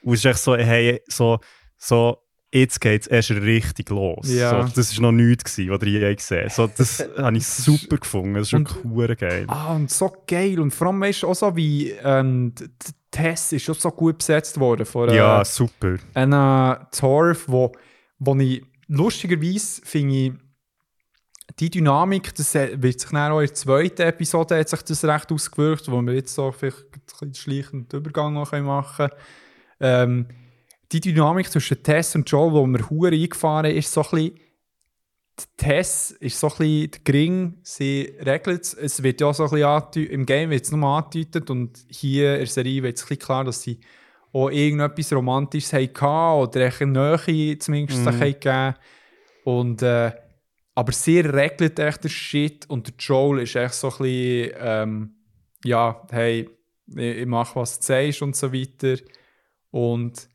Und 0.02 0.12
es 0.14 0.20
ist 0.20 0.26
echt 0.26 0.38
so, 0.38 0.56
hey, 0.56 1.00
so, 1.08 1.38
so 1.76 2.18
jetzt 2.52 2.80
geht 2.80 3.02
es 3.02 3.06
erst 3.08 3.30
richtig 3.32 3.90
los. 3.90 4.32
Ja. 4.32 4.66
So, 4.66 4.72
das 4.74 4.94
war 4.96 5.10
noch 5.10 5.12
nichts, 5.12 5.44
gewesen, 5.56 5.70
was 5.70 5.82
ihr 5.82 6.00
je 6.00 6.14
gesehen 6.14 6.44
habt. 6.44 6.52
So, 6.54 6.66
Das 6.68 7.06
habe 7.18 7.36
ich 7.36 7.46
super 7.46 7.96
gefunden. 7.96 8.34
Das 8.34 8.44
ist 8.46 8.52
wirklich 8.52 8.84
hure 8.84 9.16
geil. 9.16 9.44
Ah, 9.48 9.74
und 9.74 9.90
so 9.90 10.10
geil. 10.26 10.60
Und 10.60 10.70
vor 10.72 10.86
allem 10.86 11.00
weißt 11.00 11.24
du 11.24 11.28
auch 11.28 11.34
so, 11.34 11.54
wie 11.56 11.90
ähm, 12.04 12.54
Tess 13.16 13.52
ist 13.52 13.62
schon 13.64 13.74
so 13.74 13.90
gut 13.90 14.18
besetzt 14.18 14.58
worden 14.60 14.84
von 14.84 15.08
äh, 15.08 15.16
Ja, 15.16 15.44
super. 15.44 15.96
einer 16.14 16.88
Torf, 16.92 17.44
wo, 17.48 17.72
wo 18.18 18.36
ich 18.36 18.62
lustigerweise 18.88 19.80
finde 19.84 20.38
die 21.58 21.70
Dynamik, 21.70 22.34
das 22.34 22.54
wird 22.54 23.00
sich 23.00 23.10
dann 23.10 23.32
auch 23.32 23.40
in 23.40 23.46
der 23.46 23.54
zweiten 23.54 24.02
Episode 24.02 24.58
hat 24.58 24.68
sich 24.68 24.82
das 24.82 25.04
recht 25.04 25.32
ausgewirkt, 25.32 25.90
wo 25.90 26.02
wir 26.02 26.14
jetzt 26.14 26.34
so 26.34 26.52
vielleicht 26.52 26.84
ein 26.92 27.00
bisschen 27.06 27.34
schleichenden 27.34 28.00
Übergang 28.00 28.34
noch 28.34 28.52
machen 28.52 29.08
können. 29.08 29.20
Ähm, 29.80 30.26
die 30.92 31.00
Dynamik 31.00 31.50
zwischen 31.50 31.82
Tess 31.82 32.14
und 32.14 32.30
Joel, 32.30 32.52
wo 32.52 32.66
mir 32.66 32.88
hure 32.90 33.12
eingefahren 33.14 33.70
ist, 33.70 33.92
so 33.92 34.02
ein 34.02 34.10
bisschen 34.10 34.40
die 35.38 35.44
Tess 35.56 36.12
ist 36.12 36.40
so 36.40 36.48
ein 36.48 36.56
bisschen 36.56 36.90
der 36.90 37.00
Gring, 37.04 37.58
sie 37.62 38.14
regelt 38.20 38.62
es. 38.62 38.74
Es 38.74 39.02
wird 39.02 39.20
ja 39.20 39.32
so 39.34 39.44
ein 39.44 39.50
bisschen 39.50 40.06
im 40.06 40.24
Game 40.24 40.50
wird 40.50 40.64
es 40.64 40.72
nur 40.72 40.88
angedeutet 40.88 41.50
und 41.50 41.78
hier 41.88 42.34
in 42.34 42.40
der 42.40 42.46
Serie 42.46 42.82
wird 42.82 42.96
es 42.96 43.04
ein 43.04 43.08
bisschen 43.08 43.26
klar, 43.26 43.44
dass 43.44 43.62
sie 43.62 43.80
auch 44.32 44.50
irgendetwas 44.50 45.12
Romantisches 45.12 45.72
hatten 45.72 46.40
oder 46.40 46.72
eine 46.80 47.22
Nähe 47.26 47.58
zumindest 47.58 48.06
haben 48.06 48.20
gegeben 48.20 48.74
und 49.44 49.82
äh, 49.82 50.12
aber 50.74 50.92
sie 50.92 51.20
regelt 51.20 51.78
echt 51.78 52.04
den 52.04 52.10
Shit 52.10 52.68
und 52.68 52.86
der 52.86 52.94
Joel 52.98 53.42
ist 53.42 53.56
echt 53.56 53.74
so 53.74 53.88
ein 53.88 53.96
bisschen 53.98 54.52
ähm, 54.58 55.14
ja, 55.64 56.06
hey, 56.10 56.50
ich, 56.88 56.96
ich 56.96 57.26
mache, 57.26 57.56
was 57.56 57.80
du 57.80 57.86
sagst 57.86 58.22
und 58.22 58.36
so 58.36 58.52
weiter 58.52 59.02
und 59.70 60.28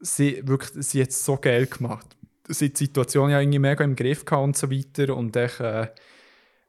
sie, 0.00 0.46
wirklich, 0.46 0.86
sie 0.86 1.02
hat 1.02 1.10
es 1.10 1.24
so 1.24 1.36
geil 1.36 1.66
gemacht. 1.66 2.16
Sie 2.52 2.70
die 2.72 2.76
Situation 2.78 3.30
ja 3.30 3.40
irgendwie 3.40 3.58
mega 3.58 3.84
im 3.84 3.96
Griff 3.96 4.24
gehabt 4.24 4.44
und 4.44 4.56
so 4.56 4.70
weiter. 4.70 5.16
Und 5.16 5.34
ich, 5.36 5.60
äh, 5.60 5.88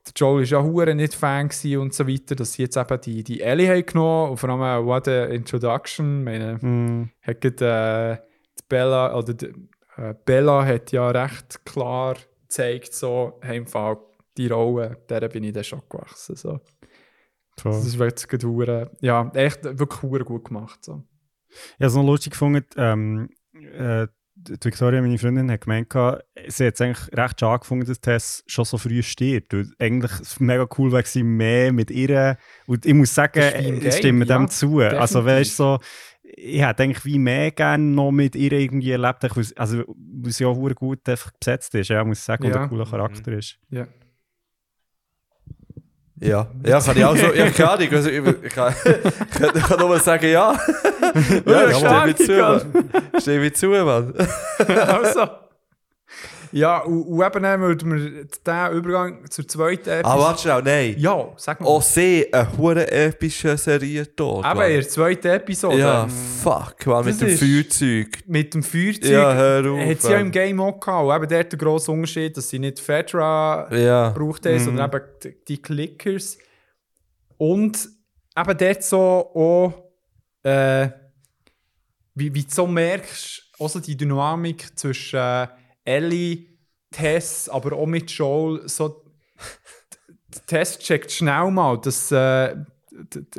der 0.07 0.13
Joel 0.15 0.41
war 0.41 0.43
ja 0.47 0.63
hure 0.63 0.95
nicht 0.95 1.13
Fan 1.13 1.49
und 1.77 1.93
so 1.93 2.07
weiter, 2.07 2.35
dass 2.35 2.53
sie 2.53 2.63
jetzt 2.63 2.77
eben 2.77 3.01
die, 3.01 3.23
die 3.23 3.41
Ellie 3.41 3.69
haben 3.69 3.85
genommen 3.85 4.31
und 4.31 4.37
vor 4.37 4.49
allem 4.49 4.85
What 4.85 5.07
a 5.07 5.25
Introduction. 5.25 6.19
Ich 6.19 6.25
Meine, 6.25 6.53
Mm. 6.61 7.09
hat 7.21 7.41
gerade, 7.41 8.19
äh, 8.21 8.27
die 8.59 8.63
Bella, 8.67 9.15
oder 9.15 9.33
die, 9.33 9.53
äh, 9.97 10.13
Bella 10.25 10.65
hat 10.65 10.91
ja 10.91 11.09
recht 11.11 11.63
klar 11.65 12.15
gezeigt, 12.41 12.93
so, 12.93 13.39
hey, 13.41 13.57
im 13.57 13.67
Fall, 13.67 13.97
die 14.37 14.47
Rolle, 14.47 14.97
der 15.09 15.27
bin 15.29 15.43
ich 15.43 15.53
dann 15.53 15.63
schon 15.63 15.81
gewachsen. 15.89 16.35
So. 16.35 16.59
Voll. 17.59 17.71
Das 17.73 17.85
ist 17.85 17.99
wirklich 17.99 18.27
gerade 18.27 18.47
hure- 18.47 18.91
ja, 19.01 19.29
echt 19.35 19.63
wirklich 19.63 20.01
hure 20.01 20.23
gut 20.23 20.45
gemacht. 20.45 20.83
So. 20.83 21.03
Ich 21.49 21.73
habe 21.75 21.85
es 21.87 21.95
noch 21.95 22.03
lustig 22.05 22.31
gefunden, 22.31 22.65
ähm, 22.77 23.29
äh, 23.53 24.07
die 24.47 24.57
Victoria, 24.63 25.01
meine 25.01 25.17
Freundin, 25.17 25.51
hat 25.51 25.61
gemeint, 25.61 25.91
sie 26.47 26.67
hat 26.67 26.73
es 26.75 26.81
eigentlich 26.81 27.17
recht 27.17 27.39
schade 27.39 27.59
gefunden, 27.59 27.85
dass 27.85 28.01
Tess 28.01 28.43
schon 28.47 28.65
so 28.65 28.77
früh 28.77 29.01
stirbt. 29.03 29.53
Weil 29.53 29.67
eigentlich 29.79 30.11
es 30.19 30.39
mega 30.39 30.67
cool 30.77 30.91
wäre 30.91 31.03
gewesen, 31.03 31.37
mehr 31.37 31.71
mit 31.71 31.91
ihr. 31.91 32.37
Und 32.67 32.85
ich 32.85 32.93
muss 32.93 33.13
sagen, 33.13 33.81
ich 33.81 33.95
stimme 33.95 34.25
dem 34.25 34.43
ja, 34.43 34.47
zu. 34.47 34.79
Also, 34.79 35.19
definitiv. 35.19 35.25
weißt 35.25 35.51
du, 35.51 35.63
so, 35.63 35.79
ich 36.23 36.61
hätte 36.61 36.83
eigentlich 36.83 37.05
wie 37.05 37.19
mehr 37.19 37.51
gerne 37.51 37.83
noch 37.83 38.11
mit 38.11 38.35
ihr 38.35 38.51
irgendwie 38.53 38.91
erlebt, 38.91 39.23
also, 39.55 39.83
weil 39.87 40.31
sie 40.31 40.45
auch 40.45 40.57
gut 40.75 41.03
besetzt 41.03 41.75
ist, 41.75 41.89
ja, 41.89 42.03
muss 42.03 42.19
ich 42.19 42.23
sagen, 42.23 42.45
und 42.45 42.51
Ja. 42.51 42.63
ein 42.63 42.69
cooler 42.69 42.85
Charakter 42.85 43.33
ist. 43.33 43.57
Ja. 43.69 43.87
Ja, 46.21 46.47
ja, 46.63 46.79
kann 46.79 46.97
ich 46.97 47.03
auch 47.03 47.17
so. 47.17 47.33
Ja, 47.33 47.49
keine 47.49 47.71
Ahnung. 47.71 47.87
Also, 47.91 48.09
ich, 48.09 48.23
ich, 48.43 48.53
kann, 48.53 48.73
ich, 48.85 49.63
kann, 49.63 49.79
nur 49.79 49.89
mal 49.89 49.99
sagen, 49.99 50.29
ja. 50.29 50.53
ja, 51.45 51.69
Ja, 51.69 51.73
stimme 51.73 52.05
mir 52.05 52.15
zu, 52.15 52.31
Mann. 52.33 52.61
Stimme 53.19 53.39
mir 53.39 53.53
zu, 53.53 53.67
Mann. 53.69 54.13
also. 54.67 55.29
Ja, 56.53 56.79
und, 56.79 57.03
und 57.03 57.25
eben 57.25 57.43
dann 57.43 57.61
würden 57.61 57.91
wir 57.93 58.25
den 58.25 58.77
Übergang 58.77 59.29
zur 59.29 59.47
zweiten 59.47 59.89
Episode. 59.89 60.05
Aber 60.05 60.21
warte 60.23 60.41
schnell, 60.41 60.61
nein. 60.63 60.95
ja, 60.97 61.29
sag 61.37 61.61
mal. 61.61 61.67
Auch 61.67 61.81
sie, 61.81 62.27
eine 62.33 62.57
hure 62.57 62.91
epische 62.91 63.57
Serie 63.57 64.13
tot. 64.15 64.45
eben 64.45 64.61
in 64.61 64.73
der 64.73 64.87
zweiten 64.89 65.27
Episode. 65.27 65.77
Ja, 65.79 66.07
fuck, 66.07 66.75
Das 66.85 67.05
mit 67.05 67.21
dem 67.21 67.37
Feuerzeug. 67.37 68.19
Mit 68.27 68.53
dem 68.53 68.63
Feuerzeug 68.63 69.11
Ja, 69.11 69.33
hör 69.33 69.71
auf. 69.71 69.79
hat 69.79 70.01
sie 70.01 70.11
ja 70.11 70.17
im. 70.19 70.31
Game 70.31 70.59
auch 70.59 70.79
gehabt. 70.79 71.05
Und 71.07 71.15
eben 71.15 71.27
dort 71.29 71.51
der 71.51 71.59
grosse 71.59 71.91
Unterschied, 71.91 72.35
dass 72.35 72.49
sie 72.49 72.59
nicht 72.59 72.79
Fedra 72.79 73.67
Ja. 73.73 74.09
gebraucht 74.11 74.45
haben, 74.45 74.59
sondern 74.59 74.89
eben 74.89 75.01
die, 75.23 75.35
die 75.47 75.61
Clickers. 75.61 76.37
Und 77.37 77.89
eben 78.37 78.57
dort 78.57 78.83
so 78.83 78.97
auch, 78.99 79.73
äh, 80.43 80.89
wie, 82.15 82.33
wie 82.33 82.43
du 82.43 82.49
so 82.51 82.67
merkst, 82.67 83.43
also 83.59 83.79
die 83.79 83.95
Dynamik 83.95 84.77
zwischen 84.77 85.17
äh, 85.19 85.47
Ellie, 85.85 86.47
Tess, 86.91 87.49
aber 87.49 87.77
auch 87.77 87.85
mit 87.85 88.11
Joel, 88.11 88.67
so 88.67 89.03
Tess 90.47 90.79
checkt 90.79 91.11
schnell 91.11 91.49
mal, 91.51 91.79
dass 91.79 92.11
äh, 92.11 92.55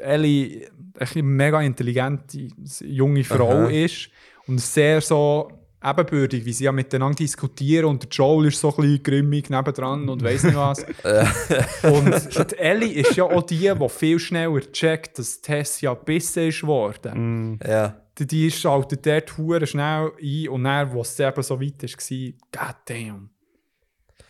Ellie 0.00 0.68
eine 0.98 1.22
mega 1.22 1.60
intelligente 1.60 2.48
junge 2.80 3.24
Frau 3.24 3.50
Aha. 3.50 3.70
ist 3.70 4.08
und 4.46 4.60
sehr 4.60 5.00
so 5.00 5.50
ebenbürtig, 5.84 6.44
wie 6.44 6.52
sie 6.52 6.64
ja 6.64 6.72
miteinander 6.72 7.16
diskutieren 7.16 7.86
und 7.86 8.02
der 8.04 8.10
Joel 8.10 8.48
ist 8.48 8.60
so 8.60 8.70
ein 8.70 8.76
bisschen 8.76 9.02
grimmig 9.02 9.50
nebendran 9.50 10.08
und 10.08 10.22
weiss 10.22 10.44
nicht 10.44 10.56
was. 10.56 10.84
und 11.82 12.50
die 12.52 12.58
Ellie 12.58 12.92
ist 12.92 13.16
ja 13.16 13.24
auch 13.24 13.42
die, 13.42 13.72
die 13.74 13.88
viel 13.88 14.18
schneller 14.18 14.60
checkt, 14.72 15.18
dass 15.18 15.40
Tess 15.40 15.80
ja 15.80 15.94
bissen 15.94 16.48
ist 16.48 16.64
worden. 16.64 17.54
Mm. 17.54 17.58
Ja. 17.66 18.01
Die, 18.18 18.26
die 18.26 18.50
schaltet 18.50 19.06
dort 19.06 19.38
hure 19.38 19.66
schnell 19.66 20.12
ein 20.20 20.48
und 20.48 20.64
dann, 20.64 20.92
wo 20.92 21.00
es 21.00 21.18
eben 21.18 21.42
so 21.42 21.60
weit 21.60 21.82
war, 21.82 22.32
god 22.66 22.76
damn. 22.84 23.30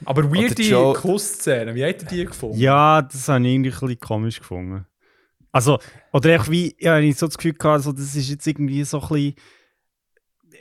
Aber 0.05 0.25
weirde 0.33 1.01
Kussszenen, 1.01 1.75
wie 1.75 1.85
habt 1.85 2.03
ihr 2.03 2.09
die 2.09 2.25
gefunden? 2.25 2.59
Ja, 2.59 3.03
das 3.03 3.29
habe 3.29 3.45
ich 3.45 3.55
irgendwie 3.55 3.71
ein 3.71 3.79
bisschen 3.79 4.01
komisch 4.01 4.39
gefunden. 4.39 4.87
Also, 5.53 5.79
oder 6.13 6.31
echt 6.31 6.51
wie, 6.51 6.75
ja, 6.79 6.99
ich 6.99 7.17
so 7.17 7.27
das 7.27 7.37
Gefühl 7.37 7.53
gehabt, 7.53 7.75
also, 7.75 7.93
das 7.93 8.17
ist 8.17 8.31
jetzt 8.31 8.47
irgendwie 8.47 8.85
so 8.85 9.01
ein 9.01 9.09
bisschen 9.09 9.35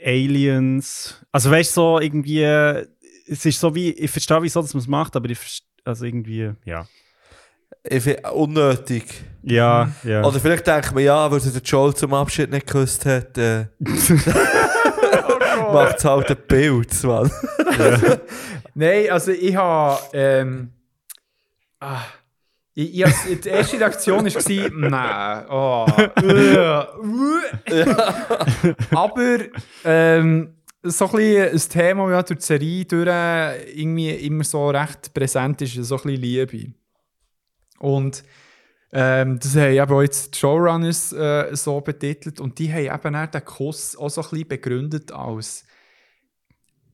Aliens. 0.04 1.24
Also, 1.32 1.50
weißt 1.50 1.70
du, 1.70 1.80
so 1.80 2.00
irgendwie, 2.00 2.42
es 2.42 3.44
ist 3.44 3.58
so 3.58 3.74
wie, 3.74 3.90
ich 3.90 4.10
verstehe, 4.10 4.42
wieso 4.42 4.60
man 4.60 4.68
es 4.68 4.86
macht, 4.86 5.16
aber 5.16 5.30
ich 5.30 5.38
verstehe, 5.38 5.66
also 5.84 6.04
irgendwie, 6.04 6.52
ja. 6.64 6.86
Ich 7.84 8.02
finde 8.02 8.30
unnötig. 8.32 9.24
Ja, 9.42 9.90
ja. 10.04 10.24
Oder 10.24 10.38
vielleicht 10.38 10.66
denkt 10.66 10.94
man, 10.94 11.02
ja, 11.02 11.30
weil 11.30 11.40
sie 11.40 11.52
den 11.52 11.62
Joel 11.62 11.94
zum 11.94 12.14
Abschied 12.14 12.50
nicht 12.50 12.66
geküsst 12.66 13.04
hat, 13.06 13.36
äh, 13.36 13.66
macht 15.72 15.98
es 15.98 16.04
halt 16.04 16.30
ein 16.30 16.36
Bild, 16.46 17.04
Mann. 17.04 17.30
Nein, 18.74 19.10
also 19.10 19.32
ich 19.32 19.56
habe. 19.56 20.00
Ähm, 20.12 20.70
ah, 21.80 22.02
ich, 22.74 22.90
die 22.90 23.48
erste 23.48 23.78
Reaktion 23.78 24.24
war, 24.24 24.70
nein, 24.70 25.46
oh, 25.50 25.86
äh, 26.22 26.54
äh. 27.66 27.94
Aber 28.94 29.38
ähm, 29.84 30.54
so 30.82 31.06
ein, 31.12 31.50
ein 31.50 31.58
Thema, 31.58 32.04
das 32.04 32.12
ja 32.12 32.22
durch 32.22 32.38
die 32.38 32.46
Serie 32.46 32.84
durch 32.86 33.08
irgendwie 33.74 34.10
immer 34.10 34.44
so 34.44 34.70
recht 34.70 35.12
präsent 35.12 35.60
ist, 35.60 35.76
ist 35.76 35.88
so 35.88 35.96
ein 35.96 36.02
bisschen 36.02 36.22
Liebe. 36.22 36.72
Und 37.82 38.22
ähm, 38.92 39.38
das 39.40 39.56
haben 39.56 39.72
eben 39.72 39.92
auch 39.92 40.02
jetzt 40.02 40.34
die 40.34 40.38
Showrunners 40.38 41.12
äh, 41.12 41.56
so 41.56 41.80
betitelt 41.80 42.40
und 42.40 42.58
die 42.58 42.72
haben 42.72 42.94
eben 42.94 43.16
auch 43.16 43.26
den 43.26 43.44
Kuss 43.44 43.96
auch 43.96 44.08
so 44.08 44.22
ein 44.22 44.30
bisschen 44.30 44.48
begründet 44.48 45.12
als, 45.12 45.64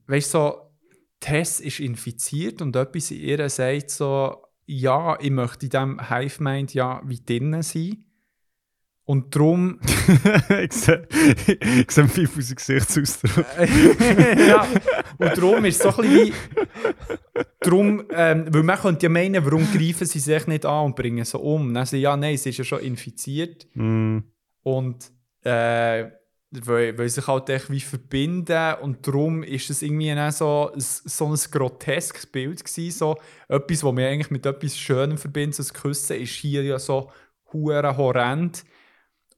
weißt 0.07 0.33
du, 0.33 0.37
so, 0.37 0.71
Tess 1.19 1.59
ist 1.59 1.81
infiziert 1.81 2.61
und 2.61 2.75
etwas 2.75 3.11
in 3.11 3.19
ihr 3.19 3.49
sagt 3.49 3.91
so, 3.91 4.43
ja, 4.65 5.19
ich 5.19 5.29
möchte 5.29 5.65
in 5.65 5.69
diesem 5.69 6.09
Hive-Mind 6.09 6.73
ja 6.73 7.01
wie 7.03 7.23
drinnen 7.23 7.61
sein. 7.61 8.05
Und 9.09 9.35
darum, 9.35 9.79
ich 10.61 10.71
sehe 10.71 11.07
viel 11.09 12.29
aus 12.37 12.47
dem 12.47 12.55
Gesichtsausdruck. 12.55 13.43
ja, 14.47 14.67
und 15.17 15.35
darum 15.35 15.65
ist 15.65 15.77
es 15.77 15.81
so 15.81 15.89
ein 16.03 16.07
bisschen 16.07 16.27
wie, 16.27 16.33
darum, 17.61 18.03
ähm, 18.11 18.45
weil 18.53 18.61
man 18.61 18.77
könnte 18.77 19.07
ja 19.07 19.09
meinen, 19.09 19.43
warum 19.43 19.65
greifen 19.73 20.05
sie 20.05 20.19
sich 20.19 20.45
nicht 20.45 20.63
an 20.63 20.85
und 20.85 20.95
bringen 20.95 21.25
sie 21.25 21.39
um? 21.39 21.73
Dann 21.73 21.87
sagen 21.87 21.97
sie, 21.97 22.01
ja, 22.01 22.15
nein, 22.15 22.37
sie 22.37 22.49
ist 22.49 22.59
ja 22.59 22.63
schon 22.63 22.81
infiziert. 22.81 23.65
Mm. 23.73 24.19
Und 24.61 25.11
äh, 25.41 26.11
weil, 26.51 26.95
weil 26.95 27.09
sich 27.09 27.25
halt 27.25 27.49
echt 27.49 27.71
wie 27.71 27.79
verbinden 27.79 28.75
und 28.83 29.07
darum 29.07 29.41
ist 29.41 29.71
es 29.71 29.81
irgendwie 29.81 30.13
dann 30.13 30.31
so, 30.31 30.69
ein- 30.71 30.79
so 30.79 31.25
ein 31.25 31.39
groteskes 31.49 32.27
Bild 32.27 32.63
gewesen, 32.63 32.91
so 32.95 33.17
etwas, 33.47 33.83
was 33.83 33.91
man 33.91 34.03
eigentlich 34.03 34.29
mit 34.29 34.45
etwas 34.45 34.77
Schönem 34.77 35.17
verbindet, 35.17 35.55
so 35.55 35.63
das 35.63 35.73
Küssen 35.73 36.17
ist 36.17 36.33
hier 36.33 36.61
ja 36.61 36.77
so 36.77 37.09
hure 37.51 37.97
horrend 37.97 38.63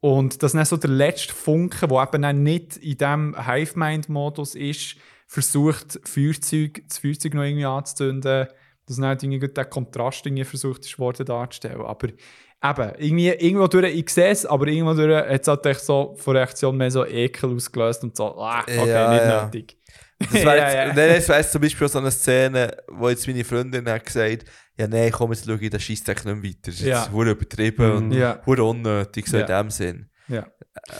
und 0.01 0.41
das 0.41 0.53
dann 0.53 0.65
so 0.65 0.77
der 0.77 0.89
letzte 0.89 1.33
Funke, 1.33 1.87
der 1.87 2.03
eben 2.03 2.21
dann 2.21 2.43
nicht 2.43 2.77
in 2.77 2.97
diesem 2.97 3.35
Hive-Mind-Modus 3.45 4.55
ist, 4.55 4.95
versucht 5.27 5.99
Feuerzeug, 6.03 6.83
das 6.87 6.97
Feuerzeug 6.97 7.35
noch 7.35 7.43
irgendwie 7.43 7.65
anzuzünden, 7.65 8.47
dass 8.87 8.97
dann 8.97 9.17
irgendwie 9.21 9.39
gut 9.39 9.55
der 9.55 9.65
Kontrast 9.65 10.25
irgendwie 10.25 10.43
versucht 10.43 10.85
ist 10.85 10.99
worden 10.99 11.25
darzustellen, 11.25 11.81
aber 11.81 12.09
eben, 12.09 12.91
irgendwie, 12.97 13.29
irgendwo 13.29 13.67
durch, 13.67 13.95
ich 13.95 14.09
sehe 14.09 14.29
es, 14.29 14.45
aber 14.45 14.67
irgendwo 14.67 14.95
durch 14.95 15.15
hat 15.15 15.41
es 15.41 15.47
halt 15.47 15.65
echt 15.67 15.81
so 15.81 16.15
von 16.17 16.35
Reaktion 16.35 16.75
mehr 16.77 16.91
so 16.91 17.05
Ekel 17.05 17.55
ausgelöst 17.55 18.03
und 18.03 18.17
so, 18.17 18.37
ah, 18.39 18.61
okay, 18.61 18.89
Ja, 18.89 19.13
nicht 19.13 19.23
ja. 19.23 19.45
nötig. 19.45 19.77
Das 20.19 20.33
Ja, 20.43 20.55
jetzt, 20.55 20.75
ja. 20.75 20.93
Nein, 20.93 21.23
das 21.25 21.51
zum 21.51 21.61
Beispiel 21.61 21.87
so 21.87 21.99
eine 21.99 22.11
Szene, 22.11 22.75
wo 22.87 23.09
jetzt 23.09 23.27
meine 23.27 23.43
Freundin 23.43 23.87
hat 23.87 24.05
gesagt 24.05 24.45
ja 24.77 24.87
nein, 24.87 25.11
komm, 25.11 25.31
jetzt 25.31 25.45
schaue 25.45 25.59
ich 25.59 25.69
den 25.69 25.79
Scheissdreck 25.79 26.25
nicht 26.25 26.35
mehr 26.35 26.43
weiter. 26.43 26.57
Das 26.65 26.75
ist 26.75 26.81
Ja. 26.81 27.03
jetzt 27.03 27.11
übertrieben 27.13 27.91
und 27.91 28.11
Ja. 28.11 28.39
unnötig, 28.45 29.27
so 29.27 29.37
in 29.37 29.45
dem 29.45 29.69
Sinn. 29.69 30.09
Ja. 30.27 30.39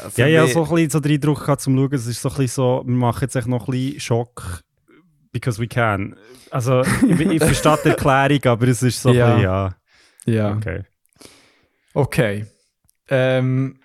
Äh, 0.06 0.10
für 0.10 0.22
Ja, 0.22 0.28
ja, 0.28 0.48
so 0.48 0.64
ein 0.66 0.70
bisschen 0.70 0.90
so 0.90 1.00
den 1.00 1.14
Eindruck 1.14 1.40
gehabt, 1.42 1.62
zum 1.62 1.76
Schauen, 1.78 1.94
es 1.94 2.06
ist 2.08 2.22
so 2.22 2.30
ein 2.30 2.36
bisschen 2.36 2.48
so, 2.48 2.84
wir 2.86 2.96
machen 2.96 3.22
jetzt 3.22 3.36
echt 3.36 3.48
noch 3.48 3.68
ein 3.68 3.72
bisschen 3.72 4.00
Schock, 4.00 4.62
because 5.32 5.60
we 5.62 5.68
can. 5.68 6.16
Also, 6.50 6.82
ich, 6.82 7.20
ich 7.20 7.40
verstehe 7.44 7.78
die 7.86 7.90
Erklärung, 7.90 8.44
aber 8.46 8.68
es 8.68 8.84
ist 8.84 9.02
so 9.02 9.10
ein 9.10 9.16
Ja. 9.16 9.28
bisschen, 9.36 9.44
ja, 9.44 9.76
Ja. 10.26 10.56
okay. 10.56 10.84
Okay. 11.94 12.46
Ähm, 13.10 13.80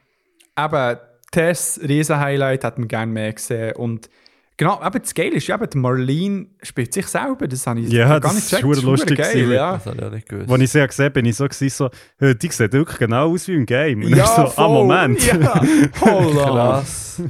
eben, 0.58 0.96
Tess, 1.32 1.80
Riesen-Highlight, 1.82 2.64
hat 2.64 2.78
man 2.78 2.88
gerne 2.88 3.12
mehr 3.12 3.32
gesehen. 3.32 3.74
Und 3.76 4.08
genau, 4.56 4.80
eben 4.84 5.02
das 5.02 5.14
Geile 5.14 5.36
ist, 5.36 5.48
eben, 5.48 5.70
die 5.70 5.78
Marlene 5.78 6.46
spielt 6.62 6.92
sich 6.94 7.06
selber. 7.06 7.46
Das 7.48 7.66
habe 7.66 7.80
ich 7.80 7.90
Ja, 7.92 8.18
gar 8.18 8.32
nicht 8.32 8.48
gecheckt. 8.50 8.62
verdammt 8.62 8.72
Das 8.72 8.78
ist 8.78 8.84
lustig 8.84 9.18
geil, 9.18 9.32
gewesen. 9.34 9.52
ja. 9.52 9.72
Das 9.74 9.86
habe 9.86 9.96
ich 9.96 10.02
auch 10.04 10.10
nicht 10.10 10.28
gewusst. 10.28 10.50
Als 10.50 10.60
ich 10.62 10.70
sie 10.70 10.86
gesehen 10.86 11.04
habe, 11.04 11.10
bin 11.14 11.24
ich 11.26 11.36
so, 11.36 11.44
gewesen, 11.44 11.68
so 11.70 11.90
«Hä, 12.18 12.34
die 12.34 12.48
sieht 12.48 12.72
wirklich 12.72 12.98
genau 12.98 13.32
aus 13.32 13.48
wie 13.48 13.54
im 13.54 13.66
Game. 13.66 14.02
Und 14.02 14.08
Ja, 14.10 14.24
ich 14.24 14.30
so, 14.30 14.42
ah, 14.42 14.46
voll. 14.46 14.68
Moment. 14.68 15.26
Ja, 15.26 15.62
on. 16.02 16.32
Krass. 16.36 17.22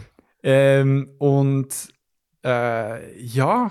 Ähm, 0.42 1.08
und 1.18 1.68
äh, 2.44 3.20
ja, 3.20 3.70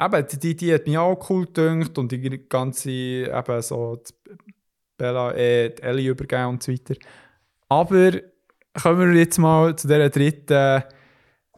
eben, 0.00 0.26
die, 0.40 0.56
die, 0.56 0.72
hat 0.74 0.86
mich 0.86 0.98
auch 0.98 1.30
cool 1.30 1.46
gedünkt 1.46 1.98
und 1.98 2.12
die 2.12 2.48
ganze, 2.48 2.90
eben 2.90 3.62
so, 3.62 3.96
die 3.96 4.12
Bella, 4.96 5.32
äh, 5.34 5.70
die 5.74 5.82
Ellie 5.82 6.10
übergeben 6.10 6.46
und 6.46 6.62
so 6.62 6.72
weiter. 6.72 6.94
Aber 7.68 8.12
kommen 8.80 9.12
wir 9.12 9.18
jetzt 9.18 9.38
mal 9.38 9.74
zu 9.76 9.88
dieser 9.88 10.08
dritten, 10.10 10.84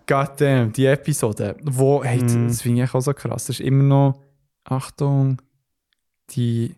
goddamn, 0.09 0.72
die 0.72 0.86
Episode, 0.86 1.56
wo, 1.62 2.02
hey, 2.02 2.22
Mhm. 2.22 2.48
das 2.48 2.62
finde 2.62 2.82
ich 2.82 2.94
auch 2.94 3.01
so 3.01 3.12
krass, 3.12 3.47
das 3.47 3.60
ist 3.60 3.66
immer 3.66 3.85
noch, 3.85 4.20
Achtung, 4.64 5.40
die 6.30 6.74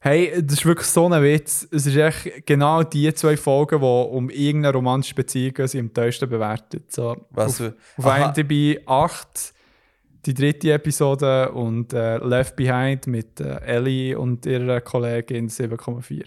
Hey, 0.00 0.40
das 0.40 0.58
ist 0.58 0.66
wirklich 0.66 0.86
so 0.86 1.08
ein 1.08 1.20
Witz. 1.22 1.66
Es 1.72 1.84
ist 1.86 1.96
echt 1.96 2.46
genau 2.46 2.84
die 2.84 3.12
zwei 3.14 3.36
Folgen, 3.36 3.80
die 3.80 3.84
um 3.84 4.30
irgendeine 4.30 4.72
romantische 4.76 5.16
Beziehung 5.16 5.66
sind 5.66 5.80
am 5.80 5.92
teuersten 5.94 6.28
bewertet. 6.28 6.92
So, 6.92 7.26
Was 7.30 7.60
auf, 7.60 7.72
für- 7.98 8.06
auf. 8.08 8.36
IMDb 8.36 8.80
8, 8.86 9.52
die 10.26 10.34
dritte 10.34 10.72
Episode 10.74 11.50
und 11.50 11.92
äh, 11.92 12.18
Left 12.18 12.54
Behind 12.54 13.06
mit 13.08 13.40
äh, 13.40 13.58
Ellie 13.62 14.16
und 14.16 14.46
ihrer 14.46 14.80
Kollegin 14.80 15.48
7,4. 15.48 16.24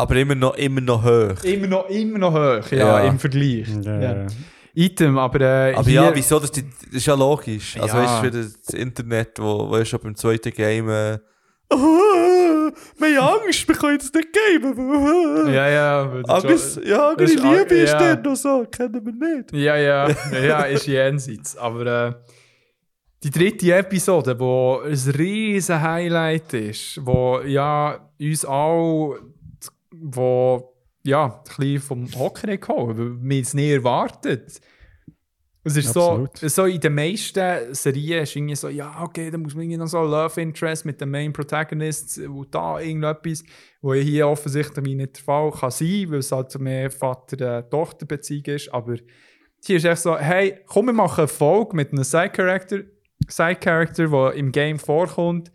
Aber 0.00 0.16
immer 0.16 0.34
noch, 0.34 0.54
immer 0.56 0.80
noch 0.80 1.02
hoch. 1.04 1.42
Immer 1.44 1.66
noch, 1.66 1.88
immer 1.88 2.18
noch 2.18 2.32
hoch, 2.32 2.70
ja, 2.72 2.78
Ja. 2.78 3.00
im 3.00 3.18
Vergleich. 3.18 3.68
Ja, 3.82 4.00
Ja. 4.00 4.26
Item, 4.74 5.18
aber, 5.18 5.40
äh, 5.40 5.74
Aber 5.74 5.84
hier, 5.84 6.02
ja, 6.02 6.14
wieso? 6.14 6.38
Das, 6.38 6.52
die- 6.52 6.62
das 6.62 6.92
ist 6.92 7.06
ja 7.06 7.14
logisch. 7.14 7.76
Also 7.80 7.96
Ja. 7.96 8.02
weißt 8.02 8.22
du, 8.22 8.26
wieder 8.38 8.48
das 8.64 8.74
Internet, 8.74 9.38
wo, 9.38 9.68
wo 9.68 9.84
schon 9.84 10.00
beim 10.00 10.14
zweiten 10.14 10.52
Game 10.52 10.88
äh, 10.88 11.18
oh, 11.72 12.70
wir 12.98 13.20
haben 13.20 13.40
Angst, 13.44 13.66
wir 13.66 13.74
können 13.74 13.94
jetzt 14.00 14.14
nicht 14.14 14.28
gamen. 14.32 15.52
Ja, 15.52 15.68
ja. 15.68 16.02
Angst, 16.28 16.74
schon- 16.74 16.86
ja, 16.86 17.10
ist 17.12 17.34
Liebe 17.34 17.74
ist 17.74 17.92
ja. 17.92 17.98
dann 18.14 18.22
noch 18.22 18.36
so, 18.36 18.64
kennen 18.70 19.04
wir 19.04 19.12
nicht. 19.36 19.52
Ja, 19.52 19.76
ja, 19.76 20.08
ja, 20.40 20.62
ist 20.62 20.86
jenseits. 20.86 21.56
Aber 21.56 21.86
äh, 22.08 22.12
die 23.24 23.30
dritte 23.30 23.74
Episode, 23.74 24.38
wo 24.38 24.80
ein 24.84 24.94
riesen 25.18 25.80
Highlight 25.82 26.54
ist, 26.54 27.04
wo 27.04 27.40
ja 27.44 27.98
uns 28.20 28.44
auch, 28.44 29.16
wo 30.02 30.74
ja, 31.02 31.26
ein 31.26 31.56
bisschen 31.56 31.80
vom 31.80 32.18
Hocker 32.18 32.46
gekommen, 32.48 32.98
weil 32.98 33.28
wir 33.30 33.42
es 33.42 33.54
nie 33.54 33.70
erwartet. 33.70 34.60
Es 35.62 35.76
ist 35.76 35.92
so, 35.92 36.24
Absolut. 36.24 36.38
so 36.38 36.64
in 36.64 36.80
den 36.80 36.94
meisten 36.94 37.74
Serien 37.74 38.22
ist 38.22 38.34
irgendwie 38.34 38.54
so, 38.54 38.68
ja, 38.68 39.02
okay, 39.02 39.30
da 39.30 39.36
muss 39.36 39.54
man 39.54 39.64
irgendwie 39.64 39.76
noch 39.76 39.88
so 39.88 40.02
Love 40.02 40.40
Interest 40.40 40.86
mit 40.86 41.00
dem 41.00 41.10
Main 41.10 41.34
Protagonist, 41.34 42.18
wo 42.30 42.44
da 42.44 42.80
irgendetwas, 42.80 43.44
wo 43.82 43.92
ja 43.92 44.00
hier 44.02 44.28
offensichtlich 44.28 44.96
nicht 44.96 45.18
der 45.18 45.22
Fall 45.22 45.50
kann 45.50 45.70
sein, 45.70 46.06
weil 46.08 46.20
es 46.20 46.32
halt 46.32 46.58
mehr 46.58 46.90
Vater-Tochter-Beziehung 46.90 48.44
ist, 48.46 48.72
aber 48.72 48.96
hier 49.62 49.76
ist 49.76 49.84
echt 49.84 50.00
so, 50.00 50.16
hey, 50.16 50.60
komm, 50.66 50.86
wir 50.86 50.92
machen 50.94 51.20
eine 51.20 51.28
Folge 51.28 51.76
mit 51.76 51.92
einem 51.92 52.04
Side-Character, 52.04 52.78
Side-Character, 53.28 54.08
der 54.08 54.32
im 54.32 54.52
Game 54.52 54.78
vorkommt, 54.78 55.52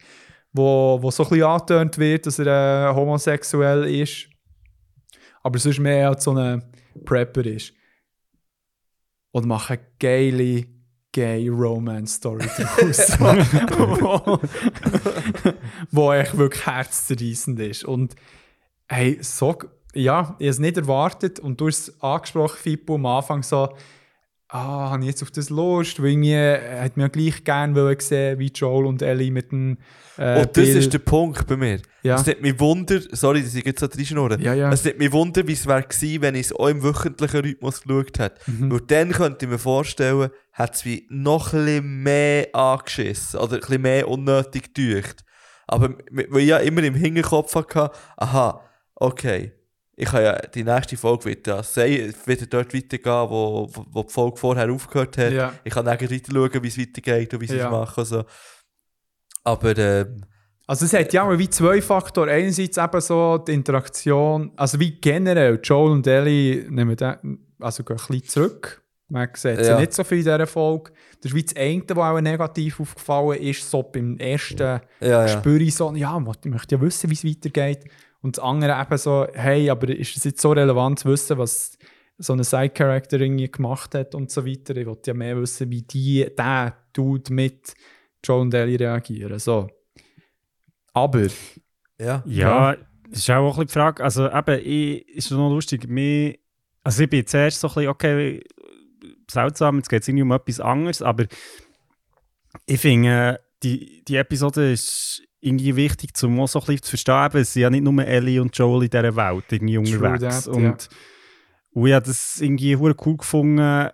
wo, 0.53 0.99
wo 1.01 1.09
so 1.09 1.23
ein 1.23 1.29
bisschen 1.29 1.45
angetönt 1.45 1.97
wird, 1.97 2.27
dass 2.27 2.37
er 2.37 2.91
äh, 2.91 2.95
homosexuell 2.95 3.85
ist, 3.85 4.29
aber 5.45 5.59
sonst 5.59 5.77
mehr 5.77 6.09
als 6.09 6.23
so 6.23 6.31
ein 6.31 6.63
Prepper 7.05 7.45
ist. 7.45 7.71
Und 9.31 9.45
machen 9.45 9.77
geile 9.99 10.65
Gay-Romance-Story 11.11 12.47
daraus. 12.57 13.19
wo, 13.19 14.39
wo 15.91 16.13
echt 16.13 16.35
wirklich 16.35 16.65
herzzerreißend 16.65 17.59
ist. 17.59 17.83
Und 17.83 18.15
hey, 18.87 19.19
so, 19.21 19.55
ja, 19.93 20.35
ich 20.39 20.47
habe 20.47 20.47
es 20.47 20.57
nicht 20.57 20.77
erwartet 20.77 21.39
und 21.39 21.61
du 21.61 21.67
hast 21.67 21.89
es 21.89 22.01
angesprochen, 22.01 22.57
Fippo, 22.57 22.95
am 22.95 23.05
Anfang 23.05 23.43
so, 23.43 23.69
ah, 24.55 24.89
habe 24.91 25.03
ich 25.03 25.09
jetzt 25.09 25.21
auf 25.23 25.31
das 25.31 25.49
Lust, 25.49 26.01
weil 26.01 26.09
irgendwie 26.11 26.33
äh, 26.33 26.79
hat 26.81 26.97
mir 26.97 27.09
gleich 27.09 27.43
gerne 27.43 27.75
wollen 27.75 27.99
sehen, 27.99 28.39
wie 28.39 28.47
Joel 28.47 28.85
und 28.85 29.01
Ellie 29.01 29.31
mit 29.31 29.51
dem 29.51 29.77
äh, 30.17 30.39
Und 30.41 30.57
das 30.57 30.63
Bill- 30.65 30.77
ist 30.77 30.93
der 30.93 30.99
Punkt 30.99 31.45
bei 31.47 31.57
mir. 31.57 31.79
Ja. 32.03 32.15
Es 32.15 32.25
nimmt 32.25 32.41
mich 32.41 32.59
Wunder, 32.59 32.99
sorry, 33.11 33.41
dass 33.43 33.53
ich 33.55 33.65
jetzt 33.65 33.79
so 33.79 33.87
reinschnurren. 33.87 34.41
Ja, 34.41 34.53
ja. 34.53 34.71
Es 34.71 34.83
nimmt 34.85 34.99
mich 34.99 35.11
Wunder, 35.11 35.45
wie 35.47 35.53
es 35.53 35.67
wäre 35.67 35.83
gewesen, 35.83 36.21
wenn 36.21 36.35
ich 36.35 36.47
es 36.47 36.53
auch 36.53 36.67
im 36.67 36.83
wöchentlichen 36.83 37.41
Rhythmus 37.41 37.81
geschaut 37.81 38.19
hätte. 38.19 38.39
Mhm. 38.51 38.71
Weil 38.71 38.81
dann 38.81 39.11
könnte 39.11 39.45
ich 39.45 39.51
mir 39.51 39.59
vorstellen, 39.59 40.29
hat 40.53 40.75
es 40.75 40.85
wie 40.85 41.05
noch 41.09 41.51
ein 41.53 41.65
bisschen 41.65 42.03
mehr 42.03 42.47
angeschissen 42.55 43.39
oder 43.39 43.55
ein 43.55 43.59
bisschen 43.59 43.81
mehr 43.81 44.07
unnötig 44.07 44.73
gedeucht. 44.73 45.23
Aber 45.67 45.95
weil 46.11 46.41
ich 46.43 46.47
ja 46.49 46.57
immer 46.59 46.83
im 46.83 46.93
Hinterkopf 46.95 47.55
hatte, 47.55 47.89
aha, 48.17 48.61
okay, 48.95 49.51
ich 49.97 50.05
kann 50.09 50.23
ja 50.23 50.37
die 50.53 50.63
nächste 50.63 50.97
Folge 50.97 51.25
wieder, 51.25 51.63
sei, 51.63 52.13
wieder 52.25 52.45
dort 52.47 52.73
weitergehen, 52.73 53.29
wo, 53.29 53.69
wo- 53.91 54.03
die 54.03 54.11
Folge 54.13 54.37
vorher 54.37 54.69
aufgehört 54.71 55.17
hat. 55.17 55.31
Ja. 55.31 55.53
Ich 55.63 55.73
kann 55.73 55.85
dann 55.85 55.99
weiter 55.99 56.31
schauen, 56.31 56.63
wie 56.63 56.67
es 56.67 56.77
weitergeht 56.79 57.33
und 57.33 57.41
wie 57.41 57.47
sie 57.47 57.57
Ja. 57.57 57.65
es 57.65 57.71
machen. 57.71 57.99
und 58.01 58.05
So. 58.05 58.23
Aber 59.43 59.77
ähm, 59.77 60.21
Also 60.67 60.85
es 60.85 60.93
hat 60.93 61.13
ja 61.13 61.23
auch 61.23 61.37
wie 61.37 61.49
zwei 61.49 61.81
Faktoren. 61.81 62.29
Einerseits 62.29 62.77
eben 62.77 63.01
so 63.01 63.37
die 63.37 63.53
Interaktion, 63.53 64.51
also 64.55 64.79
wie 64.79 64.99
generell, 64.99 65.59
Joel 65.63 65.91
und 65.91 66.07
Ellie 66.07 66.65
nehmen 66.69 66.95
den, 66.95 67.39
also 67.59 67.83
gehen 67.83 67.97
ein 67.97 68.07
bisschen 68.07 68.23
zurück. 68.27 68.81
Man 69.07 69.29
sieht 69.35 69.59
sie 69.59 69.69
Ja. 69.69 69.79
nicht 69.79 69.93
so 69.93 70.03
viel 70.03 70.17
in 70.17 70.23
dieser 70.23 70.47
Folge. 70.47 70.91
Das 71.21 71.31
ist 71.31 71.35
wie 71.35 71.43
das 71.43 71.55
eine, 71.55 71.83
was 71.89 71.97
auch 71.97 72.19
negativ 72.21 72.79
aufgefallen 72.79 73.39
ist, 73.39 73.69
so 73.69 73.83
beim 73.83 74.17
ersten 74.17 74.57
ja, 74.57 74.81
ja. 74.99 75.27
spüre 75.27 75.61
ich 75.61 75.75
so, 75.75 75.93
ja, 75.93 76.17
ich 76.17 76.49
möchte 76.49 76.75
ja 76.75 76.81
wissen, 76.81 77.09
wie 77.11 77.13
es 77.13 77.23
weitergeht. 77.23 77.85
Und 78.25 78.37
das 78.37 78.43
andere 78.43 78.81
eben 78.81 78.97
so, 78.97 79.27
hey, 79.33 79.69
aber 79.69 79.87
ist 79.87 80.17
es 80.17 80.23
jetzt 80.23 80.41
so 80.41 80.51
relevant 80.51 80.97
zu 80.97 81.09
wissen, 81.09 81.37
was 81.37 81.77
so 82.17 82.33
ein 82.33 82.43
Side-Character 82.43 83.19
irgendwie 83.19 83.51
gemacht 83.51 83.93
hat 83.93 84.15
und 84.15 84.31
so 84.31 84.47
weiter. 84.47 84.75
Ich 84.75 84.87
wollte 84.87 85.11
ja 85.11 85.13
mehr 85.13 85.39
wissen, 85.39 85.69
wie 85.69 85.83
die, 85.83 86.25
der 86.35 86.75
Dude 86.91 87.31
mit 87.31 87.75
Joel 88.23 88.41
und 88.41 88.53
Ellie 88.55 88.79
reagieren. 88.79 89.37
So. 89.37 89.67
Aber, 90.93 91.27
ja. 91.99 92.23
Ja, 92.25 92.75
das 93.11 93.19
ist 93.19 93.29
auch 93.29 93.43
ein 93.43 93.45
bisschen 93.45 93.67
die 93.67 93.73
Frage. 93.73 94.03
Also 94.03 94.27
eben, 94.27 94.59
ich, 94.65 95.07
ist 95.09 95.29
noch 95.29 95.51
lustig, 95.51 95.87
mir, 95.87 96.35
also 96.83 97.03
ich 97.03 97.09
bin 97.11 97.27
zuerst 97.27 97.59
so 97.59 97.67
ein 97.67 97.73
bisschen, 97.75 97.89
okay, 97.89 98.43
seltsam, 99.29 99.77
jetzt 99.77 99.89
geht 99.89 100.01
es 100.01 100.07
irgendwie 100.07 100.23
um 100.23 100.31
etwas 100.31 100.59
anderes, 100.59 101.03
aber 101.03 101.25
ich 102.65 102.81
finde, 102.81 103.39
die, 103.61 104.03
die 104.03 104.15
Episode 104.15 104.71
ist 104.71 105.21
irgendwie 105.45 105.75
wichtig, 105.75 106.11
um 106.23 106.39
auch 106.39 106.47
so 106.47 106.59
ein 106.59 106.65
bisschen 106.65 106.83
zu 106.83 106.89
verstehen, 106.91 107.25
eben, 107.25 107.41
es 107.41 107.53
sind 107.53 107.61
ja 107.61 107.69
nicht 107.69 107.83
nur 107.83 108.05
Ellie 108.05 108.41
und 108.41 108.57
Joel 108.57 108.83
in 108.83 108.89
dieser 108.89 109.15
Welt 109.15 109.45
irgendwie 109.51 109.77
unterwegs. 109.77 110.45
that, 110.45 110.47
und, 110.47 110.63
ja. 110.63 110.77
und 111.71 111.87
ich 111.87 111.93
habe 111.93 112.05
das 112.05 112.41
irgendwie 112.41 112.75
cool 112.75 113.17
gefunden, 113.17 113.89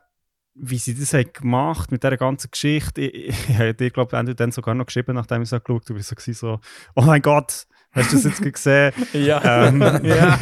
wie 0.54 0.78
sie 0.78 0.98
das 0.98 1.14
haben 1.14 1.32
gemacht 1.34 1.92
mit 1.92 2.04
dieser 2.04 2.18
ganzen 2.18 2.52
Geschichte. 2.52 3.02
Ich, 3.02 3.30
ich, 3.30 3.50
ich 3.50 3.58
habe 3.58 3.74
dir, 3.74 3.90
glaube 3.90 4.30
ich, 4.30 4.36
dann 4.36 4.52
sogar 4.52 4.76
noch 4.76 4.86
geschrieben, 4.86 5.16
nachdem 5.16 5.42
ich 5.42 5.52
es 5.52 5.64
geschaut 5.64 5.90
habe, 5.90 6.02
so, 6.02 6.16
so, 6.34 6.60
oh 6.96 7.02
mein 7.02 7.22
Gott, 7.22 7.68
hast 7.92 8.12
du 8.12 8.16
das 8.16 8.24
jetzt 8.24 8.42
gesehen? 8.42 8.94
ja. 9.14 9.68
ähm, 9.68 9.82
ja. 10.04 10.40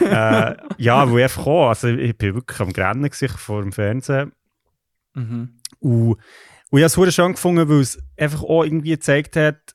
äh, 0.50 0.56
ja, 0.78 1.10
wo 1.10 1.18
ich 1.18 1.24
einfach 1.24 1.46
auch, 1.46 1.68
also 1.68 1.88
ich 1.88 2.16
bin 2.16 2.34
wirklich 2.34 2.60
am 2.60 2.72
Grennen 2.72 3.10
vor 3.10 3.62
dem 3.62 3.72
Fernsehen. 3.72 4.32
Mhm. 5.14 5.56
Und, 5.80 6.16
und 6.70 6.78
ich 6.78 6.84
habe 6.84 7.06
es 7.06 7.14
schön 7.14 7.32
gefunden, 7.32 7.68
weil 7.68 7.80
es 7.80 7.98
einfach 8.16 8.42
auch 8.42 8.64
irgendwie 8.64 8.90
gezeigt 8.90 9.36
hat, 9.36 9.74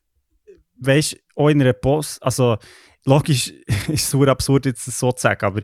weißt 0.80 1.14
du, 1.14 1.18
auch 1.36 1.49
in 1.49 1.62
einer 1.62 1.74
Post, 1.74 2.22
also 2.24 2.58
logisch 3.06 3.49
ist 3.88 3.90
es 3.90 4.10
verdammt 4.10 4.30
absurd, 4.30 4.66
jetzt 4.66 4.88
das 4.88 4.99
so 4.99 5.12
zu 5.12 5.22
sagen, 5.22 5.45
aber 5.45 5.62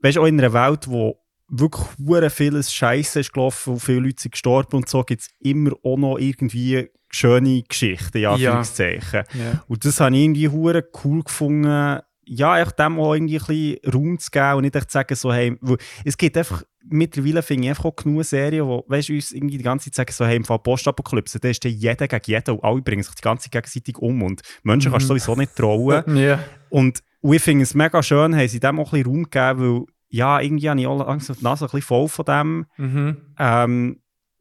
weißt 0.00 0.16
du, 0.16 0.22
auch 0.22 0.26
in 0.26 0.38
einer 0.40 0.52
Welt, 0.52 0.88
wo 0.88 1.20
wirklich 1.48 1.86
hure 1.98 2.30
vieles 2.30 2.72
Scheiße 2.72 3.20
ist 3.20 3.32
gelaufen 3.32 3.74
und 3.74 3.80
viele 3.80 4.00
Leute 4.00 4.22
sind 4.22 4.32
gestorben 4.32 4.76
und 4.76 4.88
so, 4.88 5.02
gibt 5.04 5.22
es 5.22 5.28
immer 5.40 5.72
auch 5.84 5.96
noch 5.96 6.18
irgendwie 6.18 6.90
schöne 7.08 7.62
Geschichten, 7.62 8.18
ja. 8.18 8.32
Anführungszeichen. 8.32 9.22
Ja. 9.34 9.64
Und 9.68 9.84
das 9.84 10.00
habe 10.00 10.16
ich 10.16 10.22
irgendwie 10.22 10.48
hure 10.48 10.84
cool 11.04 11.22
gefunden, 11.22 12.00
ja, 12.28 12.60
echt 12.60 12.78
dem 12.78 12.98
auch 12.98 13.14
irgendwie 13.14 13.38
ein 13.38 13.46
bisschen 13.46 13.92
Raum 13.92 14.18
zu 14.18 14.30
geben 14.30 14.54
und 14.54 14.62
nicht 14.62 14.74
echt 14.74 14.90
zu 14.90 14.94
sagen, 14.94 15.14
so, 15.14 15.32
hey, 15.32 15.56
es 16.04 16.18
gibt 16.18 16.36
einfach, 16.36 16.64
mittlerweile 16.88 17.42
finde 17.42 17.64
ich 17.64 17.70
einfach 17.70 17.86
auch 17.86 17.96
genug 17.96 18.24
Serien, 18.24 18.66
wo, 18.66 18.84
weißt 18.88 19.10
uns 19.10 19.32
irgendwie 19.32 19.58
die 19.58 19.64
ganze 19.64 19.90
Zeit 19.90 19.94
sagen, 19.94 20.12
so, 20.12 20.26
hey, 20.26 20.36
im 20.36 20.44
Fall 20.44 20.58
Postapokalypse, 20.58 21.40
da 21.40 21.48
ist 21.48 21.64
dann 21.64 21.72
jeder 21.72 22.08
gegen 22.08 22.22
jeden 22.26 22.56
und 22.56 22.64
alle 22.64 22.82
bringen 22.82 23.02
sich 23.02 23.14
die 23.14 23.22
ganze 23.22 23.44
Zeit 23.44 23.52
gegenseitig 23.52 23.98
um 23.98 24.22
und 24.22 24.42
Menschen 24.62 24.90
kannst 24.90 25.04
du 25.04 25.08
sowieso 25.08 25.34
nicht 25.34 25.54
trauen. 25.54 26.04
Ja. 26.16 26.38
Und, 26.70 27.02
und 27.20 27.34
ich 27.34 27.42
finde 27.42 27.64
es 27.64 27.74
mega 27.74 28.02
schön, 28.02 28.34
haben 28.34 28.48
sie 28.48 28.58
dem 28.58 28.80
auch 28.80 28.92
ein 28.92 29.02
bisschen 29.02 29.06
Raum 29.06 29.22
gegeben, 29.24 29.60
weil, 29.60 29.84
ja, 30.08 30.40
irgendwie 30.40 30.70
habe 30.70 30.80
ich 30.80 30.86
auch 30.86 31.06
langsam 31.06 31.36
die 31.36 31.44
Nase 31.44 31.64
ein 31.64 31.66
bisschen 31.66 31.82
voll 31.82 32.08
von 32.08 32.24
dem. 32.24 32.66
Mhm. 32.76 33.16
Ähm, 33.38 34.00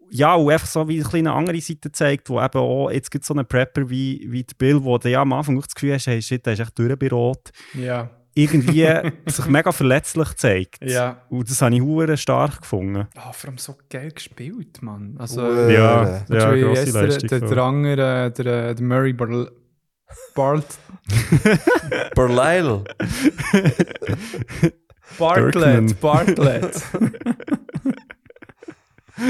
ja, 0.09 0.35
und 0.35 0.51
einfach 0.51 0.67
so 0.67 0.87
wie 0.87 1.01
ein 1.01 1.13
eine 1.13 1.33
andere 1.33 1.59
Seite 1.59 1.91
zeigt, 1.91 2.29
wo 2.29 2.41
eben 2.41 2.57
auch, 2.57 2.89
jetzt 2.91 3.11
gibt 3.11 3.23
es 3.23 3.27
so 3.27 3.33
einen 3.33 3.45
Prepper 3.45 3.89
wie, 3.89 4.25
wie 4.29 4.43
der 4.43 4.55
Bill, 4.57 4.83
wo 4.83 4.97
du 4.97 5.09
ja 5.09 5.21
am 5.21 5.33
Anfang 5.33 5.57
auch 5.57 5.65
das 5.65 5.75
Gefühl 5.75 5.93
hast, 5.93 6.07
hey, 6.07 6.21
shit, 6.21 6.45
der 6.45 6.53
ist 6.53 6.59
echt 6.59 6.77
durch 6.77 6.97
bei 6.97 7.09
Rot. 7.09 7.51
Ja. 7.73 8.09
Irgendwie 8.35 8.85
sich 9.25 9.45
mega 9.45 9.71
verletzlich 9.71 10.33
zeigt. 10.35 10.83
Ja. 10.83 11.21
Und 11.29 11.49
das 11.49 11.61
habe 11.61 11.73
ich 11.73 11.81
hure 11.81 12.17
stark 12.17 12.61
gefunden. 12.61 13.07
Ah, 13.15 13.31
vor 13.31 13.49
allem 13.49 13.57
so 13.57 13.75
geil 13.89 14.11
gespielt, 14.11 14.81
Mann. 14.81 15.15
Also, 15.17 15.41
Ure. 15.41 15.73
Ja, 15.73 16.23
ja, 16.29 16.53
ja, 16.55 16.67
grosse 16.67 16.81
heisst 16.81 16.95
der, 16.95 17.03
Leistung. 17.03 17.29
der, 17.29 17.39
der 17.39 17.57
andere, 17.63 18.31
der, 18.31 18.75
der 18.75 18.85
Murray 18.85 19.13
Barl 19.13 19.49
Bart. 20.35 20.65
Dirkman. 22.15 22.83
Bartlett, 25.17 25.99
Bartlett. 26.01 26.83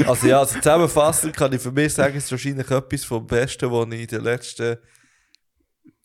Also 0.06 0.26
ja, 0.26 0.40
also 0.40 0.58
zusammenfassend 0.58 1.36
kann 1.36 1.52
ich 1.52 1.60
für 1.60 1.70
mich 1.70 1.94
sagen, 1.94 2.16
es 2.16 2.24
ist 2.24 2.32
wahrscheinlich 2.32 2.70
etwas 2.70 3.04
vom 3.04 3.26
Besten, 3.26 3.70
was 3.70 3.86
ich 3.92 4.00
in 4.00 4.06
den 4.08 4.22
letzten 4.22 4.76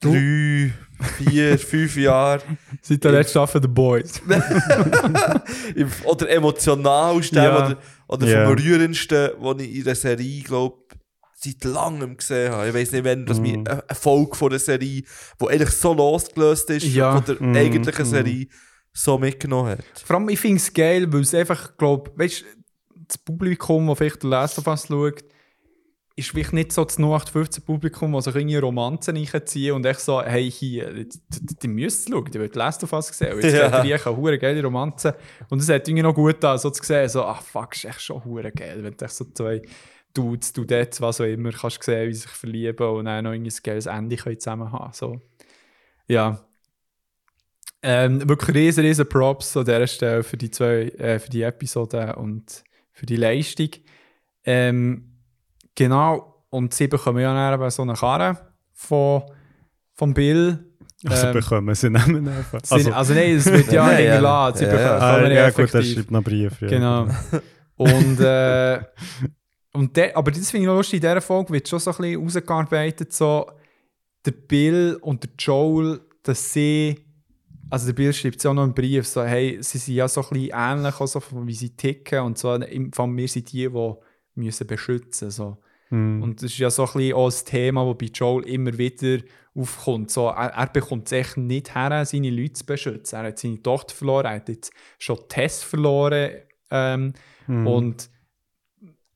drei, 0.01 0.73
vier, 1.17 1.57
fünf 1.59 1.95
Jahren 1.97 2.41
Seit 2.81 3.03
der 3.03 3.11
letzten 3.13 3.31
Staffel 3.31 3.61
The 3.61 3.67
Boys. 3.67 4.21
oder 6.05 6.29
emotionalsten 6.29 7.37
Ja. 7.37 7.55
oder, 7.57 7.77
oder 8.07 8.27
Ja. 8.27 8.45
vom 8.45 8.55
berührendsten, 8.55 9.31
was 9.39 9.61
ich 9.61 9.75
in 9.77 9.83
der 9.83 9.95
Serie, 9.95 10.41
glaube 10.43 10.77
seit 11.35 11.63
langem 11.63 12.17
gesehen 12.17 12.51
habe. 12.51 12.67
Ich 12.67 12.73
weiß 12.75 12.91
nicht, 12.91 13.03
wenn 13.03 13.25
das 13.25 13.39
mir 13.39 13.55
eine 13.55 13.69
eine 13.87 13.95
Folge 13.99 14.35
von 14.35 14.51
der 14.51 14.59
Serie, 14.59 15.01
die 15.41 15.47
eigentlich 15.47 15.71
so 15.71 15.91
losgelöst 15.93 16.69
ist 16.69 16.85
Ja. 16.93 17.13
von 17.19 17.25
der 17.25 17.41
Mhm, 17.47 17.55
eigentlichen 17.55 18.05
mhm. 18.05 18.09
Serie, 18.09 18.47
so 18.93 19.17
mitgenommen 19.17 19.69
hat. 19.71 19.83
Vor 20.05 20.17
allem, 20.17 20.29
ich 20.29 20.39
finde 20.39 20.57
es 20.57 20.71
geil, 20.71 21.11
weil 21.11 21.21
es 21.21 21.33
einfach, 21.33 21.75
glaube 21.77 22.11
weißt 22.15 22.45
das 23.07 23.17
Publikum, 23.17 23.87
das 23.87 23.97
vielleicht 23.97 24.21
The 24.21 24.27
Last 24.27 24.59
of 24.59 24.67
Us 24.67 24.85
schaut, 24.87 25.23
ist 26.21 26.31
vielleicht 26.31 26.53
nicht 26.53 26.71
so 26.71 26.83
das 26.83 26.97
0815 26.97 27.63
Publikum, 27.63 28.13
das 28.13 28.25
sich 28.25 28.35
irgendwie 28.35 28.57
Romanzen 28.57 29.17
reinziehen 29.17 29.75
und 29.75 29.85
echt 29.85 29.99
so, 29.99 30.21
hey, 30.21 30.49
hier, 30.49 31.05
die, 31.61 31.67
müsst 31.67 32.09
schauen, 32.09 32.31
die 32.31 32.39
The 32.39 32.49
Last 32.53 32.83
of 32.83 32.93
Us 32.93 33.07
sehen. 33.07 33.33
Und 33.33 33.43
jetzt 33.43 33.53
Ja. 33.53 33.69
ja. 33.69 33.81
riechen 33.81 34.15
hure 34.15 34.39
geile 34.39 34.63
Romanzen. 34.63 35.13
Und 35.49 35.61
es 35.61 35.69
hat 35.69 35.87
irgendwie 35.87 36.03
noch 36.03 36.15
gut 36.15 36.43
an, 36.45 36.57
so 36.57 36.69
zu 36.69 36.83
sehen, 36.83 37.09
so, 37.09 37.23
ach 37.23 37.41
fuck, 37.41 37.75
ist 37.75 37.85
echt 37.85 38.01
schon 38.01 38.23
hure 38.23 38.51
geil, 38.51 38.83
wenn 38.83 38.95
du 38.95 39.05
echt 39.05 39.13
so 39.13 39.25
zwei 39.25 39.61
Dudes, 40.13 40.53
Dudettes, 40.53 41.01
was 41.01 41.21
auch 41.21 41.25
immer, 41.25 41.51
kannst 41.51 41.83
sehen, 41.83 42.09
wie 42.09 42.13
sie 42.13 42.21
sich 42.21 42.31
verlieben 42.31 42.87
und 42.87 43.05
dann 43.05 43.23
noch 43.23 43.31
irgendwie 43.31 43.51
ein 43.51 43.63
geiles 43.63 43.85
Ende 43.85 44.15
können 44.15 44.39
zusammen 44.39 44.71
haben. 44.71 44.93
So. 44.93 45.21
Ja. 46.07 46.45
Ähm, 47.83 48.27
wirklich 48.27 48.55
riesen, 48.55 48.83
riesen 48.83 49.07
Props 49.09 49.57
an 49.57 49.65
dieser 49.65 49.87
Stelle 49.87 50.23
für 50.23 50.37
die 50.37 50.51
zwei, 50.51 50.89
äh, 50.89 51.19
für 51.19 51.29
die 51.29 51.41
Episoden 51.41 52.11
und 52.15 52.63
für 52.91 53.05
die 53.05 53.15
Leistung. 53.15 53.69
Ähm, 54.43 55.10
genau, 55.75 56.43
und 56.49 56.73
sie 56.73 56.87
bekommen 56.87 57.19
ja 57.19 57.33
dann 57.33 57.59
eben 57.59 57.69
so 57.69 57.81
eine 57.81 57.93
Karre 57.93 58.37
von, 58.73 59.23
von 59.93 60.13
Bill. 60.13 60.65
Also 61.05 61.27
Ähm, 61.27 61.33
bekommen 61.33 61.73
sie 61.73 61.89
nehmen 61.89 62.27
einfach. 62.27 62.61
Also, 62.69 62.91
also 62.91 63.13
nein, 63.13 63.35
es 63.35 63.45
wird 63.45 63.71
ja 63.71 63.91
ja. 63.99 64.19
lassen. 64.19 64.57
Sie 64.59 64.65
Ja, 64.65 64.71
bekommen, 64.71 64.85
ja. 64.85 64.97
ah, 64.97 65.15
bekommen 65.15 65.35
ja, 65.35 65.49
gut, 65.49 65.73
er 65.73 65.83
schreibt 65.83 66.11
noch 66.11 66.23
Brief. 66.23 66.61
Ja. 66.61 66.67
Genau. 66.67 67.07
Und, 67.75 68.19
äh, 68.19 68.81
und 69.73 69.97
der, 69.97 70.15
aber 70.15 70.29
das 70.31 70.51
finde 70.51 70.63
ich 70.63 70.67
noch 70.67 70.75
lustig, 70.75 70.95
in 70.97 71.01
dieser 71.01 71.21
Folge 71.21 71.53
wird 71.53 71.67
schon 71.67 71.79
so 71.79 71.91
ein 71.91 71.97
bisschen 71.97 72.21
rausgearbeitet, 72.21 73.13
so 73.13 73.49
der 74.25 74.31
Bill 74.31 74.97
und 75.01 75.23
der 75.23 75.31
Joel, 75.39 76.01
dass 76.21 76.53
sie, 76.53 76.99
also 77.69 77.87
der 77.87 77.93
Bill 77.93 78.13
schreibt 78.13 78.35
es 78.37 78.43
ja 78.43 78.51
auch 78.51 78.55
noch 78.55 78.65
im 78.65 78.73
Brief, 78.75 79.07
so, 79.07 79.23
hey, 79.23 79.57
sie 79.61 79.79
sind 79.79 79.95
ja 79.95 80.07
so 80.07 80.21
ein 80.21 80.29
bisschen 80.29 80.51
ähnlich, 80.53 80.99
auch 80.99 81.07
so, 81.07 81.19
von 81.19 81.47
wie 81.47 81.53
sie 81.55 81.75
ticken 81.75 82.19
und 82.19 82.37
so, 82.37 82.53
im 82.53 82.91
Fall 82.93 83.07
wir 83.15 83.27
sind 83.27 83.51
die, 83.51 83.67
die 83.67 83.93
müssen 84.35 84.67
beschützen 84.67 85.31
so. 85.31 85.57
Hm. 85.89 86.21
Und 86.23 86.41
das 86.41 86.51
ist 86.51 86.57
ja 86.57 86.69
so 86.69 86.83
ein 86.83 86.93
bisschen 86.93 87.13
auch 87.13 87.27
das 87.27 87.43
Thema, 87.43 87.85
das 87.85 87.97
bei 87.97 88.05
Joel 88.13 88.47
immer 88.47 88.77
wieder 88.77 89.23
aufkommt. 89.53 90.09
So, 90.11 90.27
er, 90.27 90.53
er 90.53 90.67
bekommt 90.67 91.07
es 91.07 91.11
echt 91.11 91.37
nicht 91.37 91.75
her, 91.75 92.05
seine 92.05 92.29
Leute 92.29 92.53
zu 92.53 92.65
beschützen. 92.65 93.19
Er 93.19 93.27
hat 93.27 93.39
seine 93.39 93.61
Tochter 93.61 93.93
verloren, 93.93 94.25
er 94.25 94.35
hat 94.35 94.49
jetzt 94.49 94.71
schon 94.97 95.19
Tess 95.27 95.63
verloren. 95.63 96.31
Ähm, 96.69 97.13
Hm. 97.51 97.67
Und 97.67 98.09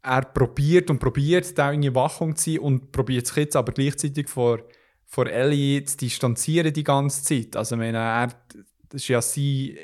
er 0.01 0.21
probiert 0.21 0.89
und 0.89 0.99
probiert, 0.99 1.57
da 1.57 1.71
irgendwie 1.71 1.95
Wachung 1.95 2.35
zu 2.35 2.51
sein 2.51 2.59
und 2.59 2.91
probiert 2.91 3.27
sich 3.27 3.37
jetzt 3.37 3.55
aber 3.55 3.71
gleichzeitig 3.71 4.29
vor, 4.29 4.59
vor 5.05 5.27
Ellie 5.27 5.83
zu 5.85 5.97
distanzieren 5.97 6.73
die 6.73 6.83
ganze 6.83 7.23
Zeit. 7.23 7.55
Also, 7.55 7.77
meine, 7.77 7.97
er, 7.97 8.27
das 8.89 9.01
ist 9.01 9.07
ja 9.07 9.21
sein 9.21 9.77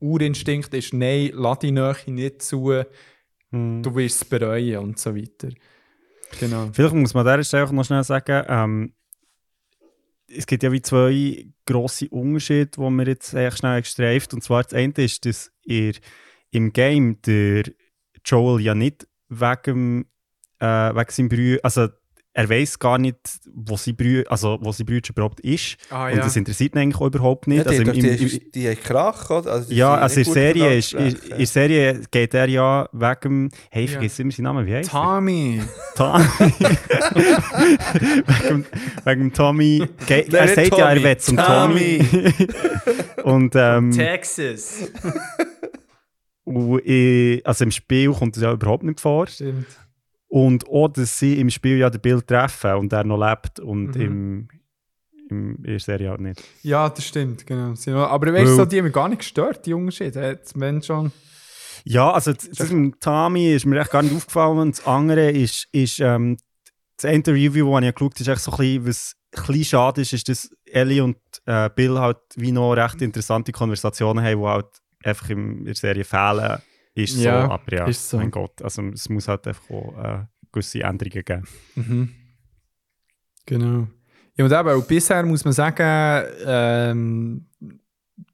Urinstinkt, 0.00 0.74
ist 0.74 0.92
nein, 0.92 1.30
lass 1.32 1.60
die 1.60 1.72
Nähe 1.72 1.96
nicht 2.06 2.42
zu, 2.42 2.82
Hm. 3.54 3.82
du 3.82 3.94
wirst 3.94 4.22
es 4.22 4.28
bereuen 4.28 4.78
und 4.78 4.98
so 4.98 5.14
weiter. 5.14 5.50
Genau. 6.40 6.70
Vielleicht 6.72 6.94
muss 6.94 7.14
man 7.14 7.26
an 7.26 7.38
dieser 7.38 7.44
Stelle 7.44 7.64
auch 7.64 7.72
noch 7.72 7.84
schnell 7.84 8.02
sagen, 8.02 8.44
ähm, 8.48 8.92
es 10.26 10.46
gibt 10.46 10.62
ja 10.64 10.72
wie 10.72 10.82
zwei 10.82 11.46
grosse 11.64 12.08
Unterschiede, 12.08 12.66
die 12.66 12.80
wir 12.80 13.06
jetzt 13.06 13.34
echt 13.34 13.58
schnell 13.58 13.80
gestreift 13.80 14.34
Und 14.34 14.42
zwar 14.42 14.64
das 14.64 14.72
eine 14.72 14.92
ist, 14.96 15.24
dass 15.26 15.52
ihr 15.62 15.94
im 16.50 16.72
Game 16.72 17.20
der 17.22 17.64
Joel 18.24 18.60
ja 18.60 18.74
nicht 18.74 19.06
wegen, 19.28 20.06
äh, 20.58 20.66
wegen 20.66 21.10
seinem 21.10 21.28
Brüder, 21.28 21.60
also 21.62 21.88
er 22.36 22.48
weiß 22.50 22.80
gar 22.80 22.98
nicht, 22.98 23.16
wo 23.54 23.76
sein 23.76 23.94
Brüder, 23.94 24.28
also 24.30 24.58
wo 24.60 24.72
sein 24.72 24.84
Bruder 24.86 25.08
überhaupt 25.08 25.38
ist. 25.40 25.76
Ah, 25.88 26.08
Und 26.10 26.18
das 26.18 26.34
interessiert 26.34 26.74
ihn 26.74 26.78
eigentlich 26.80 27.00
auch 27.00 27.06
überhaupt 27.06 27.46
nicht. 27.46 27.58
Ja, 27.58 27.70
die, 27.70 27.78
also 27.78 27.92
die, 27.92 27.98
im, 28.00 28.04
im, 28.06 28.16
die, 28.18 28.50
die 28.50 28.68
haben 28.68 28.80
Krach, 28.82 29.30
oder? 29.30 29.52
Also 29.52 29.68
die 29.70 29.76
ja, 29.76 29.94
also 29.94 30.18
in 30.18 30.24
der 30.24 30.32
Serie, 30.34 30.76
ist, 30.76 30.92
in, 30.94 31.06
in 31.06 31.38
der 31.38 31.46
Serie 31.46 32.00
geht 32.10 32.34
er 32.34 32.48
ja 32.48 32.88
wegen, 32.92 33.50
hey, 33.70 33.84
ich 33.84 33.90
Ja. 33.92 33.98
vergesse 33.98 34.22
immer 34.22 34.32
seinen 34.32 34.44
Namen, 34.44 34.66
wie 34.66 34.74
heißt 34.74 34.88
er? 34.92 35.00
Tommy! 35.00 35.62
Tommy. 35.94 36.24
wegen, 38.26 38.66
wegen 39.04 39.32
Tommy. 39.32 39.88
Ge 40.06 40.26
er 40.32 40.48
sagt 40.48 40.76
ja, 40.76 40.90
er 40.92 41.02
will 41.02 41.16
zum 41.18 41.36
Tommy. 41.36 42.04
und, 43.22 43.52
ähm, 43.54 43.92
Texas! 43.92 44.88
und 46.44 46.80
ich, 46.84 47.46
also 47.46 47.64
im 47.64 47.70
Spiel 47.70 48.12
kommt 48.12 48.34
das 48.36 48.42
ja 48.42 48.52
überhaupt 48.52 48.82
nicht 48.82 49.00
vor. 49.00 49.26
Stimmt. 49.28 49.66
Und 50.34 50.66
auch, 50.68 50.88
dass 50.88 51.16
sie 51.16 51.38
im 51.38 51.48
Spiel 51.48 51.76
ja 51.78 51.88
den 51.90 52.00
Bild 52.00 52.26
treffen 52.26 52.72
und 52.74 52.92
er 52.92 53.04
noch 53.04 53.24
lebt 53.24 53.60
und 53.60 53.94
Mhm. 53.94 54.00
im, 54.02 54.48
im, 55.30 55.56
in 55.58 55.62
der 55.62 55.78
Serie 55.78 56.10
halt 56.10 56.22
nicht. 56.22 56.42
Ja, 56.62 56.88
das 56.88 57.06
stimmt, 57.06 57.46
genau. 57.46 57.74
Aber 58.06 58.32
weißt 58.32 58.50
du, 58.50 58.56
so, 58.56 58.64
die 58.64 58.78
haben 58.78 58.84
mich 58.86 58.92
gar 58.92 59.08
nicht 59.08 59.18
gestört, 59.20 59.64
die 59.64 59.72
Unterschiede. 59.74 60.20
Jetzt, 60.20 60.58
wenn 60.58 60.82
schon. 60.82 61.12
Ja, 61.84 62.10
also 62.10 62.32
das, 62.32 62.50
das 62.50 62.72
mit 62.72 63.00
Tommy 63.00 63.52
ist 63.52 63.64
mir 63.64 63.80
echt 63.80 63.92
gar 63.92 64.02
nicht 64.02 64.16
aufgefallen. 64.16 64.58
Und 64.58 64.76
das 64.76 64.84
andere 64.84 65.30
ist, 65.30 65.68
ist 65.70 66.00
ähm, 66.00 66.36
das 66.96 67.04
eine 67.08 67.22
Review, 67.28 67.72
das 67.78 67.84
ich 67.88 67.94
geschaut 67.94 68.14
habe, 68.14 68.20
ist 68.22 68.28
echt 68.28 68.40
so 68.42 68.50
ein 68.50 68.56
bisschen, 68.56 68.86
was 68.88 69.14
ein 69.36 69.46
bisschen 69.46 69.64
schade 69.66 70.00
ist, 70.00 70.12
ist, 70.14 70.28
dass 70.28 70.50
Ellie 70.64 71.04
und 71.04 71.16
äh, 71.46 71.70
Bill 71.76 71.96
halt 72.00 72.18
wie 72.34 72.50
noch 72.50 72.72
recht 72.72 73.00
interessante 73.02 73.52
Konversationen 73.52 74.24
haben, 74.24 74.40
die 74.40 74.46
halt 74.48 74.66
einfach 75.04 75.30
in 75.30 75.64
der 75.64 75.76
Serie 75.76 76.02
fehlen. 76.04 76.58
Ist 76.94 77.16
so, 77.16 77.22
Ja, 77.24 77.50
aber 77.50 77.74
ja, 77.76 77.86
ist 77.86 78.08
so. 78.08 78.18
mein 78.18 78.30
Gott. 78.30 78.62
Also 78.62 78.82
es 78.92 79.08
muss 79.08 79.26
halt 79.28 79.46
einfach 79.48 79.68
auch 79.70 79.94
äh, 80.02 80.24
gewisse 80.52 80.80
Änderungen 80.82 81.24
geben. 81.24 81.44
Mhm. 81.74 82.08
Genau. 83.46 83.88
Ja, 84.36 84.44
und 84.44 84.52
eben, 84.52 84.68
auch 84.68 84.86
bisher 84.86 85.22
muss 85.24 85.44
man 85.44 85.52
sagen, 85.52 86.26
ähm, 86.46 87.46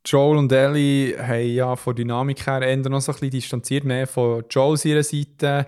Joel 0.04 0.38
und 0.38 0.52
Ellie 0.52 1.16
haben 1.18 1.46
ja 1.48 1.76
von 1.76 1.94
Dynamik 1.94 2.46
her 2.46 2.62
eher 2.62 2.76
noch 2.76 3.00
so 3.00 3.12
ein 3.12 3.14
bisschen 3.14 3.30
distanziert, 3.30 3.84
mehr 3.84 4.06
von 4.06 4.44
Joel 4.50 4.76
seiner 4.76 5.02
Seite. 5.02 5.66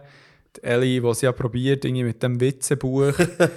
Die 0.56 0.62
Ellie, 0.62 1.00
die 1.00 1.14
sie 1.14 1.26
ja 1.26 1.32
probiert, 1.32 1.84
irgendwie 1.84 2.04
mit 2.04 2.22
dem 2.22 2.38
Witzebuch, 2.40 3.12
das 3.16 3.50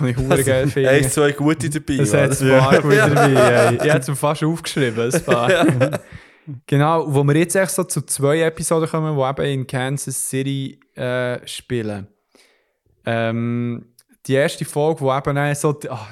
ich 0.06 0.16
hure 0.16 0.44
geil 0.44 0.68
finde. 0.68 0.90
Eins, 0.90 1.14
zwei 1.14 1.32
gute 1.32 1.70
dabei. 1.70 1.94
Es 1.94 2.14
hat 2.14 2.40
ein 2.40 2.48
paar 2.48 2.82
gut 2.82 2.96
dabei. 2.96 3.70
ey. 3.70 3.78
Ich 3.84 3.90
habe 3.92 4.00
es 4.12 4.18
fast 4.18 4.42
aufgeschrieben, 4.44 5.12
ein 5.12 5.22
paar. 5.24 6.00
Genau, 6.66 7.04
wo 7.12 7.24
wir 7.24 7.36
jetzt 7.36 7.56
echt 7.56 7.70
so 7.72 7.84
zu 7.84 8.02
zwei 8.02 8.40
Episoden 8.42 8.88
kommen, 8.88 9.16
die 9.16 9.22
eben 9.42 9.60
in 9.60 9.66
Kansas 9.66 10.28
City 10.30 10.78
äh, 10.94 11.46
spielen. 11.46 12.06
Ähm, 13.04 13.86
die 14.26 14.34
erste 14.34 14.64
Folge, 14.64 15.00
wo 15.00 15.14
eben 15.16 15.54
so... 15.54 15.78
ah, 15.88 16.08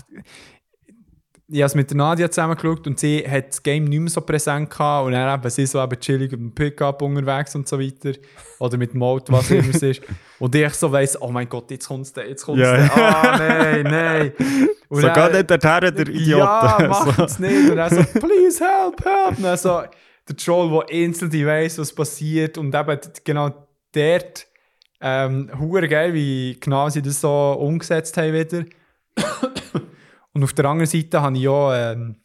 ich 1.47 1.61
habe 1.61 1.67
es 1.67 1.75
mit 1.75 1.91
der 1.91 1.99
Nadia 1.99 2.31
zusammen 2.31 2.57
geschaut 2.57 2.87
und 2.87 2.99
sie 2.99 3.19
hat 3.31 3.49
das 3.51 3.63
Game 3.63 3.85
nicht 3.85 4.01
mehr 4.01 4.09
so 4.11 4.23
präsent 4.23 4.71
gehabt 4.71 5.07
und 5.07 5.13
dann 5.13 5.39
eben 5.39 5.51
sie 5.51 5.67
so 5.67 5.83
eben 5.83 6.01
chillig 6.01 6.33
mit 6.33 6.41
dem 6.41 6.55
Pickup 6.55 7.03
unterwegs 7.03 7.55
und 7.55 7.69
so 7.69 7.79
weiter. 7.79 8.19
Oder 8.61 8.79
mit 8.79 8.95
dem 8.95 9.03
Auto, 9.03 9.31
was 9.33 9.51
immer 9.51 9.69
es 9.69 9.83
ist. 9.83 10.03
Und 10.39 10.55
ich 10.55 10.73
so 10.75 10.91
weiss, 10.91 11.21
oh 11.21 11.29
mein 11.31 11.47
Gott, 11.49 11.71
jetzt 11.71 11.87
kommt's 11.87 12.13
dann, 12.15 12.29
jetzt 12.29 12.45
kommt's 12.45 12.63
Ja. 12.63 12.77
dann. 12.77 12.91
Ah, 12.91 13.37
nein, 13.39 13.83
nein. 13.83 14.33
Und 14.89 15.03
So 15.03 15.07
dann- 15.09 15.33
geht 15.33 15.49
nicht 15.51 15.63
dorthin, 15.65 15.95
der 15.97 16.09
Idiot. 16.09 16.39
Ja, 16.41 16.77
So. 16.81 16.87
macht's 17.19 17.39
nicht. 17.39 17.71
Und 17.71 17.77
dann 17.77 17.91
so, 17.95 18.03
please 18.21 18.65
help, 18.65 19.05
help. 19.05 19.37
Und 19.37 19.43
dann 19.45 19.59
so, 19.59 19.83
der 20.29 20.37
Joel, 20.37 20.71
der 20.71 20.91
instantly 20.91 21.47
weiss, 21.47 21.79
was 21.79 21.95
passiert. 21.95 22.59
Und 22.59 22.75
eben 22.75 22.99
genau 23.25 23.69
dort, 23.93 24.47
ähm, 25.01 25.51
hure 25.59 25.89
geil, 25.89 26.15
wie 26.15 26.57
genau 26.59 26.89
sie 26.89 27.03
das 27.03 27.21
so 27.21 27.53
umgesetzt 27.59 28.17
haben 28.17 28.33
wieder. 28.33 28.65
Und 30.33 30.43
auf 30.43 30.53
der 30.53 30.65
anderen 30.65 30.91
Seite 30.91 31.21
habe 31.23 31.37
ich 31.37 31.43
ja 31.43 31.93
ähm, 31.93 32.17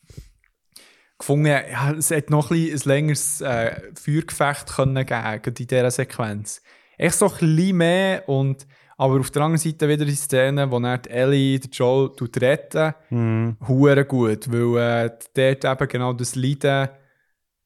gefunden, 1.17 1.45
ja, 1.47 1.91
es 1.91 2.09
hätte 2.09 2.31
noch 2.31 2.49
ein, 2.49 2.71
ein 2.71 2.81
längeres 2.85 3.41
äh, 3.41 3.81
Feuergefecht 3.93 4.67
können 4.75 5.05
geben 5.05 5.55
in 5.59 5.67
dieser 5.67 5.91
Sequenz. 5.91 6.61
Echt 6.97 7.15
so 7.15 7.27
ein 7.27 7.31
bisschen 7.37 7.77
mehr 7.77 8.27
und 8.27 8.65
aber 8.97 9.21
auf 9.21 9.31
der 9.31 9.43
anderen 9.43 9.59
Seite 9.59 9.87
wieder 9.87 10.03
die 10.03 10.13
Szene, 10.13 10.69
wo 10.69 10.79
dann 10.79 10.99
Ellie 11.05 11.57
den 11.57 11.71
Joel 11.71 12.11
retten 12.35 12.93
Mhm. 13.09 13.55
hure 13.65 14.03
gut, 14.03 14.51
weil 14.51 15.05
äh, 15.05 15.09
dort 15.33 15.63
eben 15.63 15.87
genau 15.87 16.11
das 16.11 16.35
Leiden 16.35 16.89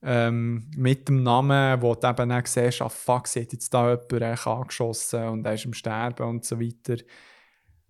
ähm, 0.04 0.70
mit 0.76 1.08
dem 1.08 1.24
Namen, 1.24 1.82
wo 1.82 1.96
du 1.96 2.08
eben 2.08 2.30
dann 2.30 2.46
siehst, 2.46 2.82
ah 2.82 2.90
fuck, 2.90 3.28
sie 3.28 3.42
hat 3.42 3.54
jetzt 3.54 3.74
da 3.74 3.92
jemanden 3.92 4.48
angeschossen 4.48 5.28
und 5.30 5.46
er 5.46 5.54
ist 5.54 5.66
am 5.66 5.74
Sterben 5.74 6.28
und 6.28 6.46
so 6.46 6.60
weiter. 6.60 7.02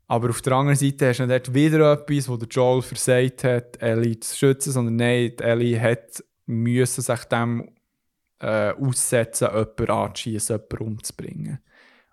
Aber 0.07 0.29
auf 0.29 0.41
der 0.41 0.53
anderen 0.53 0.77
Seite 0.77 1.09
hast 1.09 1.19
du 1.19 1.27
dort 1.27 1.53
wieder 1.53 1.93
etwas, 1.93 2.29
wo 2.29 2.37
der 2.37 2.47
Joel 2.47 2.81
versagt 2.81 3.43
hat, 3.43 3.81
Ellie 3.81 4.19
zu 4.19 4.35
schützen, 4.35 4.71
sondern 4.71 4.97
nein, 4.97 5.33
Ellie 5.39 5.79
hat 5.79 6.23
müssen 6.45 7.01
sich 7.01 7.23
dem 7.25 7.69
äh, 8.39 8.71
aussetzen, 8.71 9.47
jemanden 9.47 9.89
anzuschießen, 9.89 10.57
jemanden 10.57 10.87
umzubringen. 10.87 11.59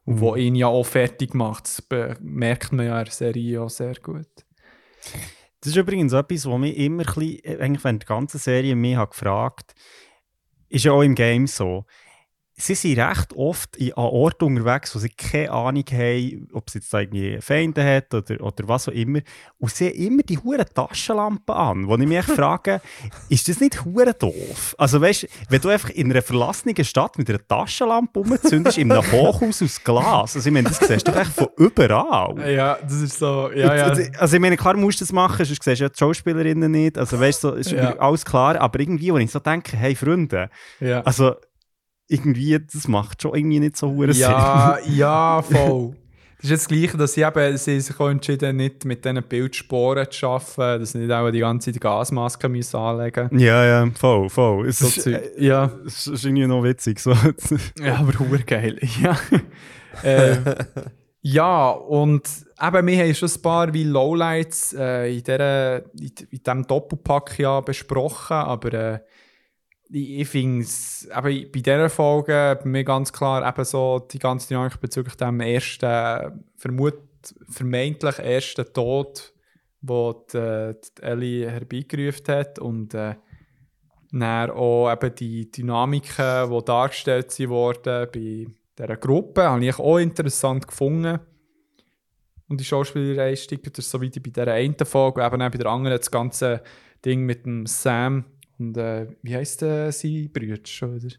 Und 0.05 0.21
wo 0.21 0.35
ihn 0.37 0.55
ja 0.55 0.69
auch 0.69 0.85
fertig 0.85 1.35
macht, 1.35 1.65
das 1.65 1.85
merkt 2.21 2.73
man 2.73 2.87
ja 2.87 2.99
in 2.99 3.05
der 3.05 3.13
Serie 3.13 3.61
auch 3.61 3.71
sehr 3.71 3.95
gut. 3.97 4.29
Das 5.61 5.71
ist 5.73 5.77
übrigens 5.77 6.13
etwas, 6.13 6.47
was 6.47 6.59
mich 6.59 6.77
immer 6.77 7.03
ein 7.03 7.07
bisschen, 7.07 7.45
äh, 7.45 7.59
eigentlich 7.61 7.85
während 7.85 8.03
der 8.03 8.09
ganzen 8.09 8.39
Serie 8.39 8.75
mich 8.75 8.97
hat 8.97 9.11
gefragt 9.11 9.75
ist 10.71 10.85
ja 10.85 10.93
auch 10.93 11.03
im 11.03 11.15
Game 11.15 11.47
so. 11.47 11.85
Sie 12.61 12.75
sind 12.75 12.99
recht 12.99 13.33
oft 13.35 13.77
in, 13.77 13.93
an 13.95 14.05
Orten 14.05 14.45
unterwegs, 14.45 14.95
wo 14.95 14.99
sie 14.99 15.09
keine 15.09 15.51
Ahnung 15.51 15.85
haben, 15.93 16.49
ob 16.53 16.69
sie 16.69 16.79
jetzt 16.79 16.93
irgendwie 16.93 17.39
Feinde 17.41 17.83
hat 17.85 18.13
oder, 18.15 18.41
oder 18.43 18.69
was 18.69 18.89
auch 18.89 18.93
immer. 18.93 19.21
Und 19.59 19.73
sie 19.73 19.89
haben 19.89 19.95
immer 19.97 20.23
die 20.23 20.39
hure 20.39 20.67
Taschenlampe 20.67 21.55
an, 21.55 21.87
wo 21.89 21.97
ich 21.97 22.07
mich 22.07 22.25
frage, 22.27 22.81
ist 23.29 23.49
das 23.49 23.61
nicht 23.61 23.85
hure 23.85 24.13
doof? 24.15 24.75
Also 24.79 25.01
weißt, 25.01 25.27
wenn 25.49 25.61
du 25.61 25.69
einfach 25.71 25.91
in 25.91 26.11
einer 26.11 26.23
verlassenen 26.23 26.85
Stadt 26.85 27.17
mit 27.19 27.29
einer 27.31 27.47
Taschenlampe 27.47 28.21
rumzündest, 28.21 28.79
in 28.79 28.93
einem 28.93 29.03
Hochhaus 29.13 29.63
aus 29.63 29.83
Glas, 29.83 30.37
also 30.37 30.47
ich 30.47 30.53
meine, 30.53 30.69
das 30.69 30.79
siehst 30.81 31.09
du 31.09 31.13
doch 31.13 31.21
echt 31.21 31.33
von 31.33 31.49
überall. 31.57 32.51
Ja, 32.53 32.79
das 32.83 32.93
ist 33.01 33.19
so, 33.19 33.51
ja, 33.55 33.75
ja. 33.75 33.91
Und, 33.93 34.19
Also 34.21 34.37
ich 34.37 34.41
meine, 34.41 34.57
klar 34.57 34.77
musst 34.77 35.01
du 35.01 35.05
das 35.05 35.13
machen, 35.13 35.45
sonst 35.45 35.63
siehst 35.63 35.81
du 35.81 35.85
ja 35.85 35.89
die 35.89 35.99
Schauspielerinnen 35.99 36.71
nicht. 36.71 36.99
Also 36.99 37.19
weißt 37.19 37.43
du, 37.45 37.49
so, 37.51 37.55
ist 37.55 37.71
Ja. 37.71 37.97
alles 37.99 38.25
klar. 38.25 38.61
Aber 38.61 38.79
irgendwie, 38.81 39.13
wenn 39.15 39.23
ich 39.23 39.31
so 39.31 39.39
denke, 39.39 39.77
hey 39.77 39.95
Freunde, 39.95 40.51
ja. 40.81 41.01
also 41.03 41.35
irgendwie, 42.11 42.59
das 42.59 42.89
macht 42.89 43.23
schon 43.23 43.35
irgendwie 43.35 43.61
nicht 43.61 43.77
so 43.77 43.91
hure 43.91 44.13
Ja, 44.13 44.79
ja, 44.89 45.43
voll. 45.43 45.95
Das 46.43 46.47
ist 46.47 46.51
jetzt 46.53 46.71
das 46.71 46.79
Gleiche, 46.79 46.97
dass 46.97 47.13
sie, 47.13 47.21
eben, 47.21 47.57
sie 47.59 47.81
sich 47.83 48.01
auch 48.01 48.09
entschieden 48.09 48.57
nicht 48.57 48.87
mit 48.87 49.05
diesen 49.05 49.23
Bildsporen 49.23 50.11
zu 50.11 50.27
arbeiten, 50.27 50.81
dass 50.81 50.93
sie 50.93 50.99
nicht 51.01 51.13
auch 51.13 51.31
die 51.31 51.41
ganze 51.41 51.71
Zeit 51.71 51.83
Gasmaske 51.83 52.49
müssen 52.49 52.77
anlegen 52.79 53.29
Sinn. 53.29 53.41
Ja, 53.41 53.63
ja, 53.67 53.91
voll, 53.95 54.31
voll. 54.31 54.67
Es 54.67 54.79
So 54.79 54.87
ist, 54.87 55.07
äh, 55.07 55.21
Ja. 55.37 55.71
es 55.85 56.07
ist 56.07 56.25
irgendwie 56.25 56.47
noch 56.47 56.65
witzig. 56.65 56.99
So. 56.99 57.13
Ja, 57.79 57.97
aber 57.97 58.19
hure 58.19 58.39
geil. 58.39 58.79
Ja. 59.03 59.19
äh, 60.03 60.37
ja, 61.21 61.69
und 61.73 62.23
eben, 62.59 62.87
wir 62.87 62.99
haben 63.05 63.15
schon 63.15 63.29
ein 63.29 63.43
paar 63.43 63.75
wie 63.75 63.85
Lowlights 63.85 64.73
äh, 64.73 65.15
in, 65.15 65.23
dieser, 65.23 65.85
in, 65.95 66.13
in 66.31 66.43
diesem 66.43 66.67
Doppelpack 66.67 67.39
ja 67.39 67.61
besprochen, 67.61 68.37
aber 68.37 68.73
äh, 68.73 68.99
ich, 69.93 70.29
finde 70.29 70.63
es 70.63 71.07
eben 71.07 71.51
bei 71.53 71.61
dieser 71.61 71.91
Folge 71.91 72.59
bei 72.63 72.69
mir 72.69 72.85
ganz 72.85 73.13
klar 73.13 73.47
eben 73.47 73.65
so 73.65 73.99
die 73.99 74.19
ganze 74.19 74.49
Dynamik 74.49 74.81
bezüglich 74.81 75.17
dem 75.17 75.41
ersten, 75.41 76.43
vermut, 76.57 76.99
vermeintlich 77.49 78.19
ersten 78.19 78.73
Tod, 78.73 79.33
wo 79.81 80.25
die, 80.33 80.75
die 80.99 81.03
Ellie 81.03 81.51
herbeigerufen 81.51 82.35
hat 82.35 82.59
und 82.59 82.95
äh, 82.95 83.17
dann 84.13 84.51
auch 84.51 84.93
eben 84.93 85.15
die 85.15 85.51
Dynamiken, 85.51 86.51
die 86.51 86.65
dargestellt 86.65 87.31
sind 87.31 87.51
worden 87.51 88.09
bei 88.13 88.47
dieser 88.79 88.97
Gruppe, 88.97 89.43
habe 89.45 89.65
ich 89.65 89.79
auch 89.79 89.99
interessant 89.99 90.67
gefunden. 90.67 91.21
Und 92.49 92.61
die 92.61 92.65
Schauspielleistung, 92.65 93.61
das 93.73 93.89
so 93.89 94.01
wie 94.01 94.11
bei 94.11 94.31
dieser 94.31 94.53
einen 94.53 94.75
Folge, 94.85 95.25
eben 95.25 95.43
auch 95.43 95.51
bei 95.51 95.59
der 95.59 95.67
anderen 95.67 95.97
das 95.97 96.11
ganze 96.11 96.63
Ding 97.05 97.23
mit 97.23 97.47
dem 97.47 97.67
Sam 97.67 98.25
und 98.61 98.77
äh, 98.77 99.07
wie 99.23 99.35
heisst 99.35 99.63
äh, 99.63 99.91
sein 99.91 100.31
Bruder 100.33 100.57
schon 100.65 100.95
wieder? 101.03 101.15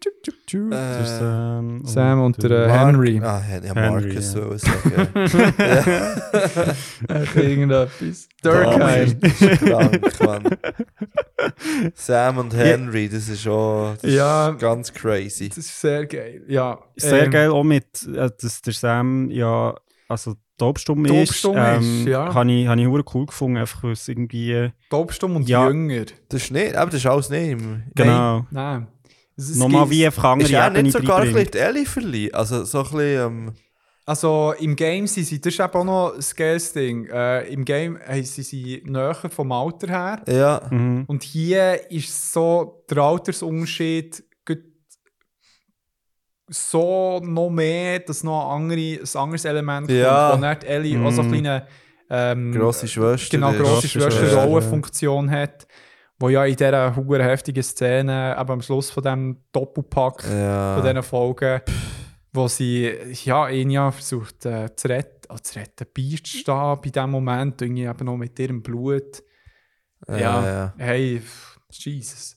Tschüp, 0.00 0.14
tschüp, 0.48 0.72
Äh, 0.72 1.04
ähm, 1.22 1.82
Sam 1.84 2.24
und 2.24 2.42
der 2.42 2.50
äh, 2.50 2.66
Mark- 2.66 2.86
Henry. 2.88 3.20
Ah, 3.22 3.38
Hen- 3.38 3.64
ja, 3.64 3.72
Henry, 3.72 4.08
Marcus 4.08 4.34
ja. 4.34 4.40
so 4.42 4.56
sagen. 4.56 5.08
Äh, 7.08 7.24
irgendetwas. 7.40 8.28
Durkheim. 8.42 9.20
krank, 9.20 10.20
Mann. 10.20 10.56
Sam 11.94 12.38
und 12.38 12.52
Henry, 12.54 13.08
das 13.08 13.28
ist 13.28 13.42
schon 13.42 13.96
das 14.02 14.12
Ja. 14.12 14.48
ist 14.50 14.58
ganz 14.60 14.92
crazy. 14.92 15.48
Das 15.50 15.58
ist 15.58 15.80
sehr 15.80 16.06
geil. 16.06 16.42
Ja, 16.48 16.80
Sehr 16.96 17.24
ähm, 17.26 17.30
geil 17.30 17.50
auch 17.50 17.62
mit, 17.64 18.02
äh, 18.08 18.28
dass 18.40 18.60
der 18.62 18.72
Sam 18.72 19.30
ja, 19.30 19.74
also 20.08 20.34
taubstumm 20.66 21.04
ist. 21.04 21.12
Taubstumm 21.12 21.56
ist, 21.80 22.06
ja. 22.06 22.32
Habe 22.34 22.52
ich, 22.52 22.66
hab 22.66 22.78
ich 22.78 23.14
cool 23.14 23.26
gefunden, 23.26 23.56
einfach 23.58 23.82
weil 23.84 23.92
es 23.92 24.08
irgendwie, 24.08 24.70
Taubstumm 24.90 25.36
und 25.36 25.48
Ja. 25.48 25.68
jünger. 25.68 26.04
Das 26.28 26.42
ist 26.44 26.50
nicht, 26.52 26.74
aber 26.74 26.90
das 26.90 27.00
ist 27.00 27.06
alles 27.06 27.30
nicht 27.30 27.48
im... 27.50 27.82
genau, 27.94 28.46
Nein. 28.50 28.86
Es- 29.36 29.50
es 29.50 29.56
nochmal 29.56 29.88
wie 29.90 30.04
einfach 30.06 30.24
andere 30.24 30.48
Ist 30.48 30.54
er 30.54 30.70
nicht 30.70 30.92
sogar 30.92 31.20
ein 31.22 31.32
bisschen 31.32 31.86
verliehen? 31.86 32.34
Also 32.34 32.64
so 32.64 32.78
ein 32.78 32.84
bisschen... 32.84 33.00
Ähm, 33.26 33.52
Also 34.04 34.52
im 34.58 34.74
Game 34.74 35.06
sind 35.06 35.24
sie, 35.26 35.40
das 35.40 35.54
ist 35.54 35.60
eben 35.60 35.72
auch 35.74 35.84
noch 35.84 36.14
ein 36.14 36.24
geiles 36.36 36.72
Ding. 36.72 37.06
Äh, 37.06 37.46
Im 37.52 37.64
Game 37.64 37.98
haben 38.06 38.24
sie 38.24 38.42
sie 38.42 38.82
näher 38.84 39.14
vom 39.14 39.52
Alter 39.52 39.86
her. 39.88 40.22
ja. 40.28 40.60
Mhm. 40.70 41.04
Und 41.06 41.22
hier 41.22 41.88
ist 41.90 42.32
so 42.32 42.82
der 42.90 42.98
Altersunterschied 42.98 44.24
so 46.48 47.20
noch 47.22 47.50
mehr, 47.50 48.00
dass 48.00 48.22
noch 48.24 48.50
ein, 48.50 48.62
andere, 48.62 48.80
ein 49.00 49.16
anderes 49.20 49.44
Element 49.44 49.90
Ja. 49.90 50.30
kommt, 50.30 50.42
wo 50.42 50.48
nicht 50.48 50.64
Ellie 50.64 51.00
auch 51.00 51.10
so 51.12 51.22
eine 51.22 51.28
Mhm. 51.30 51.32
kleine 51.42 51.66
ähm, 52.10 52.52
Grosse 52.52 52.86
Schwester. 52.88 53.30
genau, 53.36 53.52
grosse 53.52 53.62
Grosse 53.72 53.88
Schwester 53.88 54.10
Schwester, 54.20 54.44
Rollenfunktion 54.44 55.30
hat, 55.30 55.66
wo 56.18 56.28
ja 56.28 56.44
in 56.44 56.56
dieser 56.56 56.94
hure 56.94 57.24
heftigen 57.24 57.62
Szene, 57.62 58.36
aber 58.36 58.52
am 58.52 58.60
Schluss 58.62 58.90
von 58.90 59.02
dem 59.02 59.36
Doppelpack 59.52 60.24
Ja. 60.30 60.74
von 60.74 60.82
diesen 60.84 61.02
Folgen, 61.02 61.60
wo 62.34 62.48
sie 62.48 62.92
ja, 63.24 63.48
ihn 63.48 63.70
ja 63.70 63.90
versucht 63.90 64.44
äh, 64.44 64.74
zu 64.76 64.88
retten, 64.88 65.26
ah, 65.30 65.36
zu 65.42 65.58
retten, 65.58 65.86
beizustehen 65.94 66.78
bei 66.82 66.90
diesem 66.90 67.10
Moment, 67.10 67.62
irgendwie 67.62 67.84
eben 67.84 68.04
noch 68.04 68.16
mit 68.16 68.38
ihrem 68.38 68.62
Blut. 68.62 69.22
Ja, 70.08 70.16
Ja, 70.18 70.46
ja. 70.46 70.74
hey, 70.76 71.22
Jesus. 71.70 72.36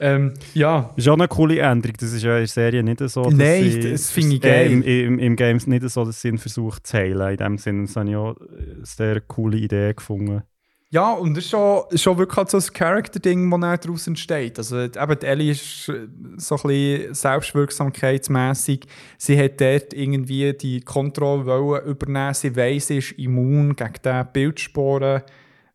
Ähm, 0.00 0.34
ja, 0.54 0.92
Ist 0.96 1.08
auch 1.08 1.14
eine 1.14 1.26
coole 1.28 1.58
Änderung. 1.58 1.96
Das 1.98 2.12
ist 2.12 2.22
ja 2.22 2.34
in 2.34 2.42
der 2.42 2.46
Serie 2.46 2.82
nicht 2.82 3.00
so. 3.08 3.22
dass 3.24 3.34
Nein, 3.34 3.70
sie- 3.70 3.90
das 3.92 4.10
finde 4.10 4.36
ich 4.36 4.44
äh, 4.44 4.48
geil. 4.48 4.70
Im, 4.72 4.82
im, 4.82 5.18
Im 5.18 5.36
Game 5.36 5.58
nicht 5.66 5.88
so, 5.90 6.04
dass 6.04 6.20
sie 6.22 6.28
ihn 6.28 6.38
versucht 6.38 6.86
zu 6.86 6.96
heilen. 6.96 7.30
In 7.30 7.36
dem 7.36 7.58
Sinne, 7.58 7.82
das 7.86 7.96
habe 7.96 8.08
ich 8.10 8.16
auch 8.16 8.36
eine 8.36 8.84
sehr 8.84 9.20
coole 9.22 9.56
Idee 9.58 9.94
gefunden. 9.94 10.42
ja, 10.90 11.12
und 11.12 11.36
das 11.36 11.44
ist 11.44 11.50
schon, 11.50 11.82
schon 11.96 12.16
wirklich 12.16 12.36
halt 12.36 12.48
so 12.50 12.56
ein 12.58 12.72
Charakter-Ding, 12.72 13.50
das 13.50 13.60
dann 13.60 13.78
daraus 13.80 14.06
entsteht. 14.06 14.56
Also 14.58 14.78
eben, 14.80 15.20
Ellie 15.22 15.50
ist 15.50 15.88
äh, 15.88 16.06
so 16.36 16.54
ein 16.56 16.62
bisschen 16.62 17.14
selbstwirksamkeitsmässig. 17.14 18.86
Sie 19.18 19.38
hat 19.38 19.60
dort 19.60 19.92
irgendwie 19.94 20.52
die 20.54 20.80
Kontrolle 20.80 21.82
übernehmen. 21.86 22.34
Sie 22.34 22.54
weiss, 22.56 22.86
sie 22.86 22.98
ist 22.98 23.12
immun 23.12 23.74
gegen 23.76 23.92
die 24.04 24.22
Bildsporen, 24.32 25.22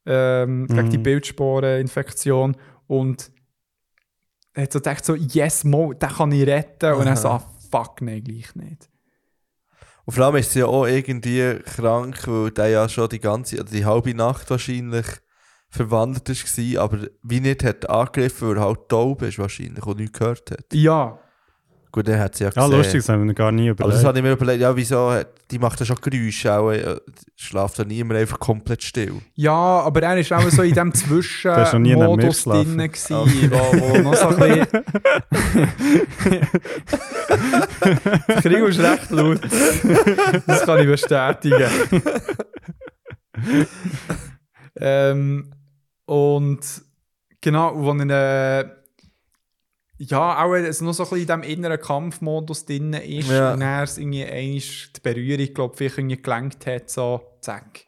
ähm, 0.06 0.68
gegen 0.68 0.90
die 0.90 0.98
Mhm. 0.98 1.04
Bildsporeninfektion. 1.04 2.56
Und 2.88 3.32
hat 4.56 4.74
so 4.74 4.80
gedacht, 4.80 5.04
so, 5.04 5.16
yes, 5.16 5.64
Mo, 5.64 5.94
den 5.94 6.10
kann 6.10 6.32
ich 6.32 6.48
retten. 6.48 6.94
Und 6.94 7.06
dann 7.06 7.18
so, 7.18 7.30
ah, 7.30 7.44
fuck, 7.72 8.02
nein, 8.02 8.24
gleich 8.24 8.56
nicht. 8.56 8.90
Und 10.06 10.14
vor 10.14 10.26
allem 10.26 10.36
ist 10.36 10.52
sie 10.52 10.60
ja 10.60 10.66
auch 10.66 10.86
irgendwie 10.86 11.60
krank, 11.60 12.28
weil 12.28 12.52
der 12.52 12.68
ja 12.68 12.90
schon 12.90 13.10
die 13.10 13.20
ganze, 13.20 13.56
oder 13.60 13.72
die 13.72 13.86
halbe 13.86 14.14
Nacht 14.14 14.50
wahrscheinlich 14.50 15.06
verwandelt 15.70 16.30
war, 16.30 16.84
aber 16.84 17.08
wie 17.24 17.40
nicht 17.40 17.64
hat 17.64 17.90
angegriffen, 17.90 18.50
weil 18.50 18.58
er 18.58 18.64
halt 18.66 18.90
taub 18.90 19.22
ist 19.24 19.40
wahrscheinlich 19.40 19.86
und 19.86 20.00
nichts 20.00 20.20
gehört 20.20 20.52
hat. 20.52 20.74
Ja. 20.74 21.20
Gut, 21.96 22.08
dann 22.08 22.20
hat 22.20 22.36
sie 22.36 22.44
ja 22.44 22.50
Ja, 22.50 22.64
gesehen. 22.64 22.78
lustig, 22.78 23.02
das 23.02 23.10
haben 23.10 23.28
wir 23.28 23.34
gar 23.36 23.52
nie 23.52 23.70
Aber 23.70 23.82
überlegt. 23.84 23.98
das 24.00 24.04
habe 24.04 24.18
ich 24.18 24.24
mir 24.24 24.32
überlegt, 24.32 24.62
ja, 24.62 24.76
wieso, 24.76 25.12
hat- 25.12 25.28
die 25.52 25.60
macht 25.60 25.80
ja 25.80 25.86
schon 25.86 25.98
Geräusche, 26.02 26.52
auch, 26.52 26.72
äh, 26.72 26.96
schlaft 27.36 27.78
da 27.78 27.84
niemand 27.84 28.20
einfach 28.20 28.40
komplett 28.40 28.82
still. 28.82 29.22
Ja, 29.36 29.54
aber 29.54 30.02
er 30.02 30.18
war 30.32 30.40
auch 30.40 30.50
so 30.50 30.64
in 30.64 30.74
mir 30.74 30.92
Zwischenmodus 30.92 32.44
drin, 32.46 32.78
gewesen, 32.78 33.16
wo, 33.52 33.58
wo 33.80 33.98
noch 34.00 34.16
so 34.16 34.30
ein 34.30 34.38
bisschen... 34.38 34.68
Krieg 38.42 38.64
ist 38.68 38.80
recht 38.80 39.12
laut. 39.12 39.40
Das 40.48 40.66
kann 40.66 40.80
ich 40.80 40.88
bestätigen. 40.88 41.70
ähm, 44.80 45.52
und 46.06 46.60
genau, 47.42 47.74
wo 47.76 47.94
er... 47.94 48.60
Äh, 48.62 48.66
ja, 49.98 50.44
auch 50.44 50.52
also 50.54 50.86
noch 50.86 50.94
so 50.94 51.04
ein 51.04 51.10
bisschen 51.10 51.36
in 51.36 51.42
diesem 51.42 51.58
inneren 51.58 51.80
Kampfmodus 51.80 52.66
drin 52.66 52.94
ist 52.94 53.30
Ja. 53.30 53.54
und 53.54 53.62
er 53.62 53.84
es 53.84 53.98
irgendwie 53.98 54.26
einmal 54.26 54.60
die 54.60 55.00
Berührung, 55.02 55.54
glaube 55.54 55.74
ich, 55.74 55.78
vielleicht 55.78 55.98
irgendwie 56.00 56.22
gelenkt 56.22 56.66
hat, 56.66 56.90
so 56.90 57.22
zack. 57.42 57.82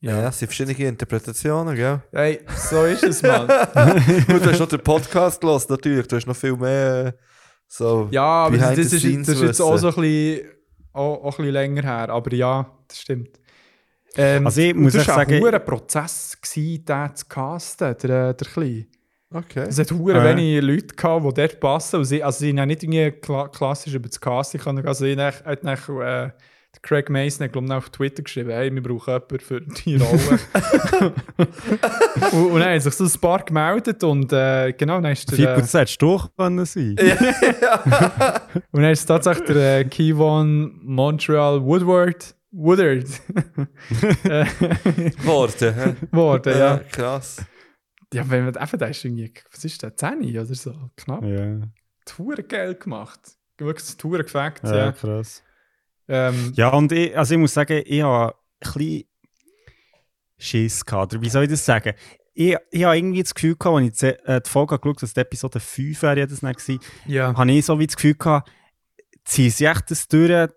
Ja, 0.00 0.20
ja 0.20 0.28
es 0.28 0.38
sind 0.38 0.48
verschiedene 0.52 0.88
Interpretationen, 0.88 1.74
gell? 1.76 2.02
Hey, 2.12 2.40
so 2.56 2.84
ist 2.84 3.04
es, 3.04 3.22
Mann. 3.22 3.46
Gut, 4.26 4.44
du 4.44 4.50
hast 4.50 4.58
noch 4.58 4.68
den 4.68 4.80
Podcast 4.82 5.40
gelesen, 5.40 5.66
natürlich, 5.70 6.06
du 6.08 6.16
hast 6.16 6.26
noch 6.26 6.36
viel 6.36 6.56
mehr 6.56 7.06
äh, 7.06 7.12
so... 7.68 8.08
Ja, 8.10 8.44
aber 8.46 8.58
das, 8.58 8.78
ist, 8.78 8.92
das 8.92 9.04
ist 9.04 9.42
jetzt 9.42 9.60
auch 9.60 9.76
so 9.78 9.88
ein 9.88 9.94
bisschen, 9.94 10.48
auch, 10.92 11.22
auch 11.24 11.38
ein 11.38 11.44
bisschen 11.44 11.52
länger 11.52 11.82
her. 11.82 12.08
Aber 12.10 12.34
ja, 12.34 12.70
das 12.88 13.00
stimmt. 13.00 13.40
Ähm, 14.16 14.44
Also 14.44 14.60
ich 14.60 14.74
muss 14.74 14.92
das 14.92 15.06
war 15.08 15.14
sagen- 15.14 15.42
ein 15.46 15.64
Prozess, 15.64 16.36
gewesen, 16.40 16.84
den 16.84 17.16
zu 17.16 17.26
casten, 17.26 17.96
der, 18.02 18.34
der 18.34 18.46
Kleine. 18.48 18.86
Okay. 19.32 19.66
Es 19.68 19.78
hat 19.78 19.90
hure 19.90 20.16
ja. 20.16 20.24
wenige 20.24 20.60
Leute 20.60 20.94
gehabt, 20.94 21.24
die 21.24 21.34
dort 21.34 21.60
passen. 21.60 21.96
Und 21.96 22.04
sie, 22.04 22.22
also 22.22 22.40
sie 22.40 22.58
haben 22.58 22.68
nicht 22.68 22.82
irgendwie 22.82 23.10
kla 23.12 23.48
klassisch 23.48 23.94
über 23.94 24.08
das 24.08 24.20
Casting 24.20 24.60
können. 24.60 24.86
Also 24.86 25.04
ich 25.04 25.18
hat 25.18 25.44
hat 25.44 25.64
nach, 25.64 25.88
äh, 25.88 26.30
Craig 26.80 27.10
Mason 27.10 27.44
hat, 27.44 27.52
glaub 27.52 27.64
ich, 27.64 27.70
auf 27.70 27.90
Twitter 27.90 28.22
geschrieben, 28.22 28.50
hey, 28.50 28.74
wir 28.74 28.82
brauchen 28.82 29.12
jemanden 29.12 29.38
für 29.40 29.60
die 29.60 29.96
Rolle. 30.02 30.40
und, 32.32 32.50
und 32.50 32.60
dann 32.60 32.70
haben 32.70 32.80
sich 32.80 32.94
so 32.94 33.04
ein 33.04 33.20
paar 33.20 33.44
gemeldet 33.44 34.02
und 34.02 34.32
äh, 34.32 34.72
genau, 34.72 35.00
dann 35.00 35.12
ist 35.12 35.30
der... 35.30 35.36
Fico, 35.36 35.50
äh, 35.50 35.60
das 35.60 35.74
hättest 35.74 36.02
du 36.02 36.06
doch 36.06 36.30
können 36.36 36.64
sein. 36.64 36.96
Und 38.72 38.82
dann 38.82 38.90
ist 38.90 39.00
es 39.00 39.06
tatsächlich 39.06 39.48
der 39.48 39.80
äh, 39.80 39.84
Keyone 39.84 40.72
Montreal 40.82 41.62
Woodward 41.62 42.34
Woodard 42.50 43.06
äh, 44.24 44.44
Worte, 45.24 45.74
hä? 45.74 45.94
geworden, 46.10 46.58
ja. 46.58 46.80
krass. 46.90 47.42
Ja, 48.12 48.28
wenn 48.28 48.44
man 48.44 48.56
einfach, 48.56 48.78
der 48.78 48.90
ist 48.90 49.04
irgendwie, 49.04 49.32
was 49.50 49.64
ist 49.64 49.82
der, 49.82 49.96
10 49.96 50.36
oder 50.36 50.54
so, 50.54 50.90
knapp. 50.96 51.24
Ja, 51.24 51.60
Tour 52.04 52.36
Geld 52.36 52.80
gemacht. 52.80 53.20
Wirklich 53.58 53.86
das 53.86 53.96
Tour 53.96 54.18
gefackt, 54.18 54.64
ja, 54.64 54.76
ja. 54.76 54.92
krass. 54.92 55.42
Ähm, 56.08 56.52
Ja, 56.56 56.70
und 56.70 56.90
ich, 56.92 57.16
also 57.16 57.34
ich 57.34 57.40
muss 57.40 57.54
sagen, 57.54 57.82
ich 57.84 58.02
habe 58.02 58.34
ein 58.60 58.72
bisschen 58.72 59.04
Schiss 60.38 60.84
gehabt. 60.84 61.14
Oder 61.14 61.22
wie 61.22 61.28
soll 61.28 61.44
ich 61.44 61.50
das 61.50 61.64
sagen? 61.64 61.94
Ich, 62.34 62.56
ich 62.70 62.84
habe 62.84 62.96
irgendwie 62.96 63.22
das 63.22 63.34
Gefühl 63.34 63.56
gehabt, 63.56 63.76
als 63.76 63.86
ich 63.86 63.98
die, 63.98 64.26
äh, 64.26 64.40
die 64.40 64.50
Folge 64.50 64.78
geschaut 64.78 64.96
habe, 64.96 65.00
dass 65.00 65.14
die 65.14 65.20
Episode 65.20 65.60
5 65.60 66.02
wäre, 66.02 66.26
das 66.26 66.42
nicht 66.42 66.58
gewesen, 66.58 66.80
ja. 67.06 67.36
habe 67.36 67.52
ich 67.52 67.64
so 67.64 67.78
wie 67.78 67.86
das 67.86 67.96
Gefühl 67.96 68.14
gehabt, 68.14 68.50
ziehen 69.24 69.50
sie 69.50 69.66
echt 69.66 69.90
das 69.90 70.08
durch, 70.08 70.50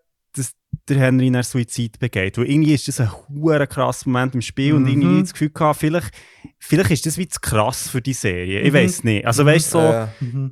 der 0.90 0.98
Henry 0.98 1.30
nach 1.30 1.44
Suizid 1.44 2.00
begeht. 2.00 2.38
Weil 2.38 2.50
irgendwie 2.50 2.74
ist 2.74 2.88
das 2.88 3.00
ein 3.00 3.12
hoher 3.12 3.66
krasser 3.68 4.10
Moment 4.10 4.36
im 4.36 4.42
Spiel 4.42 4.74
und 4.74 4.84
Mhm. 4.84 4.88
irgendwie 4.90 5.22
das 5.22 5.34
Gefühl 5.34 5.50
gehabt, 5.52 5.80
vielleicht, 5.80 6.12
vielleicht 6.60 6.92
ist 6.92 7.06
das 7.06 7.18
wie 7.18 7.28
zu 7.28 7.40
krass 7.42 7.90
für 7.90 8.02
die 8.02 8.14
Serie. 8.14 8.62
Ich 8.62 8.72
Mhm. 8.72 8.76
weiß 8.78 9.04
nicht. 9.04 9.26
Also 9.26 9.45
weißt 9.45 9.74
du, 9.74 9.78
so, 9.80 9.92
Äh, 9.92 10.08
Mhm. 10.22 10.52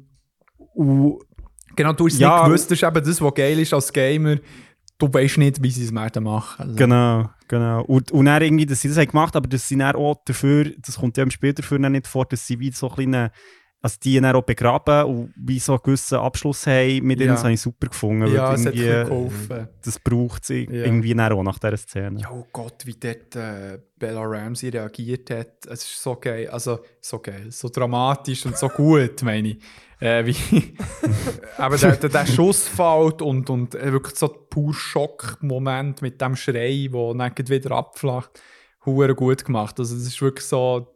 und, 0.75 1.19
Genau, 1.75 1.91
du 1.93 2.05
hast 2.05 2.19
Ja, 2.19 2.35
nicht 2.35 2.45
gewusst, 2.45 2.69
das 2.71 2.77
ist 2.77 2.83
eben 2.87 3.03
das, 3.03 3.19
was 3.19 3.33
geil 3.33 3.57
ist 3.57 3.73
als 3.73 3.91
Gamer. 3.91 4.37
Du 4.99 5.11
weißt 5.11 5.39
nicht, 5.39 5.61
wie 5.63 5.71
sie 5.71 5.85
es 5.85 5.91
werden 5.93 6.23
machen. 6.23 6.61
Also, 6.65 6.75
Genau, 6.75 7.29
genau. 7.47 7.83
Und, 7.85 8.11
und 8.11 8.25
dann 8.25 8.43
irgendwie, 8.43 8.67
dass 8.67 8.79
sie 8.81 8.89
das 8.89 8.97
haben 8.97 9.07
gemacht 9.07 9.35
aber 9.35 9.47
dass 9.47 9.67
sie 9.67 9.75
dann 9.77 9.95
auch 9.95 10.21
dafür, 10.23 10.71
das 10.85 10.97
kommt 10.97 11.17
ja 11.17 11.23
im 11.23 11.31
Spiel 11.31 11.51
dafür 11.53 11.79
nicht 11.79 12.05
vor, 12.05 12.25
dass 12.25 12.45
sie 12.45 12.59
wie 12.59 12.71
so 12.71 12.89
kleine, 12.89 13.31
also 13.83 13.97
die 14.01 14.19
dann 14.19 14.33
auch 14.33 14.41
begraben 14.43 15.03
und 15.03 15.33
wie 15.35 15.59
so 15.59 15.73
einen 15.73 15.81
gewissen 15.83 16.17
Abschluss 16.17 16.65
haben 16.65 17.03
mit 17.05 17.19
ihnen, 17.19 17.27
Ja. 17.27 17.33
das 17.33 17.43
habe 17.43 17.53
ich 17.53 17.59
super 17.61 17.87
gefunden. 17.87 18.33
ja, 18.33 18.53
es 18.53 18.65
hat 18.65 18.73
geholfen. 18.73 19.67
das 19.83 19.99
braucht 19.99 20.45
sie 20.45 20.63
Ja. 20.63 20.85
irgendwie 20.85 21.13
dann 21.13 21.33
auch 21.33 21.43
nach 21.43 21.59
dieser 21.59 21.75
Szene. 21.77 22.21
Ja, 22.21 22.31
oh 22.31 22.47
Gott, 22.53 22.85
wie 22.85 22.95
dort 22.95 23.35
äh, 23.35 23.79
Bella 23.99 24.23
Ramsey 24.23 24.69
reagiert 24.69 25.29
hat. 25.31 25.65
Es 25.67 25.83
ist 25.83 26.01
so 26.01 26.15
geil. 26.15 26.47
Also, 26.49 26.79
so 27.01 27.19
geil. 27.19 27.47
So 27.51 27.67
dramatisch 27.67 28.45
und 28.45 28.57
so 28.57 28.69
gut, 28.69 29.21
meine 29.21 29.49
ich. 29.49 29.57
Äh, 29.99 30.25
wie 30.25 30.35
aber 31.57 31.77
der, 31.77 31.97
der, 31.97 32.09
der 32.09 32.25
Schuss 32.25 32.67
fällt 32.67 33.21
und, 33.21 33.49
und 33.49 33.75
äh, 33.75 33.91
wirklich 33.91 34.15
so 34.15 34.31
ein 34.31 34.39
pur 34.49 34.73
Schockmoment 34.73 36.01
mit 36.01 36.21
dem 36.21 36.35
Schrei, 36.37 36.89
der 36.91 37.13
dann 37.13 37.49
wieder 37.49 37.71
abflacht. 37.71 38.41
Hure 38.85 39.13
gut 39.15 39.43
gemacht. 39.45 39.77
Also, 39.79 39.95
es 39.95 40.07
ist 40.07 40.21
wirklich 40.21 40.45
so 40.45 40.87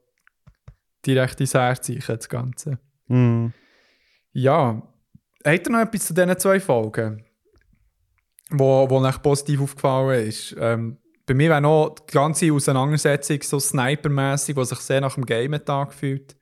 direkt 1.06 1.40
ins 1.40 1.54
Herz 1.54 1.86
zeichen, 1.86 2.16
das 2.16 2.30
Ganze. 2.30 2.80
Mhm. 3.08 3.54
Ja. 4.34 4.82
Hat 5.46 5.66
er 5.68 5.72
noch 5.72 5.80
etwas 5.80 6.08
zu 6.08 6.14
diesen 6.14 6.38
zwei 6.38 6.60
Folgen, 6.60 7.24
wo, 8.50 8.90
wo 8.90 9.00
euch 9.00 9.22
positiv 9.22 9.62
aufgefallen 9.62 10.28
ist? 10.28 10.56
Ähm, 10.60 10.98
bei 11.26 11.34
mir 11.34 11.50
wäre 11.50 11.62
noch 11.62 11.96
die 12.10 12.14
ganze 12.14 12.52
Auseinandersetzung 12.52 13.42
so 13.42 13.60
snipermäßig, 13.60 14.56
die 14.56 14.66
sich 14.66 14.80
sehr 14.80 15.02
nach 15.02 15.16
dem 15.16 15.26
Game 15.26 15.54
angefühlt. 15.54 16.36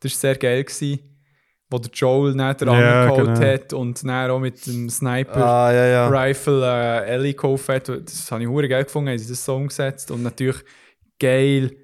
Das 0.00 0.12
war 0.12 0.18
sehr 0.18 0.36
geil, 0.36 0.62
gewesen, 0.62 1.00
wo 1.70 1.78
der 1.78 1.90
Joel 1.92 2.36
dann 2.36 2.56
den 2.56 2.68
Ja, 2.68 3.02
angeholt 3.02 3.34
genau. 3.34 3.52
hat 3.52 3.72
und 3.72 4.04
dann 4.04 4.30
auch 4.30 4.38
mit 4.38 4.64
dem 4.66 4.88
Sniper 4.88 5.44
ah, 5.44 5.72
ja, 5.72 5.86
ja. 5.86 6.08
Rifle 6.08 6.64
äh, 6.64 7.10
Ellie 7.10 7.34
gekauft 7.34 7.68
hat. 7.68 7.88
Das 7.88 8.30
habe 8.30 8.42
ich 8.42 8.48
hure 8.48 8.68
geil 8.68 8.84
gefunden, 8.84 9.10
haben 9.10 9.18
sie 9.18 9.28
das 9.28 9.44
so 9.44 9.56
umgesetzt. 9.56 10.10
Und 10.10 10.22
natürlich 10.22 10.62
geil, 11.18 11.76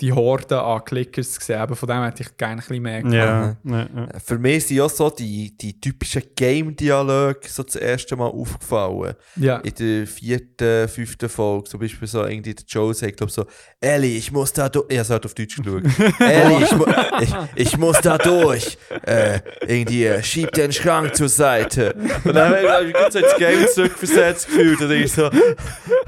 die 0.00 0.12
Horde 0.12 0.60
an 0.60 0.84
Clickers 0.84 1.32
zu 1.32 1.40
sehen. 1.40 1.58
Aber 1.58 1.74
von 1.74 1.88
dem 1.88 2.02
hätte 2.02 2.22
ich 2.22 2.36
gerne 2.36 2.54
ein 2.54 2.58
bisschen 2.58 2.82
mehr 2.82 3.02
gehabt. 3.02 3.56
Ja, 3.64 3.76
ja, 3.76 3.88
ja. 3.94 4.08
Für 4.22 4.38
mich 4.38 4.66
sind 4.66 4.76
ja 4.76 4.88
so 4.88 5.08
die, 5.08 5.56
die 5.56 5.80
typischen 5.80 6.22
Game-Dialoge 6.34 7.48
so 7.48 7.62
das 7.62 7.76
erste 7.76 8.14
Mal 8.16 8.26
aufgefallen. 8.26 9.14
Ja. 9.36 9.56
In 9.58 9.74
der 9.74 10.06
vierten, 10.06 10.88
fünften 10.88 11.28
Folge, 11.28 11.70
zum 11.70 11.80
Beispiel 11.80 12.06
so 12.06 12.24
irgendwie 12.24 12.54
der 12.54 12.64
Joe 12.66 12.92
sagt, 12.92 13.16
glaub 13.16 13.30
so, 13.30 13.46
Ellie, 13.80 14.18
ich 14.18 14.30
muss 14.32 14.52
da 14.52 14.68
durch. 14.68 14.86
Ich 14.90 14.98
hab's 14.98 15.10
halt 15.10 15.24
auf 15.24 15.34
Deutsch 15.34 15.56
geschaut. 15.56 15.82
Ellie, 16.20 16.64
ich, 16.64 16.72
mu 16.72 16.84
ich, 17.20 17.34
ich 17.54 17.78
muss 17.78 17.98
da 18.00 18.18
durch. 18.18 18.76
Äh, 19.02 19.40
irgendwie, 19.66 20.04
äh, 20.04 20.22
schieb 20.22 20.52
den 20.52 20.72
Schrank 20.72 21.14
zur 21.16 21.28
Seite. 21.28 21.94
Und 22.24 22.34
dann 22.34 22.54
habe 22.54 22.80
ich 22.80 22.86
mich 22.88 22.94
ganz 22.94 23.14
ins 23.14 23.34
Game 23.38 23.66
zurückversetzt 23.66 24.46
gefühlt 24.46 24.80
und 24.80 24.90
ich 24.90 25.12
so, 25.12 25.30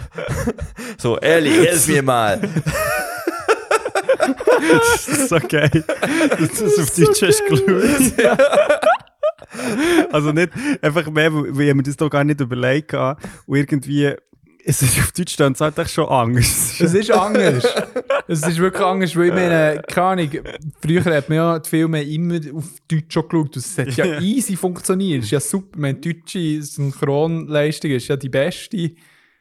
so, 0.98 1.18
Ellie, 1.18 1.52
hilf 1.52 1.88
mir 1.88 2.02
mal. 2.02 2.40
Das 4.36 5.08
ist 5.08 5.28
so 5.28 5.38
geil, 5.48 5.70
dass 6.38 6.58
du 6.58 6.64
das 6.64 6.78
auf 6.78 6.94
Deutsch 6.96 7.22
hast 7.22 7.46
geschaut. 7.46 8.12
Also 10.12 10.32
nicht 10.32 10.50
einfach 10.82 11.10
mehr, 11.10 11.32
weil 11.32 11.68
ich 11.68 11.74
mir 11.74 11.82
das 11.82 11.96
doch 11.96 12.10
gar 12.10 12.24
nicht 12.24 12.40
überlegt 12.40 12.92
habe. 12.92 13.20
Und 13.46 13.56
irgendwie, 13.56 14.12
es 14.64 14.82
ist 14.82 14.98
auf 14.98 15.12
Deutsch 15.12 15.36
dann 15.36 15.54
halt 15.58 15.78
echt 15.78 15.92
schon 15.92 16.06
Angst. 16.08 16.80
Es 16.80 16.92
ist 16.94 17.10
anders. 17.10 17.64
es 18.26 18.46
ist 18.46 18.58
wirklich 18.58 18.82
anders, 18.84 19.16
weil 19.16 19.26
ich 19.28 19.32
meine, 19.34 19.82
keine 19.88 20.06
Ahnung, 20.06 20.30
früher 20.82 21.04
hat 21.04 21.28
man 21.28 21.36
ja 21.36 21.58
die 21.58 21.68
Filme 21.68 22.02
immer 22.02 22.38
auf 22.54 22.64
Deutsch 22.90 23.12
schon 23.14 23.28
geschaut. 23.28 23.56
Es 23.56 23.78
hat 23.78 23.92
ja 23.96 24.04
easy 24.20 24.56
funktioniert. 24.56 25.20
Es 25.20 25.26
ist 25.26 25.30
ja 25.32 25.40
super. 25.40 25.78
Meine 25.78 25.98
deutsche 25.98 26.62
Synchronleistung 26.62 27.90
ist 27.92 28.08
ja 28.08 28.16
die 28.16 28.28
beste 28.28 28.90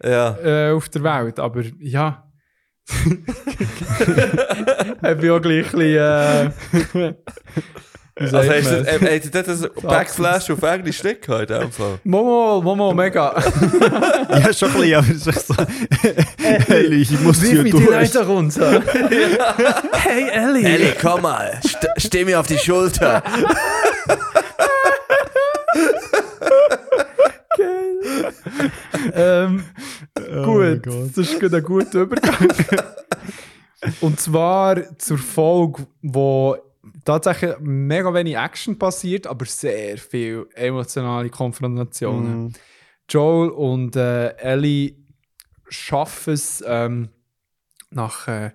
Ja. 0.04 0.38
äh, 0.38 0.72
auf 0.72 0.88
der 0.90 1.04
Welt. 1.04 1.40
Aber 1.40 1.64
ja. 1.80 2.24
ich 5.02 5.18
bin 5.18 5.30
auch 5.32 5.42
gleich 5.42 5.66
ein 5.66 5.72
bisschen. 5.72 5.82
Äh, 5.82 6.52
wie 6.94 7.14
Also 8.20 8.38
hast 8.40 8.72
du, 8.72 8.78
äh, 8.80 9.20
hast 9.22 9.36
du 9.36 9.44
das 9.44 9.70
Backflash 9.84 10.50
auf 10.50 10.64
Englisch 10.64 11.04
nicht 11.04 11.22
gehabt 11.22 11.52
in 11.52 11.60
dem 11.60 11.72
Fall? 11.72 12.00
Momo, 12.04 12.62
Momo, 12.64 12.92
mega. 12.92 13.36
Ja, 14.30 14.52
schon 14.54 14.72
ein 14.72 14.82
bisschen, 14.82 14.96
aber 14.96 15.08
es 15.12 15.28
ist 15.28 15.48
so. 15.48 15.56
Ellie, 16.74 17.02
ich 17.02 17.12
muss 17.20 17.40
Wirf 17.42 17.52
hier 17.52 17.62
mich 17.62 17.74
die 17.76 17.80
durch. 17.84 17.92
Leiter 17.92 18.26
runter. 18.26 18.82
hey, 19.94 20.30
Ellie. 20.32 20.66
Ellie, 20.66 20.96
komm 21.00 21.22
mal, 21.22 21.60
st 21.64 21.88
steh 21.98 22.26
mir 22.26 22.40
auf 22.40 22.48
die 22.48 22.58
Schulter. 22.58 23.22
ähm, 29.14 29.64
Oh 30.46 30.76
gut, 30.76 30.86
das 30.86 31.18
ist 31.18 31.44
ein 31.44 31.64
guter 31.64 32.02
Übergang. 32.02 32.48
Und 34.02 34.20
zwar 34.20 34.98
zur 34.98 35.18
Folge, 35.18 35.88
wo 36.02 36.58
tatsächlich 37.06 37.56
mega 37.60 38.14
wenig 38.14 38.36
Action 38.36 38.78
passiert, 38.78 39.28
aber 39.28 39.46
sehr 39.46 39.98
viel 39.98 40.48
emotionale 40.56 41.30
Konfrontationen. 41.30 42.44
Mhm. 42.44 42.54
Joel 43.10 43.50
und 43.52 43.96
äh, 43.96 44.36
Ellie 44.38 44.96
schaffen 45.70 46.34
es, 46.34 46.64
ähm, 46.66 47.10
nach, 47.90 48.28
äh, 48.28 48.52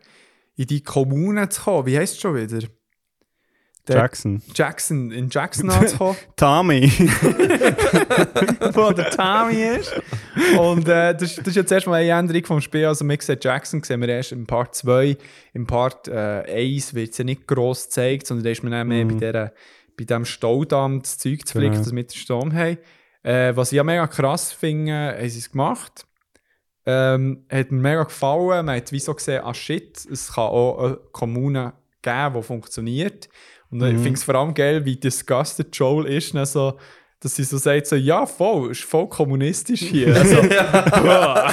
in 0.57 0.67
die 0.67 0.83
Kommune 0.83 1.49
zu 1.49 1.63
kommen. 1.63 1.87
Wie 1.87 1.99
heisst 1.99 2.15
es 2.15 2.21
schon 2.21 2.37
wieder? 2.37 2.67
Der 3.89 3.97
Jackson. 3.97 4.41
Jackson 4.55 5.11
in 5.11 5.29
Jackson 5.29 5.69
anzukommen, 5.71 6.17
Tommy. 6.37 6.83
wo 8.75 8.93
der 8.93 9.11
Tommy 9.11 9.77
ist. 9.79 9.93
Und 10.57 10.89
äh, 10.89 11.15
das, 11.17 11.37
das 11.37 11.49
ist 11.49 11.57
jetzt 11.57 11.73
erstmal 11.73 12.01
eine 12.03 12.11
Änderung 12.11 12.45
vom 12.45 12.61
Spiel. 12.61 12.87
Also, 12.87 13.05
wir 13.05 13.17
sehen 13.21 13.39
Jackson 13.41 13.83
sehen 13.83 14.01
wir 14.01 14.09
erst 14.09 14.33
im 14.33 14.47
Part 14.47 14.75
2. 14.77 15.17
Im 15.55 15.67
Part 15.67 16.07
äh, 16.09 16.45
1 16.47 16.95
wird 16.95 17.11
es 17.11 17.19
ja 17.19 17.25
nicht 17.25 17.47
gross 17.47 17.85
gezeigt, 17.87 18.27
sondern 18.29 18.45
da 18.45 18.51
ist 18.51 18.63
man 18.63 18.73
dann 18.73 18.87
mehr 18.89 19.05
bei, 19.05 19.15
dieser, 19.15 19.53
bei 19.97 20.05
diesem 20.05 20.25
Staudamm 20.25 21.03
das 21.03 21.19
Zeug 21.19 21.47
zu 21.47 21.53
flicken, 21.53 21.73
Genau. 21.73 21.85
das 21.85 21.93
mit 21.93 22.13
dem 22.13 22.17
Sturm 22.17 22.55
haben. 22.55 22.79
Äh, 23.25 23.57
was 23.57 23.73
ich 23.73 23.77
ja 23.77 23.85
mega 23.85 24.07
krass 24.07 24.53
finde, 24.53 25.17
haben 25.19 25.29
sie 25.29 25.39
es 25.41 25.51
gemacht. 25.51 26.07
Ähm, 26.87 27.47
hat 27.51 27.71
mir 27.71 27.81
mega 27.81 28.05
gefallen. 28.05 28.67
Man 28.67 28.77
hat 28.77 28.91
wie 28.93 28.99
so 29.01 29.15
gesehen, 29.15 29.43
ah 29.45 29.55
shit, 29.55 30.05
es 30.11 30.33
kann 30.33 30.45
auch 30.45 30.79
eine 30.79 30.97
Kommune 31.13 31.73
geben, 32.03 32.35
die 32.37 32.43
funktioniert. 32.43 33.29
Und 33.73 33.83
ich 33.83 33.95
finde 33.99 34.13
es 34.13 34.23
vor 34.25 34.35
allem 34.35 34.53
geil, 34.55 34.85
wie 34.85 34.97
disgusted 34.97 35.75
Joel 35.77 36.07
ist, 36.07 36.35
dann 36.35 36.45
so, 36.47 36.79
dass 37.21 37.35
sie 37.37 37.45
so 37.45 37.57
sagt, 37.57 37.87
so, 37.87 37.97
ja, 37.97 38.27
voll, 38.27 38.71
ist 38.73 38.85
voll 38.85 39.09
kommunistisch 39.09 39.81
hier. 39.81 40.15
Also, 40.17 40.43
ja. 40.43 41.53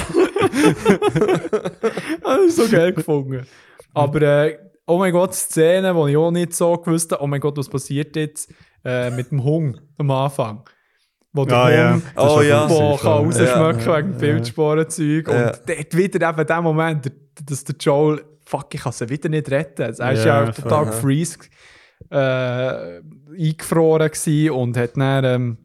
das 2.22 2.38
ist 2.46 2.56
so 2.56 2.68
geil 2.68 2.92
gefunden. 2.92 3.46
Aber, 3.94 4.22
äh, 4.22 4.58
oh 4.86 4.98
mein 4.98 5.12
Gott, 5.12 5.34
Szene, 5.34 5.94
wo 5.94 6.06
ich 6.06 6.16
auch 6.16 6.30
nicht 6.30 6.54
so 6.54 6.76
gewusst 6.76 7.12
habe, 7.12 7.22
oh 7.22 7.26
mein 7.26 7.40
Gott, 7.40 7.56
was 7.56 7.68
passiert 7.68 8.14
jetzt 8.16 8.52
äh, 8.84 9.10
mit 9.10 9.30
dem 9.30 9.42
Hung 9.44 9.78
am 9.98 10.10
Anfang. 10.10 10.64
Wo 11.32 11.44
der 11.44 11.56
Ah, 11.58 11.70
ja. 11.70 11.94
Ist 11.96 12.02
Oh, 12.16 12.40
ja. 12.42 12.68
wo 12.68 12.96
kann 12.96 13.08
rausschmecken 13.24 13.80
Ja. 13.86 13.96
wegen 13.98 14.16
Bildsporenzeug. 14.18 15.28
Und 15.28 15.34
Ja. 15.34 15.52
dort 15.52 15.96
wieder 15.96 16.28
eben 16.28 16.46
der 16.46 16.62
Moment, 16.62 17.12
dass 17.46 17.64
der 17.64 17.76
Joel, 17.78 18.24
fuck, 18.44 18.74
ich 18.74 18.80
kann 18.82 18.92
sie 18.92 19.08
wieder 19.08 19.28
nicht 19.28 19.48
retten. 19.50 19.82
Er 19.82 19.90
ist 19.90 19.98
Ja, 20.00 20.44
ja 20.44 20.50
total 20.50 20.84
voll. 20.86 20.86
gefreeze, 20.86 21.38
äh, 22.10 23.00
eingefroren 23.38 24.10
und 24.50 24.76
hat 24.76 24.96
dann, 24.96 25.24
ähm, 25.24 25.58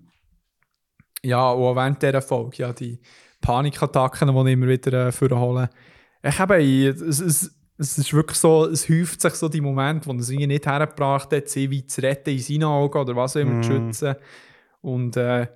ja, 1.24 1.40
auch 1.40 1.76
während 1.76 2.02
dieser 2.02 2.22
Folge, 2.22 2.58
ja, 2.58 2.74
die 2.74 3.00
Panikattacken, 3.42 4.28
die 4.28 4.50
ich 4.50 4.54
immer 4.54 4.68
wieder 4.68 5.08
äh, 5.08 5.12
vorhole. 5.12 5.70
Ich 6.24 6.40
habe, 6.40 6.62
es, 6.62 7.02
es, 7.20 7.56
es 7.78 7.98
ist 7.98 8.14
wirklich 8.14 8.38
so, 8.38 8.66
es 8.66 8.90
häuft 8.90 9.22
sich 9.22 9.34
so 9.34 9.50
die 9.50 9.62
Momente, 9.62 10.08
wo 10.08 10.14
er 10.14 10.20
es 10.20 10.30
irgendwie 10.30 10.48
nicht 10.48 10.66
hergebracht 10.66 11.32
hat, 11.34 11.50
sie 11.50 11.70
wie 11.70 11.86
zu 11.86 12.02
retten 12.02 12.32
in 12.32 12.40
seinen 12.40 12.64
Augen 12.64 12.98
oder 12.98 13.16
was 13.16 13.36
auch 13.36 13.42
immer 13.42 13.62
zu 13.62 13.72
Mm. 13.72 13.88
schützen. 13.88 14.16
Und 14.82 15.18
äh, 15.18 15.48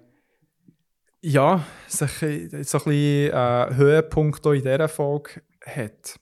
ja, 1.21 1.63
sich 1.87 2.11
so 2.11 2.25
ein 2.25 2.49
bisschen 2.59 3.33
äh, 3.33 3.75
Höhepunkt 3.75 4.45
in 4.45 4.53
dieser 4.61 4.87
Folge 4.87 5.41
hat. 5.65 6.19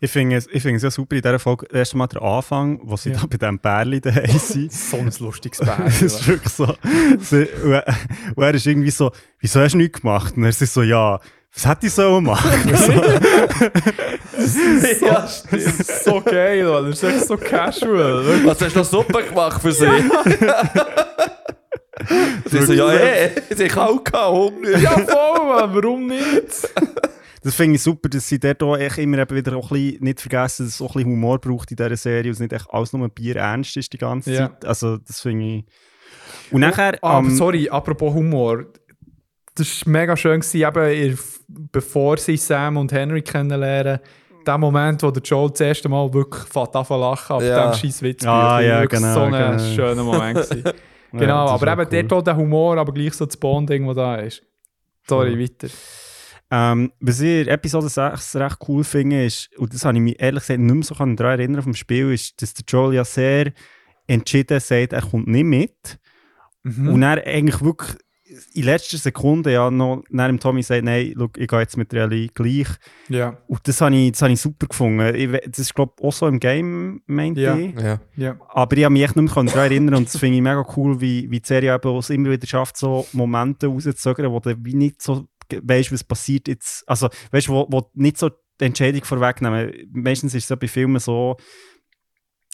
Ich 0.00 0.10
finde 0.10 0.36
es, 0.36 0.48
ich 0.50 0.60
finde 0.62 0.76
es 0.78 0.82
ja 0.82 0.90
super 0.90 1.14
in 1.14 1.22
dieser 1.22 1.38
Folge, 1.38 1.66
erst 1.72 1.94
mal 1.94 2.08
der 2.08 2.22
Anfang, 2.22 2.80
wo 2.82 2.96
sie 2.96 3.10
Ja. 3.10 3.18
da 3.20 3.26
bei 3.26 3.36
diesem 3.36 3.58
Bärli 3.60 4.00
daheim 4.00 4.38
sind. 4.38 4.72
So 4.90 4.96
ein 4.98 5.12
lustiges 5.20 5.58
Das 5.64 6.02
ist 6.02 6.18
Bär. 6.18 6.26
wirklich 6.28 6.52
so. 6.52 6.74
Sie, 7.20 7.46
und, 7.62 7.72
er- 7.72 7.86
und 8.34 8.42
er 8.42 8.54
ist 8.54 8.66
irgendwie 8.66 8.90
so, 8.90 9.12
wieso 9.38 9.60
hast 9.60 9.72
du 9.72 9.78
nichts 9.78 10.00
gemacht? 10.00 10.36
Und 10.36 10.42
er 10.44 10.48
ist 10.50 10.58
so, 10.60 10.82
ja, 10.82 11.20
was 11.54 11.66
hätte 11.68 11.86
ich 11.86 11.92
sollen 11.92 12.24
machen? 12.24 12.50
so, 12.74 12.92
so, 14.38 15.06
das 15.10 15.44
ist 15.52 16.04
so 16.04 16.20
geil, 16.22 16.64
Mann. 16.64 16.90
das 16.90 17.02
ist 17.02 17.08
echt 17.14 17.26
so 17.26 17.36
casual. 17.36 18.24
wirklich. 18.24 18.46
Was 18.46 18.60
hast 18.62 18.74
du 18.74 18.78
noch 18.80 18.86
Suppe 18.86 19.22
gemacht 19.24 19.60
für 19.62 19.70
sie? 19.72 19.86
Sie 22.46 22.62
so, 22.66 22.72
ja, 22.72 22.90
ey, 22.90 23.30
sie 23.54 23.66
hat 23.70 23.76
auch 23.78 24.02
keinen 24.02 24.32
Hunger. 24.32 24.78
Ja, 24.78 24.90
voll, 24.98 25.46
Mann, 25.46 25.74
warum 25.74 26.06
nicht? 26.06 26.68
Das 27.42 27.54
finde 27.54 27.76
ich 27.76 27.82
super, 27.82 28.08
dass 28.08 28.28
sie 28.28 28.38
dort 28.38 28.62
auch 28.62 28.76
echt 28.76 28.98
immer 28.98 29.18
eben 29.18 29.36
wieder 29.36 29.56
auch 29.56 29.70
ein 29.70 29.74
bisschen, 29.76 30.04
nicht 30.04 30.20
vergessen, 30.20 30.66
dass 30.66 30.74
es 30.74 30.80
auch 30.80 30.90
ein 30.90 31.04
bisschen 31.04 31.12
Humor 31.12 31.38
braucht 31.40 31.70
in 31.70 31.76
dieser 31.76 31.96
Serie 31.96 32.30
und 32.30 32.34
es 32.34 32.40
nicht 32.40 32.52
echt 32.52 32.66
alles 32.70 32.92
nur 32.92 33.08
Bier 33.08 33.36
ernst 33.36 33.76
ist 33.76 33.92
die 33.92 33.98
ganze 33.98 34.32
Ja. 34.32 34.48
Zeit. 34.48 34.64
Also, 34.64 34.96
das 34.98 35.20
finde 35.20 35.44
ich. 35.44 35.64
Und 36.50 36.60
nachher. 36.60 36.94
Ah, 37.02 37.08
aber 37.10 37.18
am- 37.18 37.30
sorry, 37.36 37.68
apropos 37.68 38.14
Humor. 38.14 38.64
Das 39.54 39.84
war 39.84 39.92
mega 39.92 40.16
schön, 40.16 40.40
gewesen, 40.40 40.62
eben, 40.66 40.92
ihr- 41.12 41.18
bevor 41.48 42.16
sie 42.16 42.36
Sam 42.36 42.76
und 42.78 42.90
Henry 42.92 43.20
kennenlernen. 43.22 43.98
Der 44.46 44.58
Moment, 44.58 45.02
wo 45.02 45.10
der 45.10 45.22
Joel 45.22 45.50
das 45.50 45.60
erste 45.60 45.88
Mal 45.88 46.12
wirklich 46.12 46.44
an 46.56 46.84
zu 46.84 46.96
lachen 46.96 47.36
auf 47.36 47.42
Ja. 47.42 47.70
dem 47.70 47.74
scheiß 47.78 48.02
Witz. 48.02 48.24
Ah, 48.26 48.60
ja, 48.60 48.84
genau, 48.86 49.14
so 49.14 49.20
ein 49.20 49.32
genau. 49.32 49.58
schöner 49.74 50.02
Moment. 50.04 50.36
gewesen. 50.48 50.62
Ja, 50.64 51.18
genau, 51.18 51.44
ist 51.54 51.62
aber 51.62 51.82
eben 51.84 52.08
dort 52.08 52.12
auch 52.20 52.24
der 52.24 52.36
Humor, 52.36 52.78
aber 52.78 52.92
gleich 52.92 53.12
so 53.12 53.26
das 53.26 53.36
Bonding, 53.36 53.86
das 53.86 53.96
da 53.96 54.16
ist. 54.16 54.42
Sorry, 55.06 55.38
weiter. 55.38 55.68
Ähm, 56.54 56.92
was 57.00 57.20
ich 57.20 57.46
in 57.46 57.48
Episode 57.48 57.88
6 57.88 58.36
recht 58.36 58.58
cool 58.68 58.84
finde, 58.84 59.24
ist, 59.24 59.48
und 59.56 59.72
das 59.72 59.86
habe 59.86 59.96
ich 59.96 60.02
mich 60.02 60.20
ehrlich 60.20 60.42
gesagt 60.42 60.60
nicht 60.60 60.74
mehr 60.74 60.82
so 60.84 60.94
daran 60.94 61.16
erinnern 61.18 61.62
vom 61.62 61.72
Spiel, 61.74 62.12
ist, 62.12 62.42
dass 62.42 62.52
der 62.52 62.64
Joel 62.68 62.94
ja 62.94 63.04
sehr 63.06 63.52
entschieden 64.06 64.60
sagt, 64.60 64.92
er 64.92 65.00
kommt 65.00 65.28
nicht 65.28 65.44
mit. 65.44 65.98
Mhm. 66.62 66.88
Und 66.90 67.02
er 67.02 67.26
eigentlich 67.26 67.62
wirklich 67.62 67.96
in 68.54 68.64
letzter 68.64 68.98
Sekunde 68.98 69.52
ja 69.52 69.70
noch 69.70 70.04
nach 70.10 70.26
dem 70.26 70.40
Tommy 70.40 70.62
sagt, 70.62 70.84
nein, 70.84 71.14
schau, 71.16 71.28
ich 71.36 71.48
gehe 71.48 71.58
jetzt 71.60 71.76
mit 71.76 71.92
der 71.92 72.04
Ellie 72.04 72.28
gleich. 72.28 72.68
ja, 73.08 73.36
Und 73.46 73.60
das 73.66 73.80
habe 73.80 73.94
ich, 73.94 74.12
das 74.12 74.22
habe 74.22 74.32
ich 74.32 74.40
super 74.40 74.66
gefunden. 74.66 75.14
Ich, 75.14 75.30
das 75.50 75.58
ist, 75.58 75.74
glaube 75.74 75.92
ich, 75.98 76.04
auch 76.04 76.12
so 76.12 76.26
im 76.26 76.38
Game, 76.40 77.02
meinte 77.06 77.40
Ja. 77.40 77.56
ich. 77.56 77.74
Ja. 77.74 78.00
ja. 78.16 78.36
Aber 78.48 78.76
ich 78.76 78.84
habe 78.84 78.92
mich 78.92 79.02
echt 79.02 79.16
nicht 79.16 79.34
mehr 79.34 79.44
daran 79.44 79.70
erinnern 79.70 79.94
und 79.96 80.06
das 80.06 80.18
finde 80.18 80.36
ich 80.36 80.42
mega 80.42 80.64
cool, 80.76 81.00
wie, 81.00 81.30
wie 81.30 81.40
die 81.40 81.46
Serie 81.46 81.74
eben 81.74 81.88
auch 81.88 82.10
immer 82.10 82.30
wieder 82.30 82.46
schafft, 82.46 82.76
so 82.76 83.06
Momente 83.12 83.66
rauszuzögern, 83.66 84.30
wo 84.30 84.40
du 84.40 84.54
wie 84.64 84.74
nicht 84.74 85.02
so 85.02 85.26
weißt, 85.62 85.92
was 85.92 86.04
passiert 86.04 86.48
jetzt. 86.48 86.88
Also, 86.88 87.08
weißt 87.30 87.48
du, 87.48 87.52
wo, 87.52 87.66
wo 87.70 87.90
nicht 87.94 88.18
so 88.18 88.30
die 88.60 88.64
Entscheidung 88.64 89.04
vorwegnehmen. 89.04 89.72
Meistens 89.92 90.34
ist 90.34 90.44
es 90.44 90.48
ja 90.48 90.56
bei 90.56 90.68
Filmen 90.68 91.00
so, 91.00 91.36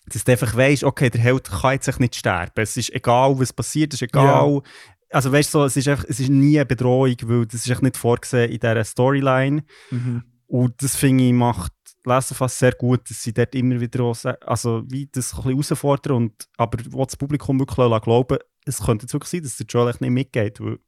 dass 0.07 0.25
du 0.25 0.33
einfach 0.33 0.57
weißt, 0.57 0.85
okay, 0.85 1.11
der 1.11 1.21
Held 1.21 1.51
kann 1.51 1.73
jetzt 1.75 1.89
echt 1.89 2.01
nicht 2.01 2.17
sterben. 2.17 2.53
Es 2.57 2.77
ist 2.77 2.95
egal, 2.95 3.39
was 3.39 3.53
passiert, 3.53 3.93
es 3.93 4.01
ist 4.01 4.09
egal. 4.09 4.63
Also, 5.11 5.33
weißt 5.33 5.55
du, 5.55 5.59
so, 5.59 5.65
es, 5.65 5.77
ist 5.77 5.89
einfach, 5.89 6.05
es 6.09 6.21
ist 6.21 6.29
nie 6.29 6.59
eine 6.59 6.67
Bedrohung, 6.67 7.17
weil 7.25 7.47
das 7.47 7.67
ist 7.67 7.71
echt 7.71 7.83
nicht 7.83 7.97
vorgesehen 7.97 8.51
in 8.51 8.59
dieser 8.59 8.85
Storyline. 8.85 9.65
Mhm. 9.91 10.23
Und 10.47 10.83
das 10.83 10.97
finde 10.97 11.25
ich 11.25 11.33
macht 11.33 11.73
Lesen 12.05 12.35
fast 12.35 12.59
sehr 12.59 12.73
gut, 12.73 13.09
dass 13.11 13.23
sie 13.23 13.35
dort 13.35 13.55
immer 13.55 13.81
wieder 13.81 14.03
auch, 14.05 14.17
also 14.47 14.83
wie 14.87 15.07
das 15.07 15.33
ein 15.35 15.43
bisschen 15.43 15.51
herausfordern 15.51 16.17
und 16.17 16.49
aber 16.57 16.79
wo 16.91 17.05
das 17.05 17.17
Publikum 17.17 17.59
wirklich 17.59 18.03
glauben, 18.03 18.39
es 18.65 18.83
könnte 18.83 19.05
jetzt 19.05 19.13
wirklich 19.13 19.31
sein, 19.31 19.43
dass 19.43 19.57
der 19.57 19.67
Joel 19.67 19.91
echt 19.91 20.01
nicht 20.01 20.11
mitgeht, 20.11 20.61
weil 20.61 20.79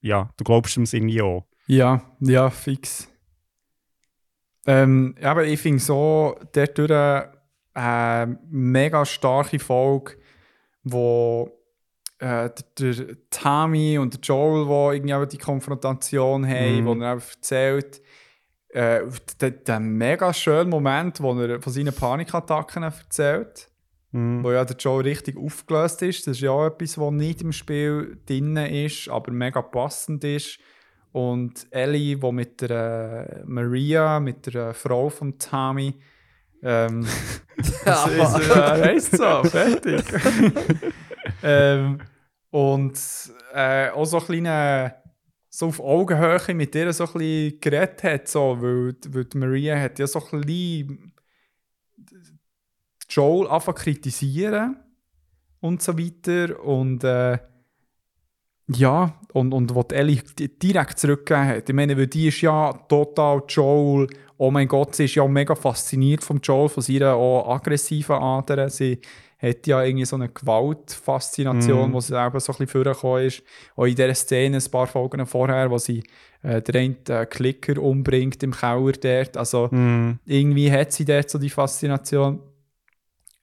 ja, 0.00 0.30
du 0.36 0.44
glaubst 0.44 0.76
ihm 0.76 0.84
irgendwie 0.90 1.22
auch. 1.22 1.46
Ja, 1.66 2.02
ja, 2.20 2.50
fix. 2.50 3.08
Ähm, 4.66 5.14
aber 5.22 5.44
ich 5.44 5.60
finde 5.60 5.80
so, 5.80 6.36
dort 6.52 6.78
durch 6.78 6.90
eine 7.74 8.38
mega 8.50 9.04
starke 9.04 9.58
Folge, 9.58 10.16
wo 10.84 11.50
äh, 12.18 12.50
der, 12.78 12.92
der 12.94 13.16
Tommy 13.30 13.98
und 13.98 14.14
der 14.14 14.20
Joel, 14.20 14.66
wo 14.68 14.92
irgendwie 14.92 15.26
die 15.26 15.38
Konfrontation 15.38 16.46
haben, 16.46 16.80
Mhm. 16.82 16.86
wo 16.86 16.94
er 16.94 17.12
einfach 17.12 17.34
erzählt, 17.34 18.00
äh, 18.68 19.02
der, 19.40 19.50
der 19.50 19.80
mega 19.80 20.32
schöne 20.32 20.70
Moment, 20.70 21.20
wo 21.20 21.34
er 21.40 21.60
von 21.60 21.72
seinen 21.72 21.94
Panikattacken 21.94 22.84
erzählt, 22.84 23.68
Mhm. 24.12 24.44
wo 24.44 24.52
ja 24.52 24.64
der 24.64 24.76
Joel 24.76 25.02
richtig 25.04 25.36
aufgelöst 25.38 26.02
ist. 26.02 26.26
Das 26.26 26.36
ist 26.36 26.42
ja 26.42 26.50
auch 26.50 26.66
etwas, 26.66 26.98
was 26.98 27.10
nicht 27.12 27.40
im 27.42 27.52
Spiel 27.52 28.20
drin 28.26 28.56
ist, 28.56 29.08
aber 29.08 29.32
mega 29.32 29.62
passend 29.62 30.22
ist. 30.22 30.58
Und 31.12 31.66
Ellie, 31.70 32.16
die 32.16 32.32
mit 32.32 32.60
der 32.62 33.42
äh, 33.42 33.44
Maria, 33.44 34.18
mit 34.18 34.46
der 34.46 34.70
äh, 34.70 34.74
Frau 34.74 35.10
von 35.10 35.38
Tommy, 35.38 35.94
ähm, 36.62 37.06
das 37.84 38.06
ist, 38.06 38.50
äh, 38.50 38.82
heisst 38.82 39.16
so, 39.16 39.44
fertig. 39.44 40.02
ähm, 41.42 41.98
und 42.50 42.98
äh, 43.52 43.90
auch 43.90 44.06
so 44.06 44.18
ein 44.18 44.24
kleiner, 44.24 44.94
so 45.50 45.66
auf 45.66 45.80
Augenhöhe 45.80 46.54
mit 46.54 46.74
ihr 46.74 46.92
so 46.92 47.04
ein 47.04 47.12
bisschen 47.12 47.60
geredet 47.60 48.02
hat, 48.04 48.28
so, 48.28 48.56
weil, 48.60 48.94
weil 49.08 49.24
die 49.26 49.38
Maria 49.38 49.78
hat 49.78 49.98
ja 49.98 50.06
so 50.06 50.22
ein 50.32 50.40
bisschen 50.40 51.12
Joel 53.08 53.48
anfangen 53.48 53.76
kritisieren 53.76 54.76
und 55.60 55.82
so 55.82 55.98
weiter 55.98 56.58
und 56.64 57.04
äh, 57.04 57.38
ja, 58.68 59.20
und, 59.32 59.52
und 59.52 59.74
was 59.74 59.88
die 59.88 59.94
Ellie 59.94 60.22
di- 60.38 60.48
direkt 60.58 60.98
zurückgegeben 60.98 61.48
hat. 61.48 61.68
Ich 61.68 61.74
meine, 61.74 61.96
weil 61.96 62.06
die 62.06 62.28
ist 62.28 62.40
ja 62.40 62.72
total 62.88 63.42
Joel, 63.48 64.06
oh 64.36 64.50
mein 64.50 64.68
Gott, 64.68 64.94
sie 64.94 65.04
ist 65.04 65.14
ja 65.14 65.26
mega 65.26 65.54
fasziniert 65.54 66.22
vom 66.22 66.38
Joel, 66.42 66.68
von 66.68 66.82
seiner 66.82 67.14
auch 67.14 67.54
aggressiven 67.54 68.16
Ader. 68.16 68.68
Sie 68.70 69.00
hat 69.38 69.66
ja 69.66 69.82
irgendwie 69.82 70.04
so 70.04 70.16
eine 70.16 70.28
Gewaltfaszination, 70.28 71.88
Mhm. 71.90 71.92
wo 71.94 72.00
sie 72.00 72.14
eben 72.14 72.38
so 72.40 72.52
ein 72.52 72.58
bisschen 72.58 72.66
vorgekommen 72.68 73.24
ist. 73.26 73.42
Auch 73.76 73.84
in 73.86 73.94
dieser 73.94 74.14
Szene, 74.14 74.58
ein 74.58 74.70
paar 74.70 74.86
Folgen 74.86 75.24
vorher, 75.26 75.70
wo 75.70 75.78
sie 75.78 76.02
äh, 76.42 76.60
den 76.62 76.76
einen 76.76 76.96
äh, 77.08 77.26
Klicker 77.26 77.80
umbringt 77.80 78.42
im 78.42 78.52
Keller 78.52 78.92
dort. 78.92 79.36
Also 79.36 79.68
Mhm. 79.70 80.18
irgendwie 80.26 80.70
hat 80.70 80.92
sie 80.92 81.04
dort 81.04 81.30
so 81.30 81.38
die 81.38 81.50
Faszination. 81.50 82.40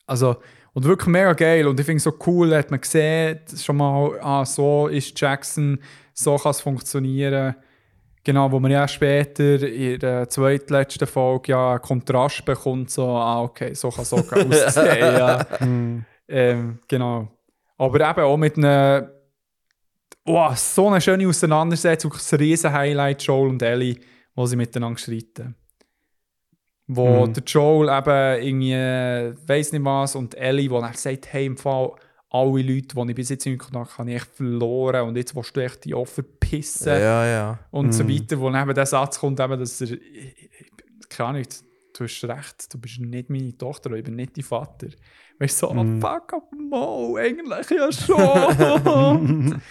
Also, 0.06 0.38
und 0.74 0.86
wirklich 0.86 1.08
mega 1.08 1.34
geil. 1.34 1.68
Und 1.68 1.80
ich 1.80 1.86
finde 1.86 1.98
es 1.98 2.04
so 2.04 2.14
cool, 2.28 2.56
hat 2.56 2.72
man 2.72 2.82
gesehen, 2.82 3.40
schon 3.56 3.78
mal, 3.78 4.20
ah, 4.22 4.46
so 4.46 4.88
ist 4.88 5.20
Jackson, 5.20 5.80
so 6.14 6.38
kann 6.38 6.52
es 6.52 6.62
funktionieren. 6.62 7.56
Genau, 8.24 8.52
wo 8.52 8.60
man 8.60 8.72
ja 8.72 8.88
später 8.88 9.64
in 9.68 10.00
der 10.00 10.30
zweitletzten 10.30 11.08
Folge 11.08 11.54
ja 11.54 11.72
einen 11.72 11.82
Kontrast 11.82 12.46
bekommt, 12.46 12.92
so, 12.92 13.08
ah, 13.08 13.42
okay, 13.42 13.74
so 13.74 13.90
kann 13.90 14.04
es 14.04 14.14
auch 14.14 14.32
aussehen. 14.32 15.00
ja. 15.00 15.46
Mhm. 15.60 16.06
Ähm, 16.28 16.80
genau. 16.88 17.28
Aber 17.78 18.10
eben 18.10 18.20
auch 18.22 18.38
mit 18.38 18.58
einer. 18.58 19.12
Oh, 20.26 20.50
so 20.54 20.90
eine 20.90 21.02
schöne 21.02 21.28
Auseinandersetzung, 21.28 22.12
wirklich 22.12 22.32
ein 22.32 22.40
riesen 22.40 22.74
Highlight, 22.74 23.24
Joel 23.24 23.50
und 23.50 23.62
Ellie, 23.64 23.96
wo 24.36 24.46
sie 24.46 24.58
miteinander 24.58 25.00
streiten. 25.00 25.56
Wo 26.92 27.28
Mhm. 27.28 27.34
der 27.34 27.44
Joel 27.44 27.88
eben 27.90 28.44
irgendwie, 28.48 29.48
weiß 29.48 29.74
nicht 29.74 29.86
was, 29.86 30.16
und 30.16 30.34
Ellie, 30.36 30.70
wo 30.72 30.80
er 30.80 30.92
sagt, 30.96 31.32
hey, 31.32 31.46
im 31.46 31.56
Fall, 31.56 31.92
alle 32.32 32.62
Leute, 32.64 32.96
die 32.96 33.10
ich 33.10 33.16
bis 33.16 33.30
jetzt 33.30 33.46
in 33.46 33.58
Kontakt 33.60 33.98
habe, 34.00 34.12
ich 34.12 34.24
verloren 34.24 35.08
und 35.08 35.16
jetzt 35.16 35.36
willst 35.36 35.56
du 35.56 35.62
echt 35.64 35.86
die 35.86 35.94
Opfer 35.94 36.24
pissen 36.24 36.94
Ja, 36.94 37.26
ja. 37.26 37.60
und 37.72 37.92
so 37.94 38.04
Mhm. 38.04 38.10
weiter, 38.10 38.40
wo 38.40 38.50
neben 38.50 38.74
der 38.74 38.86
Satz 38.88 39.20
kommt, 39.20 39.40
eben, 39.40 39.60
dass 39.60 39.82
er, 39.82 39.98
keine 41.10 41.30
Ahnung, 41.30 41.44
du 41.98 42.04
hast 42.04 42.24
recht, 42.24 42.74
du 42.74 42.80
bist 42.80 43.00
nicht 43.00 43.30
meine 43.30 43.56
Tochter, 43.58 43.92
ich 43.92 44.04
bin 44.04 44.16
nicht 44.16 44.36
dein 44.38 44.44
Vater. 44.44 44.88
Weißt 45.38 45.62
du, 45.62 45.68
so, 45.68 45.74
Mhm. 45.74 45.98
oh 46.04 46.08
fuck 46.08 46.34
up, 46.34 46.52
Mo, 46.52 47.18
eigentlich 47.18 47.70
ja 47.70 47.92
schon. 47.92 48.18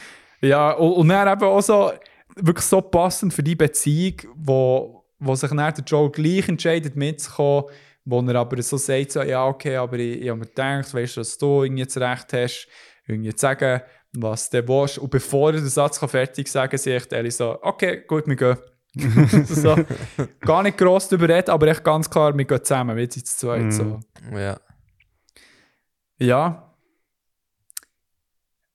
ja, 0.41 0.71
und, 0.73 0.93
und 0.93 1.09
dann 1.09 1.29
eben 1.37 1.45
auch 1.49 1.61
so, 1.61 1.91
wirklich 2.37 2.65
so 2.65 2.81
passend 2.81 3.33
für 3.35 3.43
die 3.43 3.57
Beziehung, 3.57 4.15
wo, 4.37 4.98
wo 5.19 5.35
sich 5.35 5.51
dann 5.51 5.59
der 5.59 5.85
Joe 5.85 6.11
gleich 6.11 6.49
entscheidet 6.49 6.97
mitzukommen, 6.97 7.65
wo 8.05 8.21
er 8.21 8.35
aber 8.37 8.63
so 8.63 8.77
sagt, 8.77 9.13
so, 9.13 9.23
ja 9.23 9.47
okay, 9.47 9.77
aber 9.77 9.99
ich, 9.99 10.23
ich 10.23 10.29
habe 10.29 10.41
mir 10.41 10.47
gedacht, 10.47 10.95
weißt 10.95 11.17
du, 11.17 11.21
dass 11.21 11.39
du 11.39 11.65
irgendwie 11.65 11.83
Recht 11.83 12.33
hast, 12.33 12.69
irgendwie 13.07 13.35
zu 13.35 13.41
sagen, 13.41 13.83
was 14.13 14.51
du 14.51 14.67
willst. 14.67 14.99
Und 14.99 15.11
bevor 15.11 15.51
er 15.53 15.61
den 15.61 15.69
Satz 15.69 16.01
kann 16.01 16.09
fertig 16.09 16.49
sagen 16.49 16.71
kann, 16.71 16.79
sagt 16.79 17.13
er 17.13 17.31
so, 17.31 17.59
okay, 17.63 18.05
gut, 18.07 18.27
wir 18.27 18.37
gehen. 18.37 18.57
so, 19.45 19.77
gar 20.41 20.63
nicht 20.63 20.79
gross 20.79 21.09
darüber 21.09 21.29
reden, 21.29 21.51
aber 21.51 21.69
echt 21.69 21.85
ganz 21.85 22.09
klar, 22.09 22.37
wir 22.37 22.45
gehen 22.45 22.65
zusammen, 22.65 22.97
wir 22.97 23.11
sind 23.11 23.27
zu 23.27 23.37
zweit. 23.37 23.65
Mhm. 23.65 23.71
So. 23.71 24.01
Ja. 24.33 24.59
Ja. 26.19 26.75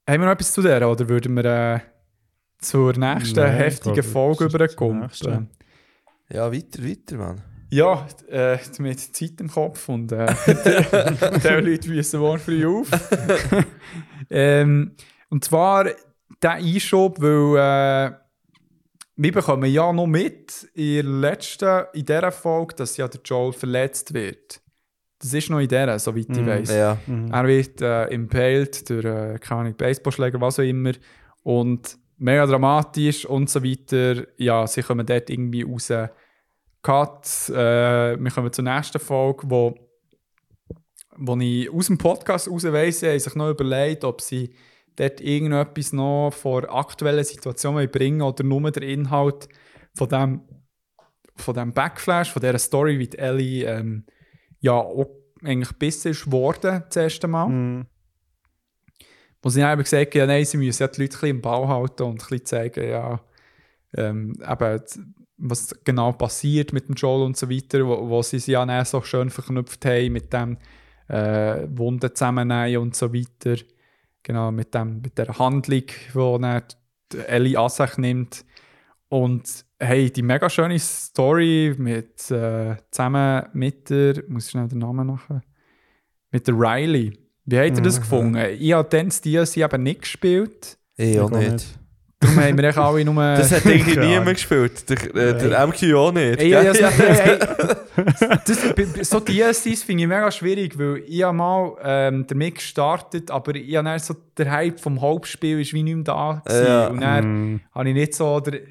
Haben 0.07 0.21
wir 0.21 0.25
noch 0.25 0.33
etwas 0.33 0.53
zu 0.53 0.61
der 0.61 0.87
oder 0.89 1.07
würden 1.09 1.33
wir 1.33 1.45
äh, 1.45 1.79
zur 2.59 2.93
nächsten 2.97 3.39
Nein, 3.39 3.55
heftigen 3.55 4.03
Folge 4.03 4.45
überkommen? 4.45 5.09
Ja, 6.29 6.51
weiter, 6.51 6.83
weiter, 6.83 7.17
Mann. 7.17 7.41
Ja, 7.69 8.07
äh, 8.29 8.57
mit 8.79 8.99
Zeit 8.99 9.39
im 9.41 9.49
Kopf 9.49 9.89
und 9.89 10.11
äh, 10.11 10.27
die 10.47 11.47
Leute 11.69 11.89
wissen 11.89 12.19
morgen 12.19 12.39
früh 12.39 12.65
auf. 12.67 12.87
ähm, 14.29 14.91
und 15.29 15.43
zwar 15.43 15.85
der 16.41 16.51
Einschub, 16.51 17.19
weil 17.19 18.11
äh, 18.11 18.15
wir 19.15 19.31
bekommen 19.31 19.71
ja 19.71 19.91
noch 19.91 20.05
mit 20.07 20.69
in 20.75 20.95
der 20.95 21.03
letzten, 21.03 21.85
in 21.93 22.05
dieser 22.05 22.31
Folge, 22.31 22.75
dass 22.75 22.97
ja 22.97 23.07
der 23.07 23.21
Joel 23.25 23.53
verletzt 23.53 24.13
wird. 24.13 24.61
Das 25.19 25.33
ist 25.33 25.49
noch 25.49 25.59
in 25.59 25.67
dieser, 25.67 25.97
soweit 25.99 26.29
ich 26.29 26.37
Mhm. 26.37 26.47
weiß. 26.47 26.69
Ja. 26.75 26.97
Mhm. 27.07 27.31
Er 27.31 27.47
wird 27.47 27.81
äh, 27.81 28.05
impaled 28.07 28.89
durch, 28.89 29.05
äh, 29.05 29.39
keine 29.39 29.61
Ahnung, 29.61 29.75
Baseballschläger, 29.77 30.39
was 30.41 30.59
auch 30.59 30.63
immer. 30.63 30.91
Und 31.43 31.97
mega 32.23 32.45
dramatisch 32.45 33.25
und 33.25 33.49
so 33.49 33.63
weiter. 33.63 34.25
Ja, 34.37 34.65
sie 34.65 34.81
kommen 34.81 35.05
dort 35.05 35.29
irgendwie 35.29 35.63
raus. 35.63 35.91
Cut. 36.81 37.49
Äh, 37.49 38.17
wir 38.19 38.31
kommen 38.31 38.51
zur 38.51 38.63
nächsten 38.63 38.99
Folge, 38.99 39.43
wo, 39.49 39.75
wo 41.17 41.37
ich 41.37 41.71
aus 41.71 41.87
dem 41.87 41.97
Podcast 41.97 42.49
raus 42.49 42.63
weiss, 42.65 43.03
haben 43.03 43.19
sich 43.19 43.35
noch 43.35 43.49
überlegt, 43.49 44.03
ob 44.03 44.21
sie 44.21 44.53
dort 44.95 45.21
irgendetwas 45.21 45.93
noch 45.93 46.31
vor 46.31 46.73
aktuellen 46.73 47.23
Situationen 47.23 47.89
bringen 47.89 48.21
oder 48.21 48.43
nur 48.43 48.69
der 48.71 48.83
Inhalt 48.83 49.47
von 49.95 50.09
dem, 50.09 50.41
von 51.35 51.55
dem 51.55 51.73
Backflash, 51.73 52.31
von 52.31 52.41
dieser 52.41 52.59
Story, 52.59 52.99
wie 52.99 53.07
die 53.07 53.17
Ellie 53.17 53.65
ähm, 53.65 54.05
ja 54.59 54.73
auch 54.73 55.07
eigentlich 55.43 55.73
besser 55.73 56.11
ist 56.11 56.25
geworden, 56.25 56.83
das 56.87 56.95
erste 56.95 57.27
Mal. 57.27 57.47
Mhm. 57.47 57.85
Wo 59.43 59.49
sie 59.49 59.59
dann 59.59 59.73
eben 59.73 59.83
gesagt 59.83 60.15
haben, 60.15 60.19
ja, 60.19 60.25
nein, 60.25 60.45
sie 60.45 60.57
müssen 60.57 60.81
ja 60.81 60.87
die 60.87 61.01
Leute 61.01 61.15
ein 61.15 61.19
bisschen 61.19 61.35
im 61.35 61.41
Bau 61.41 61.67
halten 61.67 62.03
und 62.03 62.13
ein 62.13 62.15
bisschen 62.17 62.45
zeigen, 62.45 62.89
ja, 62.89 63.19
ähm, 63.95 64.33
eben, 64.49 64.81
was 65.37 65.75
genau 65.83 66.13
passiert 66.13 66.73
mit 66.73 66.87
dem 66.87 66.95
Joel 66.95 67.23
und 67.23 67.37
so 67.37 67.49
weiter, 67.49 67.85
wo, 67.85 68.09
wo 68.09 68.21
sie 68.21 68.39
sie 68.39 68.53
ja 68.53 68.65
dann 68.65 68.85
so 68.85 69.01
schön 69.01 69.29
verknüpft 69.29 69.85
haben 69.85 70.13
mit 70.13 70.31
dem 70.33 70.57
äh, 71.09 71.67
Wunden 71.69 72.15
zusammennehmen 72.15 72.77
und 72.77 72.95
so 72.95 73.13
weiter. 73.13 73.61
Genau, 74.23 74.51
mit, 74.51 74.73
dem, 74.73 75.01
mit 75.01 75.17
der 75.17 75.37
Handlung, 75.37 75.83
die 75.83 76.13
dann 76.13 76.63
Ellie 77.27 77.59
an 77.59 77.69
sich 77.69 77.97
nimmt. 77.97 78.45
Und 79.09 79.65
hey, 79.79 80.09
die 80.09 80.21
mega 80.21 80.49
schöne 80.49 80.79
Story 80.79 81.75
mit, 81.77 82.31
äh, 82.31 82.77
zusammen 82.89 83.47
mit 83.53 83.89
der, 83.89 84.23
muss 84.27 84.45
ich 84.45 84.51
schnell 84.51 84.69
den 84.69 84.79
Namen 84.79 85.07
nachher, 85.07 85.43
mit 86.31 86.47
der 86.47 86.55
Riley. 86.55 87.22
Wie 87.45 87.57
habt 87.59 87.77
ihr 87.77 87.83
das 87.83 87.99
gefunden? 87.99 88.37
Ich 88.57 88.71
habe 88.73 88.87
dann 88.89 89.07
das 89.07 89.21
DLC 89.21 89.57
eben 89.57 89.83
nicht 89.83 90.01
gespielt. 90.01 90.77
Ich 90.95 91.19
auch 91.19 91.29
Ich 91.29 91.35
auch 91.35 91.39
nicht. 91.39 91.51
nicht. 91.51 91.79
Darum 92.19 92.37
haben 92.39 92.57
wir 92.57 92.77
alle 92.77 93.03
nur... 93.05 93.15
Das 93.35 93.51
hat 93.51 93.65
irgendwie 93.65 93.95
Keine 93.95 94.07
niemand 94.07 94.37
gespielt. 94.37 94.89
Der, 94.89 95.15
äh, 95.15 95.37
der 95.49 95.67
MQ 95.67 95.93
auch 95.95 96.11
nicht. 96.13 96.39
Ey, 96.39 96.49
ja, 96.49 96.61
gell? 96.63 96.81
ja, 96.81 96.91
so, 96.91 97.03
ey, 97.03 97.39
ey, 97.99 98.37
das, 98.45 99.09
so 99.09 99.19
DLCs 99.19 99.83
finde 99.83 100.03
ich 100.03 100.09
mega 100.09 100.31
schwierig, 100.31 100.77
weil 100.79 101.03
ich 101.05 101.23
habe 101.23 101.35
mal 101.35 101.75
ähm, 101.83 102.25
damit 102.27 102.55
gestartet, 102.55 103.29
aber 103.29 103.55
ich 103.55 103.75
habe 103.75 103.99
so, 103.99 104.15
der 104.37 104.51
Hype 104.51 104.79
vom 104.79 105.01
Hauptspiel 105.01 105.59
ist 105.59 105.73
wie 105.73 105.83
nicht 105.83 105.95
mehr 105.95 106.03
da 106.05 106.41
gewesen. 106.45 106.65
Ja. 106.65 106.87
Und 106.87 107.01
dann 107.01 107.23
Mhm. 107.53 107.59
habe 107.73 107.89
ich 107.89 107.95
nicht 107.95 108.13
so 108.15 108.39
der, 108.39 108.61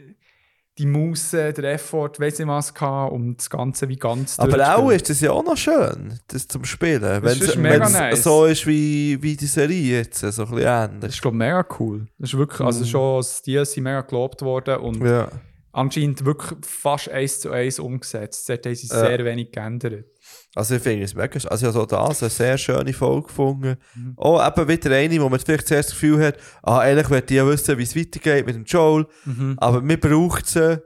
die 0.79 0.87
Muße, 0.87 1.53
der 1.53 1.75
Effort, 1.75 2.13
weiss 2.19 2.39
nicht 2.39 2.49
was 2.49 2.73
gehabt, 2.73 3.13
um 3.13 3.37
das 3.37 3.51
Ganze 3.51 3.89
wie 3.89 3.97
ganz 3.97 4.39
Aber 4.39 4.75
auch 4.77 4.91
ist 4.91 5.11
das 5.11 5.21
ja 5.21 5.31
auch 5.31 5.45
noch 5.45 5.57
schön, 5.57 6.19
das 6.29 6.49
zum 6.49 6.65
Spielen. 6.65 7.23
Wenn 7.23 7.39
ist 7.39 7.57
mega 7.57 7.85
es 7.85 7.93
nice. 7.93 8.23
so 8.23 8.47
ist 8.47 8.67
wie, 8.67 9.23
wie 9.23 9.37
die 9.37 9.47
Serie 9.47 9.99
jetzt, 9.99 10.21
so 10.21 10.27
ein 10.27 10.33
bisschen 10.49 10.57
Das 10.65 10.91
ähnlich. 10.91 11.11
ist, 11.11 11.21
glaube 11.23 11.37
ich, 11.37 11.39
mega 11.39 11.67
cool. 11.79 12.07
Das 12.19 12.31
ist 12.33 12.39
wirklich, 12.39 12.61
also 12.61 12.85
schon 12.87 13.19
das 13.19 13.43
DLC 13.43 13.77
mega 13.79 14.01
gelobt 14.01 14.41
worden 14.43 14.77
und 14.79 15.05
Ja. 15.07 15.29
anscheinend 15.73 16.25
wirklich 16.25 16.59
fast 16.65 17.11
eins 17.11 17.41
zu 17.41 17.51
eins 17.51 17.79
umgesetzt. 17.79 18.49
Dort 18.49 18.65
haben 18.65 18.75
sie 18.75 18.87
Ja. 18.87 19.01
sehr 19.01 19.25
wenig 19.27 19.53
geändert. 19.53 20.07
Also 20.55 20.75
ich 20.75 20.83
finde 20.83 21.05
es 21.05 21.15
mega 21.15 21.39
sch- 21.39 21.47
Also 21.49 21.69
ich 21.71 21.75
habe 21.75 21.87
das 21.87 22.23
eine 22.23 22.31
sehr 22.31 22.59
schöne 22.59 22.93
Folge 22.93 23.27
gefunden. 23.29 23.77
Mhm. 23.95 24.15
Auch 24.17 24.47
eben 24.47 24.69
wieder 24.69 24.91
eine, 24.95 25.21
wo 25.23 25.29
man 25.29 25.41
vielleicht 25.41 25.67
zuerst 25.69 25.89
das 25.91 25.95
Gefühl 25.95 26.23
hat, 26.25 26.37
ah, 26.63 26.81
eigentlich 26.81 27.09
möchte 27.09 27.33
ich 27.35 27.39
ja 27.39 27.47
wissen, 27.47 27.79
wie 27.79 27.83
es 27.85 27.97
weitergeht 27.97 28.45
mit 28.47 28.55
dem 28.57 28.65
Joel. 28.65 29.07
Mhm. 29.25 29.55
Aber 29.59 29.81
mir 29.81 29.99
braucht 29.99 30.47
sie 30.47 30.83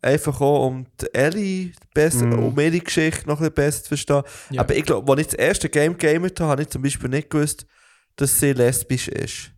einfach 0.00 0.40
auch, 0.40 0.66
um 0.66 0.86
die 1.00 1.12
Ellie 1.14 1.72
besser, 1.94 2.24
Mhm. 2.26 2.38
um 2.44 2.58
ihre 2.58 2.80
Geschichte 2.80 3.26
noch 3.28 3.34
ein 3.40 3.50
bisschen 3.50 3.54
besser 3.54 3.82
zu 3.82 3.88
verstehen. 3.88 4.22
Ja. 4.50 4.60
Aber 4.62 4.74
ich 4.74 4.84
glaube, 4.84 5.12
als 5.12 5.20
ich 5.20 5.26
das 5.28 5.34
erste 5.34 5.68
Game 5.68 5.96
gamet 5.98 6.40
habe, 6.40 6.50
habe 6.50 6.62
ich 6.62 6.68
zum 6.70 6.82
Beispiel 6.82 7.10
nicht 7.10 7.28
gewusst, 7.30 7.66
dass 8.16 8.40
sie 8.40 8.52
lesbisch 8.52 9.08
ist. 9.08 9.50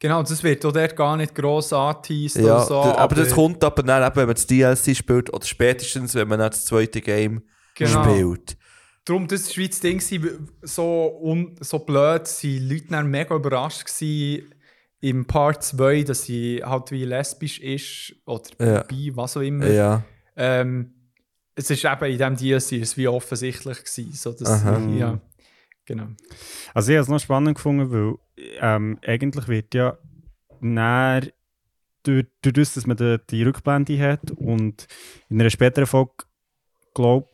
Genau, 0.00 0.22
das 0.22 0.42
wird 0.42 0.64
auch 0.66 0.72
dort 0.72 0.96
gar 0.96 1.16
nicht 1.16 1.34
gross 1.34 1.72
angeteased 1.72 2.38
Ja, 2.38 2.56
oder 2.56 2.64
so. 2.66 2.82
d- 2.82 2.88
aber, 2.98 3.14
das 3.14 3.30
kommt 3.32 3.62
aber 3.62 3.82
dann, 3.82 4.02
eben, 4.02 4.16
wenn 4.16 4.26
man 4.26 4.34
das 4.34 4.46
DLC 4.46 4.96
spielt, 4.96 5.32
oder 5.32 5.46
spätestens, 5.46 6.14
wenn 6.14 6.26
man 6.26 6.38
dann 6.40 6.50
das 6.50 6.64
zweite 6.64 7.00
Game 7.00 7.42
Genau. 7.76 8.02
spielt. 8.04 8.56
Darum, 9.10 9.26
das 9.26 9.58
war 9.58 9.66
das 9.66 9.80
Ding, 9.80 10.00
so, 10.62 11.18
un, 11.20 11.56
so 11.58 11.80
blöd, 11.80 12.22
waren 12.22 12.68
Leute 12.68 12.86
dann 12.90 13.10
mega 13.10 13.34
überrascht 13.34 13.84
gewesen 13.86 14.54
im 15.00 15.24
Part 15.24 15.64
2, 15.64 16.04
dass 16.04 16.22
sie 16.22 16.62
halt 16.64 16.92
wie 16.92 17.04
lesbisch 17.04 17.58
ist 17.58 18.14
oder 18.24 18.44
Ja. 18.60 18.82
bi, 18.84 19.10
was 19.16 19.36
auch 19.36 19.40
immer. 19.40 19.66
Ja. 19.66 20.04
Ähm, 20.36 20.92
es 21.56 21.70
ist 21.70 21.84
eben 21.84 22.04
in 22.04 22.18
diesem 22.18 22.36
DLC 22.36 22.72
ist 22.80 22.90
es 22.90 22.96
wie 22.96 23.08
offensichtlich 23.08 23.78
gewesen. 23.78 24.12
So, 24.12 24.32
dass, 24.32 24.48
Aha. 24.48 24.78
ja, 24.90 25.20
genau. 25.84 26.06
Also 26.72 26.92
ich 26.92 26.96
habe 26.96 27.02
es 27.02 27.08
noch 27.08 27.18
spannend 27.18 27.56
gefunden, 27.56 27.90
weil 27.90 28.14
ähm, 28.60 28.96
eigentlich 29.04 29.48
wird 29.48 29.74
ja 29.74 29.98
näher 30.60 31.22
durch, 32.04 32.26
durch 32.42 32.54
das, 32.54 32.74
dass 32.74 32.86
man 32.86 32.96
die, 32.96 33.18
die 33.28 33.42
Rückblende 33.42 33.98
hat 34.00 34.30
und 34.30 34.86
in 35.28 35.40
einer 35.40 35.50
späteren 35.50 35.86
Folge, 35.86 36.12
glaube 36.94 37.30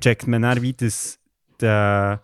checkt 0.00 0.26
man 0.26 0.42
dann 0.42 0.62
wie 0.62 0.72
das 0.72 1.18
der 1.60 2.20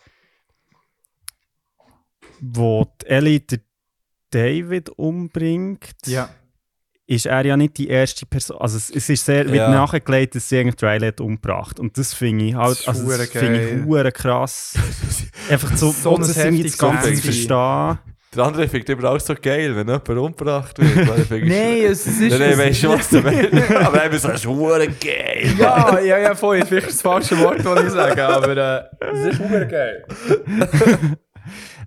wo 2.40 2.86
die 3.02 3.06
Ellie 3.06 3.40
den 3.40 3.60
David 4.30 4.90
umbringt, 4.90 5.94
Ja. 6.06 6.28
ist 7.06 7.26
er 7.26 7.46
ja 7.46 7.56
nicht 7.56 7.78
die 7.78 7.88
erste 7.88 8.26
Person. 8.26 8.58
Also 8.58 8.76
es, 8.76 8.90
es 8.90 9.08
ist 9.08 9.24
sehr, 9.24 9.46
wird 9.46 9.56
Ja. 9.56 9.70
nachgelegt, 9.70 10.34
dass 10.34 10.48
sie 10.48 10.58
eigentlich 10.58 10.82
Riley 10.82 11.08
hat 11.08 11.20
umgebracht. 11.20 11.78
Und 11.80 11.96
das 11.96 12.12
finde 12.12 12.44
ich 12.46 12.54
halt, 12.54 12.86
also 12.88 13.08
das 13.08 13.28
finde 13.30 13.70
ich 13.78 13.84
hure 13.84 14.10
krass. 14.12 14.74
Einfach 15.48 15.76
so, 15.76 15.92
So 15.92 16.14
ein 16.16 16.20
das 16.22 16.36
irgendwie 16.36 16.64
das 16.64 16.76
Ganze 16.76 17.14
zu 17.14 17.22
verstehen. 17.22 17.98
Der 18.36 18.44
andere 18.44 18.68
findet 18.68 18.90
immer 18.90 19.10
auch 19.10 19.18
so 19.18 19.34
geil, 19.40 19.74
wenn 19.74 19.86
jemand 19.86 20.08
umgebracht 20.08 20.78
wird. 20.78 21.30
Nein, 21.30 21.82
es 21.84 22.06
ist. 22.06 22.20
Nein, 22.20 22.38
nein, 22.38 22.58
weißt 22.58 22.82
du, 22.82 22.88
was 22.90 23.08
du 23.08 23.20
meinst? 23.22 23.70
Aber 23.72 24.04
eben 24.04 24.18
so, 24.18 24.28
das 24.28 24.44
ist 24.44 25.00
geil. 25.00 25.54
Ja, 25.58 25.98
ja, 26.00 26.18
ja, 26.18 26.34
voll. 26.34 26.64
Vielleicht 26.66 26.88
das 26.88 27.02
falsche 27.02 27.38
Wort, 27.38 27.64
das 27.64 27.84
ich 27.84 27.90
sage, 27.90 28.24
aber 28.24 28.56
äh, 28.56 29.06
es 29.12 29.34
ist 29.34 29.70
geil. 29.70 30.06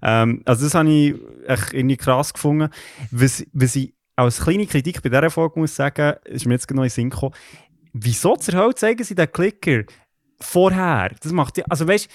Ähm, 0.01 0.41
also 0.45 0.63
das 0.63 0.75
habe 0.75 0.89
ich 0.89 1.15
echt 1.45 1.73
irgendwie 1.73 1.97
krass 1.97 2.33
gefunden. 2.33 2.69
Was, 3.11 3.45
was 3.51 3.75
ich 3.75 3.93
als 4.15 4.41
kleine 4.41 4.65
Kritik 4.65 5.01
bei 5.01 5.09
dieser 5.09 5.29
Folge 5.29 5.59
muss 5.59 5.75
sagen, 5.75 6.15
ist 6.25 6.45
mir 6.45 6.53
jetzt 6.53 6.67
genau 6.67 6.83
in 6.83 6.87
den 6.87 6.91
Sinn 6.91 7.09
gekommen, 7.09 7.35
wieso 7.93 8.35
zur 8.35 8.55
Hölle 8.55 8.75
zeigen 8.75 9.03
sie 9.03 9.15
den 9.15 9.31
Klicker 9.31 9.83
vorher? 10.39 11.11
Das 11.21 11.31
macht 11.31 11.57
ja, 11.57 11.65
also 11.69 11.87
weißt 11.87 12.09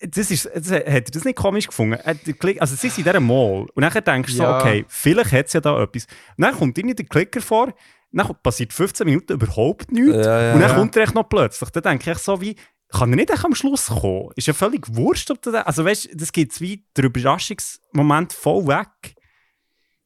das 0.00 0.30
ist, 0.30 0.48
das, 0.54 0.70
hat 0.70 0.82
er 0.86 1.00
das 1.02 1.24
nicht 1.24 1.36
komisch 1.38 1.66
gefunden? 1.66 1.98
Also 2.04 2.74
sie 2.76 2.88
sind 2.88 2.98
in 2.98 3.04
dieser 3.04 3.20
Mall 3.20 3.66
und 3.74 3.82
dann 3.82 3.92
denkst 4.04 4.34
du 4.36 4.42
Ja. 4.42 4.58
so, 4.60 4.64
okay, 4.66 4.84
vielleicht 4.88 5.32
hat 5.32 5.46
es 5.46 5.52
ja 5.54 5.60
da 5.60 5.82
etwas. 5.82 6.06
Und 6.36 6.42
dann 6.44 6.54
kommt 6.54 6.76
irgendwie 6.78 6.94
der 6.96 7.06
Klicker 7.06 7.40
vor, 7.40 7.72
dann 8.12 8.34
passiert 8.42 8.72
15 8.72 9.06
Minuten 9.06 9.32
überhaupt 9.34 9.90
nichts 9.92 10.26
Ja, 10.26 10.42
ja, 10.42 10.54
und 10.54 10.60
dann 10.60 10.74
kommt 10.76 10.96
er 10.96 11.02
echt 11.04 11.14
noch 11.14 11.28
plötzlich. 11.28 11.70
Dann 11.70 11.82
denke 11.82 12.10
ich 12.12 12.18
so 12.18 12.40
wie, 12.40 12.56
kann 12.90 13.10
er 13.12 13.16
nicht 13.16 13.30
echt 13.30 13.44
am 13.44 13.54
Schluss 13.54 13.86
kommen? 13.86 14.30
Ist 14.36 14.48
ja 14.48 14.52
völlig 14.52 14.84
wurscht, 14.94 15.30
ob 15.30 15.40
der, 15.42 15.66
also 15.66 15.84
weißt 15.84 16.12
du, 16.12 16.16
das 16.16 16.32
gibt 16.32 16.60
wie 16.60 16.84
der 16.96 17.04
Überraschungsmoment 17.04 18.32
voll 18.32 18.66
weg. 18.66 19.14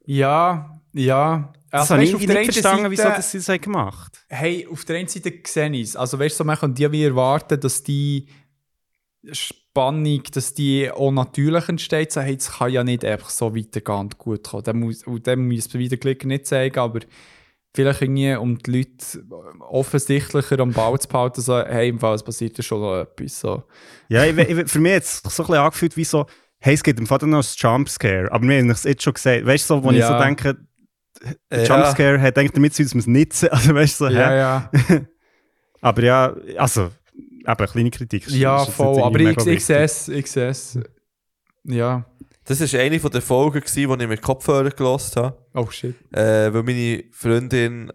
Ja, 0.05 0.81
ja. 0.93 1.53
Das 1.71 1.81
Also, 1.91 1.95
habe 1.95 2.05
ich 2.05 2.11
irgendwie 2.11 2.35
nicht 2.35 2.53
verstanden, 2.53 2.91
wieso 2.91 3.03
Seite- 3.05 3.17
das 3.17 3.31
sie 3.33 3.41
so 3.41 3.59
gemacht 3.59 4.25
Hey, 4.29 4.69
auf 4.71 4.85
der 4.85 4.99
einen 4.99 5.09
Seite 5.09 5.33
sehe 5.47 5.71
ich 5.73 5.81
es. 5.89 5.97
Also, 5.97 6.19
weißt 6.19 6.35
du, 6.37 6.39
so, 6.39 6.45
man 6.45 6.57
kann 6.59 6.75
die 6.75 6.93
wie 6.93 7.05
erwarten, 7.05 7.59
dass 7.59 7.83
die 7.83 8.29
Spannung, 9.75 10.23
dass 10.33 10.55
die 10.55 10.89
auch 10.89 11.11
natürlich 11.11 11.69
entsteht. 11.69 12.13
So, 12.13 12.21
hey, 12.21 12.37
es 12.37 12.53
kann 12.59 12.71
ja 12.71 12.85
nicht 12.85 13.05
einfach 13.05 13.29
so 13.29 13.57
weitergehen 13.57 13.99
und 13.99 14.19
gut 14.19 14.45
kommen. 14.45 14.63
Dann 14.63 14.79
muss, 14.79 15.03
und 15.03 15.27
dann 15.27 15.49
muss 15.49 15.73
man 15.75 15.81
wieder 15.81 15.97
Klicker 15.97 16.29
nicht 16.29 16.47
zeigen, 16.47 16.79
aber 16.79 17.01
vielleicht 17.75 18.03
irgendwie, 18.03 18.37
um 18.37 18.57
die 18.57 18.71
Leute 18.71 19.25
offensichtlicher 19.59 20.61
am 20.61 20.71
Ball 20.71 20.97
zu 21.01 21.09
behalten, 21.09 21.41
so, 21.41 21.59
hey, 21.59 21.89
im 21.89 21.99
Fall, 21.99 22.15
es 22.15 22.23
passiert 22.23 22.57
ja 22.57 22.63
schon 22.63 22.81
noch 22.83 23.01
etwas. 23.01 23.41
So. 23.41 23.65
Ja, 24.09 24.25
ich, 24.25 24.39
ich, 24.39 24.71
für 24.71 24.79
mich 24.79 24.95
hat 24.95 25.03
es 25.03 25.17
so 25.19 25.43
ein 25.43 25.47
bisschen 25.49 25.55
angefühlt 25.57 25.97
wie 25.97 26.05
so, 26.05 26.27
hey, 26.61 26.75
es 26.75 26.83
gibt 26.85 27.01
im 27.01 27.09
Vater 27.09 27.27
noch 27.27 27.43
ein 27.43 27.47
Jumpscare. 27.57 28.31
Aber 28.31 28.47
wir 28.47 28.59
haben 28.61 28.71
es 28.71 28.85
jetzt 28.85 29.03
schon 29.03 29.15
gesagt. 29.15 29.45
Weißt 29.45 29.69
du, 29.69 29.75
so, 29.75 29.83
wo 29.83 29.91
ich 29.91 29.97
Ja. 29.99 30.17
so 30.17 30.25
denke, 30.25 30.57
der 31.51 31.65
Ja. 31.65 31.77
Jumpscare 31.77 32.21
hat 32.21 32.39
eigentlich 32.39 32.53
damit 32.53 32.75
zu 32.75 32.85
tun, 32.85 32.87
dass 32.87 32.95
man 32.95 33.01
es 33.01 33.07
nicht 33.09 33.33
sieht. 33.33 33.51
Also 33.53 33.75
weißt 33.75 34.01
du, 34.01 34.05
so, 34.05 34.11
Ja, 34.13 34.35
ja. 34.37 34.71
Aber 35.81 36.03
ja, 36.05 36.33
also, 36.59 36.91
eine 37.45 37.67
kleine 37.69 37.91
Kritik. 37.91 38.29
Ja, 38.31 38.65
voll. 38.65 39.03
Aber 39.03 39.19
irgendwie 39.19 39.31
ich, 39.31 39.37
mega 39.47 39.51
ich 39.53 39.65
sehe 39.65 39.81
wichtig. 39.83 40.09
es. 40.09 40.09
Ich 40.09 40.31
sehe 40.31 40.49
es. 40.49 40.79
Ja. 41.65 42.05
Das 42.47 42.61
war 42.61 42.81
eine 42.81 43.01
von 43.01 43.11
der 43.11 43.23
Folgen, 43.23 43.61
gewesen, 43.61 43.89
wo 43.89 43.95
ich 43.97 44.09
mit 44.09 44.21
Kopfhörer 44.23 44.71
gelost 44.71 45.17
habe. 45.17 45.37
Oh 45.55 45.71
shit. 45.71 45.95
Äh, 46.13 46.53
weil 46.53 46.63
meine 46.63 47.05
Freundin 47.13 47.91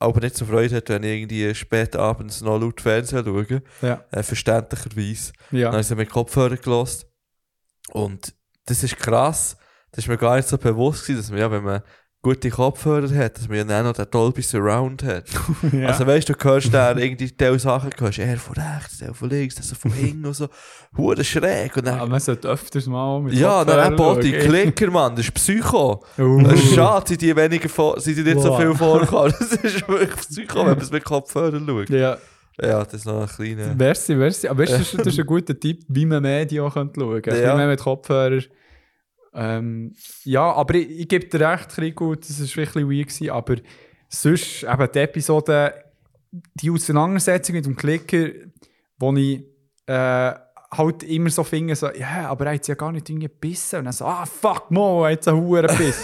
aber 0.00 0.20
nicht 0.20 0.36
so 0.36 0.44
Freude 0.44 0.76
hat, 0.76 0.88
wenn 0.88 1.02
ich 1.04 1.20
irgendwie 1.20 1.54
spät 1.54 1.94
abends 1.96 2.40
noch 2.40 2.58
laut 2.60 2.80
Fernsehen 2.80 3.24
schaue. 3.24 3.62
Ja. 3.80 4.04
Äh, 4.10 4.22
verständlicherweise. 4.22 5.32
Dann 5.50 5.60
Ja. 5.60 5.68
habe 5.70 5.80
ich 5.80 5.86
sie 5.86 5.94
mit 5.94 6.10
Kopfhörer 6.10 6.56
gelost. 6.56 7.06
Und 7.92 8.34
das 8.66 8.82
ist 8.82 8.96
krass. 8.98 9.56
Das 9.92 10.04
ist 10.04 10.08
mir 10.08 10.18
gar 10.18 10.36
nicht 10.36 10.48
so 10.48 10.58
bewusst 10.58 11.02
gewesen, 11.06 11.18
dass 11.20 11.30
man 11.30 11.38
ja, 11.38 11.50
wenn 11.50 11.62
man 11.62 11.82
gute 12.24 12.50
Kopfhörer 12.50 13.08
hat, 13.14 13.36
dass 13.36 13.48
man 13.48 13.58
ja 13.58 13.64
dann 13.64 13.84
noch 13.84 13.92
den 13.92 14.06
Dolby 14.10 14.42
Surround 14.42 15.04
hat. 15.04 15.26
ja. 15.72 15.88
Also 15.88 16.06
weißt 16.06 16.28
du, 16.28 16.32
du 16.32 16.44
hörst 16.44 16.72
dann 16.74 16.98
irgendwie 16.98 17.30
diese 17.30 17.58
Sachen, 17.58 17.90
du 17.90 18.04
hörst 18.04 18.18
er 18.18 18.36
von 18.38 18.56
rechts, 18.56 18.98
der 18.98 19.14
von 19.14 19.28
links, 19.30 19.54
der 19.54 19.64
so 19.64 19.74
von 19.76 19.92
hinten 19.92 20.26
und 20.26 20.34
so. 20.34 20.48
Hure 20.96 21.22
schräg. 21.22 21.76
Und 21.76 21.86
Aber 21.86 21.98
dann, 21.98 22.08
man 22.08 22.20
sollte 22.20 22.48
öfters 22.48 22.86
mal 22.86 23.20
mit 23.20 23.34
ja, 23.34 23.64
dann 23.64 23.94
Kopfhörern 23.94 23.94
eben 23.94 24.02
auch 24.02 24.20
die. 24.20 24.32
Klicker, 24.48 24.90
Mann, 24.90 25.14
das 25.14 25.26
ist 25.26 25.34
Psycho. 25.34 26.02
Uh. 26.18 26.40
Es 26.48 26.64
ist 26.64 26.74
schade, 26.74 27.06
sind 27.08 27.20
die 27.22 27.36
weniger 27.36 27.68
vor, 27.68 28.00
sind 28.00 28.16
die 28.16 28.22
nicht 28.22 28.40
so 28.40 28.48
Wow. 28.48 28.60
viel 28.60 28.74
vorgekommen. 28.74 29.34
Das 29.38 29.52
ist 29.52 29.86
wirklich 29.88 30.16
Psycho, 30.16 30.58
wenn 30.60 30.66
man 30.66 30.78
es 30.78 30.90
mit 30.90 31.04
Kopfhörern 31.04 31.66
schaut. 31.66 31.90
Ja, 31.90 32.16
Ja, 32.60 32.82
das 32.84 32.94
ist 32.94 33.06
noch 33.06 33.20
ein 33.20 33.28
kleiner... 33.28 33.74
merci, 33.74 34.14
merci. 34.14 34.48
Aber 34.48 34.62
weißt, 34.62 34.72
du, 34.72 34.78
das, 34.78 34.92
ist, 34.92 34.98
das 34.98 35.06
ist 35.08 35.20
ein 35.20 35.26
guter 35.26 35.58
Tipp, 35.58 35.82
wie 35.88 36.06
man 36.06 36.22
Medien 36.22 36.64
auch 36.64 36.72
schauen 36.72 36.92
könnte. 36.92 37.30
Ja. 37.40 37.52
Wie 37.52 37.58
man 37.58 37.68
mit 37.68 37.80
Kopfhörern. 37.80 38.44
Ähm, 39.34 39.94
ja, 40.24 40.52
aber 40.52 40.74
ich, 40.76 40.90
ich 40.90 41.08
gebe 41.08 41.26
dir 41.26 41.40
recht, 41.40 41.76
Rico, 41.78 42.14
das 42.14 42.40
war 42.40 42.56
wirklich 42.56 42.84
weird, 42.84 43.08
gewesen, 43.08 43.30
aber 43.30 43.56
sonst 44.08 44.62
eben 44.62 44.92
die 44.92 44.98
Episode, 44.98 45.84
die 46.30 46.70
Auseinandersetzung 46.70 47.56
mit 47.56 47.66
dem 47.66 47.76
Klicker, 47.76 48.28
wo 48.98 49.12
ich 49.14 49.44
äh, 49.86 50.32
halt 50.76 51.02
immer 51.04 51.30
so 51.30 51.44
finde, 51.44 51.74
so, 51.76 51.88
ja, 51.92 52.28
aber 52.28 52.46
er 52.46 52.54
hat 52.54 52.66
ja 52.68 52.74
gar 52.74 52.92
nicht 52.92 53.08
irgendwie 53.08 53.26
gebissen. 53.28 53.80
Und 53.80 53.84
dann 53.86 53.92
so, 53.92 54.04
ah, 54.04 54.24
fuck, 54.26 54.70
Mo, 54.70 55.04
er 55.04 55.12
hat 55.12 55.24
so 55.24 55.30
einen 55.32 55.40
Huren 55.40 55.76
Biss. 55.76 55.96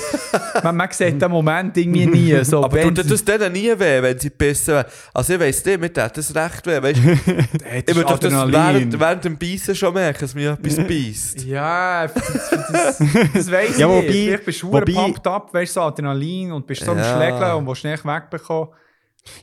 man, 0.63 0.77
man 0.77 0.89
sieht 0.91 1.21
den 1.21 1.31
Moment 1.31 1.77
irgendwie 1.77 2.07
nie. 2.07 2.45
So, 2.45 2.65
Aber 2.65 2.81
tut 2.83 3.11
das 3.11 3.25
denen 3.25 3.53
nie 3.53 3.69
weh, 3.79 4.03
wenn 4.03 4.19
sie 4.19 4.31
pissen 4.31 4.75
werden? 4.75 4.91
Also 5.15 5.35
ich 5.35 5.41
weiss 5.41 5.65
nicht, 5.65 5.81
mir 5.81 5.93
tut 5.93 6.17
das 6.17 6.35
recht 6.35 6.67
weh, 6.67 6.83
weißt 6.83 7.01
Ich 7.87 7.95
würde 7.97 8.09
doch 8.09 8.19
das 8.19 8.33
während, 8.33 8.99
während 9.01 9.25
dem 9.25 9.37
Beißen 9.39 9.75
schon 9.75 9.95
merken, 9.95 10.21
dass 10.21 10.35
mir 10.35 10.53
etwas 10.53 10.77
beißt. 10.89 11.45
Ja, 11.45 12.07
das, 12.07 12.51
das, 12.51 12.99
das 13.35 13.51
weiss 13.51 13.79
Ja, 13.79 13.87
ich 13.89 13.93
wobei- 13.93 14.01
nicht. 14.03 14.13
Vielleicht 14.25 14.45
bist 14.45 14.63
du 14.63 14.67
wobei- 14.69 14.81
wobei, 14.81 14.93
pumped 14.93 15.27
up, 15.27 15.53
weißt 15.55 15.77
du, 15.77 15.81
so 15.81 15.87
Adrenalin 15.87 16.53
und 16.53 16.67
bist 16.67 16.85
so 16.85 16.93
am 16.93 16.99
Ja. 16.99 17.17
Schlägeln 17.17 17.55
und 17.57 17.67
willst 17.67 17.85
nicht 17.85 18.05
wegbekommen. 18.05 18.69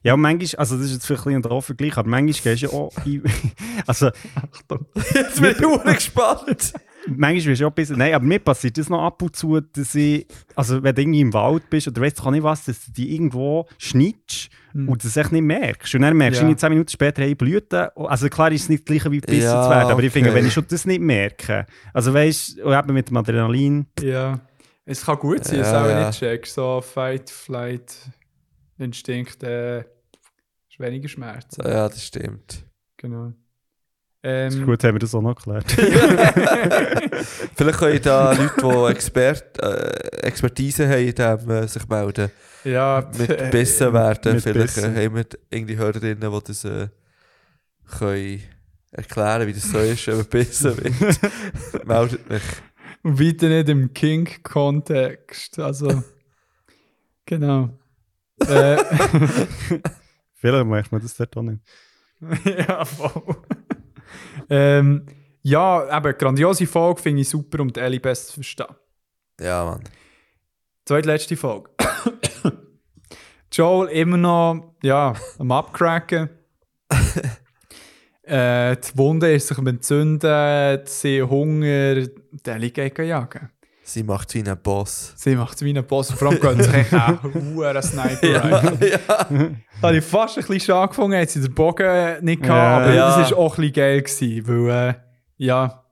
Ja, 0.03 0.13
und 0.13 0.21
manchmal, 0.21 0.59
also 0.59 0.77
das 0.77 0.85
ist 0.87 0.93
jetzt 0.93 1.05
vielleicht 1.07 1.27
ein 1.27 1.41
bisschen 1.41 1.61
Vergleich, 1.61 1.97
aber 1.97 2.09
manchmal 2.09 2.53
gehst 2.55 2.63
du 2.63 2.67
ja 2.67 2.73
auch 2.73 2.91
in, 3.05 3.23
also 3.87 4.09
Jetzt 5.13 5.41
bin 5.41 5.51
ich 5.51 5.65
hure 5.65 5.93
gespannt. 5.93 6.73
manchmal 7.07 7.45
wirst 7.51 7.61
du 7.61 7.65
auch 7.65 7.71
ein 7.71 7.75
bisschen, 7.75 7.97
nein, 7.97 8.13
aber 8.13 8.25
mir 8.25 8.39
passiert 8.39 8.77
das 8.77 8.89
noch 8.89 9.03
ab 9.03 9.21
und 9.21 9.35
zu, 9.35 9.59
dass 9.61 9.95
ich, 9.95 10.27
also 10.55 10.83
wenn 10.83 10.93
du 10.95 11.01
irgendwie 11.01 11.21
im 11.21 11.33
Wald 11.33 11.69
bist 11.69 11.87
oder 11.87 12.01
weißt 12.01 12.19
du 12.19 12.31
nicht 12.31 12.43
was, 12.43 12.65
dass 12.65 12.85
du 12.85 12.91
die 12.91 13.13
irgendwo 13.13 13.67
schnittst 13.77 14.49
und 14.73 15.03
das 15.03 15.17
echt 15.17 15.31
nicht 15.31 15.41
merkst. 15.41 15.95
Und 15.95 16.01
dann 16.03 16.15
merkst 16.15 16.41
du 16.41 16.45
Ja. 16.47 16.55
10 16.55 16.69
Minuten 16.69 16.89
später, 16.89 17.23
hey, 17.23 17.33
Blüten. 17.33 17.87
Also 17.95 18.29
klar 18.29 18.51
ist 18.51 18.63
es 18.63 18.69
nicht 18.69 18.81
das 18.81 18.85
gleiche 18.85 19.11
wie 19.11 19.21
gebissen 19.21 19.41
Ja, 19.45 19.63
zu 19.63 19.69
werden, 19.71 19.89
aber 19.91 20.03
ich 20.03 20.13
finde, 20.13 20.29
okay. 20.29 20.37
wenn 20.39 20.45
ich 20.45 20.53
schon 20.53 20.65
das 20.69 20.85
nicht 20.85 21.01
merke, 21.01 21.65
also 21.93 22.13
weißt 22.13 22.59
du, 22.59 22.71
eben 22.73 22.93
mit 22.93 23.09
dem 23.09 23.17
Adrenalin, 23.17 23.87
Ja. 23.99 24.39
Es 24.89 25.03
kann 25.05 25.17
gut 25.17 25.43
sein, 25.43 25.57
dass 25.59 25.67
Ja, 25.71 25.83
du 25.83 25.85
auch 25.85 25.89
ja. 25.99 26.07
nicht 26.07 26.19
checkst. 26.19 26.53
So 26.53 26.79
Fight, 26.81 27.29
Flight, 27.29 27.93
Instinkt, 28.77 29.43
äh, 29.43 29.79
ist 29.79 30.79
weniger 30.79 31.07
Schmerz. 31.07 31.57
Ja, 31.57 31.87
das 31.89 32.03
stimmt. 32.05 32.63
Genau. 32.97 33.27
ist 33.27 33.35
Ähm, 34.23 34.65
gut, 34.65 34.83
haben 34.83 34.95
wir 34.95 34.99
das 34.99 35.13
auch 35.15 35.21
noch 35.21 35.35
geklärt. 35.35 35.71
Vielleicht 37.55 37.79
können 37.79 38.01
da 38.01 38.33
Leute, 38.33 38.51
die 38.61 38.91
Expert, 38.91 39.61
äh, 39.61 40.17
Expertise 40.27 40.87
haben, 40.87 41.13
dem, 41.13 41.49
äh, 41.49 41.67
sich 41.67 41.87
melden. 41.87 42.31
ja, 42.63 43.09
Mit 43.17 43.51
Bissen 43.51 43.93
werden. 43.93 44.33
mit 44.33 44.43
Vielleicht 44.43 44.75
Bissen. 44.75 44.95
äh, 44.95 45.05
haben 45.05 45.15
wir 45.15 45.25
irgendwie 45.49 45.77
Hörerinnen, 45.77 46.31
die 46.31 46.39
das 46.47 46.65
äh, 46.65 46.87
können 47.97 48.41
erklären 48.91 49.47
wie 49.47 49.53
das 49.53 49.69
so 49.69 49.79
ist, 49.79 50.07
wenn 50.07 50.17
man 50.17 50.25
bissen 50.25 50.77
wird. 50.77 51.85
Meldet 51.87 52.29
mich. 52.29 52.41
Und 53.03 53.19
weiter 53.19 53.47
nicht 53.49 53.69
im 53.69 53.93
King-Kontext. 53.93 55.59
Also, 55.59 56.03
genau. 57.25 57.69
Äh, 58.39 58.77
Vielleicht 60.39 60.67
macht 60.67 60.91
man 60.91 61.01
das 61.01 61.15
dort 61.15 61.35
auch 61.35 61.41
nicht. 61.41 61.61
ja, 62.45 62.85
voll. 62.85 63.37
ähm, 64.49 65.05
ja, 65.41 65.97
eben, 65.97 66.17
grandiose 66.17 66.67
Folge 66.67 67.01
finde 67.01 67.21
ich 67.21 67.29
super, 67.29 67.59
um 67.61 67.71
die 67.71 67.79
Ellie 67.79 67.99
besser 67.99 68.27
zu 68.27 68.33
verstehen. 68.35 68.75
Ja, 69.39 69.65
Mann. 69.65 69.83
Zweitletzte 70.85 71.35
Folge. 71.35 71.71
Joel 73.51 73.89
immer 73.89 74.17
noch 74.17 74.75
ja, 74.83 75.15
am 75.39 75.51
Abcracken. 75.51 76.29
äh, 78.23 78.77
die 78.77 78.97
Wunde 78.97 79.33
ist 79.33 79.47
sich 79.47 79.57
am 79.57 79.67
Entzünden, 79.67 80.81
sie 80.85 81.21
Hunger, 81.23 81.95
die 81.95 82.49
Ellie 82.49 82.71
geht 82.71 82.97
jagen. 82.99 83.49
Sie 83.89 84.03
macht 84.03 84.33
wie 84.33 84.43
ein 84.43 84.57
Boss. 84.61 85.13
Sie 85.15 85.33
macht 85.37 85.55
es 85.55 85.61
wie 85.63 85.75
ein 85.77 85.85
Boss. 85.87 86.11
Vor 86.11 86.27
allem 86.27 86.41
gehen 86.41 86.61
sie 86.61 86.69
echt 86.73 86.93
auch 86.93 87.23
einen 87.23 87.81
Sniper 87.81 88.43
rein. 88.43 88.77
ja. 88.81 88.97
Da 89.81 89.87
habe 89.87 89.97
ich 89.97 90.03
fast 90.03 90.37
ein 90.37 90.41
bisschen 90.43 90.59
schade 90.59 90.89
gefunden, 90.89 91.17
hat 91.17 91.29
sie 91.29 91.39
den 91.39 91.53
Bogen 91.53 92.17
nicht 92.25 92.43
gehabt, 92.43 92.49
Ja. 92.49 92.77
aber 92.83 92.93
Ja. 92.93 93.17
das 93.21 93.31
war 93.31 93.37
auch 93.37 93.53
ein 93.57 93.61
bisschen 93.61 93.73
geil, 93.73 94.01
gewesen, 94.01 94.47
weil, 94.67 94.89
äh, 94.89 94.93
ja... 95.37 95.83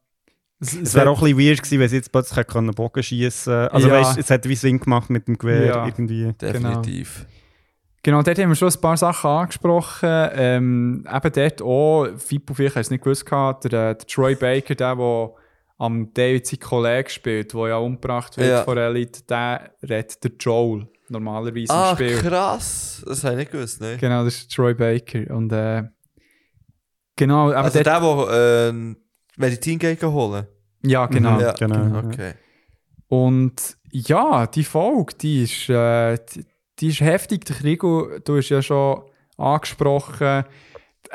Es, 0.59 0.73
Es 0.73 0.93
wäre 0.93 1.09
auch 1.09 1.21
ein 1.21 1.35
bisschen 1.35 1.47
weird 1.49 1.59
gewesen, 1.63 1.79
wenn 1.79 1.87
sie 1.89 1.95
jetzt 1.95 2.11
plötzlich 2.11 2.47
können 2.47 2.71
Bogen 2.73 3.01
schießen 3.01 3.69
Also 3.69 3.87
Ja. 3.87 3.93
weißt 3.93 4.17
du, 4.17 4.19
es 4.19 4.29
hätte 4.29 4.49
wie 4.49 4.55
Sinn 4.55 4.79
gemacht 4.79 5.09
mit 5.09 5.27
dem 5.29 5.37
Gewehr 5.37 5.65
Ja. 5.65 5.85
irgendwie. 5.85 6.33
Definitiv. 6.33 7.25
Genau, 8.03 8.21
dort 8.23 8.37
haben 8.37 8.49
wir 8.49 8.55
schon 8.55 8.69
ein 8.69 8.81
paar 8.81 8.97
Sachen 8.97 9.29
angesprochen. 9.29 10.09
Ähm, 10.33 11.05
eben 11.09 11.31
dort 11.33 11.61
auch, 11.61 12.07
Fippo, 12.17 12.53
vielleicht 12.53 12.75
hast 12.75 12.87
du 12.87 12.87
es 12.87 12.91
nicht 12.91 13.03
gewusst, 13.05 13.25
gehabt, 13.25 13.63
der, 13.63 13.71
äh, 13.91 13.95
der 13.95 14.05
Troy 14.07 14.35
Baker, 14.35 14.75
der, 14.75 14.95
der 14.95 15.29
am 15.77 16.13
David 16.13 16.47
sein 16.47 16.59
Kollege 16.59 17.09
spielt, 17.09 17.53
der 17.53 17.67
ja 17.67 17.77
umgebracht 17.77 18.37
wird 18.37 18.49
Ja. 18.49 18.63
von 18.63 18.77
Elite, 18.77 19.23
der 19.23 19.71
redet 19.83 20.23
der 20.23 20.31
Joel 20.39 20.87
normalerweise 21.09 21.73
Ah, 21.73 21.91
im 21.91 21.95
Spiel. 21.97 22.17
krass. 22.19 23.03
Das 23.05 23.23
habe 23.23 23.33
ich 23.35 23.39
nicht 23.39 23.51
gewusst, 23.51 23.81
ne? 23.81 23.97
Genau, 23.99 24.23
das 24.23 24.35
ist 24.35 24.51
Troy 24.51 24.73
Baker. 24.73 25.35
Und 25.35 25.51
äh, 25.51 25.83
genau, 27.15 27.49
aber 27.51 27.65
Also 27.65 27.81
der, 27.83 27.99
der 27.99 28.69
äh, 28.69 28.95
Medizin 29.37 29.79
holen. 30.11 30.47
ja, 30.83 31.05
genau. 31.07 31.33
Mhm. 31.35 31.39
Ja, 31.41 31.51
genau, 31.53 31.99
Okay. 32.07 32.33
Und 33.07 33.77
ja, 33.91 34.47
die 34.47 34.63
Folge, 34.63 35.13
die 35.21 35.43
ist, 35.43 35.69
äh, 35.69 36.17
die, 36.33 36.45
die 36.79 36.87
ist 36.87 37.01
heftig. 37.01 37.45
Der 37.45 37.63
Rigo, 37.63 38.09
du 38.23 38.37
hast 38.37 38.49
ja 38.49 38.61
schon 38.61 39.03
angesprochen, 39.37 40.45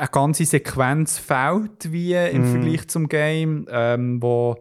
eine 0.00 0.08
ganze 0.10 0.44
Sequenz 0.44 1.18
fehlt 1.18 1.92
wie 1.92 2.14
im 2.14 2.42
Mhm. 2.42 2.46
Vergleich 2.52 2.88
zum 2.88 3.08
Game, 3.08 3.66
ähm, 3.70 4.22
wo 4.22 4.56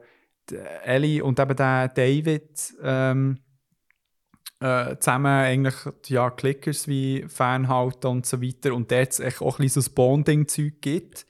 Ellie 0.83 1.23
und 1.23 1.39
eben 1.39 1.55
der 1.55 1.87
David 1.89 2.73
ähm, 2.83 3.39
äh, 4.61 4.97
zusammen 4.97 5.27
eigentlich 5.27 5.75
ja, 6.07 6.29
Clickers 6.31 6.87
wie 6.87 7.25
fernhalten 7.27 8.07
und 8.07 8.25
so 8.25 8.41
weiter 8.41 8.73
und 8.73 8.91
dort 8.91 9.19
echt 9.19 9.41
auch 9.41 9.59
ein 9.59 9.63
bisschen 9.63 9.81
so 9.83 9.91
Bonding-Zeug 9.93 10.73
gibt. 10.81 11.25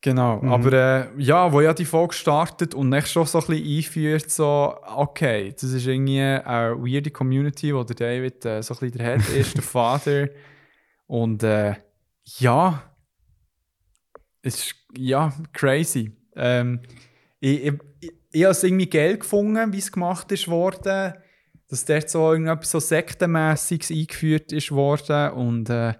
Genau, 0.00 0.40
Mhm. 0.40 0.52
aber 0.52 0.72
äh, 0.72 1.06
ja, 1.18 1.52
wo 1.52 1.60
ja 1.60 1.74
die 1.74 1.84
Folge 1.84 2.14
startet 2.14 2.74
und 2.74 2.90
nicht 2.90 3.08
schon 3.08 3.26
so 3.26 3.40
ein 3.40 3.46
bisschen 3.46 3.76
einführt, 3.78 4.30
so, 4.30 4.76
okay, 4.94 5.52
das 5.52 5.64
ist 5.72 5.86
irgendwie 5.86 6.20
eine 6.20 6.76
weirde 6.78 7.10
Community, 7.10 7.74
wo 7.74 7.82
der 7.82 7.96
David 7.96 8.44
äh, 8.44 8.62
so 8.62 8.74
ein 8.74 8.80
bisschen 8.80 8.98
der 8.98 9.18
Head 9.18 9.28
ist, 9.36 9.56
der 9.56 9.62
Vater. 9.64 10.28
Und 11.08 11.42
äh, 11.42 11.74
ja, 12.38 12.82
es 14.42 14.56
ist 14.56 14.74
ja 14.96 15.32
crazy. 15.52 16.12
Ähm, 16.34 16.80
ich 17.40 17.64
ich, 17.64 17.72
ich, 18.00 18.12
ich 18.32 18.42
habe 18.44 18.52
es 18.52 18.62
irgendwie 18.62 18.88
geil 18.90 19.18
gefunden, 19.18 19.72
wie 19.72 19.78
es 19.78 19.90
gemacht 19.90 20.30
ist 20.32 20.48
worden, 20.48 21.14
dass 21.68 21.84
dort 21.84 22.10
so 22.10 22.32
irgendetwas 22.32 22.70
so 22.70 22.80
sektenmässiges 22.80 23.90
eingeführt 23.90 24.52
ist 24.52 24.70
worden 24.70 25.32
und 25.32 25.70
äh, 25.70 25.94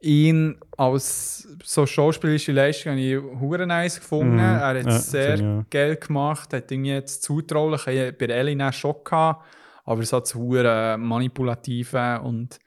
ihn 0.00 0.60
als 0.76 1.48
so 1.64 1.86
schauspielerische 1.86 2.52
Leistung 2.52 2.92
habe 2.92 3.00
ich 3.00 3.16
hure 3.40 3.66
nice 3.66 3.98
gefunden. 3.98 4.34
Mhm. 4.34 4.38
Er 4.40 4.78
hat 4.78 4.84
Ja, 4.84 4.98
sehr 4.98 5.40
auch. 5.40 5.70
geil 5.70 5.96
gemacht, 5.96 6.52
hat 6.52 6.70
irgendwie 6.70 6.90
jetzt 6.90 7.22
zutraulich, 7.22 7.84
bei 7.84 8.26
Elina 8.26 8.72
schon 8.72 8.96
gehabt, 9.04 9.44
aber 9.84 10.02
es 10.02 10.12
hat 10.12 10.24
das 10.24 10.34
hure 10.34 10.96
manipulative 10.98 12.20
und 12.20 12.58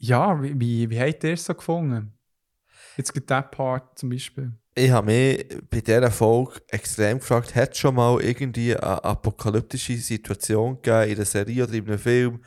ja, 0.00 0.42
wie, 0.42 0.58
wie, 0.58 0.90
wie 0.90 1.00
habt 1.00 1.24
ihr 1.24 1.34
es 1.34 1.44
so 1.44 1.54
gefunden? 1.54 2.12
Jetzt 2.96 3.12
gibt 3.12 3.30
der 3.30 3.42
Part 3.42 3.98
zum 3.98 4.10
Beispiel. 4.10 4.52
Ich 4.74 4.90
habe 4.90 5.06
mich 5.06 5.46
bei 5.68 5.80
dieser 5.80 6.10
Folge 6.10 6.60
extrem 6.68 7.18
gefragt, 7.18 7.54
hat 7.54 7.72
es 7.72 7.78
schon 7.78 7.94
mal 7.94 8.20
irgendwie 8.20 8.74
eine 8.74 9.04
apokalyptische 9.04 9.96
Situation 9.96 10.76
gegeben 10.76 11.10
in 11.10 11.16
einer 11.16 11.24
Serie 11.24 11.64
oder 11.64 11.74
in 11.74 11.86
einem 11.86 11.98
Film 11.98 12.42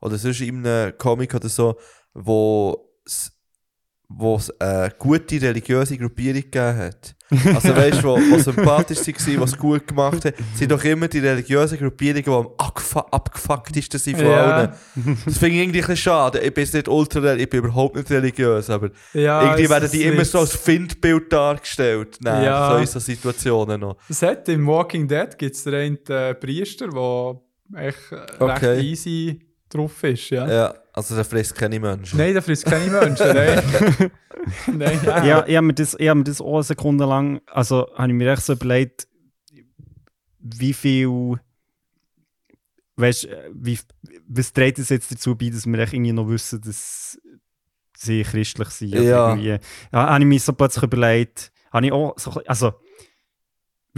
oder 0.00 0.18
sonst 0.18 0.40
in 0.40 0.66
einem 0.66 0.96
Comic 0.98 1.34
oder 1.34 1.48
so, 1.48 1.78
wo 2.12 2.92
es 3.06 3.32
wo 4.10 4.36
es 4.36 4.50
eine 4.58 4.90
gute 4.98 5.40
religiöse 5.40 5.98
Gruppierung 5.98 6.40
gegeben 6.40 6.76
hat. 6.78 7.14
Also 7.30 7.76
weißt 7.76 8.02
du, 8.02 8.08
wo 8.08 8.38
sympathisch 8.38 9.00
waren, 9.06 9.40
was 9.40 9.54
gut 9.58 9.86
gemacht 9.86 10.24
hat, 10.24 10.34
sind 10.54 10.72
doch 10.72 10.82
immer 10.82 11.08
die 11.08 11.18
religiösen 11.18 11.78
Gruppierungen, 11.78 12.24
die 12.24 12.30
am 12.30 12.48
abgefu 12.56 13.00
abgefucktesten 13.00 14.00
sind 14.00 14.16
von 14.16 14.26
Ja. 14.26 14.44
allen. 14.46 14.72
Das 15.26 15.36
finde 15.36 15.56
ich 15.56 15.60
irgendwie 15.62 15.78
ein 15.80 15.82
bisschen 15.82 15.96
schade. 15.98 16.38
Ich 16.40 16.54
bin 16.54 16.66
nicht 16.72 16.88
ultra, 16.88 17.34
ich 17.34 17.50
bin 17.50 17.58
überhaupt 17.58 17.96
nicht 17.96 18.10
religiös, 18.10 18.70
aber 18.70 18.88
Ja, 19.12 19.42
irgendwie 19.42 19.64
es- 19.64 19.70
werden 19.70 19.90
die 19.92 20.04
es 20.04 20.12
immer 20.14 20.24
so 20.24 20.38
als 20.38 20.56
Findbild 20.56 21.30
dargestellt. 21.30 22.16
Nein, 22.22 22.44
Ja. 22.44 22.70
so 22.72 22.76
in 22.78 22.86
so 22.86 22.98
Situationen 23.00 23.78
noch. 23.82 23.98
Es 24.08 24.22
hat 24.22 24.48
im 24.48 24.66
Walking 24.66 25.06
Dead 25.06 25.36
gibt 25.36 25.54
es 25.54 25.66
einen 25.66 25.98
äh, 26.08 26.34
Priester, 26.34 26.88
der 26.88 27.40
echt 27.84 28.10
äh, 28.10 28.16
Okay. 28.42 28.66
recht 28.68 28.82
easy 28.84 29.38
drauf 29.68 30.02
ist. 30.04 30.30
Ja. 30.30 30.50
Ja, 30.50 30.74
also 30.92 31.14
der 31.14 31.24
frisst 31.24 31.54
keine 31.54 31.78
Menschen. 31.80 32.18
Nein, 32.18 32.32
der 32.32 32.42
frisst 32.42 32.64
keine 32.64 32.90
Menschen. 32.90 33.26
Nein. 33.34 34.10
nein 34.78 35.00
ja. 35.04 35.24
ja, 35.24 35.46
ich 35.46 35.56
habe 35.56 35.66
mir, 35.66 35.74
das- 35.74 35.96
ich 35.98 36.08
hab 36.08 36.16
mir 36.16 36.24
das 36.24 36.40
auch 36.40 36.54
eine 36.54 36.62
Sekunde 36.62 37.04
lang, 37.04 37.40
also 37.46 37.88
habe 37.94 38.08
ich 38.08 38.14
mir 38.14 38.32
echt 38.32 38.42
so 38.42 38.52
überlegt, 38.54 39.06
wie 40.40 40.72
viel, 40.72 41.38
weißt 42.96 43.24
du, 43.24 43.28
wie, 43.54 43.78
was 44.28 44.52
trägt 44.52 44.78
es 44.78 44.88
jetzt 44.88 45.10
dazu 45.12 45.36
bei, 45.36 45.50
dass 45.50 45.66
wir 45.66 45.78
echt 45.78 45.92
irgendwie 45.92 46.12
noch 46.12 46.28
wissen, 46.28 46.60
dass 46.62 47.18
sie 47.96 48.22
christlich 48.22 48.68
sind? 48.70 48.92
oder 48.94 49.02
Ja. 49.02 49.28
irgendwie. 49.30 49.48
ja 49.48 49.60
habe 49.92 50.20
ich 50.20 50.26
mir 50.26 50.40
so 50.40 50.52
plötzlich 50.52 50.84
überlegt, 50.84 51.52
habe 51.72 51.86
ich 51.86 51.92
auch 51.92 52.14
so, 52.18 52.30
also, 52.46 52.72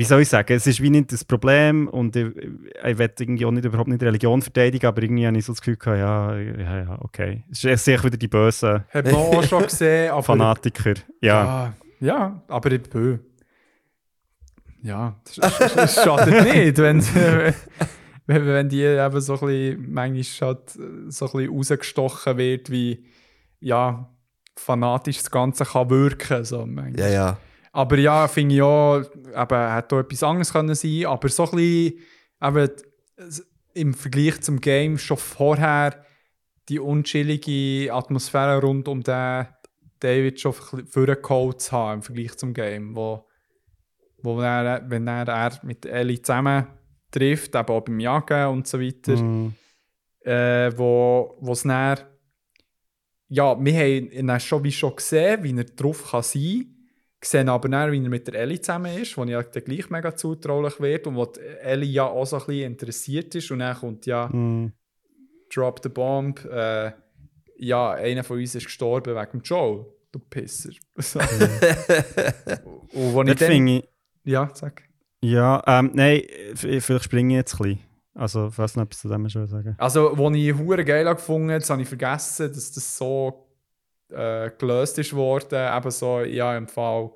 wie 0.01 0.05
soll 0.05 0.23
ich 0.23 0.31
sagen, 0.31 0.55
es 0.55 0.67
ist 0.67 0.83
wie 0.83 0.89
nicht 0.89 1.13
das 1.13 1.27
Problem 1.27 1.87
und 1.87 2.17
ich, 2.17 2.35
ich 2.35 2.99
will 2.99 3.11
irgendwie 3.19 3.45
auch 3.45 3.51
nicht, 3.51 3.67
überhaupt 3.67 3.91
nicht 3.91 4.03
Religion 4.03 4.41
verteidigen, 4.41 4.87
aber 4.87 5.03
irgendwie 5.03 5.27
habe 5.27 5.37
ich 5.37 5.45
so 5.45 5.53
das 5.53 5.61
Gefühl 5.61 5.77
gehabt, 5.77 5.99
ja, 5.99 6.39
ja, 6.39 6.79
ja, 6.85 6.99
okay. 7.03 7.45
Es 7.51 7.65
ist 7.65 7.87
echt 7.87 8.03
wieder 8.03 8.17
die 8.17 8.27
bösen 8.27 8.83
Hat 8.89 9.05
man 9.05 9.15
auch 9.15 9.43
schon 9.43 9.63
gesehen. 9.63 10.11
Aber, 10.13 10.23
Fanatiker. 10.23 10.95
Ja. 11.21 11.45
Ja, 11.45 11.75
ja, 12.01 12.43
aber 12.49 12.73
ich 12.73 12.83
bö. 12.85 13.19
Ja, 14.83 15.21
das 15.37 16.03
schadet 16.03 16.45
nicht, 16.55 16.79
wenn, 16.79 17.03
wenn, 18.27 18.47
wenn 18.47 18.69
die 18.71 18.81
eben 18.81 19.21
so 19.21 19.35
ein 19.35 19.41
bisschen, 19.41 19.93
manchmal 19.93 20.49
halt 20.49 20.71
so 20.71 21.27
ein 21.27 21.33
bisschen 21.33 21.55
rausgestochen 21.55 22.39
wird, 22.39 22.71
wie 22.71 23.05
ja, 23.61 24.09
fanatisch 24.57 25.19
das 25.19 25.31
Ganze 25.31 25.67
kann 25.67 25.91
wirken. 25.91 26.43
So, 26.43 26.65
manchmal. 26.65 26.99
Ja, 26.99 27.09
ja. 27.09 27.39
Aber 27.73 27.99
ja, 27.99 28.27
finde 28.29 28.57
ich 28.57 28.63
auch, 28.63 28.99
eben, 28.99 29.75
hätte 29.75 29.97
auch 29.97 30.01
etwas 30.01 30.23
anderes 30.23 30.53
können 30.53 30.75
sein 30.75 31.07
aber 31.07 31.29
so 31.29 31.45
ein 31.45 31.51
bisschen, 31.53 31.99
eben, 32.43 32.71
im 33.75 33.95
Vergleich 33.95 34.41
zum 34.41 34.61
Game 34.61 34.99
schon 34.99 35.17
vorher 35.17 36.05
die 36.69 36.81
unchillige 36.81 37.93
Atmosphäre 37.93 38.61
rund 38.61 38.89
um 38.89 39.03
den 39.03 39.47
David 40.01 40.41
schon 40.41 40.53
vorgeholt 40.53 41.61
zu 41.61 41.73
haben 41.73 41.99
im 41.99 42.03
Vergleich 42.03 42.37
zum 42.37 42.55
Game, 42.55 42.97
wo, 42.97 43.27
wo 44.23 44.41
er, 44.41 44.83
wenn 44.89 45.07
er, 45.07 45.29
er 45.29 45.61
mit 45.63 45.87
Ellie 45.87 46.23
zusammen 46.23 46.67
trifft, 47.11 47.55
eben 47.55 47.69
auch 47.69 47.81
beim 47.83 48.01
Jagen 48.01 48.47
und 48.49 48.67
so 48.67 48.81
weiter, 48.81 49.17
Mhm. 49.17 49.55
äh, 50.25 50.77
wo 50.77 51.37
wo 51.41 51.53
es 51.53 51.63
dann 51.63 51.99
ja, 53.33 53.65
wir 53.65 53.73
haben 53.75 54.11
ihn 54.11 54.41
schon 54.41 54.65
wie 54.65 54.73
schon 54.73 54.97
gesehen, 54.97 55.45
wie 55.45 55.57
er 55.57 55.65
drauf 55.65 56.11
kann 56.11 56.23
sein 56.23 56.43
kann. 56.43 56.80
Sehen 57.23 57.49
aber 57.51 57.69
dann, 57.69 57.93
wie 57.93 58.03
er 58.03 58.09
mit 58.09 58.27
der 58.27 58.35
Ellie 58.35 58.61
zusammen 58.61 58.97
ist, 58.97 59.17
wo 59.19 59.25
ja 59.25 59.43
dann 59.43 59.65
gleich 59.65 59.91
mega 59.91 60.15
zutraulich 60.17 60.81
wird 60.81 61.07
und 61.07 61.17
wo 61.17 61.31
Ellie 61.63 61.91
ja 61.91 62.05
auch 62.07 62.25
so 62.25 62.37
ein 62.37 62.47
bisschen 62.47 62.73
interessiert 62.73 63.35
ist. 63.35 63.51
Und 63.51 63.59
dann 63.59 63.77
kommt 63.77 64.07
ja 64.07 64.29
Mhm. 64.29 64.73
Drop 65.55 65.81
the 65.83 65.89
Bomb. 65.89 66.45
Äh, 66.47 66.93
ja, 67.57 67.91
einer 67.91 68.25
von 68.25 68.39
uns 68.39 68.55
ist 68.55 68.65
gestorben 68.65 69.15
wegen 69.15 69.43
Joel. 69.43 69.85
Du 70.13 70.19
Pisser. 70.19 70.71
So. 70.99 71.19
und 71.21 73.15
wo 73.15 73.23
ich 73.23 73.29
Dort 73.29 73.41
dann, 73.43 73.67
ich, 73.67 73.89
ja, 74.25 74.51
sag. 74.55 74.83
ja, 75.23 75.63
ähm, 75.67 75.91
nein, 75.95 76.23
vielleicht 76.55 77.05
springe 77.05 77.35
ich 77.35 77.37
jetzt 77.39 77.55
ein 77.55 77.63
bisschen. 77.65 77.81
Also, 78.15 78.51
falls 78.51 78.77
noch 78.77 78.85
etwas 78.85 79.01
zu 79.01 79.09
dem 79.09 79.29
schon 79.29 79.47
sagen. 79.47 79.75
Also, 79.79 80.17
wo 80.17 80.31
ich 80.31 80.55
hure 80.57 80.85
geil 80.85 81.07
habe 81.07 81.17
gefunden, 81.17 81.49
das 81.49 81.71
habe 81.71 81.83
ich 81.83 81.89
vergessen, 81.89 82.49
dass 82.53 82.73
das 82.73 82.97
so 82.97 83.47
äh, 84.13 84.51
gelöst 84.59 84.99
ist 84.99 85.15
worden. 85.15 85.77
Eben 85.77 85.91
so, 85.91 86.21
ja, 86.21 86.57
im 86.57 86.69
Fall, 86.69 87.11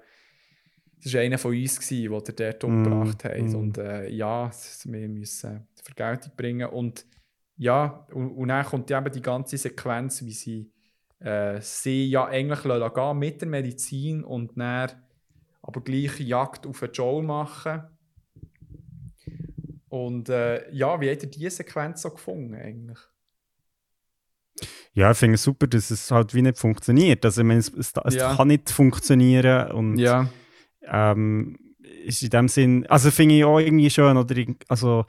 das 1.03 1.15
war 1.15 1.21
einer 1.21 1.39
von 1.39 1.53
uns, 1.53 1.81
gewesen, 1.81 2.35
der 2.37 2.53
dort 2.53 2.65
umgebracht 2.65 3.25
hat. 3.25 3.39
mm. 3.39 3.55
Und 3.55 3.79
äh, 3.79 4.09
ja, 4.09 4.51
wir 4.85 5.09
müssen 5.09 5.67
Vergeltung 5.83 6.33
bringen. 6.37 6.69
Und 6.69 7.07
ja, 7.57 8.07
und, 8.13 8.31
und 8.31 8.49
dann 8.49 8.65
kommt 8.65 8.91
eben 8.91 9.13
die 9.13 9.23
ganze 9.23 9.57
Sequenz, 9.57 10.25
wie 10.25 10.33
sie 10.33 10.73
äh, 11.21 11.61
sie 11.61 12.11
ja 12.11 12.27
eigentlich 12.27 12.63
gehen 12.63 13.19
mit 13.19 13.41
der 13.41 13.49
Medizin 13.49 14.25
und 14.25 14.59
dann 14.59 14.91
aber 15.63 15.81
gleich 15.81 16.21
Jagd 16.21 16.67
auf 16.67 16.85
Joel 16.93 17.23
machen. 17.23 17.85
Und 19.89 20.29
äh, 20.29 20.71
ja, 20.73 21.01
wie 21.01 21.11
hat 21.11 21.23
ihr 21.23 21.31
diese 21.31 21.51
Sequenz 21.51 22.03
so 22.03 22.11
gefunden 22.11 22.55
eigentlich? 22.55 22.99
Ja, 24.93 25.11
ich 25.11 25.17
finde 25.19 25.35
es 25.35 25.43
super, 25.43 25.67
dass 25.67 25.91
es 25.91 26.11
halt 26.11 26.35
wie 26.35 26.43
nicht 26.43 26.59
funktioniert. 26.59 27.25
Also, 27.25 27.41
ich 27.41 27.47
meine, 27.47 27.61
es, 27.61 27.69
es, 27.73 27.93
es 28.05 28.15
Ja. 28.15 28.35
kann 28.37 28.49
nicht 28.49 28.71
funktionieren 28.71 29.73
und 29.73 29.99
Ja, 29.99 30.29
ähm, 30.87 31.57
ist 32.05 32.23
in 32.23 32.31
dem 32.31 32.49
Sinn, 32.49 32.87
also 32.87 33.11
finde 33.11 33.37
ich 33.37 33.45
auch 33.45 33.59
irgendwie 33.59 33.91
schön, 33.91 34.17
oder 34.17 34.35
also 34.69 35.05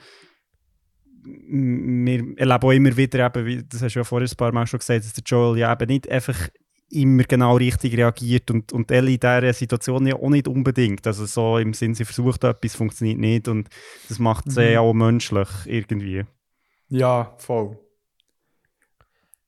wir 1.24 2.38
erleben 2.38 2.64
auch 2.64 2.72
immer 2.72 2.95
wieder, 2.98 3.25
eben, 3.25 3.45
wie, 3.45 3.64
das 3.64 3.82
hast 3.82 3.95
du 3.95 3.99
ja 3.99 4.03
vorher 4.03 4.27
ein 4.30 4.38
paar 4.38 4.51
Mal 4.51 4.67
schon 4.67 4.80
gesagt, 4.80 5.03
dass 5.06 5.14
der 5.14 5.24
Joel 5.25 5.57
ja 5.57 5.74
eben 5.74 5.88
nicht 5.88 6.09
einfach 6.09 6.38
immer 6.91 7.24
genau 7.24 7.57
richtig 7.57 7.98
reagiert 7.98 8.51
und, 8.51 8.72
und 8.72 8.91
Ellie 8.91 9.15
in 9.15 9.19
dieser 9.19 9.53
Situation 9.53 10.06
ja 10.06 10.15
auch 10.15 10.30
nicht 10.30 10.48
unbedingt. 10.48 11.06
Also 11.07 11.25
so 11.25 11.57
im 11.57 11.74
Sinn, 11.74 11.95
sie 11.95 12.06
versucht 12.06 12.43
etwas, 12.43 12.75
funktioniert 12.75 13.17
nicht 13.17 13.48
und 13.48 13.69
das 14.07 14.19
macht 14.19 14.51
sie 14.51 14.72
Mhm. 14.74 14.77
auch 14.77 14.93
menschlich 14.93 15.49
irgendwie. 15.65 16.25
ja, 16.90 17.33
voll. 17.40 17.80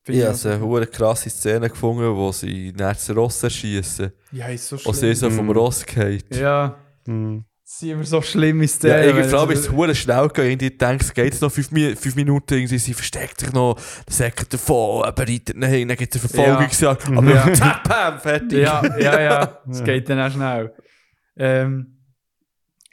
Ich 0.07 0.23
habe 0.23 0.35
so 0.35 0.49
eine 0.49 0.87
krasse 0.87 1.29
Szene 1.29 1.69
gefunden, 1.69 2.15
wo 2.15 2.31
sie 2.31 2.73
nach 2.77 2.93
das 2.93 3.13
Ross 3.15 3.43
erschießen. 3.43 4.11
Ja, 4.31 4.47
ist 4.47 4.67
so 4.67 4.77
Wo 4.83 4.91
sie 4.93 5.13
so 5.13 5.29
vom 5.29 5.45
Mhm. 5.45 5.51
Ross 5.51 5.85
geht. 5.85 6.35
Ja, 6.35 6.75
Mhm. 7.05 7.45
das 7.63 7.79
sind 7.79 7.89
immer 7.89 8.03
so 8.03 8.21
schlimme 8.21 8.63
Ja, 8.63 8.67
Szenen. 8.67 9.03
irgendwie 9.03 9.23
wenn 9.23 9.29
vor 9.29 9.39
allem 9.39 9.51
ist 9.51 9.59
es 9.59 9.71
hure 9.71 9.95
schnell 9.95 10.27
gegangen. 10.27 10.49
Irgendwie 10.51 10.71
denkst 10.71 11.07
du, 11.07 11.13
geht 11.13 11.33
es 11.33 11.41
noch 11.41 11.51
fünf, 11.51 11.69
fünf 11.69 12.15
Minuten, 12.15 12.53
irgendwie, 12.53 12.77
sie 12.77 12.93
versteckt 12.93 13.39
sich 13.41 13.51
noch, 13.53 13.75
dann 13.75 14.13
sagt 14.13 14.53
davon, 14.53 15.03
er 15.03 15.11
bereitet 15.11 15.57
nach 15.57 15.67
hinten, 15.67 15.89
dann 15.89 15.97
gibt 15.97 16.15
es 16.15 16.21
eine 16.21 16.29
Verfolgungsjagd, 16.29 17.07
aber 17.09 17.31
Ja. 17.33 17.53
zack, 17.53 17.83
bam, 17.83 18.19
fertig. 18.19 18.59
Ja, 18.59 18.81
ja, 18.99 19.21
ja. 19.21 19.59
Es 19.69 19.83
geht 19.83 20.09
dann 20.09 20.19
auch 20.19 20.31
schnell. 20.31 20.73
Ähm, 21.35 21.93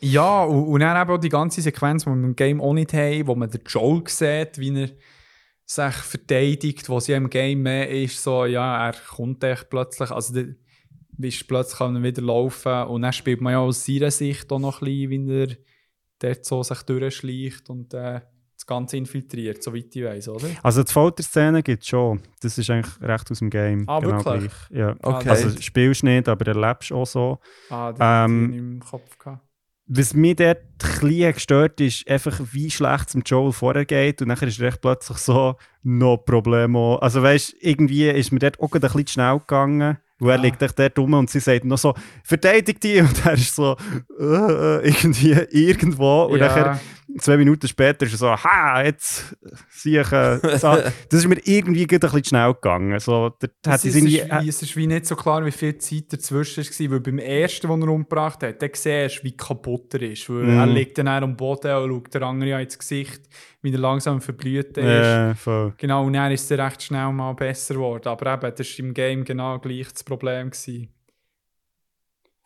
ja, 0.01 0.43
und, 0.45 0.65
und 0.67 0.81
dann 0.81 1.01
eben 1.01 1.11
auch 1.11 1.19
die 1.21 1.29
ganze 1.31 1.63
Sequenz, 1.63 2.05
die 2.05 2.11
wir 2.11 2.15
im 2.15 2.37
Game 2.37 2.61
auch 2.61 2.75
nicht 2.75 2.93
haben, 2.93 3.27
wo 3.27 3.35
man 3.35 3.49
den 3.49 3.63
Joel 3.67 4.03
sieht, 4.07 4.59
wie 4.59 4.83
er 4.83 4.89
sich 5.75 5.95
verteidigt, 5.95 6.89
wo 6.89 7.01
sie 7.01 7.13
ja 7.13 7.19
im 7.19 7.31
Game 7.31 7.63
mehr 7.63 7.91
ist, 7.91 8.23
so, 8.23 8.45
ja, 8.45 8.87
er 8.87 8.95
kommt 8.95 9.43
echt 9.45 9.71
plötzlich, 9.71 10.11
also 10.11 10.35
der 10.35 10.55
ist 11.19 11.47
plötzlich 11.47 11.79
kann 11.79 11.97
er 11.97 12.03
wieder 12.03 12.23
laufen 12.23 12.85
und 12.85 13.03
dann 13.03 13.13
spielt 13.13 13.41
man 13.41 13.53
ja 13.53 13.59
aus 13.61 13.85
seiner 13.85 14.11
Sicht 14.11 14.51
auch 14.53 14.59
noch 14.59 14.83
ein 14.83 14.87
bisschen, 14.87 15.29
wie 15.29 15.41
er 15.43 15.57
dort 16.19 16.45
so 16.45 16.63
sich 16.63 16.83
durchschleicht 16.83 17.71
und 17.71 17.95
äh, 17.95 18.21
das 18.57 18.67
Ganze 18.67 18.97
infiltriert, 18.97 19.63
soweit 19.63 19.95
ich 19.95 20.05
weiß, 20.05 20.29
oder? 20.29 20.49
Also 20.63 20.83
die 20.83 20.93
Folterszene 20.93 21.63
gibt 21.63 21.83
es 21.83 21.89
schon. 21.89 22.21
Das 22.41 22.57
ist 22.57 22.71
eigentlich 22.71 23.01
recht 23.01 23.31
aus 23.31 23.41
dem 23.41 23.51
Game. 23.51 23.85
Ah, 23.89 24.01
wirklich? 24.01 24.23
gleich. 24.23 24.53
Ja. 24.71 24.97
Okay. 25.03 25.29
Also 25.29 25.51
spielst 25.61 26.03
du 26.03 26.07
nicht, 26.07 26.29
aber 26.29 26.47
erlebst 26.47 26.93
auch 26.93 27.07
so. 27.07 27.39
Ah, 27.69 27.93
das 27.93 27.99
Ähm, 28.01 28.45
ähm, 28.45 28.53
ich 28.53 28.59
im 28.59 28.81
Kopf 28.81 29.19
gehabt. 29.19 29.43
Was 29.87 30.15
mich 30.15 30.37
dort 30.37 30.59
ein 31.03 31.33
gestört 31.33 31.81
ist, 31.81 32.09
einfach 32.09 32.41
wie 32.53 32.71
schlecht 32.71 33.07
es 33.09 33.13
dem 33.13 33.23
Joel 33.25 33.53
vorher 33.53 33.85
geht 33.85 34.23
und 34.23 34.29
nachher 34.29 34.49
ist 34.49 34.61
recht 34.61 34.81
plötzlich 34.81 35.19
so, 35.19 35.57
no 35.83 36.17
problemo. 36.17 36.97
Also 36.97 37.23
weißt 37.23 37.53
du, 37.53 37.57
irgendwie 37.61 38.09
ist 38.09 38.33
mir 38.33 38.39
dort 38.39 38.59
auch 38.61 38.73
ein 38.73 38.81
bisschen 38.81 39.07
zu 39.07 39.13
schnell 39.15 39.39
gegangen. 39.39 39.99
Wo 40.21 40.29
er 40.29 40.39
Ah. 40.39 40.43
liegt 40.43 40.63
echt 40.63 40.79
dort 40.79 40.97
rum 40.99 41.13
und 41.15 41.29
sie 41.29 41.41
sagt 41.41 41.65
noch 41.65 41.77
so, 41.77 41.93
verteidig 42.23 42.81
die 42.81 43.01
und 43.01 43.27
er 43.27 43.35
ist 43.35 43.55
so, 43.55 43.77
äh, 44.19 44.25
äh, 44.25 44.87
irgendwie 44.87 45.33
irgendwo 45.51 46.23
und 46.25 46.39
nachher 46.39 46.81
zwei 47.19 47.37
Minuten 47.37 47.69
später 47.69 48.07
ist 48.07 48.13
er 48.13 48.19
so, 48.19 48.31
ha, 48.31 48.83
jetzt 48.83 49.37
sehe 49.71 50.01
ich, 50.03 50.13
äh, 50.13 50.39
so. 50.59 50.77
das 50.77 50.93
ist 51.11 51.27
mir 51.29 51.39
irgendwie 51.45 51.83
ein 51.83 51.87
bisschen 52.01 52.23
zu 52.25 52.29
schnell 52.29 52.55
gegangen. 52.55 52.99
So, 52.99 53.31
da 53.39 53.49
Es 53.65 53.71
hat 53.71 53.85
ist, 53.85 53.91
es 53.91 53.97
irgendwie, 53.97 54.19
ist 54.19 54.31
wie, 54.43 54.49
es 54.49 54.63
ist 54.63 54.77
wie 54.77 54.87
nicht 54.87 55.07
so 55.07 55.17
klar, 55.17 55.45
wie 55.45 55.51
viel 55.53 55.77
Zeit 55.79 56.13
dazwischen 56.13 56.65
war, 56.65 56.91
weil 56.93 57.01
beim 57.01 57.19
ersten, 57.19 57.69
den 57.69 57.83
er 57.83 57.89
umgebracht 57.89 58.43
hat, 58.43 58.61
dann 58.63 58.71
siehst 58.73 59.19
du, 59.19 59.25
wie 59.25 59.37
kaputt 59.37 59.95
er 59.95 60.03
ist. 60.03 60.29
Weil 60.29 60.45
Mhm. 60.45 60.59
Er 60.59 60.67
liegt 60.67 60.99
dann 60.99 61.07
eher 61.07 61.23
am 61.23 61.37
Boden 61.37 61.75
und 61.77 61.91
schaut 61.91 62.15
der 62.15 62.23
andere 62.23 62.63
ins 62.63 62.79
Gesicht, 62.79 63.23
wie 63.63 63.73
er 63.73 63.79
langsam 63.79 64.21
verblüht 64.21 64.77
ist. 64.77 64.85
äh, 64.85 65.35
voll. 65.35 65.75
Genau, 65.79 66.05
und 66.05 66.13
dann 66.15 66.33
ist 66.33 66.51
er 66.51 66.65
recht 66.67 66.83
schnell 66.83 67.13
mal 67.13 67.33
besser 67.35 67.75
geworden. 67.75 68.09
Aber 68.09 68.35
eben, 68.35 68.55
das 68.57 68.79
war 68.79 68.85
im 68.85 68.95
Game 68.95 69.25
genau 69.25 69.59
gleich 69.59 69.93
das 69.93 70.05
Problem. 70.05 70.51
gewesen. 70.51 70.89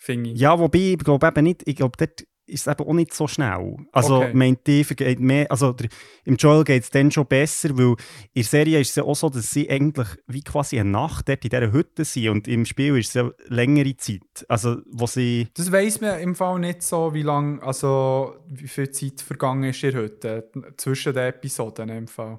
Finde 0.01 0.31
ich. 0.31 0.39
Ja, 0.39 0.59
wobei, 0.59 0.79
ich 0.79 0.99
glaube 0.99 1.27
eben 1.27 1.45
nicht, 1.45 1.63
ich 1.67 1.75
glaube, 1.77 1.97
dort 1.99 2.25
ist 2.49 2.67
es 2.67 2.73
eben 2.73 2.89
auch 2.89 2.93
nicht 2.95 3.13
so 3.15 3.27
schnell. 3.29 3.77
Also, 3.93 4.17
Okay. 4.17 4.33
meint 4.35 4.67
die 4.67 4.83
vergeht 4.85 5.21
mehr, 5.21 5.51
also 5.51 5.73
der, 5.73 5.89
im 6.25 6.37
Joel 6.37 6.65
geht 6.65 6.83
es 6.85 6.91
dann 6.91 7.11
schon 7.11 7.27
besser, 7.27 7.77
weil 7.77 7.91
in 7.93 7.97
der 8.35 8.45
Serie 8.45 8.81
ist 8.81 8.91
es 8.91 8.97
ja 8.97 9.05
auch 9.05 9.15
so, 9.15 9.29
dass 9.29 9.51
sie 9.51 9.69
eigentlich 9.71 10.09
wie 10.27 10.43
quasi 10.43 10.79
eine 10.81 10.91
Nacht 10.91 11.29
dort 11.29 11.45
in 11.45 11.51
dieser 11.51 11.73
Hütte 11.73 12.05
sind 12.05 12.29
und 12.29 12.49
im 12.49 12.65
Spiel 12.65 12.97
ist 12.99 13.09
es 13.09 13.15
ja 13.15 13.31
längere 13.49 13.97
Zeit. 13.97 14.45
Also, 14.49 14.77
wo 14.91 15.07
sie, 15.07 15.49
Das 15.55 15.71
weiss 15.71 16.01
man 16.01 16.21
im 16.21 16.35
Fall 16.35 16.59
nicht 16.59 16.83
so, 16.83 17.13
wie 17.15 17.23
lange, 17.23 17.63
also 17.63 18.35
wie 18.49 18.69
viel 18.69 18.91
Zeit 18.91 19.21
vergangen 19.21 19.65
ist 19.71 19.83
ihr 19.83 19.95
heute 19.95 20.51
zwischen 20.77 21.13
den 21.15 21.25
Episoden 21.29 21.89
im 21.91 22.07
Fall. 22.09 22.39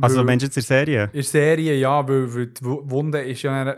also 0.00 0.18
Weil- 0.18 0.24
meinst 0.24 0.42
du 0.42 0.46
jetzt 0.46 0.56
in 0.56 0.60
der 0.62 0.66
Serie? 0.86 1.04
In 1.06 1.10
der 1.12 1.22
Serie, 1.24 1.74
ja, 1.76 2.08
weil, 2.08 2.34
weil 2.34 2.46
die 2.48 2.64
Wu- 2.64 2.82
Wunde 2.84 3.20
ist 3.22 3.42
ja 3.42 3.76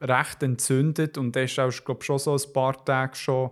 recht 0.00 0.42
entzündet 0.42 1.16
und 1.16 1.34
das 1.34 1.50
ist 1.52 1.58
auch, 1.58 1.84
glaube 1.84 2.04
schon 2.04 2.18
so 2.18 2.34
ein 2.34 2.52
paar 2.52 2.84
Tage 2.84 3.14
schon. 3.16 3.50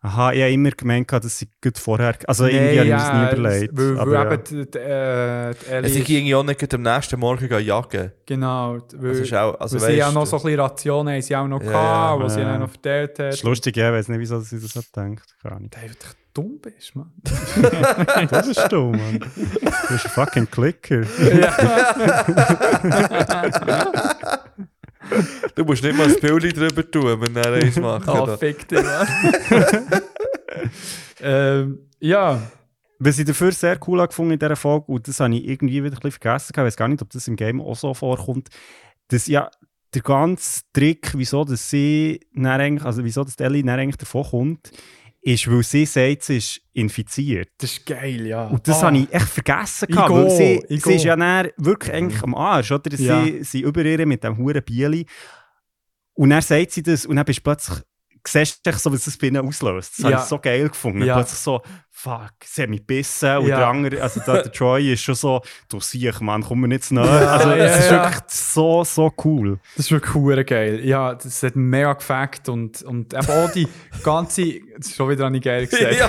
Aha, 0.00 0.32
ich 0.32 0.40
habe 0.42 0.52
immer 0.52 0.70
gemeint, 0.70 1.10
dass 1.12 1.38
sie 1.38 1.48
gut 1.62 1.76
vorher, 1.78 2.14
also 2.26 2.46
irgendwie 2.46 2.78
habe 2.78 2.88
ich 2.88 2.92
mir 2.92 2.98
das 2.98 3.12
nie 3.12 3.26
überlegt. 3.40 3.76
Weil, 3.76 3.96
weil 3.96 4.00
aber 4.00 4.12
ja. 4.12 4.32
eben 4.32 4.44
die, 4.44 4.70
die, 4.70 4.78
äh, 4.78 5.54
die 5.54 5.66
Ellie 5.70 5.90
Es 5.90 5.96
ist- 5.96 6.06
ging 6.06 6.34
auch 6.34 6.44
nicht 6.44 6.74
am 6.74 6.82
nächsten 6.82 7.20
Morgen 7.20 7.60
jagen. 7.64 8.12
Genau, 8.26 8.78
weil, 8.94 9.08
Das 9.10 9.18
ist 9.20 9.34
auch, 9.34 9.58
also 9.60 9.80
weil 9.80 9.90
sie 9.92 9.96
ja 9.98 10.10
noch 10.12 10.26
so 10.26 10.36
ein 10.36 10.42
bisschen 10.42 10.60
Rationen 10.60 11.14
haben 11.14 11.22
sie 11.22 11.36
auch 11.36 11.48
noch 11.48 11.62
Ja, 11.62 11.68
gehabt, 11.70 12.20
ja, 12.20 12.26
die 12.26 12.32
sie 12.32 12.40
ja. 12.40 12.48
dann 12.52 12.60
noch 12.60 12.70
verteilt 12.70 13.18
Das 13.18 13.34
ist 13.34 13.40
hat. 13.42 13.48
lustig, 13.48 13.76
ja, 13.76 13.88
ich 13.90 13.94
weiß 13.98 14.08
nicht, 14.08 14.20
wieso 14.20 14.40
sie 14.40 14.60
das 14.60 14.70
so 14.72 14.80
denkt. 14.94 15.24
Keine 15.42 15.56
Ahnung. 15.56 15.70
Weil 15.80 15.88
du 15.90 15.94
dumm 16.34 16.58
bist, 16.60 16.94
Mann. 16.94 17.10
Das 18.30 18.46
bist 18.46 18.70
du, 18.70 18.90
Mann. 18.92 19.18
Du 19.18 19.26
bist 19.88 20.04
ein 20.06 20.10
fucking 20.12 20.48
Clicker. 20.50 21.02
Du 25.54 25.64
musst 25.64 25.82
nicht 25.82 25.96
mal 25.96 26.06
ein 26.06 26.20
Bild 26.20 26.56
drüber 26.56 26.90
tun, 26.90 27.20
wenn 27.20 27.36
er 27.36 27.52
eins 27.52 27.76
macht. 27.76 28.08
Ah, 28.08 28.36
fick 28.36 28.68
dich, 28.68 28.80
ähm, 31.20 31.78
ja, 32.00 32.40
Was 32.98 33.18
ich 33.18 33.24
dafür 33.24 33.52
sehr 33.52 33.78
cool 33.86 34.00
habe 34.00 34.08
gefunden 34.08 34.32
in 34.32 34.38
dieser 34.38 34.56
Folge, 34.56 34.86
und 34.86 35.06
das 35.06 35.20
habe 35.20 35.34
ich 35.34 35.48
irgendwie 35.48 35.82
wieder 35.82 35.96
ein 35.96 36.00
bisschen 36.00 36.12
vergessen, 36.12 36.52
ich 36.54 36.62
weiß 36.62 36.76
gar 36.76 36.88
nicht, 36.88 37.02
ob 37.02 37.10
das 37.10 37.28
im 37.28 37.36
Game 37.36 37.60
auch 37.60 37.76
so 37.76 37.94
vorkommt, 37.94 38.48
dass 39.08 39.26
ja 39.26 39.50
der 39.94 40.02
ganze 40.02 40.62
Trick, 40.72 41.12
wieso 41.14 41.44
dass 41.44 41.70
sie 41.70 42.20
dann 42.34 42.46
eigentlich, 42.46 42.84
also 42.84 43.04
wieso 43.04 43.24
dass 43.24 43.36
die 43.36 43.44
Ellie 43.44 43.64
dann 43.64 43.78
eigentlich 43.78 43.96
davon 43.96 44.24
kommt, 44.24 44.70
ist, 45.34 45.50
weil 45.50 45.62
sie 45.62 45.86
sagt, 45.86 46.22
sie 46.22 46.36
ist 46.38 46.60
infiziert. 46.72 47.48
das 47.58 47.72
ist 47.72 47.86
geil, 47.86 48.26
ja. 48.26 48.46
Und 48.46 48.66
das 48.68 48.82
Ah. 48.82 48.86
habe 48.86 48.98
ich 48.98 49.12
echt 49.12 49.26
vergessen. 49.28 49.88
Gehabt, 49.88 50.10
weil 50.10 50.30
sie, 50.30 50.62
ich 50.68 50.82
sie 50.84 50.94
ist 50.94 51.04
ja 51.04 51.16
dann 51.16 51.48
wirklich 51.56 51.92
eigentlich 51.94 52.22
am 52.22 52.34
Arsch, 52.34 52.70
oder? 52.72 52.96
Sie, 52.96 53.04
Ja. 53.06 53.24
sie 53.42 53.60
über 53.62 53.84
ihr 53.84 54.06
mit 54.06 54.22
dem 54.24 54.36
huren 54.36 54.62
Bieli. 54.62 55.06
Und 56.14 56.30
dann 56.30 56.42
sagt 56.42 56.72
sie 56.72 56.82
das 56.82 57.06
und 57.06 57.16
dann 57.16 57.24
bist 57.24 57.38
du 57.40 57.42
plötzlich, 57.44 57.78
siehst 58.32 58.60
du 58.66 58.72
so, 58.72 58.92
was 58.92 59.04
das 59.04 59.16
bei 59.16 59.28
ihnen 59.28 59.46
auslöst. 59.46 59.92
Das 59.98 60.04
Ja. 60.04 60.10
habe 60.12 60.22
ich 60.22 60.28
so 60.28 60.38
geil 60.38 60.68
gefunden. 60.68 61.02
Ja. 61.04 61.14
Plötzlich 61.16 61.38
so, 61.38 61.62
fuck, 61.90 62.32
sie 62.44 62.62
hat 62.62 62.70
mich 62.70 62.80
gebissen. 62.80 63.38
Und 63.38 63.48
Ja. 63.48 63.58
der 63.58 63.66
andere, 63.68 64.02
also 64.02 64.20
der, 64.20 64.42
der 64.42 64.52
Troy 64.52 64.92
ist 64.92 65.02
schon 65.02 65.14
so, 65.14 65.40
du 65.68 65.80
siehst, 65.80 66.20
Mann, 66.20 66.42
komm 66.42 66.60
mir 66.60 66.68
nicht 66.68 66.84
zu 66.84 66.94
nahe. 66.94 67.28
Also 67.28 67.50
ja, 67.50 67.56
es 67.56 67.78
ist 67.84 67.90
ja. 67.90 68.04
wirklich 68.04 68.22
so, 68.28 68.84
so 68.84 69.12
cool. 69.24 69.58
Das 69.76 69.86
ist 69.86 69.92
wirklich 69.92 70.14
hure 70.14 70.44
geil. 70.44 70.80
Ja, 70.84 71.14
das 71.14 71.42
hat 71.42 71.56
mega 71.56 71.92
gefackt 71.94 72.48
und, 72.48 72.82
und 72.82 73.12
eben 73.14 73.26
auch 73.30 73.50
die 73.50 73.66
ganze. 74.02 74.60
Das 74.76 74.86
ist 74.88 74.94
schon 74.96 75.08
wieder 75.10 75.26
eine 75.26 75.40
geil 75.40 75.66
gesagt. 75.66 75.96
Ja! 75.98 76.08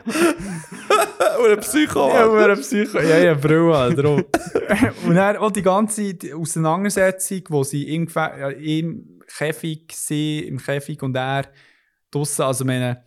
Oder 1.45 1.57
Psycho. 1.59 2.09
Ja, 2.09 2.27
hure 2.27 2.57
Psycho. 2.57 3.01
Ja, 3.01 3.19
ja, 3.19 3.35
Brille, 3.35 3.75
Alter. 3.77 4.15
Und 5.07 5.15
dann 5.15 5.37
auch 5.37 5.51
die 5.51 5.63
ganze 5.63 6.15
Auseinandersetzung, 6.37 7.43
wo 7.49 7.63
sie 7.65 7.85
ja, 7.87 8.49
im 8.51 9.14
Käfig 9.37 9.93
sind, 9.93 10.45
im 10.45 10.59
Käfig 10.59 11.03
und 11.03 11.17
er 11.17 11.51
draussen, 12.11 12.43
also 12.43 12.65
meine, 12.65 13.05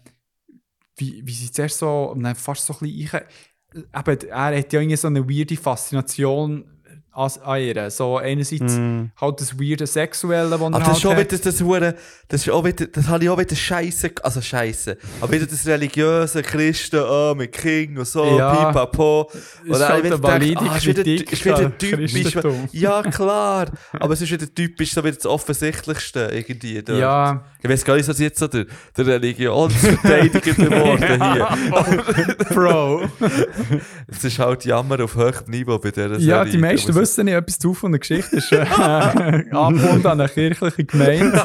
wie, 0.98 1.26
wie 1.26 1.34
sie 1.34 1.52
zuerst 1.52 1.78
so, 1.78 2.16
fast 2.36 2.66
so 2.66 2.74
ein 2.74 2.80
bisschen, 2.80 3.00
ich, 3.00 3.14
eben, 3.14 4.30
er 4.30 4.58
hat 4.58 4.74
ja 4.74 4.80
irgendwie 4.80 4.96
so 4.96 5.08
eine 5.08 5.28
weirde 5.28 5.58
Faszination 5.58 6.77
an, 7.18 7.32
an 7.44 7.62
ihr. 7.62 7.90
So 7.90 8.18
einerseits 8.18 8.74
Mm. 8.78 9.06
halt 9.20 9.42
das 9.42 9.60
weirde 9.60 9.88
Sexuelle, 9.88 10.50
das 10.50 10.60
er 10.62 10.66
Aber 10.68 10.80
das 10.80 10.88
halt 10.88 10.98
ist 10.98 11.06
auch 11.06 11.18
wieder, 11.18 11.38
das, 11.38 11.62
Hure- 11.62 11.96
das 12.28 12.42
ist 12.42 12.50
auch 12.50 12.64
wieder, 12.64 12.86
das 12.88 13.08
habe 13.08 13.24
ich 13.24 13.30
auch 13.30 13.38
wieder 13.40 13.56
Scheiße, 13.56 14.12
also 14.22 14.42
Scheiße. 14.42 14.98
Aber 15.22 15.32
wieder 15.32 15.46
das 15.46 15.66
religiöse 15.66 16.42
Christen, 16.44 17.00
oh, 17.00 17.34
mit 17.36 17.52
King 17.52 17.98
und 17.98 18.08
so, 18.08 18.38
Ja. 18.38 18.66
pipapo. 18.66 19.30
Ist 19.66 19.80
dann 19.80 19.90
halt 19.90 20.04
wieder 20.04 20.16
gedacht, 20.18 20.34
valide 20.34 20.62
ah, 20.62 20.78
ist 20.78 20.86
wieder, 20.86 21.06
ist 21.06 21.46
wieder 21.46 21.78
typisch. 21.78 22.36
Ja, 22.74 23.02
klar. 23.12 23.68
Aber 23.94 24.14
es 24.14 24.22
ist 24.22 24.32
wieder 24.32 24.54
typisch, 24.54 24.94
so 24.94 25.04
wieder 25.04 25.16
das 25.16 25.26
Offensichtlichste 25.26 26.30
irgendwie. 26.34 26.82
Dort. 26.84 27.00
Ja, 27.00 27.44
Ich 27.64 27.70
weiß 27.70 27.84
gar 27.84 27.96
nicht, 27.96 28.08
was 28.08 28.20
jetzt 28.20 28.40
so 28.40 28.48
der, 28.48 28.66
der 28.96 29.06
Religionsverteidiger 29.08 30.54
geworden 30.54 31.34
hier. 31.34 32.46
Bro. 32.54 33.02
Es 34.10 34.24
ist 34.24 34.40
halt 34.40 34.64
Jammer 34.66 35.04
auf 35.04 35.16
höchstem 35.16 35.52
Niveau 35.52 35.78
bei 35.80 35.92
dieser 35.92 36.10
Serie. 36.12 36.26
ja, 36.26 36.46
die 36.46 36.58
meisten 36.58 36.94
wissen 37.08 37.26
nicht 37.26 37.36
etwas 37.36 37.60
zu 37.60 37.74
von 37.74 37.92
der 37.92 38.00
Geschichte. 38.00 38.36
ist 38.36 38.52
äh, 38.52 38.58
angebunden 39.52 40.08
an 40.08 40.19
eine 40.19 40.30
kirchliche 40.30 40.84
Gemeinde. 40.84 41.34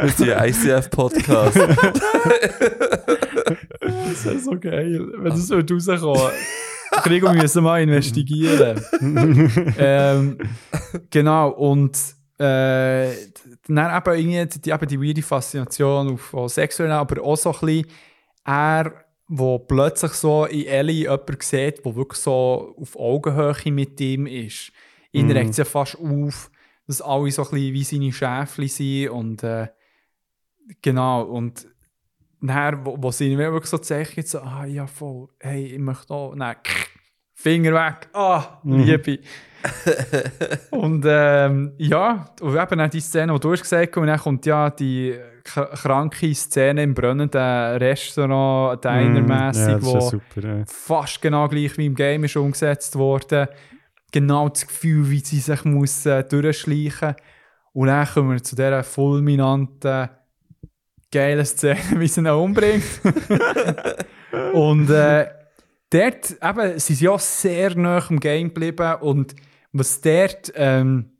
Wir 0.00 0.08
sind 0.10 0.30
ein 0.32 0.48
ICF-Podcast. 0.48 1.58
Das 3.80 4.24
wäre 4.24 4.38
so 4.38 4.50
geil, 4.58 5.08
wenn 5.16 5.30
das 5.30 5.48
würde 5.48 5.74
rauskommen. 5.74 6.32
Kriegen 7.02 7.32
müssen 7.36 7.62
mal 7.62 7.80
investigieren. 7.80 8.80
ähm, 9.78 10.38
genau, 11.08 11.50
und 11.50 11.96
äh, 12.38 13.10
dann 13.66 13.96
eben, 13.96 14.14
irgendwie 14.14 14.60
die, 14.60 14.70
eben 14.70 14.86
die 14.86 15.00
weirde 15.00 15.22
Faszination 15.22 16.14
auf, 16.14 16.34
auf 16.34 16.52
sexuell, 16.52 16.90
aber 16.90 17.22
auch 17.22 17.36
so 17.36 17.52
ein 17.52 17.60
bisschen 17.60 17.86
er, 18.44 18.92
wo 19.32 19.60
plötzlich 19.60 20.12
so 20.14 20.44
in 20.46 20.66
Ellie 20.66 21.02
jemanden 21.02 21.36
sieht, 21.40 21.84
der 21.84 21.94
wirklich 21.94 22.20
so 22.20 22.74
auf 22.76 22.96
Augenhöhe 22.96 23.54
mit 23.72 24.00
ihm 24.00 24.26
ist. 24.26 24.72
Ihn 25.12 25.26
Mhm. 25.26 25.32
regt 25.32 25.50
es 25.50 25.56
ja 25.58 25.64
fast 25.64 25.96
auf, 26.00 26.50
dass 26.88 27.00
alle 27.00 27.30
so 27.30 27.42
ein 27.44 27.50
bisschen 27.50 27.72
wie 27.74 27.84
seine 27.84 28.12
Schäfchen 28.12 28.66
sind 28.68 29.08
und 29.10 29.42
äh, 29.44 29.68
genau, 30.82 31.22
und 31.22 31.68
dann, 32.40 32.84
wo, 32.84 32.96
wo 33.00 33.10
sie 33.12 33.36
mir 33.36 33.52
wirklich 33.52 33.70
so 33.70 33.78
zeichnet, 33.78 34.26
so, 34.26 34.40
ah 34.40 34.64
ja 34.64 34.88
voll, 34.88 35.28
hey, 35.38 35.66
ich 35.66 35.78
möchte 35.78 36.12
auch, 36.12 36.34
nein, 36.34 36.56
Finger 37.34 37.72
weg, 37.72 38.08
ah, 38.12 38.58
Mhm. 38.64 38.82
Liebe. 38.82 39.18
und 40.70 41.04
ähm, 41.06 41.72
ja, 41.78 42.34
und 42.40 42.56
eben 42.56 42.78
dann 42.78 42.90
die 42.90 43.00
Szene, 43.00 43.32
die 43.34 43.40
du 43.40 43.52
hast 43.52 43.62
gesagt 43.62 43.96
und 43.96 44.06
dann 44.08 44.18
kommt 44.18 44.44
ja 44.46 44.70
die 44.70 45.16
kranke 45.44 46.34
Szene 46.34 46.82
im 46.82 46.94
brennenden 46.94 47.76
Restaurant, 47.78 48.84
dinermässig, 48.84 49.66
Mm, 49.66 49.70
ja, 49.70 49.82
wo 49.82 50.00
super. 50.00 50.42
Ja. 50.42 50.64
fast 50.66 51.20
genau 51.22 51.48
gleich 51.48 51.76
wie 51.78 51.86
im 51.86 51.94
Game 51.94 52.24
ist 52.24 52.36
umgesetzt 52.36 52.96
worden. 52.96 53.48
Genau 54.12 54.48
das 54.48 54.66
Gefühl, 54.66 55.10
wie 55.10 55.20
sie 55.20 55.38
sich 55.38 55.64
muss, 55.64 56.04
äh, 56.06 56.24
durchschleichen 56.24 57.14
Und 57.72 57.86
dann 57.86 58.06
kommen 58.06 58.32
wir 58.32 58.42
zu 58.42 58.56
dieser 58.56 58.82
fulminanten, 58.82 60.10
geilen 61.12 61.44
Szene, 61.44 61.78
wie 61.96 62.08
sie 62.08 62.20
ihn 62.20 62.26
umbringt. 62.26 62.84
und 64.52 64.90
äh, 64.90 65.26
dort 65.90 66.36
eben, 66.42 66.78
sind 66.78 66.96
sie 66.96 67.04
ja 67.04 67.18
sehr 67.18 67.76
nah 67.76 68.04
am 68.08 68.20
Game 68.20 68.48
geblieben 68.48 68.94
und 69.00 69.34
was 69.72 70.00
dort 70.00 70.52
ähm, 70.54 71.12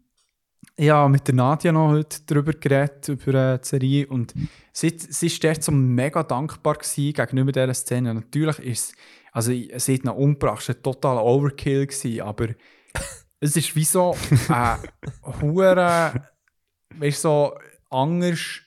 ja, 0.81 1.09
mit 1.09 1.29
der 1.29 1.35
Nadja 1.35 1.73
noch 1.73 1.91
heute 1.91 2.21
darüber 2.27 2.53
geredet, 2.53 3.09
über 3.09 3.35
äh, 3.35 3.59
die 3.59 3.69
Serie. 3.69 4.07
Und 4.07 4.33
sie, 4.73 4.97
sie 4.97 5.27
ist 5.27 5.45
dort 5.45 5.63
so 5.63 5.73
mega 5.73 6.23
dankbar 6.23 6.75
gewesen 6.77 7.13
gegenüber 7.13 7.53
dieser 7.53 7.75
Szene. 7.75 8.15
Natürlich 8.15 8.59
ist 8.61 8.91
es, 8.91 8.95
also 9.33 9.53
sie 9.53 9.71
hat 9.95 10.05
ihn 10.05 10.09
umgebracht, 10.09 10.63
es 10.63 10.69
war 10.69 10.77
ein 10.77 10.83
totaler 10.83 11.25
Overkill, 11.25 11.87
gewesen, 11.87 12.23
aber 12.23 12.49
es 13.41 13.57
ist 13.57 13.77
wie 13.77 13.85
so 13.85 14.17
ein 14.49 14.79
hure, 15.41 16.29
weißt 16.97 17.23
so 17.23 17.55
anders, 17.91 18.61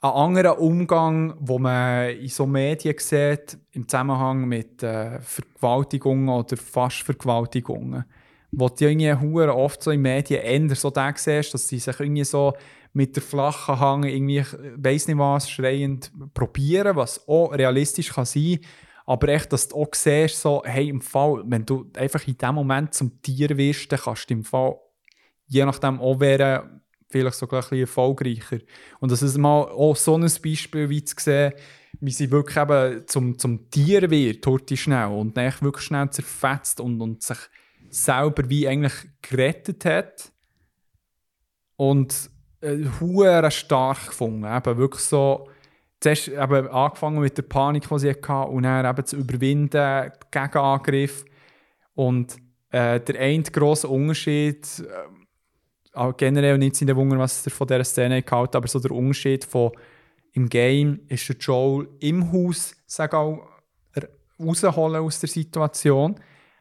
ein 0.00 0.10
anderer 0.10 0.58
Umgang, 0.58 1.34
wo 1.38 1.58
man 1.58 2.10
in 2.10 2.28
so 2.28 2.46
Medien 2.46 2.96
sieht, 2.98 3.58
im 3.72 3.86
Zusammenhang 3.86 4.46
mit 4.46 4.82
äh, 4.82 5.20
Vergewaltigungen 5.20 6.30
oder 6.30 6.56
Fastvergewaltigungen. 6.56 8.06
Wo 8.52 8.68
du 8.68 8.88
irgendwie 8.88 9.12
oft 9.12 9.82
so 9.82 9.90
in 9.90 10.02
Medien 10.02 10.42
eher 10.42 10.74
so 10.76 10.90
da 10.90 11.12
siehst, 11.14 11.54
dass 11.54 11.68
sie 11.68 11.78
sich 11.78 12.00
irgendwie 12.00 12.24
so 12.24 12.54
mit 12.92 13.14
der 13.14 13.22
flachen 13.22 13.78
Hang 13.78 14.02
irgendwie, 14.02 14.44
weiss 14.76 15.06
nicht 15.06 15.18
was, 15.18 15.48
schreiend 15.48 16.10
probieren, 16.34 16.96
was 16.96 17.26
auch 17.28 17.52
realistisch 17.52 18.12
kann 18.12 18.24
sein 18.24 18.60
aber 19.10 19.28
echt, 19.30 19.52
dass 19.52 19.66
du 19.66 19.74
auch 19.74 19.88
siehst, 19.92 20.40
so, 20.40 20.62
hey, 20.64 20.88
im 20.88 21.00
Fall, 21.00 21.42
wenn 21.44 21.66
du 21.66 21.90
einfach 21.96 22.24
in 22.28 22.38
dem 22.38 22.54
Moment 22.54 22.94
zum 22.94 23.20
Tier 23.20 23.56
wirst, 23.56 23.90
dann 23.90 23.98
kannst 23.98 24.30
du 24.30 24.34
im 24.34 24.44
Fall, 24.44 24.76
je 25.48 25.64
nachdem 25.64 26.00
auch 26.00 26.20
werden, 26.20 26.80
vielleicht 27.08 27.34
sogar 27.34 27.58
ein 27.58 27.62
bisschen 27.62 27.80
erfolgreicher. 27.80 28.58
Und 29.00 29.10
das 29.10 29.22
ist 29.22 29.36
mal 29.36 29.62
auch 29.62 29.96
so 29.96 30.14
ein 30.14 30.30
Beispiel, 30.44 30.88
wie 30.88 31.02
zu 31.04 31.16
sehen, 31.18 31.54
wie 31.98 32.12
sie 32.12 32.30
wirklich 32.30 32.56
eben 32.56 33.02
zum, 33.08 33.36
zum 33.36 33.68
Tier 33.68 34.08
wird, 34.12 34.46
heute 34.46 34.76
schnell, 34.76 35.08
und 35.08 35.36
dann 35.36 35.52
wirklich 35.60 35.86
schnell 35.86 36.08
zerfetzt 36.10 36.80
und, 36.80 37.00
und 37.00 37.20
sich 37.20 37.38
selber 37.90 38.48
wie 38.48 38.68
eigentlich 38.68 38.94
gerettet 39.22 39.84
hat. 39.84 40.32
Und 41.76 42.30
äh, 42.60 43.50
stark 43.50 44.06
gefunden, 44.06 44.44
eben 44.44 44.76
wirklich 44.76 45.04
so, 45.04 45.48
zuerst 46.00 46.28
eben 46.28 46.68
angefangen 46.68 47.20
mit 47.20 47.36
der 47.36 47.42
Panik, 47.42 47.88
die 47.88 47.98
sie 47.98 48.10
hatte, 48.10 48.50
und 48.50 48.64
dann 48.64 48.84
eben 48.84 49.06
zu 49.06 49.16
überwinden, 49.16 50.12
Gegenangriff. 50.30 51.24
Und 51.94 52.36
äh, 52.70 53.00
der 53.00 53.20
eine 53.20 53.42
grosse 53.42 53.88
Unterschied, 53.88 54.66
äh, 55.94 56.12
generell 56.16 56.58
nicht 56.58 56.80
in 56.80 56.86
der 56.86 56.96
Wunder, 56.96 57.18
was 57.18 57.44
er 57.46 57.52
von 57.52 57.66
dieser 57.66 57.84
Szene 57.84 58.22
gehalten 58.22 58.56
aber 58.56 58.68
so 58.68 58.78
der 58.78 58.92
Unterschied 58.92 59.44
von 59.44 59.72
im 60.32 60.48
Game 60.48 61.00
ist 61.08 61.28
der 61.28 61.36
Joel 61.36 61.88
im 61.98 62.30
Haus, 62.32 62.76
sag 62.86 63.12
auch, 63.14 63.48
rausholen 64.40 65.02
aus 65.02 65.20
der 65.20 65.28
Situation. 65.28 66.14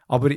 Aber 0.07 0.31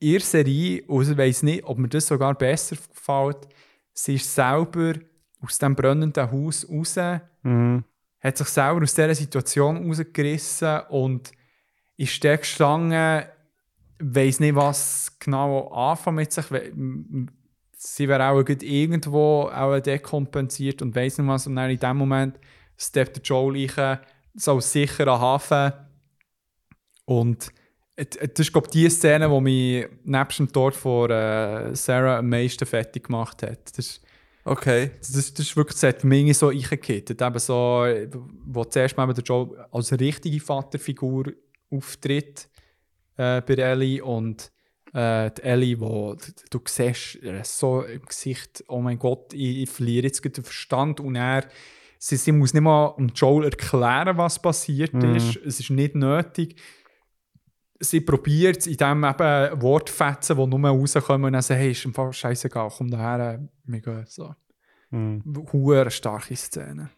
der 0.00 0.20
Serie, 0.20 0.82
und 0.86 1.10
ich 1.10 1.16
weiss 1.16 1.42
nicht, 1.42 1.64
ob 1.64 1.78
mir 1.78 1.88
das 1.88 2.06
sogar 2.06 2.34
besser 2.34 2.76
gefällt, 2.76 3.48
sie 3.92 4.14
ist 4.14 4.34
selber 4.34 4.94
aus 5.40 5.58
dem 5.58 5.74
brennenden 5.74 6.30
Haus 6.30 6.68
raus 6.68 6.96
Mhm. 7.42 7.84
hat 8.20 8.36
sich 8.36 8.48
selber 8.48 8.82
aus 8.82 8.94
dieser 8.94 9.14
Situation 9.14 9.88
rausgerissen 9.88 10.80
und 10.88 11.30
ist 11.96 12.22
der 12.22 12.38
gestanden, 12.38 13.24
weiß 14.00 14.40
nicht, 14.40 14.54
was 14.54 15.16
genau 15.18 15.68
anfangen 15.68 16.16
mit 16.16 16.32
sich. 16.32 16.46
Sie 17.76 18.08
wäre 18.08 18.28
auch 18.28 18.42
irgendwo 18.48 19.42
auch 19.44 19.78
dekompensiert 19.78 20.82
und 20.82 20.96
weiß 20.96 21.18
nicht 21.18 21.28
was. 21.28 21.46
Und 21.46 21.56
dann 21.56 21.70
in 21.70 21.78
dem 21.78 21.96
Moment 21.96 22.38
steppt 22.76 23.16
der 23.16 23.22
Joel 23.22 23.70
rein, 23.70 24.00
so 24.34 24.56
als 24.56 24.72
sicherer 24.72 25.20
Hafen. 25.20 25.72
Und 27.04 27.52
das 28.04 28.38
ist, 28.46 28.52
glaube 28.52 28.68
ich, 28.68 28.72
die 28.72 28.88
Szene, 28.90 29.28
die 29.28 29.40
mich 29.40 29.86
nebst 30.04 30.38
dem 30.38 30.52
Tod 30.52 30.74
von 30.74 31.10
äh, 31.10 31.74
Sarah 31.74 32.18
am 32.18 32.28
meisten 32.28 32.64
fertig 32.66 33.04
gemacht 33.04 33.42
hat. 33.42 33.76
Das 33.76 33.78
ist, 33.86 34.00
Okay. 34.44 34.92
das, 35.00 35.10
das 35.12 35.40
ist 35.40 35.56
wirklich, 35.56 35.74
das 35.78 35.82
hat 35.82 36.04
mich 36.04 36.38
so 36.38 36.48
eingekittet. 36.48 37.20
Eben 37.20 37.38
so, 37.38 37.84
wo 38.46 38.64
zuerst 38.64 38.96
mal 38.96 39.12
der 39.12 39.22
Joel 39.24 39.66
als 39.70 39.92
richtige 39.92 40.40
Vaterfigur 40.40 41.24
auftritt 41.70 42.48
äh, 43.16 43.42
bei 43.42 43.54
Ellie 43.54 44.02
und 44.02 44.50
äh, 44.94 45.30
die 45.32 45.42
Ellie, 45.42 45.78
wo 45.80 46.14
d- 46.14 46.32
du 46.48 46.60
siehst, 46.66 47.22
äh, 47.22 47.42
so 47.44 47.82
im 47.82 48.06
Gesicht, 48.06 48.64
oh 48.68 48.80
mein 48.80 48.98
Gott, 48.98 49.34
ich, 49.34 49.62
ich 49.64 49.70
verliere 49.70 50.06
jetzt 50.06 50.24
den 50.24 50.42
Verstand 50.44 51.00
und 51.00 51.16
er, 51.16 51.44
sie, 51.98 52.16
sie 52.16 52.32
muss 52.32 52.54
nicht 52.54 52.62
mal 52.62 52.94
Joel 53.14 53.44
erklären, 53.46 54.16
was 54.16 54.40
passiert 54.40 54.94
ist. 54.94 55.36
Es 55.44 55.60
ist 55.60 55.68
nicht 55.70 55.94
nötig. 55.94 56.56
Sie 57.80 58.00
probiert 58.00 58.58
es, 58.58 58.66
indem 58.66 59.04
eben 59.04 59.62
Wortfetzen, 59.62 60.36
die 60.36 60.46
nur 60.46 60.68
rauskommen 60.68 61.26
und 61.26 61.32
dann 61.34 61.42
sagen, 61.42 61.60
hey, 61.60 61.70
ist 61.70 61.84
im 61.84 61.94
Fall 61.94 62.12
scheißegal, 62.12 62.70
komm 62.76 62.90
daher, 62.90 63.48
wir 63.64 63.80
gehen. 63.80 64.04
So. 64.08 64.34
Mhm. 64.90 65.22
Hure 65.52 65.90
starke 65.90 66.34
Szene. 66.36 66.90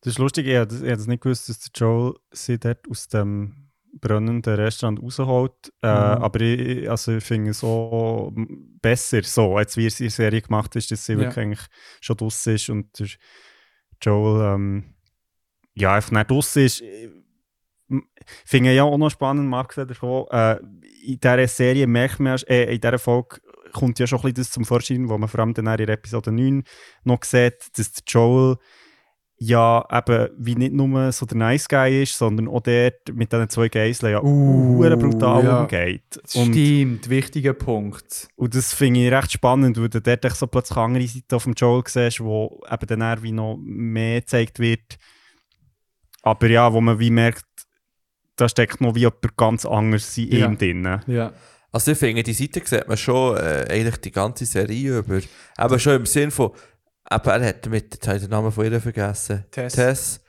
Das 0.00 0.12
ist 0.14 0.18
lustig, 0.18 0.46
ich 0.46 0.54
hätte 0.54 0.78
das 0.86 1.06
nicht 1.06 1.22
gewusst, 1.22 1.48
dass 1.50 1.60
der 1.60 1.70
Joel 1.74 2.14
sie 2.32 2.58
dort 2.58 2.88
aus 2.88 3.08
dem 3.08 3.68
brennenden 3.92 4.54
Restaurant 4.54 5.02
rausholt. 5.02 5.72
Äh, 5.82 5.86
Mhm. 5.88 6.22
Aber 6.22 6.40
ich, 6.40 6.88
also 6.88 7.16
ich 7.16 7.24
finde 7.24 7.50
es 7.50 7.58
so 7.58 8.32
besser, 8.80 9.22
so, 9.22 9.56
als 9.58 9.76
wie 9.76 9.86
es 9.86 10.00
in 10.00 10.06
der 10.06 10.10
Serie 10.12 10.40
gemacht 10.40 10.74
ist, 10.76 10.90
dass 10.90 11.04
sie 11.04 11.12
Ja. 11.12 11.18
wirklich 11.18 11.38
eigentlich 11.38 11.66
schon 12.00 12.16
draussen 12.16 12.54
ist 12.54 12.70
und 12.70 12.98
der 12.98 13.08
Joel 14.00 14.54
ähm, 14.54 14.94
ja, 15.74 15.94
einfach 15.94 16.12
nicht 16.12 16.30
draussen 16.30 16.64
ist. 16.64 16.82
Ich 17.90 18.02
finde 18.44 18.72
ja 18.72 18.84
auch 18.84 18.98
noch 18.98 19.10
spannend, 19.10 19.48
Marc 19.48 19.74
davon, 19.74 20.26
äh, 20.30 20.56
in 21.02 21.18
dieser 21.20 21.48
Serie 21.48 21.86
merkt 21.86 22.20
man, 22.20 22.38
äh, 22.48 22.74
in 22.74 22.80
dieser 22.80 22.98
Folge 22.98 23.40
kommt 23.72 23.98
ja 23.98 24.06
schon 24.06 24.18
ein 24.18 24.22
bisschen 24.22 24.34
das 24.36 24.50
zum 24.50 24.64
Vorschein, 24.64 25.08
wo 25.08 25.18
man 25.18 25.28
vor 25.28 25.40
allem 25.40 25.54
dann 25.54 25.66
in 25.66 25.88
Episode 25.88 26.32
9 26.32 26.64
noch 27.04 27.22
sieht, 27.24 27.76
dass 27.76 27.92
der 27.92 28.02
Joel 28.06 28.56
ja 29.42 29.86
eben 29.90 30.28
wie 30.36 30.54
nicht 30.54 30.74
nur 30.74 31.10
so 31.12 31.24
der 31.24 31.38
Nice 31.38 31.66
Guy 31.66 32.02
ist, 32.02 32.16
sondern 32.16 32.46
auch 32.46 32.60
dort 32.60 33.14
mit 33.14 33.32
diesen 33.32 33.48
zwei 33.48 33.68
Geiseln 33.68 34.12
ja 34.12 34.22
Uh, 34.22 34.80
brutal 34.98 35.44
ja. 35.44 35.60
umgeht. 35.62 36.20
Und, 36.34 36.52
Stimmt, 36.52 37.08
wichtiger 37.08 37.54
Punkt. 37.54 38.28
und 38.36 38.54
das 38.54 38.74
finde 38.74 39.00
ich 39.00 39.10
recht 39.10 39.32
spannend, 39.32 39.80
weil 39.80 39.88
du 39.88 40.02
dort 40.02 40.36
so 40.36 40.46
plötzlich 40.46 40.76
andere 40.76 41.06
Seite 41.06 41.40
vom 41.40 41.54
Joel 41.54 41.82
siehst, 41.86 42.20
wo 42.20 42.62
eben 42.70 42.86
dann 42.86 43.22
wie 43.22 43.32
noch 43.32 43.58
mehr 43.58 44.20
gezeigt 44.20 44.58
wird. 44.58 44.98
Aber 46.22 46.46
ja, 46.48 46.70
wo 46.74 46.82
man 46.82 46.98
wie 46.98 47.10
merkt, 47.10 47.46
da 48.40 48.48
steckt 48.48 48.80
noch 48.80 48.94
wie 48.94 49.00
jemand 49.00 49.36
ganz 49.36 49.64
anderes 49.66 50.16
in 50.18 50.28
Ja. 50.36 50.46
ihm 50.46 50.58
drin. 50.58 51.00
Ja. 51.06 51.32
Also 51.72 51.92
ich 51.92 51.98
finde, 51.98 52.22
die 52.22 52.32
Seite 52.32 52.60
sieht 52.64 52.88
man 52.88 52.96
schon 52.96 53.36
äh, 53.36 53.66
eigentlich 53.70 53.96
die 53.98 54.10
ganze 54.10 54.44
Serie 54.44 54.98
über. 54.98 55.20
Aber 55.56 55.78
schon 55.78 55.96
im 55.96 56.06
Sinn 56.06 56.30
von, 56.30 56.50
eben, 57.10 57.28
er 57.30 57.46
hat 57.48 57.66
mit, 57.68 57.94
jetzt 57.94 58.06
habe 58.08 58.16
ich 58.16 58.22
den 58.24 58.30
Namen 58.30 58.50
von 58.50 58.64
ihr 58.70 58.80
vergessen, 58.80 59.44
Tess. 59.50 59.74
Tess 59.74 60.20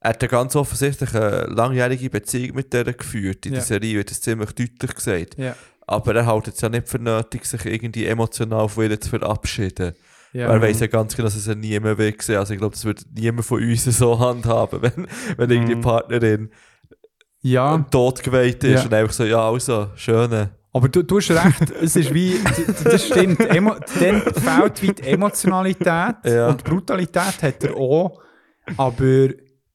er 0.00 0.10
hat 0.10 0.22
eine 0.22 0.28
ganz 0.28 0.54
offensichtlich 0.54 1.12
eine 1.14 1.46
langjährige 1.46 2.10
Beziehung 2.10 2.54
mit 2.56 2.72
der 2.72 2.84
geführt. 2.84 3.44
In 3.46 3.54
Ja. 3.54 3.58
der 3.58 3.66
Serie 3.66 3.96
wird 3.96 4.10
das 4.10 4.20
ziemlich 4.20 4.52
deutlich 4.52 4.94
gesagt. 4.94 5.36
Ja. 5.38 5.56
Aber 5.88 6.14
er 6.14 6.26
hält 6.32 6.48
es 6.48 6.60
ja 6.60 6.68
nicht 6.68 6.88
für 6.88 6.98
nötig, 7.00 7.44
sich 7.46 7.64
irgendwie 7.64 8.06
emotional 8.06 8.68
von 8.68 8.88
ihr 8.88 9.00
zu 9.00 9.08
verabschieden. 9.10 9.94
Ja. 10.32 10.52
Er 10.52 10.60
weiß 10.60 10.80
ja 10.80 10.86
ganz 10.88 11.16
genau, 11.16 11.26
dass 11.26 11.34
es 11.36 11.46
ja 11.46 11.54
niemand 11.56 11.98
will 11.98 12.14
sehen. 12.20 12.36
Also 12.36 12.52
ich 12.52 12.58
glaube, 12.58 12.74
das 12.74 12.84
würde 12.84 13.02
niemand 13.14 13.46
von 13.46 13.60
uns 13.62 13.84
so 13.84 14.18
handhaben, 14.20 14.82
wenn, 14.96 15.08
wenn 15.38 15.50
irgendwie 15.50 15.74
Mhm. 15.76 15.80
Partnerin 15.80 16.50
ja, 17.50 17.78
tot 17.90 18.22
geweiht 18.22 18.62
ist 18.64 18.80
Ja. 18.80 18.82
und 18.84 18.94
einfach 18.94 19.12
so, 19.14 19.24
ja, 19.24 19.48
also, 19.48 19.88
schöne. 19.96 20.50
aber 20.72 20.88
du, 20.88 21.02
du 21.02 21.18
hast 21.18 21.30
recht, 21.30 21.70
es 21.82 21.96
ist 21.96 22.12
wie, 22.14 22.34
das 22.84 23.06
stimmt, 23.06 23.40
Emo, 23.40 23.74
dann 24.00 24.20
fehlt 24.22 24.82
wie 24.82 24.92
die 24.92 25.02
Emotionalität 25.02 26.16
Ja. 26.24 26.48
und 26.48 26.60
die 26.60 26.64
Brutalität 26.70 27.42
hat 27.42 27.64
er 27.64 27.76
auch, 27.76 28.20
aber 28.76 29.28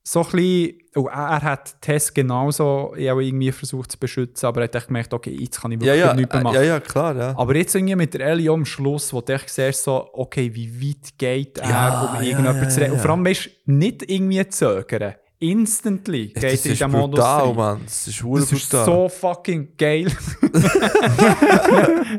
so 0.03 0.21
ein 0.23 0.31
bisschen, 0.31 0.77
oh, 0.95 1.07
er, 1.07 1.41
hat 1.43 1.79
Tess 1.79 2.11
genauso 2.13 2.93
ja, 2.97 3.17
irgendwie 3.17 3.51
versucht 3.51 3.91
zu 3.91 3.99
beschützen, 3.99 4.47
aber 4.47 4.61
er 4.61 4.63
hat 4.65 4.75
echt 4.75 4.87
gemerkt, 4.87 5.13
okay, 5.13 5.29
jetzt 5.39 5.61
kann 5.61 5.71
ich 5.71 5.79
Ja, 5.81 5.93
wirklich 5.93 6.05
ja, 6.05 6.13
nichts 6.15 6.33
mehr 6.33 6.43
machen. 6.43 6.55
ja, 6.55 6.61
ja, 6.63 6.79
klar, 6.79 7.15
ja. 7.15 7.33
Aber 7.37 7.55
jetzt 7.55 7.75
irgendwie 7.75 7.95
mit 7.95 8.13
der 8.15 8.21
Ellie 8.21 8.51
am 8.51 8.65
Schluss, 8.65 9.13
wo 9.13 9.21
du 9.21 9.31
echt 9.33 9.49
siehst, 9.49 9.83
so, 9.83 10.09
okay, 10.13 10.49
wie 10.53 10.69
weit 10.89 11.17
geht 11.17 11.59
er, 11.59 11.69
Ja, 11.69 12.01
um 12.01 12.15
ja, 12.15 12.21
irgendjemanden 12.29 12.63
ja, 12.63 12.69
zu 12.69 12.79
retten. 12.79 12.91
Und 12.93 12.97
ja. 12.97 13.03
vor 13.03 13.11
allem, 13.11 13.25
weißt 13.25 13.45
du, 13.45 13.71
nicht 13.71 14.11
irgendwie 14.11 14.47
zögern. 14.49 15.13
Instantly 15.41 16.27
geht 16.27 16.43
das 16.43 16.65
in 16.65 16.75
den 16.77 16.91
Modus 16.91 17.19
brutal. 17.19 17.53
Mann. 17.53 17.81
Das 17.83 18.07
ist 18.07 18.23
Das 18.23 18.51
ist 18.51 18.69
so 18.71 19.09
fucking 19.09 19.69
geil. 19.77 20.07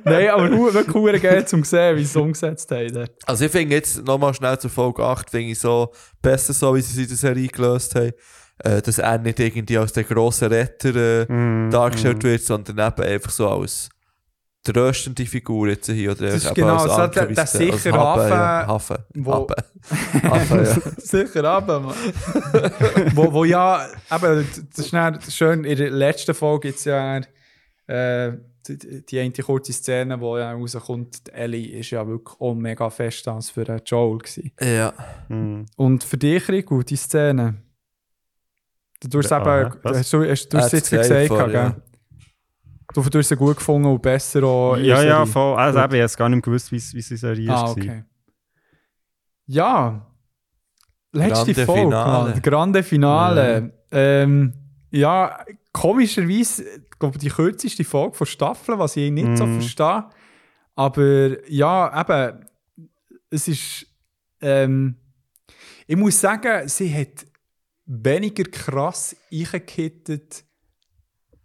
Nein, 0.05 0.28
aber 0.31 0.51
hu- 0.51 0.73
wirklich 0.73 0.94
hure 0.94 1.20
geil 1.20 1.47
zum 1.47 1.65
sehen, 1.65 1.97
wie 1.97 2.01
sie 2.05 2.10
es 2.10 2.17
umgesetzt 2.17 2.70
haben. 2.70 3.07
Also 3.26 3.44
ich 3.44 3.51
finde 3.52 3.75
jetzt 3.76 4.05
nochmal 4.05 4.34
schnell 4.34 4.59
zur 4.59 4.70
Folge 4.70 5.05
8, 5.05 5.31
finde 5.31 5.52
ich 5.52 5.59
so 5.59 5.92
besser 6.20 6.52
so, 6.52 6.75
wie 6.75 6.81
sie 6.81 7.07
der 7.07 7.17
Serie 7.17 7.49
gelöst 7.49 7.94
haben, 7.94 8.12
äh, 8.65 8.83
dass 8.83 8.99
er 8.99 9.18
nicht 9.18 9.39
irgendwie 9.41 9.78
als 9.78 9.92
der 9.92 10.05
grosse 10.05 10.51
Retter 10.51 10.94
äh, 11.28 11.33
Mhm. 11.33 11.70
dargestellt 11.70 12.23
wird, 12.25 12.42
sondern 12.42 12.78
eben 12.78 13.02
einfach 13.09 13.31
so 13.31 13.49
als 13.49 13.89
tröstende 14.65 15.27
Figur 15.27 15.69
jetzt 15.69 15.91
hier. 15.91 16.13
Oder 16.13 16.27
Das 16.27 16.45
ist 16.45 16.55
genau 16.55 16.75
als 16.77 16.85
so 16.85 16.91
Anker, 16.93 17.21
der- 17.23 17.29
wie 17.31 17.35
der 17.35 17.45
es- 17.45 17.55
als 17.57 17.59
sichere 17.83 17.99
Hafen, 17.99 18.29
ja. 18.31 18.67
Hafen, 18.67 18.97
Hafen. 18.97 19.05
wo- 19.15 19.33
Hafen. 19.33 20.23
Hafen, 20.31 20.65
ja. 20.65 20.93
Sicher 20.99 21.45
aber, 21.45 21.81
Mann. 21.81 21.95
wo, 23.15 23.33
wo 23.33 23.45
ja, 23.45 23.87
eben, 24.11 24.47
das 24.71 24.85
ist 24.87 24.93
dann 24.93 25.21
schön, 25.29 25.65
in 25.65 25.77
der 25.77 25.91
letzten 25.91 26.35
Folge 26.35 26.69
jetzt 26.69 26.85
ja 26.85 27.21
äh, 27.89 28.33
die, 28.69 29.05
die 29.05 29.19
eine 29.19 29.33
kurze 29.33 29.73
Szene, 29.73 30.21
wo 30.21 30.39
ja 30.39 30.53
rauskommt, 30.53 31.27
die 31.27 31.33
Ellie 31.33 31.79
ist 31.81 31.91
ja 31.91 32.07
wirklich 32.07 32.41
auch 32.41 32.55
mega 32.55 32.89
fest 32.91 33.27
als 33.27 33.51
für 33.51 33.65
Joel 33.85 34.19
gewesen. 34.19 34.53
Ja. 34.61 34.93
Hm. 35.27 35.67
Und 35.77 36.05
für 36.05 36.17
dich, 36.17 36.49
Rico, 36.49 36.81
die 36.85 36.95
Szene? 36.95 37.57
Du 39.01 39.19
hast 39.19 39.31
Ja, 39.31 39.63
eben, 39.63 39.75
hast 39.83 40.13
du, 40.13 40.25
hast, 40.31 40.49
du 40.53 40.59
es 40.59 40.71
jetzt 40.71 40.91
gesagt, 40.91 41.29
gell? 41.51 41.75
Du, 41.75 41.83
du 42.95 43.19
hast 43.19 43.29
sie 43.29 43.37
gut 43.37 43.57
gefunden 43.57 43.87
und 43.89 44.01
besser 44.03 44.43
auch 44.45 44.75
in 44.77 44.85
Ja, 44.85 45.03
ja, 45.03 45.27
voll. 45.27 45.57
Also 45.59 45.79
eben, 45.79 45.87
ich 45.95 45.99
habe 46.01 46.05
es 46.05 46.17
gar 46.17 46.29
nicht 46.29 46.43
gewusst, 46.45 46.71
wie 46.73 46.77
es 46.77 46.93
es 46.95 47.09
der 47.09 47.19
Serie 47.19 47.51
Ah, 47.51 47.62
war. 47.62 47.71
okay. 47.71 48.05
Ja. 49.47 50.07
Letzte 51.12 51.53
Grande 51.53 51.67
Folge, 51.67 51.83
Finale. 51.83 52.31
Mann. 52.31 52.43
Grande 52.43 52.83
Finale. 52.83 53.73
Ähm, 53.91 54.53
ja, 54.91 55.45
komischerweise, 55.73 56.65
ich 56.65 56.99
glaube, 56.99 57.19
die 57.19 57.29
kürzeste 57.29 57.85
Folge 57.85 58.17
von 58.17 58.27
Staffeln, 58.27 58.79
was 58.79 58.97
ich 58.97 59.11
nicht 59.11 59.37
so 59.37 59.47
Mhm. 59.47 59.61
verstehe. 59.61 60.05
Aber 60.75 61.51
ja, 61.51 62.01
eben, 62.01 62.47
es 63.31 63.49
ist. 63.49 63.87
Ähm, 64.41 64.97
ich 65.87 65.97
muss 65.97 66.19
sagen, 66.21 66.67
sie 66.69 66.93
hat 66.95 67.27
weniger 67.85 68.45
krass 68.45 69.15
eingekittet 69.31 70.45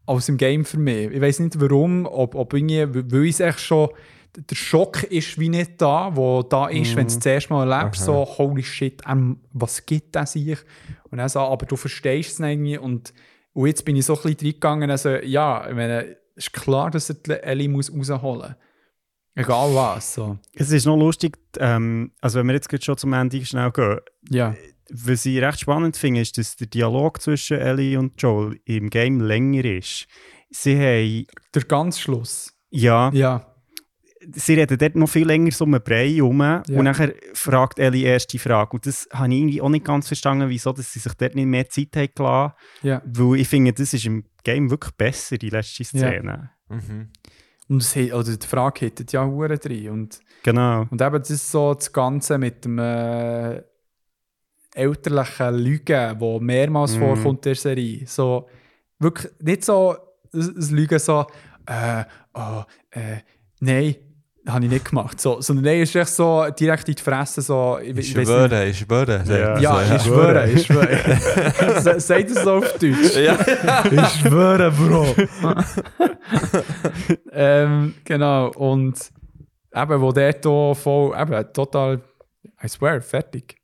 als 0.08 0.30
im 0.30 0.38
Game 0.38 0.66
für 0.66 0.80
mich. 0.80 1.12
Ich 1.12 1.22
weiß 1.22 1.40
nicht 1.40 1.60
warum, 1.60 2.06
ob, 2.06 2.34
ob 2.36 2.54
irgendwie, 2.54 2.88
weil 3.12 3.26
ich 3.26 3.32
es 3.32 3.40
echt 3.42 3.60
schon. 3.60 3.90
Der 4.36 4.56
Schock 4.56 5.04
ist 5.04 5.40
wie 5.40 5.50
nicht 5.50 5.82
da, 5.82 6.16
wo 6.16 6.44
da 6.44 6.68
ist, 6.68 6.96
wenn 6.96 7.06
du 7.06 7.08
es 7.08 7.16
das 7.16 7.26
erste 7.26 7.54
Mal 7.54 7.72
erlebst, 7.72 8.04
so, 8.04 8.24
holy 8.24 8.62
shit, 8.62 9.02
ähm, 9.10 9.40
was 9.52 9.84
gibt 9.84 10.16
das 10.16 10.34
sich? 10.34 10.60
Und 11.10 11.18
dann 11.18 11.28
so, 11.28 11.40
aber 11.40 11.66
du 11.66 11.76
verstehst 11.76 12.34
es 12.34 12.40
nicht 12.40 12.52
irgendwie. 12.52 12.78
Und, 12.78 13.14
und 13.54 13.66
jetzt 13.68 13.84
bin 13.84 13.96
ich 13.96 14.06
so 14.06 14.16
ein 14.16 14.22
bisschen 14.22 14.40
reingegangen, 14.42 14.92
also 14.92 15.10
ja, 15.10 15.68
ich 15.68 15.76
meine, 15.76 16.18
es 16.36 16.48
ist 16.48 16.54
klar, 16.54 16.92
dass 16.92 17.10
er 17.10 17.44
Ellie 17.44 17.68
muss 17.68 17.92
rausholen 17.92 18.42
muss. 18.42 18.56
Egal 19.34 19.74
was. 19.74 20.14
So. 20.14 20.38
Es 20.54 20.72
ist 20.72 20.86
noch 20.86 20.98
lustig, 20.98 21.38
ähm, 21.60 22.12
also 22.22 22.40
wenn 22.40 22.48
wir 22.48 22.54
jetzt 22.54 22.70
gerade 22.70 22.84
schon 22.84 22.98
zum 22.98 23.14
Ende 23.14 23.44
schnell 23.46 23.72
gehen, 23.72 24.00
Ja. 24.30 24.56
Was 24.92 25.26
ich 25.26 25.42
recht 25.42 25.60
spannend 25.60 25.98
finde, 25.98 26.22
ist, 26.22 26.38
dass 26.38 26.56
der 26.56 26.68
Dialog 26.68 27.22
zwischen 27.22 27.58
Ellie 27.58 27.98
und 28.00 28.22
Joel 28.22 28.60
im 28.66 28.90
Game 28.90 29.22
länger 29.22 29.66
ist. 29.66 30.08
Sie 30.50 30.76
haben, 30.78 31.26
Der 31.54 31.64
ganz 31.64 32.00
Schluss. 32.00 32.54
ja, 32.70 33.10
Ja. 33.14 33.54
sie 34.34 34.54
reden 34.56 34.78
dort 34.78 34.96
noch 34.96 35.10
viel 35.10 35.26
länger 35.28 35.52
so 35.52 35.66
um 35.66 35.74
einen 35.74 35.84
Brei 35.84 36.10
herum 36.10 36.40
und 36.42 36.84
nachher 36.84 37.14
fragt 37.34 37.80
Ellie 37.80 38.06
erst 38.08 38.32
die 38.34 38.40
Frage. 38.40 38.72
Und 38.72 38.86
das 38.86 39.08
habe 39.12 39.32
ich 39.34 39.40
irgendwie 39.40 39.62
auch 39.62 39.70
nicht 39.70 39.86
ganz 39.86 40.08
verstanden, 40.08 40.50
wieso 40.50 40.72
dass 40.74 40.92
sie 40.94 41.00
sich 41.00 41.14
dort 41.14 41.36
nicht 41.36 41.46
mehr 41.46 41.68
Zeit 41.70 41.96
haben 41.96 42.10
gelassen. 42.16 42.54
Ja. 42.84 43.02
Weil 43.06 43.40
ich 43.42 43.48
finde, 43.48 43.74
das 43.74 43.94
ist 43.94 44.06
im 44.06 44.26
Game 44.44 44.70
wirklich 44.70 44.94
besser, 44.94 45.38
die 45.38 45.50
letzte 45.50 45.84
Szene. 45.84 46.50
Mhm. 46.70 47.10
Und 47.70 47.82
es, 47.82 47.96
oder 47.98 48.38
die 48.38 48.48
Frage 48.48 48.80
hittet 48.86 49.12
ja 49.12 49.26
Huren 49.26 49.60
drin. 49.60 49.90
Und, 49.90 50.20
Genau. 50.44 50.86
und 50.90 51.02
eben 51.02 51.20
das 51.20 51.30
ist 51.30 51.52
so 51.52 51.74
das 51.74 51.92
Ganze 51.92 52.38
mit 52.38 52.64
dem 52.64 52.80
äh, 52.80 53.62
elterlichen 54.78 55.56
Lügen, 55.56 56.16
wo 56.20 56.40
mehrmals 56.40 56.96
Mhm. 56.96 57.00
vorkommt 57.00 57.46
in 57.46 57.50
der 57.52 57.56
Serie. 57.56 58.06
So, 58.08 58.48
wirklich 59.00 59.32
nicht 59.42 59.66
so 59.66 59.96
das 60.32 60.54
das 60.54 60.72
Lügen 60.72 61.00
so, 61.00 61.26
äh, 61.66 62.04
oh, 62.34 62.64
äh, 62.92 63.18
nein, 63.60 63.96
habe 64.48 64.64
ich 64.66 64.72
nicht 64.72 64.86
gemacht. 64.90 65.20
So, 65.20 65.42
sondern 65.42 65.66
nein, 65.66 65.82
es 65.82 65.90
ist 65.90 65.96
echt 65.96 66.10
so 66.10 66.46
direkt 66.58 66.88
in 66.88 66.96
die 66.96 67.02
Fresse. 67.02 67.42
So, 67.42 67.80
ich, 67.82 68.12
schwöre, 68.12 68.66
ich 68.68 68.78
schwöre. 68.80 69.24
Ja. 69.28 69.58
Ja, 69.60 69.86
so, 69.86 69.96
ich 69.96 70.02
schwöre, 70.04 70.50
ich 70.50 70.66
schwöre. 70.66 72.00
Sagt 72.00 72.30
es 72.30 72.44
so 72.44 72.54
auf 72.56 72.72
Deutsch. 72.78 73.16
Ja. 73.18 73.38
Ich 73.92 74.22
schwöre, 74.22 74.72
Bro. 74.72 75.16
ähm, 77.32 77.96
genau, 78.04 78.50
und 78.52 78.98
eben, 79.74 80.02
wo 80.02 80.12
der 80.12 80.32
hier 80.42 80.76
voll, 80.76 81.16
eben, 81.20 81.54
total, 81.54 82.02
I 82.64 82.68
swear, 82.68 83.02
fertig. 83.02 83.56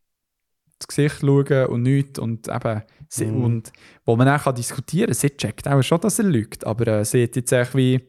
Das 0.84 0.88
Gesicht 0.88 1.20
schauen 1.22 1.66
und 1.68 1.82
nichts 1.84 2.20
und 2.20 2.48
eben, 2.48 2.82
sie, 3.08 3.26
Mhm. 3.26 3.44
und 3.44 3.74
wo 4.06 4.16
man 4.16 4.38
kann 4.40 4.56
diskutieren 4.56 5.08
kann, 5.08 5.14
sie 5.16 5.30
checkt 5.30 5.68
auch 5.68 5.82
schon, 5.82 6.02
dass 6.02 6.20
er 6.20 6.26
lügt, 6.26 6.66
aber 6.66 6.88
äh, 6.88 7.06
sie 7.06 7.24
hat 7.24 7.36
jetzt 7.36 7.52
echt 7.52 7.76
wie, 7.76 8.02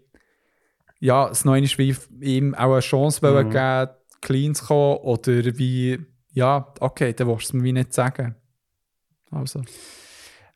ja, 1.00 1.28
es 1.30 1.44
noch 1.44 1.52
einmal 1.52 1.70
wie 1.78 1.94
ihm 2.20 2.54
auch 2.54 2.72
eine 2.72 2.80
Chance 2.80 3.22
wollen 3.22 3.48
Mhm. 3.48 3.50
geben, 3.50 3.90
clean 4.22 4.54
zu 4.54 4.64
kommen 4.66 4.98
oder 4.98 5.58
wie, 5.58 5.98
ja, 6.32 6.72
okay, 6.80 7.12
dann 7.12 7.28
willst 7.28 7.44
du 7.44 7.46
es 7.48 7.52
mir 7.54 7.62
wie 7.64 7.72
nicht 7.72 7.92
sagen. 7.92 8.34
Also, 9.30 9.62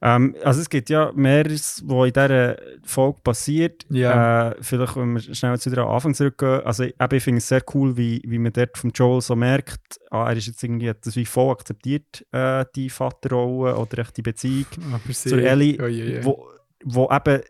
Ähm, 0.00 0.36
also 0.44 0.60
es 0.60 0.70
gibt 0.70 0.90
ja 0.90 1.10
mehreres, 1.14 1.82
was 1.84 2.06
in 2.06 2.12
dieser 2.12 2.56
Folge 2.84 3.20
passiert. 3.22 3.84
Ja. 3.90 4.50
Äh, 4.50 4.56
vielleicht, 4.60 4.96
wenn 4.96 5.14
wir 5.14 5.34
schnell 5.34 5.54
wieder 5.56 5.82
am 5.82 5.88
Anfang 5.88 6.14
zurückgehen. 6.14 6.62
Also 6.62 6.84
eben, 6.84 7.14
ich 7.14 7.22
finde 7.22 7.38
es 7.38 7.48
sehr 7.48 7.62
cool, 7.74 7.96
wie, 7.96 8.22
wie 8.24 8.38
man 8.38 8.52
dort 8.52 8.78
von 8.78 8.90
Joel 8.90 9.20
so 9.20 9.34
merkt, 9.34 9.98
ah, 10.10 10.28
er 10.28 10.36
ist 10.36 10.46
jetzt 10.46 10.62
irgendwie, 10.62 10.88
hat 10.88 11.04
das 11.04 11.16
wie 11.16 11.24
voll 11.24 11.50
akzeptiert, 11.50 12.24
äh, 12.32 12.64
die 12.76 12.90
Vaterrolle 12.90 13.76
oder 13.76 13.98
echt 13.98 14.16
die 14.16 14.22
Beziehung 14.22 14.66
aber 14.92 15.12
sie, 15.12 15.30
zur 15.30 15.38
Ellie, 15.38 15.80
ui, 15.80 16.16
ui. 16.16 16.24
wo, 16.24 16.48
wo 16.84 17.08
eben 17.10 17.42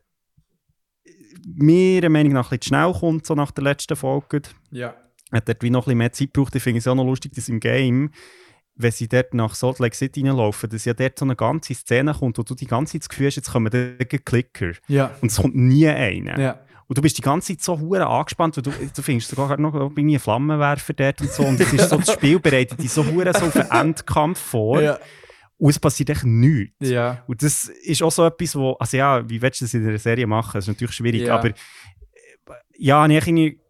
meiner 1.54 2.08
Meinung 2.08 2.32
nach 2.32 2.50
ein 2.50 2.58
bisschen 2.58 2.74
schnell 2.74 2.92
kommt, 2.92 3.26
so 3.26 3.34
nach 3.34 3.50
der 3.50 3.64
letzten 3.64 3.96
Folge. 3.96 4.42
ja. 4.70 4.94
hat 5.32 5.48
dort 5.48 5.62
wie 5.62 5.70
noch 5.70 5.82
ein 5.82 5.84
bisschen 5.84 5.98
mehr 5.98 6.12
Zeit 6.12 6.32
gebraucht. 6.32 6.54
Ich 6.54 6.62
finde 6.62 6.78
es 6.78 6.86
auch 6.86 6.94
noch 6.94 7.04
lustig, 7.04 7.32
dass 7.34 7.48
im 7.48 7.60
Game, 7.60 8.10
wenn 8.78 8.92
sie 8.92 9.08
dort 9.08 9.34
nach 9.34 9.54
Salt 9.54 9.80
Lake 9.80 9.96
City 9.96 10.26
reinlaufen, 10.26 10.70
dass 10.70 10.84
ja 10.84 10.94
dort 10.94 11.18
so 11.18 11.24
eine 11.24 11.36
ganze 11.36 11.74
Szene 11.74 12.14
kommt, 12.14 12.38
wo 12.38 12.42
du 12.42 12.54
die 12.54 12.66
ganze 12.66 12.92
Zeit 12.92 13.02
das 13.02 13.08
Gefühl 13.08 13.26
hast, 13.26 13.36
jetzt 13.36 13.50
kommen 13.52 13.70
dort 13.70 14.24
Klicker. 14.24 14.72
Ja. 14.86 15.10
Und 15.20 15.30
es 15.30 15.36
kommt 15.36 15.56
nie 15.56 15.88
einer. 15.88 16.38
Ja. 16.38 16.60
Und 16.86 16.96
du 16.96 17.02
bist 17.02 17.18
die 17.18 17.22
ganze 17.22 17.52
Zeit 17.52 17.60
so 17.62 17.78
hure 17.78 18.06
angespannt, 18.06 18.56
weil 18.56 18.62
du, 18.62 18.70
du 18.70 19.02
findest 19.02 19.28
sogar 19.30 19.58
noch 19.60 19.74
irgendwie 19.74 20.00
einen 20.00 20.18
Flammenwerfer 20.18 20.94
dort 20.94 21.20
und 21.20 21.30
so. 21.30 21.42
Und 21.42 21.60
es 21.60 21.70
ist 21.72 21.90
so, 21.90 21.98
das 21.98 22.12
Spiel 22.14 22.40
bereitet 22.40 22.80
dich 22.82 22.90
so 22.90 23.04
hure 23.04 23.32
so 23.34 23.44
auf 23.46 23.56
einen 23.56 23.88
Endkampf 23.88 24.38
vor. 24.38 24.80
Ja. 24.80 24.98
Und 25.58 25.70
es 25.70 25.78
passiert 25.78 26.08
echt 26.10 26.24
nichts. 26.24 26.76
Ja. 26.88 27.24
Und 27.26 27.42
das 27.42 27.64
ist 27.64 28.02
auch 28.02 28.12
so 28.12 28.24
etwas, 28.24 28.54
wo, 28.56 28.72
also 28.74 28.96
ja, 28.96 29.28
wie 29.28 29.42
willst 29.42 29.60
du 29.60 29.64
das 29.64 29.74
in 29.74 29.86
einer 29.86 29.98
Serie 29.98 30.26
machen? 30.26 30.52
Das 30.54 30.64
ist 30.64 30.68
natürlich 30.68 30.94
schwierig, 30.94 31.22
Ja. 31.22 31.34
aber 31.36 31.48
äh, 31.48 31.54
ja, 32.78 33.02
habe 33.02 33.12
ich 33.12 33.26
irgendwie 33.26 33.60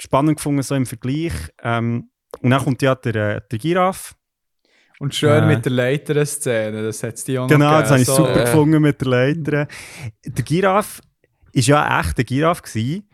spannend 0.00 0.36
gefunden, 0.36 0.62
so 0.62 0.74
im 0.76 0.86
Vergleich. 0.86 1.32
Ähm, 1.62 2.10
und 2.40 2.50
dann 2.50 2.62
kommt 2.62 2.80
ja 2.82 2.94
der, 2.94 3.14
äh, 3.36 3.40
der 3.50 3.58
Giraffe. 3.58 4.14
Und 4.98 5.14
schön 5.14 5.44
Äh. 5.44 5.46
mit 5.46 5.64
der 5.64 5.72
Leiter-Szene, 5.72 6.82
das 6.82 7.02
hat 7.02 7.14
es 7.14 7.24
die 7.24 7.38
auch 7.38 7.48
Genau, 7.48 7.80
das 7.80 7.90
habe 7.90 8.00
ich 8.00 8.06
super 8.06 8.40
äh. 8.40 8.44
gefunden 8.44 8.80
mit 8.80 9.00
der 9.00 9.08
Leiter. 9.08 9.68
Der 10.24 10.44
Giraffe 10.44 11.02
ist 11.52 11.68
ja 11.68 12.00
echt 12.00 12.16
der 12.18 12.24
Giraffe 12.24 12.62
gewesen. 12.62 13.08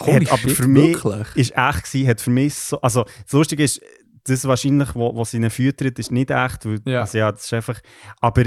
Holy 0.00 0.24
Hat 0.26 0.32
aber 0.32 0.48
shit, 0.48 0.52
für 0.56 0.68
mich 0.68 1.04
wirklich? 1.04 1.36
ist 1.36 1.56
echt 1.56 1.84
gewesen, 1.84 2.08
hat 2.08 2.20
für 2.20 2.30
mich 2.30 2.54
so, 2.54 2.80
also 2.80 3.04
das 3.24 3.32
Lustige 3.32 3.64
ist, 3.64 3.80
das 4.24 4.44
wahrscheinlich, 4.46 4.94
wo, 4.94 5.14
was 5.16 5.34
ihn 5.34 5.48
füttert, 5.50 5.98
ist 5.98 6.10
nicht 6.10 6.30
echt, 6.30 6.64
weil, 6.66 6.80
Ja. 6.86 7.00
also 7.00 7.18
ja, 7.18 7.32
das 7.32 7.44
ist 7.44 7.52
einfach, 7.52 7.80
aber 8.20 8.44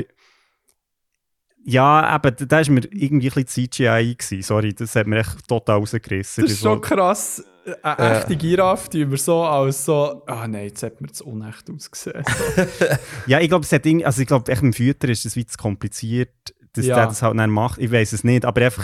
ja, 1.66 2.16
eben, 2.16 2.48
da 2.48 2.60
ist 2.60 2.70
mir 2.70 2.82
irgendwie 2.92 3.30
ein 3.30 3.44
bisschen 3.44 3.70
CGI 3.72 4.16
gewesen, 4.18 4.42
sorry, 4.42 4.74
das 4.74 4.96
hat 4.96 5.08
mir 5.08 5.20
echt 5.20 5.48
total 5.48 5.78
rausgerissen. 5.78 6.44
Das 6.44 6.52
ist 6.54 6.62
schon 6.62 6.82
krass. 6.82 7.44
Eine 7.82 8.18
echte 8.20 8.36
Giraffe, 8.36 8.90
die 8.90 9.10
wir 9.10 9.18
so 9.18 9.44
als 9.44 9.86
so, 9.86 10.24
ah 10.28 10.48
nein, 10.48 10.66
jetzt 10.66 10.84
hat 10.84 11.00
mir 11.00 11.08
das 11.08 11.22
unecht 11.22 11.70
ausgesehen. 11.70 12.24
So. 12.26 12.64
Ja, 13.28 13.40
ich 13.40 13.48
glaube, 13.48 13.66
also 14.06 14.22
ich 14.22 14.28
glaube, 14.28 14.52
echt 14.52 14.62
im 14.62 14.74
Fütter 14.74 15.08
ist 15.10 15.26
es 15.26 15.36
wie 15.36 15.46
zu 15.46 15.58
kompliziert, 15.58 16.30
dass 16.74 16.86
Ja. 16.86 16.96
der 16.96 17.06
das 17.08 17.22
halt 17.22 17.38
dann 17.40 17.50
macht. 17.50 17.80
Ich 17.80 17.92
weiß 17.92 18.12
es 18.14 18.24
nicht, 18.26 18.44
aber 18.46 18.62
einfach, 18.66 18.84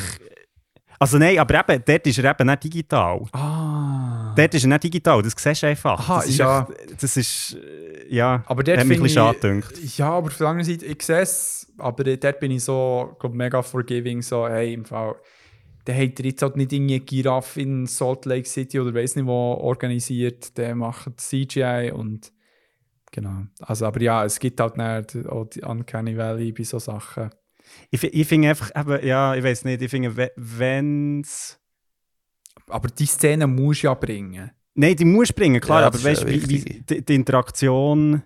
also 0.98 1.18
nein, 1.18 1.40
aber 1.40 1.60
eben, 1.60 1.84
dort 1.86 2.08
ist 2.08 2.20
er 2.20 2.32
eben 2.32 2.48
nicht 2.48 2.64
digital. 2.64 3.22
ah. 3.34 4.34
Dort 4.38 4.54
ist 4.54 4.64
er 4.64 4.70
nicht 4.70 4.84
digital, 4.84 5.22
das 5.24 5.34
siehst 5.38 5.64
du 5.64 5.68
einfach. 5.68 6.00
Aha, 6.00 6.18
das 6.18 6.28
ist 6.28 6.38
ja. 6.38 6.68
echt- 6.70 7.04
das 7.04 7.18
ist, 7.18 7.58
ja, 8.10 8.44
Aber 8.46 8.64
dort 8.64 8.78
hat 8.78 8.86
mich 8.88 8.98
ein 9.00 9.04
bisschen 9.04 9.34
gedacht. 9.42 9.98
Ja, 9.98 10.10
aber 10.12 10.28
auf 10.28 10.38
der 10.38 10.48
anderen 10.48 10.70
Seite, 10.70 10.86
ich 10.86 11.02
sehe 11.02 11.20
es, 11.20 11.68
aber 11.78 12.04
dort 12.04 12.40
bin 12.40 12.52
ich 12.52 12.64
so, 12.64 13.16
glaub, 13.20 13.34
mega 13.34 13.62
forgiving, 13.62 14.22
so, 14.22 14.48
hey, 14.48 14.74
im 14.74 14.86
Fall, 14.86 15.16
der 15.90 15.98
hat 15.98 16.20
jetzt 16.20 16.44
halt 16.44 16.56
nicht 16.56 16.72
irgendwie 16.72 17.00
Giraffe 17.00 17.62
in 17.62 17.88
Salt 17.88 18.26
Lake 18.26 18.48
City 18.48 18.80
oder 18.80 18.94
weiß 18.94 19.16
nicht 19.16 19.26
wo 19.26 19.56
organisiert, 19.56 20.56
der 20.56 20.76
macht 20.76 21.20
CGI 21.20 21.92
und 21.92 22.32
genau. 23.12 23.48
Also, 23.60 23.88
aber 23.88 24.00
ja, 24.00 24.24
es 24.24 24.40
gibt 24.40 24.60
halt 24.60 24.78
nicht 24.78 25.28
auch 25.28 25.46
die 25.46 25.62
Uncanny 25.62 26.16
Valley 26.16 26.52
bei 26.52 26.64
so 26.64 26.78
Sachen. 26.78 27.32
Ich, 27.90 28.04
ich 28.04 28.28
finde 28.28 28.50
einfach, 28.50 28.70
eben, 28.76 29.04
ja, 29.04 29.34
ich 29.34 29.44
weiß 29.44 29.66
nicht, 29.66 29.82
ich 29.82 29.90
finde, 29.90 30.32
wenn 30.36 31.22
es. 31.22 31.60
Aber 32.68 32.90
die 32.90 33.08
Szene 33.08 33.48
musst 33.48 33.82
du 33.82 33.88
ja 33.88 33.96
bringen. 33.96 34.52
Nein, 34.76 34.96
die 34.96 35.06
muss 35.06 35.34
bringen, 35.34 35.60
klar, 35.60 35.82
Ja, 35.82 35.88
aber 35.88 36.04
weißt 36.04 36.22
du, 36.22 36.28
die, 36.28 37.04
die 37.04 37.16
Interaktion. 37.16 38.22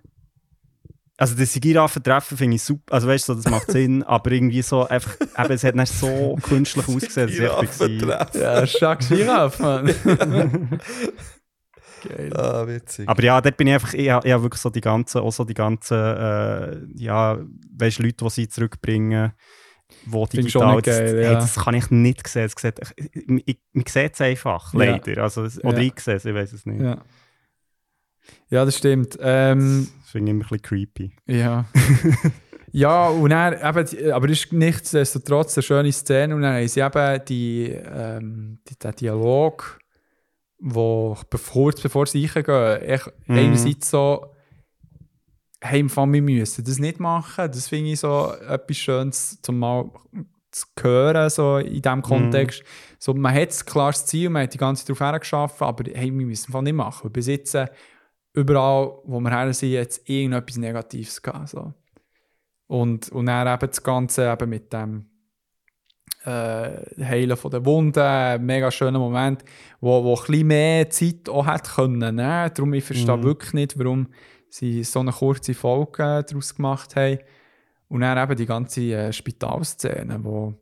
Also, 1.17 1.35
dass 1.35 1.53
sie 1.53 1.59
Giraffen 1.59 2.01
treffen, 2.01 2.37
finde 2.37 2.55
ich 2.55 2.63
super. 2.63 2.93
Also, 2.95 3.07
weißt 3.07 3.29
du, 3.29 3.33
so, 3.33 3.41
das 3.41 3.51
macht 3.51 3.71
Sinn, 3.71 4.01
aber 4.07 4.31
irgendwie 4.31 4.61
so 4.63 4.87
einfach, 4.87 5.15
eben, 5.21 5.51
es 5.53 5.63
hat 5.63 5.75
nicht 5.75 5.93
so 5.93 6.35
künstlich 6.41 6.87
ausgesehen. 6.87 7.27
dass 7.27 7.79
ich. 7.81 7.99
Giraffentreffen. 7.99 8.41
Ja, 8.41 8.65
stark 8.67 9.07
Giraffe, 9.07 9.61
Mann. 9.61 9.93
Geil. 12.07 12.33
Ah, 12.35 12.67
witzig. 12.67 13.07
Aber 13.07 13.23
ja, 13.23 13.39
dort 13.39 13.55
bin 13.57 13.67
ich 13.67 13.73
einfach 13.75 13.93
eher, 13.93 14.19
eher 14.25 14.41
wirklich 14.41 14.61
so 14.61 14.69
die 14.69 14.81
ganzen, 14.81 15.19
auch 15.21 15.31
so 15.31 15.45
die 15.45 15.53
ganzen, 15.53 15.97
äh, 15.97 16.77
ja, 16.95 17.39
weißt 17.77 17.99
du, 17.99 18.03
Leute, 18.03 18.25
die 18.25 18.29
sie 18.29 18.49
zurückbringen. 18.49 19.31
wo 20.05 20.23
ich 20.25 20.31
schon 20.51 20.61
digital, 20.67 20.81
das, 20.81 20.97
geil, 20.97 21.15
hey, 21.15 21.23
ja. 21.23 21.33
das 21.35 21.55
kann 21.55 21.75
ich 21.75 21.89
nicht 21.91 22.27
sehen. 22.27 22.49
Das 22.51 22.61
sieht, 22.61 22.79
ich, 22.97 23.43
ich, 23.45 23.59
man 23.71 23.85
sieht 23.87 24.13
es 24.15 24.21
einfach, 24.21 24.73
Ja. 24.73 24.79
leider. 24.79 25.23
Also, 25.23 25.43
es- 25.45 25.63
oder 25.63 25.79
Ja. 25.79 25.83
ich 25.93 25.99
sehe 25.99 26.15
es, 26.15 26.25
ich 26.25 26.33
weiß 26.33 26.51
es 26.53 26.65
nicht. 26.65 26.81
Ja. 26.81 26.97
Ja, 28.49 28.65
das 28.65 28.77
stimmt. 28.77 29.17
Ähm, 29.21 29.87
Das 30.01 30.09
finde 30.11 30.31
ich 30.31 30.35
immer 30.35 30.45
ein 30.45 30.49
bisschen 30.49 30.61
creepy. 30.61 31.11
ja. 31.27 31.65
ja, 32.71 33.07
und 33.07 33.29
dann, 33.29 33.53
eben, 33.53 34.11
aber 34.11 34.29
es 34.29 34.43
ist 34.45 34.53
nichtsdestotrotz 34.53 35.57
eine 35.57 35.63
schöne 35.63 35.91
Szene. 35.91 36.35
Und 36.35 36.41
dann 36.41 36.55
haben 36.55 36.67
sie 36.67 36.79
eben 36.79 37.25
die, 37.25 37.69
ähm, 37.69 38.59
die, 38.67 38.77
den 38.79 38.95
Dialog, 38.95 39.79
wo 40.59 41.17
bevor, 41.29 41.63
kurz 41.71 41.81
bevor 41.81 42.05
sie 42.07 42.25
reingehen, 42.25 42.81
echt 42.81 43.11
Mhm. 43.27 43.37
einerseits 43.37 43.89
so, 43.89 44.27
hey, 45.61 45.79
im 45.79 45.89
Fall, 45.89 46.11
wir 46.11 46.21
müssen 46.21 46.63
das 46.63 46.79
nicht 46.79 46.99
machen. 46.99 47.49
Das 47.51 47.67
finde 47.67 47.91
ich 47.91 47.99
so 47.99 48.33
etwas 48.47 48.77
Schönes, 48.77 49.41
zum 49.41 49.59
mal 49.59 49.89
zu 50.51 50.65
hören, 50.81 51.29
so 51.29 51.57
in 51.57 51.81
diesem 51.81 52.01
Kontext. 52.01 52.63
So, 52.99 53.13
man 53.13 53.33
hat 53.33 53.49
ein 53.49 53.65
klares 53.65 54.05
Ziel, 54.05 54.29
man 54.29 54.43
hat 54.43 54.53
die 54.53 54.57
ganze 54.59 54.85
Zeit 54.85 54.89
darauf 54.89 55.11
hergeschafft, 55.13 55.61
aber 55.61 55.83
hey, 55.93 56.05
wir 56.05 56.25
müssen 56.25 56.53
es 56.55 56.61
nicht 56.61 56.73
machen. 56.73 57.11
Äh, 57.13 57.67
überall, 58.33 58.99
wo 59.03 59.19
wir 59.19 59.29
her 59.29 59.53
sind, 59.53 59.71
jetzt 59.71 60.07
irgendetwas 60.09 60.57
Negatives 60.57 61.21
gehabt. 61.21 61.49
So. 61.49 61.73
Und, 62.67 63.09
und 63.09 63.25
dann 63.27 63.47
eben 63.47 63.67
das 63.69 63.83
Ganze 63.83 64.31
eben 64.31 64.49
mit 64.49 64.73
dem 64.73 65.05
äh, 66.25 67.03
Heilen 67.03 67.37
von 67.37 67.51
der 67.51 67.65
Wunden, 67.65 68.45
mega 68.45 68.71
schöner 68.71 68.99
Moment, 68.99 69.43
wo, 69.81 70.03
wo 70.03 70.15
ein 70.15 70.25
bisschen 70.25 70.47
mehr 70.47 70.89
Zeit 70.89 71.29
auch 71.29 71.45
hätte 71.45 71.69
können 71.71 72.15
nehmen. 72.15 72.51
Darum, 72.53 72.73
ich 72.73 72.83
verstehe 72.83 73.17
Mhm. 73.17 73.23
wirklich 73.23 73.53
nicht, 73.53 73.77
warum 73.77 74.07
sie 74.49 74.83
so 74.83 74.99
eine 74.99 75.11
kurze 75.11 75.53
Folge 75.53 76.23
daraus 76.27 76.55
gemacht 76.55 76.95
haben. 76.95 77.19
Und 77.89 78.01
dann 78.01 78.17
eben 78.17 78.37
die 78.37 78.45
ganze 78.45 78.81
äh, 78.81 79.13
Spitalszene, 79.13 80.23
wo 80.23 80.53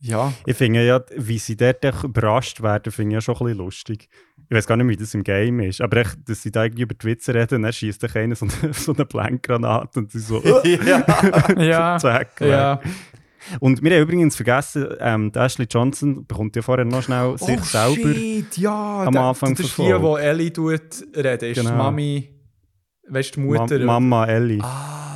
ja, 0.00 0.32
Ich 0.44 0.56
finde 0.56 0.84
ja, 0.84 1.02
wie 1.16 1.38
sie 1.38 1.56
dort 1.56 1.82
überrascht 2.04 2.62
werden, 2.62 2.92
finde 2.92 3.12
ich 3.12 3.14
ja 3.14 3.20
schon 3.22 3.36
ein 3.36 3.44
bisschen 3.46 3.58
lustig. 3.58 4.08
Ich 4.50 4.56
weiß 4.56 4.66
gar 4.66 4.76
nicht, 4.76 4.86
wie 4.88 4.96
das 4.96 5.14
im 5.14 5.24
Game 5.24 5.60
ist, 5.60 5.80
aber 5.80 5.98
echt, 5.98 6.16
dass 6.28 6.42
sie 6.42 6.52
da 6.52 6.64
irgendwie 6.64 6.82
über 6.82 6.94
die 6.94 7.06
Witze 7.06 7.34
reden 7.34 7.62
dann 7.62 7.72
schießt 7.72 8.02
doch 8.02 8.14
einer 8.14 8.34
so 8.36 8.46
eine, 8.62 8.72
so 8.74 8.92
eine 8.94 9.04
Blankgranate 9.06 10.00
und 10.00 10.12
sie 10.12 10.18
so 10.20 10.42
ja. 10.64 11.04
ja, 11.58 11.98
zack. 11.98 12.40
ja. 12.40 12.80
Und 13.60 13.82
wir 13.82 13.90
haben 13.94 14.02
übrigens 14.02 14.36
vergessen, 14.36 14.86
ähm, 15.00 15.30
Ashley 15.34 15.66
Johnson 15.70 16.26
bekommt 16.26 16.56
ja 16.56 16.62
vorher 16.62 16.84
noch 16.86 17.02
schnell 17.02 17.36
sich 17.38 17.60
selber. 17.60 18.10
Oh, 18.10 18.14
shit, 18.14 18.56
ja. 18.56 19.04
am 19.04 19.12
da- 19.14 19.28
Anfang 19.30 19.50
Das 19.54 19.66
ist 19.66 19.78
der 19.78 19.98
die, 19.98 20.02
wo 20.02 20.16
Ellie 20.16 20.50
tut 20.52 20.80
reden. 21.14 21.42
Ist 21.50 21.56
Genau. 21.58 21.70
die 21.70 21.76
Mami, 21.76 22.28
weißt 23.08 23.36
du, 23.36 23.40
die 23.40 23.46
Ma 23.46 23.60
Mutter. 23.60 23.78
Mama 23.80 24.24
Ellie. 24.26 24.60
Ah, 24.62 25.13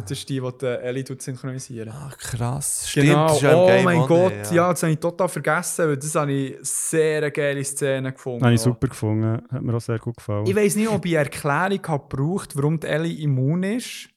Das 0.00 0.10
ist 0.10 0.28
die, 0.28 0.40
die 0.40 0.66
Ellie 0.66 1.04
tut 1.04 1.22
synchronisieren. 1.22 1.92
ah, 1.92 2.10
krass. 2.16 2.88
Stimmt, 2.88 3.08
Genau, 3.08 3.26
das 3.26 3.36
ist 3.36 3.42
ja 3.42 3.56
oh 3.56 3.66
Game 3.66 3.84
mein 3.84 3.98
auch 3.98 4.08
Gott, 4.08 4.36
nicht, 4.36 4.52
ja. 4.52 4.70
das 4.70 4.82
habe 4.82 4.92
ich 4.92 4.98
total 4.98 5.28
vergessen, 5.28 5.88
weil 5.88 5.96
das 5.96 6.14
habe 6.14 6.32
ich 6.32 6.56
sehr 6.62 7.18
eine 7.18 7.30
geile 7.30 7.64
Szene 7.64 8.12
gefunden. 8.12 8.44
Habe 8.44 8.54
ich 8.54 8.60
super 8.60 8.88
gefunden. 8.88 9.42
Hat 9.50 9.62
mir 9.62 9.74
auch 9.74 9.80
sehr 9.80 9.98
gut 9.98 10.16
gefallen. 10.16 10.46
Ich 10.46 10.56
weiß 10.56 10.76
nicht, 10.76 10.88
ob 10.88 11.04
ich 11.04 11.16
eine 11.16 11.24
Erklärung 11.24 11.80
habe 11.86 12.08
gebraucht, 12.08 12.56
warum 12.56 12.80
die 12.80 12.86
Ellie 12.86 13.22
immun 13.22 13.62
ist. 13.62 14.08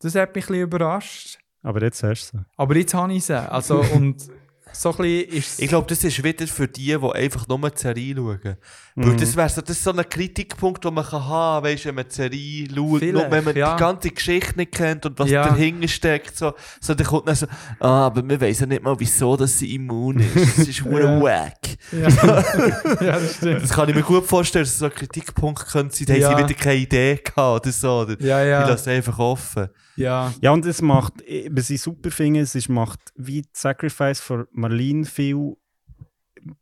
Das 0.00 0.14
hat 0.14 0.34
mich 0.34 0.44
ein 0.44 0.48
bisschen 0.48 0.62
überrascht. 0.62 1.38
Aber 1.62 1.82
jetzt 1.82 2.02
hast 2.02 2.32
du 2.32 2.38
sie. 2.38 2.44
Aber 2.56 2.76
jetzt 2.76 2.92
habe 2.92 3.12
ich 3.12 3.24
sie. 3.24 3.50
Also, 3.50 3.80
und 3.94 4.22
so 4.72 4.90
ein 4.90 4.96
bisschen 4.96 5.28
ist 5.28 5.62
Ich 5.62 5.68
glaube, 5.68 5.86
das 5.88 6.02
ist 6.02 6.22
wieder 6.22 6.46
für 6.46 6.66
die, 6.66 6.96
die 6.98 7.12
einfach 7.12 7.46
nur 7.46 7.70
die 7.70 7.78
Serie 7.78 8.14
schauen. 8.16 8.56
Weil 8.94 9.12
Mhm. 9.12 9.16
das 9.16 9.36
wäre 9.36 9.48
so, 9.48 9.60
das 9.62 9.82
so 9.82 9.90
ein 9.92 10.08
Kritikpunkt, 10.08 10.84
den 10.84 10.92
man 10.92 11.04
kann 11.04 11.24
haben 11.26 11.62
kann, 11.64 11.72
weißt, 11.72 11.86
wenn 11.86 11.94
man 11.94 12.04
die 12.08 12.14
Serie 12.14 12.66
schaut, 12.74 12.98
Vielleicht, 12.98 13.12
nur 13.14 13.30
wenn 13.30 13.44
man 13.44 13.56
ja. 13.56 13.74
die 13.74 13.80
ganze 13.80 14.10
Geschichte 14.10 14.56
nicht 14.58 14.72
kennt 14.72 15.06
und 15.06 15.18
was 15.18 15.30
Ja. 15.30 15.48
dahinter 15.48 15.88
steckt. 15.88 16.36
So, 16.36 16.52
so, 16.80 16.94
dann 16.94 17.06
kommt 17.06 17.26
dann 17.28 17.34
so, 17.36 17.46
ah, 17.80 18.06
aber 18.06 18.28
wir 18.28 18.40
wissen 18.40 18.64
ja 18.64 18.66
nicht 18.68 18.82
mal, 18.82 18.94
wieso 18.98 19.36
dass 19.36 19.58
sie 19.58 19.74
immun 19.74 20.20
ist. 20.20 20.58
Das 20.58 20.68
ist 20.68 20.78
Ja. 20.84 20.98
ja. 21.00 21.20
wack. 21.22 21.58
ja. 21.92 22.08
ja, 23.00 23.18
das 23.18 23.36
stimmt. 23.36 23.62
Das 23.62 23.70
kann 23.70 23.88
ich 23.88 23.94
mir 23.94 24.02
gut 24.02 24.26
vorstellen, 24.26 24.64
dass 24.64 24.78
so 24.78 24.84
ein 24.86 24.92
Kritikpunkt 24.94 25.66
könnte 25.68 25.96
sein, 25.96 26.06
da 26.08 26.14
Ja. 26.14 26.30
haben 26.32 26.38
sie 26.38 26.44
wieder 26.50 26.60
keine 26.60 26.76
Idee 26.80 27.14
gehabt 27.16 27.64
oder 27.66 27.72
so. 27.72 28.00
Oder 28.00 28.20
Ja, 28.20 28.42
Ich 28.42 28.48
ja. 28.50 28.60
lasse 28.68 28.90
es 28.90 28.96
einfach 28.96 29.18
offen. 29.18 29.68
ja. 29.96 30.32
Ja, 30.42 30.50
und 30.50 30.66
es 30.66 30.82
macht, 30.82 31.14
was 31.50 31.70
ich 31.70 31.80
super 31.80 32.10
finde, 32.10 32.40
es 32.40 32.68
macht 32.68 33.00
wie 33.16 33.42
Sacrifice 33.52 34.20
von 34.20 34.46
Marlene 34.52 35.04
viel 35.06 35.54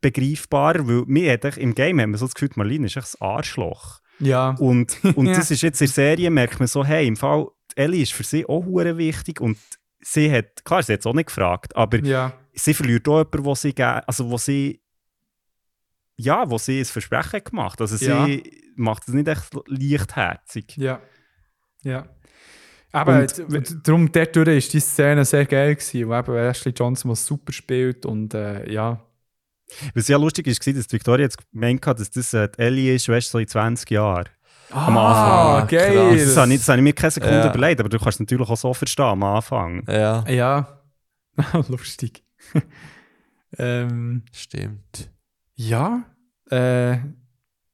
begreifbarer, 0.01 0.87
weil 0.87 1.05
wir 1.07 1.33
hat 1.33 1.57
im 1.57 1.75
Game 1.75 2.01
haben 2.01 2.11
wir 2.13 2.19
so 2.19 2.27
das 2.27 2.35
Gefühl, 2.35 2.51
Marlene 2.57 2.87
ist 2.87 2.97
echt 2.97 3.21
ein 3.21 3.27
Arschloch. 3.29 4.01
Ja. 4.19 4.51
Und, 4.59 4.99
und 5.17 5.27
Ja. 5.27 5.35
das 5.35 5.51
ist 5.51 5.63
jetzt 5.63 5.81
in 5.81 5.87
der 5.87 5.93
Serie, 5.95 6.31
merkt 6.31 6.59
man 6.59 6.69
so, 6.69 6.85
hey, 6.85 7.07
im 7.07 7.17
Fall, 7.17 7.47
Ellie 7.77 8.03
ist 8.03 8.13
für 8.13 8.25
sie 8.25 8.45
auch 8.47 8.65
hure 8.65 8.97
wichtig 8.99 9.41
und 9.41 9.57
sie 10.01 10.31
hat, 10.31 10.65
klar, 10.65 10.83
sie 10.83 10.93
hat 10.95 11.01
es 11.01 11.07
auch 11.07 11.15
nicht 11.15 11.27
gefragt, 11.27 11.75
aber 11.77 11.99
Ja. 12.05 12.33
sie 12.53 12.75
verliert 12.75 13.07
auch 13.09 13.19
jemanden, 13.19 13.45
wo 13.45 13.55
sie, 13.55 13.75
also 13.77 14.31
wo 14.31 14.37
sie, 14.37 14.81
ja, 16.17 16.49
wo 16.51 16.59
sie 16.59 16.81
ein 16.81 16.85
Versprechen 16.85 17.43
gemacht 17.45 17.81
Also 17.81 17.97
sie 17.97 18.07
Ja. 18.07 18.29
macht 18.77 19.09
es 19.09 19.15
nicht 19.15 19.29
echt 19.29 19.49
leichtherzig. 19.67 20.77
Ja. 20.77 21.01
Ja. 21.83 22.07
Aber 22.93 23.25
darum, 23.85 24.11
dort 24.11 24.37
ist 24.37 24.73
die 24.73 24.81
Szene 24.81 25.25
sehr 25.25 25.47
geil 25.47 25.77
gewesen, 25.77 26.09
wo 26.09 26.15
eben 26.19 26.35
Ashley 26.37 26.73
Johnson, 26.77 27.11
was 27.13 27.25
super 27.25 27.53
spielt 27.53 28.05
und 28.05 28.35
äh, 28.35 28.71
ja. 28.71 29.01
Was 29.95 30.09
ja 30.09 30.17
lustig 30.17 30.47
ist, 30.47 30.67
war, 30.67 30.73
dass 30.75 30.87
die 30.87 30.93
Victoria 30.95 31.25
jetzt 31.25 31.39
gemeint 31.53 31.87
hat, 31.87 32.01
dass 32.01 32.11
das 32.11 32.31
die 32.31 32.49
Ellie 32.59 32.95
ist, 32.95 33.09
weißt 33.09 33.29
du, 33.29 33.33
so 33.33 33.39
in 33.39 33.49
20 33.49 33.91
Jahren. 33.91 34.29
Am 34.71 34.97
Ah, 34.97 35.59
Anfang. 35.61 35.69
geil. 35.69 35.95
Das 36.25 36.37
habe, 36.37 36.53
ich, 36.53 36.59
das 36.61 36.69
habe 36.69 36.79
ich 36.79 36.85
mir 36.85 36.93
keine 36.93 37.11
Sekunde 37.11 37.37
Ja. 37.39 37.53
überlegt, 37.55 37.81
aber 37.81 37.89
du 37.89 37.99
kannst 37.99 38.17
es 38.17 38.21
natürlich 38.21 38.49
auch 38.49 38.57
so 38.57 38.73
verstehen 38.73 39.05
am 39.07 39.23
Anfang. 39.25 39.83
Ja, 39.89 40.25
Ja. 40.29 40.81
Lustig. 41.69 42.23
ähm, 43.59 44.23
stimmt. 44.33 45.11
ja. 45.55 46.05
Äh, 46.51 46.99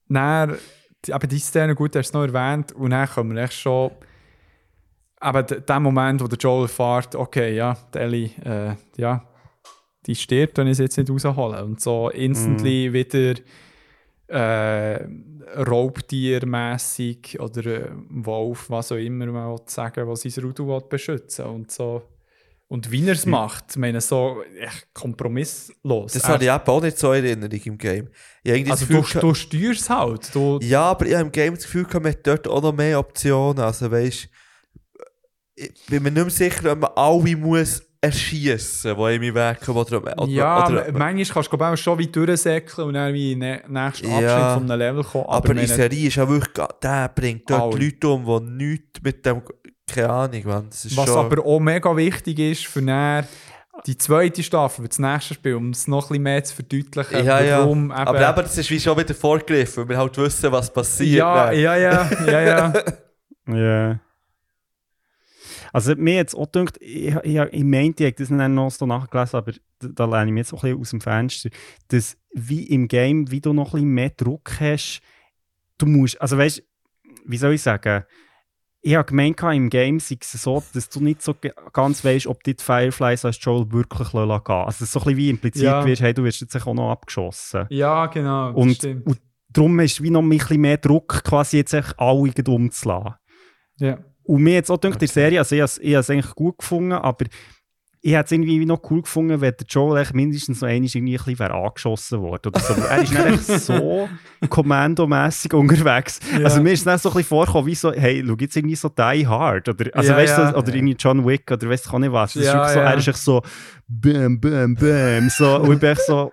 dann, 0.08 0.56
die, 1.04 1.12
aber 1.14 1.26
die 1.26 1.38
Szene, 1.38 1.74
gut, 1.74 1.96
hast 1.96 2.12
du 2.14 2.18
es 2.20 2.28
noch 2.28 2.34
erwähnt, 2.34 2.72
und 2.72 2.90
dann 2.90 3.08
kommen 3.08 3.34
wir 3.34 3.42
echt 3.44 3.54
schon. 3.54 3.90
Aber 5.18 5.42
der 5.42 5.80
Moment, 5.80 6.20
wo 6.22 6.26
der 6.28 6.38
Joel 6.38 6.64
erfährt, 6.64 7.14
okay, 7.14 7.56
ja, 7.56 7.76
die 7.94 7.98
Ellie, 7.98 8.30
äh, 8.44 8.74
ja, 8.96 9.26
die 10.06 10.14
stirbt, 10.14 10.58
wenn 10.58 10.68
ich 10.68 10.76
sie 10.76 10.84
jetzt 10.84 10.96
nicht 10.96 11.10
rausholen. 11.10 11.64
Und 11.64 11.80
so 11.80 12.10
instantly 12.10 12.92
wieder 12.92 13.34
äh, 14.28 15.06
Raubtiermässig 15.56 17.38
oder 17.40 17.66
äh, 17.66 17.90
Wolf, 18.10 18.70
was 18.70 18.92
auch 18.92 18.96
immer 18.96 19.26
man 19.26 19.58
sagen 19.66 20.06
was 20.08 20.22
sein 20.22 20.44
Rudel 20.44 20.80
beschützen 20.88 21.46
und 21.46 21.70
so. 21.70 22.02
Und 22.68 22.90
wie 22.90 23.06
er 23.06 23.12
es 23.12 23.26
macht, 23.26 23.64
ich 23.70 23.76
meine, 23.76 24.00
so 24.00 24.42
echt 24.58 24.92
kompromisslos. 24.92 26.14
Das 26.14 26.28
habe 26.28 26.42
ich 26.42 26.50
eben 26.50 26.66
auch 26.66 26.82
nicht 26.82 26.98
so 26.98 27.12
in 27.12 27.24
Erinnerung 27.24 27.60
im 27.64 27.78
Game. 27.78 28.08
Ich 28.42 28.68
also 28.68 28.86
du, 28.86 29.02
Gefühl 29.02 29.20
du 29.20 29.34
steuerst 29.34 29.82
es 29.82 29.90
halt. 29.90 30.34
Du, 30.34 30.58
Ja, 30.62 30.82
aber 30.82 31.06
ich 31.06 31.14
habe 31.14 31.26
im 31.26 31.30
Game 31.30 31.54
das 31.54 31.62
Gefühl, 31.62 31.86
man 31.92 32.06
hat 32.06 32.26
dort 32.26 32.48
auch 32.48 32.62
noch 32.62 32.72
mehr 32.72 32.98
Optionen. 32.98 33.60
Also 33.60 33.88
weißt 33.88 34.28
ich 35.56 35.86
bin 35.86 36.02
mir 36.02 36.10
nicht 36.10 36.22
mehr 36.22 36.30
sicher, 36.30 36.72
ob 36.72 36.80
man 36.80 36.90
alle 36.94 37.36
muss 37.36 37.82
erschießen, 38.00 38.96
die 38.96 39.14
in 39.14 39.20
meinen 39.20 39.34
Weg 39.34 39.60
kommen. 39.60 39.78
Oder, 39.78 40.02
oder, 40.02 40.26
ja, 40.26 40.66
oder, 40.66 40.92
manchmal 40.92 41.24
kannst 41.24 41.52
du 41.52 41.56
ich, 41.56 41.62
auch 41.62 41.76
schon 41.76 41.98
wie 41.98 42.06
durchsäckeln 42.06 42.88
und 42.88 42.94
dann 42.94 43.12
wie 43.12 43.32
in 43.32 43.40
den 43.40 43.60
nächsten 43.68 44.08
Ja. 44.08 44.16
Abschnitt 44.16 44.54
von 44.54 44.70
einem 44.70 44.78
Level 44.78 45.04
kommen. 45.04 45.26
aber, 45.28 45.54
ich 45.54 45.60
die 45.60 45.66
Serie 45.66 46.08
ist 46.08 46.18
auch 46.18 46.28
wirklich, 46.28 46.66
der 46.82 47.08
bringt 47.14 47.50
dort 47.50 47.74
Alle. 47.74 47.84
Leute 47.84 48.08
um, 48.08 48.24
die 48.24 48.64
nichts 48.64 49.02
mit 49.02 49.26
dem, 49.26 49.42
keine 49.86 50.10
Ahnung, 50.10 50.42
man. 50.44 50.70
Das 50.70 50.84
ist 50.84 50.96
was 50.96 51.06
schon, 51.06 51.18
aber 51.18 51.44
auch 51.44 51.60
mega 51.60 51.96
wichtig 51.96 52.38
ist 52.38 52.66
für 52.66 52.82
dann 52.82 53.26
die 53.86 53.96
zweite 53.96 54.42
Staffel, 54.42 54.82
für 54.82 54.88
das 54.88 54.98
nächste 54.98 55.34
Spiel, 55.34 55.54
um 55.54 55.70
es 55.70 55.86
noch 55.86 56.04
ein 56.04 56.08
bisschen 56.08 56.22
mehr 56.22 56.44
zu 56.44 56.54
verdeutlichen, 56.54 57.26
ja, 57.26 57.40
ja. 57.40 57.58
warum 57.60 57.90
aber 57.90 58.28
eben, 58.28 58.36
das 58.36 58.56
ist 58.56 58.70
wie 58.70 58.80
schon 58.80 58.96
wieder 58.96 59.14
vorgegriffen, 59.14 59.82
weil 59.82 59.88
wir 59.90 59.98
halt 59.98 60.16
wissen, 60.16 60.50
was 60.50 60.72
passiert. 60.72 61.18
ja, 61.18 61.46
dann. 61.46 61.58
ja, 61.60 61.76
ja, 61.76 62.10
ja, 62.26 62.40
ja. 62.40 62.72
Ja. 63.48 64.00
Also 65.76 65.94
mir 65.94 66.14
jetzt 66.14 66.34
auch 66.34 66.50
gedacht, 66.50 66.78
ich, 66.80 67.14
ich, 67.16 67.36
ich 67.36 67.64
meinte, 67.64 68.04
ich 68.04 68.12
habe 68.12 68.16
das 68.16 68.28
dann 68.30 68.54
noch 68.54 68.70
so 68.70 68.86
nachgelesen, 68.86 69.36
aber 69.36 69.52
da, 69.78 69.88
da 69.88 70.04
lehne 70.06 70.28
ich 70.28 70.32
mich 70.32 70.40
jetzt 70.40 70.54
auch 70.54 70.64
ein 70.64 70.70
bisschen 70.70 70.80
aus 70.80 70.90
dem 70.90 71.00
Fenster, 71.02 71.50
dass 71.88 72.16
wie 72.32 72.62
im 72.62 72.88
Game, 72.88 73.30
wie 73.30 73.42
du 73.42 73.52
noch 73.52 73.74
ein 73.74 73.80
bisschen 73.80 73.88
mehr 73.90 74.08
Druck 74.08 74.58
hast, 74.58 75.02
du 75.76 75.84
musst, 75.84 76.18
also 76.18 76.38
weißt 76.38 76.62
wie 77.26 77.36
soll 77.36 77.52
ich 77.52 77.60
sagen, 77.60 78.04
ich 78.80 78.94
habe 78.94 79.04
gemeint, 79.04 79.42
im 79.42 79.68
Game 79.68 80.00
sei 80.00 80.16
es 80.18 80.32
so, 80.32 80.62
dass 80.72 80.88
du 80.88 81.00
nicht 81.00 81.20
so 81.20 81.34
ganz 81.74 82.02
weißt, 82.02 82.26
ob 82.26 82.42
die 82.42 82.56
Fireflies 82.58 83.26
als 83.26 83.38
Joel 83.44 83.70
wirklich 83.70 84.12
gehen 84.12 84.28
lassen. 84.28 84.50
Also 84.50 84.78
dass 84.80 84.92
so 84.92 85.00
ein 85.00 85.04
bisschen 85.04 85.16
wie 85.18 85.28
impliziert 85.28 85.64
Ja. 85.64 85.84
wirst, 85.84 86.00
hey, 86.00 86.14
du 86.14 86.24
wirst 86.24 86.40
jetzt 86.40 86.56
auch 86.56 86.72
noch 86.72 86.90
abgeschossen. 86.90 87.66
ja, 87.68 88.06
genau. 88.06 88.54
Und, 88.54 88.82
und 88.82 89.20
darum 89.50 89.78
ist 89.80 90.02
wie 90.02 90.08
noch 90.08 90.22
ein 90.22 90.30
bisschen 90.30 90.62
mehr 90.62 90.78
Druck, 90.78 91.22
quasi 91.22 91.58
jetzt 91.58 91.74
alle 91.74 92.32
umzulassen. 92.48 93.14
ja. 93.76 93.98
Und 94.26 94.42
mir 94.42 94.54
jetzt 94.54 94.70
auch 94.70 94.80
gedacht, 94.80 95.00
die 95.00 95.06
Serie, 95.06 95.38
also 95.38 95.54
ich 95.54 95.60
habe 95.62 96.00
es 96.00 96.10
eigentlich 96.10 96.34
gut 96.34 96.58
gefunden, 96.58 96.92
aber 96.92 97.26
ich 98.02 98.12
hätte 98.12 98.26
es 98.26 98.32
irgendwie 98.32 98.64
noch 98.66 98.80
cool 98.90 99.02
gefunden, 99.02 99.40
wenn 99.40 99.54
der 99.58 99.66
Joel 99.68 100.00
echt 100.00 100.14
mindestens 100.14 100.60
noch 100.60 100.68
einmal 100.68 100.88
irgendwie 100.88 101.14
ein 101.14 101.24
bisschen 101.24 101.38
wäre 101.40 101.54
angeschossen 101.54 102.20
worden 102.20 102.48
oder 102.48 102.60
so. 102.60 102.74
er 102.74 103.02
ist 103.02 103.12
nicht 103.12 103.26
echt 103.26 103.60
so 103.62 104.08
kommandomässig 104.48 105.52
unterwegs. 105.54 106.20
Also 106.44 106.62
mir 106.62 106.72
ist 106.72 106.80
es 106.80 106.84
dann 106.84 106.98
so 106.98 107.08
ein 107.08 107.14
bisschen 107.14 107.28
vorgekommen, 107.30 107.66
wie 107.66 107.74
so, 107.74 107.92
hey, 107.92 108.22
schau 108.24 108.36
jetzt 108.38 108.56
irgendwie 108.56 108.76
so 108.76 108.88
Die 108.90 109.26
Hard 109.26 109.68
oder, 109.68 109.86
also 109.92 110.12
Ja, 110.12 110.16
weißt 110.18 110.38
du, 110.38 110.42
ja. 110.42 110.56
oder 110.56 110.74
irgendwie 110.74 110.96
John 110.96 111.26
Wick 111.26 111.50
oder 111.50 111.68
weißt 111.68 111.86
du 111.86 111.90
auch 111.90 111.98
nicht 111.98 112.12
was. 112.12 112.34
Das 112.34 112.42
ist 112.42 112.48
Ja, 112.48 112.54
wirklich 112.54 112.74
so, 112.74 112.78
ja. 112.80 112.90
er 112.90 112.96
ist 112.98 113.08
echt 113.08 113.18
so 113.18 113.42
bam, 113.88 114.40
bam, 114.40 114.74
bam, 114.76 115.28
so, 115.28 115.56
und 115.56 115.72
ich 115.72 115.80
bin 115.80 115.90
echt 115.90 116.02
so, 116.06 116.32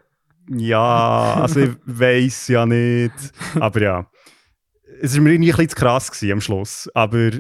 ja, 0.50 1.34
also 1.42 1.60
ich 1.60 1.72
weiss 1.86 2.48
ja 2.50 2.66
nicht, 2.68 3.14
aber 3.60 3.82
ja. 3.82 4.06
Es 5.02 5.16
war 5.16 5.24
mir 5.24 5.32
irgendwie 5.32 5.52
ein 5.52 5.56
bisschen 5.58 5.70
zu 5.70 5.76
krass 5.76 6.12
gewesen 6.12 6.34
am 6.34 6.42
Schluss, 6.42 6.88
aber 6.94 7.32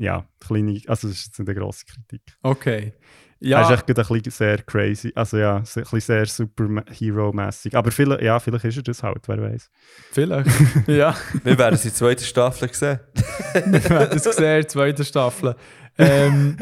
ja, 0.00 0.24
kleine, 0.40 0.80
also 0.86 1.08
es 1.08 1.18
ist 1.18 1.26
jetzt 1.26 1.38
nicht 1.38 1.48
eine 1.50 1.58
grosse 1.60 1.84
Kritik. 1.84 2.22
Okay. 2.42 2.94
Er 3.42 3.48
Ja, 3.48 3.62
ist 3.62 3.70
echt 3.70 3.88
ein 3.88 3.94
bisschen 3.94 4.30
sehr 4.30 4.62
crazy. 4.62 5.12
Also 5.14 5.36
ja, 5.36 5.56
ein 5.56 5.62
bisschen 5.62 6.00
sehr 6.00 6.26
Superhero-mässig. 6.26 7.74
Aber 7.74 7.90
vielleicht, 7.90 8.22
ja, 8.22 8.38
vielleicht 8.38 8.64
ist 8.64 8.76
er 8.78 8.82
das 8.82 9.02
halt, 9.02 9.28
wer 9.28 9.42
weiß. 9.42 9.70
vielleicht. 10.10 10.50
ja, 10.86 11.14
Wir 11.44 11.58
werden 11.58 11.74
es 11.74 11.84
in 11.84 11.90
der 11.90 11.96
zweiten 11.96 12.24
Staffel 12.24 12.72
sehen. 12.72 13.00
wir 13.66 13.82
haben 13.90 14.16
es 14.16 14.24
gesehen, 14.24 14.38
in 14.38 14.42
der 14.42 14.68
zweiten 14.68 15.04
Staffel. 15.04 15.54
Ähm, 15.98 16.56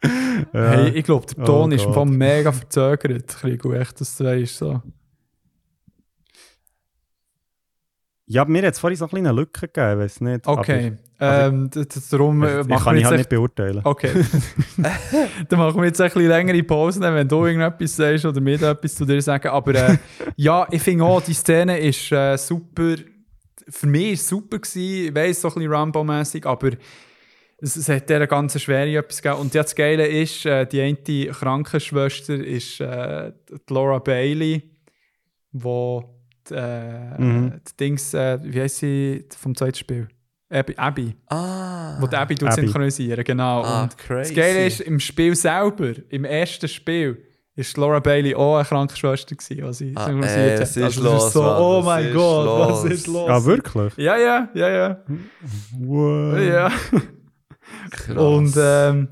hey, 0.52 0.88
ich 0.90 1.04
glaube, 1.04 1.26
der 1.26 1.44
Oh 1.44 1.46
Ton 1.46 1.72
ist 1.72 1.84
im 1.84 1.92
Gott. 1.92 2.08
Mega 2.08 2.52
verzögert. 2.52 3.28
Krieg 3.28 3.62
echt, 3.66 4.00
dass 4.00 4.16
du 4.16 4.24
weißt. 4.24 4.56
So. 4.56 4.82
Ja, 8.26 8.44
mir 8.46 8.62
hat 8.66 8.74
es 8.74 8.80
vorhin 8.80 8.96
so 8.96 9.04
eine 9.04 9.10
kleine 9.10 9.32
Lücke 9.32 9.68
gegeben, 9.68 9.92
ich 9.92 10.04
weiß 10.04 10.20
nicht. 10.22 10.46
Okay, 10.46 10.96
ähm, 11.20 11.70
d- 11.70 11.84
d- 11.84 12.00
darum 12.10 12.42
äh, 12.42 12.60
ich 12.62 12.66
machen 12.66 12.84
kann 12.84 12.96
ich 12.96 13.04
halt 13.04 13.18
nicht 13.18 13.28
beurteilen. 13.28 13.80
Okay. 13.84 14.10
Dann 15.48 15.58
machen 15.58 15.76
wir 15.80 15.86
jetzt 15.86 16.00
ein 16.00 16.08
bisschen 16.08 16.28
längere 16.28 16.62
Pausen, 16.62 17.02
wenn 17.02 17.28
du 17.28 17.44
irgendetwas 17.46 17.96
sagst 17.96 18.24
oder 18.24 18.40
mir 18.40 18.60
etwas 18.62 18.94
zu 18.94 19.04
dir 19.04 19.20
sagen. 19.20 19.48
Aber 19.48 19.74
äh, 19.74 19.98
ja, 20.36 20.66
ich 20.70 20.82
finde 20.82 21.04
auch, 21.04 21.20
die 21.22 21.34
Szene 21.34 21.78
ist 21.78 22.10
äh, 22.12 22.36
super. 22.36 22.94
Für 23.68 23.86
mich 23.86 24.12
ist 24.12 24.20
es 24.22 24.28
super 24.28 24.58
gewesen. 24.58 25.08
Ich 25.08 25.14
weiss, 25.14 25.40
so 25.40 25.48
ein 25.48 25.54
bisschen 25.54 25.72
Rambo-mässig, 25.72 26.46
aber 26.46 26.70
es, 27.62 27.76
es 27.76 27.88
hat 27.88 28.08
dieser 28.08 28.26
ganzen 28.26 28.58
Schwere 28.58 28.96
etwas 28.96 29.20
gegeben. 29.22 29.40
Und 29.42 29.54
ja, 29.54 29.62
das 29.62 29.74
Geile 29.76 30.06
ist, 30.06 30.46
äh, 30.46 30.66
die 30.66 30.80
eine 30.80 31.30
Krankenschwester 31.32 32.34
ist 32.34 32.80
äh, 32.80 33.32
die 33.50 33.72
Laura 33.72 33.98
Bailey, 33.98 34.62
wo 35.52 36.16
die, 36.48 36.54
äh, 36.54 37.20
Mhm. 37.20 37.60
die 37.68 37.76
Dings, 37.78 38.14
äh, 38.14 38.38
wie 38.42 38.60
heißt 38.60 38.78
sie 38.78 39.26
vom 39.38 39.54
zweiten 39.54 39.76
Spiel? 39.76 40.08
Abby. 40.50 40.74
Abby. 40.76 41.14
Ah. 41.28 41.96
Wo 42.00 42.06
die 42.06 42.16
Abby, 42.16 42.34
tut 42.34 42.48
Abby. 42.48 42.62
synchronisieren, 42.62 43.24
genau. 43.24 43.62
Ah, 43.62 43.82
Und 43.84 43.96
crazy. 43.96 44.34
das 44.34 44.44
Geile 44.44 44.66
ist, 44.66 44.80
im 44.80 44.98
Spiel 45.00 45.34
selber, 45.36 45.92
im 46.08 46.24
ersten 46.24 46.66
Spiel, 46.68 47.22
ist 47.54 47.76
Laura 47.76 48.00
Bailey 48.00 48.34
auch 48.34 48.56
eine 48.56 48.64
Krankenschwester 48.64 49.34
gewesen, 49.36 49.64
als 49.64 49.78
sie 49.78 49.92
Ah, 49.94 50.06
synchronisiert 50.06 50.38
ey, 50.38 50.50
hat. 50.56 50.60
was 50.62 50.76
ist 50.76 50.82
Also, 50.82 51.02
los, 51.04 51.26
ist 51.26 51.32
so, 51.34 51.42
Mann? 51.42 51.56
oh 51.60 51.78
Was 51.78 51.84
mein 51.84 52.14
Gott, 52.14 52.46
was 52.68 52.82
los? 52.84 52.92
ist 52.92 53.06
los? 53.06 53.28
Ah, 53.30 53.44
wirklich? 53.44 53.96
Ja, 53.96 54.16
ja, 54.16 54.48
ja, 54.54 54.68
ja. 54.70 55.04
Wow. 55.78 56.38
ja. 56.38 56.68
Krass. 57.90 58.16
Und 58.16 58.54
ähm, 58.58 59.08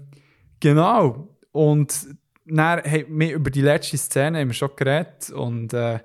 genau. 0.60 1.28
Und 1.52 2.06
dann 2.46 2.80
haben 2.82 3.04
wir 3.08 3.34
über 3.34 3.50
die 3.50 3.62
letzte 3.62 3.96
Szene 3.98 4.38
haben 4.40 4.48
wir 4.48 4.54
schon 4.54 4.70
geredet 4.76 5.30
und 5.30 5.72
äh, 5.74 5.98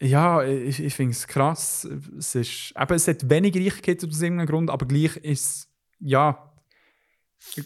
ja, 0.00 0.42
ich, 0.44 0.82
ich 0.82 0.94
finde 0.94 1.12
es 1.12 1.26
krass. 1.26 1.88
Es, 2.18 2.34
ist, 2.34 2.74
eben, 2.78 2.94
es 2.94 3.08
hat 3.08 3.28
wenig 3.28 3.56
Reichkeit 3.56 4.04
aus 4.04 4.22
irgendeinem 4.22 4.46
Grund, 4.46 4.70
aber 4.70 4.86
gleich 4.86 5.16
ist 5.16 5.44
es 5.44 5.68
ja 5.98 6.52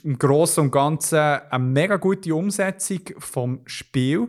im 0.03 0.19
Großen 0.19 0.63
und 0.63 0.71
Ganzen 0.71 1.19
eine 1.19 1.65
mega 1.65 1.97
gute 1.97 2.35
Umsetzung 2.35 3.01
vom 3.19 3.61
Spiel. 3.67 4.29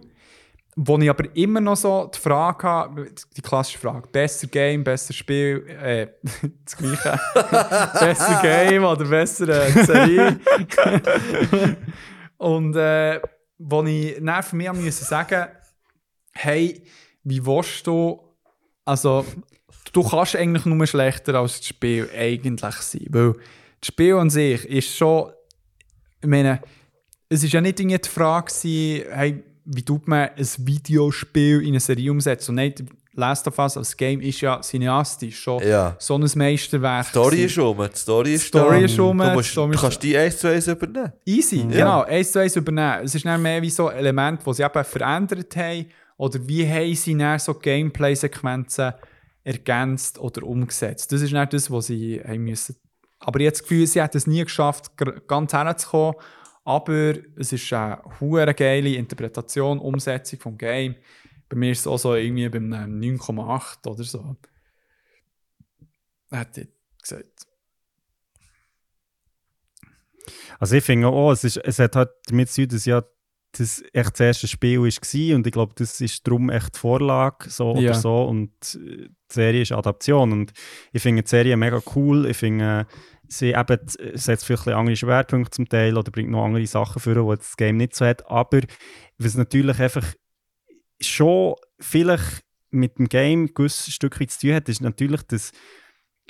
Wo 0.76 0.98
ich 0.98 1.08
aber 1.08 1.36
immer 1.36 1.62
noch 1.62 1.76
so 1.76 2.10
die 2.14 2.18
Frage 2.18 2.68
habe, 2.68 3.12
die 3.38 3.42
klassische 3.44 3.78
Frage, 3.78 4.08
besser 4.08 4.48
Game, 4.48 4.84
besser 4.84 5.14
Spiel, 5.14 5.68
äh, 5.68 6.08
das 6.66 6.76
Gleiche. 6.76 7.20
besser 8.00 8.40
Game 8.42 8.84
oder 8.84 9.06
besser 9.06 9.48
äh, 9.50 9.86
Serie. 9.86 10.40
Und 12.38 12.76
äh, 12.76 13.22
wo 13.60 13.84
ich 13.84 14.18
dann 14.20 14.42
für 14.42 14.56
mich 14.56 14.96
sagen 14.96 15.48
hey, 16.34 16.84
wie 17.24 17.46
willst 17.46 17.88
du, 17.88 18.20
also 18.86 19.26
du 19.92 20.04
kannst 20.04 20.36
eigentlich 20.36 20.66
nur 20.66 20.86
schlechter 20.88 21.36
als 21.36 21.58
das 21.60 21.68
Spiel 21.68 22.10
eigentlich 22.18 22.76
sein, 22.76 23.06
weil 23.10 23.34
das 23.80 23.88
Spiel 23.88 24.16
an 24.16 24.30
sich 24.30 24.66
ist 24.66 24.96
schon, 24.96 25.32
ich 26.22 26.28
meine, 26.30 26.62
es 27.30 27.44
ist 27.44 27.54
ja 27.54 27.62
nicht 27.62 27.80
die 27.80 27.98
Frage 28.10 28.48
gewesen, 28.54 29.06
hey, 29.12 29.44
wie 29.66 29.84
tut 29.84 30.08
man 30.08 30.30
ein 30.36 30.48
Videospiel 30.58 31.62
in 31.62 31.70
eine 31.70 31.80
Serie 31.80 32.12
umsetzen 32.12 32.52
und 32.52 32.56
nicht 32.56 32.84
Last 33.16 33.48
of 33.48 33.60
Us 33.60 33.78
als 33.78 33.96
Game 33.96 34.22
ist 34.22 34.42
ja 34.42 34.60
cineastisch 34.60 35.40
schon 35.40 35.62
Ja. 35.64 35.96
so 36.00 36.16
ein 36.16 36.28
Meisterwerk 36.36 37.06
Die 37.06 37.10
Story 37.10 37.44
ist 37.44 37.58
um. 37.60 37.78
Die 37.78 37.96
Story 37.96 38.34
ist 38.34 38.48
Story 38.48 38.80
da. 38.80 38.86
ist 38.86 39.00
um, 39.00 39.18
Du, 39.20 39.24
musst, 39.34 39.52
Story 39.52 39.78
kannst 39.80 40.02
die 40.02 40.18
1 40.18 40.40
zu 40.40 40.48
1 40.48 40.68
übernehmen. 40.68 41.14
Easy, 41.24 41.60
genau. 41.60 42.02
Eins 42.04 42.32
zu 42.32 42.40
eins 42.40 42.56
übernehmen. 42.56 43.06
Es 43.06 43.14
ist 43.14 43.24
dann 43.24 43.40
mehr 43.42 43.62
wie 43.62 43.70
so 43.70 43.90
Elemente, 43.92 44.44
die 44.44 44.54
sie 44.56 44.64
eben 44.64 44.84
verändert 44.84 45.56
haben. 45.56 45.86
Oder 46.24 46.48
wie 46.48 46.66
haben 46.66 46.96
sie 46.96 47.18
dann 47.18 47.38
so 47.38 47.54
Gameplay-Sequenzen 47.54 48.94
ergänzt 49.44 50.20
oder 50.20 50.44
umgesetzt. 50.44 51.12
Das 51.12 51.22
ist 51.22 51.34
nicht 51.34 51.52
das, 51.52 51.70
was 51.70 51.88
sie 51.88 52.22
haben 52.24 52.46
müssen. 52.46 52.78
Aber 53.20 53.42
jetzt 53.42 53.60
das 53.60 53.68
Gefühl, 53.68 53.86
sie 53.88 54.02
hat 54.02 54.16
es 54.16 54.26
nie 54.26 54.42
geschafft, 54.42 54.92
ganz 55.28 55.52
herzukommen. 55.52 56.16
Aber 56.64 57.16
es 57.36 57.52
ist 57.52 57.74
eine 57.74 58.02
hure 58.22 58.54
geile 58.54 58.96
Interpretation, 58.96 59.80
Umsetzung 59.80 60.40
vom 60.40 60.58
Game. 60.58 60.96
Bei 61.50 61.58
mir 61.58 61.74
ist 61.74 61.82
es 61.82 61.88
auch 61.88 62.00
so 62.00 62.16
irgendwie 62.16 62.48
bei 62.48 62.60
einem 62.60 63.02
9,8 63.02 63.86
oder 63.86 64.04
so. 64.06 64.38
Hätte 66.32 66.62
ich 66.62 66.70
gesagt. 67.02 67.48
Also 70.58 70.78
ich 70.78 70.86
finde 70.86 71.08
auch, 71.10 71.34
es, 71.34 71.44
ist, 71.44 71.58
es 71.58 71.80
hat 71.80 71.98
halt 71.98 72.12
damit 72.28 72.50
zu 72.50 72.62
tun, 72.62 72.78
dass 72.78 72.86
das 73.58 73.84
echt 73.94 74.14
das 74.14 74.20
erste 74.20 74.48
Spiel 74.48 74.80
war 74.80 75.36
und 75.36 75.46
ich 75.48 75.54
glaube, 75.54 75.74
das 75.76 76.02
ist 76.02 76.28
darum 76.28 76.50
echt 76.50 76.76
Vorlage 76.76 77.50
so 77.50 77.76
Ja. 77.76 77.92
oder 77.92 77.94
so. 77.94 78.24
Und 78.24 78.52
äh, 78.76 79.08
die 79.08 79.34
Serie 79.34 79.62
ist 79.62 79.72
Adaption 79.72 80.32
und 80.32 80.52
ich 80.92 81.02
finde 81.02 81.24
die 81.24 81.30
Serie 81.30 81.56
mega 81.56 81.82
cool, 81.96 82.26
ich 82.26 82.38
finde 82.38 82.88
sie 83.28 83.52
eben 83.52 83.80
setzt 84.16 84.46
vielleicht 84.46 84.68
andere 84.68 84.96
Schwerpunkte 84.96 85.52
zum 85.52 85.68
Teil 85.70 85.98
oder 85.98 86.12
bringt 86.12 86.30
noch 86.30 86.46
andere 86.46 86.68
Sachen 86.68 87.00
für, 87.00 87.16
die 87.16 87.38
das 87.38 87.58
Game 87.58 87.78
nicht 87.78 87.96
so 87.96 88.06
hat, 88.06 88.30
aber 88.30 88.62
was 89.18 89.36
natürlich 89.36 89.80
einfach 89.80 90.06
schon 91.02 91.56
vielleicht 91.80 92.44
mit 92.70 92.98
dem 92.98 93.08
Game 93.10 93.44
ein 93.46 93.54
gewisses 93.54 93.94
zu 94.40 94.48
tun 94.48 94.56
hat, 94.56 94.70
ist 94.70 94.82
natürlich, 94.82 95.22
dass 95.24 95.52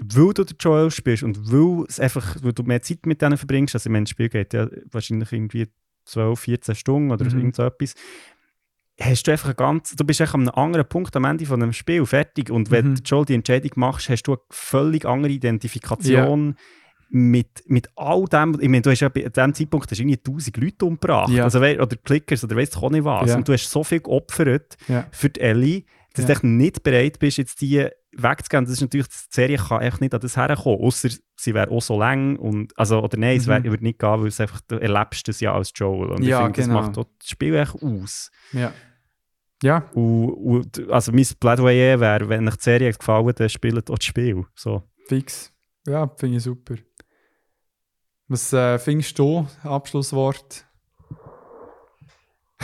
weil 0.01 0.33
du 0.33 0.43
den 0.43 0.57
Joel 0.59 0.91
spielst 0.91 1.23
und 1.23 1.51
weil, 1.51 1.85
es 1.87 1.99
einfach, 1.99 2.37
weil 2.41 2.53
du 2.53 2.63
mehr 2.63 2.81
Zeit 2.81 3.05
mit 3.05 3.21
denen 3.21 3.37
verbringst, 3.37 3.75
also 3.75 3.87
ich 3.87 3.91
meine, 3.91 4.05
das 4.05 4.09
Spiel 4.11 4.29
geht 4.29 4.53
ja 4.53 4.67
wahrscheinlich 4.91 5.31
irgendwie 5.31 5.67
12, 6.05 6.39
14 6.39 6.75
Stunden 6.75 7.11
oder 7.11 7.25
Mhm. 7.25 7.37
irgend 7.37 7.55
so 7.55 7.63
etwas, 7.63 7.95
hast 8.99 9.23
du 9.27 9.31
einfach 9.31 9.47
einen 9.49 9.55
ganz, 9.55 9.95
du 9.95 10.03
bist 10.05 10.21
einfach 10.21 10.35
an 10.35 10.41
einem 10.47 10.55
anderen 10.55 10.87
Punkt 10.87 11.15
am 11.15 11.25
Ende 11.25 11.45
von 11.45 11.61
einem 11.61 11.73
Spiel 11.73 12.05
fertig 12.05 12.49
und 12.51 12.69
wenn 12.71 12.91
Mhm. 12.91 12.95
du 12.95 13.01
Joel 13.03 13.25
die 13.25 13.33
Entscheidung 13.35 13.71
machst, 13.75 14.09
hast 14.09 14.23
du 14.23 14.33
eine 14.33 14.41
völlig 14.51 15.05
andere 15.05 15.31
Identifikation 15.31 16.55
mit, 17.09 17.63
mit 17.67 17.89
all 17.95 18.25
dem, 18.25 18.57
ich 18.59 18.69
meine, 18.69 18.81
du 18.81 18.89
hast 18.91 19.01
ja 19.01 19.09
bei 19.09 19.21
diesem 19.21 19.53
Zeitpunkt 19.53 19.89
hast 19.91 19.99
irgendwie 19.99 20.17
1000 20.17 20.57
Leute 20.57 20.85
umgebracht, 20.85 21.29
Ja. 21.31 21.43
also, 21.43 21.59
oder 21.59 21.95
Clickers 22.03 22.43
oder 22.43 22.55
weißt 22.55 22.75
du 22.75 22.79
auch 22.79 22.89
nicht 22.89 23.03
was 23.03 23.29
Ja. 23.29 23.35
und 23.37 23.47
du 23.47 23.53
hast 23.53 23.69
so 23.69 23.83
viel 23.83 23.99
geopfert 23.99 24.77
für 25.11 25.29
die 25.29 25.39
Ellie, 25.41 25.83
dass 26.15 26.25
du 26.41 26.47
nicht 26.47 26.83
bereit 26.83 27.19
bist, 27.19 27.37
jetzt 27.37 27.61
die 27.61 27.87
wegzugeben. 28.17 28.65
Das 28.65 28.73
ist 28.73 28.81
natürlich, 28.81 29.07
die 29.07 29.13
Serie 29.29 29.57
kann 29.57 29.81
echt 29.81 30.01
nicht 30.01 30.13
an 30.13 30.19
das 30.21 30.37
herkommen, 30.37 30.79
außer 30.81 31.09
sie 31.35 31.53
wäre 31.53 31.69
auch 31.71 31.81
so 31.81 31.97
lang 31.97 32.35
und, 32.37 32.77
also, 32.77 33.01
oder 33.01 33.17
nein, 33.17 33.37
es 33.37 33.47
Mhm. 33.47 33.63
würde 33.65 33.83
nicht 33.83 33.99
gehen, 33.99 34.21
weil 34.21 34.27
es 34.27 34.39
einfach, 34.39 34.61
du 34.67 34.75
erlebst 34.81 35.27
das 35.27 35.39
ja 35.39 35.53
als 35.53 35.71
Joel 35.75 36.11
und 36.11 36.23
Ja, 36.23 36.39
ich 36.47 36.55
finde, 36.55 36.61
genau. 36.61 36.77
das 36.79 36.87
macht 36.87 36.97
auch 36.97 37.09
das 37.19 37.29
Spiel 37.29 37.55
echt 37.55 37.75
aus. 37.81 38.31
Ja. 38.51 38.71
Ja, 39.61 39.89
Und, 39.93 40.29
und, 40.33 40.89
also 40.91 41.11
mein 41.13 41.25
Plädoyer 41.39 41.99
wäre, 41.99 42.27
wenn 42.27 42.45
euch 42.47 42.57
die 42.57 42.63
Serie 42.63 42.91
gefallen 42.91 43.33
dann 43.35 43.47
spielt 43.49 43.89
auch 43.89 43.95
das 43.97 44.03
Spiel. 44.05 44.45
So. 44.55 44.83
Fix. 45.07 45.53
Ja, 45.87 46.07
finde 46.17 46.37
ich 46.37 46.43
super. 46.43 46.75
Was 48.27 48.51
äh, 48.53 48.77
findest 48.79 49.17
du? 49.19 49.47
Abschlusswort. 49.63 50.65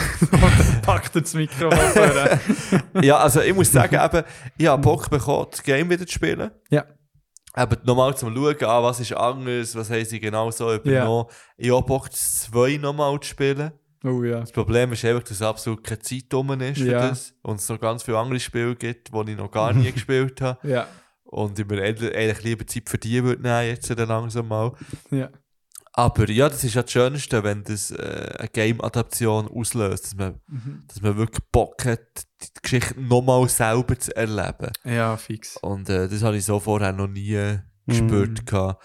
Packt 0.82 1.14
er 1.16 1.22
das 1.22 1.34
Mikrofon 1.34 1.78
ja, 3.02 3.18
also 3.18 3.40
ich 3.40 3.54
muss 3.54 3.70
sagen, 3.70 3.94
eben, 4.02 4.24
ich 4.58 4.66
habe 4.66 4.82
Bock 4.82 5.10
bekommen, 5.10 5.46
das 5.50 5.62
Game 5.62 5.90
wieder 5.90 6.06
zu 6.06 6.12
spielen. 6.12 6.50
Ja. 6.70 6.84
Eben 7.56 7.76
nochmal 7.84 8.16
zum 8.16 8.34
Schauen, 8.34 8.56
ah, 8.62 8.82
was 8.82 9.00
ist 9.00 9.12
anders, 9.12 9.74
was 9.74 9.90
haben 9.90 10.04
sie 10.04 10.20
genau 10.20 10.50
so 10.50 10.72
übernommen. 10.72 11.26
Ich 11.56 11.70
habe 11.72 11.84
Bock, 11.84 12.08
das 12.10 12.42
2 12.42 12.76
nochmal 12.76 13.18
zu 13.20 13.28
spielen. 13.28 13.72
Oh 14.04 14.22
ja. 14.22 14.40
Das 14.40 14.52
Problem 14.52 14.92
ist 14.92 15.04
einfach, 15.04 15.24
dass 15.24 15.42
absolut 15.42 15.84
keine 15.84 15.98
Zeit 16.00 16.32
rum 16.32 16.58
ist 16.60 16.78
für 16.78 16.90
Ja. 16.90 17.08
das. 17.08 17.34
Und 17.42 17.56
es 17.56 17.68
noch 17.68 17.80
ganz 17.80 18.02
viele 18.02 18.18
andere 18.18 18.40
Spiele 18.40 18.74
gibt, 18.74 19.12
die 19.12 19.30
ich 19.32 19.36
noch 19.36 19.50
gar 19.50 19.72
nie 19.72 19.92
gespielt 19.92 20.40
habe. 20.40 20.66
Ja. 20.66 20.86
Und 21.24 21.58
ich 21.58 21.66
mir 21.66 21.82
eigentlich 21.82 22.14
eigentlich 22.14 22.42
lieber 22.42 22.66
Zeit 22.66 22.88
für 22.88 22.98
die 22.98 23.22
würde 23.22 23.42
nehmen, 23.42 23.68
jetzt 23.68 23.90
dann 23.90 24.08
langsam 24.08 24.48
mal. 24.48 24.72
Ja. 25.10 25.28
Aber 25.92 26.30
ja, 26.30 26.48
das 26.48 26.62
ist 26.62 26.74
ja 26.74 26.82
das 26.82 26.92
Schönste, 26.92 27.42
wenn 27.42 27.64
das 27.64 27.90
äh, 27.90 28.34
eine 28.38 28.48
Game-Adaption 28.48 29.48
auslöst, 29.48 30.04
dass 30.04 30.14
man, 30.14 30.40
dass 30.86 31.02
man 31.02 31.16
wirklich 31.16 31.44
Bock 31.50 31.84
hat, 31.84 32.26
die 32.42 32.62
Geschichte 32.62 33.00
nochmal 33.00 33.48
selber 33.48 33.98
zu 33.98 34.14
erleben. 34.16 34.70
Ja, 34.84 35.16
fix. 35.16 35.56
Und 35.58 35.88
äh, 35.88 36.08
das 36.08 36.22
habe 36.22 36.36
ich 36.36 36.44
so 36.44 36.60
vorher 36.60 36.92
noch 36.92 37.08
nie 37.08 37.58
gespürt 37.86 38.46
gehabt, 38.46 38.82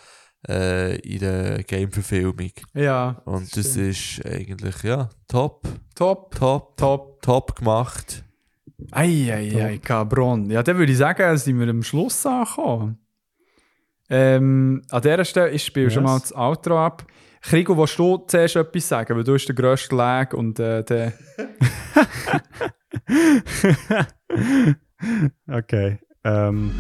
äh, 0.48 0.96
in 0.98 1.20
der 1.20 1.64
Game-Verfilmung. 1.64 2.52
Ja. 2.74 3.22
Und 3.26 3.56
das 3.56 3.72
stimmt. 3.72 3.88
ist 3.90 4.26
eigentlich, 4.26 4.84
ja, 4.84 5.10
top, 5.28 5.68
top, 5.94 6.36
top, 6.36 6.76
top. 6.78 7.22
top 7.22 7.56
gemacht. 7.56 8.24
Eieiei, 8.92 9.78
Cabron. 9.78 10.50
Ja, 10.50 10.64
dann 10.64 10.78
würde 10.78 10.92
ich 10.92 10.98
sagen, 10.98 11.38
sind 11.38 11.60
wir 11.60 11.70
am 11.70 11.84
Schluss 11.84 12.26
angekommen. 12.26 12.98
Ähm, 14.10 14.82
an 14.92 15.02
dieser 15.02 15.26
Stelle, 15.26 15.50
ich 15.52 15.64
spiele 15.66 15.90
schon 15.92 16.04
Yes. 16.04 16.12
mal 16.12 16.20
das 16.20 16.36
Outro 16.36 16.78
ab. 16.86 17.04
Krigo, 17.42 17.78
willst 17.78 17.98
du 18.00 18.18
zuerst 18.28 18.56
etwas 18.56 18.88
sagen? 18.88 19.16
Weil 19.16 19.24
du 19.24 19.34
bist 19.34 19.48
der 19.48 19.56
grösste 19.56 19.96
Lag 19.96 20.34
und 20.34 20.60
äh, 20.60 20.84
der... 20.84 21.14
Okay. 25.52 26.00
Ähm, 26.24 26.72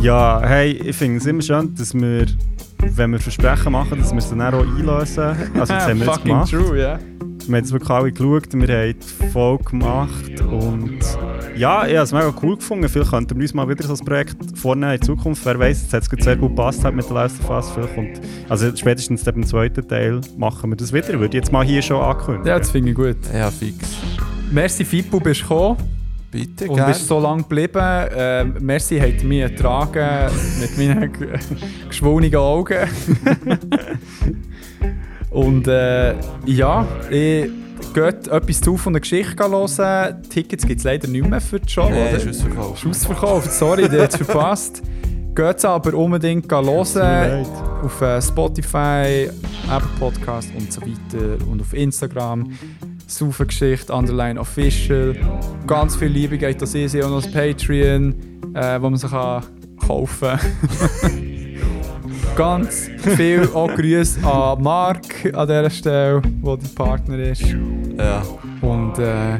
ja, 0.00 0.40
hey, 0.44 0.72
ich 0.72 0.96
finde 0.96 1.18
es 1.18 1.26
immer 1.26 1.42
schön, 1.42 1.74
dass 1.76 1.94
wir, 1.94 2.26
wenn 2.78 3.12
wir 3.12 3.18
Versprechen 3.20 3.72
machen, 3.72 3.98
dass 4.00 4.10
wir 4.10 4.18
es 4.18 4.28
dann 4.28 4.40
auch 4.42 4.52
einlösen. 4.60 5.24
Also, 5.24 5.44
das 5.54 5.70
haben 5.70 6.00
wir 6.00 6.06
jetzt 6.06 6.22
gemacht. 6.24 6.50
true, 6.50 6.80
ja. 6.80 6.98
Wir 7.46 7.56
haben 7.56 7.64
jetzt 7.64 7.72
wirklich 7.72 7.90
alle 7.90 8.10
geschaut, 8.12 8.52
wir 8.52 8.68
haben 8.68 8.94
die 8.98 9.26
Folge 9.28 9.64
gemacht 9.64 10.40
und 10.40 10.98
ja, 11.56 11.86
ich 11.86 11.94
habe 11.94 12.04
es 12.04 12.12
mega 12.12 12.34
cool 12.42 12.56
gefunden. 12.56 12.88
Vielleicht 12.88 13.10
könnten 13.10 13.36
wir 13.36 13.42
uns 13.42 13.54
mal 13.54 13.68
wieder 13.68 13.84
so 13.84 13.92
ein 13.94 14.04
Projekt 14.04 14.36
vornehmen 14.58 14.94
in 14.94 15.02
Zukunft. 15.02 15.44
Wer 15.44 15.58
weiß, 15.58 15.82
jetzt 15.82 15.92
hat 15.92 16.02
es 16.02 16.10
gerade 16.10 16.22
sehr 16.22 16.36
gut 16.36 16.50
gepasst 16.50 16.82
halt 16.84 16.94
mit 16.96 17.06
der 17.06 17.14
Last 17.14 17.38
of 17.44 17.50
Us. 17.50 17.70
Vielleicht 17.70 17.94
kommt, 17.94 18.20
also 18.48 18.74
spätestens 18.74 19.24
beim 19.24 19.44
zweiten 19.44 19.86
Teil 19.86 20.20
machen 20.36 20.70
wir 20.70 20.76
das 20.76 20.92
wieder. 20.92 21.08
Würde 21.20 21.26
ich 21.36 21.44
jetzt 21.44 21.52
mal 21.52 21.64
hier 21.64 21.82
schon 21.82 22.00
ankündigen. 22.02 22.46
Ja, 22.46 22.58
das 22.58 22.70
finde 22.70 22.90
ich 22.90 22.96
gut. 22.96 23.16
Ja, 23.32 23.50
fix. 23.50 23.76
Merci, 24.50 24.84
Fippo, 24.84 25.20
bist 25.20 25.42
du 25.42 25.48
gekommen 25.48 25.76
Bitte, 26.30 26.68
und 26.68 26.76
gerne. 26.76 26.92
bist 26.92 27.06
so 27.06 27.20
lange 27.20 27.42
geblieben. 27.42 27.80
Ähm, 28.16 28.54
merci, 28.60 28.98
hat 28.98 29.22
mich 29.22 29.40
ertragen 29.40 30.32
mit 30.60 30.76
meinen 30.76 31.12
g- 31.18 31.26
geschwollenen 31.88 32.34
Augen. 32.36 32.78
und 35.34 35.68
äh, 35.68 36.14
ja, 36.46 36.86
ich 37.10 37.50
geht 37.92 38.28
etwas 38.28 38.60
zu 38.60 38.76
von 38.76 38.92
der 38.92 39.00
Geschichte 39.00 39.44
hören. 39.48 40.22
Tickets 40.30 40.66
gibt 40.66 40.78
es 40.78 40.84
leider 40.84 41.08
nicht 41.08 41.28
mehr 41.28 41.40
für 41.40 41.60
die 41.60 41.68
Show, 41.68 41.88
Nee, 41.90 42.08
oder? 42.08 42.16
ist 42.16 42.28
ausverkauft. 42.28 42.84
Ist 42.84 42.90
ausverkauft, 42.90 43.52
sorry, 43.52 43.88
der 43.88 44.04
hat 44.04 44.10
es 44.10 44.16
verpasst. 44.16 44.82
Geht 45.34 45.56
es 45.56 45.64
aber 45.64 45.94
unbedingt 45.94 46.50
hören. 46.50 47.46
Auf 47.82 48.00
äh, 48.00 48.22
Spotify, 48.22 49.28
Apple 49.68 49.88
Podcast 49.98 50.48
und 50.56 50.72
so 50.72 50.80
weiter. 50.80 51.44
Und 51.50 51.60
auf 51.60 51.74
Instagram. 51.74 52.52
Saufengeschichte, 53.08 53.92
Underline 53.92 54.38
Official. 54.40 55.16
Ganz 55.66 55.96
viel 55.96 56.08
Liebe 56.08 56.38
geht 56.38 56.62
das 56.62 56.74
easy 56.76 57.02
und 57.02 57.12
das 57.12 57.30
Patreon, 57.30 58.14
äh, 58.54 58.80
wo 58.80 58.88
man 58.90 58.96
sich 58.96 59.10
kann 59.10 59.42
kaufen 59.84 60.38
kann. 60.38 61.28
Ganz 62.36 62.90
viel 63.16 63.48
auch 63.54 63.72
Grüße 63.74 64.26
an 64.26 64.62
Marc 64.62 65.32
an 65.32 65.46
dieser 65.46 65.70
Stelle, 65.70 66.22
wo 66.40 66.56
der 66.56 66.68
Partner 66.74 67.18
ist. 67.18 67.44
Ja. 67.96 68.22
Und 68.60 68.98
äh, 68.98 69.38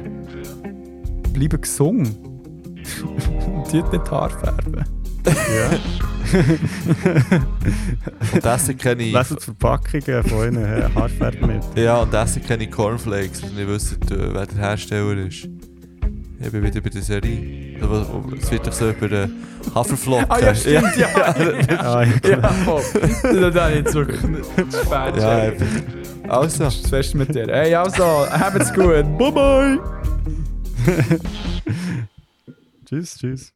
bleiben 1.32 1.60
gesungen. 1.60 2.14
Tut 3.70 3.92
nicht 3.92 4.10
Haar 4.10 4.30
färben. 4.30 4.84
Ja. 5.26 5.70
Und 8.34 8.44
essen 8.44 8.78
kenne 8.78 9.02
ich... 9.02 9.12
Leset 9.12 9.40
die 9.40 9.44
Verpackungen 9.44 10.24
von 10.24 10.48
ihnen, 10.48 10.64
äh, 10.64 10.88
Haarfärben 10.94 11.46
mit. 11.46 11.62
Ja, 11.76 12.02
und 12.02 12.14
essen 12.14 12.42
kenne 12.42 12.64
ich 12.64 12.70
Cornflakes, 12.70 13.42
wenn 13.42 13.58
ihr 13.58 13.68
wisst, 13.68 14.10
äh, 14.10 14.34
wer 14.34 14.46
der 14.46 14.58
Hersteller 14.58 15.26
ist. 15.26 15.48
Ich 16.40 16.50
bin 16.50 16.62
wieder 16.62 16.80
bei 16.80 16.90
der 16.90 17.02
Serie. 17.02 17.78
Es 18.40 18.50
wird 18.50 18.66
doch 18.66 18.72
so 18.72 18.90
über 18.90 19.08
den 19.08 19.32
Haferflocken. 19.74 20.26
Ah 20.28 20.38
ja, 20.40 20.54
stimmt, 20.54 20.96
ja. 20.96 21.08
Ah, 21.78 22.02
ja, 22.04 22.28
Ja, 22.28 22.48
voll. 22.64 22.82
Das 23.22 23.54
habe 23.54 23.70
ich 23.70 23.76
jetzt 23.78 23.94
wirklich 23.94 24.20
spät. 24.20 25.16
Ja, 25.16 25.36
einfach. 25.38 25.66
Also, 26.28 26.64
Das 26.64 26.76
Fest 26.76 27.14
mit 27.14 27.34
dir. 27.34 27.46
Hey, 27.48 27.74
also, 27.74 28.26
habt's 28.30 28.72
gut. 28.72 29.18
Bye 29.18 29.32
bye. 29.32 29.78
Tschüss, 32.86 33.16
tschüss. 33.18 33.52